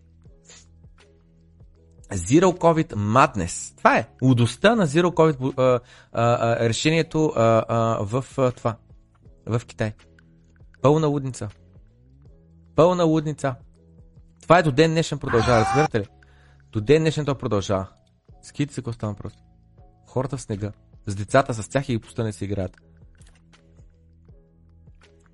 Zero 2.12 2.58
COVID 2.58 2.94
Madness. 2.94 3.76
Това 3.76 3.98
е 3.98 4.08
лудостта 4.22 4.76
на 4.76 4.86
Zero 4.86 5.06
COVID 5.06 5.80
решението 6.60 7.32
в 8.00 8.24
това. 8.56 8.76
В 9.46 9.62
Китай. 9.66 9.92
Пълна 10.82 11.06
лудница. 11.06 11.48
Пълна 12.76 13.04
лудница. 13.04 13.54
Това 14.42 14.58
е 14.58 14.62
до 14.62 14.72
ден 14.72 14.90
днешен 14.90 15.18
продължава, 15.18 15.64
разбирате 15.64 16.00
ли? 16.00 16.06
До 16.72 16.80
ден 16.80 17.02
днешен 17.02 17.24
то 17.24 17.34
продължава. 17.34 17.86
Ските 18.42 18.74
се, 18.74 18.80
какво 18.80 18.92
става 18.92 19.14
просто. 19.14 19.42
Хората 20.06 20.36
в 20.36 20.42
снега. 20.42 20.72
С 21.06 21.14
децата, 21.14 21.54
с 21.54 21.68
тях 21.68 21.88
и 21.88 21.92
ги 21.92 21.98
пуста 21.98 22.24
не 22.24 22.32
си 22.32 22.44
играят. 22.44 22.76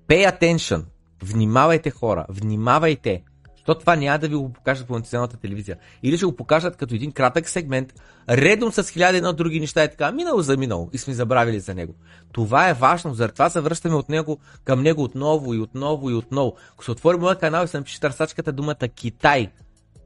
Pay 0.07 0.39
attention. 0.39 0.85
Внимавайте 1.23 1.89
хора. 1.89 2.25
Внимавайте. 2.29 3.23
Защото 3.57 3.79
това 3.79 3.95
няма 3.95 4.19
да 4.19 4.27
ви 4.27 4.35
го 4.35 4.53
покажат 4.53 4.87
по 4.87 4.93
националната 4.93 5.37
телевизия. 5.37 5.77
Или 6.03 6.17
ще 6.17 6.25
го 6.25 6.35
покажат 6.35 6.77
като 6.77 6.95
един 6.95 7.11
кратък 7.11 7.49
сегмент, 7.49 7.93
редом 8.29 8.71
с 8.71 8.89
хиляда 8.89 9.17
едно 9.17 9.33
други 9.33 9.59
неща 9.59 9.83
и 9.83 9.89
така, 9.89 10.11
минало 10.11 10.41
за 10.41 10.57
минало 10.57 10.89
и 10.93 10.97
сме 10.97 11.13
забравили 11.13 11.59
за 11.59 11.75
него. 11.75 11.95
Това 12.31 12.69
е 12.69 12.73
важно, 12.73 13.13
заради 13.13 13.33
това 13.33 13.49
се 13.49 13.61
връщаме 13.61 13.95
от 13.95 14.09
него 14.09 14.39
към 14.63 14.81
него 14.81 15.03
отново 15.03 15.53
и 15.53 15.59
отново 15.59 16.09
и 16.09 16.13
отново. 16.13 16.55
Ако 16.73 16.83
се 16.83 16.91
отвори 16.91 17.17
моя 17.17 17.35
канал 17.35 17.65
и 17.65 17.67
се 17.67 17.77
напише 17.77 17.99
търсачката 17.99 18.51
думата 18.51 18.87
Китай, 18.95 19.51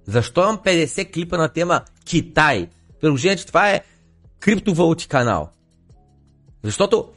защо 0.05 0.41
имам 0.41 0.57
50 0.57 1.13
клипа 1.13 1.37
на 1.37 1.49
тема 1.49 1.81
Китай? 2.05 2.69
Приложение, 3.01 3.37
че 3.37 3.47
това 3.47 3.71
е 3.71 3.81
криптовалути 4.39 5.07
канал. 5.07 5.49
Защото 6.67 7.09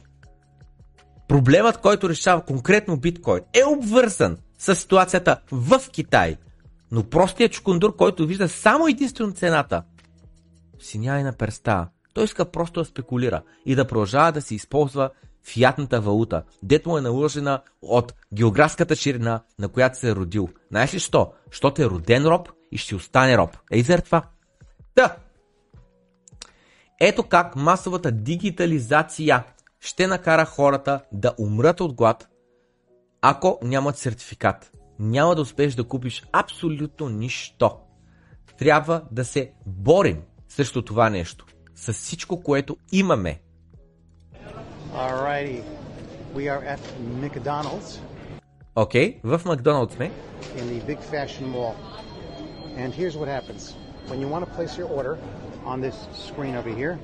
проблемът, 1.27 1.77
който 1.77 2.09
решава 2.09 2.45
конкретно 2.45 2.97
биткоин 2.97 3.43
е 3.53 3.63
обвързан 3.65 4.37
с 4.57 4.75
ситуацията 4.75 5.37
в 5.51 5.81
Китай. 5.91 6.37
Но 6.91 7.03
простият 7.03 7.51
чукундур, 7.51 7.95
който 7.95 8.27
вижда 8.27 8.49
само 8.49 8.87
единствено 8.87 9.31
цената, 9.31 9.83
си 10.79 10.99
няма 10.99 11.19
и 11.19 11.23
на 11.23 11.33
перста. 11.33 11.87
Той 12.13 12.23
иска 12.23 12.45
просто 12.45 12.79
да 12.79 12.85
спекулира 12.85 13.41
и 13.65 13.75
да 13.75 13.87
продължава 13.87 14.31
да 14.31 14.41
се 14.41 14.55
използва 14.55 15.09
фиатната 15.43 16.01
валута, 16.01 16.43
дето 16.63 16.89
му 16.89 16.97
е 16.97 17.01
наложена 17.01 17.61
от 17.81 18.13
географската 18.33 18.95
ширина, 18.95 19.43
на 19.59 19.67
която 19.67 19.99
се 19.99 20.09
е 20.09 20.15
родил. 20.15 20.49
Знаеш 20.69 20.93
ли 20.93 20.99
що? 20.99 21.33
Защото 21.51 21.81
е 21.81 21.85
роден 21.85 22.25
роб 22.25 22.49
и 22.71 22.77
ще 22.77 22.95
остане 22.95 23.37
роб. 23.37 23.57
Ей 23.71 23.83
заради 23.83 24.03
това. 24.03 24.23
Та! 24.95 25.15
Ето 27.03 27.23
как 27.23 27.55
масовата 27.55 28.11
дигитализация 28.11 29.43
ще 29.79 30.07
накара 30.07 30.45
хората 30.45 31.01
да 31.11 31.33
умрат 31.39 31.81
от 31.81 31.93
глад, 31.93 32.27
ако 33.21 33.59
нямат 33.63 33.97
сертификат. 33.97 34.71
Няма 34.99 35.35
да 35.35 35.41
успееш 35.41 35.75
да 35.75 35.83
купиш 35.83 36.23
абсолютно 36.31 37.09
нищо. 37.09 37.71
Трябва 38.57 39.01
да 39.11 39.25
се 39.25 39.51
борим 39.65 40.21
срещу 40.49 40.81
това 40.81 41.09
нещо. 41.09 41.45
С 41.75 41.93
всичко, 41.93 42.43
което 42.43 42.77
имаме. 42.91 43.41
Alrighty. 44.95 45.63
We 46.35 46.43
are 46.55 46.77
at 46.77 46.79
McDonald's 47.21 47.99
Окей, 48.75 49.21
okay? 49.21 49.37
в 49.37 49.45
Макдоналдс 49.45 49.95
сме. 49.95 50.11
in 50.57 50.65
the 50.69 50.85
big 50.91 50.99
fashion 50.99 51.45
mall. 51.55 51.75
And 52.77 52.93
here's 52.93 53.15
what 53.17 53.27
happens. 53.27 53.63
When 54.09 54.19
you 54.21 54.27
want 54.33 54.43
to 54.45 54.51
place 54.57 54.73
your 54.77 54.89
order 54.99 55.17
on 55.65 55.81
this 55.81 55.95
screen 56.27 56.55
over 56.55 56.75
here, 56.77 56.97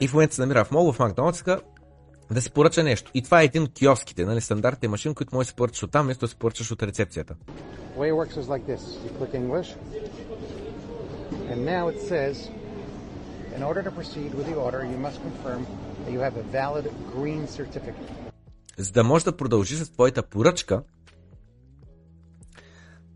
И 0.00 0.08
в 0.08 0.12
момента 0.12 0.34
се 0.34 0.40
намира 0.40 0.64
в 0.64 0.70
мол 0.70 0.92
в 0.92 0.98
Макдоналдс 0.98 1.38
иска 1.38 1.60
да 2.30 2.42
се 2.42 2.50
поръча 2.50 2.82
нещо. 2.84 3.10
И 3.14 3.22
това 3.22 3.42
е 3.42 3.44
един 3.44 3.62
от 3.62 3.72
киоските, 3.72 4.24
нали, 4.24 4.40
стандартните 4.40 4.88
машини, 4.88 5.14
които 5.14 5.34
можеш 5.34 5.46
да 5.46 5.50
се 5.50 5.56
поръчаш 5.56 5.82
от 5.82 5.90
там, 5.90 6.04
вместо 6.04 6.20
да 6.20 6.28
се 6.28 6.36
поръчаш 6.36 6.70
от 6.70 6.82
рецепцията. 6.82 7.34
way 7.96 8.08
it 8.08 8.16
works 8.22 8.36
is 8.42 8.48
like 8.54 8.64
this. 8.72 8.82
You 9.04 9.10
click 9.18 9.34
English. 9.42 9.68
And 11.50 11.58
now 11.74 11.84
it 11.92 11.98
says, 12.12 12.34
in 13.56 13.62
order 13.68 13.82
to 13.88 13.92
proceed 14.00 14.30
with 14.38 14.46
the 14.50 14.56
order, 14.66 14.80
you 14.92 14.98
must 15.06 15.18
confirm 15.28 15.60
that 16.02 16.12
you 16.14 16.20
have 16.26 16.36
a 16.44 16.46
valid 16.60 16.86
green 17.14 17.46
certificate. 17.46 18.10
За 18.78 18.92
да 18.92 19.04
можеш 19.04 19.24
да 19.24 19.36
продължиш 19.36 19.78
с 19.78 19.90
твоята 19.90 20.22
поръчка, 20.22 20.82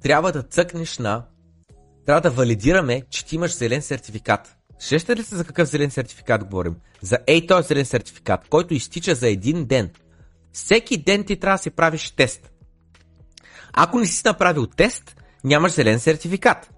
трябва 0.00 0.32
да 0.32 0.42
цъкнеш 0.42 0.98
на... 0.98 1.24
Трябва 2.06 2.20
да 2.20 2.30
валидираме, 2.30 3.02
че 3.10 3.24
ти 3.24 3.34
имаш 3.34 3.56
зелен 3.56 3.82
сертификат. 3.82 4.56
Сещате 4.78 5.16
ли 5.16 5.24
се 5.24 5.36
за 5.36 5.44
какъв 5.44 5.68
зелен 5.68 5.90
сертификат 5.90 6.44
говорим? 6.44 6.76
За 7.02 7.18
ей 7.26 7.46
този 7.46 7.68
зелен 7.68 7.84
сертификат, 7.84 8.48
който 8.48 8.74
изтича 8.74 9.14
за 9.14 9.28
един 9.28 9.64
ден. 9.64 9.90
Всеки 10.52 10.96
ден 10.96 11.24
ти 11.24 11.36
трябва 11.36 11.58
да 11.58 11.62
си 11.62 11.70
правиш 11.70 12.10
тест. 12.10 12.50
Ако 13.72 13.98
не 13.98 14.06
си 14.06 14.22
направил 14.24 14.66
тест, 14.66 15.16
нямаш 15.44 15.72
зелен 15.72 16.00
сертификат. 16.00 16.70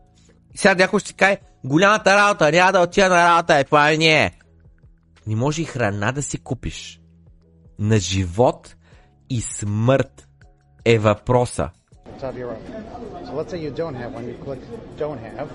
И 0.54 0.58
сега 0.58 0.74
някой 0.74 1.00
ще 1.00 1.12
каже, 1.12 1.38
голямата 1.64 2.16
работа, 2.16 2.52
няма 2.52 2.72
да 2.72 2.80
отида 2.80 3.08
на 3.08 3.28
работа, 3.28 3.58
е 3.58 3.64
това 3.64 3.92
е 3.92 3.96
не. 3.96 4.32
Не 5.26 5.36
може 5.36 5.62
и 5.62 5.64
храна 5.64 6.12
да 6.12 6.22
си 6.22 6.38
купиш. 6.38 7.00
На 7.78 7.98
живот 7.98 8.76
и 9.30 9.40
смърт 9.40 10.28
е 10.84 10.98
въпроса. 10.98 11.70
Your 12.22 12.50
own. 12.50 12.62
So 13.26 13.32
let's 13.38 13.50
say 13.52 13.58
you 13.66 13.70
don't 13.70 13.96
have 14.02 14.10
one. 14.14 14.24
You 14.28 14.36
click 14.44 14.60
don't 14.98 15.20
have. 15.20 15.48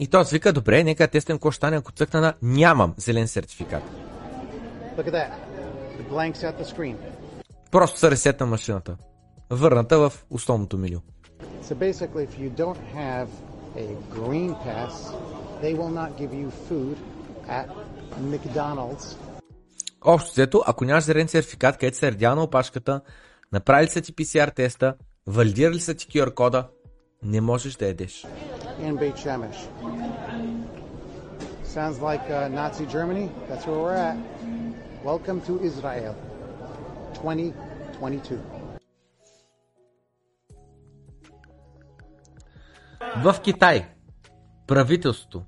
И 0.00 0.06
той 0.06 0.24
свика, 0.24 0.52
добре, 0.52 0.84
нека 0.84 1.08
тестим 1.08 1.36
какво 1.36 1.52
стане, 1.52 1.76
ако 1.76 1.92
цъкна 1.92 2.20
на 2.20 2.34
нямам 2.42 2.94
зелен 2.96 3.28
сертификат. 3.28 3.82
Look 4.96 5.06
at 5.06 5.12
that. 5.12 5.30
It 6.00 6.08
blanks 6.10 6.36
out 6.36 6.62
the 6.62 6.76
screen. 6.76 6.96
Просто 7.70 7.98
се 7.98 8.10
ресетна 8.10 8.46
машината. 8.46 8.96
Върната 9.50 9.98
в 9.98 10.12
основното 10.30 10.78
меню. 10.78 11.00
So 11.62 11.74
basically, 11.74 12.24
if 12.28 12.34
you 12.38 12.50
don't 12.62 12.80
have 12.94 13.28
a 13.76 13.86
green 14.18 14.52
pass, 14.66 14.94
they 15.62 15.74
will 15.78 15.92
not 16.00 16.10
give 16.20 16.32
you 16.42 16.48
food 16.68 16.96
at 17.48 17.66
McDonald's. 18.20 19.16
Общо 20.04 20.30
взето, 20.32 20.62
ако 20.66 20.84
нямаш 20.84 21.04
зелен 21.04 21.28
сертификат, 21.28 21.76
където 21.76 21.98
се 21.98 22.12
редял 22.12 22.34
на 22.34 22.42
опашката, 22.42 23.00
направили 23.52 23.90
са 23.90 24.00
ти 24.00 24.14
PCR 24.14 24.54
теста, 24.54 24.94
валидирали 25.26 25.80
са 25.80 25.94
ти 25.94 26.06
QR 26.06 26.34
кода, 26.34 26.68
не 27.22 27.40
можеш 27.40 27.76
да 27.76 27.86
ядеш. 27.86 28.26
in 28.80 28.96
Beit 28.98 29.16
Shemesh. 29.24 29.60
Sounds 31.74 31.98
like 32.08 32.26
uh, 32.30 32.48
Nazi 32.48 32.86
Germany. 32.86 33.26
That's 33.48 33.64
where 33.66 33.80
we're 33.84 34.00
at. 34.10 34.16
Welcome 35.04 35.40
to 35.48 35.52
Israel, 35.68 36.14
2022. 37.14 38.38
В 43.24 43.40
Китай 43.42 43.88
правителството 44.66 45.44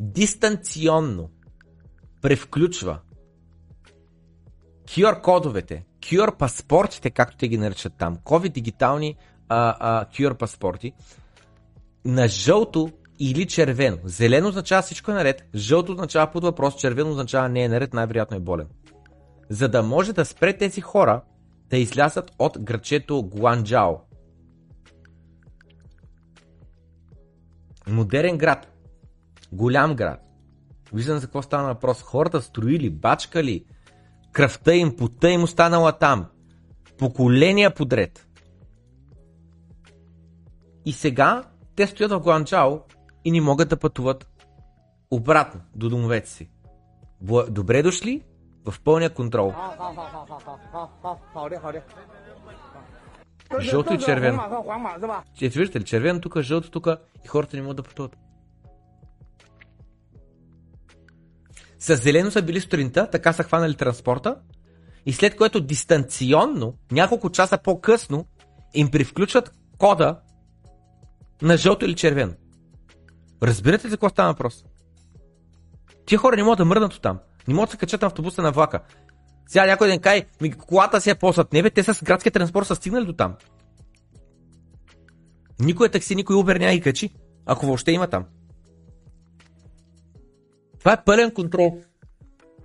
дистанционно 0.00 1.30
превключва 2.22 3.00
QR 4.84 5.22
кодовете, 5.22 5.84
QR 6.06 6.36
паспортите, 6.36 7.10
както 7.10 7.36
те 7.36 7.48
ги 7.48 7.58
наричат 7.58 7.92
там, 7.98 8.16
COVID 8.16 8.52
дигитални 8.52 9.16
а, 9.48 9.76
а, 9.80 10.04
QR 10.04 10.34
паспорти, 10.34 10.92
на 12.04 12.28
жълто 12.28 12.90
или 13.18 13.46
червено. 13.46 13.98
Зелено 14.04 14.48
означава 14.48 14.82
всичко 14.82 15.10
е 15.10 15.14
наред, 15.14 15.48
жълто 15.54 15.92
означава 15.92 16.32
под 16.32 16.44
въпрос, 16.44 16.76
червено 16.76 17.10
означава 17.10 17.48
не 17.48 17.64
е 17.64 17.68
наред, 17.68 17.94
най-вероятно 17.94 18.36
е 18.36 18.40
болен. 18.40 18.66
За 19.50 19.68
да 19.68 19.82
може 19.82 20.12
да 20.12 20.24
спре 20.24 20.56
тези 20.56 20.80
хора 20.80 21.22
да 21.70 21.76
излязат 21.76 22.30
от 22.38 22.58
грачето 22.60 23.22
Гуанджао. 23.22 23.94
Модерен 27.88 28.38
град. 28.38 28.72
Голям 29.52 29.94
град. 29.94 30.20
Виждам 30.92 31.18
за 31.18 31.26
какво 31.26 31.42
стана 31.42 31.68
въпрос. 31.68 32.02
Хората 32.02 32.42
строили, 32.42 32.90
бачкали, 32.90 33.64
кръвта 34.36 34.74
им, 34.74 34.96
пота 34.96 35.30
им 35.30 35.42
останала 35.42 35.92
там. 35.92 36.26
Поколения 36.98 37.74
подред. 37.74 38.26
И 40.84 40.92
сега 40.92 41.44
те 41.76 41.86
стоят 41.86 42.12
в 42.12 42.20
Гуанчао 42.20 42.78
и 43.24 43.30
не 43.30 43.40
могат 43.40 43.68
да 43.68 43.76
пътуват 43.76 44.28
обратно 45.10 45.60
до 45.74 45.88
домовете 45.88 46.30
си. 46.30 46.50
Добре 47.48 47.82
дошли 47.82 48.22
в 48.64 48.80
пълния 48.80 49.14
контрол. 49.14 49.54
Жълто 53.60 53.94
и 53.94 53.98
червено. 53.98 54.64
Ето 55.42 55.58
виждате 55.58 55.80
ли, 55.80 55.84
червено 55.84 56.20
тук, 56.20 56.40
жълто 56.40 56.70
тук 56.70 56.88
и 57.24 57.28
хората 57.28 57.56
не 57.56 57.62
могат 57.62 57.76
да 57.76 57.82
пътуват. 57.82 58.16
С 61.78 61.96
зелено 61.96 62.30
са 62.30 62.42
били 62.42 62.60
сутринта, 62.60 63.10
така 63.10 63.32
са 63.32 63.42
хванали 63.42 63.74
транспорта 63.74 64.36
и 65.06 65.12
след 65.12 65.36
което 65.36 65.60
дистанционно, 65.60 66.74
няколко 66.92 67.30
часа 67.30 67.58
по-късно, 67.58 68.26
им 68.74 68.90
привключват 68.90 69.52
кода 69.78 70.20
на 71.42 71.56
жълто 71.56 71.84
или 71.84 71.94
червено. 71.94 72.32
Разбирате 73.42 73.86
ли 73.86 73.90
какво 73.90 74.08
става 74.08 74.32
въпрос? 74.32 74.64
Тия 76.06 76.18
хора 76.18 76.36
не 76.36 76.42
могат 76.42 76.58
да 76.58 76.64
мръднат 76.64 76.94
от 76.94 77.02
там. 77.02 77.18
Не 77.48 77.54
могат 77.54 77.68
да 77.68 77.70
се 77.70 77.76
качат 77.76 78.02
на 78.02 78.06
автобуса 78.06 78.42
на 78.42 78.52
влака. 78.52 78.80
Сега 79.46 79.66
някой 79.66 79.88
ден 79.88 80.00
кай, 80.00 80.26
ми 80.40 80.52
колата 80.52 81.00
си 81.00 81.10
е 81.10 81.14
по-зад 81.14 81.52
небе, 81.52 81.70
те 81.70 81.82
с 81.82 82.04
градския 82.04 82.32
транспорт 82.32 82.66
са 82.66 82.74
стигнали 82.74 83.06
до 83.06 83.12
там. 83.12 83.36
Никой 85.60 85.88
такси, 85.88 86.14
никой 86.14 86.36
Uber 86.36 86.58
няма 86.58 86.72
ги 86.72 86.80
качи, 86.80 87.10
ако 87.46 87.66
въобще 87.66 87.92
има 87.92 88.06
там. 88.06 88.24
Това 90.86 90.94
е 90.94 91.04
пълен 91.04 91.30
контрол. 91.30 91.78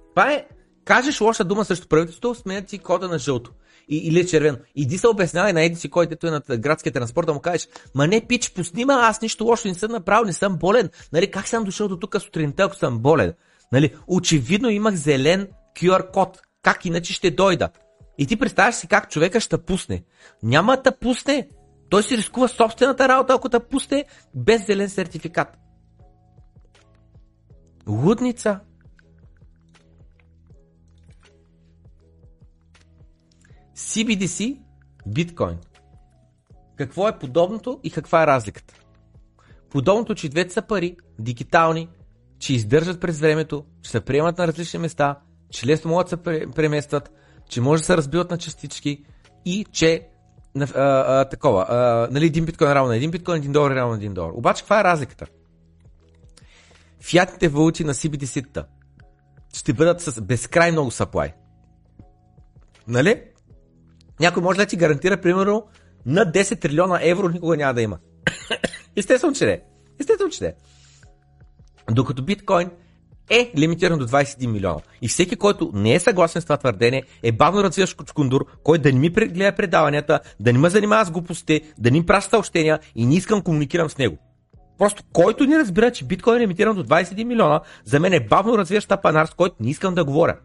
Това 0.10 0.34
е, 0.34 0.46
кажеш 0.86 1.22
лоша 1.22 1.44
дума 1.44 1.66
срещу 1.66 1.88
правителството, 1.88 2.36
сменят 2.36 2.70
си 2.70 2.80
кода 2.80 3.08
на 3.08 3.20
жълто. 3.20 3.52
И, 3.90 3.98
или 3.98 4.28
червено. 4.28 4.58
Иди 4.76 4.98
се 4.98 5.08
обяснявай 5.08 5.54
на 5.54 5.62
един 5.62 5.78
си, 5.78 5.90
който 5.90 6.28
е 6.28 6.32
на 6.32 6.42
градския 6.58 6.94
транспорт, 6.94 7.28
да 7.28 7.34
му 7.34 7.40
кажеш, 7.40 7.68
ма 7.96 8.08
не, 8.08 8.28
пич, 8.28 8.52
пусни 8.52 8.86
ма, 8.86 8.94
аз 8.94 9.22
нищо 9.22 9.46
лошо 9.46 9.68
не 9.68 9.74
съм 9.74 9.92
направил, 9.92 10.26
не 10.26 10.34
съм 10.34 10.58
болен. 10.58 10.90
Нали, 11.14 11.32
как 11.32 11.48
съм 11.48 11.64
дошъл 11.64 11.88
до 11.88 11.98
тук 11.98 12.22
сутринта, 12.22 12.64
ако 12.64 12.76
съм 12.76 13.00
болен? 13.00 13.34
Нали, 13.72 13.96
очевидно 14.08 14.70
имах 14.70 14.96
зелен 14.96 15.48
QR 15.80 16.12
код. 16.12 16.42
Как 16.64 16.86
иначе 16.86 17.14
ще 17.14 17.32
дойда? 17.32 17.70
И 18.18 18.28
ти 18.28 18.36
представяш 18.36 18.76
си 18.76 18.88
как 18.88 19.10
човека 19.10 19.40
ще 19.40 19.58
пусне. 19.58 20.04
Няма 20.44 20.78
да 20.78 20.98
пусне. 20.98 21.48
Той 21.90 22.04
си 22.04 22.18
рискува 22.18 22.48
собствената 22.48 23.08
работа, 23.08 23.34
ако 23.34 23.50
да 23.50 23.60
пусне 23.60 24.06
без 24.36 24.66
зелен 24.66 24.90
сертификат. 24.90 25.61
Лудница. 27.92 28.60
CBDC, 33.76 34.60
биткоин. 35.08 35.58
Какво 36.76 37.08
е 37.08 37.20
подобното 37.20 37.80
и 37.84 37.92
каква 37.92 38.24
е 38.24 38.28
разликата? 38.28 38.74
Подобното, 39.70 40.16
че 40.16 40.30
двете 40.30 40.54
са 40.54 40.62
пари, 40.62 40.98
дигитални, 41.20 41.90
че 42.40 42.54
издържат 42.54 43.02
през 43.02 43.20
времето, 43.20 43.66
че 43.82 43.92
се 43.92 44.02
приемат 44.02 44.38
на 44.38 44.48
различни 44.48 44.80
места, 44.80 45.20
че 45.50 45.68
лесно 45.68 45.92
могат 45.92 46.06
да 46.06 46.10
се 46.10 46.48
преместват, 46.56 47.12
че 47.50 47.62
може 47.62 47.82
да 47.82 47.86
се 47.86 47.98
разбиват 47.98 48.32
на 48.32 48.38
частички 48.38 49.06
и 49.46 49.66
че 49.72 50.08
а, 50.60 50.66
а, 50.76 51.26
такова, 51.26 51.66
а, 51.70 52.08
нали, 52.12 52.26
един 52.26 52.46
биткоин 52.46 52.72
равно 52.72 52.90
на 52.90 52.96
един 52.96 53.12
биткоин, 53.12 53.38
един 53.38 53.52
долар 53.52 53.72
равно 53.72 53.92
на 53.92 53.98
един 53.98 54.14
долар. 54.14 54.32
Обаче 54.34 54.62
каква 54.62 54.80
е 54.80 54.84
разликата? 54.84 55.26
Фиатните 57.02 57.50
валути 57.50 57.84
на 57.84 57.94
CBDC-та 57.94 58.66
ще 59.54 59.74
бъдат 59.74 60.02
с 60.02 60.22
безкрай 60.22 60.72
много 60.72 60.92
supply. 60.92 61.34
Нали? 62.88 63.22
Някой 64.20 64.44
може 64.44 64.60
да 64.60 64.66
ти 64.66 64.76
гарантира, 64.76 65.22
примерно, 65.22 65.64
на 66.06 66.26
10 66.26 66.62
трилиона 66.62 67.00
евро 67.02 67.30
никога 67.30 67.58
няма 67.58 67.74
да 67.74 67.82
има. 67.82 67.98
Естествено, 68.96 69.34
че 69.34 69.46
не. 69.46 69.62
Естествено, 70.00 70.32
че 70.32 70.44
не. 70.44 70.54
Докато 71.92 72.24
биткоин 72.24 72.70
е 73.30 73.52
лимитиран 73.58 74.00
до 74.00 74.08
21 74.08 74.48
милиона. 74.48 74.80
И 75.02 75.08
всеки, 75.08 75.36
който 75.36 75.72
не 75.74 75.94
е 75.94 76.00
съгласен 76.00 76.42
с 76.42 76.46
това 76.46 76.58
твърдение, 76.58 77.04
е 77.24 77.32
бавно 77.32 77.64
развиващ 77.64 77.98
кучкундур, 77.98 78.46
който 78.64 78.82
да 78.82 78.94
не 78.94 79.00
ми 79.00 79.10
гледа 79.10 79.56
предаванията, 79.56 80.20
да 80.40 80.54
не 80.54 80.60
ме 80.60 80.70
занимава 80.70 81.06
с 81.06 81.12
глупостите, 81.12 81.62
да 81.78 81.92
не 81.92 82.00
ми 82.00 82.06
праща 82.06 82.30
съобщения 82.30 82.80
и 82.96 83.06
не 83.06 83.16
искам 83.16 83.42
комуникирам 83.42 83.90
с 83.90 83.98
него. 83.98 84.18
Просто 84.82 85.04
който 85.14 85.46
не 85.46 85.60
разбира, 85.60 85.92
че 85.92 86.06
биткоин 86.06 86.38
е 86.38 86.40
лимитиран 86.40 86.76
до 86.76 86.84
21 86.84 87.24
милиона, 87.24 87.62
за 87.86 88.00
мен 88.00 88.14
е 88.14 88.20
бавно 88.20 88.58
развиващ 88.58 88.88
тапанар, 88.88 89.26
с 89.26 89.34
който 89.34 89.56
не 89.60 89.70
искам 89.70 89.96
да 89.96 90.06
говоря. 90.06 90.38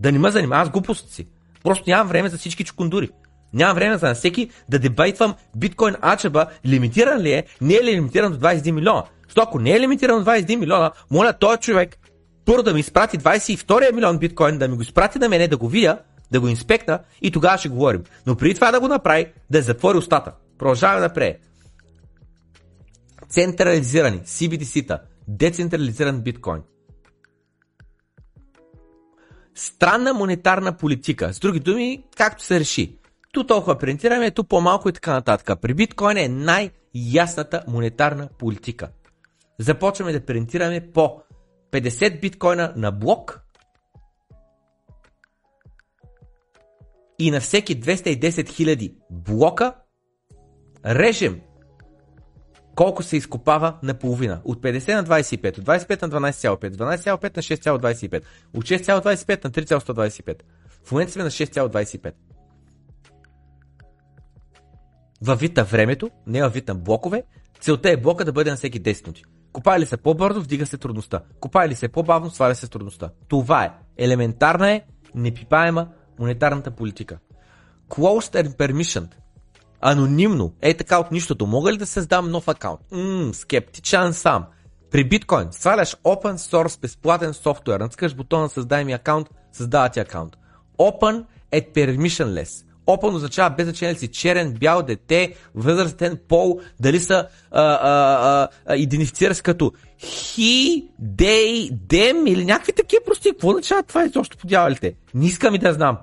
Да 0.00 0.12
не 0.12 0.18
ме 0.18 0.30
занимава 0.30 0.66
с 0.66 0.70
глупостите. 0.70 1.26
Просто 1.62 1.90
нямам 1.90 2.08
време 2.08 2.28
за 2.28 2.38
всички 2.38 2.64
чукундури. 2.64 3.10
Нямам 3.52 3.74
време 3.74 3.98
за 3.98 4.14
всеки 4.14 4.50
да 4.68 4.78
дебайтвам 4.78 5.34
биткоин 5.56 5.94
ачаба, 6.00 6.46
лимитиран 6.66 7.20
ли 7.20 7.32
е, 7.32 7.44
не 7.60 7.74
е 7.74 7.84
ли 7.84 7.92
лимитиран 7.92 8.32
до 8.32 8.38
21 8.38 8.70
милиона. 8.70 9.04
Защото 9.28 9.48
ако 9.48 9.60
не 9.60 9.70
е 9.70 9.80
лимитиран 9.80 10.24
до 10.24 10.30
21 10.30 10.56
милиона, 10.56 10.90
моля 11.10 11.32
този 11.32 11.58
човек 11.58 11.98
първо 12.46 12.62
да 12.62 12.74
ми 12.74 12.80
изпрати 12.80 13.18
22 13.18 13.92
милион 13.92 14.18
биткоин, 14.18 14.58
да 14.58 14.68
ми 14.68 14.76
го 14.76 14.82
изпрати 14.82 15.18
на 15.18 15.28
мене, 15.28 15.48
да 15.48 15.56
го 15.56 15.68
видя, 15.68 15.98
да 16.30 16.40
го 16.40 16.48
инспекта 16.48 16.98
и 17.22 17.30
тогава 17.30 17.58
ще 17.58 17.68
говорим. 17.68 18.04
Но 18.26 18.36
преди 18.36 18.54
това 18.54 18.70
да 18.70 18.80
го 18.80 18.88
направи, 18.88 19.26
да 19.50 19.62
затвори 19.62 19.98
устата. 19.98 20.32
Продължаваме 20.58 21.00
напред. 21.00 21.47
Централизирани, 23.28 24.18
CBDC-та, 24.18 25.02
децентрализиран 25.28 26.20
биткоин. 26.20 26.62
Странна 29.54 30.14
монетарна 30.14 30.76
политика. 30.76 31.34
С 31.34 31.38
други 31.38 31.60
думи, 31.60 32.04
както 32.16 32.44
се 32.44 32.60
реши. 32.60 32.98
Ту 33.32 33.46
толкова 33.46 33.78
принтираме, 33.78 34.30
ту 34.30 34.44
по-малко 34.44 34.88
и 34.88 34.92
така 34.92 35.12
нататък. 35.12 35.60
При 35.60 35.74
биткоин 35.74 36.16
е 36.16 36.28
най-ясната 36.28 37.64
монетарна 37.68 38.28
политика. 38.38 38.88
Започваме 39.58 40.12
да 40.12 40.24
принтираме 40.24 40.90
по 40.94 41.22
50 41.72 42.20
биткоина 42.20 42.72
на 42.76 42.92
блок 42.92 43.40
и 47.18 47.30
на 47.30 47.40
всеки 47.40 47.80
210 47.80 48.20
000 48.20 48.94
блока 49.10 49.74
режем 50.86 51.40
колко 52.78 53.02
се 53.02 53.16
изкопава 53.16 53.74
на 53.82 53.94
половина. 53.94 54.40
От 54.44 54.62
50 54.62 54.94
на 54.94 55.04
25, 55.04 55.58
от 55.58 55.64
25 55.64 56.02
на 56.02 56.32
12,5, 56.32 56.76
12,5 56.76 57.36
на 57.36 57.42
6,25, 57.42 58.22
от 58.54 58.64
6,25 58.64 59.44
на 59.44 59.50
3,125. 59.50 60.42
В 60.84 60.92
момента 60.92 61.12
сме 61.12 61.22
на 61.22 61.30
6,25. 61.30 62.12
Във 65.22 65.40
вид 65.40 65.56
на 65.56 65.64
времето, 65.64 66.10
не 66.26 66.42
във 66.42 66.52
вид 66.52 66.68
на 66.68 66.74
блокове, 66.74 67.22
целта 67.60 67.90
е 67.90 67.96
блока 67.96 68.24
да 68.24 68.32
бъде 68.32 68.50
на 68.50 68.56
всеки 68.56 68.82
10 68.82 69.06
минути. 69.06 69.24
Копае 69.52 69.80
ли 69.80 69.86
се 69.86 69.96
по-бързо, 69.96 70.40
вдига 70.40 70.66
се 70.66 70.78
трудността. 70.78 71.22
Копае 71.40 71.68
ли 71.68 71.74
се 71.74 71.88
по-бавно, 71.88 72.30
сваля 72.30 72.54
се 72.54 72.68
трудността. 72.68 73.10
Това 73.28 73.64
е. 73.64 73.72
Елементарна 73.96 74.70
е, 74.70 74.82
непипаема 75.14 75.88
монетарната 76.18 76.70
политика. 76.70 77.18
Closed 77.88 78.44
and 78.44 78.56
permissioned. 78.56 79.10
Анонимно. 79.80 80.52
Е 80.62 80.74
така 80.74 80.98
от 80.98 81.12
нищото. 81.12 81.46
Мога 81.46 81.72
ли 81.72 81.76
да 81.76 81.86
създам 81.86 82.30
нов 82.30 82.48
акаунт? 82.48 82.80
Ммм, 82.92 83.34
скептичан 83.34 84.14
сам. 84.14 84.44
При 84.90 85.04
биткоин 85.04 85.48
сваляш 85.50 85.96
open 86.04 86.36
source 86.36 86.80
безплатен 86.80 87.34
софтуер, 87.34 87.80
натискаш 87.80 88.14
бутона 88.14 88.48
създай 88.48 88.84
ми 88.84 88.92
акаунт, 88.92 89.28
създава 89.52 89.88
ти 89.88 90.00
акаунт. 90.00 90.36
Open 90.78 91.24
е 91.52 91.62
permissionless. 91.72 92.64
Open 92.86 93.14
означава 93.14 93.54
без 93.54 93.66
значение 93.66 93.94
ли 93.94 93.98
си 93.98 94.08
черен, 94.08 94.52
бял, 94.52 94.82
дете, 94.82 95.34
възрастен, 95.54 96.18
пол, 96.28 96.60
дали 96.80 97.00
са 97.00 97.28
идентифицира 98.76 99.34
се 99.34 99.42
като 99.42 99.72
he, 100.00 100.84
they, 101.02 101.72
them 101.72 102.30
или 102.30 102.44
някакви 102.44 102.72
такива 102.72 103.02
прости. 103.06 103.30
Какво 103.30 103.48
означава 103.48 103.82
това 103.82 104.04
изобщо 104.04 104.36
по 104.36 104.46
дяволите? 104.46 104.94
Не 105.14 105.26
искам 105.26 105.54
и 105.54 105.58
да 105.58 105.72
знам. 105.72 105.98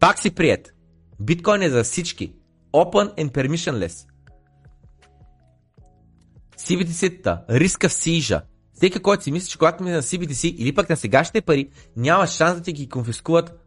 Пак 0.00 0.18
си 0.18 0.30
прият. 0.30 0.72
Биткоин 1.20 1.62
е 1.62 1.70
за 1.70 1.84
всички. 1.84 2.32
Open 2.72 3.14
and 3.14 3.30
permissionless. 3.30 4.06
CBDC-та, 6.58 7.44
риска 7.50 7.88
в 7.88 7.92
сижа. 7.92 8.42
Всеки, 8.74 8.98
който 8.98 9.24
си 9.24 9.32
мисли, 9.32 9.48
че 9.48 9.58
когато 9.58 9.84
ми 9.84 9.90
на 9.90 10.02
CBDC 10.02 10.54
или 10.54 10.74
пък 10.74 10.90
на 10.90 10.96
сегашните 10.96 11.40
пари, 11.40 11.70
няма 11.96 12.26
шанс 12.26 12.54
да 12.54 12.62
ти 12.62 12.72
ги 12.72 12.88
конфискуват, 12.88 13.58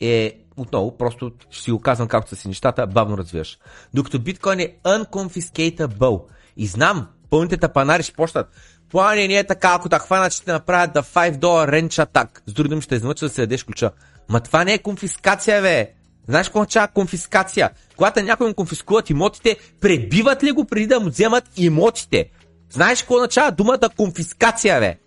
е 0.00 0.38
отново, 0.56 0.98
просто 0.98 1.32
ще 1.50 1.62
си 1.62 1.70
го 1.70 1.80
казвам 1.80 2.08
както 2.08 2.30
са 2.30 2.36
си 2.36 2.48
нещата, 2.48 2.86
бавно 2.86 3.18
развиваш. 3.18 3.58
Докато 3.94 4.18
биткоин 4.18 4.60
е 4.60 4.76
unconfiscatable. 4.84 6.22
И 6.56 6.66
знам, 6.66 7.08
пълните 7.30 7.56
тапанари 7.56 8.02
ще 8.02 8.12
почнат. 8.12 8.46
Плане 8.90 9.28
не 9.28 9.38
е 9.38 9.46
така, 9.46 9.74
ако 9.74 9.88
да 9.88 9.98
хванат, 9.98 10.32
ще 10.32 10.52
направят 10.52 10.92
да 10.92 11.02
5 11.02 11.36
долар 11.36 11.68
ренч 11.68 11.98
атак. 11.98 12.42
С 12.46 12.52
други 12.52 12.68
думи 12.68 12.82
ще 12.82 12.94
изнаучат 12.94 13.28
да 13.28 13.34
се 13.34 13.40
дадеш 13.40 13.64
ключа. 13.64 13.90
Ма 14.28 14.40
това 14.40 14.64
не 14.64 14.74
е 14.74 14.78
конфискация, 14.78 15.62
бе. 15.62 15.92
Знаеш 16.30 16.48
какво 16.48 16.58
означава 16.58 16.88
конфискация? 16.88 17.70
Когато 17.96 18.22
някой 18.22 18.48
му 18.48 18.54
конфискуват 18.54 19.10
имотите, 19.10 19.56
пребиват 19.80 20.44
ли 20.44 20.52
го 20.52 20.64
преди 20.64 20.86
да 20.86 21.00
му 21.00 21.08
вземат 21.08 21.44
имотите? 21.56 22.30
Знаеш 22.70 23.00
какво 23.00 23.14
означава 23.14 23.52
думата 23.52 23.88
конфискация, 23.96 24.80
бе? 24.80 24.98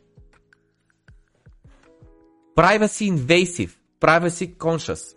Privacy 2.57 3.11
invasive, 3.11 3.71
privacy 4.01 4.57
conscious. 4.57 5.15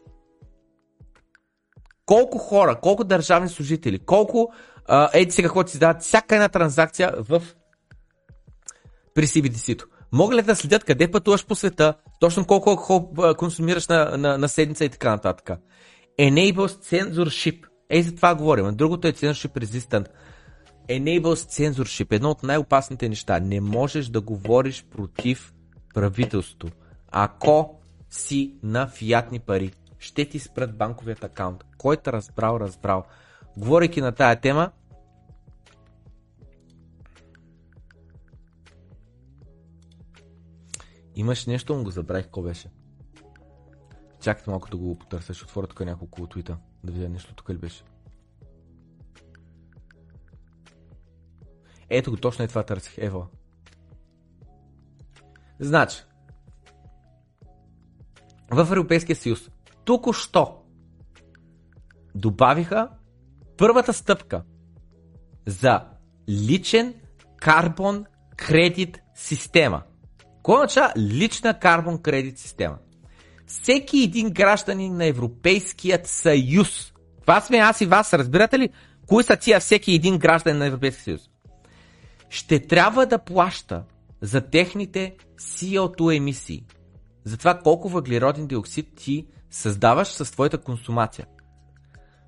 Колко 2.07 2.39
хора, 2.39 2.81
колко 2.81 3.05
държавни 3.05 3.49
служители, 3.49 3.99
колко 3.99 4.53
еди 5.13 5.31
сега 5.31 5.65
ти 5.65 5.73
си 5.73 5.79
дават 5.79 6.03
всяка 6.03 6.35
една 6.35 6.49
транзакция 6.49 7.15
в 7.19 7.43
при 9.15 9.27
CBDC-то. 9.27 9.87
Могат 10.13 10.39
ли 10.39 10.43
да 10.43 10.57
следят 10.57 10.85
къде 10.85 11.11
пътуваш 11.11 11.47
по 11.47 11.55
света, 11.55 11.95
точно 12.21 12.45
колко 12.47 13.13
консумираш 13.39 13.89
на, 13.89 14.17
на, 14.17 14.39
на 14.39 14.49
седмица 14.49 14.85
и 14.85 14.89
така 14.89 15.11
нататък. 15.11 15.59
Enables 16.19 16.67
censorship. 16.67 17.67
Ей 17.91 18.03
за 18.03 18.15
това 18.15 18.35
говорим. 18.35 18.77
Другото 18.77 19.09
е 19.09 19.13
censorship 19.13 19.65
resistant. 19.65 20.09
Enables 20.89 21.71
censorship. 21.71 22.13
Едно 22.13 22.31
от 22.31 22.43
най-опасните 22.43 23.09
неща. 23.09 23.41
Не 23.41 23.61
можеш 23.61 24.07
да 24.07 24.21
говориш 24.21 24.85
против 24.91 25.55
правителството, 25.95 26.69
ако 27.11 27.81
си 28.11 28.55
на 28.63 28.87
фиатни 28.89 29.41
пари. 29.41 29.73
Ще 29.99 30.25
ти 30.25 30.39
спрат 30.39 30.79
банковият 30.79 31.25
акаунт. 31.25 31.65
Който 31.79 32.13
разбрал, 32.13 32.57
разбрал. 32.61 33.05
Говорейки 33.57 34.01
на 34.01 34.13
тая 34.13 34.41
тема, 34.41 34.71
Имаш 41.17 41.47
нещо, 41.47 41.77
но 41.77 41.85
го 41.85 41.91
забравих, 41.91 42.25
какво 42.25 42.43
беше. 42.43 42.69
Чакайте 44.27 44.51
малко 44.51 44.71
да 44.71 44.77
го 44.77 44.99
потърся, 44.99 45.35
ще 45.35 45.45
отворя 45.45 45.67
тук 45.67 45.81
няколко 45.81 46.27
твита, 46.27 46.59
да 46.85 46.93
видя 46.93 47.09
нещо 47.09 47.35
тук 47.35 47.51
ли 47.51 47.59
беше. 47.59 47.85
Ето 51.91 52.11
го, 52.11 52.17
точно 52.17 52.45
е 52.45 52.49
това 52.49 52.63
търсих, 52.63 52.99
ево. 52.99 53.27
Значи, 55.61 56.05
в 58.51 58.61
Европейския 58.71 59.17
съюз 59.17 59.51
току-що 59.85 60.63
добавиха 62.15 62.91
първата 63.57 63.93
стъпка 63.93 64.45
за 65.47 65.85
личен 66.29 66.95
карбон 67.37 68.05
кредит 68.37 68.99
система. 69.15 69.83
Кой 70.43 70.57
означава 70.57 70.93
лична 70.97 71.59
карбон 71.59 72.03
кредит 72.03 72.39
система? 72.39 72.79
Всеки 73.47 73.99
един 73.99 74.31
гражданин 74.31 74.97
на 74.97 75.05
Европейският 75.05 76.07
съюз, 76.07 76.93
това 77.21 77.41
сме 77.41 77.57
аз 77.57 77.81
и 77.81 77.87
вас, 77.87 78.15
разбирате 78.15 78.59
ли? 78.59 78.69
Кои 79.07 79.23
са 79.23 79.37
тия 79.37 79.61
всеки 79.61 79.93
един 79.93 80.19
гражданин 80.19 80.59
на 80.59 80.67
Европейския 80.67 81.05
съюз? 81.05 81.21
Ще 82.31 82.67
трябва 82.67 83.07
да 83.07 83.19
плаща 83.19 83.85
за 84.21 84.41
техните 84.41 85.15
CO2 85.41 86.17
емисии. 86.17 86.65
За 87.25 87.37
това 87.37 87.59
колко 87.59 87.89
въглероден 87.89 88.47
диоксид 88.47 88.89
ти 88.97 89.27
създаваш 89.51 90.09
с 90.09 90.33
твоята 90.33 90.59
консумация. 90.59 91.27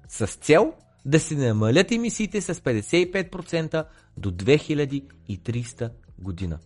С 0.09 0.27
цел 0.27 0.73
да 1.05 1.21
се 1.21 1.35
намалят 1.35 1.93
емисиите 1.93 2.41
с 2.41 2.55
55% 2.55 3.85
до 4.17 4.31
2300 4.31 5.91
година. 6.19 6.59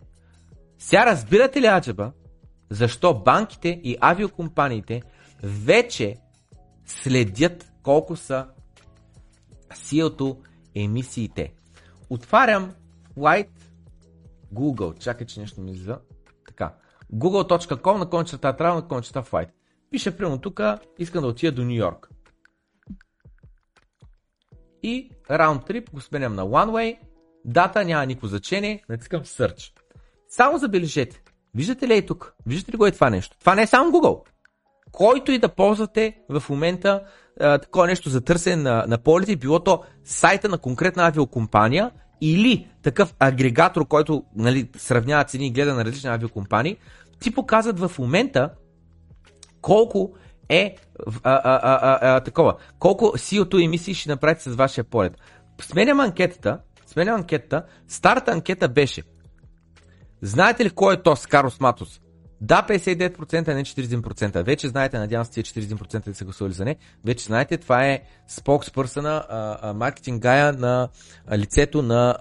Сега 0.79 1.05
разбирате 1.05 1.61
ли, 1.61 1.65
Аджаба, 1.65 2.11
защо 2.73 3.13
банките 3.13 3.81
и 3.83 3.97
авиокомпаниите 4.01 5.01
вече 5.43 6.17
следят 6.85 7.71
колко 7.83 8.15
са 8.15 8.47
CO2 9.73 10.37
емисиите. 10.75 11.53
Отварям 12.09 12.73
Flight 13.17 13.49
Google. 14.53 14.99
Чакай, 14.99 15.27
че 15.27 15.39
нещо 15.39 15.61
ми 15.61 15.71
излиза. 15.71 15.99
Така. 16.47 16.73
Google.com 17.13 17.97
на 17.97 18.09
кончета 18.09 18.57
трябва 18.57 18.75
на 18.75 18.87
кончета 18.87 19.23
Flight. 19.23 19.49
Пише 19.91 20.17
примерно 20.17 20.41
тук, 20.41 20.61
искам 20.99 21.21
да 21.21 21.27
отида 21.27 21.51
до 21.51 21.63
Нью 21.63 21.75
Йорк. 21.75 22.09
И 24.83 25.11
раунд 25.31 25.63
trip 25.63 25.91
го 25.91 26.01
сменям 26.01 26.35
на 26.35 26.43
One 26.43 26.69
Way. 26.69 26.97
Дата 27.45 27.85
няма 27.85 28.05
никакво 28.05 28.27
значение. 28.27 28.83
Натискам 28.89 29.23
Search. 29.23 29.71
Само 30.27 30.57
забележете. 30.57 31.22
Виждате 31.55 31.87
ли 31.87 31.97
е 31.97 32.05
тук? 32.05 32.33
Виждате 32.45 32.71
ли 32.71 32.77
го 32.77 32.85
е 32.85 32.91
това 32.91 33.09
нещо? 33.09 33.37
Това 33.39 33.55
не 33.55 33.61
е 33.61 33.67
само 33.67 33.91
Google. 33.91 34.27
Който 34.91 35.31
и 35.31 35.39
да 35.39 35.49
ползвате 35.49 36.17
в 36.29 36.43
момента 36.49 37.03
а, 37.39 37.57
такова 37.57 37.87
нещо 37.87 38.09
за 38.09 38.21
търсене 38.21 38.55
на, 38.55 38.85
на 38.87 38.97
полети, 38.97 39.35
било 39.35 39.59
то 39.59 39.83
сайта 40.03 40.49
на 40.49 40.57
конкретна 40.57 41.07
авиокомпания 41.07 41.91
или 42.21 42.67
такъв 42.81 43.15
агрегатор, 43.19 43.87
който 43.87 44.23
нали, 44.35 44.69
сравнява 44.77 45.23
цени 45.23 45.47
и 45.47 45.51
гледа 45.51 45.73
на 45.73 45.85
различни 45.85 46.09
авиокомпании, 46.09 46.77
ти 47.19 47.33
показват 47.33 47.79
в 47.79 47.91
момента 47.99 48.49
колко 49.61 50.13
е 50.49 50.75
а, 51.23 51.31
а, 51.33 51.59
а, 51.63 52.15
а, 52.15 52.19
такова, 52.19 52.55
колко 52.79 53.05
CO2 53.05 53.65
емисии 53.65 53.93
ще 53.93 54.09
направите 54.09 54.49
с 54.49 54.55
вашия 54.55 54.83
полет. 54.83 55.17
Сменям 55.61 55.99
анкетата, 55.99 56.59
сменям 56.85 57.15
анкетата, 57.15 57.65
старата 57.87 58.31
анкета 58.31 58.69
беше 58.69 59.03
Знаете 60.23 60.65
ли 60.65 60.69
кой 60.69 60.93
е 60.93 61.01
то 61.01 61.15
с 61.15 61.27
Карлос 61.27 61.59
Матос? 61.59 62.01
Да, 62.41 62.65
59%, 62.69 63.47
а 63.47 63.53
не 63.53 63.63
41%. 63.63 64.43
Вече 64.43 64.67
знаете, 64.67 64.97
надявам 64.97 65.25
се, 65.25 65.31
тия 65.31 65.43
41% 65.43 66.05
да 66.05 66.15
са 66.15 66.23
гласували 66.23 66.53
за 66.53 66.65
не. 66.65 66.75
Вече 67.05 67.25
знаете, 67.25 67.57
това 67.57 67.85
е 67.85 68.01
спокспърсъна, 68.27 69.25
маркетинг 69.75 70.21
гая 70.21 70.53
на 70.53 70.89
а, 71.27 71.37
лицето 71.37 71.81
на 71.81 72.17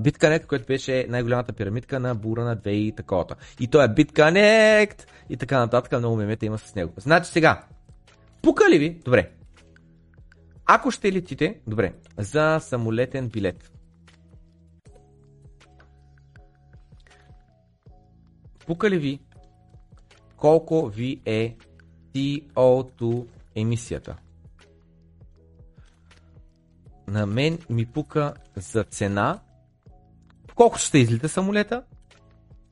BitConnect, 0.00 0.46
което 0.46 0.66
беше 0.66 1.06
най-голямата 1.08 1.52
пирамидка 1.52 2.00
на 2.00 2.14
бура 2.14 2.44
на 2.44 2.56
2 2.56 2.68
и 2.68 2.94
таковата. 2.96 3.34
И 3.60 3.66
то 3.68 3.82
е 3.82 3.88
BitConnect 3.88 5.06
и 5.30 5.36
така 5.36 5.58
нататък. 5.58 5.92
Много 5.98 6.16
мемета 6.16 6.46
има 6.46 6.58
с 6.58 6.74
него. 6.74 6.92
Значи 6.96 7.30
сега, 7.30 7.62
пука 8.42 8.70
ли 8.70 8.78
ви? 8.78 9.00
Добре. 9.04 9.30
Ако 10.66 10.90
ще 10.90 11.12
летите, 11.12 11.60
добре, 11.66 11.92
за 12.18 12.58
самолетен 12.60 13.28
билет, 13.28 13.70
Пука 18.66 18.90
ли 18.90 18.98
ви 18.98 19.20
колко 20.36 20.86
ви 20.86 21.20
е 21.24 21.56
CO2 22.14 23.26
емисията? 23.54 24.16
На 27.08 27.26
мен 27.26 27.58
ми 27.70 27.86
пука 27.86 28.34
за 28.56 28.84
цена, 28.84 29.40
колко 30.54 30.78
ще 30.78 30.98
излита 30.98 31.28
самолета, 31.28 31.82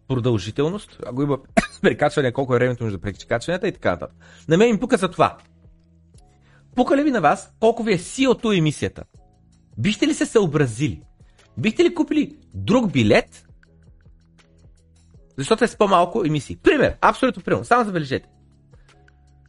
продължителност, 0.09 0.99
ако 1.07 1.23
има 1.23 1.39
прекачване, 1.83 2.33
колко 2.33 2.55
е 2.55 2.59
времето 2.59 2.85
между 2.85 2.99
прекачванията 3.01 3.69
и 3.69 3.73
така 3.73 3.91
нататък. 3.91 4.17
На 4.49 4.57
мен 4.57 4.73
ми 4.73 4.81
пука 4.81 4.97
за 4.97 5.11
това. 5.11 5.39
Пука 6.75 6.97
ли 6.97 7.03
ви 7.03 7.11
на 7.11 7.21
вас 7.21 7.53
колко 7.61 7.83
ви 7.83 7.93
е 7.93 7.99
CO2 7.99 8.59
емисията? 8.59 9.05
Бихте 9.79 10.07
ли 10.07 10.15
се 10.15 10.27
съобразили? 10.27 11.03
Бихте 11.59 11.85
ли 11.85 11.95
купили 11.95 12.39
друг 12.55 12.93
билет, 12.93 13.47
защото 15.39 15.65
е 15.65 15.69
с 15.69 15.77
по-малко 15.77 16.23
емисии. 16.27 16.57
Пример, 16.57 16.97
абсолютно 17.01 17.43
пример, 17.43 17.63
само 17.63 17.85
забележете. 17.85 18.29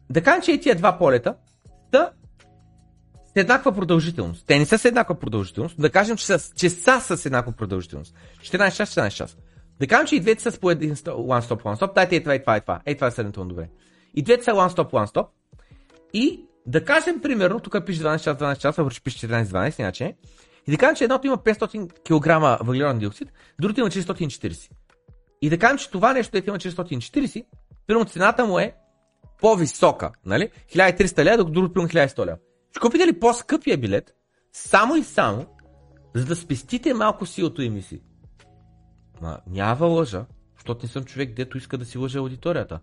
Да 0.10 0.22
кажем, 0.22 0.42
че 0.42 0.52
и 0.52 0.60
тия 0.60 0.76
два 0.76 0.98
полета 0.98 1.36
са 1.94 2.10
с 3.28 3.36
еднаква 3.36 3.72
продължителност. 3.72 4.48
Те 4.48 4.60
не 4.60 4.66
са 4.66 4.78
с 4.78 4.86
еднаква 4.86 5.16
продължителност, 5.16 5.76
но 5.78 5.82
да 5.82 5.90
кажем, 5.90 6.18
че 6.18 6.26
са, 6.26 6.56
че 6.56 6.70
са 6.70 7.18
с 7.18 7.26
еднаква 7.26 7.52
продължителност. 7.52 8.16
14 8.42 8.76
час, 8.76 8.96
14 8.96 9.10
час. 9.10 9.38
Да 9.80 9.88
кажем, 9.88 10.08
че 10.08 10.16
и 10.16 10.20
двете 10.20 10.44
са 10.44 10.52
с 10.52 10.60
по 10.60 10.72
един 10.72 10.96
one 10.96 11.42
stop, 11.42 11.64
one 11.64 11.80
stop. 11.80 11.96
Дайте 11.96 12.16
и 12.16 12.20
това, 12.20 12.36
и 12.36 12.40
това, 12.40 12.58
и 12.58 12.62
това. 12.62 12.82
Ей, 12.86 12.96
това 12.96 13.08
е 13.08 13.12
средното 13.12 13.46
добре. 13.46 13.70
И 14.14 14.24
двете 14.24 14.44
са 14.44 14.52
one 14.52 14.70
stop, 14.70 14.92
one 14.92 15.14
stop. 15.16 15.28
И 16.14 16.46
да 16.66 16.86
кажем, 16.86 17.22
примерно, 17.22 17.60
тук 17.60 17.86
пише 17.86 18.02
12 18.02 18.24
часа, 18.24 18.46
12 18.46 18.58
часа, 18.58 18.84
върши 18.84 19.02
пише 19.02 19.28
14-12, 19.28 19.80
иначе. 19.80 20.16
И 20.68 20.72
да 20.72 20.78
кажем, 20.78 20.96
че 20.96 21.04
едното 21.04 21.28
има 21.28 21.38
500 21.38 21.90
кг 22.60 22.66
въглероден 22.66 23.00
диоксид, 23.00 23.32
другото 23.60 23.80
има 23.80 23.90
440. 23.90 24.70
И 25.44 25.49
да 25.49 25.57
кажем, 25.57 25.78
че 25.78 25.90
това 25.90 26.14
нещо, 26.14 26.32
дете 26.32 26.49
има 26.49 26.57
440, 26.57 27.45
примерно 27.88 28.06
цената 28.06 28.45
му 28.45 28.60
е 28.60 28.76
по-висока, 29.41 30.11
нали? 30.26 30.49
1300 30.76 31.24
лева, 31.24 31.38
докато 31.38 31.53
другото 31.53 31.74
примерно 31.74 31.90
1100 31.90 32.26
лева. 32.26 32.38
Ще 32.72 32.80
купите 32.80 33.07
ли 33.07 33.20
по-скъпия 33.20 33.78
билет, 33.78 34.15
само 34.53 34.95
и 34.95 35.03
само, 35.03 35.45
за 36.15 36.26
да 36.26 36.36
спестите 36.36 36.94
малко 36.94 37.26
силото 37.26 37.61
емисии? 37.61 38.02
Ма, 39.22 39.38
няма 39.48 39.86
лъжа, 39.86 40.26
защото 40.56 40.86
не 40.86 40.90
съм 40.90 41.03
човек, 41.03 41.34
дето 41.34 41.57
иска 41.57 41.78
да 41.78 41.86
си 41.86 41.98
лъжа 41.98 42.20
аудиторията. 42.20 42.80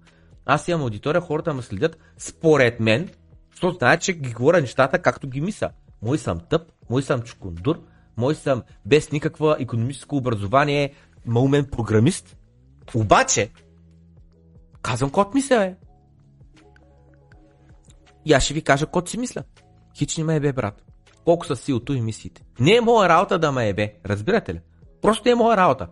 Аз 0.46 0.68
имам 0.68 0.82
аудитория, 0.82 1.20
хората 1.20 1.54
ме 1.54 1.62
следят 1.62 1.98
според 2.18 2.80
мен, 2.80 3.08
защото 3.50 3.78
знаят, 3.78 4.02
че 4.02 4.12
ги 4.12 4.32
говоря 4.32 4.60
нещата 4.60 5.02
както 5.02 5.28
ги 5.28 5.40
мисля. 5.40 5.70
Мой 6.02 6.18
съм 6.18 6.40
тъп, 6.50 6.62
мой 6.90 7.02
съм 7.02 7.22
чукундур, 7.22 7.80
мой 8.16 8.34
съм 8.34 8.62
без 8.86 9.12
никаква 9.12 9.56
економическо 9.60 10.16
образование, 10.16 10.94
маумен 11.26 11.64
програмист 11.64 12.36
обаче, 12.94 13.50
казвам 14.82 15.10
код 15.10 15.34
мисля, 15.34 15.56
бе. 15.56 15.74
И 18.24 18.32
аз 18.32 18.42
ще 18.42 18.54
ви 18.54 18.62
кажа 18.62 18.86
код 18.86 19.08
си 19.08 19.18
мисля. 19.18 19.42
Хич 19.98 20.16
не 20.16 20.24
ме 20.24 20.36
ебе, 20.36 20.52
брат. 20.52 20.82
Колко 21.24 21.46
са 21.46 21.56
силото 21.56 21.92
и 21.92 22.00
мислите. 22.00 22.42
Не 22.60 22.76
е 22.76 22.80
моя 22.80 23.08
работа 23.08 23.38
да 23.38 23.52
ме 23.52 23.68
ебе. 23.68 23.94
Разбирате 24.06 24.54
ли? 24.54 24.60
Просто 25.02 25.22
не 25.24 25.32
е 25.32 25.34
моя 25.34 25.56
работа. 25.56 25.88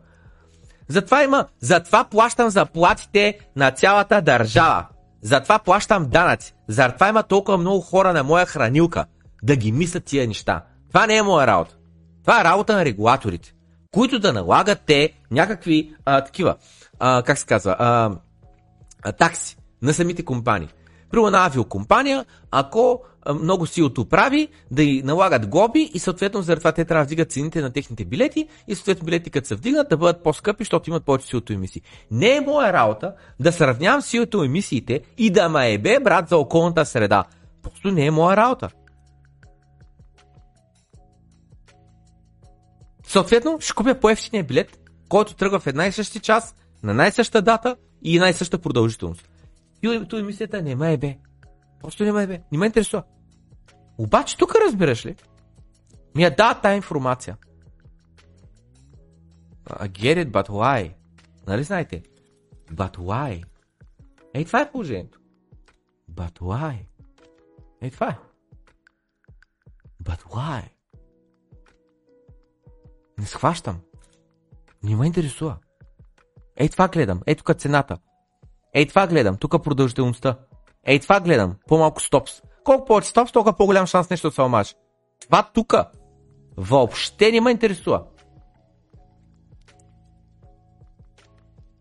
Затова 0.89 1.23
има, 1.23 1.47
затова 1.61 2.05
плащам 2.05 2.51
заплатите 2.51 3.39
на 3.57 3.71
цялата 3.71 4.23
държава. 4.23 4.87
Затова 5.23 5.59
плащам 5.59 6.09
данъци. 6.09 6.55
Затова 6.69 7.09
има 7.09 7.23
толкова 7.23 7.59
много 7.59 7.81
хора 7.81 8.13
на 8.13 8.25
моя 8.25 8.47
хранилка 8.47 9.07
да 9.43 9.57
ги 9.57 9.73
мислят 9.73 10.05
тия 10.05 10.29
неща. 10.29 10.65
Това 10.89 11.07
не 11.07 11.17
е 11.17 11.23
моя 11.23 11.47
работа. 11.47 11.77
Това 12.23 12.41
е 12.41 12.45
работа 12.45 12.77
на 12.77 12.85
регулаторите, 12.85 13.55
които 13.95 14.19
да 14.19 14.33
налагат 14.33 14.81
те 14.87 15.13
някакви 15.31 15.95
а, 16.05 16.25
такива 16.25 16.57
а, 16.99 17.23
как 17.23 17.39
се 17.39 17.47
казва, 17.47 17.77
а, 17.79 18.11
а, 19.03 19.13
такси 19.13 19.57
на 19.83 19.95
самите 19.95 20.25
компании. 20.25 20.69
При 21.11 21.21
една 21.27 21.47
авиокомпания, 21.47 22.25
ако 22.51 23.03
много 23.35 23.67
силото 23.67 24.09
прави, 24.09 24.49
да 24.71 24.83
й 24.83 25.03
налагат 25.03 25.47
глоби 25.47 25.91
и 25.95 25.99
съответно 25.99 26.43
заради 26.43 26.61
това 26.61 26.73
те 26.73 26.85
трябва 26.85 27.05
да 27.05 27.07
вдигат 27.07 27.33
цените 27.33 27.61
на 27.61 27.73
техните 27.73 28.05
билети 28.05 28.49
и 28.69 28.75
съответно 28.75 29.05
билети 29.05 29.31
като 29.31 29.49
се 29.49 29.55
вдигнат 29.55 29.89
да 29.89 29.97
бъдат 29.97 30.23
по-скъпи, 30.23 30.65
защото 30.65 30.91
имат 30.91 31.05
повече 31.05 31.27
силото 31.27 31.53
емисии. 31.53 31.83
Не 32.11 32.37
е 32.37 32.41
моя 32.41 32.73
работа 32.73 33.15
да 33.41 33.53
сравнявам 33.53 34.03
силото 34.03 34.45
емисиите 34.45 35.01
и 35.19 35.31
да 35.31 35.49
ме 35.49 35.73
ебе 35.73 36.01
брат 36.01 36.29
за 36.29 36.37
околната 36.37 36.87
среда. 36.87 37.25
Просто 37.63 37.91
не 37.91 38.07
е 38.07 38.11
моя 38.11 38.37
работа. 38.37 38.71
Съответно, 43.07 43.59
ще 43.61 43.73
купя 43.73 43.95
по-ефтиния 43.95 44.45
билет, 44.45 44.79
който 45.09 45.35
тръгва 45.35 45.59
в 45.61 45.67
една 45.67 45.87
и 45.87 45.93
същи 45.93 46.21
час, 46.21 46.55
на 46.83 46.95
най-съща 46.95 47.43
дата 47.43 47.77
и 48.03 48.19
най-съща 48.19 48.59
продължителност. 48.59 49.29
И 49.83 50.05
то 50.09 50.19
емисията 50.19 50.63
не 50.63 50.75
ме 50.75 50.93
е 50.93 50.97
бе. 50.97 51.19
Просто 51.81 52.05
не 52.05 52.13
ме 52.13 52.23
е 52.23 52.27
бе. 52.27 52.43
Не 52.53 52.59
ме 52.59 52.67
интересува. 52.67 53.03
Обаче 53.99 54.37
тук 54.37 54.55
разбираш 54.67 55.07
ли? 55.07 55.17
Ми 56.17 56.23
я 56.23 56.37
дава 56.37 56.61
тази 56.61 56.77
информация. 56.77 57.37
I 59.69 59.89
get 59.89 60.25
it, 60.25 60.31
but 60.31 60.49
why? 60.49 60.95
Нали 61.47 61.65
знаете? 61.65 62.03
But 62.73 62.97
why? 62.97 63.45
Ей, 64.35 64.45
това 64.45 64.61
е 64.61 64.71
положението. 64.73 65.21
But 66.13 66.39
why? 66.39 66.87
Ей, 67.83 67.91
това 67.91 68.09
е. 68.09 68.19
But 70.03 70.23
why? 70.23 70.63
Не 73.19 73.27
схващам. 73.27 73.81
Не 74.83 74.97
ме 74.97 75.07
интересува. 75.07 75.57
Ей, 76.61 76.69
това 76.69 76.89
гледам. 76.89 77.21
Ей, 77.27 77.35
тук 77.35 77.55
цената. 77.59 77.99
Ей, 78.75 78.87
това 78.87 79.07
гледам. 79.07 79.37
Тук 79.37 79.63
продължителността. 79.63 80.39
Ей, 80.87 80.99
това 80.99 81.21
гледам. 81.21 81.57
По-малко 81.67 82.01
стопс. 82.01 82.43
Колко 82.65 82.85
повече 82.85 83.09
стопс, 83.09 83.33
толкова 83.33 83.57
по-голям 83.57 83.87
шанс 83.87 84.11
нещо 84.11 84.29
да 84.29 84.35
се 84.35 84.43
омаже. 84.43 84.75
Това 85.21 85.51
тук 85.55 85.75
въобще 86.57 87.33
не 87.33 87.41
ме 87.41 87.51
интересува. 87.51 88.05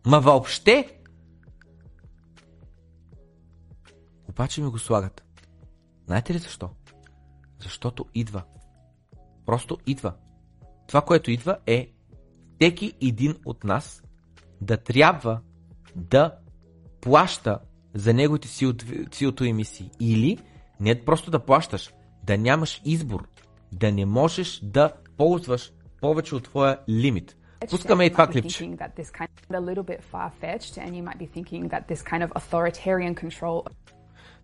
Ма 0.05 0.19
въобще. 0.19 0.99
Обаче 4.29 4.61
ми 4.61 4.69
го 4.69 4.79
слагат. 4.79 5.23
Знаете 6.05 6.33
ли 6.33 6.37
защо? 6.37 6.69
Защото 7.59 8.05
идва. 8.13 8.43
Просто 9.45 9.77
идва. 9.87 10.13
Това, 10.87 11.01
което 11.01 11.31
идва 11.31 11.57
е 11.67 11.93
всеки 12.55 12.93
един 13.01 13.35
от 13.45 13.63
нас 13.63 14.03
да 14.61 14.77
трябва 14.77 15.39
да 15.95 16.35
плаща 17.01 17.59
за 17.93 18.13
неговите 18.13 18.47
CO2 18.47 19.49
емисии. 19.49 19.91
Или 19.99 20.37
не 20.79 21.05
просто 21.05 21.31
да 21.31 21.39
плащаш, 21.39 21.93
да 22.23 22.37
нямаш 22.37 22.81
избор, 22.85 23.27
да 23.71 23.91
не 23.91 24.05
можеш 24.05 24.59
да 24.63 24.91
ползваш 25.17 25.71
повече 26.01 26.35
от 26.35 26.43
твоя 26.43 26.77
лимит. 26.89 27.37
Пускаме 27.69 28.05
и 28.05 28.11
това 28.11 28.27
клипче. 28.27 28.77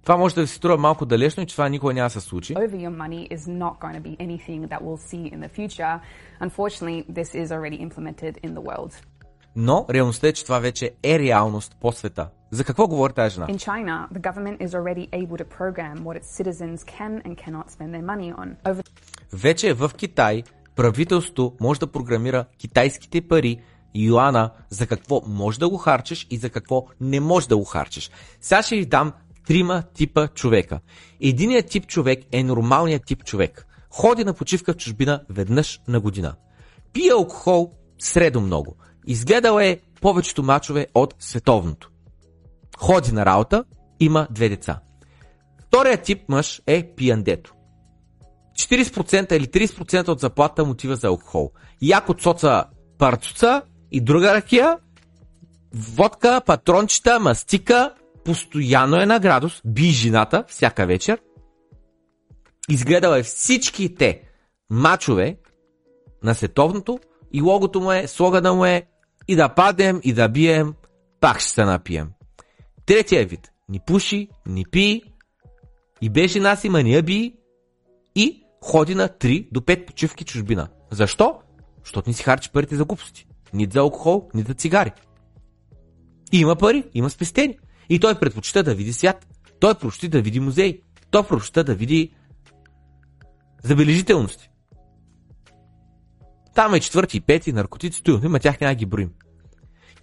Това 0.04 0.18
може 0.18 0.36
да 0.36 0.42
ви 0.42 0.48
се 0.48 0.56
струва 0.56 0.78
малко 0.78 1.06
далечно 1.06 1.44
и 1.44 1.46
че 1.46 1.56
това 1.56 1.70
никога 1.70 1.94
няма 1.94 2.06
да 2.06 2.10
се 2.10 2.20
случи. 2.20 2.54
over 2.54 2.76
your 2.76 2.96
money 3.04 3.28
is 3.32 3.48
not 3.48 3.80
going 3.80 3.96
to 3.96 4.04
be 4.10 4.18
anything 4.20 4.68
that 4.68 4.82
we'll 4.82 5.04
see 5.12 5.24
in 5.34 5.40
the 5.40 5.52
future. 5.60 6.00
Unfortunately, 6.42 6.98
this 7.20 7.30
is 7.42 7.48
already 7.56 7.80
implemented 7.88 8.34
in 8.46 8.52
the 8.54 8.64
world. 8.70 8.92
Но 9.56 9.86
реалността 9.90 10.28
е, 10.28 10.34
че 10.34 10.44
това 10.44 10.60
вече 10.60 10.92
е 11.04 11.20
реалност 11.20 11.78
по 11.82 11.92
света. 11.92 12.30
За 12.52 12.64
какво 12.64 12.88
говори 12.88 13.14
тази 13.14 13.34
жена? 13.34 13.48
In 13.48 13.58
China, 13.58 14.08
the 14.14 14.22
government 14.22 14.58
is 14.58 14.68
already 14.68 15.10
able 15.10 15.38
to 15.38 15.46
program 15.60 16.04
what 16.04 16.18
its 16.22 16.44
citizens 16.44 16.78
can 16.78 17.22
and 17.24 17.36
cannot 17.36 17.66
spend 17.70 17.90
their 17.94 18.06
money 18.06 18.36
on. 18.36 18.56
Over 18.66 18.84
Вече 19.34 19.74
в 19.74 19.92
Китай 19.98 20.44
правителството 20.76 21.54
може 21.62 21.80
да 21.80 21.88
програмира 21.88 22.46
китайските 22.58 23.22
пари, 23.22 23.62
юана, 23.96 24.52
за 24.70 24.88
какво 24.88 25.22
може 25.28 25.60
да 25.60 25.70
го 25.70 25.78
харчиш 25.78 26.28
и 26.30 26.38
за 26.38 26.50
какво 26.50 26.86
не 27.02 27.20
може 27.20 27.48
да 27.48 27.58
го 27.58 27.64
харчиш. 27.64 28.12
Сега 28.42 28.62
ще 28.64 28.76
ви 28.76 28.86
дам 28.86 29.14
трима 29.48 29.84
типа 29.94 30.28
човека. 30.28 30.80
Единият 31.22 31.70
тип 31.70 31.88
човек 31.88 32.20
е 32.32 32.44
нормалният 32.44 33.06
тип 33.06 33.24
човек. 33.24 33.68
Ходи 33.90 34.24
на 34.24 34.34
почивка 34.34 34.74
в 34.74 34.78
чужбина 34.78 35.24
веднъж 35.30 35.82
на 35.88 36.00
година. 36.00 36.36
Пие 36.94 37.12
алкохол 37.12 37.72
средно 38.00 38.42
много. 38.42 38.76
Изгледал 39.08 39.60
е 39.60 39.80
повечето 40.02 40.44
мачове 40.44 40.88
от 40.94 41.16
световното. 41.20 41.90
Ходи 42.78 43.12
на 43.12 43.26
работа, 43.26 43.64
има 44.00 44.28
две 44.32 44.50
деца. 44.50 44.80
Вторият 45.68 46.02
тип 46.02 46.30
мъж 46.30 46.62
е 46.68 46.94
пияндето. 46.96 47.54
40% 48.60 49.34
или 49.34 49.46
30% 49.46 50.08
от 50.08 50.20
заплата 50.20 50.66
му 50.66 50.72
отива 50.72 50.96
за 50.96 51.08
алкохол. 51.08 51.52
Яко 51.82 52.14
цоца 52.14 52.66
парцуца 52.98 53.62
и 53.92 54.02
друга 54.02 54.34
ракия, 54.34 54.78
водка, 55.74 56.42
патрончета, 56.46 57.20
мастика, 57.20 57.94
постоянно 58.26 59.02
е 59.02 59.06
на 59.06 59.20
градус, 59.20 59.62
би 59.66 59.90
жената 59.90 60.44
всяка 60.48 60.86
вечер. 60.86 61.20
Изгледал 62.70 63.14
е 63.14 63.24
всичките 63.24 64.22
мачове 64.70 65.38
на 66.24 66.36
световното 66.36 67.00
и 67.32 67.42
логото 67.42 67.82
му 67.82 67.92
е, 67.92 68.08
слогана 68.08 68.54
му 68.54 68.66
е 68.66 68.88
и 69.28 69.36
да 69.36 69.50
падем, 69.50 70.00
и 70.04 70.14
да 70.14 70.30
бием, 70.30 70.74
пак 71.20 71.40
ще 71.40 71.52
се 71.52 71.66
напием. 71.66 72.10
Третия 72.86 73.26
вид. 73.26 73.52
Ни 73.70 73.80
пуши, 73.80 74.28
ни 74.46 74.66
пи, 74.72 75.02
и 76.02 76.10
бе 76.10 76.28
жена 76.28 76.56
си, 76.56 76.70
ма 76.70 76.84
ни 76.84 76.94
я 76.94 77.04
би, 77.04 77.36
и 78.16 78.44
ходи 78.64 78.96
на 78.96 79.10
3 79.10 79.48
до 79.52 79.62
5 79.62 79.86
почивки 79.86 80.26
чужбина. 80.26 80.68
Защо? 80.92 81.40
Защото 81.84 82.10
ни 82.10 82.14
си 82.14 82.24
харчи 82.24 82.50
парите 82.52 82.76
за 82.76 82.86
глупости. 82.86 83.28
Ни 83.54 83.68
за 83.72 83.80
алкохол, 83.80 84.30
ни 84.34 84.44
за 84.44 84.54
цигари. 84.54 84.92
И 86.32 86.40
има 86.40 86.56
пари, 86.56 86.84
има 86.94 87.10
спестени. 87.10 87.58
И 87.90 88.00
той 88.00 88.20
предпочита 88.20 88.64
да 88.64 88.76
види 88.76 88.94
свят. 88.94 89.28
Той 89.60 89.74
предпочита 89.74 90.10
да 90.10 90.22
види 90.22 90.40
музей. 90.40 90.82
Той 91.12 91.28
предпочита 91.28 91.64
да 91.64 91.76
види 91.76 92.14
забележителности. 93.64 94.50
Там 96.56 96.74
е 96.74 96.80
четвърти 96.80 97.22
пети, 97.22 97.54
наркотици, 97.54 98.04
той, 98.04 98.20
има 98.24 98.40
тях 98.40 98.62
няма 98.62 98.76
ги 98.76 98.86
броим. 98.86 99.10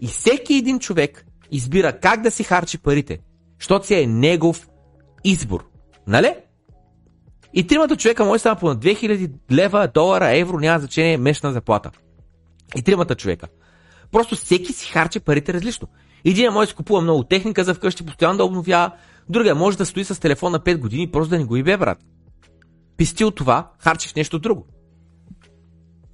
И 0.01 0.07
всеки 0.07 0.55
един 0.55 0.79
човек 0.79 1.27
избира 1.51 2.01
как 2.01 2.23
да 2.23 2.31
си 2.31 2.45
харчи 2.45 2.79
парите, 2.79 3.19
защото 3.59 3.87
си 3.87 3.95
е 3.95 4.07
негов 4.07 4.69
избор. 5.25 5.65
Нали? 6.07 6.35
И 7.55 7.67
тримата 7.67 7.97
човека 7.97 8.25
може 8.25 8.39
стана 8.39 8.57
по 8.57 8.69
на 8.69 8.77
2000 8.77 9.33
лева, 9.53 9.89
долара, 9.95 10.37
евро, 10.39 10.61
няма 10.61 10.79
значение, 10.79 11.19
месечна 11.19 11.53
заплата. 11.53 11.91
И 12.77 12.83
тримата 12.83 13.15
човека. 13.15 13.49
Просто 14.13 14.37
всеки 14.37 14.73
си 14.73 14.93
харчи 14.93 15.21
парите 15.21 15.53
различно. 15.53 15.89
Един 16.25 16.53
може 16.53 16.67
да 16.67 16.71
си 16.71 16.77
купува 16.77 17.01
много 17.01 17.25
техника 17.25 17.65
за 17.65 17.75
вкъщи, 17.75 18.07
постоянно 18.07 18.37
да 18.37 18.45
обновява, 18.45 18.91
другия 19.29 19.55
може 19.55 19.79
да 19.79 19.87
стои 19.87 20.05
с 20.05 20.21
телефон 20.21 20.53
на 20.53 20.61
5 20.61 20.79
години 20.79 21.11
просто 21.11 21.31
да 21.31 21.39
не 21.39 21.45
го 21.45 21.57
ибе, 21.57 21.77
брат. 21.77 21.99
Писти 22.97 23.25
от 23.25 23.37
това, 23.37 23.71
харчиш 23.79 24.15
нещо 24.15 24.39
друго. 24.39 24.67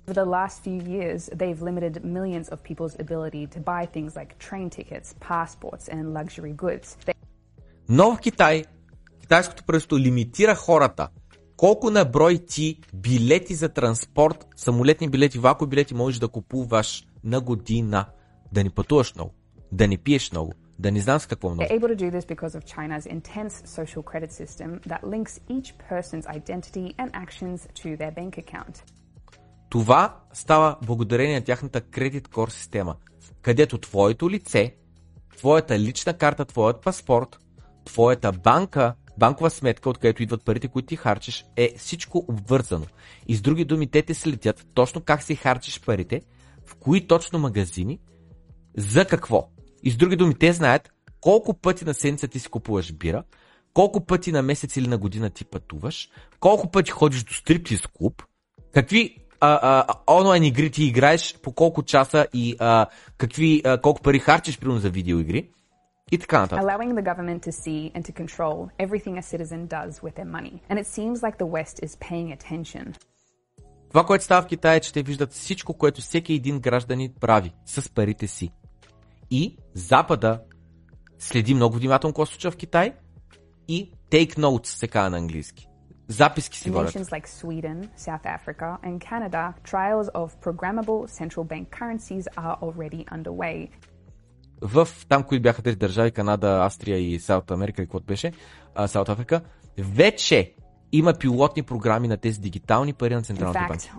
the 0.07 0.25
last 0.25 0.63
few 0.63 0.79
years, 0.95 1.29
they've 1.33 1.61
limited 1.61 2.03
millions 2.03 2.49
of 2.49 2.63
people's 2.63 2.95
ability 2.99 3.47
to 3.47 3.59
buy 3.59 3.85
things 3.85 4.15
like 4.15 4.37
train 4.39 4.69
tickets, 4.69 5.15
passports, 5.19 5.87
and 5.89 6.13
luxury 6.13 6.53
goods. 6.53 6.97
They 7.05 7.13
Но 7.89 8.15
в 8.15 8.19
Китай, 8.19 8.63
китайското 9.21 9.63
правителство 9.63 9.99
лимитира 9.99 10.55
хората. 10.55 11.09
Колко 11.57 11.89
на 11.89 12.05
брой 12.05 12.37
ти 12.37 12.79
билети 12.93 13.55
за 13.55 13.69
транспорт, 13.69 14.47
самолетни 14.55 15.09
билети, 15.09 15.39
вако 15.39 15.67
билети 15.67 15.93
можеш 15.93 16.19
да 16.19 16.27
купуваш 16.27 17.07
на 17.23 17.41
година. 17.41 18.05
Да 18.51 18.63
не 18.63 18.69
пътуваш 18.69 19.15
много, 19.15 19.31
да 19.71 19.87
не 19.87 19.97
пиеш 19.97 20.31
много, 20.31 20.53
да 20.79 20.91
не 20.91 21.01
знам 21.01 21.19
с 21.19 21.25
какво 21.25 21.49
много. 21.49 21.69
They're 21.69 21.79
able 21.79 21.95
to 21.95 22.09
do 22.09 22.11
this 22.11 22.25
because 22.25 22.55
of 22.55 22.65
China's 22.65 23.05
intense 23.05 23.53
social 23.79 24.03
credit 24.03 24.31
system 24.31 24.79
that 24.87 25.01
links 25.03 25.39
each 25.49 25.69
person's 25.89 26.25
identity 26.37 26.95
and 26.97 27.09
actions 27.13 27.59
to 27.81 27.97
their 27.97 28.11
bank 28.11 28.33
account. 28.37 28.75
Това 29.68 30.16
става 30.32 30.76
благодарение 30.86 31.34
на 31.34 31.44
тяхната 31.44 31.80
кредит 31.80 32.28
кор 32.28 32.48
система, 32.48 32.96
където 33.42 33.78
твоето 33.78 34.30
лице, 34.30 34.74
твоята 35.36 35.78
лична 35.78 36.18
карта, 36.18 36.44
твоят 36.44 36.82
паспорт, 36.82 37.38
твоята 37.84 38.32
банка, 38.32 38.94
банкова 39.18 39.50
сметка, 39.50 39.90
откъдето 39.90 40.22
идват 40.22 40.44
парите, 40.44 40.68
които 40.68 40.86
ти 40.86 40.96
харчиш, 40.96 41.44
е 41.56 41.74
всичко 41.76 42.24
обвързано. 42.28 42.86
И 43.28 43.36
с 43.36 43.40
други 43.40 43.64
думи, 43.64 43.90
те 43.90 44.02
те 44.02 44.14
следят 44.14 44.66
точно 44.74 45.00
как 45.00 45.22
си 45.22 45.34
харчиш 45.34 45.80
парите, 45.80 46.22
в 46.66 46.74
кои 46.74 47.06
точно 47.06 47.38
магазини, 47.38 48.00
за 48.76 49.04
какво. 49.04 49.48
И 49.82 49.90
с 49.90 49.96
други 49.96 50.16
думи, 50.16 50.34
те 50.34 50.52
знаят 50.52 50.90
колко 51.20 51.54
пъти 51.54 51.84
на 51.84 51.94
седмица 51.94 52.28
ти 52.28 52.38
си 52.38 52.48
купуваш 52.48 52.92
бира, 52.92 53.22
колко 53.72 54.06
пъти 54.06 54.32
на 54.32 54.42
месец 54.42 54.76
или 54.76 54.88
на 54.88 54.98
година 54.98 55.30
ти 55.30 55.44
пътуваш, 55.44 56.08
колко 56.40 56.70
пъти 56.70 56.90
ходиш 56.90 57.24
до 57.24 57.32
стриптиз 57.32 57.86
клуб, 57.86 58.22
какви 58.74 59.25
а, 59.40 59.84
а, 59.88 60.14
онлайн 60.20 60.44
игри 60.44 60.70
ти 60.70 60.84
играеш, 60.84 61.38
по 61.42 61.52
колко 61.52 61.82
часа 61.82 62.26
и 62.34 62.56
а, 62.58 62.86
какви, 63.18 63.62
а, 63.64 63.80
колко 63.80 64.02
пари 64.02 64.18
харчиш, 64.18 64.58
примерно 64.58 64.80
за 64.80 64.90
видеоигри 64.90 65.50
и 66.12 66.18
така 66.18 66.40
нататък. 66.40 66.64
allowing 66.64 66.92
the 66.94 67.02
government 67.02 67.40
to 67.40 67.50
see 67.50 67.92
and 67.92 68.02
to 68.02 68.12
control 68.12 68.68
everything 68.78 69.18
a 69.18 69.22
citizen 69.22 69.66
does 69.66 69.92
with 70.02 70.14
their 70.14 70.30
money. 70.36 70.54
And 70.70 70.78
it 70.78 70.86
seems 70.86 71.16
like 71.22 71.36
the 71.38 71.50
West 71.56 71.76
is 71.84 71.96
paying 72.10 72.38
attention. 72.38 72.96
Това, 73.88 74.06
което 74.06 74.24
става 74.24 74.42
в 74.42 74.46
Китай 74.46 74.76
е, 74.76 74.80
че 74.80 74.92
те 74.92 75.02
виждат 75.02 75.32
всичко, 75.32 75.74
което 75.74 76.00
всеки 76.00 76.32
един 76.32 76.60
гражданин 76.60 77.12
прави 77.20 77.52
с 77.64 77.94
парите 77.94 78.26
си. 78.26 78.50
И 79.30 79.56
Запада 79.74 80.40
следи 81.18 81.54
много 81.54 81.76
внимателно 81.76 82.12
какво 82.12 82.26
се 82.26 82.32
случва 82.32 82.50
в 82.50 82.56
Китай 82.56 82.92
и 83.68 83.92
take 84.10 84.36
notes 84.36 84.66
се 84.66 84.88
казва 84.88 85.10
на 85.10 85.16
английски. 85.16 85.68
Записки 86.08 86.58
си 86.58 86.70
водят. 86.70 86.92
like 86.92 87.26
Sweden, 87.26 87.88
South 87.98 88.26
Africa, 88.36 88.78
and 88.84 89.00
Canada, 89.00 89.54
trials 89.72 90.08
of 90.14 90.28
programmable 90.40 91.00
central 91.20 91.44
bank 91.44 91.64
currencies 91.78 92.24
are 92.36 92.56
already 92.62 93.04
underway. 93.04 93.68
в 94.60 94.88
там, 95.08 95.22
които 95.22 95.42
бяха 95.42 95.62
тези 95.62 95.76
държави, 95.76 96.10
Канада, 96.10 96.64
Австрия 96.64 96.98
и 96.98 97.20
Саут 97.20 97.50
Америка, 97.50 97.82
и 97.82 97.86
каквото 97.86 98.06
беше, 98.06 98.32
Саут 98.86 99.08
Африка, 99.08 99.40
вече 99.78 100.54
има 100.92 101.14
пилотни 101.14 101.62
програми 101.62 102.08
на 102.08 102.16
тези 102.16 102.40
дигитални 102.40 102.92
пари 102.92 103.14
на 103.14 103.22
централните 103.22 103.58
банки. 103.68 103.90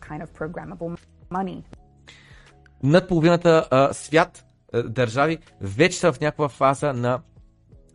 kind 0.00 0.22
of 0.22 0.36
над 2.82 3.08
половината 3.08 3.68
а, 3.70 3.92
свят, 3.92 4.44
държави, 4.84 5.38
вече 5.60 5.98
са 5.98 6.12
в 6.12 6.20
някаква 6.20 6.48
фаза 6.48 6.92
на 6.92 7.20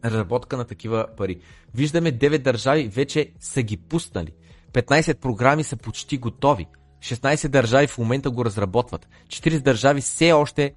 разработка 0.06 0.58
на 0.58 0.66
такива 0.66 1.08
пари. 1.18 1.40
Виждаме 1.74 2.12
9 2.12 2.38
държави 2.38 2.88
вече 2.88 3.32
са 3.40 3.62
ги 3.62 3.78
пуснали. 3.78 4.32
15 4.74 5.20
програми 5.20 5.64
са 5.64 5.78
почти 5.78 6.18
готови. 6.18 6.68
16 7.00 7.48
държави 7.48 7.88
в 7.88 7.98
момента 7.98 8.30
го 8.30 8.46
разработват. 8.46 9.08
40 9.28 9.60
държави 9.60 10.02
все 10.02 10.32
още 10.32 10.74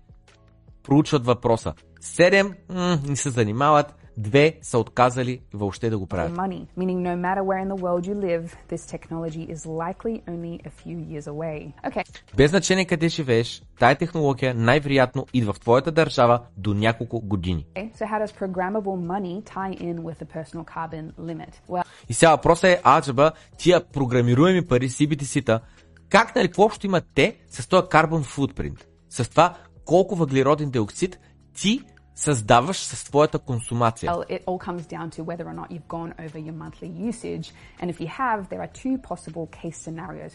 проучват 0.83 1.27
въпроса. 1.27 1.75
7 2.03 2.55
м- 2.69 3.01
не 3.07 3.17
се 3.17 3.31
занимават, 3.31 3.95
две 4.19 4.59
са 4.63 4.79
отказали 4.79 5.41
въобще 5.55 5.91
да 5.91 5.99
го 5.99 6.07
правят. 6.07 6.37
money, 6.37 6.67
meaning 6.79 6.99
no 7.03 7.17
matter 7.17 7.43
where 7.43 7.63
in 7.67 7.69
the 7.75 7.81
world 7.83 8.07
you 8.07 8.15
live, 8.15 8.45
this 8.71 8.85
technology 8.97 9.53
is 9.55 9.61
likely 9.67 10.23
only 10.29 10.55
a 10.67 10.71
few 10.71 10.99
years 11.13 11.27
away. 11.27 11.73
Okay, 11.91 12.05
Без 12.37 12.51
значение 12.51 12.85
къде 12.85 13.09
живееш, 13.09 13.63
тая 13.79 13.97
технология 13.97 14.55
най-вероятно 14.55 15.27
идва 15.33 15.53
в 15.53 15.61
твоята 15.61 15.93
държава 15.93 16.41
до 16.57 16.75
няколко 16.75 17.21
години. 17.21 17.67
so 17.77 18.05
how 18.07 18.27
does 18.27 18.33
programmable 18.47 18.97
money 19.13 19.43
tie 19.43 19.79
in 19.81 19.97
with 20.03 20.19
the 20.25 20.27
personal 20.37 20.65
carbon 20.65 21.13
limit? 21.21 21.53
Well, 21.69 21.85
И 22.09 22.15
сега 22.15 22.31
въпросът 22.31 22.65
е, 22.65 22.81
аджаба, 22.85 23.33
тия 23.59 23.85
програмируеми 23.85 24.67
пари, 24.67 24.89
CBDC-та, 24.89 25.61
как 26.09 26.35
нали, 26.37 26.49
какво 26.49 26.63
общо 26.63 26.87
имат 26.87 27.05
те 27.15 27.37
с 27.51 27.69
този 27.69 27.83
carbon 27.87 28.25
footprint? 28.37 28.85
С 29.11 29.31
това 29.31 29.55
колко 29.85 30.17
въглероден 30.17 30.71
диоксид 30.71 31.19
ти 31.61 31.81
създаваш 32.19 32.77
с 32.77 33.05
твоята 33.05 33.39
консумация. 33.39 34.13
well, 34.13 34.25
it 34.31 34.43
all 34.47 34.59
comes 34.59 34.83
down 34.97 35.11
to 35.11 35.25
whether 35.25 35.47
or 35.47 35.55
not 35.55 35.69
you've 35.71 35.89
gone 35.89 36.13
over 36.25 36.39
your 36.39 36.57
monthly 36.65 36.91
usage. 37.11 37.47
And 37.81 37.87
if 37.91 38.01
you 38.01 38.09
have, 38.23 38.39
there 38.51 38.63
are 38.65 38.73
two 38.83 38.97
possible 39.11 39.47
case 39.63 39.77
scenarios. 39.77 40.33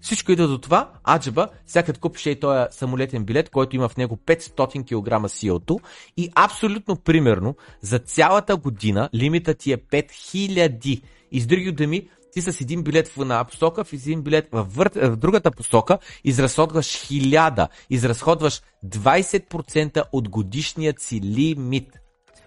Всичко 0.00 0.32
идва 0.32 0.48
до 0.48 0.58
това, 0.58 0.90
аджаба, 1.04 1.48
сега 1.66 1.82
като 1.82 2.00
купиш 2.00 2.26
и 2.26 2.40
този 2.40 2.66
самолетен 2.70 3.24
билет, 3.24 3.50
който 3.50 3.76
има 3.76 3.88
в 3.88 3.96
него 3.96 4.16
500 4.16 4.82
кг 4.82 5.28
CO2 5.28 5.80
и 6.16 6.30
абсолютно 6.34 6.96
примерно 6.96 7.54
за 7.80 7.98
цялата 7.98 8.56
година 8.56 9.08
лимита 9.14 9.54
ти 9.54 9.72
е 9.72 9.76
5000. 9.76 11.02
И 11.32 11.40
с 11.40 11.46
други 11.46 11.72
думи, 11.72 12.08
ти 12.32 12.40
с 12.40 12.60
един 12.60 12.82
билет 12.82 13.08
в 13.08 13.20
една 13.20 13.44
посока, 13.44 13.84
в 13.84 13.92
един 13.92 14.22
билет 14.22 14.48
в, 14.52 14.66
вър... 14.70 14.90
в 14.94 15.16
другата 15.16 15.50
посока, 15.50 15.98
изразходваш 16.24 16.86
1000, 16.86 17.68
изразходваш 17.90 18.62
20% 18.86 20.04
от 20.12 20.28
годишният 20.28 21.00
си 21.00 21.20
лимит. 21.20 21.98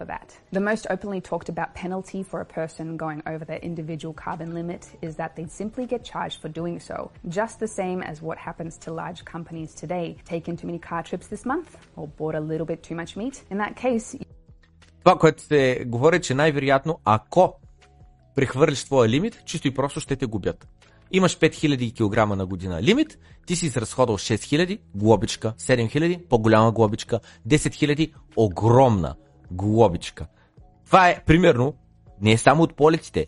for 0.02 0.06
that. 0.16 0.28
The 0.58 0.64
most 0.70 0.84
openly 0.94 1.20
talked 1.20 1.48
about 1.54 1.68
penalty 1.84 2.20
for 2.30 2.38
a 2.46 2.48
person 2.58 2.86
going 3.04 3.20
over 3.32 3.44
their 3.50 3.62
individual 3.70 4.14
carbon 4.26 4.50
limit 4.60 4.82
is 5.06 5.12
that 5.20 5.30
they 5.36 5.46
simply 5.62 5.84
get 5.94 6.02
charged 6.12 6.38
for 6.42 6.48
doing 6.60 6.76
so, 6.90 6.98
just 7.38 7.54
the 7.64 7.70
same 7.80 8.00
as 8.10 8.16
what 8.26 8.38
happens 8.48 8.72
to 8.84 8.88
large 9.02 9.20
companies 9.34 9.70
today. 9.82 10.06
Taken 10.34 10.52
too 10.60 10.68
many 10.70 10.80
car 10.90 11.02
trips 11.08 11.26
this 11.34 11.44
month 11.52 11.70
or 11.98 12.04
bought 12.18 12.36
a 12.42 12.44
little 12.50 12.68
bit 12.72 12.80
too 12.88 12.96
much 13.00 13.16
meat? 13.20 13.36
In 13.50 13.58
that 13.58 13.74
case, 13.76 14.18
Това, 15.04 15.18
което 15.18 15.42
се 15.42 15.84
говори, 15.86 16.20
че 16.20 16.34
най-вероятно, 16.34 17.00
ако 17.04 17.54
прехвърлиш 18.34 18.84
твоя 18.84 19.08
лимит, 19.08 19.42
чисто 19.44 19.68
и 19.68 19.74
просто 19.74 20.00
ще 20.00 20.16
те 20.16 20.26
губят. 20.26 20.68
Имаш 21.10 21.38
5000 21.38 21.94
кг 21.94 22.36
на 22.36 22.46
година 22.46 22.82
лимит, 22.82 23.18
ти 23.46 23.56
си 23.56 23.66
изразходвал 23.66 24.18
6000, 24.18 24.80
глобичка, 24.94 25.54
7000, 25.58 26.26
по-голяма 26.28 26.72
глобичка, 26.72 27.20
10 27.48 27.56
000, 27.56 28.12
огромна 28.36 29.14
глобичка. 29.50 30.26
Това 30.86 31.08
е, 31.08 31.24
примерно, 31.24 31.74
не 32.20 32.32
е 32.32 32.38
само 32.38 32.62
от 32.62 32.76
полетите. 32.76 33.26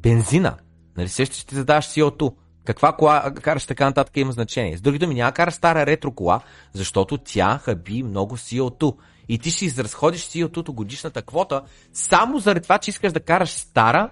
Бензина. 0.00 0.56
Нали 0.96 1.08
също 1.08 1.36
ще 1.36 1.46
ти 1.46 1.54
задаваш 1.54 1.84
CO2. 1.84 2.34
Каква 2.64 2.92
кола 2.92 3.34
караш 3.34 3.66
така 3.66 3.84
нататък 3.84 4.16
има 4.16 4.32
значение. 4.32 4.76
С 4.76 4.80
други 4.80 4.98
думи, 4.98 5.14
няма 5.14 5.32
караш 5.32 5.54
стара 5.54 5.86
ретро 5.86 6.12
кола, 6.12 6.40
защото 6.72 7.18
тя 7.18 7.58
хаби 7.58 8.02
много 8.02 8.36
CO2. 8.36 8.96
И 9.28 9.38
ти 9.38 9.50
ще 9.50 9.64
изразходиш 9.64 10.20
CO2 10.20 10.70
годишната 10.70 11.22
квота 11.22 11.62
само 11.92 12.38
заради 12.38 12.62
това, 12.62 12.78
че 12.78 12.90
искаш 12.90 13.12
да 13.12 13.20
караш 13.20 13.50
стара 13.50 14.10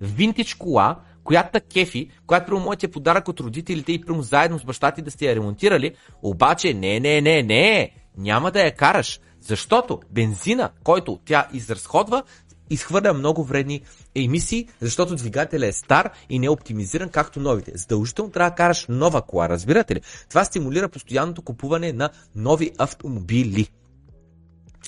винтич 0.00 0.54
кола, 0.54 0.96
която 1.24 1.60
кефи, 1.72 2.10
която 2.26 2.46
прямо 2.46 2.60
моят 2.60 2.84
е 2.84 2.90
подарък 2.90 3.28
от 3.28 3.40
родителите 3.40 3.92
и 3.92 4.00
прямо 4.00 4.22
заедно 4.22 4.58
с 4.58 4.64
баща 4.64 4.90
ти 4.90 5.02
да 5.02 5.10
сте 5.10 5.26
я 5.26 5.36
ремонтирали, 5.36 5.94
обаче 6.22 6.74
не, 6.74 7.00
не, 7.00 7.20
не, 7.20 7.42
не, 7.42 7.90
няма 8.16 8.50
да 8.50 8.60
я 8.60 8.74
караш, 8.74 9.20
защото 9.40 10.00
бензина, 10.10 10.70
който 10.84 11.20
тя 11.24 11.48
изразходва, 11.52 12.22
изхвърля 12.70 13.14
много 13.14 13.44
вредни 13.44 13.80
емисии, 14.14 14.68
защото 14.80 15.16
двигателя 15.16 15.66
е 15.66 15.72
стар 15.72 16.10
и 16.30 16.38
не 16.38 16.46
е 16.46 16.50
оптимизиран 16.50 17.08
както 17.08 17.40
новите. 17.40 17.72
Задължително 17.74 18.30
трябва 18.30 18.50
да 18.50 18.56
караш 18.56 18.86
нова 18.88 19.22
кола, 19.22 19.48
разбирате 19.48 19.94
ли? 19.94 20.00
Това 20.28 20.44
стимулира 20.44 20.88
постоянното 20.88 21.42
купуване 21.42 21.92
на 21.92 22.10
нови 22.34 22.70
автомобили. 22.78 23.68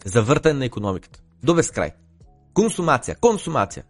Завъртане 0.05 0.59
на 0.59 0.64
економиката. 0.64 1.20
До 1.43 1.55
безкрай. 1.55 1.90
Консумация, 2.55 3.16
консумация. 3.20 3.84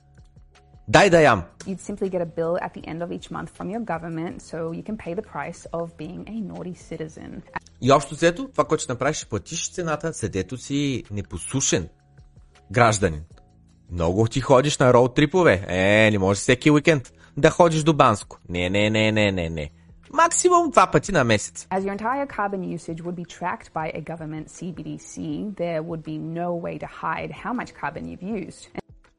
Дай 0.89 1.11
да 1.11 1.23
ям. 1.23 1.43
you'd 1.67 1.81
simply 1.81 2.11
get 2.11 2.21
a 2.21 2.27
bill 2.27 2.57
at 2.67 2.73
the 2.75 2.85
end 2.87 3.01
of 3.03 3.13
each 3.13 3.31
month 3.31 3.51
from 3.59 3.71
your 3.71 3.85
government 3.93 4.43
so 4.43 4.57
you 4.73 4.83
can 4.83 4.97
pay 4.97 5.15
the 5.15 5.27
price 5.35 5.67
of 5.73 5.97
being 5.97 6.23
a 6.29 6.53
naughty 6.53 6.75
citizen. 6.75 7.43
И 7.81 7.93
общо 7.93 8.15
взето, 8.15 8.49
това, 8.49 8.65
което 8.65 8.83
ще 8.83 8.93
направиш, 8.93 9.17
ще 9.17 9.27
платиш 9.27 9.73
цената, 9.73 10.13
седето 10.13 10.57
си 10.57 11.05
непослушен 11.11 11.89
гражданин. 12.73 13.23
Много 13.93 14.27
ти 14.27 14.41
ходиш 14.41 14.79
на 14.79 14.95
роуд 14.95 15.15
трипове. 15.15 15.65
Е, 15.69 16.11
не 16.11 16.19
може 16.19 16.41
всеки 16.41 16.71
уикенд 16.71 17.13
да 17.37 17.51
ходиш 17.51 17.83
до 17.83 17.95
Банско. 17.95 18.39
Не, 18.49 18.71
не, 18.71 18.91
не, 18.91 19.13
не, 19.13 19.33
не, 19.33 19.51
не. 19.51 19.71
Максимум 20.13 20.71
два 20.71 20.87
пъти 20.87 21.13
на 21.13 21.25
месец. 21.25 21.67
As 21.71 21.81
your 21.81 21.97
entire 21.97 22.27
carbon 22.27 22.79
usage 22.79 23.03
would 23.03 23.17
be 23.17 23.25
tracked 23.25 23.73
by 23.75 23.87
a 23.95 24.01
government 24.13 24.49
CBDC, 24.49 25.17
there 25.57 25.83
would 25.83 26.03
be 26.03 26.19
no 26.19 26.51
way 26.65 26.79
to 26.79 26.89
hide 27.03 27.31
how 27.45 27.53
much 27.61 27.71
carbon 27.83 28.05
you've 28.05 28.47
used. 28.47 28.69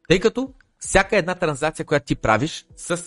Тъй 0.07 0.19
като 0.19 0.49
всяка 0.87 1.17
една 1.17 1.35
транзакция, 1.35 1.85
която 1.85 2.05
ти 2.05 2.15
правиш 2.15 2.65
с 2.77 3.03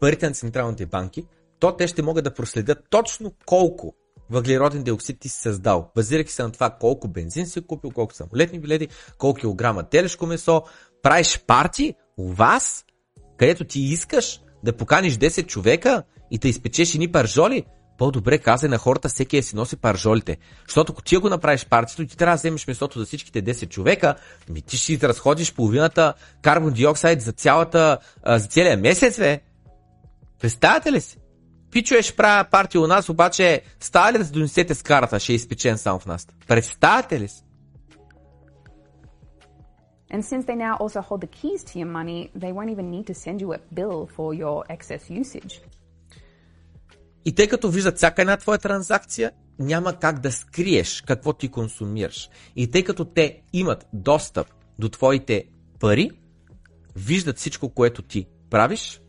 парите 0.00 0.28
на 0.28 0.34
централните 0.34 0.86
банки, 0.86 1.26
то 1.58 1.76
те 1.76 1.86
ще 1.86 2.02
могат 2.02 2.24
да 2.24 2.34
проследят 2.34 2.78
точно 2.90 3.32
колко 3.46 3.94
въглероден 4.30 4.82
диоксид 4.82 5.20
ти 5.20 5.28
си 5.28 5.40
създал, 5.40 5.90
базирайки 5.94 6.32
се 6.32 6.42
на 6.42 6.52
това 6.52 6.70
колко 6.70 7.08
бензин 7.08 7.46
си 7.46 7.66
купил, 7.66 7.90
колко 7.90 8.14
самолетни 8.14 8.60
билети, 8.60 8.88
колко 9.18 9.40
килограма 9.40 9.82
телешко 9.82 10.26
месо, 10.26 10.62
правиш 11.02 11.44
парти 11.46 11.94
у 12.16 12.28
вас, 12.32 12.84
където 13.38 13.64
ти 13.64 13.80
искаш 13.80 14.40
да 14.64 14.76
поканиш 14.76 15.16
10 15.16 15.46
човека 15.46 16.02
и 16.30 16.38
да 16.38 16.48
изпечеш 16.48 16.94
едни 16.94 17.12
паржоли, 17.12 17.64
по-добре 17.98 18.38
казай 18.38 18.68
на 18.68 18.78
хората 18.78 19.08
всеки 19.08 19.36
да 19.36 19.42
си 19.42 19.56
носи 19.56 19.76
паржолите. 19.76 20.36
Защото 20.66 20.92
ако 20.92 21.02
ти 21.02 21.16
го 21.16 21.28
направиш 21.28 21.66
партито, 21.66 22.06
ти 22.06 22.16
трябва 22.16 22.36
да 22.36 22.38
вземеш 22.38 22.66
месото 22.66 22.98
за 22.98 23.04
всичките 23.04 23.42
10 23.42 23.68
човека, 23.68 24.14
ми 24.48 24.62
ти 24.62 24.76
ще 24.76 25.08
разходиш 25.08 25.54
половината 25.54 26.14
карбон 26.42 26.72
диоксид 26.72 27.20
за, 27.20 27.32
цялата, 27.32 27.98
за 28.26 28.46
целия 28.48 28.76
месец, 28.76 29.18
бе. 29.18 29.40
Представяте 30.40 30.92
ли 30.92 31.00
си? 31.00 31.18
Пичове 31.70 32.00
правя 32.16 32.44
партия 32.50 32.80
у 32.80 32.86
нас, 32.86 33.08
обаче 33.08 33.62
става 33.80 34.12
ли 34.12 34.18
да 34.18 34.24
се 34.24 34.32
донесете 34.32 34.74
с 34.74 34.82
карата, 34.82 35.20
ще 35.20 35.32
е 35.32 35.34
изпечен 35.34 35.78
само 35.78 35.98
в 35.98 36.06
нас? 36.06 36.26
Представяте 36.48 37.20
ли 37.20 37.28
си? 37.28 37.44
And 40.10 40.22
since 40.22 40.46
they 40.46 40.56
now 40.56 40.74
also 40.78 41.00
hold 41.08 41.20
the 41.20 41.32
keys 41.40 41.60
to 41.68 41.74
your 41.82 41.90
money, 41.98 42.20
they 42.42 42.52
won't 42.56 42.70
even 42.74 42.88
need 42.96 43.06
to 43.10 43.14
send 43.24 43.36
you 43.42 43.48
a 43.58 43.60
bill 43.78 43.98
for 44.16 44.28
your 44.42 44.56
excess 44.74 45.02
usage. 45.22 45.54
И 47.28 47.32
тъй 47.32 47.48
като 47.48 47.70
виждат 47.70 47.96
всяка 47.96 48.22
една 48.22 48.36
твоя 48.36 48.58
транзакция, 48.58 49.30
няма 49.58 49.92
как 49.92 50.18
да 50.18 50.32
скриеш 50.32 51.02
какво 51.06 51.32
ти 51.32 51.48
консумираш. 51.48 52.28
И 52.56 52.70
тъй 52.70 52.84
като 52.84 53.04
те 53.04 53.42
имат 53.52 53.86
достъп 53.92 54.46
до 54.78 54.88
твоите 54.88 55.44
пари, 55.80 56.10
виждат 56.96 57.38
всичко, 57.38 57.68
което 57.68 58.02
ти 58.02 58.26
правиш, 58.50 59.00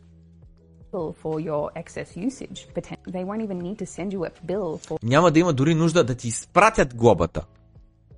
Bill 0.92 1.16
for 1.24 1.50
your 1.50 1.84
excess 1.84 2.30
usage. 2.30 2.74
Poten- 2.76 2.98
They 3.08 3.26
won't 3.26 3.42
even 3.48 3.62
need 3.62 3.78
to 3.78 3.86
send 3.86 4.10
you 4.10 4.20
a 4.20 4.32
bill 4.46 4.88
for 4.88 5.00
няма 5.04 5.32
да 5.32 5.40
има 5.40 5.54
дори 5.54 5.76
нужда 5.76 6.04
да 6.04 6.16
ти 6.16 6.28
изпратят 6.28 6.96
глобата. 6.96 7.46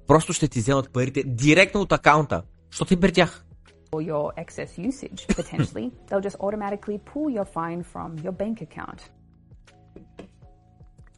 Просто 0.07 0.33
ще 0.33 0.47
ти 0.47 0.59
вземат 0.59 0.93
парите 0.93 1.23
директно 1.23 1.81
от 1.81 1.91
акаунта, 1.91 2.43
защото 2.71 2.89
ти 2.95 2.99
при 2.99 3.11
тях. 3.11 3.45
your 3.91 4.45
excess 4.45 4.89
usage. 4.89 5.21
Potentially, 5.41 5.91
they'll 6.09 6.29
just 6.29 6.37
automatically 6.37 6.99
pull 7.13 7.27
your 7.37 7.47
fine 7.53 7.83
from 7.93 8.09
your 8.25 8.31
bank 8.31 8.57
account. 8.67 9.01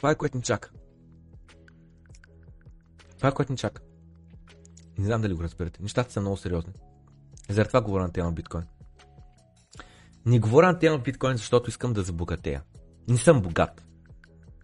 Това 0.04 0.12
е 0.12 0.16
което 0.16 0.38
ни 0.38 0.44
чака. 0.44 0.72
Това 3.18 3.30
е 3.30 3.32
което 3.32 3.52
ни 3.52 3.58
чака. 3.58 3.82
Не 4.98 5.06
знам 5.06 5.22
дали 5.22 5.34
го 5.34 5.44
разбирате. 5.44 5.82
Нещата 5.82 6.12
са 6.12 6.22
много 6.22 6.38
сериозни. 6.38 6.74
Заради 7.50 7.68
това 7.68 7.82
говоря 7.82 8.04
на 8.04 8.12
тема 8.12 8.32
биткоин. 8.32 8.64
Не 10.26 10.40
говоря 10.40 10.68
на 10.68 10.80
тема 10.80 10.98
биткоин, 10.98 11.38
защото 11.38 11.70
искам 11.70 11.94
да 11.94 12.04
забогатея. 12.04 12.64
Не 13.08 13.18
съм 13.18 13.42
богат. 13.42 13.86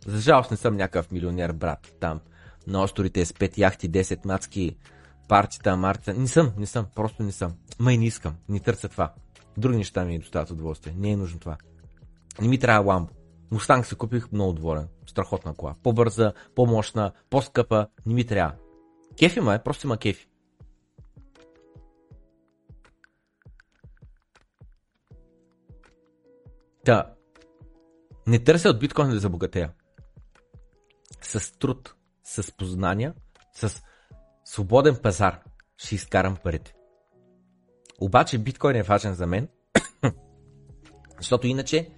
За 0.05 0.17
жалост 0.17 0.51
не 0.51 0.57
съм 0.57 0.75
някакъв 0.77 1.11
милионер, 1.11 1.51
брат, 1.51 1.93
там. 1.99 2.19
На 2.67 2.83
островите 2.83 3.25
с 3.25 3.33
5 3.33 3.57
яхти, 3.57 3.91
10 3.91 4.25
мацки, 4.25 4.77
партита, 5.27 5.77
мартита. 5.77 6.13
Не 6.13 6.27
съм, 6.27 6.53
не 6.57 6.65
съм, 6.65 6.87
просто 6.95 7.23
не 7.23 7.31
съм. 7.31 7.53
Ма 7.79 7.93
и 7.93 7.97
не 7.97 8.05
искам, 8.05 8.35
не 8.49 8.59
търся 8.59 8.89
това. 8.89 9.13
Други 9.57 9.77
неща 9.77 10.05
ми 10.05 10.19
доставят 10.19 10.51
удоволствие. 10.51 10.93
Не 10.97 11.11
е 11.11 11.17
нужно 11.17 11.39
това. 11.39 11.57
Не 12.41 12.47
ми 12.47 12.59
трябва 12.59 12.93
ламбо. 12.93 13.13
Мустанг 13.51 13.85
си 13.85 13.95
купих 13.95 14.31
много 14.31 14.53
доволен. 14.53 14.87
Страхотна 15.09 15.53
кола. 15.53 15.75
По-бърза, 15.83 16.33
по-мощна, 16.55 17.11
по-скъпа. 17.29 17.87
Не 18.05 18.13
ми 18.13 18.25
трябва. 18.25 18.55
Кефи 19.19 19.39
ма 19.39 19.55
е, 19.55 19.63
просто 19.63 19.87
има 19.87 19.97
кефи. 19.97 20.27
Та, 26.85 27.13
не 28.27 28.43
търся 28.43 28.69
от 28.69 28.79
биткоин 28.79 29.09
да 29.09 29.19
забогатея. 29.19 29.71
С 31.21 31.59
труд, 31.59 31.95
с 32.23 32.51
познания, 32.57 33.13
с 33.53 33.81
свободен 34.45 34.95
пазар 35.03 35.39
ще 35.77 35.95
изкарам 35.95 36.37
парите. 36.43 36.73
Обаче 38.01 38.37
биткоин 38.37 38.75
е 38.75 38.83
важен 38.83 39.13
за 39.13 39.27
мен, 39.27 39.47
защото 41.19 41.47
иначе 41.47 41.89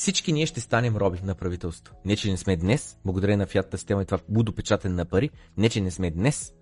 всички 0.00 0.32
ние 0.32 0.46
ще 0.46 0.60
станем 0.60 0.96
роби 0.96 1.20
на 1.24 1.34
правителство. 1.34 1.94
Не, 2.04 2.16
че 2.16 2.30
не 2.30 2.36
сме 2.36 2.56
днес, 2.56 2.98
благодарение 3.04 3.36
на 3.36 3.46
фиатната 3.46 3.78
система 3.78 4.02
и 4.02 4.04
това 4.04 4.18
будопечатане 4.28 4.94
на 4.94 5.04
пари, 5.04 5.30
не, 5.56 5.68
че 5.68 5.80
не 5.80 5.90
сме 5.90 6.10
днес. 6.10 6.52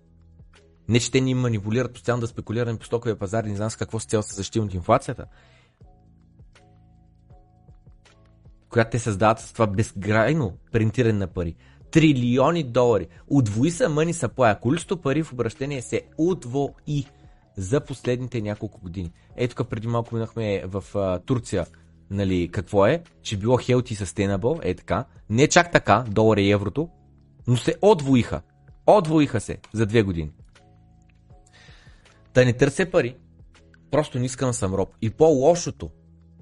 Не, 0.87 0.99
че 0.99 1.11
те 1.11 1.21
ни 1.21 1.33
манипулират 1.33 1.93
постоянно 1.93 2.21
да 2.21 2.27
спекулираме 2.27 2.79
по 2.79 2.85
стоковия 2.85 3.19
пазар 3.19 3.43
не 3.43 3.55
знам 3.55 3.69
с 3.69 3.75
какво 3.75 3.99
с 3.99 4.05
цел 4.05 4.21
се 4.21 4.35
защитим 4.35 4.63
от 4.63 4.73
инфлацията. 4.73 5.25
Която 8.69 8.91
те 8.91 8.99
създават 8.99 9.39
с 9.39 9.53
това 9.53 9.67
безкрайно 9.67 10.57
принтиране 10.71 11.19
на 11.19 11.27
пари. 11.27 11.55
Трилиони 11.91 12.63
долари. 12.63 13.07
Удвои 13.27 13.71
са 13.71 13.89
мъни 13.89 14.13
са 14.13 14.29
поя. 14.29 14.59
Количество 14.59 14.97
пари 14.97 15.23
в 15.23 15.33
обращение 15.33 15.81
се 15.81 16.01
удвои 16.17 17.05
за 17.57 17.81
последните 17.81 18.41
няколко 18.41 18.81
години. 18.81 19.11
Ето 19.35 19.55
тук 19.55 19.69
преди 19.69 19.87
малко 19.87 20.15
минахме 20.15 20.63
в 20.65 20.83
а, 20.95 21.19
Турция 21.19 21.65
нали, 22.11 22.49
какво 22.51 22.85
е, 22.85 23.03
че 23.21 23.37
било 23.37 23.57
healthy 23.57 24.03
sustainable, 24.03 24.59
е 24.63 24.73
така. 24.73 25.05
Не 25.29 25.47
чак 25.47 25.71
така, 25.71 26.05
долара 26.07 26.41
и 26.41 26.51
еврото, 26.51 26.89
но 27.47 27.57
се 27.57 27.75
отвоиха. 27.81 28.41
Отвоиха 28.87 29.41
се 29.41 29.57
за 29.73 29.85
две 29.85 30.01
години. 30.03 30.31
Да 32.33 32.45
не 32.45 32.53
търся 32.53 32.91
пари, 32.91 33.17
просто 33.91 34.19
не 34.19 34.25
искам 34.25 34.49
да 34.49 34.53
съм 34.53 34.73
роб. 34.73 34.89
И 35.01 35.09
по-лошото, 35.09 35.89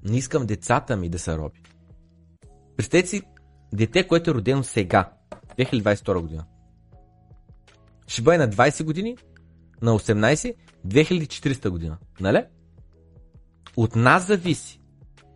не 0.04 0.16
искам 0.16 0.46
децата 0.46 0.96
ми 0.96 1.08
да 1.08 1.18
са 1.18 1.38
роби. 1.38 1.62
Представете 2.76 3.08
си 3.08 3.22
дете, 3.72 4.08
което 4.08 4.30
е 4.30 4.34
родено 4.34 4.64
сега, 4.64 5.12
2022 5.58 6.20
година. 6.20 6.44
Ще 8.06 8.22
бъде 8.22 8.38
на 8.38 8.48
20 8.48 8.84
години, 8.84 9.16
на 9.82 9.98
18, 9.98 10.54
2400 10.86 11.68
година. 11.68 11.98
Нали? 12.20 12.44
От 13.76 13.96
нас 13.96 14.26
зависи 14.26 14.80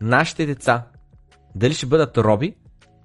нашите 0.03 0.47
деца 0.47 0.87
дали 1.55 1.75
ще 1.75 1.87
бъдат 1.87 2.19
роби, 2.19 2.55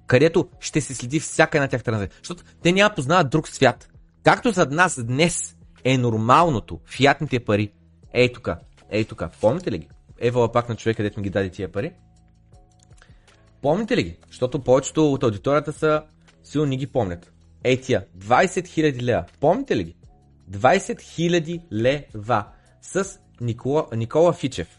където 0.06 0.48
ще 0.60 0.80
се 0.80 0.94
следи 0.94 1.20
всяка 1.20 1.58
една 1.58 1.68
тях 1.68 1.82
транзакция. 1.82 2.18
Защото 2.22 2.42
те 2.62 2.72
няма 2.72 2.94
познават 2.94 3.30
друг 3.30 3.48
свят. 3.48 3.88
Както 4.24 4.50
за 4.50 4.66
нас 4.66 5.04
днес 5.04 5.56
е 5.84 5.98
нормалното, 5.98 6.80
фиатните 6.86 7.40
пари, 7.40 7.72
ей 8.12 8.32
тук, 8.32 8.48
ей 8.90 9.04
тук, 9.04 9.22
помните 9.40 9.72
ли 9.72 9.78
ги? 9.78 9.88
Евала 10.20 10.52
пак 10.52 10.68
на 10.68 10.76
човека, 10.76 10.96
където 10.96 11.20
ми 11.20 11.24
ги 11.24 11.30
даде 11.30 11.50
тия 11.50 11.72
пари. 11.72 11.92
Помните 13.62 13.96
ли 13.96 14.02
ги? 14.02 14.16
Защото 14.28 14.58
повечето 14.58 15.12
от 15.12 15.22
аудиторията 15.22 15.72
са 15.72 16.02
силно 16.44 16.66
ни 16.66 16.76
ги 16.76 16.86
помнят. 16.86 17.32
Ей 17.64 17.80
тия, 17.80 18.06
20 18.18 18.44
000 18.46 19.02
лева. 19.02 19.24
Помните 19.40 19.76
ли 19.76 19.84
ги? 19.84 19.96
20 20.50 20.94
000 20.94 21.62
лева 21.72 22.44
с 22.82 23.18
Никола, 23.40 23.86
Никола 23.96 24.32
Фичев. 24.32 24.77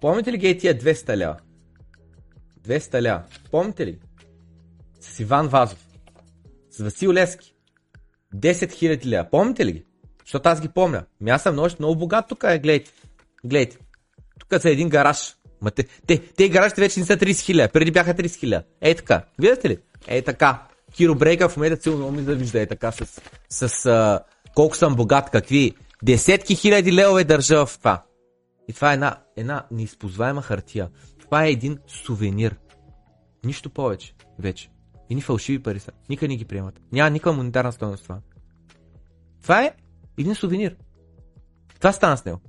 Помните 0.00 0.32
ли 0.32 0.38
ги 0.38 0.58
тия 0.58 0.78
200 0.78 1.16
лева? 1.16 1.36
200 2.68 3.00
лева. 3.00 3.22
Помните 3.50 3.86
ли? 3.86 3.98
С 5.00 5.20
Иван 5.20 5.48
Вазов. 5.48 5.86
С 6.70 6.82
Васил 6.82 7.12
Лески. 7.12 7.54
10 8.34 8.52
000 8.52 9.06
лева. 9.06 9.26
Помните 9.30 9.66
ли 9.66 9.72
ги? 9.72 9.84
Защото 10.24 10.48
аз 10.48 10.60
ги 10.60 10.68
помня. 10.68 11.04
Ми 11.20 11.30
аз 11.30 11.42
съм 11.42 11.52
много, 11.52 11.68
много 11.78 11.96
богат 11.96 12.28
тук, 12.28 12.44
е, 12.44 12.58
гледайте. 12.58 12.90
Гледайте. 13.44 13.78
Тук 14.38 14.62
са 14.62 14.70
един 14.70 14.88
гараж. 14.88 15.36
Ма 15.60 15.70
те, 15.70 15.84
те, 16.06 16.18
те 16.18 16.48
гаражите 16.48 16.80
вече 16.80 17.00
не 17.00 17.06
са 17.06 17.16
30 17.16 17.40
хиляди, 17.40 17.72
преди 17.72 17.90
бяха 17.90 18.14
30 18.14 18.38
хиляди. 18.38 18.64
Ей 18.80 18.94
така. 18.94 19.24
Виждате 19.38 19.68
ли? 19.68 19.78
Ей 20.08 20.22
така. 20.22 20.66
Киро 20.92 21.14
Брейка 21.14 21.48
в 21.48 21.56
момента 21.56 21.82
силно 21.82 21.98
много 21.98 22.12
ми 22.12 22.22
да 22.22 22.34
вижда 22.34 22.60
е 22.60 22.66
така 22.66 22.92
с, 22.92 23.20
с 23.48 23.86
а, 23.86 24.20
колко 24.54 24.76
съм 24.76 24.96
богат, 24.96 25.30
какви 25.30 25.74
десетки 26.02 26.54
хиляди 26.54 26.92
левове 26.92 27.24
държа 27.24 27.66
в 27.66 27.78
това. 27.78 28.02
И 28.70 28.72
това 28.72 28.90
е 28.90 28.94
една, 28.94 29.16
една 29.36 29.66
неизползваема 29.70 30.42
хартия. 30.42 30.88
Това 31.18 31.44
е 31.44 31.50
един 31.50 31.78
сувенир. 31.86 32.56
Нищо 33.44 33.70
повече 33.70 34.14
вече. 34.38 34.70
И 35.08 35.14
ни 35.14 35.20
фалшиви 35.20 35.62
пари 35.62 35.80
са. 35.80 35.90
Никъде 36.08 36.28
не 36.28 36.36
ги 36.36 36.44
приемат. 36.44 36.80
Няма 36.92 37.10
никаква 37.10 37.32
монетарна 37.32 37.72
стоеност 37.72 38.02
това. 38.02 38.18
Това 39.42 39.62
е 39.62 39.72
един 40.18 40.34
сувенир. 40.34 40.76
Това 41.78 41.92
стана 41.92 42.16
с 42.16 42.24
него. 42.24 42.40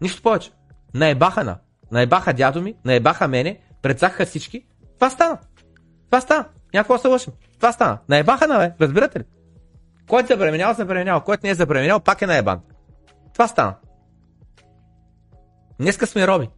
Нищо 0.00 0.22
повече. 0.22 0.50
Наебаха 0.94 1.44
на. 1.44 1.58
Наебаха 1.92 2.34
дядо 2.34 2.62
ми, 2.62 2.74
наебаха 2.84 3.28
мене, 3.28 3.60
предсаха 3.82 4.26
всички. 4.26 4.66
Това 4.94 5.10
стана. 5.10 5.38
Това 6.06 6.20
стана. 6.20 6.48
Някакво 6.74 6.98
се 6.98 7.08
лъжим. 7.08 7.32
Това 7.56 7.72
стана. 7.72 7.98
Наебаха 8.08 8.46
на, 8.46 8.58
бе. 8.58 8.72
Разбирате 8.80 9.18
ли? 9.18 9.24
Който 10.08 10.26
се 10.26 10.34
забременял, 10.34 10.74
забременял. 10.74 11.20
Който 11.20 11.46
не 11.46 11.50
е 11.50 11.54
забременял, 11.54 12.00
пак 12.00 12.22
е 12.22 12.26
наебан. 12.26 12.60
Това 13.32 13.48
стана. 13.48 13.74
Днеска 15.80 16.06
сме 16.06 16.26
роби. 16.26 16.48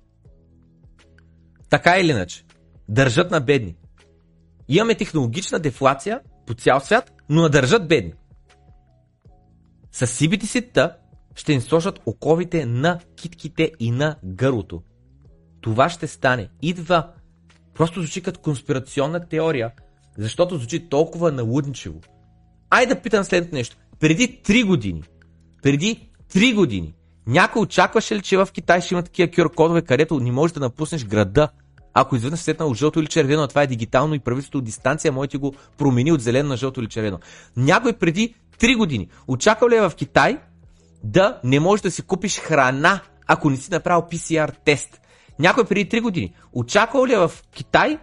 Така 1.70 1.98
или 1.98 2.10
иначе. 2.10 2.44
Държат 2.88 3.30
на 3.30 3.40
бедни. 3.40 3.76
Имаме 4.68 4.94
технологична 4.94 5.58
дефлация 5.58 6.20
по 6.46 6.54
цял 6.54 6.80
свят, 6.80 7.12
но 7.28 7.48
държат 7.48 7.88
бедни. 7.88 8.12
С 9.92 10.06
сибите 10.06 10.46
си 10.46 10.62
та 10.72 10.96
ще 11.34 11.52
им 11.52 11.60
сложат 11.60 12.00
оковите 12.06 12.66
на 12.66 13.00
китките 13.16 13.72
и 13.80 13.90
на 13.90 14.16
гърлото. 14.24 14.82
Това 15.60 15.88
ще 15.88 16.06
стане. 16.06 16.48
Идва. 16.62 17.12
Просто 17.74 18.00
звучи 18.00 18.22
като 18.22 18.40
конспирационна 18.40 19.28
теория, 19.28 19.72
защото 20.18 20.56
звучи 20.56 20.88
толкова 20.88 21.32
налудничево. 21.32 22.00
Айде 22.70 22.94
да 22.94 23.00
питам 23.00 23.24
следното 23.24 23.54
нещо. 23.54 23.76
Преди 24.00 24.42
3 24.42 24.66
години, 24.66 25.02
преди 25.62 26.10
3 26.32 26.54
години, 26.54 26.94
някой 27.30 27.62
очакваше 27.62 28.16
ли, 28.16 28.22
че 28.22 28.36
в 28.36 28.48
Китай 28.52 28.80
ще 28.80 28.94
има 28.94 29.02
такива 29.02 29.28
QR 29.28 29.54
кодове, 29.54 29.82
където 29.82 30.20
не 30.20 30.32
можеш 30.32 30.54
да 30.54 30.60
напуснеш 30.60 31.04
града, 31.04 31.48
ако 31.94 32.16
изведнъж 32.16 32.40
сетнал 32.40 32.74
жълто 32.74 33.00
или 33.00 33.06
червено, 33.06 33.42
а 33.42 33.48
това 33.48 33.62
е 33.62 33.66
дигитално 33.66 34.14
и 34.14 34.18
правителството 34.18 34.58
от 34.58 34.64
дистанция 34.64 35.12
може 35.12 35.28
ти 35.28 35.36
го 35.36 35.54
промени 35.78 36.12
от 36.12 36.20
зелено 36.20 36.48
на 36.48 36.56
жълто 36.56 36.80
или 36.80 36.88
червено. 36.88 37.18
Някой 37.56 37.92
преди 37.92 38.34
3 38.58 38.76
години 38.76 39.08
очаква 39.28 39.70
ли 39.70 39.76
е 39.76 39.80
в 39.80 39.92
Китай 39.96 40.38
да 41.04 41.40
не 41.44 41.60
можеш 41.60 41.82
да 41.82 41.90
си 41.90 42.02
купиш 42.02 42.38
храна, 42.38 43.00
ако 43.26 43.50
не 43.50 43.56
си 43.56 43.70
направил 43.70 44.02
PCR 44.02 44.52
тест? 44.64 45.00
Някой 45.38 45.64
преди 45.64 45.88
3 45.88 46.02
години 46.02 46.34
очаква 46.52 47.08
ли 47.08 47.12
е 47.12 47.18
в 47.18 47.32
Китай 47.54 47.98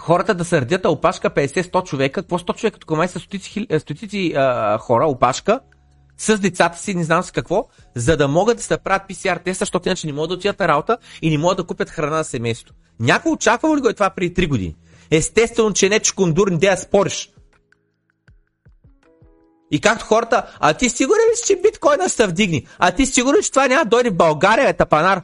хората 0.00 0.34
да 0.34 0.44
се 0.44 0.60
родят 0.60 0.86
опашка 0.86 1.30
50-100 1.30 1.84
човека, 1.84 2.22
какво 2.22 2.38
100 2.38 2.56
човека, 2.56 2.78
тук 2.78 2.90
май 2.90 3.08
са 3.08 3.18
стотици, 3.18 3.66
стотици 3.78 4.32
а, 4.36 4.78
хора, 4.78 5.06
опашка, 5.06 5.60
с 6.20 6.38
децата 6.38 6.78
си, 6.78 6.94
не 6.94 7.04
знам 7.04 7.22
с 7.22 7.30
какво, 7.30 7.68
за 7.94 8.16
да 8.16 8.28
могат 8.28 8.56
да 8.56 8.62
се 8.62 8.78
правят 8.78 9.02
PCR 9.08 9.44
теста, 9.44 9.62
защото 9.62 9.88
иначе 9.88 10.06
не 10.06 10.12
могат 10.12 10.28
да 10.28 10.34
отидат 10.34 10.60
на 10.60 10.68
работа 10.68 10.98
и 11.22 11.30
не 11.30 11.38
могат 11.38 11.56
да 11.56 11.64
купят 11.64 11.90
храна 11.90 12.16
на 12.16 12.24
семейството. 12.24 12.74
Някой 13.00 13.32
очаква 13.32 13.76
ли 13.76 13.80
го 13.80 13.88
е 13.88 13.94
това 13.94 14.10
преди 14.10 14.34
3 14.34 14.48
години? 14.48 14.76
Естествено, 15.10 15.72
че 15.72 15.88
не 15.88 16.00
чкундур, 16.00 16.48
не 16.48 16.58
да 16.58 16.76
спориш. 16.76 17.32
И 19.70 19.80
както 19.80 20.04
хората, 20.04 20.56
а 20.60 20.74
ти 20.74 20.88
сигурен 20.88 21.24
ли 21.32 21.36
си, 21.36 21.46
че 21.46 21.60
биткоина 21.62 22.08
ще 22.08 22.16
се 22.16 22.26
вдигне? 22.26 22.64
А 22.78 22.92
ти 22.92 23.06
сигурен, 23.06 23.42
че 23.42 23.50
това 23.50 23.68
няма 23.68 23.84
да 23.84 23.88
дойде 23.88 24.10
в 24.10 24.16
България, 24.16 24.68
е 24.68 24.76
тапанар? 24.76 25.22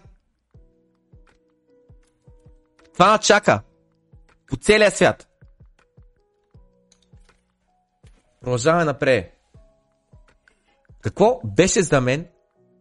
Това 2.93 3.19
чака. 3.19 3.63
По 4.47 4.57
целия 4.57 4.91
свят. 4.91 5.29
Продължаваме 8.41 8.85
напред. 8.85 9.36
Какво 11.07 11.41
беше 11.45 11.83
за 11.83 12.01
мен 12.01 12.27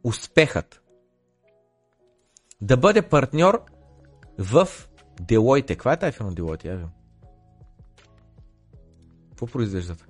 успехът? 0.04 0.82
Да 2.62 2.78
бъде 2.78 3.02
партньор 3.02 3.66
в 4.38 4.68
Делойте. 5.22 5.76
Каква 5.76 5.94
е 5.94 6.00
тази 6.00 6.18
фирма 6.18 6.32
Делойте? 6.32 6.68
Я 6.68 6.90
Какво 9.30 9.48
произвеждат? 9.48 10.08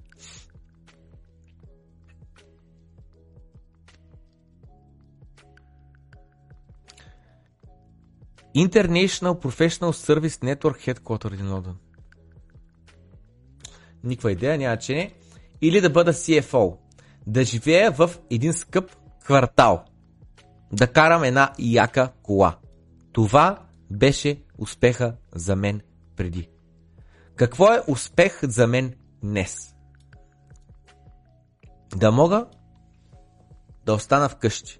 International 8.55 9.43
Professional 9.43 9.91
Service 9.91 10.55
Network 10.55 10.93
Headquarter 10.93 11.41
in 11.41 11.43
London. 11.43 11.73
Никаква 14.03 14.31
идея, 14.31 14.57
няма 14.57 14.77
че 14.77 14.95
не. 14.95 15.13
Или 15.61 15.81
да 15.81 15.89
бъда 15.89 16.13
CFO. 16.13 16.84
Да 17.27 17.43
живея 17.43 17.91
в 17.91 18.09
един 18.29 18.53
скъп 18.53 18.91
квартал. 19.23 19.85
Да 20.73 20.87
карам 20.93 21.23
една 21.23 21.53
яка 21.59 22.11
кола. 22.23 22.57
Това 23.11 23.59
беше 23.91 24.43
успеха 24.57 25.15
за 25.35 25.55
мен 25.55 25.81
преди? 26.15 26.49
Какво 27.35 27.73
е 27.73 27.81
успех 27.87 28.39
за 28.43 28.67
мен 28.67 28.93
днес? 29.23 29.75
Да 31.95 32.11
мога 32.11 32.45
да 33.85 33.93
остана 33.93 34.29
вкъщи, 34.29 34.79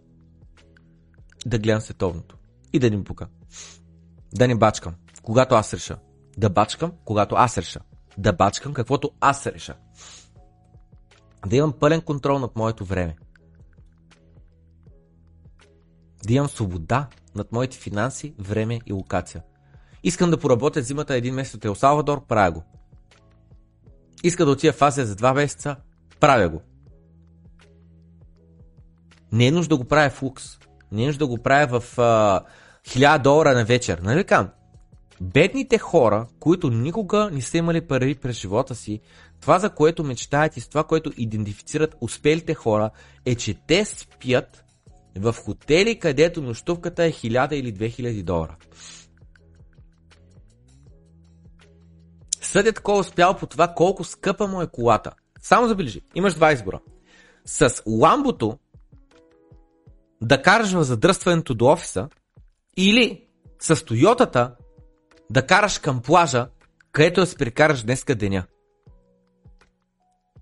да 1.46 1.60
гледам 1.60 1.82
световното 1.82 2.38
и 2.74 2.80
да 2.80 2.90
ни 2.90 3.04
пука. 3.04 3.28
Да 4.36 4.48
не 4.48 4.56
бачкам, 4.56 4.96
когато 5.24 5.56
аз 5.56 5.74
реша. 5.74 5.98
Да 6.38 6.50
бачкам, 6.50 6.92
когато 7.06 7.36
аз 7.36 7.58
реша. 7.58 7.80
Да 8.18 8.34
бачкам 8.34 8.74
каквото 8.74 9.12
аз 9.20 9.48
реша. 9.48 9.76
Да 11.46 11.56
имам 11.56 11.74
пълен 11.74 12.02
контрол 12.02 12.40
над 12.40 12.56
моето 12.56 12.86
време. 12.86 13.16
Да 16.28 16.34
имам 16.34 16.50
свобода 16.50 17.08
над 17.36 17.52
моите 17.52 17.78
финанси, 17.78 18.36
време 18.40 18.80
и 18.86 18.94
локация. 18.94 19.44
Искам 20.04 20.32
да 20.32 20.38
поработя 20.38 20.82
зимата 20.82 21.16
един 21.16 21.36
месец 21.36 21.54
от 21.54 21.66
Ел 21.66 22.22
правя 22.28 22.52
го. 22.52 22.64
Иска 24.24 24.46
да 24.46 24.52
отида 24.52 24.74
в 24.74 24.82
Азия 24.82 25.06
за 25.06 25.16
два 25.16 25.34
месеца, 25.34 25.76
правя 26.20 26.50
го. 26.50 26.62
Не 29.32 29.48
е 29.48 29.52
нужда 29.52 29.70
да 29.70 29.78
го 29.78 29.86
правя 29.86 30.10
в 30.10 30.22
лукс. 30.22 30.60
Не 30.92 31.04
е 31.04 31.08
нужда 31.08 31.20
да 31.20 31.28
го 31.28 31.38
правя 31.38 31.80
в 31.80 32.00
а, 32.00 32.42
1000 32.88 33.22
долара 33.22 33.54
на 33.54 33.66
вечер. 33.66 34.00
Нали 34.00 34.24
кам? 34.24 34.50
Бедните 35.22 35.78
хора, 35.78 36.28
които 36.40 36.70
никога 36.70 37.30
не 37.32 37.42
са 37.42 37.58
имали 37.58 37.82
пари 37.82 38.16
през 38.16 38.38
живота 38.38 38.76
си, 38.76 39.00
това 39.42 39.60
за 39.60 39.70
което 39.70 40.04
мечтаят 40.04 40.58
и 40.58 40.62
с 40.62 40.68
това, 40.68 40.84
което 40.84 41.12
идентифицират 41.18 41.96
успелите 42.02 42.54
хора, 42.54 42.90
е, 43.26 43.36
че 43.36 43.54
те 43.68 43.86
спят 43.86 44.66
в 45.18 45.34
хотели, 45.34 46.00
където 46.00 46.42
нощувката 46.42 47.04
е 47.04 47.12
1000 47.12 47.54
или 47.54 47.74
2000 47.74 48.24
долара. 48.24 48.56
Съдят 52.42 52.80
кой 52.80 52.96
е 52.96 53.00
успял 53.00 53.38
по 53.38 53.46
това 53.46 53.68
колко 53.68 54.04
скъпа 54.04 54.48
му 54.48 54.62
е 54.62 54.68
колата. 54.68 55.12
Само 55.42 55.68
забележи, 55.68 56.02
имаш 56.16 56.34
два 56.34 56.54
избора. 56.54 56.80
С 57.46 57.84
ламбото 57.88 58.58
да 60.22 60.42
караш 60.42 60.72
в 60.72 60.84
задръстването 60.84 61.54
до 61.54 61.66
офиса 61.66 62.10
или 62.78 63.24
с 63.60 63.86
Тойотата 63.86 64.56
да 65.30 65.48
караш 65.48 65.80
към 65.80 66.02
плажа, 66.02 66.50
където 66.92 67.22
да 67.22 67.28
си 67.28 67.38
прекараш 67.38 67.84
днеска 67.84 68.16
деня. 68.16 68.46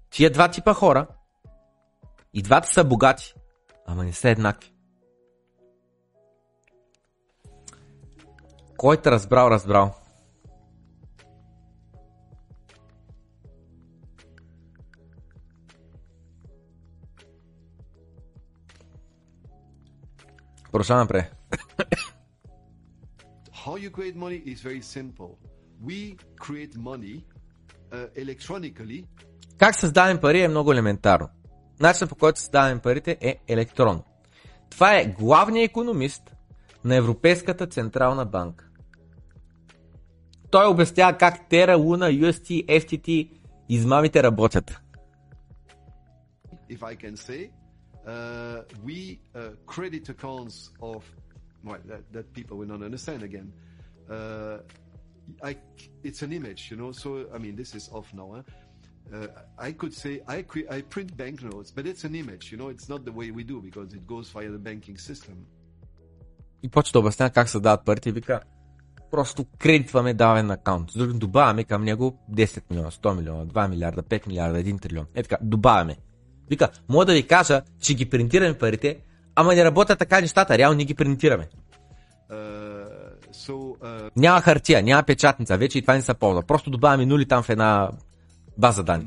Тия 0.10 0.32
два 0.32 0.52
типа 0.52 0.74
хора 0.74 1.08
и 2.34 2.42
двата 2.42 2.68
са 2.68 2.84
богати, 2.84 3.34
ама 3.88 4.04
не 4.04 4.14
са 4.14 4.30
еднакви. 4.30 4.74
Който 8.78 9.12
разбрал, 9.12 9.48
разбрал. 9.48 9.96
Продължаваме 20.72 21.04
напред. 21.04 21.36
How 23.65 23.76
you 23.77 23.90
create 23.98 24.15
money 24.15 24.41
is 24.45 24.61
very 24.61 24.81
simple. 24.81 25.31
We 25.90 26.18
create 26.45 26.73
money 26.76 27.15
uh, 27.91 28.07
electronically 28.15 29.06
Как 29.57 29.76
създаваме 29.76 30.19
пари 30.19 30.41
е 30.41 30.48
много 30.48 30.72
елементарно. 30.72 31.30
Начинът 31.80 32.10
по 32.10 32.15
който 32.15 32.40
създаваме 32.40 32.81
парите 32.81 33.18
е 33.22 33.38
електронно. 33.48 34.03
Това 34.69 34.98
е 34.98 35.06
главният 35.06 35.69
економист 35.69 36.35
на 36.84 36.95
Европейската 36.95 37.68
централна 37.68 38.26
банка. 38.26 38.69
Той 40.52 40.65
обяснява 40.65 41.18
как 41.18 41.49
Тера, 41.49 41.77
Луна, 41.77 42.06
UST, 42.06 42.65
FTT 42.65 43.30
измамите 43.69 44.23
работят. 44.23 44.80
if 46.69 46.81
I 46.84 46.95
can 46.95 47.15
say, 47.15 47.41
uh, 48.07 48.61
we 48.88 49.19
uh, 49.35 49.49
credit 49.65 50.10
accounts 50.10 50.56
of 50.81 50.99
well 51.64 51.80
that, 51.85 52.03
that 52.11 52.34
people 52.34 52.57
will 52.57 52.68
not 52.68 52.81
understand 52.81 53.23
again. 53.23 53.52
Uh, 54.10 54.57
I 55.44 55.57
it's 56.03 56.22
an 56.22 56.31
image, 56.34 56.61
you 56.72 56.77
know. 56.77 56.91
So 56.91 57.10
I 57.35 57.38
mean, 57.38 57.56
this 57.56 57.76
is 57.76 57.90
off 57.98 58.14
now. 58.14 58.30
Huh? 58.35 58.44
Uh, 59.14 59.27
I 59.57 59.72
could 59.80 59.94
say 59.94 60.14
I 60.27 60.41
cre- 60.52 60.69
I 60.77 60.81
print 60.81 61.10
banknotes, 61.18 61.72
but 61.72 61.85
it's 61.85 62.03
an 62.03 62.15
image, 62.15 62.52
you 62.52 62.57
know. 62.57 62.69
It's 62.76 62.88
not 62.94 63.02
the 63.06 63.15
way 63.19 63.27
we 63.31 63.44
do 63.44 63.57
because 63.61 63.94
it 63.94 64.06
goes 64.07 64.30
via 64.35 64.49
the 64.49 64.64
banking 64.69 64.98
system. 64.98 65.35
И 66.64 66.69
почва 66.69 66.91
да 66.94 66.99
обяснява 66.99 67.30
как 67.30 67.49
се 67.49 67.60
дават 67.60 67.85
парите 67.85 68.10
и 68.10 68.11
вика, 68.11 68.41
просто 69.11 69.45
кредитваме 69.60 70.14
давен 70.14 70.52
акаунт. 70.52 70.91
Други 70.95 71.19
добавяме 71.19 71.64
към 71.64 71.84
него 71.84 72.18
10 72.31 72.64
милиона, 72.69 72.91
100 72.91 73.15
милиона, 73.15 73.45
2 73.45 73.69
милиарда, 73.69 74.03
5 74.03 74.27
милиарда, 74.27 74.60
1 74.60 74.81
трилион. 74.81 75.06
Е 75.15 75.23
така, 75.23 75.38
добавяме. 75.41 75.95
Вика, 76.49 76.69
мога 76.90 77.06
да 77.06 77.14
ви 77.14 77.27
кажа, 77.27 77.61
че 77.80 77.94
ги 77.94 78.10
принтираме 78.10 78.57
парите, 78.57 78.99
ама 79.36 79.56
не 79.56 79.64
работят 79.66 80.00
така 80.00 80.22
нещата, 80.22 80.58
реално 80.58 80.78
ние 80.78 80.86
ги 80.86 80.94
принтираме. 80.94 81.48
Uh, 82.32 82.88
so 83.34 83.52
uh, 83.52 84.12
Няма 84.16 84.42
хартия, 84.42 84.84
няма 84.84 85.04
печатница, 85.04 85.58
вече 85.58 85.78
и 85.78 85.82
това 85.82 85.94
не 85.94 86.02
се 86.02 86.14
ползва. 86.14 86.44
Просто 86.44 86.70
добавяме 86.70 87.06
нули 87.06 87.26
там 87.26 87.44
в 87.44 87.50
една 87.50 87.90
база 88.58 88.84
данни. 88.84 89.06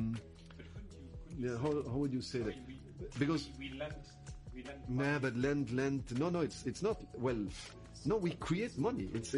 yeah, 1.41 1.57
how, 1.63 1.71
how 1.93 1.97
would 2.03 2.13
you 2.19 2.23
say 2.33 2.41
that? 2.47 2.55
Because 3.19 3.43
We 3.61 3.69
lend, 3.83 4.03
we 4.55 4.61
lend 4.69 4.81
nah, 5.01 5.19
but 5.25 5.35
lend, 5.45 5.65
lend. 5.81 6.03
No, 6.23 6.27
no, 6.37 6.41
it's 6.47 6.61
it's 6.71 6.83
not. 6.87 6.97
Well, 7.27 7.41
no, 8.11 8.15
we 8.27 8.31
create 8.47 8.75
money. 8.87 9.07
It's 9.19 9.31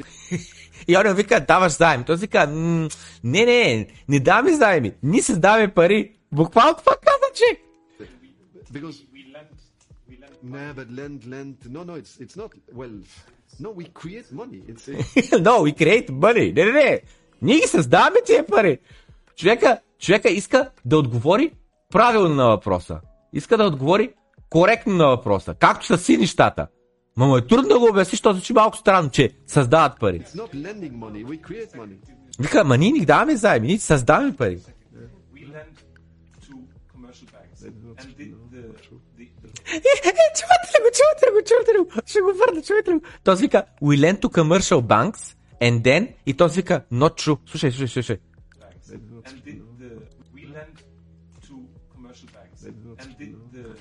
И 0.88 0.96
он 0.96 1.14
вика, 1.14 1.40
даваш 1.40 1.72
заем. 1.72 2.04
Той 2.04 2.16
вика, 2.16 2.40
«М, 2.42 2.88
не, 3.24 3.44
не, 3.44 3.86
не 4.08 4.20
даваме 4.20 4.52
заеми. 4.56 4.92
Ние 5.02 5.22
създаваме 5.22 5.74
пари. 5.74 6.12
Буквално 6.32 6.76
това 6.78 6.96
каза, 7.02 7.28
че. 7.34 7.60
because 8.72 8.96
nah, 10.42 10.72
but 10.74 10.90
lend, 10.90 11.26
lend. 11.26 11.56
No, 11.68 11.84
no, 11.84 11.94
it's 11.96 12.18
it's 12.20 12.36
not. 12.36 12.50
Well, 12.72 12.94
no, 13.60 13.70
we 13.70 13.84
create 14.00 14.32
money. 14.32 14.62
It's 14.68 14.86
no, 15.48 15.54
we 15.62 15.72
create 15.72 16.10
money. 16.10 16.52
Не, 16.52 16.64
не, 16.64 16.72
не. 16.72 17.00
Ние 17.42 17.60
ги 17.60 17.66
създаваме 17.66 18.16
тия 18.26 18.46
пари. 18.46 18.78
Човека, 19.36 19.80
човека 19.98 20.28
иска 20.28 20.70
да 20.84 20.98
отговори 20.98 21.50
правилно 21.90 22.34
на 22.34 22.48
въпроса. 22.48 23.00
Иска 23.32 23.56
да 23.56 23.64
отговори 23.64 24.12
коректно 24.50 24.94
на 24.94 25.06
въпроса. 25.06 25.54
Както 25.54 25.86
са 25.86 25.98
си 25.98 26.16
нещата. 26.16 26.66
Ма 27.16 27.26
му 27.26 27.36
е 27.36 27.46
трудно 27.46 27.68
да 27.68 27.78
го 27.78 27.88
обясни, 27.90 28.10
защото 28.10 28.36
звучи 28.36 28.52
малко 28.52 28.76
странно, 28.76 29.10
че 29.10 29.32
създават 29.46 30.00
пари. 30.00 30.20
it's 30.20 30.36
not 30.36 30.54
lending 30.54 30.92
money. 30.92 31.24
We 31.24 31.40
create 31.40 31.76
money. 31.76 31.96
Вика, 32.40 32.64
ма 32.64 32.78
ние 32.78 32.90
ни 32.90 33.04
даваме 33.04 33.36
заеми, 33.36 33.66
ние 33.66 33.78
създаваме 33.78 34.36
пари. 34.36 34.58
we 35.34 35.44
чувате 40.38 40.74
ли 40.74 40.82
го, 40.84 40.90
чувате 40.98 41.26
ли 41.26 41.30
го, 41.32 41.40
чувате 41.48 41.72
ли 41.72 41.78
го? 41.78 42.02
Ще 42.06 42.20
го 42.20 42.26
върна, 42.26 42.62
чувате 42.62 42.90
ли 42.90 42.94
го? 42.94 43.00
Този 43.24 43.42
вика, 43.42 43.62
we 43.82 43.96
lend 43.96 44.20
to 44.20 44.28
commercial 44.28 44.80
banks, 44.80 45.36
and 45.60 45.82
then, 45.82 46.08
и 46.26 46.34
този 46.34 46.60
вика, 46.60 46.82
not 46.92 47.14
true. 47.20 47.38
Слушай, 47.46 47.72
слушай, 47.72 47.88
слушай. 47.88 48.18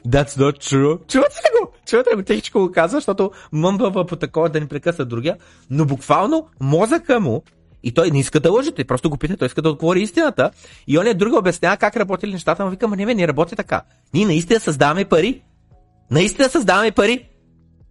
That's 0.08 0.38
not 0.38 0.58
true. 0.58 1.08
Чувате 1.08 1.36
ли 1.36 1.50
го? 1.62 1.72
Чувате 1.88 2.10
ли 2.12 2.16
го? 2.16 2.24
Техничко 2.24 2.60
го 2.60 2.72
казва, 2.72 2.98
защото 2.98 3.32
мъмбава 3.52 4.06
по 4.06 4.16
такова 4.16 4.50
да 4.50 4.60
ни 4.60 4.68
прекъсва 4.68 5.06
другия, 5.06 5.38
но 5.70 5.86
буквално 5.86 6.48
мозъка 6.60 7.20
му 7.20 7.44
и 7.84 7.94
той 7.94 8.12
не 8.12 8.20
иска 8.20 8.40
да 8.40 8.52
лъже, 8.52 8.72
той 8.72 8.86
просто 8.86 9.10
го 9.10 9.18
пита, 9.18 9.38
той 9.38 9.46
иска 9.46 9.62
да 9.62 9.70
отговори 9.70 10.02
истината. 10.02 10.52
И 10.88 10.98
он 10.98 11.08
е 11.08 11.14
друга 11.14 11.38
обяснява 11.38 11.78
как 11.78 11.98
работили 11.98 12.32
нещата, 12.32 12.64
но 12.64 12.70
вика, 12.70 12.88
ма 12.88 12.96
не, 12.96 13.06
не 13.06 13.28
работи 13.28 13.56
така. 13.56 13.82
Ние 14.14 14.26
наистина 14.26 14.60
създаваме 14.60 15.06
пари. 15.06 15.42
Наистина 16.12 16.50
създаваме 16.50 16.92
пари. 16.92 17.30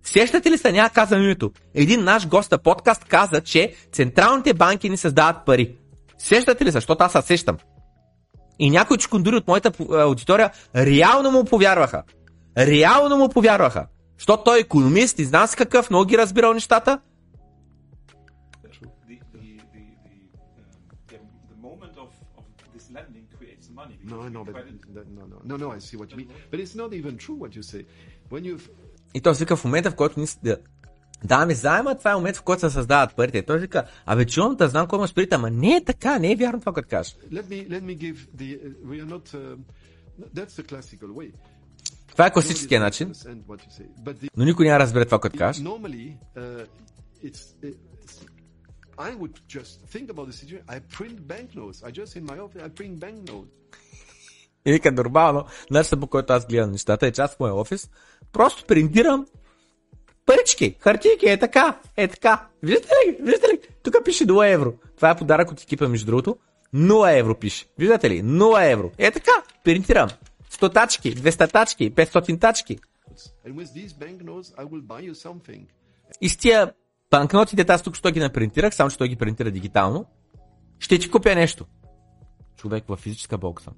Сещате 0.02 0.50
ли 0.50 0.58
се, 0.58 0.72
няма 0.72 0.90
казвам 0.90 1.22
името. 1.22 1.50
Един 1.74 2.04
наш 2.04 2.28
гост 2.28 2.52
на 2.52 2.58
подкаст 2.58 3.04
каза, 3.04 3.40
че 3.40 3.74
централните 3.92 4.54
банки 4.54 4.90
ни 4.90 4.96
създават 4.96 5.36
пари. 5.46 5.76
Сещате 6.18 6.64
ли 6.64 6.68
се, 6.68 6.72
защото 6.72 7.04
аз 7.04 7.12
се 7.12 7.22
сещам. 7.22 7.56
И 8.58 8.70
някои 8.70 8.98
чукундури 8.98 9.36
от 9.36 9.48
моята 9.48 9.72
аудитория 9.90 10.50
реално 10.76 11.30
му 11.30 11.44
повярваха. 11.44 12.02
Реално 12.58 13.16
му 13.16 13.28
повярваха. 13.28 13.86
Защото 14.18 14.44
той 14.44 14.58
е 14.58 14.60
економист 14.60 15.18
и 15.18 15.24
знам 15.24 15.46
с 15.46 15.54
какъв, 15.54 15.90
много 15.90 16.04
ги 16.04 16.18
разбирал 16.18 16.54
нещата. 16.54 16.98
No, 24.16 24.22
no, 24.36 24.44
but 24.46 24.54
no, 25.16 25.22
no, 25.32 25.36
no, 25.44 25.54
no. 25.62 25.68
I 25.76 25.80
see 25.80 25.96
what 26.00 26.08
you 26.12 26.16
mean. 26.16 26.28
But 26.50 26.58
it's 26.60 26.74
not 26.74 26.90
even 27.00 27.14
true 27.24 27.36
what 27.42 27.52
you 27.56 27.62
say. 27.62 27.82
When 28.30 28.42
you've 28.44 28.68
И 29.14 29.20
той 29.20 29.34
вика 29.34 29.56
в 29.56 29.64
момента, 29.64 29.90
в 29.90 29.94
който 29.94 30.20
ни 30.20 30.26
с- 30.26 30.38
да, 30.42 30.58
даваме 31.24 31.54
заема, 31.54 31.98
това 31.98 32.10
е 32.12 32.14
момент, 32.14 32.36
в 32.36 32.42
който 32.42 32.60
се 32.60 32.70
създават 32.70 33.16
парите. 33.16 33.42
Той 33.42 33.58
вика, 33.58 33.86
абе 34.06 34.26
чувам 34.26 34.56
да 34.56 34.68
знам 34.68 34.86
кой 34.88 34.98
има 34.98 35.08
парите, 35.14 35.34
ама 35.34 35.50
не 35.50 35.76
е 35.76 35.84
така, 35.84 36.18
не 36.18 36.32
е 36.32 36.36
вярно 36.36 36.60
това, 36.60 36.72
което 36.72 36.88
кажеш. 36.88 37.16
let 37.32 37.44
me 37.44 37.68
let 37.68 37.82
me 37.82 37.96
give 37.98 38.16
the 38.36 38.58
uh, 38.58 38.74
we 38.86 39.04
are 39.04 39.08
not. 39.08 39.34
Uh, 39.34 39.56
that's 40.34 40.54
the 40.60 40.62
classical 40.72 41.08
way. 41.08 41.32
Това 42.08 42.26
е 42.26 42.32
класическия 42.32 42.80
начин, 42.80 43.08
Understand 43.08 43.42
what 43.46 43.58
you 43.58 43.70
say, 43.80 43.86
but 44.04 44.14
the, 44.22 44.30
но 44.36 44.44
никой 44.44 44.66
няма 44.66 44.78
разбере 44.80 45.04
това, 45.04 45.18
което 45.18 45.38
кажеш. 45.38 45.62
uh, 45.62 46.66
I 48.98 49.14
would 49.14 49.36
just 49.48 49.74
think 49.92 50.08
about 50.10 50.26
the 50.26 50.32
situation. 50.32 50.64
I 50.68 50.80
print 50.98 51.16
banknotes. 51.28 51.82
I 51.82 51.90
just 51.90 52.16
in 52.16 52.24
my 52.24 52.38
office, 52.38 52.62
I 52.62 52.70
print 52.80 52.98
banknotes. 52.98 53.50
И 54.66 54.72
вика, 54.72 54.92
нормално, 54.92 55.44
начинът 55.70 56.00
по 56.00 56.06
който 56.06 56.32
аз 56.32 56.46
гледам 56.46 56.70
нещата 56.70 57.06
е 57.06 57.12
част 57.12 57.36
в 57.36 57.40
моя 57.40 57.54
офис. 57.54 57.90
Просто 58.32 58.64
принтирам 58.64 59.26
парички, 60.26 60.76
хартийки, 60.80 61.26
е 61.26 61.38
така, 61.38 61.78
е 61.96 62.08
така. 62.08 62.46
Виждате 62.62 62.88
ли? 62.88 63.16
Виждате 63.20 63.48
ли? 63.48 63.58
Тук 63.82 63.94
пише 64.04 64.26
0 64.26 64.52
евро. 64.52 64.72
Това 64.96 65.10
е 65.10 65.16
подарък 65.16 65.50
от 65.50 65.60
екипа, 65.60 65.88
между 65.88 66.06
другото. 66.06 66.36
0 66.74 67.18
евро 67.18 67.34
пише. 67.34 67.66
Виждате 67.78 68.10
ли? 68.10 68.22
0 68.22 68.72
евро. 68.72 68.90
Е 68.98 69.10
така, 69.10 69.32
принтирам. 69.64 70.08
100 70.52 70.74
тачки, 70.74 71.16
200 71.16 71.52
тачки, 71.52 71.94
500 71.94 72.40
тачки. 72.40 72.78
И 76.20 76.28
с 76.28 76.36
тия 76.36 76.72
банкнотите, 77.10 77.72
аз 77.72 77.82
тук 77.82 77.96
що 77.96 78.10
ги 78.10 78.20
напринтирах, 78.20 78.74
само 78.74 78.90
че 78.90 78.98
той 78.98 79.08
ги 79.08 79.16
принтира 79.16 79.50
дигитално, 79.50 80.06
ще 80.78 80.98
ти 80.98 81.10
купя 81.10 81.34
нещо. 81.34 81.66
Човек 82.56 82.84
в 82.88 82.96
физическа 82.96 83.38
бокса. 83.38 83.72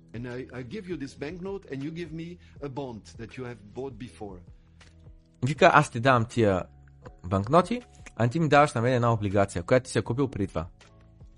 Вика, 5.45 5.71
аз 5.75 5.91
ти 5.91 6.01
давам 6.01 6.25
тия 6.25 6.63
банкноти, 7.27 7.83
а 8.17 8.29
ти 8.29 8.41
ми 8.41 8.49
даваш 8.49 8.75
на 8.75 8.81
мен 8.81 8.95
една 8.95 9.13
облигация, 9.13 9.63
която 9.63 9.85
ти 9.85 9.91
си 9.91 9.99
е 9.99 10.03
купил 10.03 10.29
преди 10.29 10.47
това. 10.47 10.67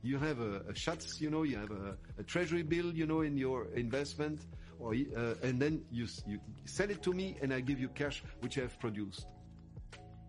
You 0.05 0.19
have 0.19 0.39
a, 0.39 0.53
a 0.71 0.75
Schatz, 0.83 1.21
you 1.25 1.31
know, 1.31 1.43
you 1.51 1.57
have 1.63 1.73
a, 1.83 1.85
a 2.21 2.25
treasury 2.33 2.65
bill, 2.73 2.89
you 3.01 3.07
know, 3.11 3.21
in 3.29 3.35
your 3.47 3.59
investment, 3.87 4.39
or, 4.85 4.91
uh, 4.95 5.47
and 5.47 5.55
then 5.63 5.75
you, 5.99 6.07
you 6.31 6.37
sell 6.77 6.91
it 6.95 7.01
to 7.07 7.13
me 7.21 7.27
and 7.43 7.49
I 7.53 7.61
give 7.61 7.79
you 7.85 7.91
cash 8.01 8.17
which 8.43 8.55
I 8.59 8.63
have 8.67 8.77
produced. 8.83 9.27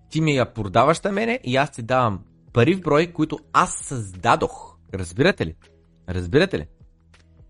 Ти 0.09 0.21
ми 0.21 0.35
я 0.35 0.53
продаваш 0.53 1.01
на 1.01 1.11
мене 1.11 1.39
и 1.43 1.55
аз 1.55 1.71
ти 1.71 1.81
давам 1.83 2.23
пари 2.53 2.75
в 2.75 2.81
брой, 2.81 3.07
които 3.07 3.39
аз 3.53 3.75
създадох. 3.75 4.77
Разбирате 4.93 5.45
ли? 5.45 5.55
Разбирате 6.09 6.59
ли? 6.59 6.67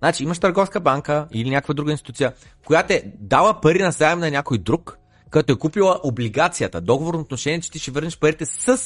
Значи 0.01 0.23
имаш 0.23 0.39
търговска 0.39 0.79
банка 0.79 1.27
или 1.31 1.49
някаква 1.49 1.73
друга 1.73 1.91
институция, 1.91 2.33
която 2.65 2.93
е 2.93 3.03
дала 3.19 3.61
пари 3.61 3.83
на 3.83 3.91
заем 3.91 4.19
на 4.19 4.31
някой 4.31 4.57
друг, 4.57 4.97
като 5.29 5.53
е 5.53 5.55
купила 5.55 5.99
облигацията, 6.03 6.81
договорно 6.81 7.19
отношение, 7.19 7.61
че 7.61 7.71
ти 7.71 7.79
ще 7.79 7.91
върнеш 7.91 8.19
парите 8.19 8.45
с 8.45 8.79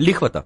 лихвата. 0.00 0.42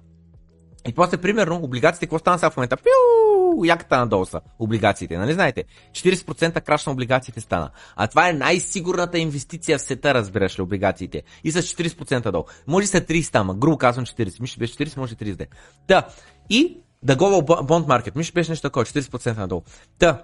И 0.87 0.93
после, 0.93 1.17
примерно, 1.17 1.59
облигациите, 1.63 2.05
какво 2.05 2.19
стана 2.19 2.39
сега 2.39 2.49
в 2.49 2.57
момента? 2.57 2.77
Пиу! 2.77 3.65
Яката 3.65 3.97
надолу 3.97 4.25
са 4.25 4.41
облигациите, 4.59 5.17
нали 5.17 5.33
знаете? 5.33 5.63
40% 5.91 6.61
краш 6.61 6.85
на 6.85 6.91
облигациите 6.91 7.41
стана. 7.41 7.69
А 7.95 8.07
това 8.07 8.29
е 8.29 8.33
най-сигурната 8.33 9.17
инвестиция 9.17 9.77
в 9.77 9.81
света, 9.81 10.13
разбираш 10.13 10.59
ли, 10.59 10.61
облигациите. 10.61 11.23
И 11.43 11.51
с 11.51 11.61
40% 11.61 12.31
долу. 12.31 12.43
Може 12.67 12.87
са 12.87 13.01
30, 13.01 13.29
ама 13.35 13.55
грубо 13.55 13.77
казвам 13.77 14.05
40. 14.05 14.41
Мисля, 14.41 14.59
беше 14.59 14.73
40, 14.73 14.97
може 14.97 15.15
30 15.15 15.47
да. 15.87 16.07
И 16.49 16.77
да 17.03 17.17
go 17.17 17.41
bond 17.43 17.85
market. 17.85 18.15
Мисля, 18.15 18.31
беше 18.33 18.51
нещо 18.51 18.67
такова, 18.67 18.85
40% 18.85 19.37
надолу. 19.37 19.61
Та. 19.99 20.23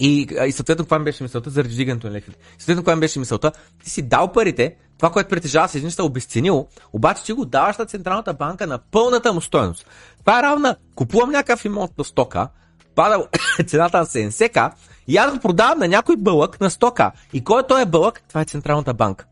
И, 0.00 0.28
и 0.46 0.52
съответно, 0.52 0.84
каква 0.84 0.98
ми 0.98 1.04
беше 1.04 1.22
мисълта 1.22 1.50
заради 1.50 1.74
вдигането 1.74 2.06
на 2.06 2.12
лихвите? 2.12 2.38
Съответно, 2.58 2.82
каква 2.82 2.96
ми 2.96 3.00
беше 3.00 3.18
мисълта? 3.18 3.52
Ти 3.84 3.90
си 3.90 4.02
дал 4.02 4.32
парите, 4.32 4.76
това, 4.98 5.10
което 5.10 5.28
притежава 5.28 5.68
се 5.68 5.78
единствено 5.78 6.06
обесценило, 6.06 6.66
обаче 6.92 7.24
ти 7.24 7.32
го 7.32 7.44
даваш 7.44 7.76
на 7.76 7.86
Централната 7.86 8.34
банка 8.34 8.66
на 8.66 8.78
пълната 8.78 9.32
му 9.32 9.40
стоеност. 9.40 9.86
Това 10.20 10.38
е 10.38 10.42
равна, 10.42 10.76
купувам 10.94 11.30
някакъв 11.30 11.64
имот 11.64 11.98
на 11.98 12.04
стока, 12.04 12.48
пада 12.94 13.28
цената 13.66 13.98
на 13.98 14.06
70к 14.06 14.72
и 15.08 15.16
аз 15.16 15.32
го 15.32 15.40
продавам 15.40 15.78
на 15.78 15.88
някой 15.88 16.16
бълък 16.16 16.60
на 16.60 16.70
100к. 16.70 17.10
И 17.32 17.44
кой 17.44 17.60
е 17.60 17.66
този 17.66 17.86
бълък? 17.86 18.22
Това 18.28 18.40
е 18.40 18.44
Централната 18.44 18.94
банка. 18.94 19.26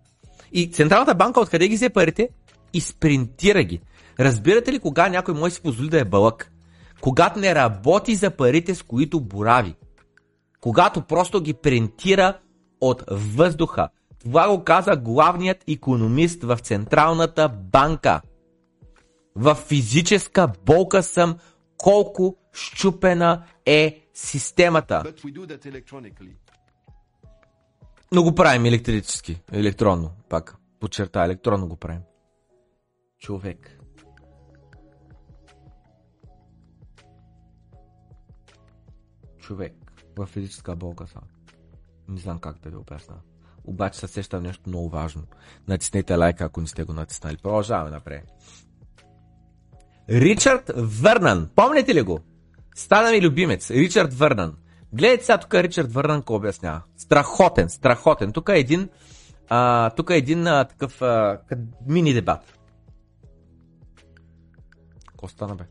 И 0.52 0.70
Централната 0.70 1.14
банка 1.14 1.40
откъде 1.40 1.68
ги 1.68 1.76
взе 1.76 1.88
парите? 1.88 2.28
Изпринтира 2.72 3.62
ги. 3.62 3.80
Разбирате 4.20 4.72
ли 4.72 4.78
кога 4.78 5.08
някой 5.08 5.34
може 5.34 5.54
си 5.54 5.62
позволи 5.62 5.88
да 5.88 6.00
е 6.00 6.04
бълък? 6.04 6.52
Когато 7.00 7.38
не 7.38 7.54
работи 7.54 8.14
за 8.14 8.30
парите, 8.30 8.74
с 8.74 8.82
които 8.82 9.20
борави 9.20 9.74
когато 10.62 11.02
просто 11.02 11.40
ги 11.40 11.54
принтира 11.54 12.38
от 12.80 13.04
въздуха. 13.10 13.88
Това 14.20 14.48
го 14.48 14.64
каза 14.64 14.96
главният 14.96 15.64
економист 15.68 16.42
в 16.42 16.58
Централната 16.58 17.48
банка. 17.48 18.20
В 19.36 19.54
физическа 19.54 20.48
болка 20.66 21.02
съм 21.02 21.38
колко 21.76 22.36
щупена 22.52 23.44
е 23.66 24.08
системата. 24.14 25.02
Но 28.12 28.22
го 28.22 28.34
правим 28.34 28.64
електрически, 28.64 29.40
електронно, 29.52 30.10
пак. 30.28 30.56
Подчерта, 30.80 31.24
електронно 31.24 31.68
го 31.68 31.76
правим. 31.76 32.00
Човек. 33.18 33.78
Човек. 39.42 39.74
В 40.16 40.26
физическа 40.26 40.76
болка 40.76 41.06
са. 41.06 41.20
Не 42.08 42.20
знам 42.20 42.38
как 42.38 42.58
да 42.58 42.70
ви 42.70 42.76
обясна. 42.76 43.14
Обаче 43.64 43.98
се 43.98 44.08
сещам 44.08 44.42
нещо 44.42 44.62
много 44.66 44.88
важно. 44.88 45.22
Натиснете 45.68 46.14
лайка, 46.14 46.44
ако 46.44 46.60
не 46.60 46.66
сте 46.66 46.84
го 46.84 46.92
натиснали. 46.92 47.36
Продължаваме 47.36 47.90
напред. 47.90 48.24
Ричард 50.08 50.70
Върнан. 50.76 51.50
Помните 51.56 51.94
ли 51.94 52.02
го? 52.02 52.20
Стана 52.74 53.10
ми 53.10 53.22
любимец. 53.22 53.70
Ричард 53.70 54.14
Върнан. 54.14 54.56
Гледайте 54.92 55.24
сега 55.24 55.38
тук 55.38 55.54
Ричард 55.54 55.92
Върнан 55.92 56.20
какво 56.20 56.34
обяснява. 56.34 56.82
Страхотен, 56.96 57.68
страхотен. 57.68 58.32
Тук 58.32 58.48
е 58.48 58.58
един, 58.58 58.88
а, 59.48 59.90
тук 59.90 60.10
е 60.10 60.16
един 60.16 60.46
а, 60.46 60.64
такъв 60.64 61.02
а, 61.02 61.40
мини 61.86 62.12
дебат. 62.12 62.58
Какво 65.08 65.28
стана 65.28 65.54
бе? 65.54 65.64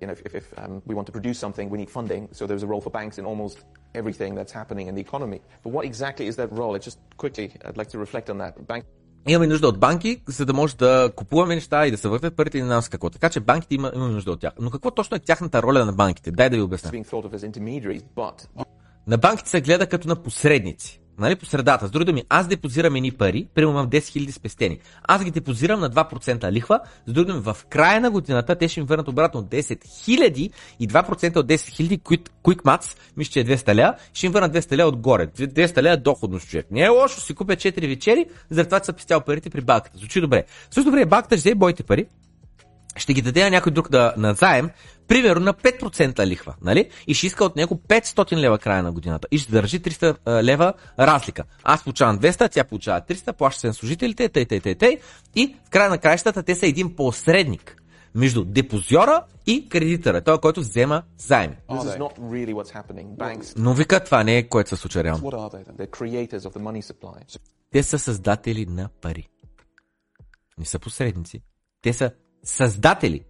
You 0.00 0.06
know, 0.06 0.12
if, 0.12 0.22
if, 0.26 0.34
if 0.34 0.46
um, 0.58 0.82
we 0.86 0.94
want 0.94 1.06
to 1.06 1.12
produce 1.12 1.38
something, 1.38 1.68
we 1.68 1.78
need 1.78 1.90
funding. 1.90 2.28
So 2.32 2.46
there's 2.46 2.62
a 2.62 2.66
role 2.66 2.80
for 2.80 2.90
banks 2.90 3.18
in 3.18 3.24
almost 3.26 3.56
everything 3.94 4.34
that's 4.34 4.52
happening 4.52 4.88
in 4.88 4.94
the 4.94 5.00
economy. 5.00 5.40
But 5.62 5.70
what 5.72 5.84
exactly 5.84 6.26
is 6.26 6.36
that 6.36 6.50
role? 6.52 6.74
It 6.74 6.82
just 6.82 6.98
quickly, 7.16 7.52
I'd 7.64 7.76
like 7.76 7.90
to 7.90 7.98
reflect 7.98 8.30
on 8.30 8.38
that. 8.38 8.54
Bank 8.66 8.84
Имаме 9.28 9.46
нужда 9.46 9.68
от 9.68 9.80
банки, 9.80 10.22
за 10.28 10.46
да 10.46 10.52
може 10.52 10.76
да 10.76 11.10
купуваме 11.16 11.54
неща 11.54 11.86
и 11.86 11.90
да 11.90 11.96
се 11.96 12.08
въртят 12.08 12.36
парите 12.36 12.58
и 12.58 12.60
не 12.60 12.66
знам 12.66 12.82
с 12.82 12.88
какво. 12.88 13.10
Така 13.10 13.28
че 13.28 13.40
банките 13.40 13.74
има, 13.74 13.92
имаме 13.94 14.12
нужда 14.12 14.32
от 14.32 14.40
тях. 14.40 14.52
Но 14.60 14.70
какво 14.70 14.90
точно 14.90 15.16
е 15.16 15.20
тяхната 15.20 15.62
роля 15.62 15.84
на 15.84 15.92
банките? 15.92 16.30
Дай 16.30 16.50
да 16.50 16.56
ви 16.56 16.62
обясня. 16.62 16.90
На 19.06 19.18
банките 19.18 19.50
се 19.50 19.60
гледа 19.60 19.86
като 19.86 20.08
на 20.08 20.16
посредници. 20.16 20.99
Нали, 21.20 21.36
по 21.36 21.46
средата. 21.46 21.86
С 21.86 21.90
други 21.90 22.04
думи, 22.04 22.24
аз 22.28 22.46
депозирам 22.46 22.96
едни 22.96 23.10
пари, 23.10 23.46
примерно 23.54 23.72
имам 23.72 23.90
10 23.90 23.98
000 23.98 24.30
спестени. 24.30 24.78
Аз 25.02 25.24
ги 25.24 25.30
депозирам 25.30 25.80
на 25.80 25.90
2% 25.90 26.52
лихва, 26.52 26.80
с 27.06 27.12
други 27.12 27.32
думи, 27.32 27.40
в 27.40 27.56
края 27.70 28.00
на 28.00 28.10
годината 28.10 28.56
те 28.56 28.68
ще 28.68 28.80
ми 28.80 28.86
върнат 28.86 29.08
обратно 29.08 29.42
10 29.42 29.60
000 29.60 30.50
и 30.80 30.88
2% 30.88 31.36
от 31.36 31.46
10 31.46 31.54
000 31.54 32.00
quick, 32.00 32.28
quick 32.44 32.62
maths, 32.62 32.98
мисля, 33.16 33.32
че 33.32 33.40
е 33.40 33.44
200 33.44 33.76
ля, 33.76 33.94
ще 34.12 34.26
им 34.26 34.32
върнат 34.32 34.52
200 34.52 34.78
ля 34.78 34.86
отгоре. 34.86 35.26
200 35.26 35.82
ля 35.82 35.90
е 35.90 35.96
доходност 35.96 36.48
човек. 36.48 36.66
Не 36.70 36.80
е 36.80 36.88
лошо, 36.88 37.20
си 37.20 37.34
купя 37.34 37.56
4 37.56 37.88
вечери, 37.88 38.26
заради 38.50 38.68
това 38.68 38.84
съм 38.84 38.94
пестял 38.94 39.20
парите 39.20 39.50
при 39.50 39.60
банката. 39.60 39.98
Звучи 39.98 40.20
добре. 40.20 40.44
Също 40.70 40.90
добре, 40.90 41.06
банката 41.06 41.36
ще 41.36 41.48
взе 41.48 41.54
бойте 41.54 41.82
пари, 41.82 42.06
ще 42.96 43.14
ги 43.14 43.22
даде 43.22 43.44
на 43.44 43.50
някой 43.50 43.72
друг 43.72 43.90
да 43.90 44.14
назаем, 44.16 44.70
примерно 45.10 45.44
на 45.44 45.54
5% 45.54 46.26
лихва, 46.26 46.54
нали? 46.62 46.90
И 47.06 47.14
ще 47.14 47.26
иска 47.26 47.44
от 47.44 47.56
него 47.56 47.74
500 47.88 48.36
лева 48.36 48.58
края 48.58 48.82
на 48.82 48.92
годината 48.92 49.28
и 49.30 49.38
ще 49.38 49.52
държи 49.52 49.80
300 49.80 50.16
а, 50.24 50.44
лева 50.44 50.72
разлика. 50.98 51.44
Аз 51.64 51.84
получавам 51.84 52.18
200, 52.18 52.52
тя 52.52 52.64
получава 52.64 53.00
300, 53.00 53.32
плаща 53.32 53.60
се 53.60 53.66
на 53.66 53.74
служителите, 53.74 54.28
тъй, 54.28 54.44
тъй, 54.44 54.60
тъй, 54.60 54.74
тъй. 54.74 54.98
И 55.36 55.56
в 55.66 55.70
края 55.70 55.90
на 55.90 55.98
краищата 55.98 56.42
те 56.42 56.54
са 56.54 56.66
един 56.66 56.96
посредник 56.96 57.76
между 58.14 58.44
депозиора 58.44 59.24
и 59.46 59.68
кредитора, 59.68 60.20
той, 60.20 60.38
който 60.38 60.60
взема 60.60 61.02
заеми. 61.18 61.56
really 62.20 62.54
Но 63.56 63.74
вика, 63.74 64.04
това 64.04 64.24
не 64.24 64.38
е 64.38 64.48
което 64.48 64.68
се 64.68 64.76
случва 64.76 65.04
реално. 65.04 65.20
Те 67.70 67.82
са 67.82 67.98
създатели 67.98 68.66
на 68.66 68.88
пари. 69.00 69.28
Не 70.58 70.64
са 70.64 70.78
посредници. 70.78 71.42
Те 71.82 71.92
са 71.92 72.10
създатели 72.44 73.24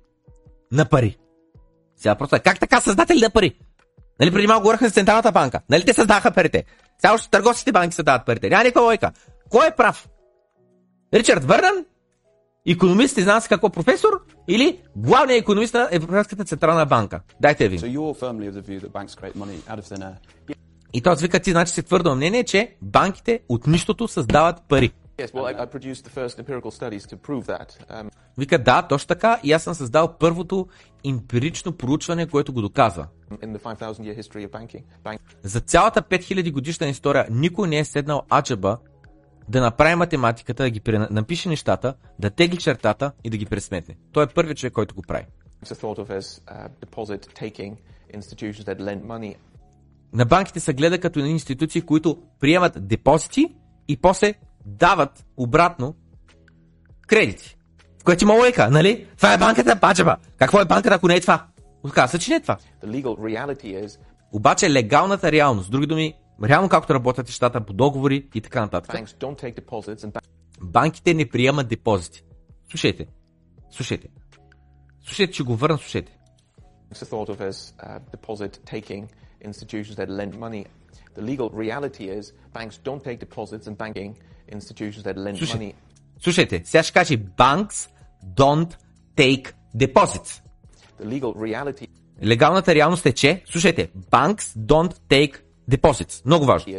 на 0.73 0.85
пари. 0.85 1.17
Сега 2.01 2.15
просто 2.15 2.37
е, 2.37 2.39
как 2.39 2.61
така 2.61 2.81
създатели 2.81 3.21
на 3.21 3.31
пари? 3.31 3.55
Нали 4.21 4.33
преди 4.33 4.47
малко 4.47 4.63
говорихме 4.63 4.89
за 4.89 4.95
Централната 4.95 5.33
банка. 5.33 5.61
Нали 5.71 5.85
те 5.85 5.93
създаха 5.93 6.31
парите? 6.31 6.65
Сега 6.99 7.15
още 7.15 7.31
търговските 7.31 7.73
банки 7.73 7.95
създават 7.95 8.27
парите. 8.27 8.49
Няма 8.49 8.65
никаква 8.65 8.83
лойка. 8.83 9.13
Кой 9.51 9.67
е 9.69 9.71
прав? 9.77 10.09
Ричард 11.15 11.45
Върнан? 11.45 11.85
Економист, 12.67 13.17
не 13.17 13.23
знам 13.23 13.41
с 13.41 13.49
какво 13.49 13.71
професор? 13.71 14.25
Или 14.49 14.79
главният 14.97 15.43
економист 15.43 15.75
на 15.75 15.89
Европейската 15.93 16.45
Централна 16.45 16.87
банка? 16.87 17.21
Дайте 17.41 17.69
ви. 17.69 17.79
So. 17.79 17.87
И 20.93 21.01
той 21.01 21.17
вика 21.17 21.41
ти, 21.41 21.51
значи 21.51 21.73
си 21.73 21.83
твърдо 21.83 22.17
мнение, 22.17 22.45
че 22.45 22.77
банките 22.83 23.41
от 23.49 23.67
нищото 23.67 24.09
създават 24.09 24.57
пари. 24.69 24.93
Um, 27.91 28.11
Вика, 28.39 28.59
да, 28.59 28.83
точно 28.83 29.09
така. 29.09 29.41
И 29.43 29.53
аз 29.53 29.63
съм 29.63 29.75
създал 29.75 30.17
първото 30.19 30.67
емпирично 31.05 31.73
проучване, 31.73 32.27
което 32.27 32.53
го 32.53 32.61
доказва. 32.61 33.07
in 33.31 33.57
the 33.57 33.59
5,000 33.59 34.05
year 34.05 34.21
history 34.23 34.49
of 34.49 34.51
banking, 34.51 34.83
bank 35.05 35.19
За 35.43 35.61
цялата 35.61 36.03
5000 36.03 36.53
годишна 36.53 36.87
история 36.87 37.27
никой 37.31 37.69
не 37.69 37.79
е 37.79 37.85
седнал 37.85 38.23
аджаба 38.33 38.79
да 39.49 39.61
направи 39.61 39.95
математиката, 39.95 40.63
да 40.63 40.71
ги 40.71 40.81
напише 41.11 41.49
нещата, 41.49 41.95
да 42.19 42.31
тегли 42.31 42.57
чертата 42.57 43.13
и 43.25 43.31
да 43.31 43.37
ги 43.37 43.47
пресметне. 43.47 43.97
Той 44.13 44.25
е 44.25 44.27
първият 44.27 44.59
човек, 44.59 44.73
който 44.73 44.95
го 44.95 45.03
прави. 45.03 45.27
Uh, 45.65 45.77
На 50.13 50.25
банките 50.25 50.61
се 50.61 50.73
гледа 50.73 51.01
като 51.01 51.19
на 51.19 51.29
институции, 51.29 51.83
които 51.83 52.19
приемат 52.41 52.89
депозити 52.89 53.55
и 53.89 53.97
после 53.97 54.35
дават 54.65 55.25
обратно 55.37 55.95
кредити. 57.07 57.57
В 58.01 58.05
което 58.05 58.25
има 58.25 58.35
лойка, 58.35 58.71
нали? 58.71 59.07
Това 59.17 59.35
е 59.35 59.39
банката, 59.39 59.81
пачеба. 59.81 60.17
Какво 60.37 60.61
е 60.61 60.65
банката, 60.65 60.95
ако 60.95 61.09
не 61.09 61.15
е 61.15 61.21
това? 61.21 61.47
Оказва 61.85 62.09
се, 62.09 62.25
че 62.25 62.31
не 62.31 62.37
е 62.37 62.41
това. 62.41 62.57
Is 62.85 63.99
Обаче 64.33 64.71
легалната 64.71 65.33
реалност, 65.33 65.71
други 65.71 65.87
думи, 65.87 66.15
реално 66.45 66.69
както 66.69 66.95
работят 66.95 67.27
нещата 67.27 67.61
по 67.61 67.73
договори 67.73 68.29
и 68.35 68.41
така 68.41 68.61
нататък, 68.61 68.95
and 68.95 70.21
банките 70.61 71.15
не 71.15 71.29
приемат 71.29 71.69
депозити. 71.69 72.25
Слушайте, 72.71 73.07
слушайте. 73.71 74.09
Слушайте, 75.05 75.33
че 75.33 75.43
го 75.43 75.57
върна, 75.57 75.79
слушайте. 75.79 76.19
uh. 80.15 80.67
The 81.17 81.23
legal 81.23 81.51
reality 81.51 82.05
is 82.19 82.33
banks 82.53 82.77
don't 82.79 83.03
take 83.05 83.19
deposits 83.27 83.67
and 83.69 83.77
banking 83.77 84.11
institutions 84.53 85.03
that 85.03 85.17
lend 85.17 85.39
Слушай. 85.39 85.61
money. 85.61 85.75
Слушайте, 86.21 86.63
сега 86.65 86.83
ще 86.83 86.93
каже 86.93 87.19
banks 87.19 87.91
don't 88.25 88.77
take 89.17 89.53
deposits. 89.77 90.43
The 91.01 91.21
legal 91.21 91.35
reality 91.35 91.89
Легалната 92.25 92.75
реалност 92.75 93.07
е, 93.07 93.13
че, 93.13 93.43
слушайте, 93.47 93.91
banks 94.11 94.41
don't 94.41 94.99
take 95.09 95.41
deposits. 95.71 96.27
Много 96.27 96.47
важно. 96.47 96.73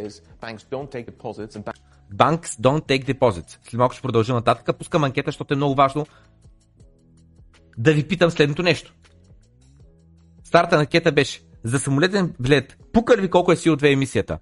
banks 2.14 2.60
don't 2.60 2.86
take 2.86 3.14
deposits. 3.14 3.58
След 3.62 3.78
малко 3.78 3.94
ще 3.94 4.02
продължа 4.02 4.34
нататък. 4.34 4.78
Пускам 4.78 5.04
анкета, 5.04 5.28
защото 5.28 5.54
е 5.54 5.56
много 5.56 5.74
важно 5.74 6.06
да 7.78 7.92
ви 7.92 8.08
питам 8.08 8.30
следното 8.30 8.62
нещо. 8.62 8.94
Старта 10.44 10.76
на 10.76 10.80
анкета 10.80 11.12
беше 11.12 11.40
за 11.64 11.78
самолетен 11.78 12.34
билет. 12.40 12.76
Пукар 12.92 13.18
ви 13.18 13.30
колко 13.30 13.52
е 13.52 13.56
CO2 13.56 13.92
емисията? 13.92 14.38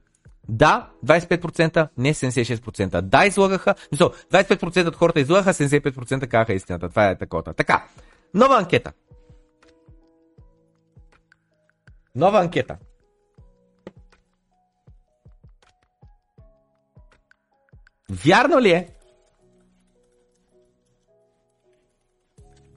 Да, 0.48 0.90
25%, 1.06 1.88
не 1.98 2.14
76%. 2.14 3.00
Да, 3.00 3.26
излагаха. 3.26 3.74
Мисъл, 3.92 4.08
25% 4.08 4.88
от 4.88 4.96
хората 4.96 5.20
излагаха, 5.20 5.54
75% 5.54 6.28
казаха 6.28 6.52
истината. 6.52 6.88
Това 6.88 7.08
е 7.08 7.18
такова. 7.18 7.42
Така, 7.42 7.88
нова 8.34 8.56
анкета. 8.58 8.92
Нова 12.14 12.40
анкета. 12.40 12.76
Вярно 18.10 18.60
ли 18.60 18.70
е, 18.70 18.88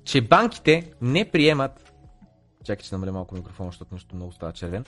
че 0.03 0.21
банките 0.21 0.93
не 1.01 1.31
приемат 1.31 1.93
Чакай, 2.63 2.83
че 2.83 2.95
намаля 2.95 3.11
малко 3.11 3.35
микрофона, 3.35 3.69
защото 3.69 3.93
нещо 3.93 4.15
много 4.15 4.31
става 4.31 4.53
червен. 4.53 4.85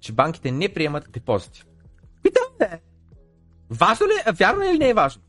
Че 0.00 0.12
банките 0.12 0.50
не 0.50 0.74
приемат 0.74 1.12
депозити. 1.12 1.64
Се! 2.60 2.80
Важно 3.70 4.06
ли 4.06 4.12
е? 4.26 4.32
Вярно 4.32 4.62
ли 4.64 4.78
не 4.78 4.88
е 4.88 4.94
важно? 4.94 5.22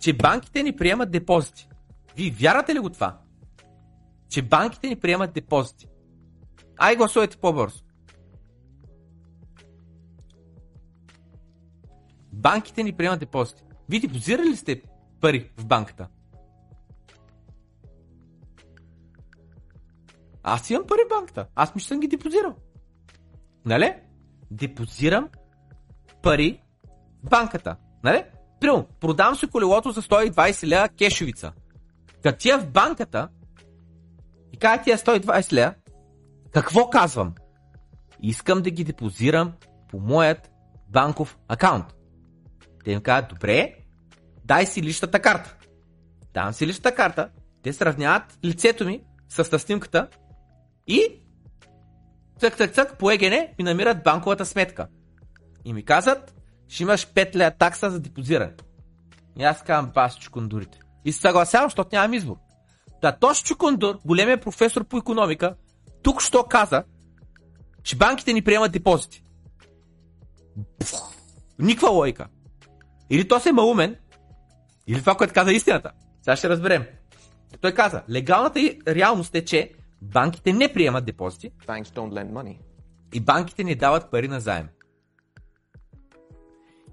Че 0.00 0.12
банките 0.12 0.62
не 0.62 0.76
приемат 0.76 1.10
депозити. 1.10 1.68
Вие 2.16 2.30
вярвате 2.30 2.74
ли 2.74 2.78
го 2.78 2.90
това? 2.90 3.20
Че 4.28 4.42
банките 4.42 4.88
не 4.88 5.00
приемат 5.00 5.32
депозити. 5.32 5.88
Ай, 6.76 6.96
гласувайте 6.96 7.36
по-бързо. 7.36 7.84
Банките 12.32 12.82
ни 12.82 12.92
приемат 12.92 13.20
депозити. 13.20 13.62
Вие 13.88 14.00
депозирали 14.00 14.48
ли 14.48 14.56
сте 14.56 14.82
пари 15.20 15.50
в 15.56 15.66
банката? 15.66 16.08
Аз 20.42 20.70
имам 20.70 20.86
пари 20.86 21.00
в 21.06 21.08
банката. 21.08 21.46
Аз 21.54 21.74
мисля, 21.74 21.86
съм 21.86 22.00
ги 22.00 22.08
депозирал. 22.08 22.54
Нали? 23.64 23.94
Депозирам 24.50 25.28
пари 26.26 26.60
в 27.24 27.28
банката. 27.28 27.76
Нали? 28.04 28.24
Примерно, 28.60 28.86
продавам 29.00 29.36
си 29.36 29.46
колелото 29.46 29.90
за 29.90 30.02
120 30.02 30.66
лева 30.66 30.88
кешовица. 30.88 31.52
Като 32.22 32.58
в 32.58 32.66
банката 32.66 33.28
и 34.52 34.56
кажа 34.56 34.82
тия 34.82 34.98
120 34.98 35.52
лева, 35.52 35.74
какво 36.52 36.90
казвам? 36.90 37.34
Искам 38.22 38.62
да 38.62 38.70
ги 38.70 38.84
депозирам 38.84 39.52
по 39.88 40.00
моят 40.00 40.50
банков 40.88 41.38
акаунт. 41.48 41.94
Те 42.84 42.92
им 42.92 43.00
казват, 43.00 43.30
добре, 43.30 43.74
дай 44.44 44.66
си 44.66 44.82
личната 44.82 45.20
карта. 45.20 45.56
Давам 46.34 46.52
си 46.52 46.66
личната 46.66 46.94
карта, 46.94 47.28
те 47.62 47.72
сравняват 47.72 48.38
лицето 48.44 48.84
ми 48.84 49.02
с 49.28 49.58
снимката 49.58 50.08
и 50.86 51.20
цък, 52.38 52.56
цък, 52.56 52.72
цък, 52.74 52.98
по 52.98 53.10
ЕГН 53.10 53.34
ми 53.58 53.64
намират 53.64 54.02
банковата 54.04 54.46
сметка. 54.46 54.88
И 55.66 55.72
ми 55.72 55.84
казват, 55.84 56.34
ще 56.68 56.82
имаш 56.82 57.06
5 57.06 57.36
лея 57.36 57.56
такса 57.58 57.90
за 57.90 58.00
депозиране. 58.00 58.52
И 59.38 59.44
аз 59.44 59.62
казвам, 59.62 59.92
бас 59.94 60.18
чукундурите. 60.18 60.78
И 61.04 61.12
се 61.12 61.20
съгласявам, 61.20 61.66
защото 61.66 61.90
нямам 61.92 62.14
избор. 62.14 62.36
Та 63.00 63.12
Тош 63.12 63.42
Чукундур, 63.42 63.98
големия 64.04 64.40
професор 64.40 64.84
по 64.84 64.98
економика, 64.98 65.54
тук 66.02 66.22
що 66.22 66.44
каза, 66.44 66.84
че 67.82 67.96
банките 67.96 68.32
ни 68.32 68.42
приемат 68.42 68.72
депозити. 68.72 69.22
Пф, 70.80 70.92
Никаква 71.58 71.90
логика. 71.90 72.26
Или 73.10 73.28
то 73.28 73.40
се 73.40 73.52
малумен, 73.52 73.96
или 74.86 75.00
това, 75.00 75.14
което 75.14 75.34
каза 75.34 75.52
истината. 75.52 75.90
Сега 76.22 76.36
ще 76.36 76.48
разберем. 76.48 76.86
Той 77.60 77.72
каза, 77.72 78.02
легалната 78.10 78.60
реалност 78.88 79.34
е, 79.34 79.44
че 79.44 79.72
банките 80.02 80.52
не 80.52 80.72
приемат 80.72 81.04
депозити 81.04 81.50
banks 81.66 81.84
don't 81.84 82.12
lend 82.12 82.32
money. 82.32 82.58
и 83.14 83.20
банките 83.20 83.64
ни 83.64 83.74
дават 83.74 84.10
пари 84.10 84.28
на 84.28 84.40
заем. 84.40 84.68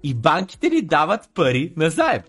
И 0.04 0.14
банките 0.14 0.68
ни 0.68 0.82
дават 0.82 1.30
пари 1.34 1.72
на 1.76 1.90
заем. 1.90 2.22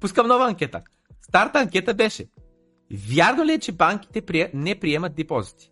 Пускам 0.00 0.26
нова 0.26 0.46
анкета. 0.46 0.82
Старта 1.22 1.58
анкета 1.58 1.94
беше. 1.94 2.28
Вярно 2.92 3.44
ли 3.44 3.52
е, 3.52 3.58
че 3.58 3.72
банките 3.72 4.50
не 4.54 4.80
приемат 4.80 5.14
депозити? 5.14 5.70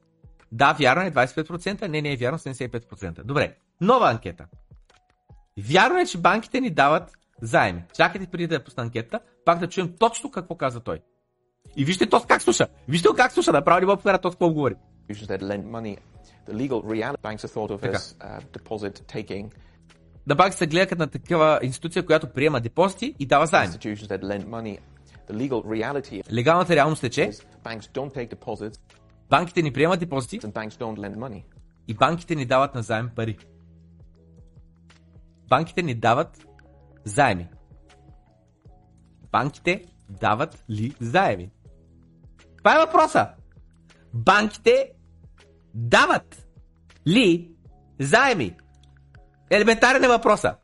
Да, 0.52 0.72
вярно 0.72 1.02
е 1.02 1.10
25%, 1.10 1.88
не, 1.88 2.02
не 2.02 2.12
е 2.12 2.16
вярно 2.16 2.38
75%. 2.38 3.24
Добре, 3.24 3.56
нова 3.80 4.10
анкета. 4.10 4.46
Вярно 5.58 5.98
е, 5.98 6.06
че 6.06 6.18
банките 6.18 6.60
ни 6.60 6.70
дават 6.70 7.12
заеми. 7.42 7.84
Чакайте 7.96 8.26
преди 8.26 8.46
да 8.46 8.54
я 8.54 8.64
пусна 8.64 8.82
анкета, 8.82 9.20
пак 9.44 9.58
да 9.58 9.68
чуем 9.68 9.94
точно 9.98 10.30
какво 10.30 10.56
каза 10.56 10.80
той. 10.80 11.00
И 11.76 11.84
вижте 11.84 12.06
то 12.06 12.20
как 12.28 12.42
слуша. 12.42 12.66
Вижте 12.88 13.08
как 13.16 13.32
слуша, 13.32 13.52
направо 13.52 13.80
не 13.80 13.86
мога 13.86 14.02
повярвам 14.02 14.22
то 14.22 14.30
какво 14.30 14.50
говори. 14.50 14.74
The 16.46 16.56
legal 16.64 16.82
reality 16.82 17.22
banks 17.22 17.42
are 17.46 17.52
thought 17.56 17.70
of 17.76 17.80
as 17.90 18.02
uh, 18.20 18.40
deposit-taking 18.56 19.44
Да 20.26 20.34
банк 20.34 20.54
се 20.54 20.66
гледа 20.66 20.86
като 20.86 21.02
на 21.02 21.06
такава 21.06 21.60
институция, 21.62 22.06
която 22.06 22.32
приема 22.32 22.60
депозити 22.60 23.14
и 23.18 23.26
дава 23.26 23.46
заеми. 23.46 23.72
Легалната 26.32 26.76
реалност 26.76 27.04
е, 27.04 27.10
че 27.10 27.30
банките 29.30 29.62
ни 29.62 29.72
приемат 29.72 30.00
депозити 30.00 30.40
и 31.88 31.94
банките 31.94 32.34
ни 32.34 32.46
дават 32.46 32.74
на 32.74 32.82
заем 32.82 33.10
пари. 33.16 33.38
Банките 35.48 35.82
ни 35.82 35.94
дават 35.94 36.46
заеми. 37.04 37.48
Банките 39.32 39.84
дават 40.08 40.64
ли 40.70 40.94
заеми? 41.00 41.50
Това 42.58 42.74
е 42.74 42.86
въпроса. 42.86 43.28
Банките 44.14 44.92
дават 45.74 46.48
ли 47.06 47.50
заеми? 48.00 48.56
Елементарен 49.50 50.04
е 50.04 50.08
въпроса. 50.08 50.54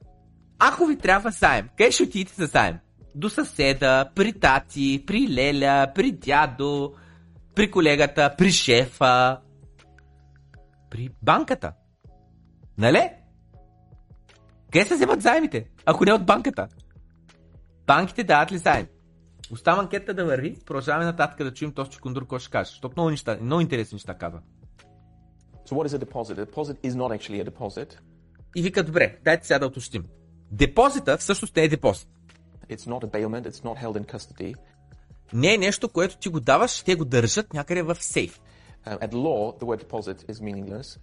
Ако 0.59 0.87
ви 0.87 0.99
трябва 0.99 1.31
заем, 1.31 1.69
къде 1.79 1.91
ще 1.91 2.03
отидете 2.03 2.35
за 2.35 2.47
заем? 2.47 2.79
До 3.15 3.31
съседа, 3.31 4.11
при 4.15 4.33
тати, 4.33 5.05
при 5.07 5.29
леля, 5.29 5.93
при 5.95 6.13
дядо, 6.13 6.95
при 7.55 7.71
колегата, 7.71 8.35
при 8.39 8.51
шефа, 8.51 9.41
при 10.91 11.11
банката. 11.23 11.73
Нали? 12.79 13.11
Къде 14.73 14.85
се 14.85 14.95
вземат 14.95 15.23
заемите, 15.23 15.71
ако 15.87 16.05
не 16.05 16.13
от 16.13 16.27
банката? 16.27 16.69
Банките 17.87 18.25
дават 18.25 18.53
ли 18.53 18.59
заем? 18.59 18.87
Остава 19.53 19.83
анкета 19.83 20.15
да 20.15 20.25
върви, 20.25 20.57
продължаваме 20.67 21.05
нататък 21.05 21.45
да 21.45 21.55
чуем 21.55 21.73
този 21.73 21.91
чукундур, 21.91 22.23
какво 22.23 22.39
ще 22.39 22.51
каже, 22.51 22.71
защото 22.71 22.95
много, 22.97 23.11
неща, 23.11 23.39
много 23.43 23.61
интересни 23.61 23.97
неща 23.97 24.15
казва. 24.15 24.41
So 25.67 25.75
what 25.77 25.87
is 25.89 25.95
a 25.99 26.05
deposit? 26.05 26.39
A 26.39 26.47
deposit 26.47 26.77
is 26.89 26.95
not 26.95 27.11
actually 27.17 27.41
a 27.45 27.51
deposit. 27.51 27.99
И 28.57 28.63
вика, 28.63 28.83
добре, 28.83 29.19
дайте 29.25 29.47
сега 29.47 29.59
да 29.59 29.67
уточним. 29.67 30.05
Депозита 30.51 31.19
всъщност 31.19 31.57
не 31.57 31.63
е 31.63 31.69
депозит. 31.69 32.09
It's 32.69 32.87
not 32.87 33.05
a 33.05 33.11
bailment. 33.11 33.49
It's 33.51 33.65
not 33.65 33.85
held 33.85 34.05
in 34.05 34.15
custody. 34.15 34.55
Не 35.33 35.55
е 35.55 35.59
нещо, 35.59 35.89
което 35.89 36.19
ти 36.19 36.29
го 36.29 36.41
даваш, 36.41 36.83
те 36.83 36.95
го 36.95 37.05
държат 37.05 37.53
някъде 37.53 37.83
в 37.83 37.97
сейф. 38.01 38.41
Uh, 38.87 38.99
at 38.99 39.13
law, 39.13 39.61
the 39.61 39.65
word 39.65 39.85
deposit 39.85 40.31
is 40.31 40.33
meaningless. 40.33 40.99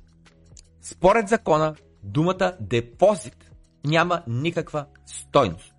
Според 0.81 1.27
закона, 1.27 1.75
думата 2.03 2.53
депозит 2.59 3.51
няма 3.85 4.23
никаква 4.27 4.85
стойност. 5.05 5.73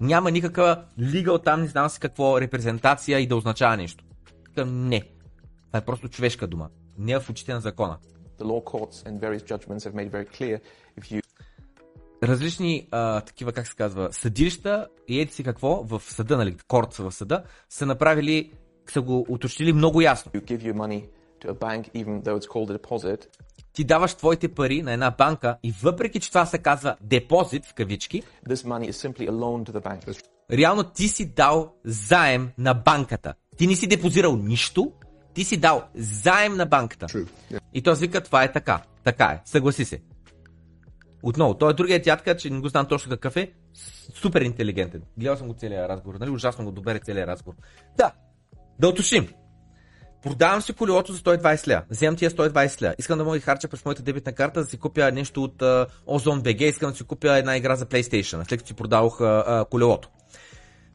Няма 0.00 0.30
никаква 0.30 0.84
лигал 0.98 1.38
там, 1.38 1.60
не 1.60 1.68
знам 1.68 1.88
си 1.88 2.00
какво, 2.00 2.40
репрезентация 2.40 3.18
и 3.18 3.26
да 3.26 3.36
означава 3.36 3.76
нещо. 3.76 4.04
Към 4.54 4.88
не. 4.88 5.00
Това 5.66 5.78
е 5.78 5.84
просто 5.84 6.08
човешка 6.08 6.46
дума. 6.46 6.68
Не 6.98 7.12
е 7.12 7.20
в 7.20 7.30
очите 7.30 7.52
на 7.52 7.60
закона. 7.60 7.98
The 8.40 8.44
law 8.44 8.62
courts 8.72 8.96
and 9.06 9.20
various 9.20 9.44
judgments 9.52 9.82
have 9.86 9.94
made 9.94 10.10
very 10.10 10.28
clear 10.36 10.60
if 11.00 11.12
you 11.12 11.20
различни 12.22 12.88
а, 12.90 13.20
такива, 13.20 13.52
как 13.52 13.66
се 13.66 13.76
казва, 13.76 14.08
съдилища 14.12 14.86
и 15.08 15.20
еди 15.20 15.32
си 15.32 15.44
какво 15.44 15.84
в 15.84 16.02
съда, 16.04 16.36
нали, 16.36 16.56
корт 16.68 16.94
в 16.94 17.12
съда, 17.12 17.42
са 17.68 17.86
направили, 17.86 18.52
са 18.90 19.00
го 19.00 19.26
уточнили 19.28 19.72
много 19.72 20.00
ясно. 20.00 20.32
you 20.32 20.44
give 20.44 20.62
your 20.62 20.74
money 20.74 21.08
to 21.44 21.48
a 21.48 21.54
bank, 21.54 21.90
even 21.94 22.22
though 22.22 22.38
it's 22.38 22.48
called 22.48 22.70
a 22.70 22.78
deposit, 22.78 23.26
Ти 23.72 23.84
даваш 23.84 24.14
твоите 24.14 24.48
пари 24.48 24.82
на 24.82 24.92
една 24.92 25.10
банка 25.10 25.56
и 25.62 25.74
въпреки, 25.82 26.20
че 26.20 26.28
това 26.28 26.46
се 26.46 26.58
казва 26.58 26.96
депозит 27.00 27.66
в 27.66 27.74
кавички, 27.74 28.22
this 28.48 28.54
money 28.54 28.90
is 28.90 29.08
simply 29.08 29.28
a 29.28 29.30
loan 29.30 29.70
to 29.70 29.72
the 29.72 29.84
bank. 29.84 30.22
реално 30.52 30.84
ти 30.84 31.08
си 31.08 31.34
дал 31.34 31.74
заем 31.84 32.50
на 32.58 32.74
банката. 32.74 33.34
Ти 33.56 33.66
не 33.66 33.76
си 33.76 33.86
депозирал 33.86 34.36
нищо, 34.36 34.92
ти 35.34 35.44
си 35.44 35.56
дал 35.56 35.84
заем 35.94 36.56
на 36.56 36.66
банката. 36.66 37.06
И 37.74 37.82
той 37.82 37.94
вика, 37.94 38.20
това 38.20 38.44
е 38.44 38.52
така. 38.52 38.82
Така 39.04 39.24
е. 39.24 39.40
Съгласи 39.44 39.84
се. 39.84 40.00
Отново, 41.22 41.54
той 41.54 41.70
е 41.70 41.74
другия 41.74 42.02
дядка, 42.02 42.36
че 42.36 42.50
не 42.50 42.60
го 42.60 42.68
знам 42.68 42.86
точно 42.86 43.10
какъв 43.10 43.36
е. 43.36 43.52
Супер 44.14 44.40
интелигентен. 44.40 45.02
Гледал 45.18 45.36
съм 45.36 45.48
го 45.48 45.54
целия 45.54 45.88
разговор, 45.88 46.20
нали? 46.20 46.30
Ужасно 46.30 46.64
го 46.64 46.72
добере 46.72 46.98
целия 46.98 47.26
разговор. 47.26 47.56
Да, 47.96 48.12
да 48.78 48.88
уточним. 48.88 49.28
Продавам 50.22 50.62
си 50.62 50.72
колелото 50.72 51.12
за 51.12 51.18
120 51.18 51.68
ля. 51.68 51.82
Вземам 51.90 52.16
тия 52.16 52.30
120 52.30 52.82
ля. 52.82 52.94
Искам 52.98 53.18
да 53.18 53.24
мога 53.24 53.36
да 53.36 53.42
харча 53.42 53.68
през 53.68 53.84
моята 53.84 54.02
дебитна 54.02 54.32
карта, 54.32 54.60
да 54.60 54.66
си 54.66 54.78
купя 54.78 55.12
нещо 55.12 55.44
от 55.44 55.56
uh, 55.56 55.86
Ozone 56.06 56.42
BG. 56.42 56.62
Искам 56.62 56.90
да 56.90 56.96
си 56.96 57.04
купя 57.04 57.36
една 57.36 57.56
игра 57.56 57.76
за 57.76 57.86
PlayStation, 57.86 58.48
след 58.48 58.60
като 58.60 58.66
си 58.66 58.74
продавах 58.74 59.12
uh, 59.12 59.48
uh, 59.48 59.68
колелото. 59.68 60.10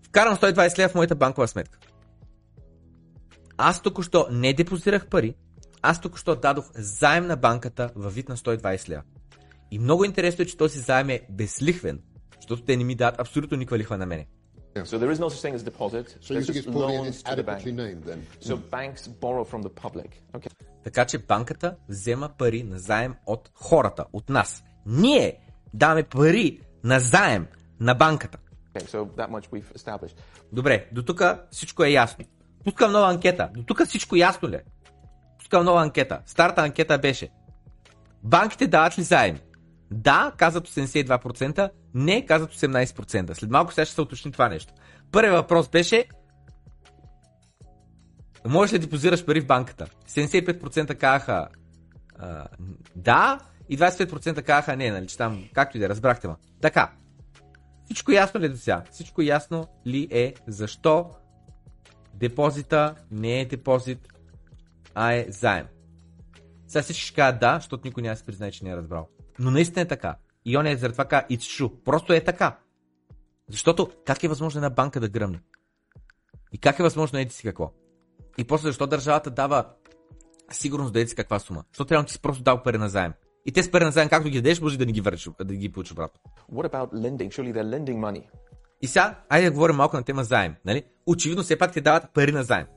Вкарам 0.04 0.38
120 0.38 0.84
ля 0.84 0.90
в 0.90 0.96
моята 0.96 1.16
банкова 1.16 1.48
сметка. 1.48 1.78
Аз 3.58 3.82
току-що 3.82 4.28
не 4.32 4.54
депозирах 4.54 5.08
пари, 5.08 5.36
аз 5.82 6.02
току-що 6.02 6.36
дадох 6.36 6.66
заем 6.76 7.28
на 7.28 7.36
банката 7.36 7.90
във 7.96 8.16
вид 8.16 8.30
на 8.30 8.38
120 8.38 8.90
ля. 8.90 9.02
И 9.72 9.80
много 9.80 10.06
интересно 10.06 10.42
е, 10.42 10.46
че 10.46 10.58
този 10.58 10.80
заем 10.80 11.10
е 11.10 11.22
безлихвен, 11.30 12.02
защото 12.36 12.64
те 12.64 12.78
не 12.78 12.84
ми 12.84 12.96
дадат 12.96 13.20
абсолютно 13.20 13.58
никаква 13.58 13.78
лихва 13.78 13.98
на 13.98 14.06
мене. 14.06 14.28
So 14.76 14.98
there 14.98 15.12
is 15.12 15.20
no 15.20 15.30
such 15.30 15.42
thing 15.46 15.56
as 15.60 15.64
deposit. 15.72 16.06
So 16.22 16.34
you 16.34 16.42
There's 16.42 16.48
just 16.60 16.68
loans 16.68 17.16
to 17.24 17.36
the 17.36 17.46
bank. 17.50 17.62
named 17.66 18.04
then? 18.10 18.20
So 18.50 18.54
banks 18.78 19.04
borrow 19.24 19.44
from 19.52 19.62
the 19.62 19.74
public. 19.84 20.10
Okay. 20.34 20.50
Така 20.84 21.06
че 21.06 21.18
банката 21.18 21.76
взема 21.90 22.30
пари 22.38 22.64
на 22.64 22.80
заем 22.80 23.16
от 23.26 23.52
хората, 23.54 24.06
от 24.14 24.30
нас. 24.30 24.64
Ние 24.86 25.40
даваме 25.74 26.04
пари 26.04 26.60
на 26.84 27.00
заем 27.00 27.48
на 27.80 27.96
банката. 27.96 28.38
Okay, 28.74 28.86
so 28.86 29.06
that 29.18 29.30
much 29.30 29.50
we've 29.52 29.78
established. 29.78 30.18
Добре, 30.52 30.90
до 30.92 31.04
тук 31.04 31.22
всичко 31.52 31.84
е 31.84 31.90
ясно. 31.90 32.26
Пускам 32.64 32.92
нова 32.92 33.10
анкета. 33.10 33.50
До 33.54 33.64
тук 33.64 33.86
всичко 33.86 34.16
ясно 34.16 34.50
ли? 34.50 34.56
е? 34.56 34.62
Пускам 35.40 35.66
нова 35.66 35.82
анкета. 35.82 36.20
Старата 36.26 36.62
анкета 36.62 36.98
беше. 36.98 37.30
Банките 38.24 38.68
дават 38.68 38.98
ли 38.98 39.04
заеми? 39.04 39.40
Да, 39.92 40.32
казват 40.38 40.68
82%, 40.68 41.70
не, 41.94 42.26
казват 42.26 42.54
18%. 42.54 43.34
След 43.34 43.50
малко 43.50 43.74
сега 43.74 43.86
ще 43.86 43.96
се 43.96 44.02
уточни 44.02 44.32
това 44.32 44.50
нещо. 44.50 44.74
Първият 45.12 45.36
въпрос 45.36 45.70
беше 45.70 46.06
Можеш 48.46 48.74
ли 48.74 48.80
да 48.80 48.86
депозираш 48.86 49.26
пари 49.26 49.42
в 49.42 49.46
банката? 49.46 49.86
75% 50.08 50.96
казаха 50.96 51.48
да 52.96 53.40
и 53.70 53.78
25% 53.78 54.44
казаха 54.44 54.76
не, 54.76 54.92
нали, 54.92 55.08
че 55.08 55.18
там, 55.18 55.44
както 55.54 55.78
и 55.78 55.80
да 55.80 55.86
е, 55.86 55.90
разбрахте 55.90 56.28
ма. 56.28 56.36
Така, 56.62 56.92
всичко 57.86 58.12
ясно 58.12 58.40
ли 58.40 58.46
е 58.46 58.50
до 58.50 58.58
сега? 58.58 58.84
Всичко 58.92 59.22
ясно 59.22 59.68
ли 59.88 60.08
е 60.12 60.34
защо 60.48 61.10
депозита 62.30 62.96
не 63.12 63.42
е 63.42 63.46
депозит, 63.46 64.08
а 64.96 65.14
е 65.14 65.26
заем? 65.30 65.68
Сега 66.68 66.84
всички 66.84 67.04
ще 67.04 67.16
кажат 67.16 67.40
да, 67.40 67.56
защото 67.56 67.88
никой 67.88 68.04
няма 68.04 68.16
се 68.16 68.26
признае, 68.26 68.52
че 68.52 68.64
не 68.64 68.70
е 68.70 68.76
разбрал. 68.76 69.08
Но 69.40 69.52
наистина 69.52 69.82
е 69.82 69.88
така. 69.88 70.16
И 70.46 70.58
он 70.58 70.68
е 70.68 70.76
заради 70.76 70.94
това 70.94 71.06
каза, 71.06 71.26
it's 71.30 71.38
true. 71.38 71.84
Просто 71.84 72.14
е 72.14 72.24
така. 72.24 72.58
Защото 73.50 73.92
как 74.06 74.24
е 74.24 74.28
възможно 74.28 74.58
една 74.58 74.70
банка 74.70 75.00
да 75.00 75.10
гръмне? 75.10 75.40
И 76.52 76.58
как 76.58 76.80
е 76.80 76.84
възможно 76.84 77.20
еди 77.20 77.34
си 77.34 77.44
какво? 77.44 77.72
И 78.38 78.44
после 78.44 78.68
защо 78.68 78.88
държавата 78.88 79.30
дава 79.30 79.66
сигурност 80.52 80.94
да 80.94 81.00
еди 81.00 81.10
си 81.10 81.16
каква 81.16 81.40
сума? 81.40 81.64
Защото 81.72 81.88
трябва 81.88 82.06
ти 82.06 82.14
си 82.14 82.22
просто 82.22 82.44
дал 82.44 82.64
пари 82.64 82.78
на 82.78 82.90
заем. 82.90 83.14
И 83.46 83.52
те 83.52 83.64
с 83.64 83.72
пари 83.72 83.84
на 83.84 83.92
заем, 83.92 84.10
както 84.10 84.30
ги 84.30 84.42
дадеш, 84.42 84.62
може 84.62 84.78
да 84.78 84.86
не 84.86 84.92
ги 84.92 85.02
върнеш, 85.02 85.30
да 85.44 85.56
ги 85.56 85.72
получиш 85.72 85.92
обратно. 85.92 86.22
What 86.54 86.72
about 86.72 86.94
lending? 86.94 87.30
Surely 87.30 87.54
they're 87.54 87.80
lending 87.80 88.00
money. 88.00 88.24
И 88.84 88.88
сега, 88.88 89.16
айде 89.30 89.50
да 89.50 89.54
говорим 89.54 89.76
малко 89.76 89.98
на 89.98 90.04
тема 90.04 90.24
заем. 90.24 90.56
Нали? 90.66 90.84
Очевидно, 91.08 91.44
все 91.44 91.58
пак 91.58 91.74
те 91.74 91.82
дават 91.82 92.14
пари 92.14 92.32
на 92.32 92.44
заем. 92.44 92.68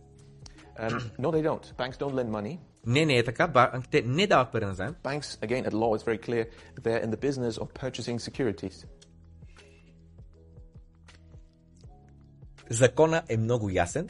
Um, 0.80 1.00
no, 1.18 1.30
they 1.32 1.42
don't. 1.42 1.64
Banks 1.76 1.96
don't 1.98 2.14
lend 2.14 2.30
money. 2.30 2.58
Не, 2.86 3.06
не 3.06 3.18
е 3.18 3.24
така. 3.24 3.48
Банките 3.48 4.02
не 4.02 4.26
дават 4.26 4.52
пари 4.52 4.64
на 4.64 4.74
заем. 4.74 4.94
Banks, 5.04 5.46
again, 5.46 5.66
at 5.68 5.72
law, 5.72 5.96
it's 5.96 6.04
very 6.04 6.18
clear, 6.26 6.44
they're 6.82 7.04
in 7.06 7.10
the 7.10 7.20
business 7.30 7.58
of 7.58 7.66
purchasing 7.82 8.18
securities. 8.18 8.86
Закона 12.70 13.22
е 13.28 13.36
много 13.36 13.70
ясен. 13.70 14.08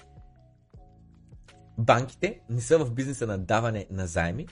Банките 1.79 2.41
не 2.51 2.61
са 2.61 2.79
в 2.79 2.91
бизнеса 2.91 3.27
на 3.27 3.39
даване 3.39 3.87
на 3.91 4.07
заеми. 4.07 4.47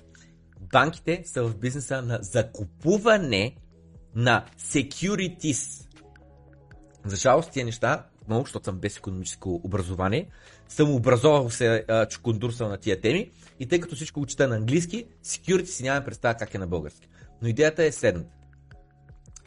Банките 0.60 1.22
са 1.24 1.44
в 1.44 1.58
бизнеса 1.58 2.02
на 2.02 2.18
закупуване 2.22 3.56
на 4.14 4.44
securities. 4.58 5.83
За 7.04 7.16
жалост 7.16 7.50
тия 7.50 7.64
неща, 7.64 8.06
много, 8.28 8.44
защото 8.44 8.64
съм 8.64 8.78
без 8.78 8.96
економическо 8.96 9.60
образование, 9.64 10.28
съм 10.68 10.94
образовал 10.94 11.50
се 11.50 11.84
а, 11.88 12.06
чукундурсал 12.06 12.68
на 12.68 12.76
тия 12.76 13.00
теми 13.00 13.30
и 13.60 13.66
тъй 13.66 13.80
като 13.80 13.94
всичко 13.94 14.20
го 14.20 14.26
чета 14.26 14.48
на 14.48 14.56
английски, 14.56 15.06
security 15.24 15.64
си 15.64 15.82
нямам 15.82 16.04
представа 16.04 16.34
как 16.34 16.54
е 16.54 16.58
на 16.58 16.66
български. 16.66 17.08
Но 17.42 17.48
идеята 17.48 17.84
е 17.84 17.92
следната 17.92 18.30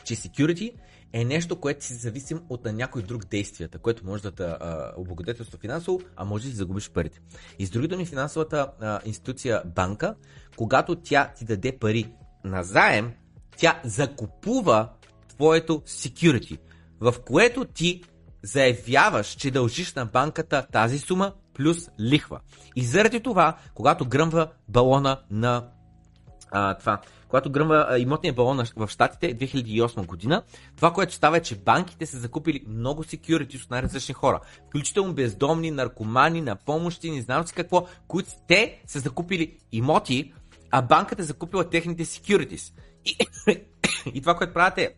че 0.08 0.16
security 0.16 0.74
е 1.14 1.26
нещо, 1.26 1.60
което 1.60 1.86
си 1.86 1.94
зависим 1.94 2.42
от 2.50 2.66
на 2.66 2.74
някой 2.74 3.02
друг 3.02 3.26
действията, 3.26 3.80
което 3.80 4.06
може 4.06 4.24
да 4.24 4.32
те 4.32 4.56
облагодетелства 4.98 5.58
финансово, 5.58 6.00
а 6.16 6.26
може 6.26 6.44
да 6.44 6.50
си 6.50 6.56
загубиш 6.56 6.90
парите. 6.90 7.20
И 7.60 7.66
с 7.66 7.70
други 7.70 7.88
думи, 7.88 8.06
финансовата 8.06 8.72
а, 8.80 9.00
институция 9.06 9.62
банка, 9.76 10.16
когато 10.56 10.96
тя 10.96 11.34
ти 11.38 11.46
даде 11.46 11.78
пари 11.78 12.14
на 12.44 12.64
заем, 12.64 13.14
тя 13.58 13.82
закупува 13.84 14.90
твоето 15.28 15.74
security, 15.80 16.60
в 17.00 17.16
което 17.26 17.66
ти 17.66 18.04
заявяваш, 18.44 19.28
че 19.28 19.52
дължиш 19.52 19.94
на 19.94 20.06
банката 20.06 20.68
тази 20.72 21.00
сума 21.00 21.34
плюс 21.54 21.78
лихва. 22.00 22.40
И 22.76 22.86
заради 22.86 23.20
това, 23.20 23.58
когато 23.74 24.06
гръмва 24.06 24.48
балона 24.68 25.20
на 25.32 25.68
а, 26.52 26.74
това, 26.74 27.02
когато 27.28 27.50
гръмва 27.50 28.00
имотния 28.00 28.34
балон 28.34 28.64
в 28.76 28.88
Штатите 28.88 29.38
2008 29.38 30.06
година, 30.06 30.44
това, 30.76 30.94
което 30.94 31.14
става 31.14 31.38
е, 31.38 31.42
че 31.42 31.56
банките 31.56 32.06
са 32.06 32.20
закупили 32.20 32.64
много 32.68 33.04
security 33.04 33.64
от 33.64 33.72
най-различни 33.72 34.14
хора, 34.14 34.40
включително 34.68 35.14
бездомни, 35.14 35.72
наркомани, 35.72 36.42
на 36.42 36.56
помощи, 36.56 37.12
не 37.12 37.22
знам 37.22 37.48
си 37.48 37.54
какво, 37.54 37.88
които 38.08 38.30
те 38.48 38.82
са 38.88 39.00
закупили 39.00 39.58
имоти, 39.72 40.34
а 40.72 40.82
банката 40.82 41.22
е 41.22 41.26
закупила 41.26 41.70
техните 41.70 42.06
securities. 42.06 42.74
И, 43.06 43.18
и 44.14 44.22
това, 44.22 44.36
което 44.36 44.54
правят 44.54 44.78
е 44.78 44.96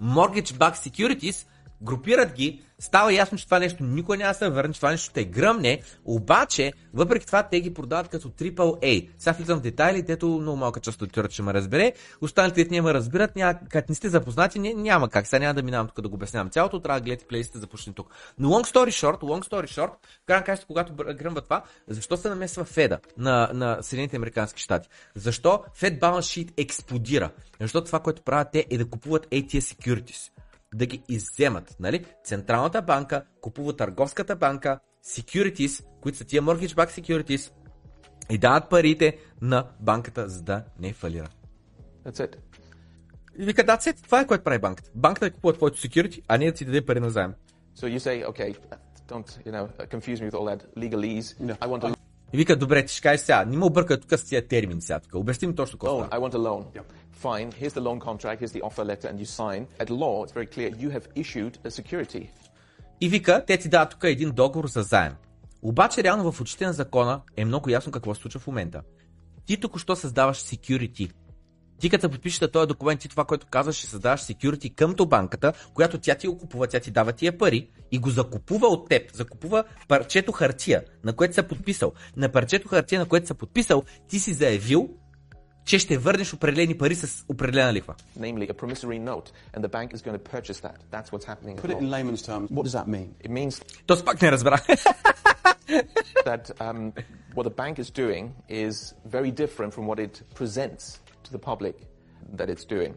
mortgage-backed 0.00 0.82
securities 0.82 1.44
групират 1.82 2.32
ги, 2.32 2.62
става 2.78 3.12
ясно, 3.12 3.38
че 3.38 3.44
това 3.44 3.58
нещо 3.58 3.84
никой 3.84 4.16
няма 4.16 4.30
да 4.32 4.38
се 4.38 4.50
върне, 4.50 4.72
че 4.72 4.80
това 4.80 4.90
нещо 4.90 5.10
ще 5.10 5.24
гръмне, 5.24 5.80
обаче, 6.04 6.72
въпреки 6.94 7.26
това, 7.26 7.42
те 7.42 7.60
ги 7.60 7.74
продават 7.74 8.08
като 8.08 8.28
AAA. 8.28 9.08
Сега 9.18 9.32
влизам 9.32 9.58
в 9.58 9.62
детайли, 9.62 10.02
дето 10.02 10.28
много 10.28 10.56
малка 10.56 10.80
част 10.80 11.02
от 11.02 11.18
ще 11.30 11.42
ме 11.42 11.54
разбере, 11.54 11.92
останалите 12.20 12.64
дете 12.64 12.74
няма 12.74 12.94
разбират, 12.94 13.36
няма, 13.36 13.54
как 13.68 13.88
не 13.88 13.94
сте 13.94 14.08
запознати, 14.08 14.58
не, 14.58 14.74
няма 14.74 15.08
как. 15.08 15.26
Сега 15.26 15.40
няма 15.40 15.54
да 15.54 15.62
минавам 15.62 15.86
тук 15.86 16.00
да 16.00 16.08
го 16.08 16.14
обяснявам 16.14 16.50
цялото, 16.50 16.80
трябва 16.80 17.00
да 17.00 17.04
гледате 17.04 17.26
плейлистите, 17.26 17.58
започне 17.58 17.92
тук. 17.92 18.14
Но 18.38 18.48
long 18.48 18.72
story 18.72 18.88
short, 18.88 19.20
long 19.20 19.48
story 19.48 19.66
short, 19.66 19.90
в 20.22 20.26
крайна 20.26 20.44
каща, 20.44 20.66
когато 20.66 20.94
гръмва 20.94 21.40
това, 21.40 21.62
защо 21.88 22.16
се 22.16 22.28
намесва 22.28 22.64
Феда 22.64 22.98
на, 23.18 23.50
на 23.54 23.78
Съединените 23.80 24.16
Американски 24.16 24.62
щати? 24.62 24.88
Защо 25.14 25.64
Fed 25.80 25.98
Balance 25.98 26.46
Sheet 26.46 26.52
експлодира? 26.56 27.30
Защото 27.60 27.86
това, 27.86 28.00
което 28.00 28.22
правят 28.22 28.48
те 28.52 28.66
е 28.70 28.78
да 28.78 28.90
купуват 28.90 29.26
ATS 29.26 29.58
Securities 29.58 30.30
да 30.74 30.86
ги 30.86 31.02
изземат. 31.08 31.76
Нали? 31.80 32.04
Централната 32.24 32.82
банка 32.82 33.24
купува 33.40 33.76
търговската 33.76 34.36
банка, 34.36 34.78
securities, 35.06 35.84
които 36.00 36.18
са 36.18 36.24
тия 36.24 36.42
mortgage-backed 36.42 37.00
securities, 37.00 37.52
и 38.30 38.38
дават 38.38 38.70
парите 38.70 39.18
на 39.40 39.66
банката, 39.80 40.28
за 40.28 40.42
да 40.42 40.64
не 40.80 40.92
фалира. 40.92 41.28
That's 42.06 42.26
it. 42.26 42.36
И 43.38 43.44
вика, 43.44 43.64
да, 43.64 43.78
сет, 43.80 44.02
това 44.02 44.20
е 44.20 44.26
което 44.26 44.44
прави 44.44 44.58
банката. 44.58 44.90
Банката 44.94 45.26
да 45.26 45.34
купува 45.34 45.52
твоето 45.52 45.78
security, 45.78 46.22
а 46.28 46.38
не 46.38 46.46
да 46.46 46.52
ти 46.52 46.64
даде 46.64 46.86
пари 46.86 47.00
на 47.00 47.10
заем. 47.10 47.34
So 47.76 47.96
you 47.96 47.98
say, 47.98 48.26
okay, 48.26 48.56
don't, 49.08 49.28
you 49.46 49.52
know, 49.52 49.66
confuse 49.94 50.20
me 50.20 50.30
with 50.30 50.34
all 50.34 50.46
that 50.52 50.60
legalese. 50.76 51.26
I 51.58 51.66
want 51.68 51.84
a 51.84 51.94
И 52.32 52.36
вика, 52.36 52.56
добре, 52.56 52.84
ти 52.84 52.92
ще 52.92 53.02
кажеш 53.02 53.20
сега, 53.20 53.44
не 53.44 53.56
ме 53.56 53.64
обърка 53.64 54.00
тук 54.00 54.18
с 54.18 54.24
тия 54.24 54.48
термини 54.48 54.82
сега 54.82 55.00
тук. 55.00 55.14
Обясни 55.14 55.48
ми 55.48 55.54
точно 55.54 55.78
какво. 55.78 56.00
I 56.00 56.18
want 56.18 56.34
a 56.34 56.36
loan. 56.36 56.64
Fine, 57.26 57.48
here's 57.60 57.74
the 57.78 57.84
loan 57.88 57.98
contract, 58.08 58.38
here's 58.42 58.54
the 58.58 58.62
offer 58.68 58.84
letter, 58.90 59.08
and 59.10 59.18
you 59.22 59.28
sign. 59.40 59.60
At 59.82 59.88
law, 60.02 60.16
it's 60.24 60.34
very 60.38 60.50
clear 60.54 60.68
you 60.82 60.90
have 60.96 61.06
issued 61.22 61.54
a 61.64 61.70
security. 61.70 62.30
И 63.00 63.08
вика, 63.08 63.44
те 63.46 63.58
ти 63.58 63.68
дават 63.68 63.90
тук 63.90 64.04
един 64.04 64.30
договор 64.30 64.68
за 64.68 64.82
заем. 64.82 65.12
Обаче 65.62 66.02
реално 66.02 66.32
в 66.32 66.40
очите 66.40 66.66
на 66.66 66.72
закона 66.72 67.20
е 67.36 67.44
много 67.44 67.70
ясно 67.70 67.92
какво 67.92 68.14
се 68.14 68.20
случва 68.20 68.40
в 68.40 68.46
момента. 68.46 68.82
Ти 69.46 69.60
току-що 69.60 69.96
създаваш 69.96 70.38
security. 70.38 71.10
Ти 71.80 71.90
като 71.90 72.10
подпишеш 72.10 72.38
този 72.52 72.68
документ, 72.68 73.00
ти 73.00 73.08
това, 73.08 73.24
което 73.24 73.46
казваш, 73.50 73.76
ще 73.76 73.86
създаваш 73.86 74.20
security 74.20 74.74
къмто 74.74 75.06
банката, 75.06 75.52
която 75.74 75.98
тя 75.98 76.14
ти 76.14 76.26
го 76.26 76.38
купува, 76.38 76.66
тя 76.66 76.80
ти 76.80 76.90
дава 76.90 77.12
тия 77.12 77.38
пари 77.38 77.70
и 77.92 77.98
го 77.98 78.10
закупува 78.10 78.66
от 78.66 78.88
теб. 78.88 79.14
Закупува 79.14 79.64
парчето 79.88 80.32
хартия, 80.32 80.84
на 81.04 81.12
което 81.12 81.34
се 81.34 81.48
подписал. 81.48 81.92
На 82.16 82.28
парчето 82.28 82.68
хартия, 82.68 83.00
на 83.00 83.06
което 83.06 83.26
се 83.26 83.34
подписал, 83.34 83.82
ти 84.08 84.18
си 84.18 84.32
заявил, 84.32 84.88
че 85.68 85.78
ще 85.78 85.98
върнеш 85.98 86.34
определени 86.34 86.78
пари 86.78 86.94
с 86.94 87.24
определена 87.28 87.72
лихва. 87.72 87.94
namely 88.18 88.50
a 88.50 88.54
promissory 88.54 88.98
note, 89.12 89.30
and 89.54 89.60
the 89.64 89.72
bank 89.76 89.88
is 89.94 90.00
going 90.06 90.18
to 90.20 90.24
purchase 90.36 90.60
that. 90.66 90.76
That's 90.94 91.08
what's 91.12 91.26
happening. 91.32 91.54
Put 91.64 91.70
it 91.74 91.80
in 91.84 91.90
layman's 91.96 92.22
terms. 92.30 92.46
What 92.56 92.64
does 92.68 92.76
that 92.80 92.88
mean? 92.96 93.08
It 93.24 93.30
means 93.30 93.62
То 93.86 94.04
пак 94.04 94.22
не 94.22 94.32
разбрах. 94.32 94.66
that 96.24 96.44
um, 96.60 96.92
what 97.36 97.44
the 97.50 97.56
bank 97.62 97.74
is 97.84 97.88
doing 98.04 98.24
is 98.64 98.74
very 99.16 99.32
different 99.42 99.70
from 99.76 99.84
what 99.90 99.98
it 100.06 100.14
presents 100.40 100.84
to 101.24 101.30
the 101.36 101.42
public 101.50 101.76
that 102.38 102.48
it's 102.48 102.64
doing. 102.76 102.92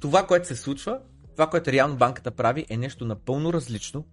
това, 0.00 0.26
което 0.26 0.46
се 0.46 0.56
случва, 0.56 1.00
това, 1.36 1.50
което 1.50 1.72
реално 1.72 1.96
банката 1.96 2.30
прави, 2.30 2.66
е 2.70 2.76
нещо 2.76 3.04
напълно 3.04 3.52
различно 3.52 4.04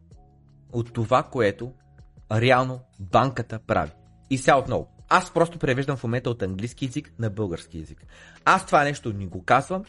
от 0.72 0.94
това, 0.94 1.24
което 1.24 1.72
реално 2.32 2.80
банката 3.00 3.60
прави. 3.60 3.92
И 4.30 4.38
сега 4.38 4.58
отново. 4.58 4.97
Аз 5.10 5.34
просто 5.34 5.60
превеждам 5.60 5.98
в 5.98 6.04
момента 6.04 6.30
от 6.30 6.42
английски 6.42 6.86
язик 6.86 7.12
на 7.20 7.30
български 7.30 7.78
язик. 7.78 8.06
Аз 8.46 8.66
това 8.66 8.84
нещо 8.84 9.14
ни 9.14 9.28
го 9.28 9.44
казвам, 9.44 9.84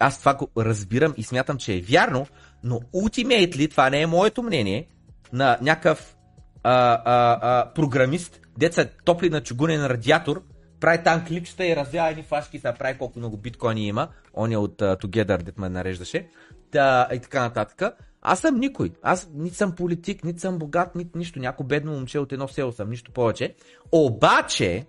аз 0.00 0.18
това 0.18 0.34
го 0.34 0.50
разбирам 0.58 1.14
и 1.16 1.22
смятам, 1.22 1.58
че 1.58 1.74
е 1.74 1.80
вярно, 1.80 2.26
но 2.64 2.80
ultimately 2.80 3.70
това 3.70 3.90
не 3.90 4.00
е 4.00 4.06
моето 4.06 4.42
мнение 4.42 4.86
на 5.32 5.58
някакъв 5.62 6.16
а, 6.62 7.02
а, 7.04 7.38
а, 7.42 7.72
програмист, 7.72 8.40
деца 8.58 8.84
топли 9.04 9.30
на 9.30 9.42
чугунен 9.42 9.86
радиатор, 9.86 10.42
прави 10.80 11.04
там 11.04 11.24
клипчета 11.26 11.66
и 11.66 11.76
развява 11.76 12.10
едни 12.10 12.22
флашки, 12.22 12.58
сега 12.58 12.72
прави 12.72 12.98
колко 12.98 13.18
много 13.18 13.36
биткоини 13.36 13.86
има, 13.86 14.08
он 14.34 14.52
е 14.52 14.56
от 14.56 14.78
uh, 14.78 15.04
Together, 15.04 15.42
дет 15.42 15.58
ме 15.58 15.68
нареждаше, 15.68 16.28
та, 16.72 17.08
и 17.12 17.18
така 17.18 17.40
нататък. 17.40 17.96
Аз 18.28 18.40
съм 18.40 18.54
никой. 18.54 18.92
Аз 19.02 19.28
нито 19.34 19.56
съм 19.56 19.72
политик, 19.72 20.24
нито 20.24 20.40
съм 20.40 20.58
богат, 20.58 20.94
нито 20.94 21.18
нищо. 21.18 21.38
Някой 21.38 21.66
бедно 21.66 21.92
момче 21.92 22.18
от 22.18 22.32
едно 22.32 22.48
село 22.48 22.72
съм, 22.72 22.90
нищо 22.90 23.12
повече. 23.12 23.54
Обаче, 23.92 24.86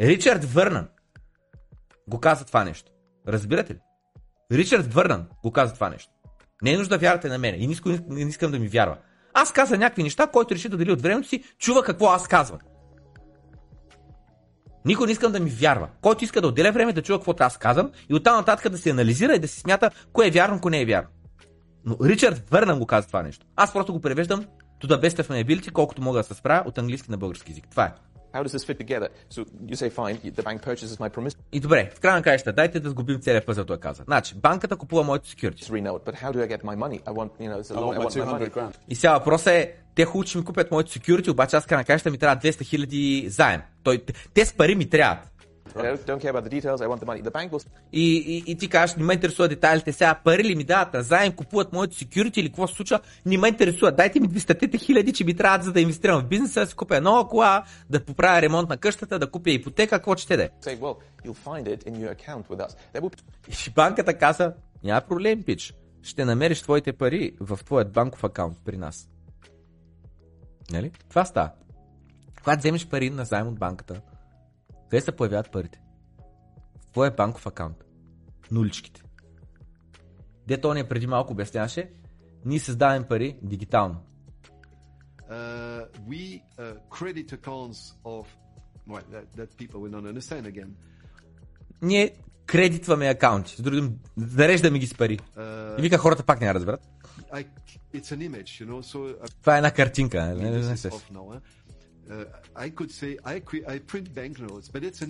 Ричард 0.00 0.44
Върнан 0.44 0.88
го 2.08 2.20
каза 2.20 2.44
това 2.44 2.64
нещо. 2.64 2.92
Разбирате 3.28 3.74
ли? 3.74 3.78
Ричард 4.52 4.94
Върнан 4.94 5.26
го 5.42 5.50
каза 5.50 5.74
това 5.74 5.88
нещо. 5.90 6.10
Не 6.62 6.72
е 6.72 6.78
нужда 6.78 6.94
да 6.94 6.98
вярвате 6.98 7.28
на 7.28 7.38
мен 7.38 7.54
и 7.62 7.66
не 7.66 7.72
искам, 7.72 7.98
не 8.08 8.20
искам 8.20 8.50
да 8.50 8.58
ми 8.58 8.68
вярва. 8.68 8.98
Аз 9.34 9.52
каза 9.52 9.78
някакви 9.78 10.02
неща, 10.02 10.26
който 10.26 10.54
реши 10.54 10.68
да 10.68 10.76
дели 10.76 10.92
от 10.92 11.02
времето 11.02 11.28
си, 11.28 11.44
чува 11.58 11.82
какво 11.82 12.06
аз 12.06 12.28
казвам. 12.28 12.58
Никой 14.84 15.06
не 15.06 15.12
искам 15.12 15.32
да 15.32 15.40
ми 15.40 15.50
вярва. 15.50 15.88
Който 16.00 16.24
иска 16.24 16.40
да 16.40 16.48
отделя 16.48 16.72
време 16.72 16.92
да 16.92 17.02
чува 17.02 17.18
каквото 17.18 17.42
аз 17.42 17.58
казвам 17.58 17.90
и 18.10 18.14
оттам 18.14 18.36
нататък 18.36 18.72
да 18.72 18.78
се 18.78 18.90
анализира 18.90 19.34
и 19.34 19.38
да 19.38 19.48
си 19.48 19.60
смята 19.60 19.90
кое 20.12 20.26
е 20.26 20.30
вярно, 20.30 20.60
кое 20.60 20.70
не 20.70 20.80
е 20.80 20.86
вярно. 20.86 21.08
Но 21.84 21.96
Ричард 22.04 22.50
Върнан 22.50 22.78
го 22.78 22.86
каза 22.86 23.06
това 23.06 23.22
нещо. 23.22 23.46
Аз 23.56 23.72
просто 23.72 23.92
го 23.92 24.00
превеждам 24.00 24.44
to 24.82 24.86
the 24.86 25.08
best 25.08 25.22
of 25.22 25.30
my 25.30 25.44
ability, 25.46 25.72
колкото 25.72 26.02
мога 26.02 26.18
да 26.18 26.24
се 26.24 26.34
справя 26.34 26.68
от 26.68 26.78
английски 26.78 27.10
на 27.10 27.16
български 27.16 27.50
язик. 27.50 27.64
Това 27.70 27.84
е. 27.84 27.92
How 28.34 28.42
does 28.46 28.56
this 28.56 28.64
fit 28.66 28.78
together? 28.84 29.08
So 29.30 29.44
you 29.70 29.76
say, 29.76 29.90
fine, 29.90 30.16
the 30.38 30.42
bank 30.42 30.58
purchases 30.62 30.98
my 30.98 31.10
promissory 31.10 31.36
И 31.52 31.60
добре, 31.60 31.90
в 31.94 32.00
края 32.00 32.16
на 32.16 32.22
краища, 32.22 32.52
дайте 32.52 32.80
да 32.80 32.90
сгубим 32.90 33.20
целият 33.20 33.46
пъзъл, 33.46 33.64
той 33.64 33.78
каза. 33.78 34.02
Значи, 34.04 34.34
банката 34.34 34.76
купува 34.76 35.02
моето 35.02 35.28
security. 35.28 35.82
but 35.82 36.14
how 36.14 36.32
do 36.32 36.48
I 36.48 36.56
get 36.56 36.62
my 36.62 36.76
money? 36.76 37.02
I 37.02 37.12
want, 37.12 37.30
you 37.40 37.50
know, 37.50 37.60
it's 37.62 37.70
a 37.70 37.74
I 37.74 37.80
loan, 37.80 37.96
want 37.96 37.98
I 37.98 38.04
want 38.04 38.16
my 38.16 38.24
200 38.24 38.38
money. 38.38 38.50
grand. 38.50 38.74
И 38.88 38.94
сега 38.94 39.12
въпросът 39.18 39.46
е, 39.46 39.74
те 39.94 40.04
хубаво, 40.04 40.24
че 40.24 40.38
ми 40.38 40.44
купят 40.44 40.70
моето 40.70 40.90
security, 40.90 41.30
обаче 41.30 41.56
аз 41.56 41.66
края 41.66 41.78
на 41.78 41.84
краища 41.84 42.10
ми 42.10 42.18
трябва 42.18 42.36
200 42.36 42.64
хиляди 42.64 43.26
заем. 43.28 43.60
Той, 43.82 44.04
те 44.34 44.46
с 44.46 44.52
пари 44.52 44.74
ми 44.74 44.90
трябват. 44.90 45.31
Don't, 45.74 46.06
don't 46.06 46.20
care 46.20 46.30
about 46.30 46.44
the 46.44 46.50
details, 46.50 46.80
I 46.82 46.86
want 46.86 47.00
the 47.00 47.06
money. 47.06 47.22
The 47.22 47.30
bank 47.30 47.50
will 47.50 47.66
И, 47.92 48.16
и, 48.16 48.52
и 48.52 48.56
ти 48.56 48.68
кажеш, 48.68 48.96
не 48.96 49.04
ме 49.04 49.14
интересува 49.14 49.48
детайлите 49.48 49.92
сега, 49.92 50.14
пари 50.14 50.44
ли 50.44 50.54
ми 50.54 50.64
дават, 50.64 50.94
на 50.94 51.02
заем 51.02 51.32
купуват 51.32 51.72
моето 51.72 51.96
security 51.96 52.38
или 52.38 52.48
какво 52.48 52.66
се 52.66 52.74
случва, 52.74 53.00
не 53.26 53.38
ме 53.38 53.48
интересува. 53.48 53.92
Дайте 53.92 54.20
ми 54.20 54.28
200 54.28 54.80
хиляди, 54.80 55.12
че 55.12 55.24
ми 55.24 55.36
трябва 55.36 55.64
за 55.64 55.72
да 55.72 55.80
инвестирам 55.80 56.20
в 56.20 56.24
бизнеса, 56.24 56.60
да 56.60 56.66
си 56.66 56.74
купя 56.74 57.00
нова 57.00 57.28
кола, 57.28 57.64
да 57.90 58.04
поправя 58.04 58.42
ремонт 58.42 58.68
на 58.68 58.76
къщата, 58.76 59.18
да 59.18 59.30
купя 59.30 59.50
ипотека, 59.50 59.96
какво 59.96 60.16
ще 60.16 60.36
да 60.36 60.42
е. 60.42 60.50
И 63.66 63.70
банката 63.70 64.18
каза, 64.18 64.52
няма 64.84 65.00
проблем, 65.00 65.42
пич. 65.42 65.74
Ще 66.02 66.24
намериш 66.24 66.62
твоите 66.62 66.92
пари 66.92 67.32
в 67.40 67.60
твоят 67.64 67.92
банков 67.92 68.24
акаунт 68.24 68.58
при 68.64 68.76
нас. 68.76 69.08
Нали? 70.70 70.90
Това 71.08 71.24
става. 71.24 71.50
Когато 72.44 72.58
вземеш 72.58 72.86
пари 72.86 73.10
на 73.10 73.24
заем 73.24 73.48
от 73.48 73.58
банката, 73.58 74.00
къде 74.92 75.00
се 75.00 75.12
появяват 75.12 75.50
парите? 75.52 75.80
В 76.80 76.92
твоя 76.92 77.10
банков 77.10 77.46
акаунт. 77.46 77.76
Нуличките. 78.50 79.02
Дето 80.46 80.74
ни 80.74 80.84
преди 80.84 81.06
малко 81.06 81.32
обясняваше, 81.32 81.90
ние 82.44 82.58
създаваме 82.58 83.08
пари 83.08 83.36
дигитално. 83.42 83.96
Uh, 85.30 85.86
we 86.08 86.42
uh, 86.58 86.76
credit 86.90 87.28
accounts 87.38 87.78
of 88.04 88.24
well, 88.88 89.02
that, 89.12 89.26
that 89.36 89.48
people 89.56 89.80
will 89.80 89.92
not 89.92 90.04
understand 90.12 90.44
again. 90.46 90.68
Ние 91.82 92.14
кредитваме 92.46 93.08
акаунти. 93.08 93.56
С 93.56 93.62
други 93.62 93.80
думи, 93.80 93.92
зареждаме 94.16 94.78
ги 94.78 94.86
с 94.86 94.94
пари. 94.94 95.18
И 95.78 95.82
вика 95.82 95.98
хората 95.98 96.22
пак 96.22 96.40
няма 96.40 96.52
да 96.52 96.54
разберат. 96.54 96.80
I, 97.34 97.46
it's 97.94 98.12
an 98.12 98.30
image, 98.30 98.64
you 98.64 98.66
know. 98.66 98.80
So 98.80 98.98
uh, 98.98 99.40
Това 99.40 99.54
е 99.54 99.56
една 99.56 99.70
картинка. 99.70 100.26
нали? 100.26 100.42
Не, 100.42 100.50
не, 100.50 100.56
не, 100.56 100.62
this 100.62 100.68
не, 100.68 100.76
is 100.76 100.84
не. 100.84 100.90
off 100.90 101.40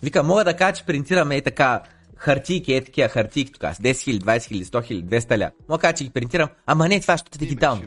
Вика, 0.02 0.22
мога 0.22 0.44
да 0.44 0.56
кажа, 0.56 0.72
че 0.72 0.84
принтираме 0.84 1.36
е 1.36 1.42
така 1.42 1.82
хартийки, 2.16 2.74
е 2.74 2.84
такива 2.84 3.08
хартийки 3.08 3.52
тук, 3.52 3.62
с 3.62 3.78
10 3.78 3.92
000, 3.92 4.20
20 4.20 4.38
000, 4.38 4.64
100 4.64 5.04
000, 5.04 5.20
200 5.20 5.38
ля. 5.38 5.50
Мога 5.68 5.78
да 5.78 5.80
кажа, 5.80 5.94
че 5.94 6.04
ги 6.04 6.10
принтирам, 6.10 6.48
ама 6.66 6.88
не, 6.88 7.00
това 7.00 7.18
ще 7.18 7.30
е 7.34 7.38
дигитално. 7.38 7.82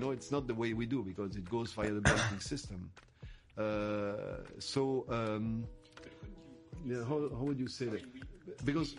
Uh, 3.58 4.60
so, 4.60 4.82
um, 5.08 5.64
yeah, 6.90 7.03
how, 7.10 7.18
how 7.38 7.44
would 7.48 7.60
you 7.66 7.69
say 7.69 7.88
that? 7.94 8.03
Because 8.66 8.90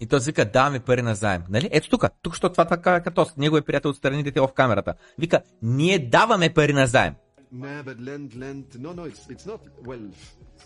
И 0.00 0.06
той 0.06 0.20
вика, 0.20 0.44
даваме 0.44 0.80
пари 0.80 1.02
на 1.02 1.14
заем. 1.14 1.42
Нали? 1.48 1.68
Ето 1.72 1.88
тук, 1.88 2.04
тук, 2.22 2.36
що 2.36 2.52
това 2.52 2.64
така 2.64 3.00
като 3.00 3.26
неговия 3.36 3.62
приятел 3.62 3.90
отстрани 3.90 4.22
дете 4.22 4.40
в 4.40 4.48
камерата. 4.54 4.94
Вика, 5.18 5.40
ние 5.62 5.98
даваме 5.98 6.54
пари 6.54 6.72
на 6.72 6.86
заем. 6.86 7.14
Nah, 7.52 7.82
but 7.82 7.98
lend, 8.00 8.34
lend. 8.34 8.64
No, 8.78 8.92
no, 8.92 9.04
it's 9.04 9.22
it's 9.28 9.46
not. 9.46 9.60
Well, 9.84 10.04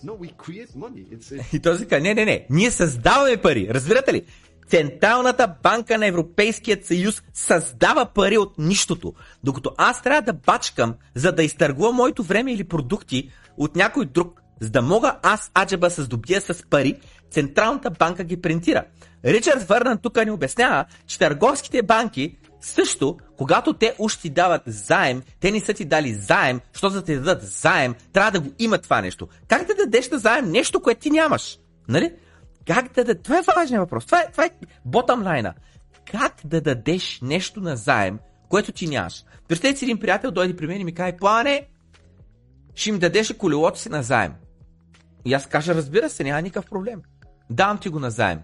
no, 0.03 0.13
we 0.15 0.29
create 0.45 0.75
money. 0.77 1.07
It's, 1.11 1.33
it's 1.33 1.55
И 1.57 1.61
той 1.61 1.77
си 1.77 1.83
вика, 1.83 2.01
не, 2.01 2.15
не, 2.15 2.25
не, 2.25 2.47
ние 2.51 2.71
създаваме 2.71 3.37
пари. 3.37 3.69
Разбирате 3.71 4.13
ли? 4.13 4.23
Централната 4.69 5.55
банка 5.63 5.99
на 5.99 6.07
Европейският 6.07 6.87
съюз 6.87 7.23
създава 7.35 8.07
пари 8.07 8.39
от 8.39 8.59
нищото. 8.59 9.15
Докато 9.45 9.75
аз 9.79 10.03
трябва 10.03 10.23
да 10.23 10.33
бачкам, 10.33 10.95
за 11.15 11.33
да 11.33 11.43
изтъргувам 11.43 11.95
моето 11.95 12.23
време 12.23 12.53
или 12.53 12.65
продукти 12.65 13.31
от 13.57 13.77
някой 13.77 14.07
друг, 14.07 14.43
за 14.61 14.71
да 14.71 14.83
мога 14.83 15.19
аз 15.23 15.51
аджеба 15.59 15.91
се 15.91 16.03
здобия 16.03 16.41
с 16.41 16.63
пари, 16.71 17.01
Централната 17.31 17.91
банка 17.91 18.25
ги 18.25 18.41
принтира. 18.41 18.85
Ричард 19.25 19.63
Върнан 19.63 19.99
тук 19.99 20.25
ни 20.25 20.31
обяснява, 20.31 20.85
че 21.07 21.19
търговските 21.19 21.83
банки 21.83 22.37
също, 22.63 23.19
когато 23.37 23.73
те 23.73 23.95
уж 23.99 24.17
ти 24.17 24.31
дават 24.31 24.63
заем, 24.67 25.23
те 25.41 25.51
не 25.51 25.61
са 25.61 25.75
ти 25.75 25.85
дали 25.85 26.15
заем, 26.15 26.61
що 26.73 26.89
за 26.89 27.01
да 27.01 27.07
ти 27.07 27.15
дадат 27.15 27.43
заем, 27.43 27.95
трябва 28.13 28.31
да 28.31 28.41
го 28.41 28.51
има 28.59 28.79
това 28.79 29.01
нещо. 29.01 29.29
Как 29.49 29.67
да 29.67 29.75
дадеш 29.75 30.11
на 30.11 30.19
заем 30.19 30.51
нещо, 30.51 30.81
което 30.81 31.01
ти 31.01 31.11
нямаш? 31.11 31.59
Нали? 31.89 32.13
Как 32.67 32.93
да 32.95 33.05
дадеш? 33.05 33.23
Това 33.23 33.39
е 33.39 33.43
важен 33.57 33.81
въпрос. 33.81 34.07
Това 34.07 34.21
е, 34.21 34.31
това 34.31 34.45
е 34.45 34.51
bottom 34.89 35.23
line. 35.23 35.53
Как 36.11 36.35
да 36.45 36.61
дадеш 36.61 37.21
нещо 37.23 37.61
на 37.61 37.77
заем, 37.77 38.19
което 38.49 38.73
ти 38.73 38.87
нямаш? 38.87 39.25
Представете 39.49 39.79
си 39.79 39.85
един 39.85 39.99
приятел 39.99 40.31
дойде 40.31 40.57
при 40.57 40.67
мен 40.67 40.81
и 40.81 40.85
ми 40.85 40.95
каже, 40.95 41.17
плане, 41.17 41.69
ще 42.75 42.93
ми 42.93 42.99
дадеш 42.99 43.35
колелото 43.39 43.79
си 43.79 43.89
на 43.89 44.03
заем. 44.03 44.33
И 45.25 45.35
аз 45.35 45.47
кажа, 45.47 45.75
разбира 45.75 46.11
се, 46.11 46.25
няма 46.25 46.43
никакъв 46.43 46.71
проблем. 46.71 47.03
Давам 47.51 47.79
ти 47.79 47.89
го 47.89 47.99
на 47.99 48.11
заем. 48.11 48.41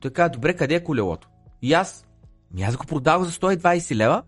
Той 0.00 0.10
каза, 0.10 0.30
добре, 0.30 0.54
къде 0.54 0.74
е 0.74 0.84
колелото? 0.84 1.28
И 1.62 1.72
аз, 1.72 2.06
ми 2.54 2.62
аз 2.62 2.76
го 2.76 2.86
продавах 2.86 3.28
за 3.28 3.32
120 3.32 3.94
лева. 3.94 4.22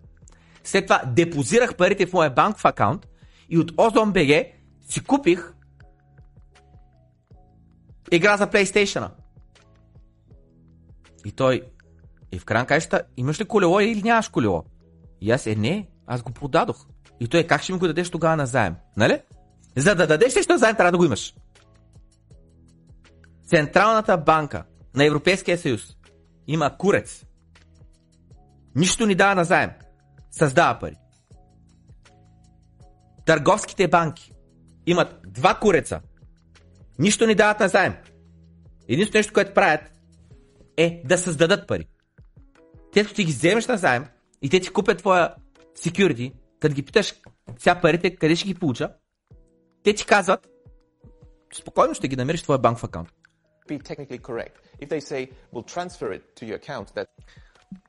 След 0.64 0.86
това 0.86 1.02
депозирах 1.06 1.76
парите 1.76 2.06
в 2.06 2.12
моя 2.12 2.30
банков 2.30 2.64
акаунт 2.64 3.06
и 3.48 3.58
от 3.58 3.72
OzonBG 3.72 4.52
си 4.88 5.00
купих 5.00 5.52
игра 8.10 8.36
за 8.36 8.46
PlayStation. 8.46 9.08
И 11.24 11.32
той, 11.32 11.62
и 12.32 12.38
в 12.38 12.44
крайна 12.44 12.66
каща, 12.66 13.02
имаш 13.16 13.40
ли 13.40 13.44
колело 13.44 13.80
или 13.80 14.02
нямаш 14.02 14.28
колело? 14.28 14.64
И 15.20 15.30
аз, 15.30 15.46
е, 15.46 15.54
не, 15.54 15.88
аз 16.06 16.22
го 16.22 16.32
продадох. 16.32 16.86
И 17.20 17.28
той, 17.28 17.44
как 17.44 17.62
ще 17.62 17.72
ми 17.72 17.78
го 17.78 17.86
дадеш 17.86 18.10
тогава 18.10 18.36
на 18.36 18.46
заем? 18.46 18.76
Нали? 18.96 19.20
За 19.76 19.94
да 19.94 20.06
дадеш 20.06 20.34
нещо 20.34 20.58
заем, 20.58 20.76
трябва 20.76 20.92
да 20.92 20.98
го 20.98 21.04
имаш. 21.04 21.34
Централната 23.46 24.18
банка 24.18 24.64
на 24.94 25.04
Европейския 25.04 25.58
съюз 25.58 25.96
има 26.46 26.76
курец. 26.78 27.24
Нищо 28.76 29.06
ни 29.06 29.14
дава 29.14 29.34
назаем. 29.34 29.70
Създава 30.30 30.78
пари. 30.78 30.96
Търговските 33.26 33.88
банки 33.88 34.32
имат 34.86 35.20
два 35.26 35.54
куреца. 35.54 36.00
Нищо 36.98 37.26
ни 37.26 37.34
дават 37.34 37.60
назаем. 37.60 37.94
Единственото 38.88 39.18
нещо, 39.18 39.32
което 39.32 39.54
правят 39.54 39.80
е 40.76 41.02
да 41.04 41.18
създадат 41.18 41.68
пари. 41.68 41.88
Те 42.92 43.02
като 43.02 43.14
ти 43.14 43.24
ги 43.24 43.32
вземеш 43.32 43.66
назаем 43.66 44.06
и 44.42 44.50
те 44.50 44.60
ти 44.60 44.70
купят 44.70 44.98
твоя 44.98 45.34
security, 45.78 46.32
като 46.60 46.74
ги 46.74 46.82
питаш 46.82 47.14
сега 47.58 47.80
парите, 47.80 48.16
къде 48.16 48.36
ще 48.36 48.48
ги 48.48 48.54
получа, 48.54 48.92
те 49.82 49.94
ти 49.94 50.06
казват, 50.06 50.48
спокойно 51.54 51.94
ще 51.94 52.08
ги 52.08 52.16
намериш 52.16 52.40
в 52.40 52.42
твоя 52.42 52.58
банков 52.58 52.84
акаунт. 52.84 53.08
Be 53.68 53.82
technically 53.82 54.20
correct. 54.20 54.54
If 54.82 54.88
they 54.88 55.00
say, 55.00 55.30
we'll 55.52 55.68
transfer 55.76 56.08
it 56.16 56.22
to 56.38 56.42
your 56.48 56.58
account, 56.62 56.86
that 56.96 57.08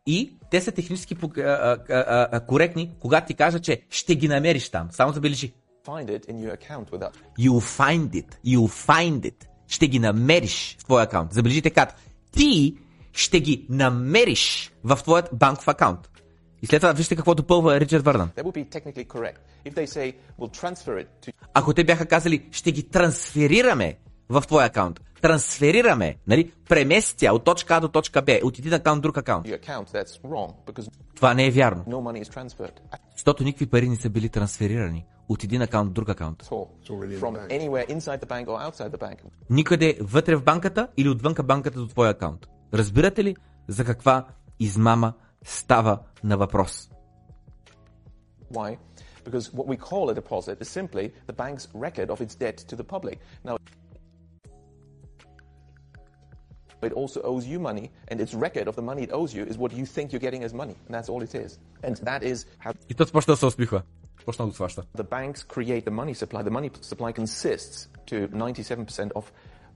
И 0.06 0.38
те 0.51 0.61
са 0.61 0.72
технически 0.72 1.16
а, 1.38 1.42
а, 1.42 1.77
а, 2.32 2.40
коректни, 2.40 2.92
когато 3.00 3.27
ти 3.27 3.34
кажат, 3.34 3.64
че 3.64 3.82
ще 3.90 4.16
ги 4.16 4.27
намериш 4.27 4.69
там. 4.69 4.88
Само 4.92 5.14
забележи. 5.14 5.53
You'll 7.40 7.80
find 7.80 8.10
it. 8.10 8.35
You'll 8.45 8.88
find 8.88 9.19
it. 9.19 9.45
Ще 9.68 9.88
ги 9.88 10.00
намериш 10.00 10.77
в 10.80 10.84
твоя 10.84 11.03
акаунт. 11.03 11.34
Забележите 11.34 11.69
как. 11.69 11.95
Ти 12.32 12.77
ще 13.14 13.40
ги 13.40 13.66
намериш 13.69 14.72
в 14.84 14.95
твоят 14.95 15.30
банков 15.34 15.68
акаунт. 15.68 16.10
И 16.61 16.68
след 16.68 16.82
това 16.82 16.93
вижте 16.93 17.16
какво 17.16 17.35
допълва 17.35 17.80
Ричард 17.80 18.06
Върнан. 18.06 18.30
we'll 18.43 18.53
to 21.26 21.34
Ако 21.53 21.74
те 21.74 21.84
бяха 21.84 22.06
казали, 22.06 22.45
ще 22.51 22.72
ги 22.72 22.90
трансферираме 22.90 23.98
в 24.30 24.42
твоя 24.42 24.66
акаунт. 24.66 25.00
Трансферираме, 25.22 26.17
нали? 26.27 26.51
Преместя 26.69 27.33
от 27.33 27.43
точка 27.43 27.75
А 27.75 27.80
до 27.80 27.88
точка 27.88 28.22
Б, 28.22 28.40
от 28.43 28.59
един 28.59 28.74
акаунт 28.74 29.01
друг 29.01 29.17
акаунт. 29.17 29.48
Това 31.16 31.33
не 31.33 31.48
е 31.48 31.51
вярно. 31.51 31.83
no 31.88 31.95
money 31.95 32.24
is 32.24 32.33
transferred 32.33 32.80
at 32.91 32.98
Защото 33.16 33.43
никакви 33.43 33.66
пари 33.66 33.90
не 33.90 33.95
са 33.95 34.09
били 34.09 34.30
трансферирани 34.30 35.06
от 35.30 35.43
един 35.43 35.61
акаунт 35.61 35.90
в 35.90 35.93
друг 35.93 36.09
акаунт. 36.09 36.43
all 36.43 36.67
from 37.19 37.48
anywhere 37.50 37.90
inside 37.90 38.22
the 38.22 38.27
bank 38.27 38.45
or 38.48 38.72
outside 38.72 38.91
the 38.91 39.00
bank. 39.00 39.17
Никъде 39.50 39.98
вътре 40.01 40.35
в 40.35 40.43
банката 40.43 40.88
или 40.98 41.09
отвънка 41.09 41.43
банката 41.43 41.80
до 41.80 41.88
твоя 41.88 42.11
акаунт. 42.11 42.48
Разбирате 42.74 43.24
ли 43.24 43.35
за 43.67 43.85
каква 43.85 44.25
измама 44.59 45.14
става 45.43 46.00
на 46.24 46.38
въпрос? 46.38 46.90
Why? 48.53 48.77
Because 49.25 49.53
what 49.53 49.67
we 49.67 49.77
call 49.77 50.09
a 50.09 50.16
deposit 50.22 50.58
is 50.61 50.69
simply 50.80 51.11
the 51.30 51.35
bank's 51.43 51.66
record 51.85 52.09
of 52.14 52.17
its 52.25 52.35
debt 52.43 52.58
to 52.69 52.75
the 52.75 52.83
public. 52.95 53.17
Now, 53.45 53.56
It 56.82 56.93
also 56.93 57.22
owes 57.22 57.45
you 57.45 57.60
money, 57.60 57.92
and 58.08 58.19
its 58.19 58.34
record 58.34 58.68
of 58.68 58.76
the 58.76 58.82
money 58.82 59.03
it 59.03 59.11
owes 59.11 59.34
you 59.34 59.43
is 59.43 59.58
what 59.58 59.72
you 59.72 59.85
think 59.85 60.11
you're 60.11 60.19
getting 60.19 60.43
as 60.43 60.53
money, 60.53 60.76
and 60.85 60.93
that's 60.95 61.10
all 61.10 61.22
it 61.22 61.35
is. 61.35 61.60
And 61.84 61.98
that 61.98 62.24
is 62.24 62.45
how. 62.60 62.74
И 62.90 62.93
tas 62.93 63.11
paštas 63.11 63.38
savas 63.38 63.56
piha. 63.56 63.84
Paštam 64.26 64.51
uzvarsta. 64.51 64.85
The 64.93 65.03
banks 65.03 65.43
create 65.43 65.85
the 65.85 65.92
money 65.92 66.14
supply. 66.14 66.42
The 66.42 66.51
money 66.51 66.72
supply 66.82 67.11
consists 67.11 67.88
to 68.08 68.27
97% 68.30 69.11
of 69.16 69.32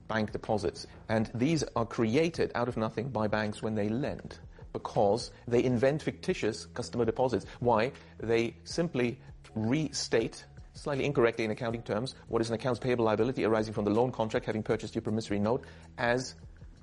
bank 0.08 0.32
deposits, 0.32 0.86
and 1.08 1.30
these 1.34 1.64
are 1.74 1.86
created 1.86 2.52
out 2.54 2.68
of 2.68 2.76
nothing 2.76 3.08
by 3.08 3.26
banks 3.26 3.62
when 3.62 3.74
they 3.74 3.88
lend. 3.88 4.38
Because 4.72 5.30
they 5.48 5.64
invent 5.64 6.02
fictitious 6.02 6.66
customer 6.66 7.04
deposits. 7.04 7.46
Why? 7.60 7.92
They 8.20 8.54
simply 8.64 9.18
restate 9.54 10.44
slightly 10.76 11.04
incorrectly 11.04 11.44
in 11.44 11.50
accounting 11.50 11.82
terms, 11.82 12.14
what 12.28 12.42
is 12.42 12.48
an 12.50 12.54
accounts 12.54 12.78
payable 12.78 13.04
liability 13.04 13.44
arising 13.44 13.72
from 13.72 13.84
the 13.84 13.90
loan 13.90 14.12
contract 14.12 14.46
having 14.46 14.62
purchased 14.62 14.94
your 14.94 15.02
promissory 15.02 15.38
note 15.38 15.64
as 15.98 16.34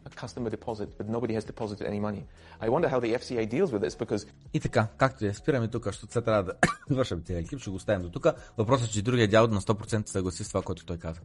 customer 0.10 0.50
deposit, 0.50 0.98
but 0.98 1.08
nobody 1.10 1.34
has 1.34 1.46
deposited 1.46 1.88
any 1.88 2.00
money. 2.00 2.24
I 2.62 2.70
wonder 2.70 2.90
how 2.90 3.00
the 3.00 3.14
FCA 3.14 3.50
deals 3.50 3.72
with 3.72 3.82
this 3.82 3.96
because 3.96 4.28
И 4.54 4.60
така, 4.60 4.88
както 4.98 5.26
е, 5.26 5.34
спираме 5.34 5.68
тук, 5.68 5.86
защото 5.86 6.14
сега 6.14 6.24
трябва 6.24 6.44
да 6.44 6.54
вършим 6.96 7.24
целият 7.24 7.46
екип, 7.46 7.60
ще 7.60 7.70
го 7.70 7.76
оставим 7.76 8.02
до 8.02 8.10
тук. 8.10 8.28
Въпросът 8.58 8.88
е, 8.88 8.92
че 8.92 9.02
другия 9.02 9.28
дял 9.28 9.48
на 9.48 9.62
100% 9.62 10.08
се 10.08 10.12
съгласи 10.12 10.44
с 10.44 10.48
това, 10.48 10.62
което 10.62 10.86
той 10.86 10.98
каза. 10.98 11.22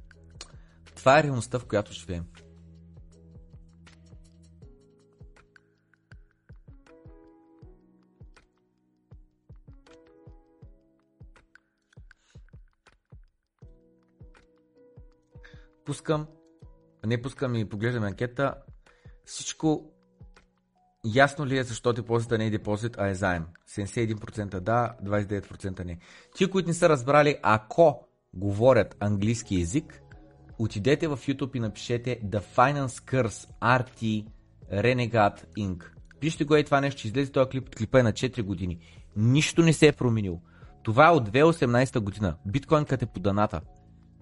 Това 0.94 1.18
е 1.18 1.22
реалността, 1.22 1.58
в 1.58 1.64
която 1.64 1.92
живеем. 1.92 2.24
Пускам, 15.84 16.26
не 17.06 17.22
пускам 17.22 17.54
и 17.54 17.68
поглеждам 17.68 18.04
анкета. 18.04 18.54
Всичко 19.28 19.84
Ясно 21.04 21.46
ли 21.46 21.58
е 21.58 21.62
защо 21.62 21.92
депозита 21.92 22.38
не 22.38 22.46
е 22.46 22.50
депозит, 22.50 22.98
а 22.98 23.08
е 23.08 23.14
заем? 23.14 23.46
71% 23.68 24.60
да, 24.60 24.94
29% 25.04 25.84
не. 25.84 25.98
Ти, 26.36 26.50
които 26.50 26.68
не 26.68 26.74
са 26.74 26.88
разбрали, 26.88 27.36
ако 27.42 28.08
говорят 28.34 28.96
английски 29.00 29.58
язик, 29.58 30.02
отидете 30.58 31.08
в 31.08 31.16
YouTube 31.16 31.56
и 31.56 31.60
напишете 31.60 32.20
The 32.24 32.42
Finance 32.56 32.86
Curse 32.88 33.48
RT 33.62 34.26
Renegade 34.72 35.44
Inc. 35.58 35.84
Пишете 36.20 36.44
го 36.44 36.56
е 36.56 36.64
това 36.64 36.80
нещо, 36.80 37.00
че 37.00 37.08
излезе 37.08 37.32
този 37.32 37.50
клип, 37.50 37.74
клипа 37.74 38.00
е 38.00 38.02
на 38.02 38.12
4 38.12 38.42
години. 38.42 38.78
Нищо 39.16 39.62
не 39.62 39.72
се 39.72 39.86
е 39.86 39.92
променило. 39.92 40.40
Това 40.82 41.06
е 41.06 41.10
от 41.10 41.30
2018 41.30 42.00
година. 42.00 42.36
Биткоин 42.46 42.84
като 42.84 43.04
е 43.04 43.08
по 43.08 43.20
даната. 43.20 43.60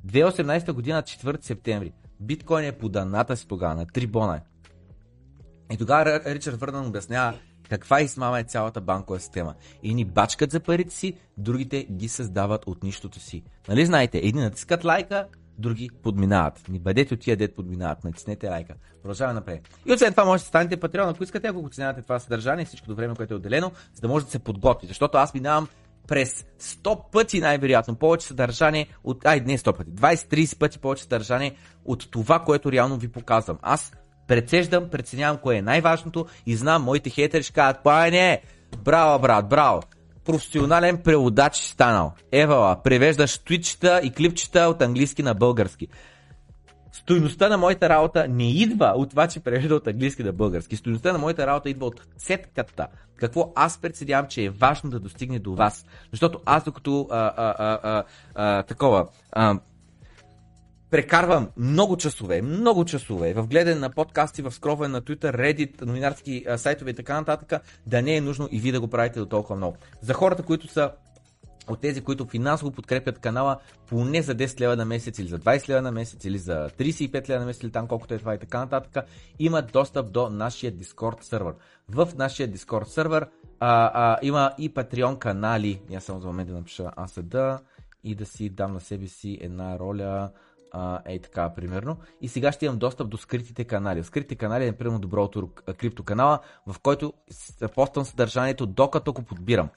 2018 0.07 0.73
година, 0.73 1.03
4 1.03 1.45
септември. 1.45 1.93
Биткоин 2.21 2.65
е 2.65 2.79
по 2.79 2.89
даната 2.89 3.37
си 3.37 3.49
тогава, 3.49 3.75
на 3.75 3.87
3 3.87 4.07
бона 4.07 4.37
е. 4.37 4.41
И 5.73 5.77
тогава 5.77 6.05
Р- 6.05 6.35
Ричард 6.35 6.61
Върнан 6.61 6.87
обяснява 6.87 7.35
каква 7.69 8.01
измама 8.01 8.41
е 8.41 8.45
цялата 8.45 8.81
банкова 8.81 9.21
система. 9.21 9.55
И 9.83 9.95
ни 9.95 10.05
бачкат 10.05 10.51
за 10.51 10.61
парите 10.61 10.95
си, 10.95 11.17
другите 11.39 11.85
ги 11.85 12.09
създават 12.09 12.67
от 12.67 12.83
нищото 12.83 13.21
си. 13.21 13.43
Нали 13.69 13.87
знаете, 13.87 14.19
едни 14.19 14.41
натискат 14.41 14.85
лайка, 14.85 15.27
други 15.59 15.91
подминават. 16.03 16.69
Ни 16.69 16.79
бъдете 16.79 17.15
от 17.15 17.21
тия 17.21 17.37
дет 17.37 17.55
подминават, 17.55 18.05
натиснете 18.05 18.49
лайка. 18.49 18.75
Продължаваме 19.03 19.35
напред. 19.35 19.69
И 19.87 19.93
освен 19.93 20.11
това 20.11 20.25
можете 20.25 20.45
да 20.45 20.49
станете 20.49 20.77
патреон, 20.77 21.09
ако 21.09 21.23
искате, 21.23 21.49
ако 21.49 21.65
оценявате 21.65 22.03
това 22.03 22.19
съдържание, 22.19 22.65
всичкото 22.65 22.95
време, 22.95 23.15
което 23.15 23.35
е 23.35 23.37
отделено, 23.37 23.73
за 23.95 24.01
да 24.01 24.09
можете 24.09 24.29
да 24.29 24.33
се 24.33 24.39
подготвите. 24.39 24.91
Защото 24.91 25.19
аз 25.19 25.35
минавам 25.35 25.69
през 26.09 26.45
100 26.61 27.11
пъти 27.13 27.41
най-вероятно 27.41 27.95
повече 27.95 28.27
съдържание 28.27 28.87
от... 29.05 29.27
Ай, 29.27 29.41
не 29.41 29.59
100 29.59 29.77
пъти, 29.77 29.91
20-30 29.91 30.59
пъти 30.59 30.79
повече 30.79 31.03
съдържание 31.03 31.57
от 31.85 32.11
това, 32.11 32.39
което 32.39 32.73
реално 32.73 32.97
ви 32.97 33.09
показвам. 33.09 33.59
Аз 33.63 33.93
прецеждам, 34.27 34.89
преценявам 34.91 35.39
кое 35.39 35.57
е 35.57 35.63
най-важното 35.63 36.27
и 36.47 36.57
знам, 36.57 36.83
моите 36.83 37.11
хейтери 37.11 37.43
ще 37.43 37.53
кажат, 37.53 37.85
не, 37.85 38.43
браво 38.85 39.23
брат, 39.23 39.49
браво. 39.49 39.83
Професионален 40.25 40.99
преводач 40.99 41.57
станал. 41.57 42.13
Евала, 42.33 42.83
превеждаш 42.83 43.39
твитчета 43.39 44.01
и 44.05 44.11
клипчета 44.11 44.61
от 44.61 44.83
английски 44.83 45.23
на 45.23 45.35
български. 45.35 45.89
Стойността 46.93 47.49
на 47.49 47.59
моята 47.59 47.89
работа 47.89 48.29
не 48.29 48.51
идва 48.51 48.93
от 48.97 49.11
това, 49.11 49.29
че 49.29 49.41
превежда 49.41 49.75
от 49.75 49.87
английски 49.87 50.23
на 50.23 50.33
български. 50.33 50.77
Стойността 50.77 51.13
на 51.13 51.19
моята 51.19 51.47
работа 51.47 51.71
идва 51.71 51.87
от 51.87 52.01
сетката. 52.19 52.87
Какво 53.17 53.53
аз 53.57 53.79
преценявам, 53.79 54.27
че 54.29 54.45
е 54.45 54.51
важно 54.51 54.91
да 54.91 55.01
достигне 55.01 55.39
до 55.39 55.55
вас. 55.55 55.87
Защото 56.11 56.41
аз 56.45 56.65
докато 56.65 57.07
а, 57.11 57.33
а, 57.37 57.55
а, 57.59 57.79
а, 57.83 58.05
а, 58.35 58.63
такова 58.63 59.09
а, 59.33 59.59
прекарвам 60.91 61.49
много 61.57 61.97
часове, 61.97 62.43
много 62.43 62.85
часове 62.85 63.35
в 63.35 63.47
гледане 63.47 63.81
на 63.81 63.91
подкасти, 63.91 64.43
в 64.43 64.53
скроване 64.53 64.93
на 64.93 65.03
Twitter, 65.03 65.37
Reddit, 65.37 65.83
новинарски 65.83 66.45
сайтове 66.57 66.91
и 66.91 66.95
така 66.95 67.15
нататък, 67.15 67.63
да 67.87 68.03
не 68.03 68.17
е 68.17 68.21
нужно 68.21 68.49
и 68.51 68.61
ви 68.61 68.73
да 68.73 68.81
го 68.81 68.89
правите 68.89 69.19
до 69.19 69.27
толкова 69.27 69.57
много. 69.57 69.77
За 70.03 70.15
хората, 70.15 70.43
които 70.43 70.69
са 70.69 70.91
от 71.69 71.81
тези, 71.81 72.01
които 72.01 72.27
финансово 72.27 72.73
подкрепят 72.73 73.19
канала 73.19 73.59
поне 73.87 74.23
за 74.23 74.35
10 74.35 74.61
лева 74.61 74.77
на 74.77 74.85
месец 74.85 75.19
или 75.19 75.29
за 75.29 75.39
20 75.39 75.69
лева 75.69 75.83
на 75.83 75.93
месец 75.93 76.25
или 76.25 76.39
за 76.39 76.71
35 76.79 77.29
лева 77.29 77.41
на 77.41 77.47
месец 77.47 77.63
или 77.63 77.73
там 77.73 77.89
колкото 77.89 78.15
е 78.15 78.19
това 78.19 78.35
и 78.35 78.39
така 78.39 78.59
нататък, 78.59 79.05
имат 79.39 79.73
достъп 79.73 80.13
до 80.13 80.31
нашия 80.31 80.73
Discord 80.73 81.23
сервер. 81.23 81.55
В 81.89 82.09
нашия 82.17 82.49
Discord 82.49 82.85
сервер 82.85 83.27
а, 83.61 83.91
а, 83.95 84.19
има 84.23 84.53
и 84.59 84.75
Patreon 84.75 85.19
канали. 85.19 85.81
Я 85.91 86.01
само 86.01 86.21
за 86.21 86.27
момент 86.27 86.49
да 86.49 86.55
напиша 86.55 86.91
АСД 86.97 87.59
и 88.05 88.15
да 88.15 88.27
си 88.27 88.51
дам 88.51 88.73
на 88.73 88.81
себе 88.81 89.07
си 89.07 89.39
една 89.41 89.79
роля 89.79 90.31
а, 90.79 91.01
ей 91.07 91.19
така, 91.21 91.55
примерно. 91.55 91.97
И 92.21 92.29
сега 92.29 92.53
ще 92.53 92.67
имам 92.67 92.79
достъп 92.79 93.09
до 93.09 93.17
скритите 93.17 93.65
канали. 93.65 94.05
Скритите 94.05 94.35
канали 94.37 94.67
е, 94.67 94.73
примерно, 94.73 94.99
доброто 94.99 95.51
крипто 95.79 96.03
канала, 96.03 96.39
в 96.67 96.77
който 96.81 97.13
с- 97.31 97.69
поствам 97.69 98.05
съдържанието, 98.05 98.67
докато 98.67 99.13
го 99.13 99.23
подбирам. 99.23 99.69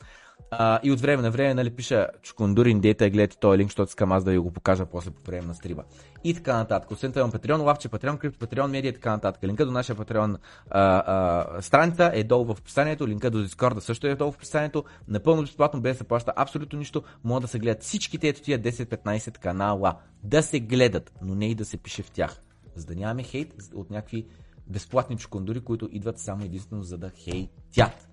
А, 0.51 0.79
и 0.83 0.91
от 0.91 1.01
време 1.01 1.23
на 1.23 1.31
време, 1.31 1.53
нали, 1.53 1.69
пиша 1.69 2.07
Чукундурин, 2.21 2.79
дейте, 2.79 3.09
гледайте 3.09 3.37
този 3.37 3.57
линк, 3.57 3.69
защото 3.69 3.89
искам 3.89 4.11
аз 4.11 4.23
да 4.23 4.31
ви 4.31 4.37
го 4.37 4.51
покажа 4.51 4.85
после 4.85 5.11
по 5.11 5.21
време 5.23 5.47
на 5.47 5.55
стрима. 5.55 5.83
И 6.23 6.33
така 6.33 6.57
нататък. 6.57 6.91
Освен 6.91 7.11
това 7.11 7.21
имам 7.21 7.31
Patreon, 7.31 7.61
лавче 7.61 7.89
Patreon, 7.89 8.17
крипто 8.17 8.45
Patreon, 8.45 8.67
медиа 8.67 8.89
и 8.89 8.93
така 8.93 9.11
нататък. 9.11 9.43
Линка 9.43 9.65
до 9.65 9.71
нашия 9.71 9.95
Patreon 9.95 10.37
а, 10.69 11.03
а, 11.07 11.61
страница 11.61 12.11
е 12.13 12.23
долу 12.23 12.45
в 12.45 12.59
описанието, 12.59 13.07
линка 13.07 13.31
до 13.31 13.47
Discord 13.47 13.79
също 13.79 14.07
е 14.07 14.15
долу 14.15 14.31
в 14.31 14.35
описанието. 14.35 14.83
Напълно 15.07 15.41
безплатно, 15.41 15.81
без 15.81 15.95
да 15.95 15.97
се 15.97 16.03
плаща 16.03 16.33
абсолютно 16.35 16.79
нищо. 16.79 17.03
Могат 17.23 17.41
да 17.41 17.47
се 17.47 17.59
гледат 17.59 17.83
всичките 17.83 18.27
ето 18.27 18.41
тия 18.41 18.59
10-15 18.59 19.37
канала. 19.37 19.95
Да 20.23 20.43
се 20.43 20.59
гледат, 20.59 21.11
но 21.21 21.35
не 21.35 21.49
и 21.49 21.55
да 21.55 21.65
се 21.65 21.77
пише 21.77 22.03
в 22.03 22.11
тях. 22.11 22.41
За 22.75 22.85
да 22.85 22.95
нямаме 22.95 23.23
хейт 23.23 23.53
от 23.75 23.89
някакви 23.89 24.25
Безплатни 24.69 25.17
чукундури, 25.17 25.61
които 25.61 25.89
идват 25.91 26.19
само 26.19 26.45
единствено 26.45 26.83
за 26.83 26.97
да 26.97 27.09
хейтят. 27.09 28.08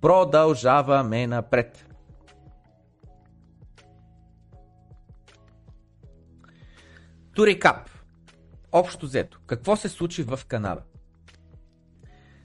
Продължаваме 0.00 1.26
напред. 1.26 1.86
Турикап. 7.34 7.90
Общо 8.72 9.06
взето, 9.06 9.40
какво 9.46 9.76
се 9.76 9.88
случи 9.88 10.22
в 10.22 10.40
Канада? 10.48 10.82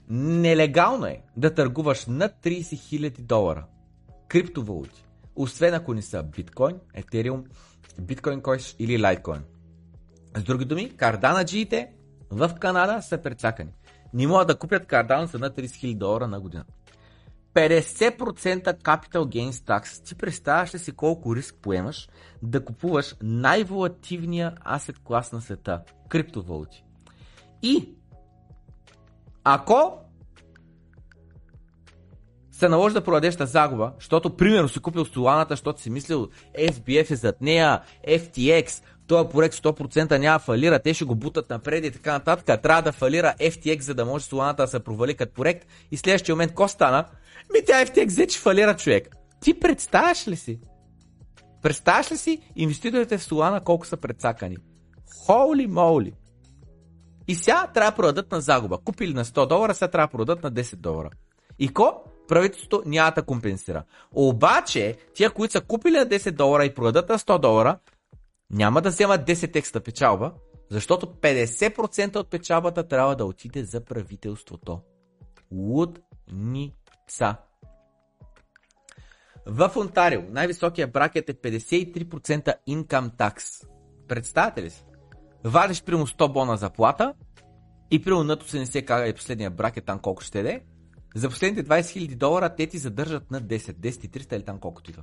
Нелегално 0.08 1.06
е 1.06 1.22
да 1.36 1.54
търгуваш 1.54 2.06
над 2.06 2.32
30 2.42 2.60
000 2.60 3.20
долара 3.20 3.64
криптовалути, 4.28 5.04
освен 5.36 5.74
ако 5.74 5.94
не 5.94 6.02
са 6.02 6.22
биткоин, 6.22 6.80
етериум, 6.94 7.44
биткоин 8.00 8.40
койш 8.40 8.76
или 8.78 9.02
лайткоин. 9.02 9.42
С 10.36 10.42
други 10.42 10.64
думи, 10.64 10.96
карданаджиите 10.96 11.92
в 12.30 12.50
Канада 12.60 13.02
са 13.02 13.18
прецакани. 13.18 13.70
Не 14.14 14.26
могат 14.26 14.46
да 14.48 14.58
купят 14.58 14.86
кардан 14.86 15.26
за 15.26 15.38
над 15.38 15.56
30 15.56 15.64
000 15.64 15.96
долара 15.96 16.28
на 16.28 16.40
година. 16.40 16.64
50% 17.54 18.82
Capital 18.82 19.24
Gains 19.24 19.50
Tax. 19.50 20.04
Ти 20.04 20.14
представяш 20.14 20.74
ли 20.74 20.78
си 20.78 20.92
колко 20.92 21.36
риск 21.36 21.56
поемаш 21.62 22.08
да 22.42 22.64
купуваш 22.64 23.14
най-волативния 23.22 24.54
асет 24.64 24.98
клас 24.98 25.32
на 25.32 25.40
света– 25.40 25.82
криптовалути. 26.08 26.84
И 27.62 27.88
ако 29.44 29.98
се 32.52 32.68
наложи 32.68 32.94
да 32.94 33.04
продадеш 33.04 33.36
на 33.36 33.46
загуба, 33.46 33.92
защото 33.98 34.36
примерно 34.36 34.68
си 34.68 34.80
купил 34.80 35.04
столаната, 35.04 35.52
защото 35.52 35.80
си 35.80 35.90
мислил 35.90 36.28
FBF 36.58 37.10
е 37.10 37.16
зад 37.16 37.40
нея, 37.40 37.82
FTX, 38.08 38.82
този 39.06 39.28
проект 39.28 39.54
100% 39.54 40.18
няма 40.18 40.38
фалира, 40.38 40.78
те 40.78 40.94
ще 40.94 41.04
го 41.04 41.14
бутат 41.14 41.50
напред 41.50 41.84
и 41.84 41.90
така 41.90 42.12
нататък. 42.12 42.62
Трябва 42.62 42.82
да 42.82 42.92
фалира 42.92 43.34
FTX, 43.40 43.80
за 43.80 43.94
да 43.94 44.04
може 44.04 44.24
столаната 44.24 44.62
да 44.62 44.68
се 44.68 44.80
провали 44.80 45.14
като 45.14 45.34
проект. 45.34 45.66
И 45.90 45.96
следващия 45.96 46.34
момент, 46.34 46.54
ко 46.54 46.68
стана? 46.68 47.04
Ми 47.52 47.64
тя 47.66 47.86
FTX 47.86 48.06
взе, 48.06 48.26
че 48.26 48.38
фалира 48.38 48.76
човек. 48.76 49.16
Ти 49.40 49.60
представяш 49.60 50.28
ли 50.28 50.36
си? 50.36 50.60
Представяш 51.62 52.12
ли 52.12 52.16
си 52.16 52.38
инвеститорите 52.56 53.18
в 53.18 53.22
Solana 53.22 53.64
колко 53.64 53.86
са 53.86 53.96
прецакани? 53.96 54.56
Холи 55.26 55.66
моли! 55.66 56.12
И 57.28 57.34
сега 57.34 57.66
трябва 57.74 57.90
да 57.90 57.96
продадат 57.96 58.32
на 58.32 58.40
загуба. 58.40 58.78
Купили 58.78 59.14
на 59.14 59.24
100 59.24 59.48
долара, 59.48 59.74
сега 59.74 59.88
трябва 59.88 60.06
да 60.06 60.10
продадат 60.10 60.42
на 60.42 60.52
10 60.52 60.76
долара. 60.76 61.10
И 61.58 61.68
ко? 61.68 62.04
Правителството 62.28 62.82
няма 62.86 63.12
да 63.16 63.22
компенсира. 63.22 63.84
Обаче, 64.12 64.96
тия, 65.14 65.30
които 65.30 65.52
са 65.52 65.60
купили 65.60 65.98
на 65.98 66.06
10 66.06 66.30
долара 66.30 66.64
и 66.64 66.74
продадат 66.74 67.08
на 67.08 67.18
100 67.18 67.38
долара, 67.38 67.78
няма 68.52 68.82
да 68.82 68.88
вземат 68.88 69.26
10 69.26 69.52
текста 69.52 69.80
печалба, 69.80 70.32
защото 70.70 71.06
50% 71.06 72.16
от 72.16 72.30
печалбата 72.30 72.88
трябва 72.88 73.16
да 73.16 73.24
отиде 73.24 73.64
за 73.64 73.84
правителството. 73.84 74.80
Лудница. 75.52 77.36
В 79.46 79.72
Онтарио 79.76 80.22
най-високия 80.28 80.86
бракет 80.86 81.28
е 81.28 81.34
53% 81.34 82.54
income 82.68 83.10
tax. 83.16 83.66
Представете 84.08 84.62
ли 84.62 84.70
си? 84.70 84.84
Вадиш 85.44 85.82
примерно 85.82 86.06
100 86.06 86.32
бона 86.32 86.56
заплата 86.56 87.14
и 87.90 88.02
примерно 88.02 88.24
над 88.24 88.42
80 88.42 88.84
кага 88.84 89.08
е 89.08 89.14
последния 89.14 89.50
бракет 89.50 89.84
там 89.84 89.98
колко 89.98 90.22
ще 90.22 90.40
е. 90.40 90.60
За 91.14 91.28
последните 91.28 91.68
20 91.68 91.80
000 91.80 92.16
долара 92.16 92.54
те 92.54 92.66
ти 92.66 92.78
задържат 92.78 93.30
на 93.30 93.42
10, 93.42 93.58
10 93.58 93.90
300 93.90 94.36
или 94.36 94.44
там 94.44 94.58
колкото 94.58 94.90
идва. 94.90 95.02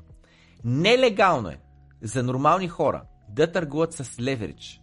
Нелегално 0.64 1.50
е 1.50 1.60
за 2.02 2.24
нормални 2.24 2.68
хора 2.68 3.04
да 3.30 3.52
търгуват 3.52 3.94
с 3.94 4.20
леверидж. 4.20 4.82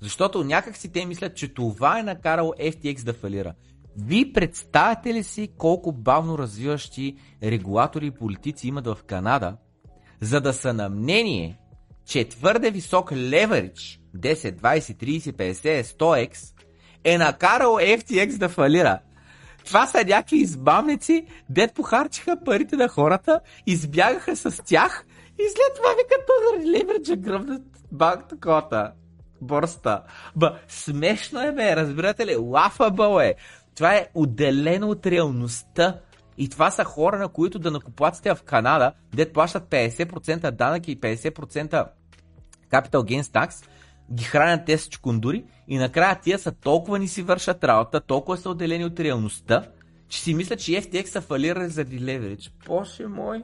Защото 0.00 0.44
някак 0.44 0.76
си 0.76 0.92
те 0.92 1.06
мислят, 1.06 1.36
че 1.36 1.54
това 1.54 1.98
е 1.98 2.02
накарало 2.02 2.52
FTX 2.52 3.04
да 3.04 3.12
фалира. 3.12 3.54
Ви 3.96 4.32
представяте 4.32 5.14
ли 5.14 5.24
си 5.24 5.48
колко 5.58 5.92
бавно 5.92 6.38
развиващи 6.38 7.16
регулатори 7.42 8.06
и 8.06 8.10
политици 8.10 8.68
имат 8.68 8.86
в 8.86 8.98
Канада, 9.06 9.56
за 10.20 10.40
да 10.40 10.52
са 10.52 10.72
на 10.72 10.88
мнение, 10.88 11.58
че 12.06 12.28
твърде 12.28 12.70
висок 12.70 13.12
леверидж 13.12 14.00
10, 14.16 14.60
20, 14.60 14.60
30, 14.60 15.32
50, 15.32 15.82
100x 15.82 16.54
е 17.04 17.18
накарал 17.18 17.72
FTX 17.72 18.38
да 18.38 18.48
фалира. 18.48 18.98
Това 19.64 19.86
са 19.86 19.98
някакви 19.98 20.36
избавници, 20.36 21.26
дед 21.50 21.74
похарчиха 21.74 22.36
парите 22.44 22.76
на 22.76 22.88
хората, 22.88 23.40
избягаха 23.66 24.36
с 24.36 24.62
тях 24.64 25.06
и 25.38 25.42
след 25.42 25.76
това 25.76 25.88
викат 25.98 26.26
заради 26.50 26.70
левериджа 26.70 27.16
гръбнат 27.16 27.62
банката 27.92 28.40
кота. 28.40 28.92
Борста. 29.40 30.02
Ба, 30.36 30.58
смешно 30.68 31.40
е, 31.40 31.52
бе, 31.52 31.76
разбирате 31.76 32.26
ли? 32.26 32.36
Лафабъл 32.36 33.20
е. 33.20 33.34
Това 33.74 33.94
е 33.94 34.08
отделено 34.14 34.90
от 34.90 35.06
реалността. 35.06 36.00
И 36.38 36.48
това 36.48 36.70
са 36.70 36.84
хора, 36.84 37.18
на 37.18 37.28
които 37.28 37.58
да 37.58 37.70
накупаците 37.70 38.34
в 38.34 38.42
Канада, 38.42 38.92
дет 39.14 39.32
плащат 39.32 39.64
50% 39.64 40.50
данъки 40.50 40.92
и 40.92 41.00
50% 41.00 41.86
Capital 42.70 42.90
Gains 42.90 43.22
Tax, 43.22 43.68
ги 44.12 44.24
хранят 44.24 44.66
тези 44.66 44.90
чукундури 44.90 45.44
и 45.68 45.78
накрая 45.78 46.20
тия 46.20 46.38
са 46.38 46.52
толкова 46.52 46.98
ни 46.98 47.08
си 47.08 47.22
вършат 47.22 47.64
работа, 47.64 48.00
толкова 48.00 48.36
са 48.36 48.50
отделени 48.50 48.84
от 48.84 49.00
реалността, 49.00 49.64
че 50.08 50.20
си 50.20 50.34
мислят, 50.34 50.60
че 50.60 50.72
FTX 50.72 51.04
са 51.04 51.20
фалирали 51.20 51.68
заради 51.68 52.00
леверидж. 52.00 52.52
Боже 52.66 53.06
мой! 53.06 53.42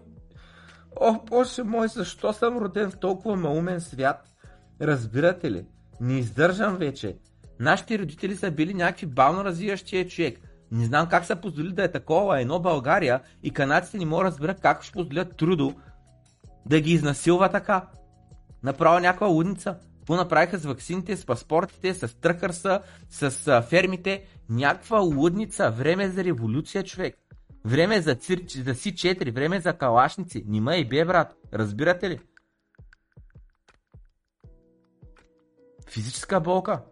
О, 0.96 1.20
боже 1.26 1.62
мой, 1.62 1.88
защо 1.88 2.32
съм 2.32 2.58
роден 2.58 2.90
в 2.90 2.96
толкова 2.96 3.36
маумен 3.36 3.80
свят? 3.80 4.28
Разбирате 4.80 5.50
ли? 5.50 5.66
Не 6.00 6.18
издържам 6.18 6.76
вече. 6.76 7.16
Нашите 7.60 7.98
родители 7.98 8.36
са 8.36 8.50
били 8.50 8.74
някакви 8.74 9.06
бавно 9.06 9.44
развиващия 9.44 10.08
човек. 10.08 10.40
Не 10.72 10.84
знам 10.84 11.08
как 11.08 11.24
са 11.24 11.36
позволили 11.36 11.72
да 11.72 11.84
е 11.84 11.92
такова 11.92 12.40
едно 12.40 12.60
България 12.60 13.20
и 13.42 13.50
канадците 13.50 13.98
не 13.98 14.06
могат 14.06 14.24
да 14.24 14.30
разберат 14.30 14.60
как 14.60 14.82
ще 14.82 14.92
позволят 14.92 15.36
трудо 15.36 15.74
да 16.66 16.80
ги 16.80 16.92
изнасилва 16.92 17.48
така. 17.48 17.86
Направо 18.62 19.00
някаква 19.00 19.26
лудница. 19.26 19.76
Какво 19.98 20.16
направиха 20.16 20.58
с 20.58 20.64
ваксините, 20.64 21.16
с 21.16 21.26
паспортите, 21.26 21.94
с 21.94 22.20
тръкърса, 22.20 22.80
с 23.10 23.62
фермите? 23.62 24.24
Някаква 24.48 24.98
лудница. 24.98 25.70
Време 25.70 26.08
за 26.08 26.24
революция, 26.24 26.84
човек. 26.84 27.16
Време 27.64 28.00
за, 28.00 28.14
цир... 28.14 28.44
за 28.48 28.74
Си-4, 28.74 29.32
време 29.32 29.60
за 29.60 29.72
калашници. 29.72 30.44
Нима 30.46 30.76
и 30.76 30.88
бе, 30.88 31.04
брат. 31.04 31.36
Разбирате 31.52 32.10
ли? 32.10 32.20
Физическа 35.88 36.40
болка. 36.40 36.82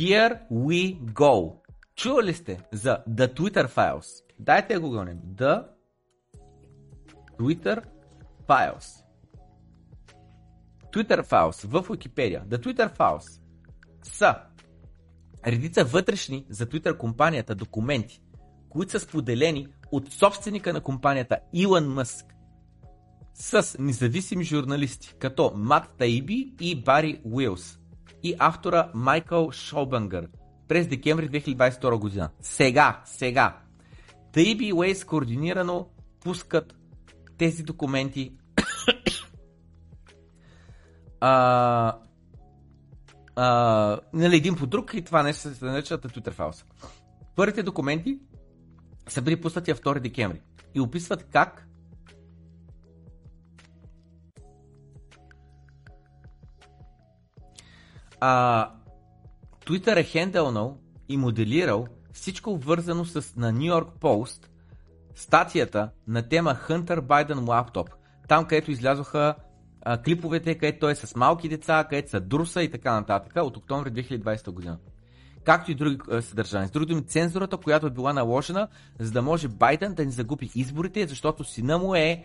Here 0.00 0.38
we 0.50 1.00
go. 1.00 1.60
Чували 1.94 2.34
сте 2.34 2.60
за 2.72 3.04
The 3.08 3.34
Twitter 3.34 3.68
Files? 3.68 4.24
Дайте 4.38 4.78
го 4.78 4.90
гоним. 4.90 5.18
The 5.18 5.66
Twitter 7.38 7.84
Files. 8.48 9.04
Twitter 10.92 11.22
Files 11.22 11.66
в 11.66 11.88
Wikipedia. 11.88 12.46
The 12.46 12.58
Twitter 12.58 12.96
Files 12.96 13.39
са 14.02 14.36
редица 15.46 15.84
вътрешни 15.84 16.46
за 16.48 16.66
Twitter 16.66 16.96
компанията 16.96 17.54
документи, 17.54 18.22
които 18.68 18.92
са 18.92 19.00
споделени 19.00 19.66
от 19.92 20.12
собственика 20.12 20.72
на 20.72 20.80
компанията 20.80 21.38
Илон 21.52 21.88
Мъск 21.88 22.26
с 23.34 23.76
независими 23.78 24.44
журналисти, 24.44 25.14
като 25.18 25.52
Мат 25.54 25.90
Таиби 25.98 26.54
и 26.60 26.82
Бари 26.82 27.20
Уилс 27.24 27.78
и 28.22 28.34
автора 28.38 28.90
Майкъл 28.94 29.52
Шобънгър 29.52 30.28
през 30.68 30.86
декември 30.86 31.30
2022 31.30 31.98
година. 31.98 32.30
Сега, 32.40 33.02
сега, 33.04 33.58
Таиби 34.32 34.66
и 34.66 34.72
Уейс 34.72 35.04
координирано 35.04 35.88
пускат 36.20 36.74
тези 37.38 37.62
документи 37.62 38.32
а, 41.20 41.98
нали, 44.12 44.36
един 44.36 44.56
по 44.56 44.66
друг 44.66 44.94
и 44.94 45.02
това 45.02 45.22
нещо 45.22 45.54
се 45.54 45.64
нарича 45.64 45.98
Twitter 45.98 46.34
Files. 46.34 46.64
Първите 47.36 47.62
документи 47.62 48.18
са 49.08 49.22
били 49.22 49.40
пуснати 49.40 49.74
2 49.74 50.00
декември 50.00 50.40
и 50.74 50.80
описват 50.80 51.24
как 51.32 51.68
а, 58.20 58.70
Twitter 59.66 59.96
е 59.96 60.02
хендълнал 60.02 60.78
и 61.08 61.16
моделирал 61.16 61.86
всичко 62.12 62.56
вързано 62.56 63.04
с 63.04 63.36
на 63.36 63.52
New 63.52 63.72
York 63.72 63.98
Post 64.00 64.46
статията 65.14 65.90
на 66.06 66.28
тема 66.28 66.58
Hunter 66.68 67.00
Biden 67.00 67.48
лаптоп. 67.48 67.90
Там, 68.28 68.44
където 68.44 68.70
излязоха 68.70 69.34
а, 69.82 70.02
клиповете, 70.02 70.54
където 70.54 70.78
той 70.78 70.92
е 70.92 70.94
с 70.94 71.16
малки 71.16 71.48
деца, 71.48 71.86
където 71.90 72.10
са 72.10 72.20
друса 72.20 72.62
и 72.62 72.70
така 72.70 72.92
нататък, 72.92 73.32
от 73.36 73.56
октомври 73.56 73.90
2020 73.90 74.50
година. 74.50 74.78
Както 75.44 75.70
и 75.70 75.74
други 75.74 75.98
а, 76.10 76.22
съдържания. 76.22 76.68
С 76.68 76.70
други 76.70 76.86
думи, 76.86 77.06
цензурата, 77.06 77.56
която 77.56 77.86
е 77.86 77.90
била 77.90 78.12
наложена, 78.12 78.68
за 78.98 79.10
да 79.10 79.22
може 79.22 79.48
Байден 79.48 79.94
да 79.94 80.04
не 80.04 80.10
загуби 80.10 80.50
изборите, 80.54 81.06
защото 81.06 81.44
сина 81.44 81.78
му 81.78 81.94
е 81.94 82.24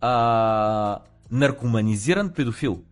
а, 0.00 0.98
наркоманизиран 1.30 2.32
педофил. 2.32 2.82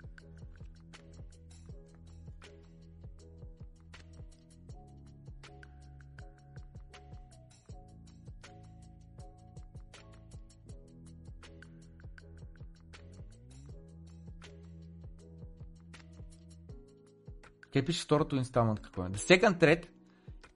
Къде 17.73 17.85
пише 17.85 18.05
второто 18.05 18.37
инсталмент 18.37 18.81
какво 18.81 19.05
е? 19.05 19.09
The 19.09 19.41
second 19.41 19.61
thread 19.61 19.85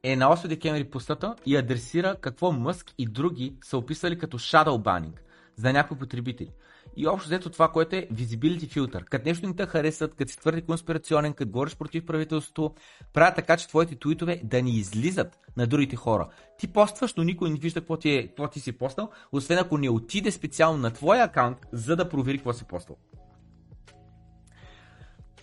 е 0.02 0.16
на 0.16 0.36
8 0.36 0.48
декември 0.48 0.84
пустата 0.84 1.34
и 1.46 1.56
адресира 1.56 2.16
какво 2.20 2.52
Мъск 2.52 2.94
и 2.98 3.06
други 3.06 3.56
са 3.64 3.78
описали 3.78 4.18
като 4.18 4.38
shadow 4.38 4.82
banning 4.82 5.18
за 5.56 5.72
някои 5.72 5.98
потребители. 5.98 6.50
И 6.96 7.06
общо 7.06 7.28
взето 7.28 7.50
това, 7.50 7.68
което 7.68 7.96
е 7.96 8.08
visibility 8.12 8.68
filter. 8.68 9.04
Като 9.04 9.28
нещо 9.28 9.46
не 9.46 9.56
те 9.56 9.66
харесат, 9.66 10.14
като 10.14 10.32
си 10.32 10.38
твърде 10.38 10.62
конспирационен, 10.62 11.32
като 11.32 11.50
говориш 11.50 11.76
против 11.76 12.06
правителството, 12.06 12.74
правят 13.12 13.34
така, 13.34 13.56
че 13.56 13.68
твоите 13.68 13.96
твитове 13.98 14.40
да 14.44 14.62
ни 14.62 14.70
излизат 14.70 15.38
на 15.56 15.66
другите 15.66 15.96
хора. 15.96 16.28
Ти 16.58 16.68
постваш, 16.68 17.14
но 17.14 17.24
никой 17.24 17.50
не 17.50 17.58
вижда 17.58 17.80
какво 17.80 17.96
ти, 17.96 18.10
е, 18.10 18.26
какво 18.26 18.48
ти 18.48 18.60
си 18.60 18.72
постал, 18.72 19.10
освен 19.32 19.58
ако 19.58 19.78
не 19.78 19.90
отиде 19.90 20.30
специално 20.30 20.78
на 20.78 20.90
твоя 20.90 21.24
акаунт, 21.24 21.58
за 21.72 21.96
да 21.96 22.08
провери 22.08 22.38
какво 22.38 22.52
си 22.52 22.64
постал. 22.64 22.96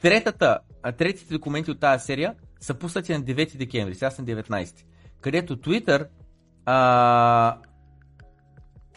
Третата, 0.03 0.59
а, 0.83 0.91
третите 0.91 1.33
документи 1.33 1.71
от 1.71 1.79
тази 1.79 2.05
серия 2.05 2.35
са 2.59 2.73
пуснати 2.73 3.13
на 3.13 3.21
9 3.21 3.57
декември, 3.57 3.95
сега 3.95 4.11
съм 4.11 4.25
19, 4.25 4.85
където 5.21 5.57
Twitter 5.57 6.07
а, 6.65 7.57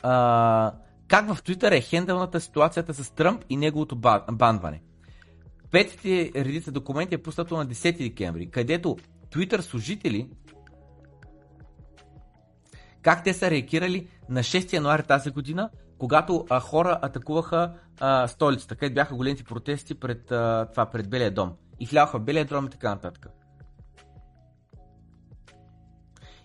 а, 0.03 0.73
как 1.09 1.35
в 1.35 1.43
Twitter 1.43 1.79
е 1.79 1.81
хендълната 1.81 2.41
ситуацията 2.41 2.95
с 2.95 3.11
Тръмп 3.11 3.45
и 3.49 3.57
неговото 3.57 3.97
банване. 4.33 4.83
Петите 5.71 6.33
редица 6.35 6.73
документи 6.73 7.15
е 7.15 7.23
пуснато 7.23 7.57
на 7.57 7.67
10 7.67 7.99
декември, 7.99 8.51
където 8.51 8.97
Twitter 9.31 9.61
служители 9.61 10.31
как 13.03 13.25
те 13.25 13.35
са 13.35 13.51
реагирали 13.51 14.09
на 14.29 14.41
6 14.41 14.73
януари 14.73 15.03
тази 15.03 15.31
година, 15.31 15.71
когато 15.99 16.47
а, 16.51 16.61
хора 16.61 16.99
атакуваха 17.03 17.73
а, 18.01 18.29
столицата, 18.29 18.77
където 18.77 18.95
бяха 18.95 19.15
големите 19.15 19.45
протести 19.45 19.95
пред, 19.95 20.33
а, 20.33 20.69
това, 20.73 20.87
пред 20.87 21.11
Белия 21.11 21.31
дом. 21.31 21.53
И 21.81 21.87
хляха 21.87 22.19
Белия 22.19 22.45
дом 22.45 22.67
и 22.67 22.71
така 22.71 22.91
нататък. 22.91 23.27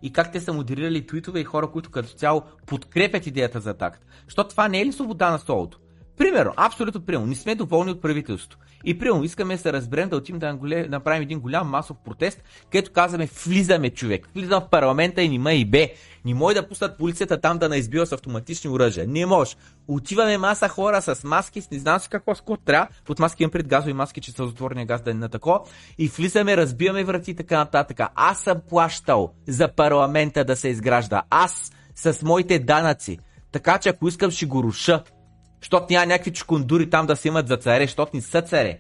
И 0.02 0.14
как 0.14 0.32
те 0.32 0.40
са 0.40 0.54
модерирали 0.54 1.08
твитове 1.08 1.40
и 1.40 1.44
хора, 1.44 1.72
които 1.72 1.92
като 1.92 2.10
цяло 2.10 2.44
подкрепят 2.66 3.28
идеята 3.28 3.60
за 3.60 3.70
атаката. 3.70 4.06
Защото 4.26 4.50
това 4.50 4.68
не 4.68 4.82
е 4.82 4.86
ли 4.86 4.92
свобода 4.92 5.32
на 5.32 5.40
словото? 5.40 5.80
Примерно, 6.22 6.54
абсолютно 6.58 7.02
примерно, 7.02 7.26
не 7.26 7.36
сме 7.36 7.56
доволни 7.56 7.92
от 7.92 8.02
правителството. 8.02 8.58
И 8.86 9.00
примерно, 9.00 9.24
искаме 9.24 9.56
да 9.56 9.62
се 9.62 9.74
разберем 9.74 10.10
да 10.10 10.16
отим 10.16 10.40
да 10.40 10.58
направим 10.90 11.22
един 11.22 11.40
голям 11.40 11.70
масов 11.70 11.98
протест, 12.06 12.44
където 12.72 12.92
казваме, 12.92 13.28
влизаме 13.46 13.90
човек, 13.90 14.30
влизам 14.36 14.62
в 14.62 14.70
парламента 14.70 15.22
и 15.22 15.30
нима 15.30 15.54
и 15.54 15.66
бе. 15.66 15.94
Не 16.26 16.34
може 16.34 16.56
да 16.56 16.68
пуснат 16.68 16.98
полицията 16.98 17.42
там 17.42 17.58
да 17.58 17.70
наизбива 17.70 18.06
с 18.06 18.12
автоматични 18.12 18.70
оръжия. 18.70 19.08
Не 19.08 19.26
може. 19.26 19.56
Отиваме 19.88 20.38
маса 20.38 20.68
хора 20.68 21.02
с 21.02 21.24
маски, 21.24 21.62
с 21.62 21.72
не 21.72 21.80
знам 21.80 22.00
си 22.00 22.10
какво, 22.10 22.36
с 22.36 22.44
трябва. 22.66 22.88
Под 23.06 23.20
маски 23.20 23.44
имам 23.44 23.52
пред 23.52 23.68
газови 23.68 23.94
маски, 23.94 24.22
че 24.22 24.32
са 24.32 24.48
затворения 24.48 24.86
газ 24.86 25.02
да 25.02 25.12
е 25.12 25.14
на 25.14 25.30
тако. 25.30 25.66
И 25.98 26.08
влизаме, 26.08 26.58
разбиваме 26.58 27.04
врати 27.04 27.32
и 27.32 27.36
така 27.36 27.58
нататък. 27.58 28.00
Аз 28.16 28.40
съм 28.40 28.62
плащал 28.70 29.34
за 29.48 29.68
парламента 29.76 30.46
да 30.46 30.56
се 30.56 30.68
изгражда. 30.68 31.24
Аз 31.30 31.72
с 31.96 32.22
моите 32.24 32.60
данъци. 32.60 33.20
Така 33.52 33.78
че 33.78 33.90
ако 33.90 34.08
искам 34.08 34.32
ще 34.32 34.46
го 34.46 34.64
руша. 34.64 35.04
Щото 35.62 35.88
няма 35.90 36.06
някакви 36.06 36.34
чукундури 36.34 36.90
там 36.90 37.06
да 37.06 37.16
се 37.16 37.28
имат 37.28 37.48
за 37.48 37.58
царе, 37.58 37.84
защото 37.84 38.16
ни 38.16 38.22
са 38.22 38.42
царе. 38.42 38.80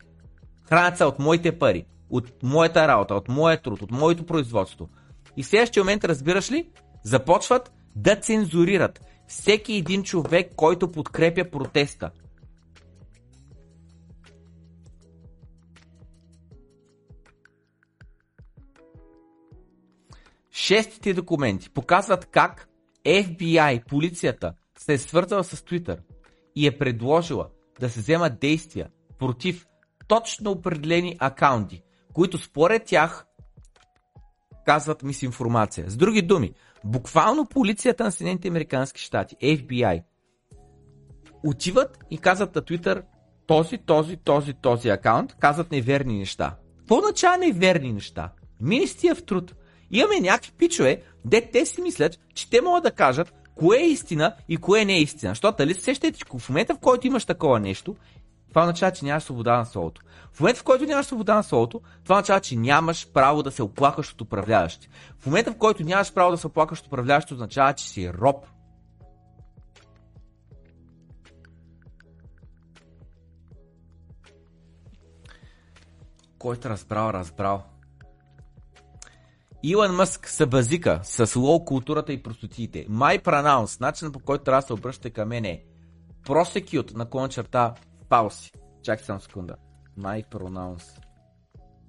Хранят 0.70 0.98
се 0.98 1.04
от 1.04 1.20
моите 1.20 1.60
пари, 1.60 1.86
от 2.10 2.44
моята 2.44 2.88
работа, 2.88 3.16
от 3.16 3.30
моя 3.30 3.62
труд, 3.62 3.82
от 3.82 3.92
моето 3.92 4.26
производство. 4.26 4.90
И 5.38 5.44
в 5.44 5.48
следващия 5.48 5.84
момент, 5.84 6.04
разбираш 6.04 6.52
ли, 6.52 6.70
започват 7.04 7.72
да 7.96 8.16
цензурират 8.16 9.02
всеки 9.28 9.74
един 9.74 10.04
човек, 10.04 10.52
който 10.56 10.92
подкрепя 10.92 11.50
протеста. 11.52 12.12
Шестите 20.52 21.14
документи 21.14 21.70
показват 21.70 22.26
как 22.26 22.68
FBI, 23.06 23.86
полицията, 23.86 24.54
се 24.78 24.94
е 24.94 24.98
свързала 24.98 25.44
с 25.44 25.62
Twitter 25.62 25.98
и 26.56 26.68
е 26.68 26.78
предложила 26.78 27.48
да 27.80 27.90
се 27.90 28.00
вземат 28.00 28.40
действия 28.40 28.90
против 29.20 29.68
точно 30.08 30.52
определени 30.52 31.18
акаунти, 31.20 31.84
които 32.14 32.38
според 32.38 32.86
тях 32.86 33.26
казват 34.66 35.04
мисинформация. 35.04 35.90
С 35.90 35.98
други 35.98 36.22
думи, 36.22 36.54
буквално 36.84 37.46
полицията 37.46 38.04
на 38.04 38.12
Съединените 38.12 38.48
Американски 38.48 39.02
щати, 39.02 39.36
FBI, 39.36 40.04
отиват 41.44 42.00
и 42.10 42.18
казват 42.18 42.56
на 42.56 42.62
Twitter 42.62 43.04
този, 43.48 43.78
този, 43.78 44.18
този, 44.18 44.54
този 44.54 44.90
акаунт, 44.90 45.36
казват 45.40 45.72
неверни 45.72 46.20
неща. 46.20 46.56
Какво 46.78 46.98
означава 46.98 47.38
неверни 47.38 47.94
неща? 47.94 48.32
Министия 48.62 49.16
в 49.16 49.24
труд. 49.24 49.56
Имаме 49.92 50.20
някакви 50.20 50.52
пичове, 50.58 51.02
де 51.26 51.50
те 51.52 51.66
си 51.66 51.82
мислят, 51.82 52.20
че 52.34 52.50
те 52.50 52.62
могат 52.62 52.84
да 52.84 52.92
кажат 52.92 53.34
кое 53.56 53.78
е 53.78 53.88
истина 53.88 54.36
и 54.50 54.58
кое 54.58 54.86
не 54.86 54.94
е 54.94 55.02
истина. 55.02 55.32
Защото 55.32 55.58
дали 55.58 55.74
се 55.74 55.82
сещате, 55.82 56.18
че 56.18 56.26
в 56.40 56.50
момента 56.50 56.76
в 56.76 56.80
който 56.80 57.08
имаш 57.08 57.26
такова 57.26 57.60
нещо, 57.60 57.96
това 58.50 58.62
означава, 58.62 58.92
че 58.92 59.06
нямаш 59.06 59.24
свобода 59.24 59.58
на 59.58 59.66
словото. 59.66 60.02
В 60.34 60.40
момента, 60.40 60.60
в 60.60 60.64
който 60.64 60.86
нямаш 60.86 61.06
свобода 61.06 61.36
на 61.36 61.44
словото, 61.44 61.82
това 62.04 62.16
означава, 62.16 62.40
че 62.40 62.56
нямаш 62.56 63.08
право 63.14 63.44
да 63.44 63.52
се 63.52 63.64
оплакаш 63.64 64.12
от 64.12 64.22
управляващи. 64.22 64.90
В 65.20 65.26
момента, 65.26 65.52
в 65.52 65.58
който 65.58 65.84
нямаш 65.84 66.14
право 66.14 66.32
да 66.32 66.38
се 66.38 66.48
оплакаш 66.48 66.80
от 66.80 66.88
управляващи, 66.88 67.34
означава, 67.34 67.74
че 67.74 67.90
си 67.90 68.14
роб. 68.14 68.46
Който 76.40 76.70
разбрал, 76.70 77.10
разбрал. 77.10 77.64
Илон 79.64 79.96
Мъск 79.96 80.30
се 80.30 80.46
базика 80.46 81.00
с 81.04 81.36
лоу 81.36 81.66
културата 81.66 82.14
и 82.14 82.24
простотиите. 82.24 82.88
My 82.88 83.24
pronounce, 83.24 83.82
начинът 83.82 84.14
по 84.14 84.20
който 84.20 84.44
трябва 84.44 84.62
да 84.62 84.68
се 84.68 84.74
обръщате 84.74 85.10
към 85.10 85.30
мен 85.30 85.46
е 85.46 85.64
prosecute 86.26 86.96
на 86.96 87.10
клон 87.10 87.30
черта 87.30 87.74
пауси. 88.10 88.52
Чакай 88.84 89.06
само 89.06 89.22
секунда. 89.22 89.56
My 90.00 90.30
pronounce. 90.30 90.84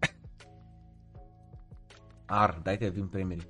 Ар, 2.28 2.55
дайте 2.65 2.84
да 2.84 2.91
видим 2.91 3.10
примери. 3.10 3.41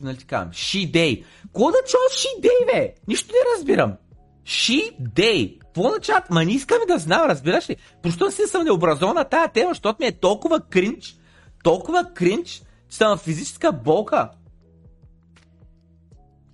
Нали 0.00 0.16
ти 0.16 0.26
казвам? 0.26 0.52
She, 0.52 0.90
day. 0.90 1.24
Какво 1.42 1.70
да 1.70 1.78
чува 1.86 2.02
she, 2.10 2.40
day, 2.40 2.72
бе? 2.72 2.94
Нищо 3.08 3.32
не 3.32 3.58
разбирам. 3.58 3.96
She, 4.44 5.00
day. 5.00 5.58
Какво 5.58 5.88
означава? 5.88 6.22
Ма 6.30 6.44
не 6.44 6.52
искаме 6.52 6.86
да 6.86 6.98
знам, 6.98 7.28
разбираш 7.28 7.70
ли? 7.70 7.76
Просто 8.02 8.30
си 8.30 8.42
съм 8.46 8.64
необразован 8.64 9.14
на 9.14 9.24
тая 9.24 9.48
тема, 9.48 9.70
защото 9.70 10.02
ми 10.02 10.06
е 10.06 10.18
толкова 10.18 10.60
кринч, 10.60 11.16
толкова 11.64 12.10
кринч, 12.14 12.62
съм 12.90 13.18
физическа 13.18 13.72
болка. 13.72 14.30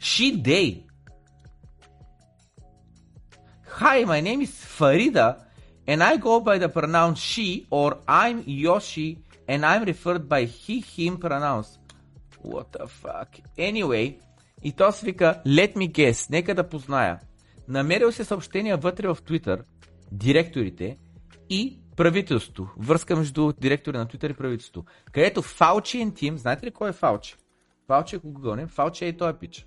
She, 0.00 0.42
day. 0.42 0.84
Hi, 3.80 4.04
my 4.04 4.20
name 4.20 4.40
is 4.42 4.52
Farida 4.78 5.28
and 5.86 6.02
I 6.02 6.16
go 6.16 6.40
by 6.40 6.58
the 6.58 6.68
pronoun 6.68 7.14
she 7.14 7.66
or 7.70 7.98
I'm 8.06 8.44
Yoshi 8.46 9.18
and 9.48 9.64
I'm 9.64 9.84
referred 9.84 10.28
by 10.28 10.44
he, 10.44 10.80
him 10.80 11.16
pronouns. 11.18 11.78
What 12.42 12.66
the 12.72 12.86
fuck? 12.86 13.30
Anyway, 13.58 14.18
и 14.62 14.72
то 14.72 14.90
вика 15.02 15.42
Let 15.46 15.76
me 15.76 15.92
guess, 15.92 16.30
нека 16.30 16.54
да 16.54 16.68
позная. 16.68 17.20
Намерил 17.68 18.12
се 18.12 18.24
съобщения 18.24 18.76
вътре 18.76 19.08
в 19.08 19.16
Twitter, 19.16 19.62
директорите 20.12 20.98
и 21.50 21.78
правителството. 21.96 22.68
Връзка 22.78 23.16
между 23.16 23.52
директори 23.52 23.98
на 23.98 24.06
Twitter 24.06 24.30
и 24.30 24.34
правителството. 24.34 24.90
Където 25.12 25.42
Fauci 25.42 26.12
Team, 26.12 26.34
знаете 26.34 26.66
ли 26.66 26.70
кой 26.70 26.90
е 26.90 26.92
Fauci? 26.92 27.36
Fauci, 27.88 28.16
ако 28.16 28.30
го 28.30 28.40
гоним, 28.40 28.68
Fauci 28.68 29.02
е 29.02 29.06
и 29.06 29.16
той 29.16 29.38
пич. 29.38 29.66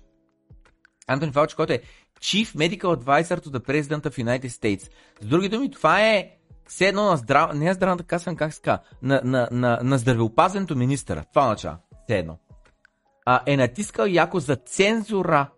Антони 1.08 1.32
Фаучи, 1.32 1.56
който 1.56 1.72
е 1.72 1.82
Chief 2.20 2.56
Medical 2.56 2.96
Advisor 2.96 3.46
to 3.46 3.48
the 3.48 3.58
President 3.58 4.02
of 4.02 4.24
United 4.24 4.48
States. 4.48 4.90
С 5.20 5.26
други 5.26 5.48
думи, 5.48 5.70
това 5.70 6.02
е 6.02 6.30
все 6.66 6.88
едно 6.88 7.04
на 7.04 7.16
здрав... 7.16 7.54
не 7.54 7.68
е 7.68 7.74
здравната 7.74 8.04
каса, 8.04 8.36
как 8.36 8.54
се 8.54 8.60
казва, 8.60 8.82
на, 9.02 9.20
на, 9.24 9.48
на, 9.52 9.80
на 9.82 9.98
здравеопазването 9.98 10.76
министъра. 10.76 11.24
Това 11.32 11.42
означава, 11.42 11.76
все 12.04 12.18
едно. 12.18 12.38
А, 13.26 13.40
е 13.46 13.56
натискал 13.56 14.06
яко 14.06 14.40
за 14.40 14.56
цензура 14.56 15.50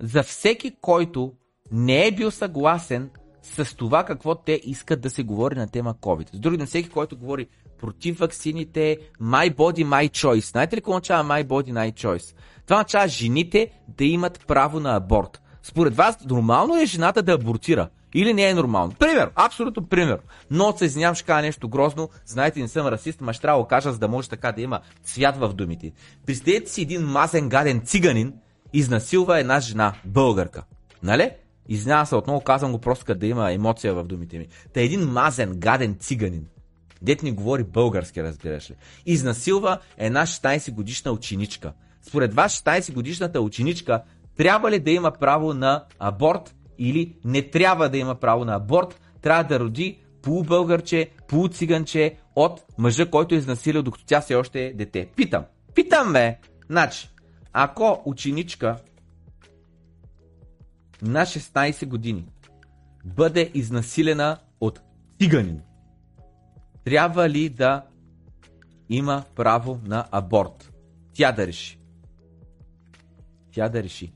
за 0.00 0.22
всеки, 0.22 0.76
който 0.80 1.32
не 1.72 2.06
е 2.06 2.12
бил 2.12 2.30
съгласен 2.30 3.10
с 3.42 3.76
това 3.76 4.04
какво 4.04 4.34
те 4.34 4.60
искат 4.64 5.00
да 5.00 5.10
се 5.10 5.22
говори 5.22 5.54
на 5.54 5.68
тема 5.68 5.94
COVID. 5.94 6.34
С 6.34 6.38
други 6.38 6.56
думи, 6.56 6.66
всеки, 6.66 6.88
който 6.88 7.16
говори 7.16 7.46
против 7.80 8.18
ваксините, 8.18 8.98
my 9.22 9.54
body, 9.54 9.84
my 9.84 10.10
choice. 10.10 10.50
Знаете 10.50 10.76
ли 10.76 10.80
какво 10.80 10.90
означава 10.90 11.28
my 11.28 11.44
body, 11.44 11.72
my 11.72 11.92
choice? 11.92 12.36
Това 12.66 12.76
означава 12.76 13.08
жените 13.08 13.70
да 13.88 14.04
имат 14.04 14.44
право 14.46 14.80
на 14.80 14.96
аборт. 14.96 15.42
Според 15.62 15.96
вас, 15.96 16.24
нормално 16.24 16.80
е 16.80 16.86
жената 16.86 17.22
да 17.22 17.32
абортира? 17.32 17.88
Или 18.14 18.34
не 18.34 18.48
е 18.48 18.54
нормално? 18.54 18.92
Пример, 18.98 19.30
абсолютно 19.34 19.86
пример. 19.86 20.18
Но 20.50 20.72
се 20.76 20.84
извинявам, 20.84 21.14
ще 21.14 21.24
кажа 21.24 21.42
нещо 21.42 21.68
грозно. 21.68 22.08
Знаете, 22.26 22.60
не 22.60 22.68
съм 22.68 22.86
расист, 22.86 23.20
ма 23.20 23.32
ще 23.32 23.42
трябва 23.42 23.62
да 23.62 23.68
кажа, 23.68 23.92
за 23.92 23.98
да 23.98 24.08
може 24.08 24.28
така 24.28 24.52
да 24.52 24.60
има 24.60 24.80
цвят 25.02 25.36
в 25.36 25.52
думите. 25.54 25.92
Представете 26.26 26.70
си 26.70 26.82
един 26.82 27.02
мазен 27.02 27.48
гаден 27.48 27.80
циганин 27.84 28.32
изнасилва 28.72 29.40
една 29.40 29.60
жена, 29.60 29.94
българка. 30.04 30.62
Нали? 31.02 31.30
Извинявам 31.68 32.06
се, 32.06 32.16
отново 32.16 32.40
казвам 32.40 32.72
го 32.72 32.78
просто, 32.78 33.04
като 33.04 33.20
да 33.20 33.26
има 33.26 33.52
емоция 33.52 33.94
в 33.94 34.04
думите 34.04 34.38
ми. 34.38 34.46
Та 34.74 34.80
един 34.80 35.00
мазен 35.00 35.52
гаден 35.56 35.96
циганин 36.00 36.46
Дет 37.02 37.22
ни 37.22 37.32
говори 37.32 37.64
български, 37.64 38.22
разбираш 38.22 38.70
ли. 38.70 38.74
Изнасилва 39.06 39.78
една 39.98 40.26
16 40.26 40.72
годишна 40.72 41.12
ученичка. 41.12 41.72
Според 42.02 42.34
вас 42.34 42.62
16 42.62 42.92
годишната 42.92 43.40
ученичка 43.40 44.02
трябва 44.36 44.70
ли 44.70 44.78
да 44.78 44.90
има 44.90 45.10
право 45.10 45.54
на 45.54 45.84
аборт 45.98 46.54
или 46.78 47.16
не 47.24 47.50
трябва 47.50 47.88
да 47.88 47.98
има 47.98 48.14
право 48.14 48.44
на 48.44 48.54
аборт, 48.54 49.00
трябва 49.22 49.44
да 49.44 49.60
роди 49.60 49.98
полубългърче, 50.22 51.10
полуциганче 51.28 52.16
от 52.36 52.62
мъжа, 52.78 53.10
който 53.10 53.34
е 53.34 53.38
изнасилил, 53.38 53.82
докато 53.82 54.04
тя 54.04 54.20
все 54.20 54.34
още 54.34 54.64
е 54.64 54.72
дете. 54.72 55.08
Питам. 55.16 55.44
Питам, 55.74 56.12
бе! 56.12 56.38
Значи, 56.70 57.10
ако 57.52 58.02
ученичка 58.04 58.76
на 61.02 61.26
16 61.26 61.86
години 61.86 62.26
бъде 63.04 63.50
изнасилена 63.54 64.38
от 64.60 64.80
циганин, 65.20 65.60
трябва 66.84 67.28
ли 67.28 67.48
да 67.48 67.82
има 68.88 69.24
право 69.34 69.80
на 69.84 70.06
аборт? 70.10 70.72
Тя 71.12 71.32
да 71.32 71.46
реши. 71.46 71.78
Тя 73.52 73.68
да 73.68 73.82
реши. 73.82 74.12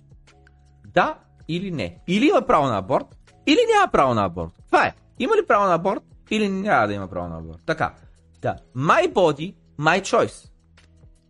Да 0.87 1.19
или 1.49 1.71
не. 1.71 1.99
Или 2.07 2.29
има 2.29 2.43
право 2.47 2.67
на 2.67 2.79
аборт, 2.79 3.17
или 3.47 3.59
няма 3.75 3.93
право 3.93 4.15
на 4.15 4.25
аборт. 4.25 4.53
Това 4.67 4.87
е. 4.87 4.95
Има 5.19 5.37
ли 5.37 5.47
право 5.47 5.65
на 5.65 5.75
аборт, 5.75 6.03
или 6.31 6.49
няма 6.49 6.87
да 6.87 6.95
има 6.95 7.09
право 7.09 7.29
на 7.29 7.39
аборт. 7.39 7.63
Така. 7.67 7.95
Да. 8.43 8.57
My 8.77 9.13
body, 9.13 9.55
my 9.79 10.01
choice. 10.01 10.51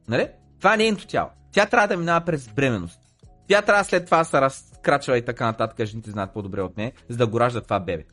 Нали? 0.08 0.28
Това 0.58 0.74
е 0.74 0.76
нейното 0.76 1.06
тяло. 1.06 1.30
Тя 1.52 1.66
трябва 1.66 1.88
да 1.88 1.96
минава 1.96 2.24
през 2.24 2.48
бременност. 2.48 3.00
Тя 3.48 3.62
трябва 3.62 3.84
след 3.84 4.04
това 4.04 4.18
да 4.18 4.24
се 4.24 4.40
разкрачва 4.40 5.18
и 5.18 5.24
така 5.24 5.46
нататък, 5.46 5.86
жените 5.86 6.10
знаят 6.10 6.32
по-добре 6.32 6.62
от 6.62 6.76
нея, 6.76 6.92
за 7.08 7.16
да 7.16 7.26
го 7.26 7.40
ражда 7.40 7.60
това 7.60 7.80
бебе. 7.80 8.04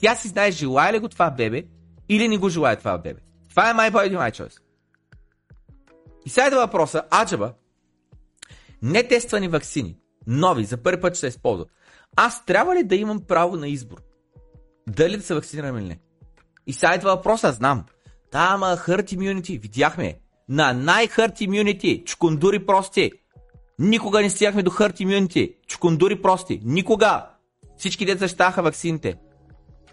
Тя 0.00 0.14
си 0.14 0.28
знае 0.28 0.50
желая 0.50 0.92
ли 0.92 0.98
го 0.98 1.08
това 1.08 1.30
бебе 1.30 1.64
или 2.08 2.28
не 2.28 2.38
го 2.38 2.48
желая 2.48 2.76
това 2.76 2.98
бебе. 2.98 3.20
Това 3.48 3.70
е 3.70 3.74
my 3.74 3.90
body, 3.92 4.18
my 4.18 4.42
choice. 4.42 4.60
И 6.26 6.30
сега 6.30 6.46
е 6.46 6.50
въпроса, 6.50 7.02
аджаба, 7.22 7.52
нетествани 8.82 9.48
вакцини, 9.48 9.96
нови, 10.26 10.64
за 10.64 10.76
първи 10.76 11.00
път 11.00 11.14
ще 11.14 11.20
се 11.20 11.26
използват. 11.26 11.68
Аз 12.16 12.44
трябва 12.44 12.74
ли 12.74 12.84
да 12.84 12.96
имам 12.96 13.20
право 13.20 13.56
на 13.56 13.68
избор? 13.68 14.02
Дали 14.88 15.16
да 15.16 15.22
се 15.22 15.34
вакцинирам 15.34 15.78
или 15.78 15.84
не? 15.84 15.98
И 16.66 16.72
сега 16.72 16.94
идва 16.94 17.16
въпроса, 17.16 17.52
знам. 17.52 17.84
Та, 18.30 18.48
ама 18.50 18.66
herd 18.66 19.16
immunity, 19.16 19.60
видяхме. 19.62 20.18
На 20.48 20.74
най-herd 20.74 21.48
immunity, 21.48 22.04
чукундури 22.04 22.66
прости. 22.66 23.12
Никога 23.78 24.22
не 24.22 24.30
стигахме 24.30 24.62
до 24.62 24.70
herd 24.70 25.00
immunity, 25.00 25.54
чукундури 25.66 26.22
прости. 26.22 26.60
Никога. 26.64 27.26
Всички 27.76 28.06
деца 28.06 28.18
защитаваха 28.18 28.62
вакцините. 28.62 29.14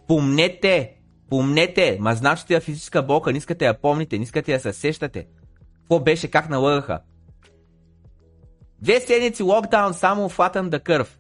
Помнете, 0.08 0.96
помнете, 1.30 1.98
ма 2.00 2.16
значите 2.16 2.54
я 2.54 2.62
физическа 2.62 3.04
болка, 3.04 3.32
не 3.32 3.38
искате 3.38 3.66
я 3.66 3.82
помните, 3.82 4.18
не 4.18 4.24
искате 4.24 4.52
я 4.52 4.60
се 4.60 4.74
сещате. 4.74 5.28
Какво 5.76 6.00
беше, 6.00 6.28
как 6.28 6.50
налъгаха? 6.50 7.00
Две 8.82 9.02
седмици 9.02 9.44
локдаун, 9.44 9.94
само 9.94 10.30
фатам 10.30 10.70
да 10.70 10.80
кърв. 10.80 11.18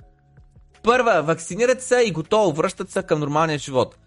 Първа, 0.84 1.22
вакцинират 1.22 1.82
се 1.82 2.04
и 2.06 2.12
готово, 2.12 2.52
връщат 2.52 2.90
се 2.90 3.04
към 3.04 3.20
нормалния 3.20 3.58
живот. 3.60 3.98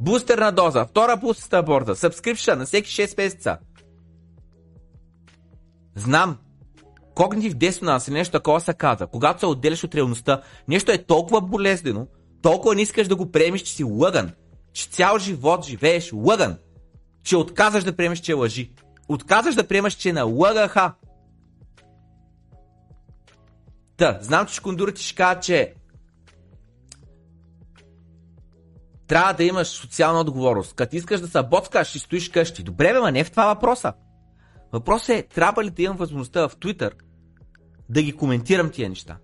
Бустерна 0.00 0.52
доза, 0.52 0.84
втора 0.84 1.16
бустерна 1.16 1.62
борда, 1.62 1.96
сабскрипшън 1.96 2.58
на 2.58 2.66
всеки 2.66 2.90
6 2.90 3.18
месеца. 3.18 3.58
Знам, 5.94 6.38
когнитив 7.16 7.54
десонанс 7.54 8.08
или 8.08 8.14
нещо 8.14 8.32
такова 8.32 8.60
се 8.60 8.74
каза, 8.74 9.06
когато 9.06 9.40
се 9.40 9.46
отделяш 9.46 9.84
от 9.84 9.94
реалността, 9.94 10.42
нещо 10.68 10.92
е 10.92 11.04
толкова 11.04 11.40
болезнено, 11.40 12.06
толкова 12.42 12.74
не 12.74 12.82
искаш 12.82 13.08
да 13.08 13.16
го 13.16 13.32
приемеш, 13.32 13.62
че 13.62 13.72
си 13.72 13.84
лъган, 13.84 14.32
че 14.72 14.88
цял 14.88 15.18
живот 15.18 15.64
живееш 15.64 16.12
лъган, 16.12 16.58
че 17.22 17.36
отказваш 17.36 17.84
да 17.84 17.96
приемеш, 17.96 18.18
че 18.18 18.32
е 18.32 18.34
лъжи. 18.34 18.72
Отказваш 19.08 19.54
да 19.54 19.68
приемаш, 19.68 19.94
че 19.94 20.08
е 20.08 20.12
на 20.12 20.24
лъгаха. 20.24 20.92
Да, 23.98 24.18
знам, 24.20 24.46
че 24.46 24.54
шкондурите 24.54 25.02
ще 25.02 25.14
кажат, 25.14 25.42
че 25.42 25.74
трябва 29.06 29.32
да 29.32 29.44
имаш 29.44 29.68
социална 29.68 30.20
отговорност. 30.20 30.74
Като 30.74 30.96
искаш 30.96 31.20
да 31.20 31.28
се 31.28 31.42
боцкаш, 31.42 31.88
ще 31.88 31.98
стоиш 31.98 32.28
къщи. 32.28 32.62
Добре, 32.62 32.92
бе, 32.92 33.00
ма 33.00 33.12
не 33.12 33.20
е 33.20 33.24
в 33.24 33.30
това 33.30 33.54
въпроса. 33.54 33.92
Въпросът 34.72 35.08
е, 35.08 35.22
трябва 35.22 35.64
ли 35.64 35.70
да 35.70 35.82
имам 35.82 35.96
възможността 35.96 36.48
в 36.48 36.56
Twitter 36.56 37.05
да 37.88 38.02
ги 38.02 38.12
коментирам 38.12 38.70
тия 38.70 38.88
неща? 38.88 39.16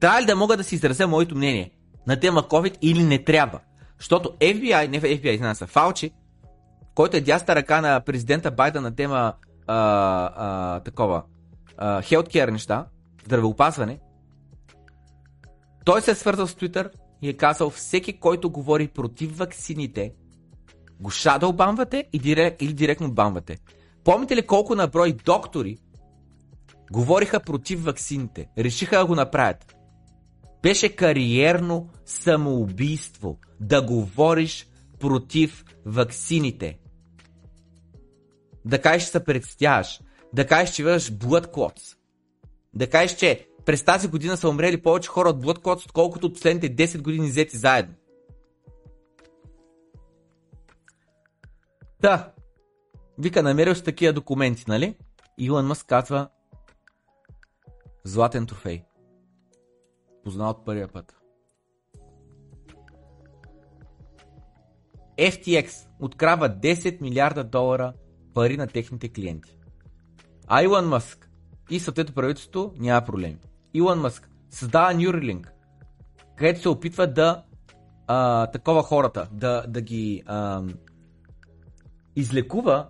Трябва 0.00 0.22
ли 0.22 0.26
да 0.26 0.36
мога 0.36 0.56
да 0.56 0.64
си 0.64 0.74
изразя 0.74 1.06
моето 1.06 1.36
мнение 1.36 1.70
на 2.06 2.20
тема 2.20 2.42
COVID 2.42 2.78
или 2.82 3.02
не 3.02 3.24
трябва? 3.24 3.60
Защото 3.98 4.28
FBI, 4.28 4.88
не 4.88 5.00
FBI, 5.00 5.30
извинявам 5.30 5.54
се, 5.54 5.66
Фалчи, 5.66 6.10
който 6.94 7.16
е 7.16 7.20
дясна 7.20 7.54
ръка 7.54 7.80
на 7.80 8.00
президента 8.00 8.50
Байден 8.50 8.82
на 8.82 8.94
тема 8.94 9.32
а, 9.66 9.76
а, 10.36 10.80
такова, 10.80 11.22
а, 11.76 12.02
healthcare 12.02 12.50
неща, 12.50 12.86
здравеопазване, 13.24 13.98
той 15.84 16.02
се 16.02 16.10
е 16.10 16.14
свързал 16.14 16.46
с 16.46 16.54
Twitter 16.54 16.90
и 17.22 17.28
е 17.28 17.32
казал 17.32 17.70
всеки, 17.70 18.12
който 18.12 18.50
говори 18.50 18.88
против 18.88 19.38
ваксините, 19.38 20.12
го 21.00 21.10
шадъл 21.10 21.52
бамвате 21.52 22.04
или 22.12 22.72
директно 22.72 23.12
бамвате. 23.12 23.58
Помните 24.04 24.36
ли 24.36 24.46
колко 24.46 24.74
на 24.74 24.86
брой 24.86 25.12
доктори 25.24 25.78
говориха 26.92 27.40
против 27.40 27.84
ваксините? 27.84 28.48
Решиха 28.58 28.98
да 28.98 29.06
го 29.06 29.14
направят. 29.14 29.76
Беше 30.62 30.96
кариерно 30.96 31.88
самоубийство 32.04 33.38
да 33.60 33.82
говориш 33.82 34.68
против 35.00 35.64
ваксините. 35.86 36.78
Да 38.64 38.80
кажеш, 38.80 39.02
че 39.02 39.10
се 39.10 39.24
представяш. 39.24 40.00
Да 40.32 40.46
кажеш, 40.46 40.74
че 40.74 40.82
имаш 40.82 41.12
blood 41.12 41.46
clots. 41.46 41.96
Да 42.74 42.90
кажеш, 42.90 43.16
че 43.16 43.48
през 43.66 43.84
тази 43.84 44.08
година 44.08 44.36
са 44.36 44.48
умрели 44.48 44.82
повече 44.82 45.08
хора 45.08 45.28
от 45.28 45.44
blood 45.44 45.58
clots, 45.58 45.84
отколкото 45.84 46.26
от 46.26 46.34
последните 46.34 46.76
10 46.76 47.02
години 47.02 47.28
взети 47.28 47.56
заедно. 47.56 47.94
Да. 52.00 52.32
Вика, 53.18 53.42
намерил 53.42 53.74
си 53.74 53.84
такива 53.84 54.12
документи, 54.12 54.64
нали? 54.68 54.96
Илон 55.38 55.66
Мъск 55.66 55.86
казва 55.86 56.28
Златен 58.04 58.46
трофей. 58.46 58.84
Познал 60.24 60.50
от 60.50 60.64
първия 60.64 60.88
път. 60.88 61.16
FTX 65.18 65.88
открава 66.00 66.48
10 66.48 67.00
милиарда 67.00 67.44
долара 67.44 67.92
пари 68.34 68.56
на 68.56 68.66
техните 68.66 69.08
клиенти. 69.08 69.56
А 70.46 70.62
Илон 70.62 70.88
Мъск 70.88 71.30
и 71.70 71.80
съответно 71.80 72.14
правителството 72.14 72.72
няма 72.78 73.06
проблеми. 73.06 73.38
Илон 73.74 74.00
Мъск 74.00 74.30
създава 74.50 74.94
Neuralink, 74.94 75.48
където 76.36 76.60
се 76.60 76.68
опитва 76.68 77.06
да 77.06 77.44
а, 78.06 78.46
такова 78.46 78.82
хората, 78.82 79.28
да, 79.32 79.64
да 79.68 79.80
ги 79.80 80.22
а, 80.26 80.62
излекува 82.16 82.88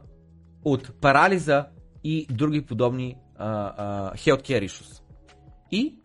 от 0.64 1.00
парализа 1.00 1.66
и 2.04 2.26
други 2.30 2.66
подобни 2.66 3.16
а, 3.36 3.74
а, 3.76 4.14
healthcare 4.14 4.68
issues. 4.68 5.03
И 5.74 5.98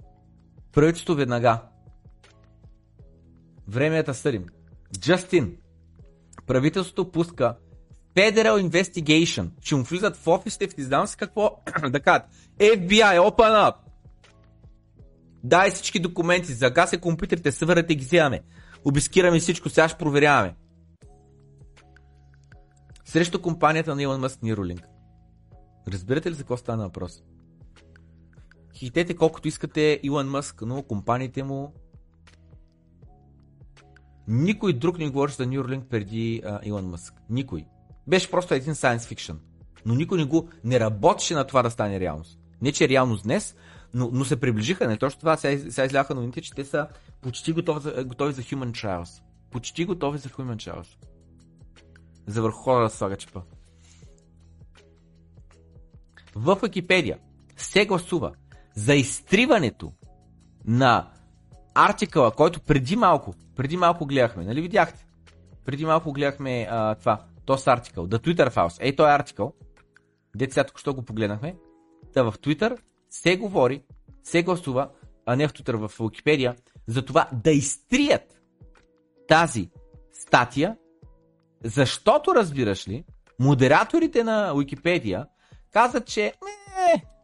правителството 0.71 1.15
веднага. 1.15 1.61
Време 3.67 3.97
е 3.97 4.03
да 4.03 4.13
съдим. 4.13 4.45
Джастин. 4.99 5.57
Правителството 6.47 7.11
пуска 7.11 7.55
Federal 8.15 8.69
Investigation. 8.69 9.49
Ще 9.61 9.75
му 9.75 9.83
влизат 9.83 10.15
в 10.15 10.27
офисите, 10.27 10.67
в 10.67 10.73
знам 10.77 11.07
си 11.07 11.17
какво 11.17 11.61
да 11.89 11.99
кажат. 11.99 12.27
FBI, 12.59 13.19
open 13.19 13.71
up! 13.71 13.75
Дай 15.43 15.71
всички 15.71 15.99
документи, 15.99 16.53
загасе 16.53 16.97
компютрите, 16.97 17.51
съвърнете 17.51 17.95
ги 17.95 18.05
вземаме. 18.05 18.41
Обискираме 18.85 19.39
всичко, 19.39 19.69
сега 19.69 19.89
ще 19.89 19.97
проверяваме. 19.97 20.55
Срещу 23.05 23.41
компанията 23.41 23.95
на 23.95 24.03
Илон 24.03 24.21
Мъск 24.21 24.39
Neuralink. 24.39 24.83
Разбирате 25.87 26.31
ли 26.31 26.33
за 26.33 26.39
какво 26.39 26.57
стана 26.57 26.83
въпрос? 26.83 27.23
Хитете 28.73 29.15
колкото 29.15 29.47
искате 29.47 29.99
Илон 30.03 30.29
Мъск, 30.29 30.61
но 30.61 30.83
компаниите 30.83 31.43
му 31.43 31.73
никой 34.27 34.73
друг 34.73 34.97
не 34.97 35.09
говори 35.09 35.31
за 35.31 35.45
Neuralink 35.47 35.83
преди 35.83 36.41
а, 36.45 36.59
Илон 36.63 36.85
Мъск. 36.85 37.13
Никой. 37.29 37.65
Беше 38.07 38.31
просто 38.31 38.53
един 38.53 38.73
science 38.73 39.15
fiction. 39.15 39.35
Но 39.85 39.95
никой 39.95 40.17
не 40.17 40.25
го 40.25 40.49
не 40.63 40.79
работеше 40.79 41.33
на 41.33 41.47
това 41.47 41.63
да 41.63 41.71
стане 41.71 41.99
реалност. 41.99 42.39
Не, 42.61 42.71
че 42.71 42.83
е 42.83 42.89
реалност 42.89 43.23
днес, 43.23 43.55
но, 43.93 44.09
но 44.13 44.25
се 44.25 44.39
приближиха. 44.39 44.87
Не 44.87 44.97
точно 44.97 45.19
това, 45.19 45.37
сега, 45.37 45.71
сега 45.71 45.85
изляха 45.85 46.15
новините, 46.15 46.41
че 46.41 46.53
те 46.53 46.65
са 46.65 46.87
почти 47.21 47.53
готови 47.53 47.81
за, 47.81 48.03
готови 48.03 48.33
за 48.33 48.41
Human 48.41 48.71
Trials. 48.71 49.21
Почти 49.51 49.85
готови 49.85 50.17
за 50.17 50.29
Human 50.29 50.55
Trials. 50.55 50.87
За 52.27 52.41
върху 52.41 52.57
хора 52.57 52.83
да 52.83 52.89
слага 52.89 53.17
чепа. 53.17 53.41
В 56.35 56.59
Википедия 56.63 57.17
се 57.57 57.85
гласува 57.85 58.31
за 58.79 58.95
изтриването 58.95 59.93
на 60.65 61.07
артикъла, 61.75 62.31
който 62.31 62.61
преди 62.61 62.95
малко, 62.95 63.33
преди 63.55 63.77
малко 63.77 64.05
гледахме, 64.05 64.45
нали 64.45 64.61
видяхте? 64.61 65.05
Преди 65.65 65.85
малко 65.85 66.13
гледахме 66.13 66.67
а, 66.71 66.95
това. 66.95 67.25
този 67.45 67.69
артикъл, 67.69 68.07
The 68.07 68.17
Twitter 68.17 68.49
Files, 68.49 68.77
ей 68.79 68.95
този 68.95 69.09
артикъл, 69.09 69.53
дете 70.35 70.53
сега 70.53 70.63
току-що 70.63 70.93
го 70.93 71.01
погледнахме, 71.01 71.55
да 72.13 72.23
в 72.23 72.33
Twitter 72.37 72.77
се 73.09 73.37
говори, 73.37 73.83
се 74.23 74.43
гласува, 74.43 74.89
а 75.25 75.35
не 75.35 75.47
в 75.47 75.53
Twitter, 75.53 75.87
в 75.87 75.97
Wikipedia, 75.97 76.55
за 76.87 77.05
това 77.05 77.29
да 77.33 77.51
изтрият 77.51 78.41
тази 79.27 79.69
статия, 80.13 80.77
защото, 81.63 82.35
разбираш 82.35 82.87
ли, 82.87 83.03
модераторите 83.39 84.23
на 84.23 84.53
Wikipedia 84.53 85.25
казват, 85.71 86.05
че 86.07 86.25
е, 86.25 86.33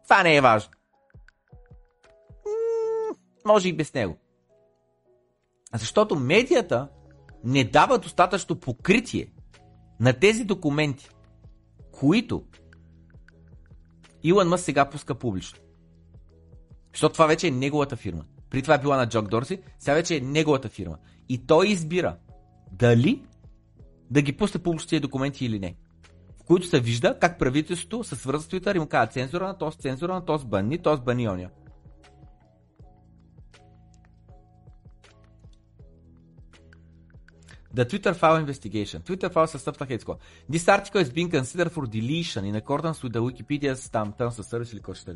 това 0.04 0.22
не 0.22 0.36
е 0.36 0.40
важно. 0.40 0.75
Може 3.46 3.68
и 3.68 3.76
без 3.76 3.94
него. 3.94 4.16
Защото 5.74 6.16
медията 6.16 6.88
не 7.44 7.64
дава 7.64 7.98
достатъчно 7.98 8.56
покритие 8.56 9.32
на 10.00 10.12
тези 10.12 10.44
документи, 10.44 11.08
които 11.92 12.44
Илон 14.22 14.48
Мъс 14.48 14.62
сега 14.62 14.90
пуска 14.90 15.14
публично. 15.14 15.58
Защото 16.92 17.12
това 17.12 17.26
вече 17.26 17.46
е 17.46 17.50
неговата 17.50 17.96
фирма. 17.96 18.24
При 18.50 18.62
това 18.62 18.74
е 18.74 18.80
била 18.80 18.96
на 18.96 19.08
Джок 19.08 19.28
Дорси, 19.28 19.60
сега 19.78 19.94
вече 19.94 20.16
е 20.16 20.20
неговата 20.20 20.68
фирма. 20.68 20.98
И 21.28 21.46
той 21.46 21.68
избира 21.68 22.16
дали 22.72 23.22
да 24.10 24.22
ги 24.22 24.36
пусне 24.36 24.62
публично 24.62 24.88
тези 24.88 25.00
документи 25.00 25.46
или 25.46 25.58
не. 25.58 25.76
В 26.40 26.44
които 26.44 26.66
се 26.66 26.80
вижда 26.80 27.18
как 27.20 27.38
правителството 27.38 28.04
се 28.04 28.16
свързва 28.16 28.42
с 28.42 28.48
Twitter 28.48 28.76
и 28.76 28.78
му 28.78 28.86
казва 28.86 29.12
цензура 29.12 29.46
на 29.46 29.58
този, 29.58 29.78
цензура 29.78 30.14
на 30.14 30.24
този, 30.24 30.46
бани, 30.46 30.78
този, 30.78 31.02
бани 31.02 31.28
оня. 31.28 31.50
The 37.75 37.85
Twitter 37.85 38.13
file 38.13 38.39
investigation. 38.45 39.01
Twitter 39.01 39.29
file 39.29 39.47
със 39.47 39.61
stuff 39.61 39.79
like 39.79 39.97
this. 39.97 40.05
This 40.49 40.67
article 40.67 41.01
is 41.01 41.11
being 41.13 41.31
considered 41.31 41.71
for 41.71 41.85
deletion 41.87 42.43
in 42.43 42.55
accordance 42.61 43.03
with 43.03 43.13
the 43.13 43.21
Wikipedia's 43.27 43.89
там, 43.89 44.13
terms 44.19 44.39
of 44.39 44.45
service 44.45 44.71
или 44.71 44.79
какво 44.79 44.93
ще 44.93 45.13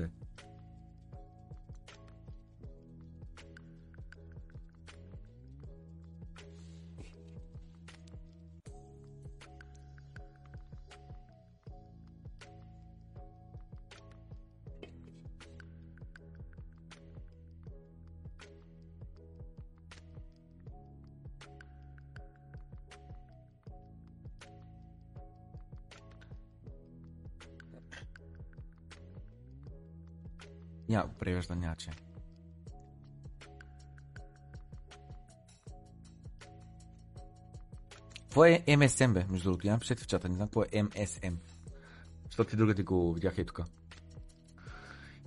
да 30.91 30.95
е. 30.95 30.97
Няма 30.97 31.09
го 31.09 31.15
превежда, 31.15 31.57
няма 31.57 31.77
че. 31.77 31.91
Какво 38.21 38.45
е 38.45 38.65
MSM, 38.69 39.13
бе? 39.13 39.27
Между 39.31 39.45
другото, 39.45 39.67
я 39.67 39.73
напишете 39.73 40.05
в 40.05 40.07
чата, 40.07 40.29
не 40.29 40.35
знам 40.35 40.49
какво 40.49 40.63
е 40.63 40.67
MSM. 40.67 41.35
Защото 42.27 42.55
и 42.55 42.59
другите 42.59 42.83
го 42.83 43.13
видяха 43.13 43.41
и 43.41 43.47
тук. 43.47 43.61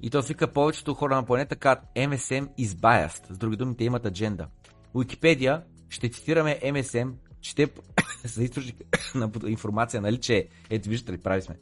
И 0.01 0.09
то 0.09 0.21
вика 0.21 0.53
повечето 0.53 0.93
хора 0.93 1.15
на 1.15 1.25
планета 1.25 1.55
казват 1.55 1.85
MSM 1.95 2.49
is 2.59 2.65
biased. 2.65 3.33
С 3.33 3.37
други 3.37 3.57
думи, 3.57 3.77
те 3.77 3.83
имат 3.83 4.05
адженда. 4.05 4.47
Википедия 4.95 5.63
ще 5.89 6.09
цитираме 6.09 6.59
MSM, 6.63 7.13
че 7.41 7.55
те 7.55 7.69
са 8.25 8.43
източник 8.43 8.75
на 9.15 9.31
информация, 9.47 10.01
нали, 10.01 10.19
че 10.19 10.47
ето 10.69 10.89
виждате 10.89 11.13
ли, 11.13 11.17
прави 11.17 11.41
сме. 11.41 11.59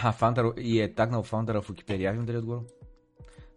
Аха, 0.00 0.12
фаундър, 0.12 0.52
и 0.58 0.80
е 0.80 0.94
тагнал 0.94 1.22
фаундъра 1.22 1.62
в 1.62 1.68
Wikipedia. 1.68 2.10
Видим 2.10 2.26
дали 2.26 2.38
отговорил. 2.38 2.64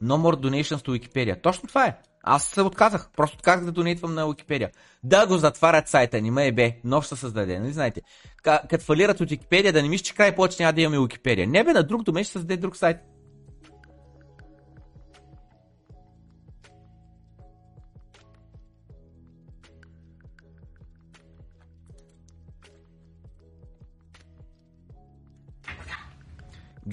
No 0.04 0.18
more 0.18 0.36
donations 0.36 0.86
to 0.86 1.00
Wikipedia. 1.00 1.42
Точно 1.42 1.68
това 1.68 1.86
е. 1.86 1.98
Аз 2.24 2.44
се 2.44 2.62
отказах. 2.62 3.10
Просто 3.18 3.38
отказах 3.38 3.66
да 3.66 3.72
донейтвам 3.72 4.14
на 4.14 4.26
Wikipedia. 4.26 4.70
Да 5.04 5.28
го 5.28 5.38
затварят 5.38 5.88
сайта, 5.88 6.22
не 6.22 6.32
ме 6.32 6.48
е 6.48 6.52
бе. 6.52 6.78
Нов 6.84 7.06
ще 7.06 7.16
създаде. 7.16 7.60
Нали 7.60 7.74
знаете? 7.74 8.02
Като 8.44 8.86
фалират 8.86 9.22
от 9.22 9.30
Wikipedia, 9.30 9.72
да 9.72 9.82
не 9.82 9.90
мислиш, 9.90 10.08
че 10.08 10.16
край 10.16 10.36
повече 10.36 10.64
няма 10.64 10.74
да 10.74 10.82
имаме 10.82 10.98
Wikipedia. 10.98 11.46
Не 11.46 11.64
бе, 11.64 11.74
на 11.74 11.84
друг 11.84 12.04
домен 12.04 12.24
ще 12.24 12.34
създаде 12.34 12.58
друг 12.58 12.76
сайт. 12.76 12.98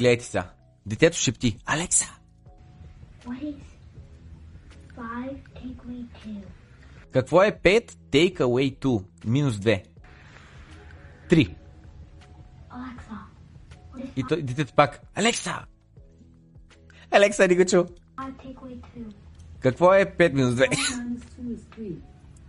Гледайте 0.00 0.24
сега. 0.24 0.50
Детето 0.86 1.16
шепти. 1.16 1.58
Алекса! 1.66 2.06
Какво 7.12 7.42
е 7.42 7.52
5 7.52 7.92
take 7.92 8.38
away 8.38 8.78
2? 8.78 9.04
Минус 9.24 9.56
2. 9.56 9.84
3. 11.30 11.54
Alexa, 12.70 13.16
what 13.94 14.04
is 14.04 14.10
И 14.16 14.24
той, 14.28 14.42
детето 14.42 14.72
пак. 14.74 15.00
Алекса! 15.14 15.64
Алекса 17.10 17.48
не 17.48 17.56
го 17.56 17.64
чу. 17.64 17.84
Какво 19.60 19.94
е 19.94 20.04
5 20.04 20.32
минус 20.32 20.54
2? 20.54 20.68
Minus 20.68 21.18
two 21.18 21.56
is 21.56 21.76
three. 21.76 21.96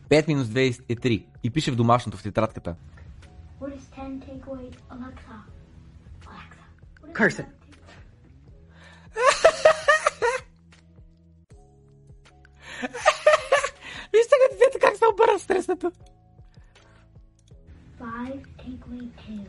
5 0.10 0.28
минус 0.28 0.48
2 0.48 0.84
е 0.90 0.96
3. 0.96 1.26
И 1.44 1.50
пише 1.50 1.72
в 1.72 1.76
домашното, 1.76 2.18
в 2.18 2.24
тетрадката. 2.24 2.76
What 3.62 3.78
is 3.78 3.86
ten 3.96 4.20
take 4.26 4.46
away 4.46 4.76
Alexa? 4.90 5.31
Take- 7.14 7.46
Вижте 14.14 14.36
как 14.42 14.52
детето 14.60 14.78
как 14.82 14.96
се 14.98 15.04
обърна 15.14 15.40
стреснато. 15.40 15.92
Five 18.00 18.42
take 18.62 18.82
away 18.88 19.06
two. 19.22 19.46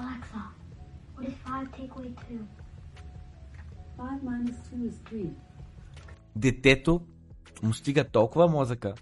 Alexa, 0.00 0.42
what 1.14 1.24
is 1.28 1.36
five 1.46 1.66
take 1.76 1.92
away 1.96 2.10
two? 2.24 2.40
Five 3.98 4.18
minus 4.28 4.58
two 4.68 4.80
is 4.90 4.96
three. 5.10 5.30
Детето 6.36 7.00
му 7.62 7.74
стига 7.74 8.04
толкова 8.04 8.48
мозъка, 8.48 8.94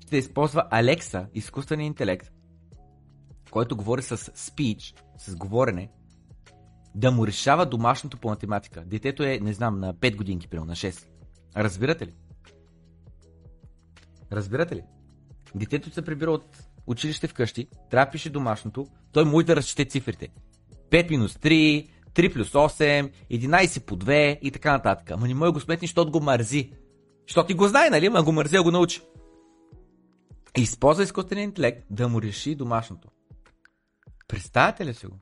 ще 0.00 0.16
използва 0.16 0.64
Алекса, 0.70 1.26
изкуствения 1.34 1.86
интелект, 1.86 2.31
който 3.52 3.76
говори 3.76 4.02
с 4.02 4.16
speech, 4.16 4.94
с 5.18 5.36
говорене, 5.36 5.88
да 6.94 7.10
му 7.10 7.26
решава 7.26 7.66
домашното 7.66 8.16
по 8.16 8.28
математика. 8.28 8.84
Детето 8.86 9.22
е, 9.22 9.38
не 9.42 9.52
знам, 9.52 9.80
на 9.80 9.94
5 9.94 10.16
годинки, 10.16 10.48
примерно, 10.48 10.66
на 10.66 10.76
6. 10.76 11.06
Разбирате 11.56 12.06
ли? 12.06 12.14
Разбирате 14.32 14.76
ли? 14.76 14.82
Детето 15.54 15.90
се 15.90 16.02
прибира 16.02 16.30
от 16.30 16.44
училище 16.86 17.26
вкъщи, 17.28 17.68
трябва 17.90 18.06
да 18.06 18.10
пише 18.10 18.30
домашното, 18.30 18.86
той 19.12 19.24
може 19.24 19.46
да 19.46 19.56
разчете 19.56 19.84
цифрите. 19.84 20.28
5 20.90 21.10
минус 21.10 21.34
3, 21.34 21.88
3 22.14 22.32
плюс 22.32 22.52
8, 22.52 23.10
11 23.30 23.84
по 23.84 23.96
2 23.96 24.38
и 24.40 24.50
така 24.50 24.72
нататък. 24.72 25.10
Ама 25.10 25.28
не 25.28 25.34
може 25.34 25.52
го 25.52 25.60
сметни, 25.60 25.86
защото 25.86 26.10
го 26.10 26.20
мързи. 26.20 26.72
Защото 27.28 27.46
ти 27.46 27.54
го 27.54 27.68
знае, 27.68 27.90
нали? 27.90 28.08
Ма 28.08 28.22
го 28.22 28.32
мързи, 28.32 28.56
а 28.56 28.62
го 28.62 28.70
научи. 28.70 29.00
Използва 30.56 31.02
изкуствения 31.02 31.44
интелект 31.44 31.86
да 31.90 32.08
му 32.08 32.22
реши 32.22 32.54
домашното. 32.54 33.08
Представяте 34.32 34.86
ли 34.86 34.94
си 34.94 35.06
го? 35.06 35.18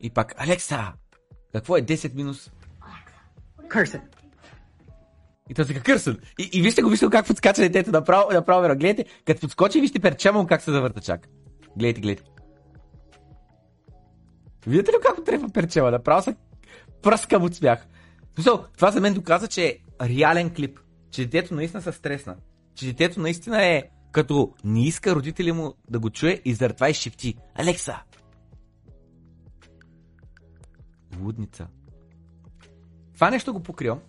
И 0.00 0.10
пак, 0.10 0.34
Алекса, 0.36 0.92
какво 1.52 1.76
е 1.76 1.82
10 1.82 2.14
минус? 2.14 2.50
Take- 2.80 3.72
И 5.50 5.54
той 5.54 5.64
се 5.64 5.74
Кърсън. 5.74 6.18
И, 6.38 6.50
и 6.52 6.62
вижте 6.62 6.82
го, 6.82 6.90
вижте 6.90 7.06
го 7.06 7.10
как 7.10 7.26
подскача 7.26 7.62
детето 7.62 7.90
направо, 7.90 8.30
направо 8.32 8.62
веро. 8.62 8.76
Гледайте, 8.76 9.04
като 9.26 9.40
подскочи, 9.40 9.80
вижте 9.80 10.00
перчема 10.00 10.40
му 10.40 10.46
как 10.46 10.62
се 10.62 10.70
завърта 10.72 11.00
чак. 11.00 11.28
Гледайте, 11.76 12.00
гледайте. 12.00 12.22
Видите 14.66 14.90
ли 14.90 14.96
как 15.02 15.24
трефа 15.24 15.48
перчема? 15.48 15.90
Направо 15.90 16.22
се 16.22 16.36
пръскам 17.02 17.42
от 17.42 17.54
смях. 17.54 17.86
Смисъл, 18.34 18.64
това 18.74 18.90
за 18.90 19.00
мен 19.00 19.14
доказа, 19.14 19.48
че 19.48 19.66
е 19.66 19.78
реален 20.02 20.54
клип. 20.54 20.80
Че 21.10 21.22
детето 21.26 21.54
наистина 21.54 21.82
се 21.82 21.92
стресна. 21.92 22.36
Че 22.74 22.86
детето 22.86 23.20
наистина 23.20 23.64
е 23.64 23.82
като 24.12 24.54
не 24.64 24.86
иска 24.86 25.14
родители 25.14 25.52
му 25.52 25.74
да 25.90 25.98
го 25.98 26.10
чуе 26.10 26.42
и 26.44 26.54
заради 26.54 26.74
това 26.74 26.90
и 26.90 26.94
шепти. 26.94 27.34
Алекса! 27.54 28.02
Лудница. 31.20 31.66
Това 33.14 33.30
нещо 33.30 33.52
го 33.52 33.62
покривам, 33.62 34.00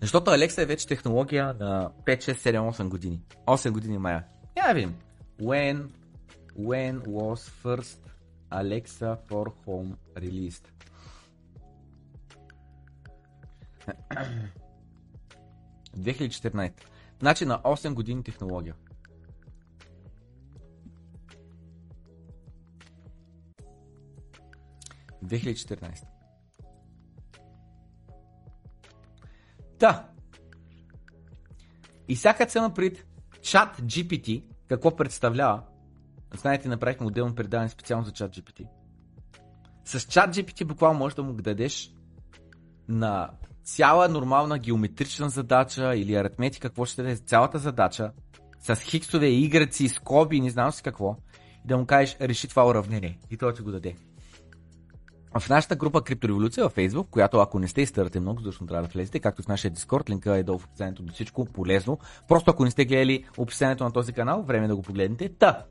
защото 0.00 0.30
Алекса 0.30 0.62
е 0.62 0.66
вече 0.66 0.86
технология 0.86 1.54
на 1.60 1.90
5, 2.06 2.18
6, 2.18 2.32
7, 2.32 2.82
8 2.82 2.88
години. 2.88 3.20
8 3.46 3.70
години 3.70 3.98
мая. 3.98 4.24
Я 4.56 4.68
да 4.68 4.74
видим. 4.74 4.96
When, 5.42 5.88
when 6.58 7.00
was 7.06 7.50
first 7.64 7.98
Alexa 8.50 9.16
for 9.28 9.52
Home 9.66 9.96
released. 10.16 10.66
В 15.94 16.00
2014. 16.00 16.72
Значи 17.18 17.44
на 17.44 17.58
8 17.62 17.94
години 17.94 18.22
технология. 18.22 18.74
В 25.22 25.26
2014. 25.28 26.04
Та. 29.78 30.08
И 32.08 32.16
като 32.16 32.52
съм 32.52 32.74
пред 32.74 33.06
чат 33.42 33.76
GPT, 33.76 34.44
какво 34.68 34.96
представлява, 34.96 35.62
знаете, 36.34 36.68
направихме 36.68 37.06
отделно 37.06 37.34
предаване 37.34 37.68
специално 37.68 38.04
за 38.04 38.12
чат 38.12 38.36
GPT. 38.36 38.68
С 39.84 40.00
чат 40.00 40.34
GPT 40.34 40.64
буквално 40.64 40.98
можеш 40.98 41.16
да 41.16 41.22
му 41.22 41.32
дадеш 41.32 41.94
на 42.88 43.30
цяла 43.66 44.08
нормална 44.08 44.58
геометрична 44.58 45.28
задача 45.28 45.96
или 45.96 46.14
аритметика, 46.14 46.68
какво 46.68 46.84
ще 46.84 47.02
даде 47.02 47.16
цялата 47.16 47.58
задача, 47.58 48.12
с 48.60 48.76
хиксове, 48.76 49.26
игреци, 49.26 49.88
скоби, 49.88 50.40
не 50.40 50.50
знам 50.50 50.72
си 50.72 50.82
какво, 50.82 51.16
и 51.64 51.68
да 51.68 51.76
му 51.76 51.86
кажеш, 51.86 52.16
реши 52.20 52.48
това 52.48 52.68
уравнение. 52.68 53.18
И 53.30 53.36
той 53.36 53.54
ти 53.54 53.62
го 53.62 53.70
даде. 53.70 53.96
В 55.38 55.48
нашата 55.48 55.76
група 55.76 56.02
Криптореволюция 56.02 56.64
във 56.64 56.74
Facebook, 56.74 57.10
която 57.10 57.38
ако 57.38 57.58
не 57.58 57.68
сте 57.68 57.82
изтърте 57.82 58.20
много, 58.20 58.40
защото 58.40 58.66
трябва 58.66 58.88
да 58.88 58.92
влезете, 58.92 59.20
както 59.20 59.42
в 59.42 59.48
нашия 59.48 59.70
Discord, 59.70 60.10
линка 60.10 60.36
е 60.36 60.42
долу 60.42 60.58
в 60.58 60.64
описанието 60.64 61.02
до 61.02 61.12
всичко 61.12 61.44
полезно. 61.44 61.98
Просто 62.28 62.50
ако 62.50 62.64
не 62.64 62.70
сте 62.70 62.84
гледали 62.84 63.24
описанието 63.38 63.84
на 63.84 63.92
този 63.92 64.12
канал, 64.12 64.42
време 64.42 64.64
е 64.64 64.68
да 64.68 64.76
го 64.76 64.82
погледнете. 64.82 65.28
Та, 65.28 65.64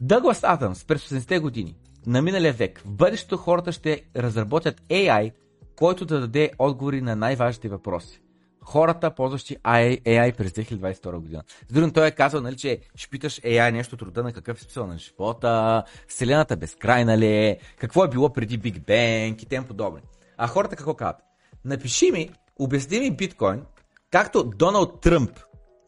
Дъглас 0.00 0.44
Адамс 0.44 0.84
през 0.84 1.08
80-те 1.08 1.38
години 1.38 1.76
на 2.06 2.22
миналия 2.22 2.52
век, 2.52 2.82
в 2.84 2.90
бъдещето 2.90 3.36
хората 3.36 3.72
ще 3.72 4.02
разработят 4.16 4.80
AI, 4.80 5.32
който 5.80 6.06
да 6.06 6.20
даде 6.20 6.50
отговори 6.58 7.00
на 7.00 7.16
най-важните 7.16 7.68
въпроси. 7.68 8.20
Хората, 8.62 9.14
ползващи 9.14 9.56
AI, 9.56 10.36
през 10.36 10.52
2022 10.52 11.18
година. 11.18 11.42
С 11.68 11.72
другим 11.72 11.90
той 11.90 12.06
е 12.06 12.10
казал, 12.10 12.40
нали, 12.40 12.56
че 12.56 12.80
ще 12.94 13.10
питаш 13.10 13.40
AI 13.40 13.72
нещо 13.72 13.94
от 13.94 14.02
рода 14.02 14.22
на 14.22 14.32
какъв 14.32 14.58
е 14.58 14.60
смисъл 14.60 14.86
на 14.86 14.98
живота, 14.98 15.82
Вселената 16.08 16.56
безкрайна 16.56 17.18
ли 17.18 17.26
е, 17.26 17.58
какво 17.78 18.04
е 18.04 18.08
било 18.08 18.32
преди 18.32 18.60
Big 18.60 18.80
Bang 18.80 19.42
и 19.42 19.46
тем 19.46 19.64
подобни. 19.64 20.00
А 20.36 20.46
хората 20.46 20.76
какво 20.76 20.94
казват? 20.94 21.22
Напиши 21.64 22.10
ми, 22.10 22.30
обясни 22.58 23.00
ми 23.00 23.10
биткоин, 23.10 23.62
както 24.10 24.44
Доналд 24.44 25.00
Тръмп 25.00 25.30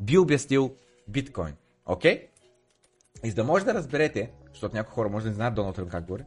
би 0.01 0.19
обяснил 0.19 0.75
биткоин. 1.09 1.55
Окей? 1.87 2.15
Okay? 2.17 2.27
И 3.25 3.29
за 3.29 3.35
да 3.35 3.45
може 3.45 3.65
да 3.65 3.75
разберете, 3.75 4.31
защото 4.53 4.77
някои 4.77 4.95
хора 4.95 5.09
може 5.09 5.23
да 5.23 5.29
не 5.29 5.35
знаят 5.35 5.55
Доналд 5.55 5.77
Тръмп 5.77 5.91
как 5.91 6.05
говори, 6.05 6.25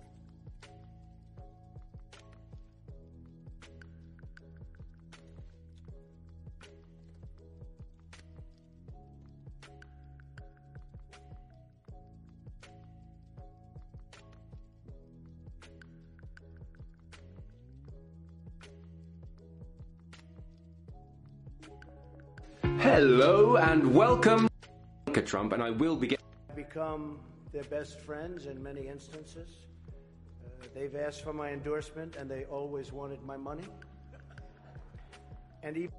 Hello 22.84 23.56
and 23.56 23.94
welcome 23.94 24.48
to 25.12 25.22
Trump, 25.22 25.52
and 25.52 25.62
I 25.62 25.70
will 25.70 25.96
begin. 25.96 26.18
become 26.56 27.18
their 27.52 27.64
best 27.76 28.00
friends 28.06 28.46
in 28.46 28.62
many 28.62 28.82
instances. 28.94 29.48
Uh, 29.56 30.66
they've 30.74 30.94
asked 31.06 31.22
for 31.26 31.32
my 31.32 31.48
endorsement 31.58 32.16
and 32.18 32.30
they 32.30 32.42
always 32.58 32.92
wanted 32.92 33.20
my 33.32 33.36
money. 33.36 33.66
And 35.62 35.76
even 35.76 35.94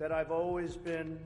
that 0.00 0.10
I've 0.12 0.30
always 0.42 0.72
been 0.90 1.18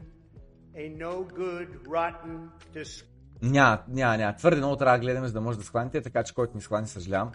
a 0.74 0.88
no 1.04 1.14
good, 1.42 1.68
rotten, 1.96 2.50
dis- 2.74 3.04
Няма, 3.42 3.78
няма, 3.88 4.16
няма. 4.16 4.36
Твърде 4.36 4.56
много 4.60 4.76
трябва 4.76 4.98
да 4.98 5.02
гледаме, 5.02 5.26
за 5.26 5.32
да 5.32 5.40
може 5.40 5.58
да 5.58 5.64
схваните, 5.64 6.00
така 6.00 6.22
че 6.24 6.34
който 6.34 6.56
ми 6.56 6.60
схвани, 6.62 6.86
съжалявам. 6.86 7.32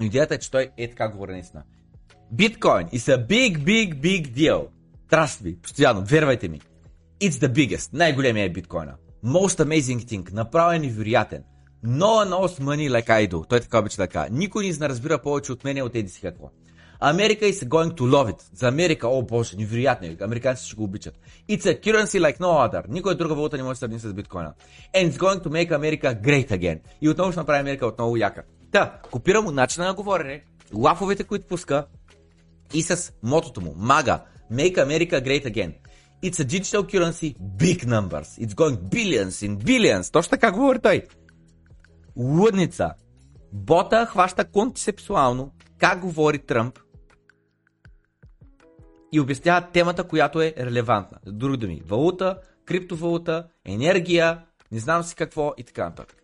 Но 0.00 0.06
идеята 0.06 0.34
е, 0.34 0.38
че 0.38 0.50
той 0.50 0.70
е 0.76 0.88
така 0.90 1.08
говори 1.08 1.32
наистина. 1.32 1.62
Биткоин 2.32 2.86
is 2.88 3.16
a 3.16 3.26
big, 3.26 3.58
big, 3.64 3.94
big 4.00 4.34
deal. 4.36 4.66
Trust 5.11 5.43
me, 5.43 5.61
постоянно, 5.61 6.03
вервайте 6.05 6.47
ми. 6.47 6.61
It's 7.21 7.47
the 7.47 7.47
biggest, 7.47 7.89
най-големия 7.93 8.45
е 8.45 8.49
биткоина. 8.49 8.95
Most 9.25 9.65
amazing 9.65 10.03
thing, 10.03 10.33
направо 10.33 10.71
е 10.71 10.79
невероятен. 10.79 11.43
No 11.85 12.05
one 12.05 12.29
knows 12.29 12.61
money 12.61 12.89
like 12.89 13.07
I 13.07 13.29
do. 13.29 13.49
Той 13.49 13.59
така 13.59 13.79
обича 13.79 13.97
да 13.97 14.07
кажа. 14.07 14.27
Никой 14.31 14.69
не 14.79 14.89
разбира 14.89 15.17
повече 15.17 15.51
от 15.51 15.63
мене 15.63 15.83
от 15.83 15.95
еди 15.95 16.09
си 16.09 16.21
какво. 16.21 16.49
Америка 17.01 17.45
is 17.45 17.67
going 17.67 17.93
to 17.93 18.01
love 18.01 18.33
it. 18.33 18.41
За 18.53 18.67
Америка, 18.67 19.07
о 19.07 19.21
боже, 19.21 19.57
невероятно 19.57 20.07
е. 20.07 20.17
Американците 20.21 20.67
ще 20.67 20.75
го 20.75 20.83
обичат. 20.83 21.19
It's 21.49 21.63
a 21.63 21.79
currency 21.81 22.19
like 22.19 22.39
no 22.39 22.69
other. 22.69 22.83
Никой 22.89 23.15
друга 23.15 23.35
валута 23.35 23.57
не 23.57 23.63
може 23.63 23.73
да 23.73 23.79
сравни 23.79 23.99
с 23.99 24.13
биткоина. 24.13 24.53
And 24.95 25.11
it's 25.11 25.17
going 25.17 25.43
to 25.43 25.49
make 25.49 25.69
America 25.69 26.21
great 26.21 26.49
again. 26.49 26.79
И 27.01 27.09
отново 27.09 27.31
ще 27.31 27.39
направи 27.39 27.59
Америка 27.59 27.87
отново 27.87 28.17
яка. 28.17 28.43
Та, 28.71 28.99
копирам 29.11 29.43
му 29.45 29.51
начина 29.51 29.85
на 29.85 29.93
говорене, 29.93 30.43
лафовете, 30.73 31.23
които 31.23 31.47
пуска 31.47 31.85
и 32.73 32.81
с 32.81 33.13
мотото 33.23 33.61
му. 33.61 33.73
Мага. 33.77 34.21
Make 34.51 34.77
America 34.77 35.21
great 35.21 35.45
again. 35.45 35.73
It's 36.21 36.39
a 36.39 36.43
digital 36.43 36.83
currency, 36.83 37.35
big 37.57 37.85
numbers. 37.85 38.37
It's 38.37 38.53
going 38.53 38.77
billions 38.89 39.41
in 39.41 39.57
billions. 39.57 40.11
Точно 40.11 40.29
така 40.29 40.51
говори 40.51 40.79
той. 40.79 41.03
Лудница. 42.15 42.93
Бота 43.53 44.05
хваща 44.05 44.45
концепсуално 44.45 45.51
как 45.77 45.99
говори 45.99 46.39
Тръмп 46.39 46.79
и 49.11 49.19
обяснява 49.19 49.67
темата, 49.73 50.03
която 50.03 50.41
е 50.41 50.53
релевантна. 50.57 51.17
Други 51.25 51.57
думи, 51.57 51.81
валута, 51.85 52.37
криптовалута, 52.65 53.47
енергия, 53.65 54.41
не 54.71 54.79
знам 54.79 55.03
си 55.03 55.15
какво 55.15 55.53
и 55.57 55.63
така 55.63 55.85
нататък. 55.85 56.17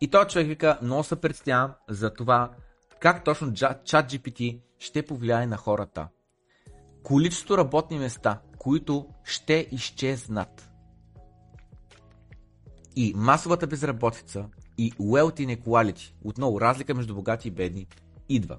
И 0.00 0.08
този 0.08 0.28
човек 0.28 0.48
вика, 0.48 0.78
много 0.82 1.04
се 1.04 1.20
представям 1.20 1.72
за 1.88 2.14
това 2.14 2.50
как 3.00 3.24
точно 3.24 3.54
чат 3.54 3.86
GPT 3.86 4.60
ще 4.78 5.02
повлияе 5.02 5.46
на 5.46 5.56
хората. 5.56 6.08
Количество 7.02 7.58
работни 7.58 7.98
места, 7.98 8.40
които 8.58 9.08
ще 9.24 9.68
изчезнат. 9.72 10.70
И 12.96 13.12
масовата 13.16 13.66
безработица 13.66 14.48
и 14.78 14.92
wealth 14.92 15.56
inequality, 15.56 16.14
отново 16.24 16.60
разлика 16.60 16.94
между 16.94 17.14
богати 17.14 17.48
и 17.48 17.50
бедни, 17.50 17.86
идва. 18.28 18.58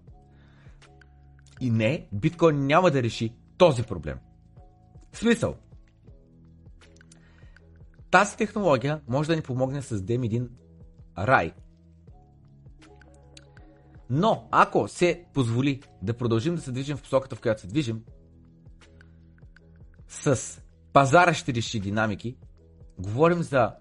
И 1.62 1.72
не, 1.72 2.08
биткоин 2.14 2.66
няма 2.66 2.92
да 2.92 3.04
реши 3.04 3.36
този 3.58 3.84
проблем. 3.84 4.18
В 5.12 5.18
смисъл, 5.18 5.56
тази 8.12 8.38
технология 8.38 9.02
може 9.08 9.30
да 9.30 9.36
ни 9.36 9.42
помогне 9.42 9.80
да 9.80 9.84
създадем 9.84 10.24
един 10.24 10.50
рай. 11.18 11.54
Но, 14.10 14.48
ако 14.52 14.88
се 14.88 15.26
позволи 15.34 15.82
да 16.02 16.18
продължим 16.18 16.56
да 16.56 16.62
се 16.62 16.72
движим 16.72 16.98
в 16.98 17.02
посоката, 17.02 17.36
в 17.36 17.42
която 17.42 17.62
се 17.62 17.68
движим, 17.68 18.04
с 20.08 20.62
пазара 20.94 21.34
ще 21.34 21.54
реши 21.54 21.80
динамики, 21.80 22.38
говорим 23.00 23.44
за 23.44 23.76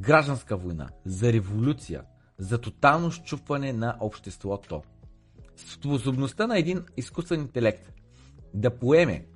гражданска 0.00 0.56
война, 0.56 0.88
за 1.04 1.32
революция, 1.32 2.02
за 2.38 2.60
тотално 2.60 3.10
щупване 3.10 3.72
на 3.72 3.96
обществото. 4.00 4.82
Способността 5.56 6.46
на 6.46 6.58
един 6.58 6.84
изкуствен 6.96 7.40
интелект 7.40 7.92
да 8.54 8.78
поеме 8.78 9.26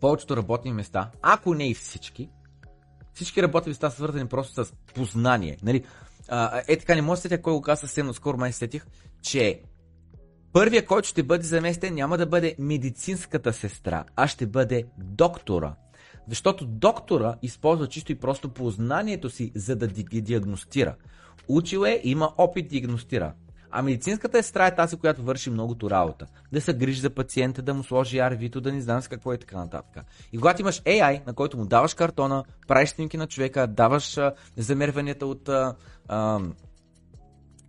повечето 0.00 0.36
работни 0.36 0.72
места, 0.72 1.10
ако 1.22 1.54
не 1.54 1.68
и 1.70 1.74
всички, 1.74 2.30
всички 3.14 3.42
работни 3.42 3.70
места 3.70 3.90
са 3.90 3.96
свързани 3.96 4.26
просто 4.26 4.64
с 4.64 4.72
познание. 4.94 5.58
Нали? 5.62 5.84
А, 6.28 6.62
е 6.68 6.76
така, 6.76 6.94
не 6.94 7.02
може 7.02 7.18
да 7.18 7.22
сетя 7.22 7.42
кой 7.42 7.52
го 7.52 7.60
каза 7.60 7.80
съвсем 7.80 8.14
скоро 8.14 8.38
май 8.38 8.52
сетих, 8.52 8.86
че 9.22 9.60
първия, 10.52 10.86
който 10.86 11.08
ще 11.08 11.22
бъде 11.22 11.44
заместен, 11.44 11.94
няма 11.94 12.18
да 12.18 12.26
бъде 12.26 12.54
медицинската 12.58 13.52
сестра, 13.52 14.04
а 14.16 14.28
ще 14.28 14.46
бъде 14.46 14.84
доктора. 14.98 15.74
Защото 16.28 16.66
доктора 16.66 17.36
използва 17.42 17.88
чисто 17.88 18.12
и 18.12 18.20
просто 18.20 18.48
познанието 18.48 19.30
си, 19.30 19.52
за 19.54 19.76
да 19.76 19.86
ги 19.86 20.20
диагностира. 20.20 20.94
Учил 21.48 21.84
е, 21.86 22.00
има 22.04 22.32
опит, 22.38 22.68
диагностира. 22.68 23.34
А 23.76 23.82
медицинската 23.82 24.42
сестра 24.42 24.66
е 24.66 24.74
тази, 24.74 24.96
която 24.96 25.22
върши 25.22 25.50
многото 25.50 25.90
работа. 25.90 26.26
Да 26.52 26.60
се 26.60 26.74
грижи 26.74 27.00
за 27.00 27.10
пациента, 27.10 27.62
да 27.62 27.74
му 27.74 27.82
сложи 27.82 28.18
арвито, 28.18 28.60
да 28.60 28.72
не 28.72 28.80
знам 28.80 29.02
с 29.02 29.08
какво 29.08 29.32
е 29.32 29.38
така 29.38 29.56
нататък. 29.56 30.04
И 30.32 30.36
когато 30.36 30.60
имаш 30.60 30.82
AI, 30.82 31.26
на 31.26 31.32
който 31.32 31.56
му 31.56 31.66
даваш 31.66 31.94
картона, 31.94 32.44
правиш 32.68 32.88
снимки 32.88 33.16
на 33.16 33.26
човека, 33.26 33.66
даваш 33.66 34.18
а, 34.18 34.34
замерванията 34.56 35.26
от 35.26 35.48
а, 35.48 35.74
а, 36.08 36.40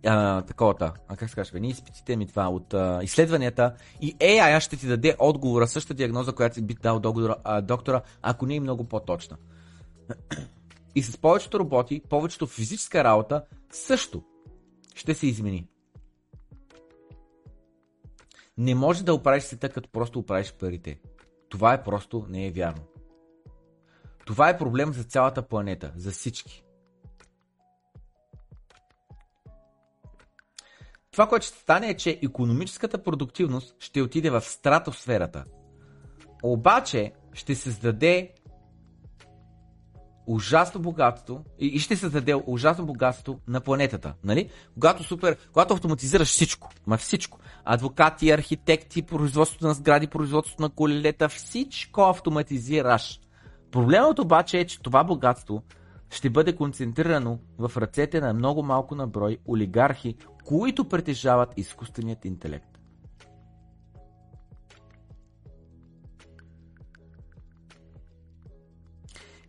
а, 0.06 0.42
таковата, 0.42 0.92
а 1.08 1.16
как 1.16 1.28
се 1.28 1.34
казва, 1.34 1.60
не 1.60 1.68
изпитите 1.68 2.16
ми 2.16 2.26
това, 2.26 2.48
от 2.48 2.74
а, 2.74 3.00
изследванията 3.02 3.74
и 4.00 4.16
AI 4.16 4.60
ще 4.60 4.76
ти 4.76 4.86
даде 4.86 5.16
отговора, 5.18 5.66
същата 5.66 5.94
диагноза, 5.94 6.32
която 6.32 6.54
си 6.54 6.62
би 6.62 6.74
дал 6.74 7.00
доктора, 7.00 7.34
а, 7.44 7.60
доктора, 7.60 8.02
ако 8.22 8.46
не 8.46 8.56
е 8.56 8.60
много 8.60 8.84
по-точна. 8.84 9.36
И 10.94 11.02
с 11.02 11.18
повечето 11.18 11.58
роботи, 11.58 12.02
повечето 12.08 12.46
физическа 12.46 13.04
работа 13.04 13.42
също 13.70 14.22
ще 14.94 15.14
се 15.14 15.26
измени. 15.26 15.68
Не 18.58 18.74
може 18.74 19.04
да 19.04 19.14
оправиш 19.14 19.44
света, 19.44 19.68
като 19.68 19.88
просто 19.88 20.18
оправиш 20.18 20.52
парите. 20.52 21.00
Това 21.48 21.74
е 21.74 21.84
просто 21.84 22.26
не 22.28 22.46
е 22.46 22.50
вярно. 22.50 22.82
Това 24.26 24.48
е 24.48 24.58
проблем 24.58 24.92
за 24.92 25.04
цялата 25.04 25.42
планета, 25.42 25.92
за 25.96 26.10
всички. 26.10 26.64
Това, 31.10 31.28
което 31.28 31.46
ще 31.46 31.58
стане 31.58 31.88
е, 31.88 31.96
че 31.96 32.20
економическата 32.22 33.02
продуктивност 33.02 33.76
ще 33.78 34.02
отиде 34.02 34.30
в 34.30 34.40
стратосферата. 34.40 35.44
Обаче 36.42 37.12
ще 37.32 37.54
създаде 37.54 38.34
ужасно 40.26 40.80
богатство 40.80 41.44
и, 41.58 41.66
и 41.66 41.78
ще 41.78 41.96
създаде 41.96 42.42
ужасно 42.46 42.86
богатство 42.86 43.40
на 43.48 43.60
планетата. 43.60 44.14
Нали? 44.24 44.50
Когато, 44.74 45.04
супер, 45.04 45.36
когато 45.52 45.74
автоматизираш 45.74 46.28
всичко, 46.28 46.70
ма 46.86 46.96
всичко, 46.96 47.38
адвокати, 47.64 48.30
архитекти, 48.30 49.02
производството 49.02 49.66
на 49.66 49.74
сгради, 49.74 50.06
производството 50.06 50.62
на 50.62 50.70
колелета, 50.70 51.28
всичко 51.28 52.00
автоматизираш. 52.00 53.20
Проблемът 53.70 54.18
обаче 54.18 54.58
е, 54.60 54.66
че 54.66 54.82
това 54.82 55.04
богатство 55.04 55.62
ще 56.10 56.30
бъде 56.30 56.56
концентрирано 56.56 57.38
в 57.58 57.72
ръцете 57.76 58.20
на 58.20 58.34
много 58.34 58.62
малко 58.62 58.94
на 58.94 59.06
брой 59.06 59.38
олигархи, 59.48 60.16
които 60.44 60.88
притежават 60.88 61.52
изкуственият 61.56 62.24
интелект. 62.24 62.75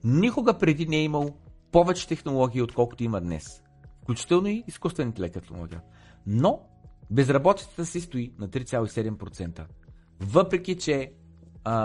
Никога 0.04 0.58
преди 0.58 0.86
не 0.86 0.98
е 0.98 1.04
имал 1.04 1.36
повече 1.72 2.08
технологии, 2.08 2.62
отколкото 2.62 3.04
има 3.04 3.22
днес. 3.22 3.64
Включително 4.02 4.48
и 4.48 4.64
изкуствен 4.68 5.08
интелект 5.08 5.34
технология. 5.34 5.82
Но 6.28 6.60
безработицата 7.10 7.86
си 7.86 8.02
стои 8.02 8.34
на 8.40 8.50
3,7%. 8.50 9.66
Въпреки, 10.20 10.78
че 10.78 11.12
а, 11.64 11.76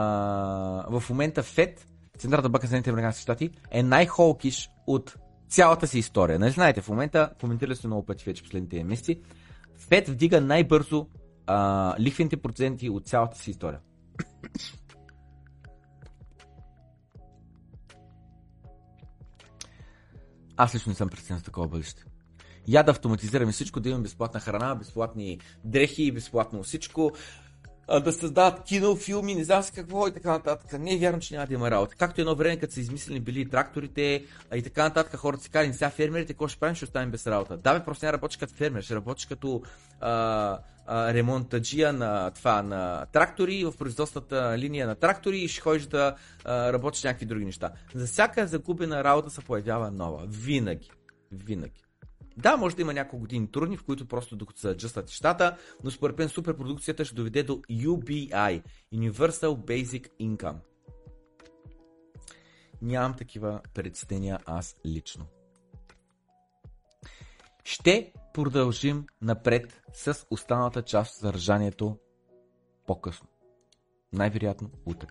в 1.01 1.11
момента 1.11 1.43
ФЕД, 1.43 1.87
Централната 2.19 2.49
банка 2.49 2.69
на 2.71 2.83
Американски 2.87 3.23
щати, 3.23 3.51
е 3.71 3.83
най-холкиш 3.83 4.71
от 4.87 5.17
цялата 5.49 5.87
си 5.87 5.99
история. 5.99 6.39
Нали 6.39 6.51
знаете, 6.51 6.81
в 6.81 6.89
момента, 6.89 7.31
коментирали 7.41 7.77
сте 7.77 7.87
много 7.87 8.07
пъти 8.07 8.25
вече 8.25 8.43
последните 8.43 8.85
месеци, 8.85 9.21
ФЕД 9.79 10.09
вдига 10.09 10.41
най-бързо 10.41 11.07
а, 11.47 11.95
лихвените 12.01 12.37
проценти 12.37 12.91
от 12.91 13.07
цялата 13.07 13.39
си 13.39 13.51
история. 13.51 13.81
Аз 20.63 20.75
лично 20.75 20.91
не 20.91 20.97
съм 20.97 21.09
преценен 21.09 21.39
за 21.39 21.45
такова 21.45 21.69
бъдеще. 21.69 22.05
Я 22.69 22.83
да 22.83 22.91
автоматизираме 22.91 23.53
всичко, 23.53 23.81
да 23.81 23.89
имаме 23.89 24.03
безплатна 24.03 24.41
храна, 24.41 24.75
безплатни 24.75 25.41
дрехи, 25.65 26.13
безплатно 26.13 26.63
всичко, 26.63 27.13
да 28.01 28.13
създават 28.13 28.65
кино, 28.65 28.97
филми, 28.97 29.35
не 29.35 29.45
знам 29.45 29.63
с 29.63 29.71
какво 29.71 30.09
и 30.09 30.13
така 30.13 30.31
нататък. 30.31 30.79
Не 30.81 30.95
е 30.95 30.99
вярно, 30.99 31.21
че 31.21 31.35
няма 31.35 31.47
да 31.47 31.55
има 31.55 31.71
работа. 31.71 31.97
Както 31.99 32.21
едно 32.21 32.35
време, 32.35 32.57
като 32.57 32.73
са 32.73 32.81
измислени 32.81 33.21
били 33.21 33.49
тракторите 33.49 34.25
и 34.55 34.63
така 34.63 34.83
нататък, 34.83 35.17
хората 35.21 35.43
си 35.43 35.51
казали, 35.51 35.73
сега 35.73 35.91
фермерите, 35.91 36.33
какво 36.33 36.49
ще 36.49 36.61
правим, 36.61 36.75
ще 36.75 36.85
оставим 36.85 37.11
без 37.11 37.27
работа. 37.27 37.57
Да, 37.57 37.79
бе, 37.79 37.85
просто 37.85 38.07
не 38.07 38.13
работиш 38.13 38.37
като 38.37 38.55
фермер, 38.55 38.83
ще 38.83 38.95
работиш 38.95 39.27
като 39.27 39.63
а, 40.01 40.59
а, 40.87 41.15
ремонтаджия 41.15 41.93
на, 41.93 42.31
това, 42.31 42.63
на 42.63 43.07
трактори, 43.13 43.65
в 43.65 43.73
производствата 43.79 44.55
линия 44.59 44.87
на 44.87 44.95
трактори 44.95 45.39
и 45.39 45.49
ще 45.49 45.61
ходиш 45.61 45.87
да 45.87 46.17
а, 46.45 46.73
работиш 46.73 47.03
някакви 47.03 47.27
други 47.27 47.45
неща. 47.45 47.71
За 47.95 48.07
всяка 48.07 48.47
загубена 48.47 49.05
работа 49.05 49.31
се 49.31 49.41
появява 49.41 49.91
нова. 49.91 50.27
Винаги. 50.29 50.91
Винаги. 51.33 51.83
Да, 52.37 52.57
може 52.57 52.77
да 52.77 52.83
има 52.83 52.95
няколко 52.95 53.21
години 53.21 53.51
трудни, 53.51 53.77
в 53.77 53.85
които 53.85 54.09
просто 54.09 54.37
докато 54.37 54.61
се 54.61 54.69
аджъстат 54.69 55.07
нещата, 55.07 55.57
но 55.85 55.91
според 55.91 56.19
мен 56.19 56.29
суперпродукцията 56.29 57.05
ще 57.05 57.15
доведе 57.15 57.43
до 57.43 57.57
UBI, 57.57 58.63
Universal 58.95 59.57
Basic 59.57 60.09
Income. 60.21 60.59
Нямам 62.83 63.17
такива 63.17 63.61
предсетения 63.75 64.39
аз 64.47 64.77
лично. 64.87 65.27
Ще 67.65 68.13
продължим 68.35 69.07
напред 69.21 69.83
с 69.93 70.27
останалата 70.31 70.83
част 70.83 71.11
от 71.11 71.19
съдържанието 71.19 71.99
по-късно. 72.87 73.29
Най-вероятно 74.13 74.71
утре. 74.87 75.07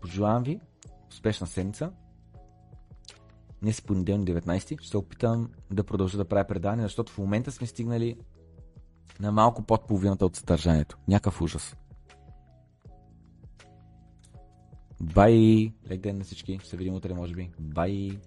Пожелавам 0.00 0.42
ви 0.42 0.60
успешна 1.10 1.46
седмица. 1.46 1.92
Днес 3.62 3.78
е 3.78 3.82
понеделник 3.82 4.28
19. 4.28 4.80
Ще 4.80 4.96
опитам 4.96 5.50
да 5.70 5.84
продължа 5.84 6.18
да 6.18 6.24
правя 6.24 6.44
предаване, 6.44 6.82
защото 6.82 7.12
в 7.12 7.18
момента 7.18 7.52
сме 7.52 7.66
стигнали 7.66 8.16
на 9.20 9.32
малко 9.32 9.62
под 9.62 9.86
половината 9.86 10.26
от 10.26 10.36
съдържанието. 10.36 10.98
Някакъв 11.08 11.42
ужас. 11.42 11.76
Бай! 15.00 15.72
Лек 15.90 16.00
ден 16.00 16.18
на 16.18 16.24
всички. 16.24 16.58
Ще 16.58 16.68
се 16.68 16.76
видим 16.76 16.94
утре, 16.94 17.14
може 17.14 17.34
би. 17.34 17.50
Бай! 17.60 18.20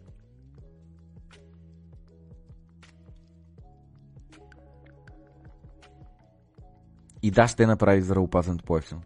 И 7.21 7.31
да, 7.31 7.47
ще 7.47 7.65
направи 7.65 8.01
здравеопазването 8.01 8.65
по-ефтино. 8.65 9.01